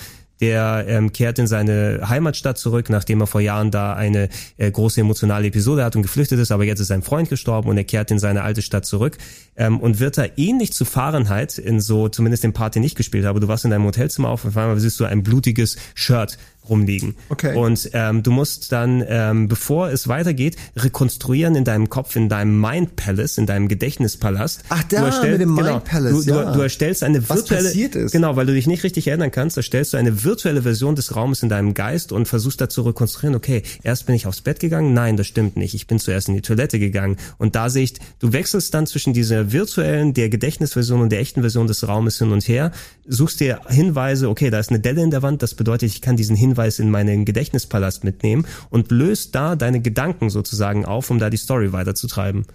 der 0.44 0.84
ähm, 0.90 1.14
kehrt 1.14 1.40
in 1.40 1.48
seine 1.48 2.02
Heimatstadt 2.10 2.58
zurück, 2.58 2.90
nachdem 2.90 3.22
er 3.22 3.28
vor 3.28 3.40
Jahren 3.40 3.72
da 3.72 3.94
eine 3.94 4.28
äh, 4.58 4.70
große 4.70 5.00
emotionale 5.00 5.48
Episode 5.48 5.86
hat 5.86 5.96
und 5.96 6.02
geflüchtet 6.02 6.38
ist, 6.38 6.52
aber 6.52 6.66
jetzt 6.66 6.82
ist 6.82 6.90
sein 6.90 7.02
Freund 7.02 7.30
gestorben 7.30 7.70
und 7.70 7.78
er 7.78 7.86
kehrt 7.86 8.12
in 8.12 8.20
seine 8.20 8.44
alte 8.44 8.62
Stadt 8.62 8.86
zurück. 8.86 9.18
Ähm, 9.56 9.80
und 9.80 10.02
wird 10.02 10.18
da 10.18 10.26
ähnlich 10.36 10.74
zu 10.74 10.84
Fahrenheit 10.84 11.58
in 11.58 11.80
so, 11.80 12.10
zumindest 12.10 12.44
den 12.44 12.52
Part, 12.52 12.76
den 12.76 12.84
ich 12.84 12.96
gespielt 12.96 13.24
habe, 13.24 13.40
du 13.40 13.48
warst 13.48 13.64
in 13.64 13.72
deinem 13.72 13.86
Hotelzimmer 13.86 14.28
auf, 14.28 14.44
auf 14.44 14.58
einmal 14.58 14.78
siehst 14.80 15.00
du 15.00 15.06
ein 15.06 15.24
blutiges 15.24 15.78
Shirt 15.96 16.38
rumliegen. 16.69 17.16
Okay. 17.30 17.56
Und 17.56 17.90
ähm, 17.93 18.24
du 18.24 18.32
musst 18.32 18.72
dann, 18.72 19.03
ähm, 19.08 19.48
bevor 19.48 19.90
es 19.90 20.08
weitergeht, 20.08 20.56
rekonstruieren 20.75 21.56
in 21.56 21.64
deinem 21.64 21.90
Kopf, 21.90 22.16
in 22.16 22.30
deinem 22.30 22.59
Mind 22.59 22.95
Palace, 22.95 23.38
in 23.38 23.45
deinem 23.45 23.67
Gedächtnispalast. 23.67 24.64
Ach, 24.69 24.83
da, 24.83 25.01
du 25.01 25.06
erstell- 25.08 25.32
mit 25.33 25.42
dem 25.42 25.56
genau, 25.56 25.72
Mind 25.72 25.83
Palace, 25.85 26.25
du, 26.25 26.33
ja. 26.33 26.53
du 26.53 26.61
erstellst 26.61 27.03
eine 27.03 27.27
Was 27.30 27.38
virtuelle, 27.40 27.69
passiert 27.69 27.95
ist. 27.95 28.11
genau, 28.11 28.35
weil 28.35 28.45
du 28.45 28.53
dich 28.53 28.67
nicht 28.67 28.83
richtig 28.83 29.08
erinnern 29.08 29.32
kannst, 29.32 29.58
erstellst 29.58 29.93
du 29.93 29.98
eine 29.98 30.24
virtuelle 30.24 30.61
Version 30.61 30.95
des 30.95 31.16
Raumes 31.16 31.43
in 31.43 31.50
deinem 31.50 31.74
Geist 31.74 32.11
und 32.11 32.27
versuchst 32.27 32.61
da 32.61 32.69
zu 32.69 32.83
rekonstruieren, 32.83 33.35
okay, 33.35 33.64
erst 33.83 34.06
bin 34.06 34.16
ich 34.16 34.25
aufs 34.25 34.42
Bett 34.42 34.59
gegangen, 34.59 34.93
nein, 34.93 35.17
das 35.17 35.27
stimmt 35.27 35.58
nicht, 35.58 35.74
ich 35.74 35.88
bin 35.88 36.00
zuerst 36.00 36.30
in 36.30 36.35
die 36.35 36.42
Toilette 36.42 36.80
gegangen 36.80 37.17
und 37.38 37.56
da 37.56 37.69
sehe 37.69 37.83
ich, 37.83 37.93
du 38.19 38.32
wechselst 38.33 38.74
dann 38.74 38.88
zwischen 38.88 39.14
dieser 39.14 39.51
virtuellen, 39.51 40.14
der 40.14 40.30
Gedächtnisversion 40.30 41.01
und 41.01 41.11
der 41.11 41.19
echten 41.19 41.42
Version 41.42 41.67
des 41.67 41.88
Raumes 41.88 42.19
hin 42.19 42.32
und 42.32 42.48
her, 42.48 42.72
suchst 43.08 43.40
dir 43.40 43.59
Hinweise, 43.67 44.30
okay, 44.30 44.50
da 44.50 44.59
ist 44.59 44.69
eine 44.69 44.80
Delle 44.80 45.03
in 45.03 45.11
der 45.11 45.22
Wand, 45.22 45.43
das 45.43 45.56
bedeutet, 45.56 45.90
ich 45.90 46.01
kann 46.01 46.16
diesen 46.16 46.35
Hinweis 46.35 46.52
in 46.80 46.91
meinen 46.91 47.25
Gedächtnispalast 47.25 48.03
mitnehmen 48.03 48.45
und 48.69 48.91
löst 48.91 49.35
da 49.35 49.56
deine 49.56 49.82
Gedanken 49.82 50.30
sozusagen 50.30 50.85
auf, 50.85 51.09
um 51.09 51.19
da 51.19 51.30
die 51.30 51.38
Story 51.38 51.73
weiterzutreiben. 51.73 52.45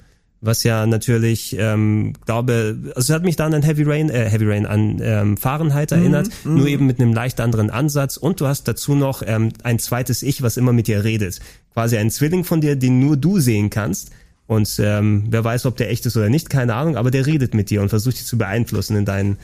Was 0.40 0.62
ja 0.62 0.86
natürlich, 0.86 1.56
ähm, 1.58 2.12
glaube, 2.24 2.76
also 2.94 3.12
es 3.12 3.14
hat 3.14 3.24
mich 3.24 3.34
dann 3.34 3.54
an 3.54 3.62
Heavy 3.62 3.82
Rain, 3.82 4.08
äh, 4.08 4.30
Heavy 4.30 4.46
Rain 4.46 4.66
an 4.66 5.00
ähm, 5.02 5.36
Fahrenheit 5.36 5.90
erinnert, 5.90 6.28
Mhm, 6.44 6.54
nur 6.54 6.62
mhm. 6.62 6.68
eben 6.68 6.86
mit 6.86 7.00
einem 7.00 7.12
leicht 7.12 7.40
anderen 7.40 7.70
Ansatz 7.70 8.16
und 8.16 8.40
du 8.40 8.46
hast 8.46 8.68
dazu 8.68 8.94
noch 8.94 9.22
ähm, 9.26 9.48
ein 9.64 9.80
zweites 9.80 10.22
Ich, 10.22 10.42
was 10.42 10.56
immer 10.56 10.72
mit 10.72 10.86
dir 10.86 11.02
redet. 11.02 11.40
Quasi 11.74 11.96
ein 11.96 12.12
Zwilling 12.12 12.44
von 12.44 12.60
dir, 12.60 12.76
den 12.76 13.00
nur 13.00 13.16
du 13.16 13.40
sehen 13.40 13.68
kannst. 13.68 14.10
Und 14.46 14.80
ähm, 14.82 15.24
wer 15.28 15.42
weiß, 15.42 15.66
ob 15.66 15.76
der 15.76 15.90
echt 15.90 16.06
ist 16.06 16.16
oder 16.16 16.28
nicht, 16.28 16.48
keine 16.50 16.74
Ahnung, 16.74 16.96
aber 16.96 17.10
der 17.10 17.26
redet 17.26 17.52
mit 17.52 17.68
dir 17.68 17.82
und 17.82 17.88
versucht 17.88 18.18
dich 18.18 18.24
zu 18.24 18.38
beeinflussen 18.38 18.96
in 18.96 19.04
deinen 19.04 19.38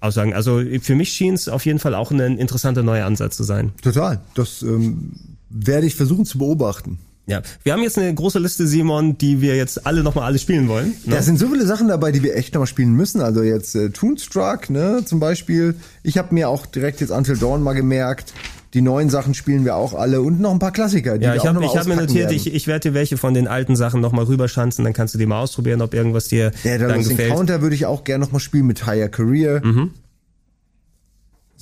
Aussagen. 0.00 0.34
Also 0.34 0.62
für 0.80 0.94
mich 0.94 1.12
schien 1.12 1.34
es 1.34 1.48
auf 1.48 1.64
jeden 1.66 1.78
Fall 1.78 1.94
auch 1.94 2.10
ein 2.10 2.38
interessanter 2.38 2.82
neuer 2.82 3.06
Ansatz 3.06 3.36
zu 3.36 3.44
sein. 3.44 3.72
Total. 3.82 4.20
Das 4.34 4.62
ähm, 4.62 5.12
werde 5.50 5.86
ich 5.86 5.94
versuchen 5.94 6.24
zu 6.24 6.38
beobachten. 6.38 6.98
Ja, 7.26 7.42
wir 7.62 7.72
haben 7.72 7.82
jetzt 7.82 7.96
eine 7.96 8.12
große 8.12 8.40
Liste, 8.40 8.66
Simon, 8.66 9.16
die 9.16 9.40
wir 9.40 9.56
jetzt 9.56 9.86
alle 9.86 10.02
nochmal 10.02 10.24
alle 10.24 10.38
spielen 10.38 10.66
wollen. 10.66 10.96
ne? 11.04 11.14
Da 11.14 11.22
sind 11.22 11.38
so 11.38 11.48
viele 11.48 11.64
Sachen 11.64 11.86
dabei, 11.86 12.10
die 12.10 12.24
wir 12.24 12.34
echt 12.34 12.54
nochmal 12.54 12.66
spielen 12.66 12.92
müssen. 12.94 13.20
Also 13.20 13.42
jetzt 13.42 13.76
äh, 13.76 13.90
Toonstruck, 13.90 14.68
ne, 14.68 15.02
zum 15.04 15.20
Beispiel. 15.20 15.76
Ich 16.02 16.18
habe 16.18 16.34
mir 16.34 16.48
auch 16.48 16.66
direkt 16.66 17.00
jetzt 17.00 17.10
Until 17.10 17.36
Dawn 17.36 17.62
mal 17.62 17.74
gemerkt. 17.74 18.32
Die 18.72 18.82
neuen 18.82 19.10
Sachen 19.10 19.34
spielen 19.34 19.64
wir 19.64 19.74
auch 19.74 19.94
alle 19.94 20.20
und 20.22 20.40
noch 20.40 20.52
ein 20.52 20.60
paar 20.60 20.72
Klassiker. 20.72 21.18
Die 21.18 21.24
Ja, 21.24 21.34
ich 21.34 21.44
habe 21.44 21.60
hab 21.60 21.86
mir 21.86 21.96
notiert, 21.96 22.30
werden. 22.30 22.36
ich, 22.36 22.54
ich 22.54 22.66
werde 22.68 22.90
dir 22.90 22.94
welche 22.94 23.16
von 23.16 23.34
den 23.34 23.48
alten 23.48 23.74
Sachen 23.74 24.00
nochmal 24.00 24.26
rüberschanzen, 24.26 24.84
dann 24.84 24.92
kannst 24.92 25.14
du 25.14 25.18
die 25.18 25.26
mal 25.26 25.40
ausprobieren, 25.40 25.82
ob 25.82 25.92
irgendwas 25.92 26.28
dir 26.28 26.52
ja, 26.62 26.78
dann 26.78 26.88
das 26.88 27.08
gefällt. 27.08 27.30
Encounter 27.30 27.62
würde 27.62 27.74
ich 27.74 27.86
auch 27.86 28.04
gerne 28.04 28.24
nochmal 28.24 28.40
spielen 28.40 28.66
mit 28.66 28.86
Higher 28.86 29.08
Career. 29.08 29.60
Mhm. 29.64 29.90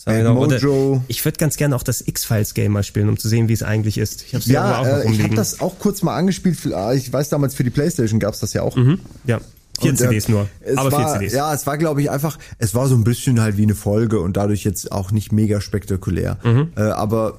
Mojo. 0.07 1.03
Ich 1.09 1.25
würde 1.25 1.39
ganz 1.39 1.57
gerne 1.57 1.75
auch 1.75 1.83
das 1.83 2.07
X-Files-Game 2.07 2.73
mal 2.73 2.83
spielen, 2.83 3.09
um 3.09 3.19
zu 3.19 3.29
sehen, 3.29 3.49
wie 3.49 3.53
es 3.53 3.63
eigentlich 3.63 3.99
ist. 3.99 4.23
Ich 4.23 4.35
habe 4.35 4.45
Ja, 4.47 4.79
auch 4.79 4.85
noch 4.85 5.05
äh, 5.05 5.11
ich 5.13 5.23
habe 5.23 5.35
das 5.35 5.61
auch 5.61 5.79
kurz 5.79 6.03
mal 6.03 6.17
angespielt. 6.17 6.59
Ah, 6.73 6.95
Ich 6.95 7.13
weiß 7.13 7.29
damals 7.31 7.55
für 7.55 7.65
die 7.65 7.71
Playstation 7.71 8.21
gab's 8.21 8.41
das 8.41 8.53
ja 8.53 8.63
auch. 8.63 8.77
Mhm. 8.77 9.01
Ja, 9.25 9.41
vier 9.81 9.91
Und, 9.91 10.01
äh, 10.01 10.05
CDs 10.05 10.29
nur, 10.29 10.49
aber 10.77 10.93
war, 10.93 11.01
vier 11.11 11.19
CDs. 11.21 11.33
Ja, 11.35 11.53
es 11.55 11.67
war, 11.67 11.79
glaube 11.79 12.03
ich, 12.03 12.11
einfach, 12.11 12.39
es 12.59 12.75
war 12.75 12.87
so 12.89 12.95
ein 12.95 13.05
bisschen 13.05 13.41
halt 13.41 13.57
wie 13.57 13.63
eine 13.63 13.75
Folge 13.75 14.21
und 14.21 14.37
dadurch 14.37 14.65
jetzt 14.65 14.93
auch 14.93 15.11
nicht 15.13 15.33
mega 15.33 15.61
spektakulär. 15.61 16.39
Mhm. 16.45 16.73
Äh, 16.77 16.81
aber 16.83 17.39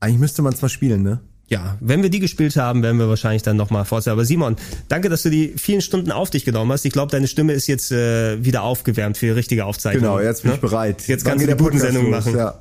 eigentlich 0.00 0.20
müsste 0.20 0.42
man 0.42 0.52
es 0.52 0.62
mal 0.62 0.68
spielen, 0.68 1.02
ne? 1.02 1.20
Ja, 1.48 1.76
wenn 1.80 2.02
wir 2.02 2.10
die 2.10 2.18
gespielt 2.18 2.56
haben, 2.56 2.82
werden 2.82 2.98
wir 2.98 3.08
wahrscheinlich 3.08 3.42
dann 3.42 3.56
nochmal 3.56 3.84
fortsetzen. 3.84 4.10
Aber 4.14 4.24
Simon, 4.24 4.56
danke, 4.88 5.08
dass 5.08 5.22
du 5.22 5.30
die 5.30 5.54
vielen 5.56 5.80
Stunden 5.80 6.10
auf 6.10 6.28
dich 6.28 6.44
genommen 6.44 6.72
hast. 6.72 6.84
Ich 6.84 6.92
glaube, 6.92 7.12
deine 7.12 7.28
Stimme 7.28 7.52
ist 7.52 7.68
jetzt 7.68 7.92
äh, 7.92 8.44
wieder 8.44 8.62
aufgewärmt 8.64 9.16
für 9.16 9.26
die 9.26 9.32
richtige 9.32 9.64
Aufzeichnung. 9.64 10.02
Genau, 10.02 10.18
jetzt 10.20 10.42
bin 10.42 10.50
Ne? 10.50 10.54
ich 10.56 10.60
bereit. 10.60 11.06
Jetzt 11.06 11.24
Wann 11.24 11.38
kannst 11.38 11.42
du 11.44 11.46
die 11.46 11.46
der 11.46 11.56
guten 11.56 11.70
Podcast 11.78 11.92
Sendung 11.92 12.10
los? 12.10 12.24
machen. 12.24 12.36
Ja. 12.36 12.58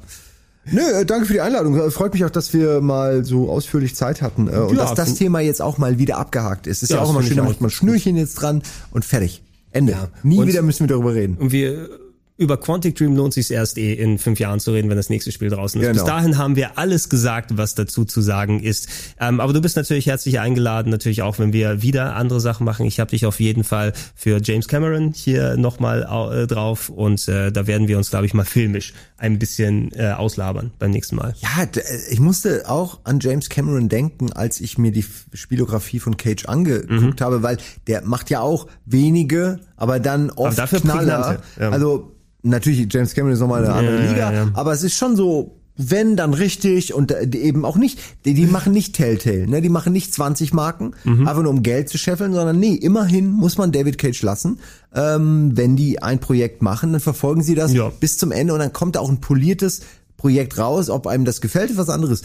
Nö, 0.72 0.82
äh, 0.82 1.06
danke 1.06 1.26
für 1.28 1.34
die 1.34 1.42
Einladung. 1.42 1.80
Äh, 1.80 1.92
Freut 1.92 2.14
mich 2.14 2.26
auch, 2.26 2.30
dass 2.30 2.54
wir 2.54 2.82
mal 2.82 3.24
so 3.26 3.50
ausführlich 3.50 3.96
Zeit 3.96 4.22
hatten 4.22 4.48
äh, 4.48 4.52
und 4.58 4.76
Ja, 4.76 4.84
dass 4.84 4.94
das 4.94 5.16
Thema 5.16 5.40
jetzt 5.40 5.62
auch 5.62 5.78
mal 5.78 6.00
wieder 6.00 6.18
abgehakt 6.18 6.68
ist. 6.68 6.84
Ist 6.84 6.90
ja, 6.90 6.98
Ja, 6.98 7.04
auch 7.04 7.10
immer 7.12 7.24
schön, 7.24 7.38
da 7.38 7.44
macht 7.44 7.62
man 7.62 7.70
Schnürchen 7.70 8.16
jetzt 8.18 8.36
dran 8.36 8.64
und 8.92 9.06
fertig. 9.06 9.42
Ende. 9.72 10.10
Nie 10.24 10.38
Und- 10.40 10.48
wieder 10.48 10.62
müssen 10.62 10.82
wir 10.82 10.88
darüber 10.88 11.14
reden. 11.14 11.36
Und 11.38 11.52
wir 11.52 11.90
über 12.38 12.58
Quantic 12.58 12.98
Dream 12.98 13.16
lohnt 13.16 13.34
sich 13.34 13.50
erst 13.50 13.78
eh 13.78 13.94
in 13.94 14.18
fünf 14.18 14.42
Jahren 14.42 14.60
zu 14.60 14.72
reden, 14.74 14.90
wenn 14.90 14.98
das 14.98 15.10
nächste 15.10 15.32
Spiel 15.32 15.50
draußen 15.50 15.80
ist. 15.80 15.88
Genau. 15.88 16.04
Bis 16.04 16.06
dahin 16.06 16.38
haben 16.38 16.58
wir 16.58 16.78
alles 16.78 17.08
gesagt, 17.08 17.58
was 17.58 17.76
dazu 17.76 18.04
zu 18.04 18.20
sagen 18.22 18.60
ist. 18.62 18.90
Ähm, 19.22 19.40
aber 19.40 19.54
du 19.54 19.62
bist 19.62 19.78
natürlich 19.78 20.08
herzlich 20.08 20.38
eingeladen, 20.42 20.90
natürlich 20.90 21.22
auch, 21.22 21.40
wenn 21.40 21.54
wir 21.54 21.82
wieder 21.82 22.14
andere 22.18 22.42
Sachen 22.42 22.66
machen. 22.66 22.86
Ich 22.88 23.00
habe 23.00 23.12
dich 23.12 23.26
auf 23.26 23.40
jeden 23.40 23.64
Fall 23.64 23.94
für 24.16 24.42
James 24.44 24.68
Cameron 24.68 25.14
hier 25.16 25.56
nochmal 25.56 26.04
äh, 26.34 26.46
drauf 26.46 26.90
und 26.90 27.26
äh, 27.30 27.54
da 27.54 27.68
werden 27.68 27.88
wir 27.88 27.98
uns, 27.98 28.10
glaube 28.10 28.26
ich, 28.26 28.34
mal 28.34 28.44
filmisch 28.44 28.94
ein 29.18 29.40
bisschen 29.40 29.92
äh, 29.94 30.12
auslabern 30.12 30.72
beim 30.78 30.92
nächsten 30.92 31.16
Mal. 31.16 31.36
Ja, 31.40 31.64
äh, 31.64 31.82
ich 32.10 32.20
musste 32.20 32.70
auch 32.70 33.00
an 33.04 33.20
James 33.20 33.50
Cameron 33.50 33.88
denken, 33.88 34.34
als 34.34 34.60
ich 34.60 34.78
mir 34.78 34.92
die 34.92 35.06
Spielografie 35.34 36.00
von 36.00 36.18
Cage 36.18 36.46
angeguckt 36.46 37.22
habe, 37.22 37.42
weil 37.42 37.58
der 37.88 38.04
macht 38.04 38.30
ja 38.30 38.42
auch 38.42 38.68
wenige, 38.86 39.60
aber 39.78 40.00
dann 40.00 40.32
oft 40.32 40.58
dafür 40.58 40.82
Knaller. 40.82 41.42
ja. 41.60 41.70
Also 41.70 42.16
natürlich, 42.44 42.92
James 42.92 43.14
Cameron 43.14 43.34
ist 43.34 43.40
nochmal 43.40 43.64
eine 43.64 43.74
andere 43.74 44.04
ja, 44.04 44.12
Liga, 44.12 44.34
ja. 44.34 44.52
aber 44.54 44.74
es 44.74 44.84
ist 44.84 44.96
schon 44.96 45.16
so, 45.16 45.62
wenn 45.78 46.16
dann 46.16 46.34
richtig 46.34 46.94
und 46.94 47.12
äh, 47.12 47.28
eben 47.38 47.66
auch 47.66 47.76
nicht, 47.76 48.00
die, 48.24 48.34
die 48.34 48.46
machen 48.46 48.72
nicht 48.72 48.96
Telltale, 48.96 49.48
ne? 49.48 49.62
die 49.62 49.70
machen 49.70 49.92
nicht 49.94 50.14
20 50.14 50.54
Marken, 50.54 50.92
Mhm. 51.04 51.28
einfach 51.28 51.42
nur 51.44 51.52
um 51.52 51.64
Geld 51.64 51.90
zu 51.90 51.98
scheffeln, 51.98 52.34
sondern 52.34 52.60
nee, 52.60 52.76
immerhin 52.76 53.30
muss 53.30 53.58
man 53.58 53.72
David 53.74 53.98
Cage 53.98 54.22
lassen. 54.24 54.60
Ähm, 54.94 55.52
wenn 55.56 55.76
die 55.76 56.02
ein 56.02 56.20
Projekt 56.20 56.62
machen, 56.62 56.92
dann 56.94 57.02
verfolgen 57.02 57.44
sie 57.44 57.56
das 57.56 57.74
bis 58.00 58.18
zum 58.18 58.32
Ende 58.32 58.54
und 58.54 58.60
dann 58.60 58.72
kommt 58.74 58.96
da 58.96 59.02
auch 59.02 59.10
ein 59.10 59.20
poliertes 59.20 59.82
Projekt 60.18 60.58
raus, 60.58 60.90
ob 60.90 61.08
einem 61.08 61.26
das 61.26 61.42
gefällt, 61.42 61.72
ist 61.72 61.78
was 61.78 61.90
anderes. 61.90 62.22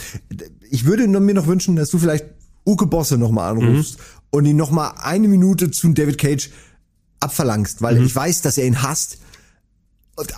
Ich 0.71 0.85
würde 0.85 1.09
mir 1.09 1.35
noch 1.35 1.49
wünschen, 1.49 1.75
dass 1.75 1.91
du 1.91 1.99
vielleicht 1.99 2.27
Uke 2.65 2.87
Bosse 2.87 3.19
nochmal 3.19 3.51
anrufst 3.51 3.99
Mhm. 3.99 4.03
und 4.31 4.45
ihn 4.45 4.57
nochmal 4.57 4.93
eine 5.03 5.27
Minute 5.27 5.73
zu 5.73 5.89
David 5.93 6.19
Cage 6.19 6.51
abverlangst, 7.19 7.81
Mhm. 7.81 7.85
weil 7.85 8.03
ich 8.05 8.15
weiß, 8.15 8.43
dass 8.43 8.59
er 8.59 8.67
ihn 8.67 8.83
hasst 8.83 9.19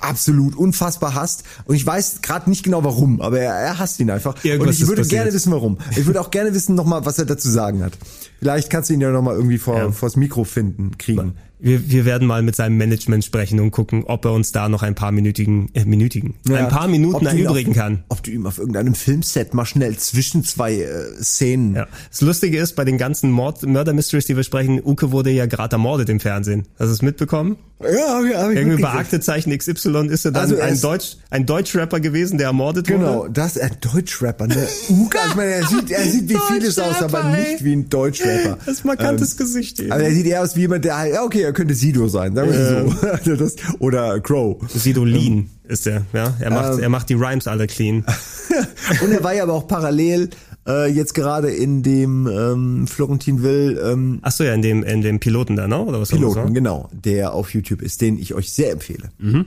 absolut 0.00 0.56
unfassbar 0.56 1.14
hasst. 1.14 1.44
Und 1.64 1.74
ich 1.74 1.84
weiß 1.84 2.22
gerade 2.22 2.48
nicht 2.48 2.62
genau 2.62 2.84
warum, 2.84 3.20
aber 3.20 3.40
er, 3.40 3.52
er 3.54 3.78
hasst 3.78 4.00
ihn 4.00 4.10
einfach. 4.10 4.42
Irgendwas 4.44 4.76
und 4.76 4.82
ich 4.82 4.88
würde 4.88 5.06
gerne 5.06 5.32
wissen, 5.32 5.52
warum. 5.52 5.78
Ich 5.96 6.06
würde 6.06 6.20
auch 6.20 6.30
gerne 6.30 6.54
wissen 6.54 6.74
nochmal, 6.74 7.04
was 7.04 7.18
er 7.18 7.24
dazu 7.24 7.50
sagen 7.50 7.82
hat. 7.82 7.92
Vielleicht 8.38 8.70
kannst 8.70 8.90
du 8.90 8.94
ihn 8.94 9.00
ja 9.00 9.10
nochmal 9.10 9.36
irgendwie 9.36 9.58
vor, 9.58 9.92
vors 9.92 10.16
Mikro 10.16 10.44
finden, 10.44 10.98
kriegen. 10.98 11.36
Wir, 11.64 11.90
wir 11.90 12.04
werden 12.04 12.26
mal 12.26 12.42
mit 12.42 12.56
seinem 12.56 12.76
Management 12.76 13.24
sprechen 13.24 13.60
und 13.60 13.70
gucken, 13.70 14.02
ob 14.04 14.24
er 14.24 14.32
uns 14.32 14.50
da 14.50 14.68
noch 14.68 14.82
ein 14.82 14.96
paar 14.96 15.12
minütigen, 15.12 15.70
äh, 15.74 15.84
minütigen, 15.84 16.34
ein 16.50 16.68
paar 16.68 16.88
Minuten 16.88 17.24
erübrigen 17.24 17.70
auf, 17.70 17.76
kann. 17.76 18.04
Ob 18.08 18.20
du 18.24 18.32
ihm 18.32 18.46
auf 18.46 18.58
irgendeinem 18.58 18.96
Filmset 18.96 19.54
mal 19.54 19.64
schnell 19.64 19.96
zwischen 19.96 20.42
zwei 20.42 20.74
äh, 20.80 21.22
Szenen. 21.22 21.76
Ja. 21.76 21.86
Das 22.10 22.20
Lustige 22.20 22.58
ist, 22.58 22.74
bei 22.74 22.84
den 22.84 22.98
ganzen 22.98 23.30
Mord 23.30 23.62
Murder 23.62 23.92
Mysteries, 23.92 24.26
die 24.26 24.36
wir 24.36 24.42
sprechen, 24.42 24.80
Uke 24.84 25.12
wurde 25.12 25.30
ja 25.30 25.46
gerade 25.46 25.74
ermordet 25.76 26.08
im 26.08 26.18
Fernsehen. 26.18 26.66
Hast 26.80 26.88
du 26.88 26.94
es 26.94 27.02
mitbekommen? 27.02 27.56
Ja, 27.80 27.88
hab 28.16 28.24
ich, 28.24 28.36
hab 28.36 28.50
ich 28.50 28.56
Irgendwie 28.58 28.82
bei. 28.82 28.90
Aktezeichen 28.90 29.56
XY 29.56 30.06
ist 30.08 30.24
er 30.24 30.32
dann 30.32 30.42
Also 30.42 30.54
er 30.56 30.66
ein 30.66 30.80
Deutsch, 30.80 31.16
ein 31.30 31.46
Deutschrapper 31.46 32.00
gewesen, 32.00 32.38
der 32.38 32.48
ermordet 32.48 32.86
Genau, 32.86 33.20
wurde. 33.20 33.32
das 33.32 33.58
ein 33.58 33.76
Deutschrapper, 33.80 34.46
ne? 34.46 34.68
Uke, 34.88 35.18
ich 35.28 35.34
meine, 35.34 35.52
er 35.52 35.66
sieht, 35.66 35.90
er 35.90 36.04
sieht 36.04 36.28
wie 36.28 36.38
vieles 36.52 36.78
aus, 36.78 37.02
aber 37.02 37.24
nicht 37.24 37.64
wie 37.64 37.74
ein 37.74 37.88
Deutschrapper. 37.88 38.58
Das 38.66 38.84
markantes 38.84 39.36
Gesicht, 39.36 39.80
ey. 39.80 39.90
Aber 39.90 40.02
er 40.02 40.12
sieht 40.12 40.26
eher 40.26 40.42
aus 40.42 40.54
wie 40.56 40.60
jemand, 40.60 40.84
der 40.84 40.96
halt, 40.96 41.14
ja, 41.14 41.22
okay, 41.24 41.46
er 41.52 41.54
könnte 41.54 41.74
Sido 41.74 42.08
sein, 42.08 42.34
sagen 42.34 42.50
wir 42.50 42.58
Ähm. 42.58 42.88
so. 43.00 43.06
Also 43.12 43.36
das, 43.36 43.56
oder 43.78 44.20
Crow. 44.20 44.56
Sido 44.68 45.04
Lean 45.04 45.50
ist 45.68 45.86
er, 45.86 46.04
ja. 46.12 46.34
Er 46.40 46.50
macht, 46.50 46.72
Ähm. 46.74 46.80
er 46.80 46.88
macht 46.88 47.08
die 47.10 47.14
Rhymes 47.14 47.46
alle 47.46 47.66
clean. 47.66 48.04
Und 49.02 49.12
er 49.12 49.22
war 49.22 49.34
ja 49.34 49.42
aber 49.42 49.52
auch 49.52 49.68
parallel 49.68 50.30
äh, 50.66 50.90
jetzt 50.90 51.14
gerade 51.14 51.50
in 51.50 51.82
dem 51.82 52.26
ähm, 52.26 52.86
Florentin 52.86 53.42
Will 53.42 53.80
ähm, 53.84 54.18
Ach 54.22 54.32
so, 54.32 54.44
ja, 54.44 54.54
in 54.54 54.62
dem, 54.62 54.82
in 54.82 55.02
dem 55.02 55.20
Piloten 55.20 55.56
da, 55.56 55.66
ne? 55.68 55.78
Oder 55.78 56.00
was 56.00 56.10
Piloten, 56.10 56.54
genau, 56.54 56.88
der 56.92 57.34
auf 57.34 57.52
YouTube 57.52 57.82
ist, 57.82 58.00
den 58.00 58.18
ich 58.18 58.34
euch 58.34 58.52
sehr 58.52 58.72
empfehle. 58.72 59.10
Mhm. 59.18 59.46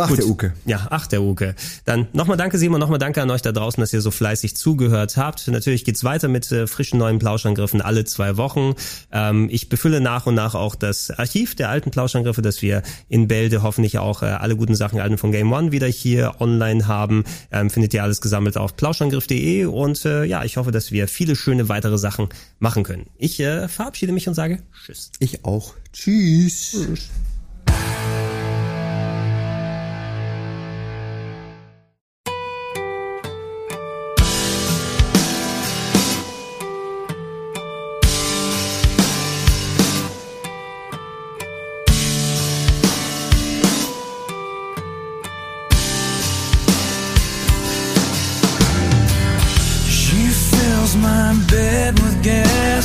Ach, 0.00 0.08
Gut. 0.08 0.18
der 0.18 0.26
Uke. 0.26 0.52
Ja, 0.64 0.86
ach, 0.90 1.08
der 1.08 1.22
Uke. 1.22 1.56
Dann 1.84 2.06
nochmal 2.12 2.36
danke, 2.36 2.56
Simon, 2.56 2.78
nochmal 2.78 3.00
danke 3.00 3.20
an 3.20 3.30
euch 3.32 3.42
da 3.42 3.50
draußen, 3.50 3.80
dass 3.80 3.92
ihr 3.92 4.00
so 4.00 4.12
fleißig 4.12 4.56
zugehört 4.56 5.16
habt. 5.16 5.48
Natürlich 5.48 5.84
geht's 5.84 6.04
weiter 6.04 6.28
mit 6.28 6.52
äh, 6.52 6.68
frischen 6.68 7.00
neuen 7.00 7.18
Plauschangriffen 7.18 7.80
alle 7.82 8.04
zwei 8.04 8.36
Wochen. 8.36 8.74
Ähm, 9.10 9.48
ich 9.50 9.68
befülle 9.68 10.00
nach 10.00 10.26
und 10.26 10.36
nach 10.36 10.54
auch 10.54 10.76
das 10.76 11.10
Archiv 11.10 11.56
der 11.56 11.70
alten 11.70 11.90
Plauschangriffe, 11.90 12.42
dass 12.42 12.62
wir 12.62 12.82
in 13.08 13.26
Bälde 13.26 13.64
hoffentlich 13.64 13.98
auch 13.98 14.22
äh, 14.22 14.26
alle 14.26 14.54
guten 14.54 14.76
Sachen, 14.76 15.00
alten 15.00 15.18
von 15.18 15.32
Game 15.32 15.52
One 15.52 15.72
wieder 15.72 15.88
hier 15.88 16.36
online 16.38 16.86
haben. 16.86 17.24
Ähm, 17.50 17.68
findet 17.68 17.92
ihr 17.92 18.04
alles 18.04 18.20
gesammelt 18.20 18.56
auf 18.56 18.76
plauschangriff.de 18.76 19.64
und 19.64 20.04
äh, 20.04 20.22
ja, 20.22 20.44
ich 20.44 20.58
hoffe, 20.58 20.70
dass 20.70 20.92
wir 20.92 21.08
viele 21.08 21.34
schöne 21.34 21.68
weitere 21.68 21.98
Sachen 21.98 22.28
machen 22.60 22.84
können. 22.84 23.06
Ich 23.16 23.40
äh, 23.40 23.66
verabschiede 23.66 24.12
mich 24.12 24.28
und 24.28 24.34
sage 24.34 24.62
Tschüss. 24.84 25.10
Ich 25.18 25.44
auch. 25.44 25.74
Tschüss. 25.92 26.70
Tschüss. 26.70 27.08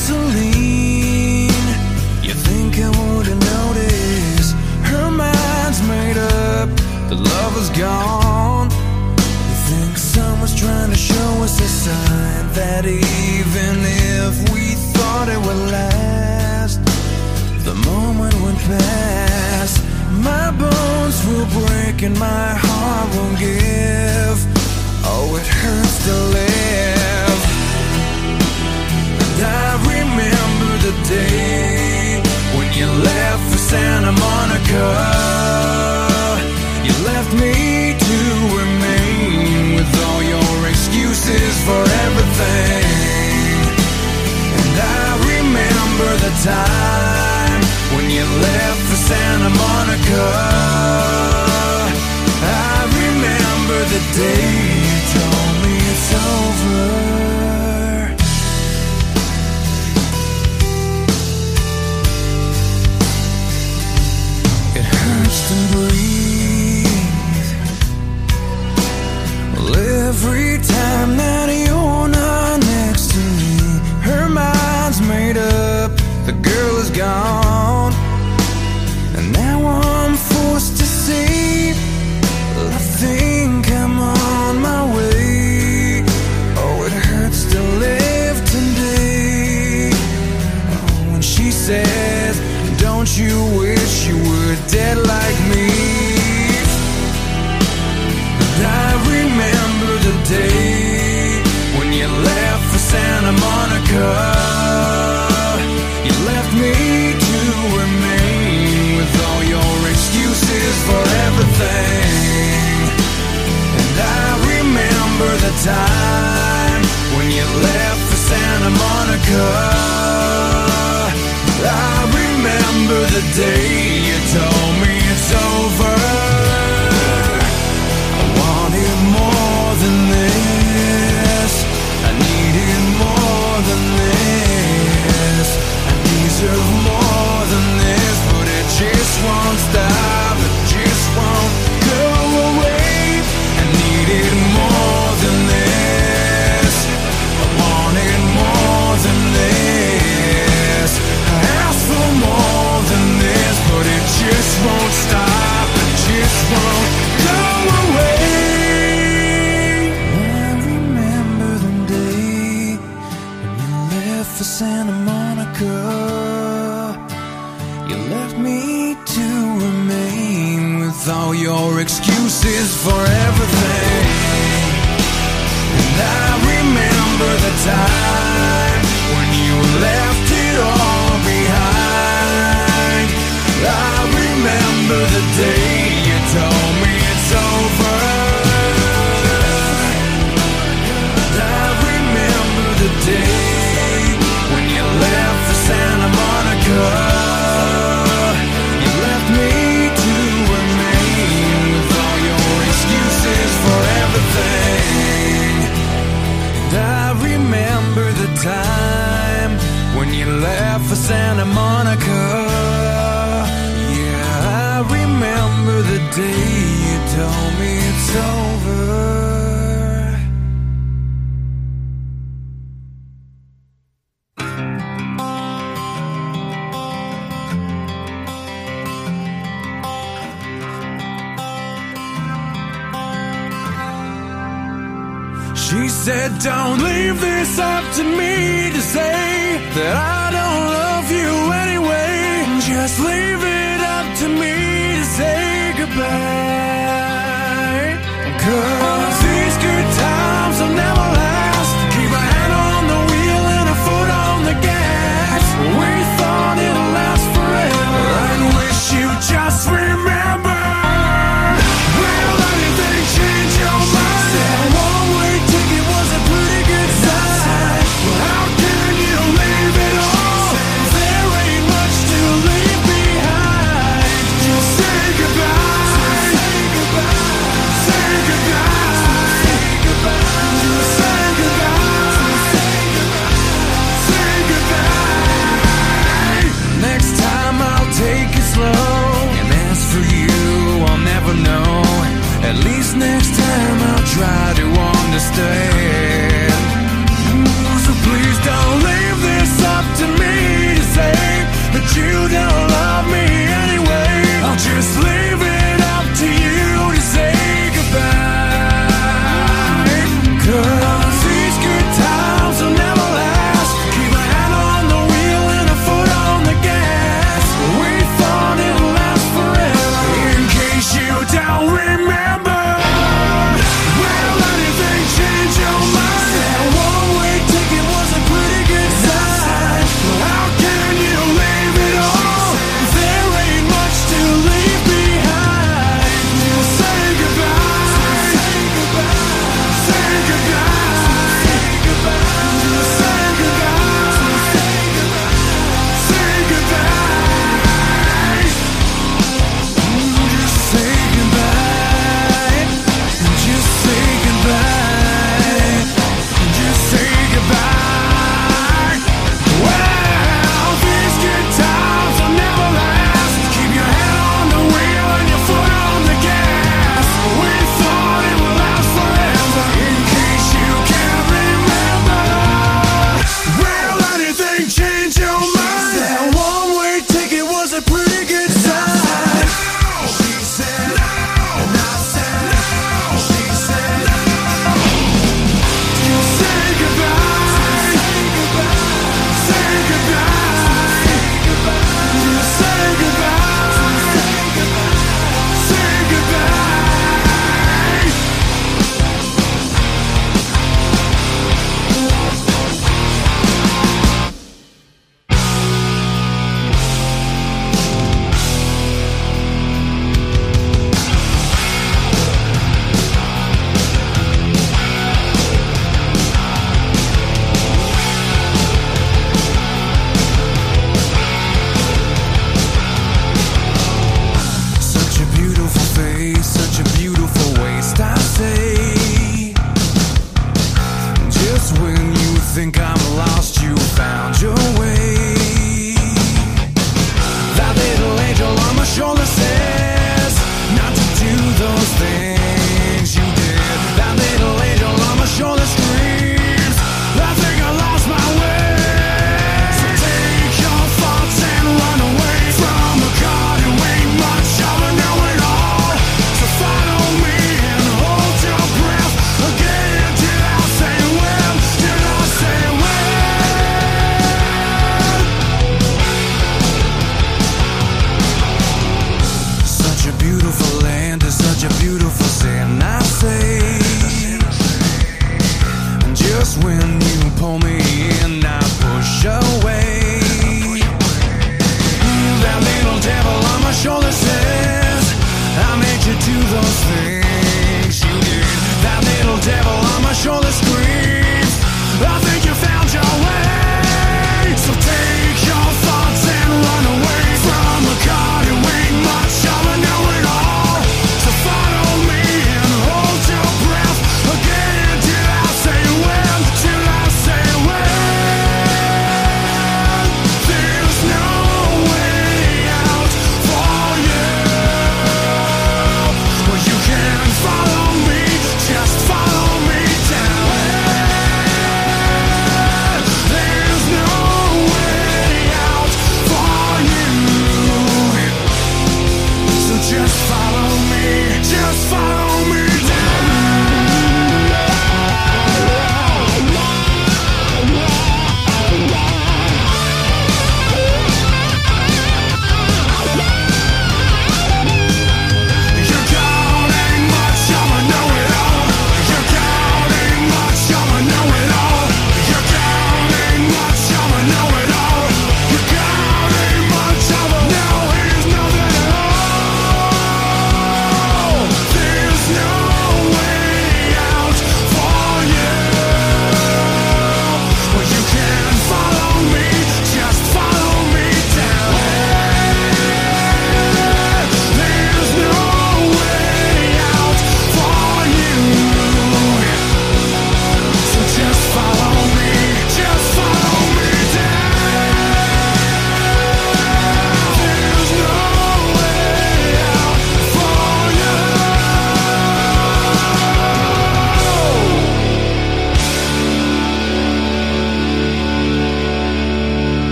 So. 0.00 0.29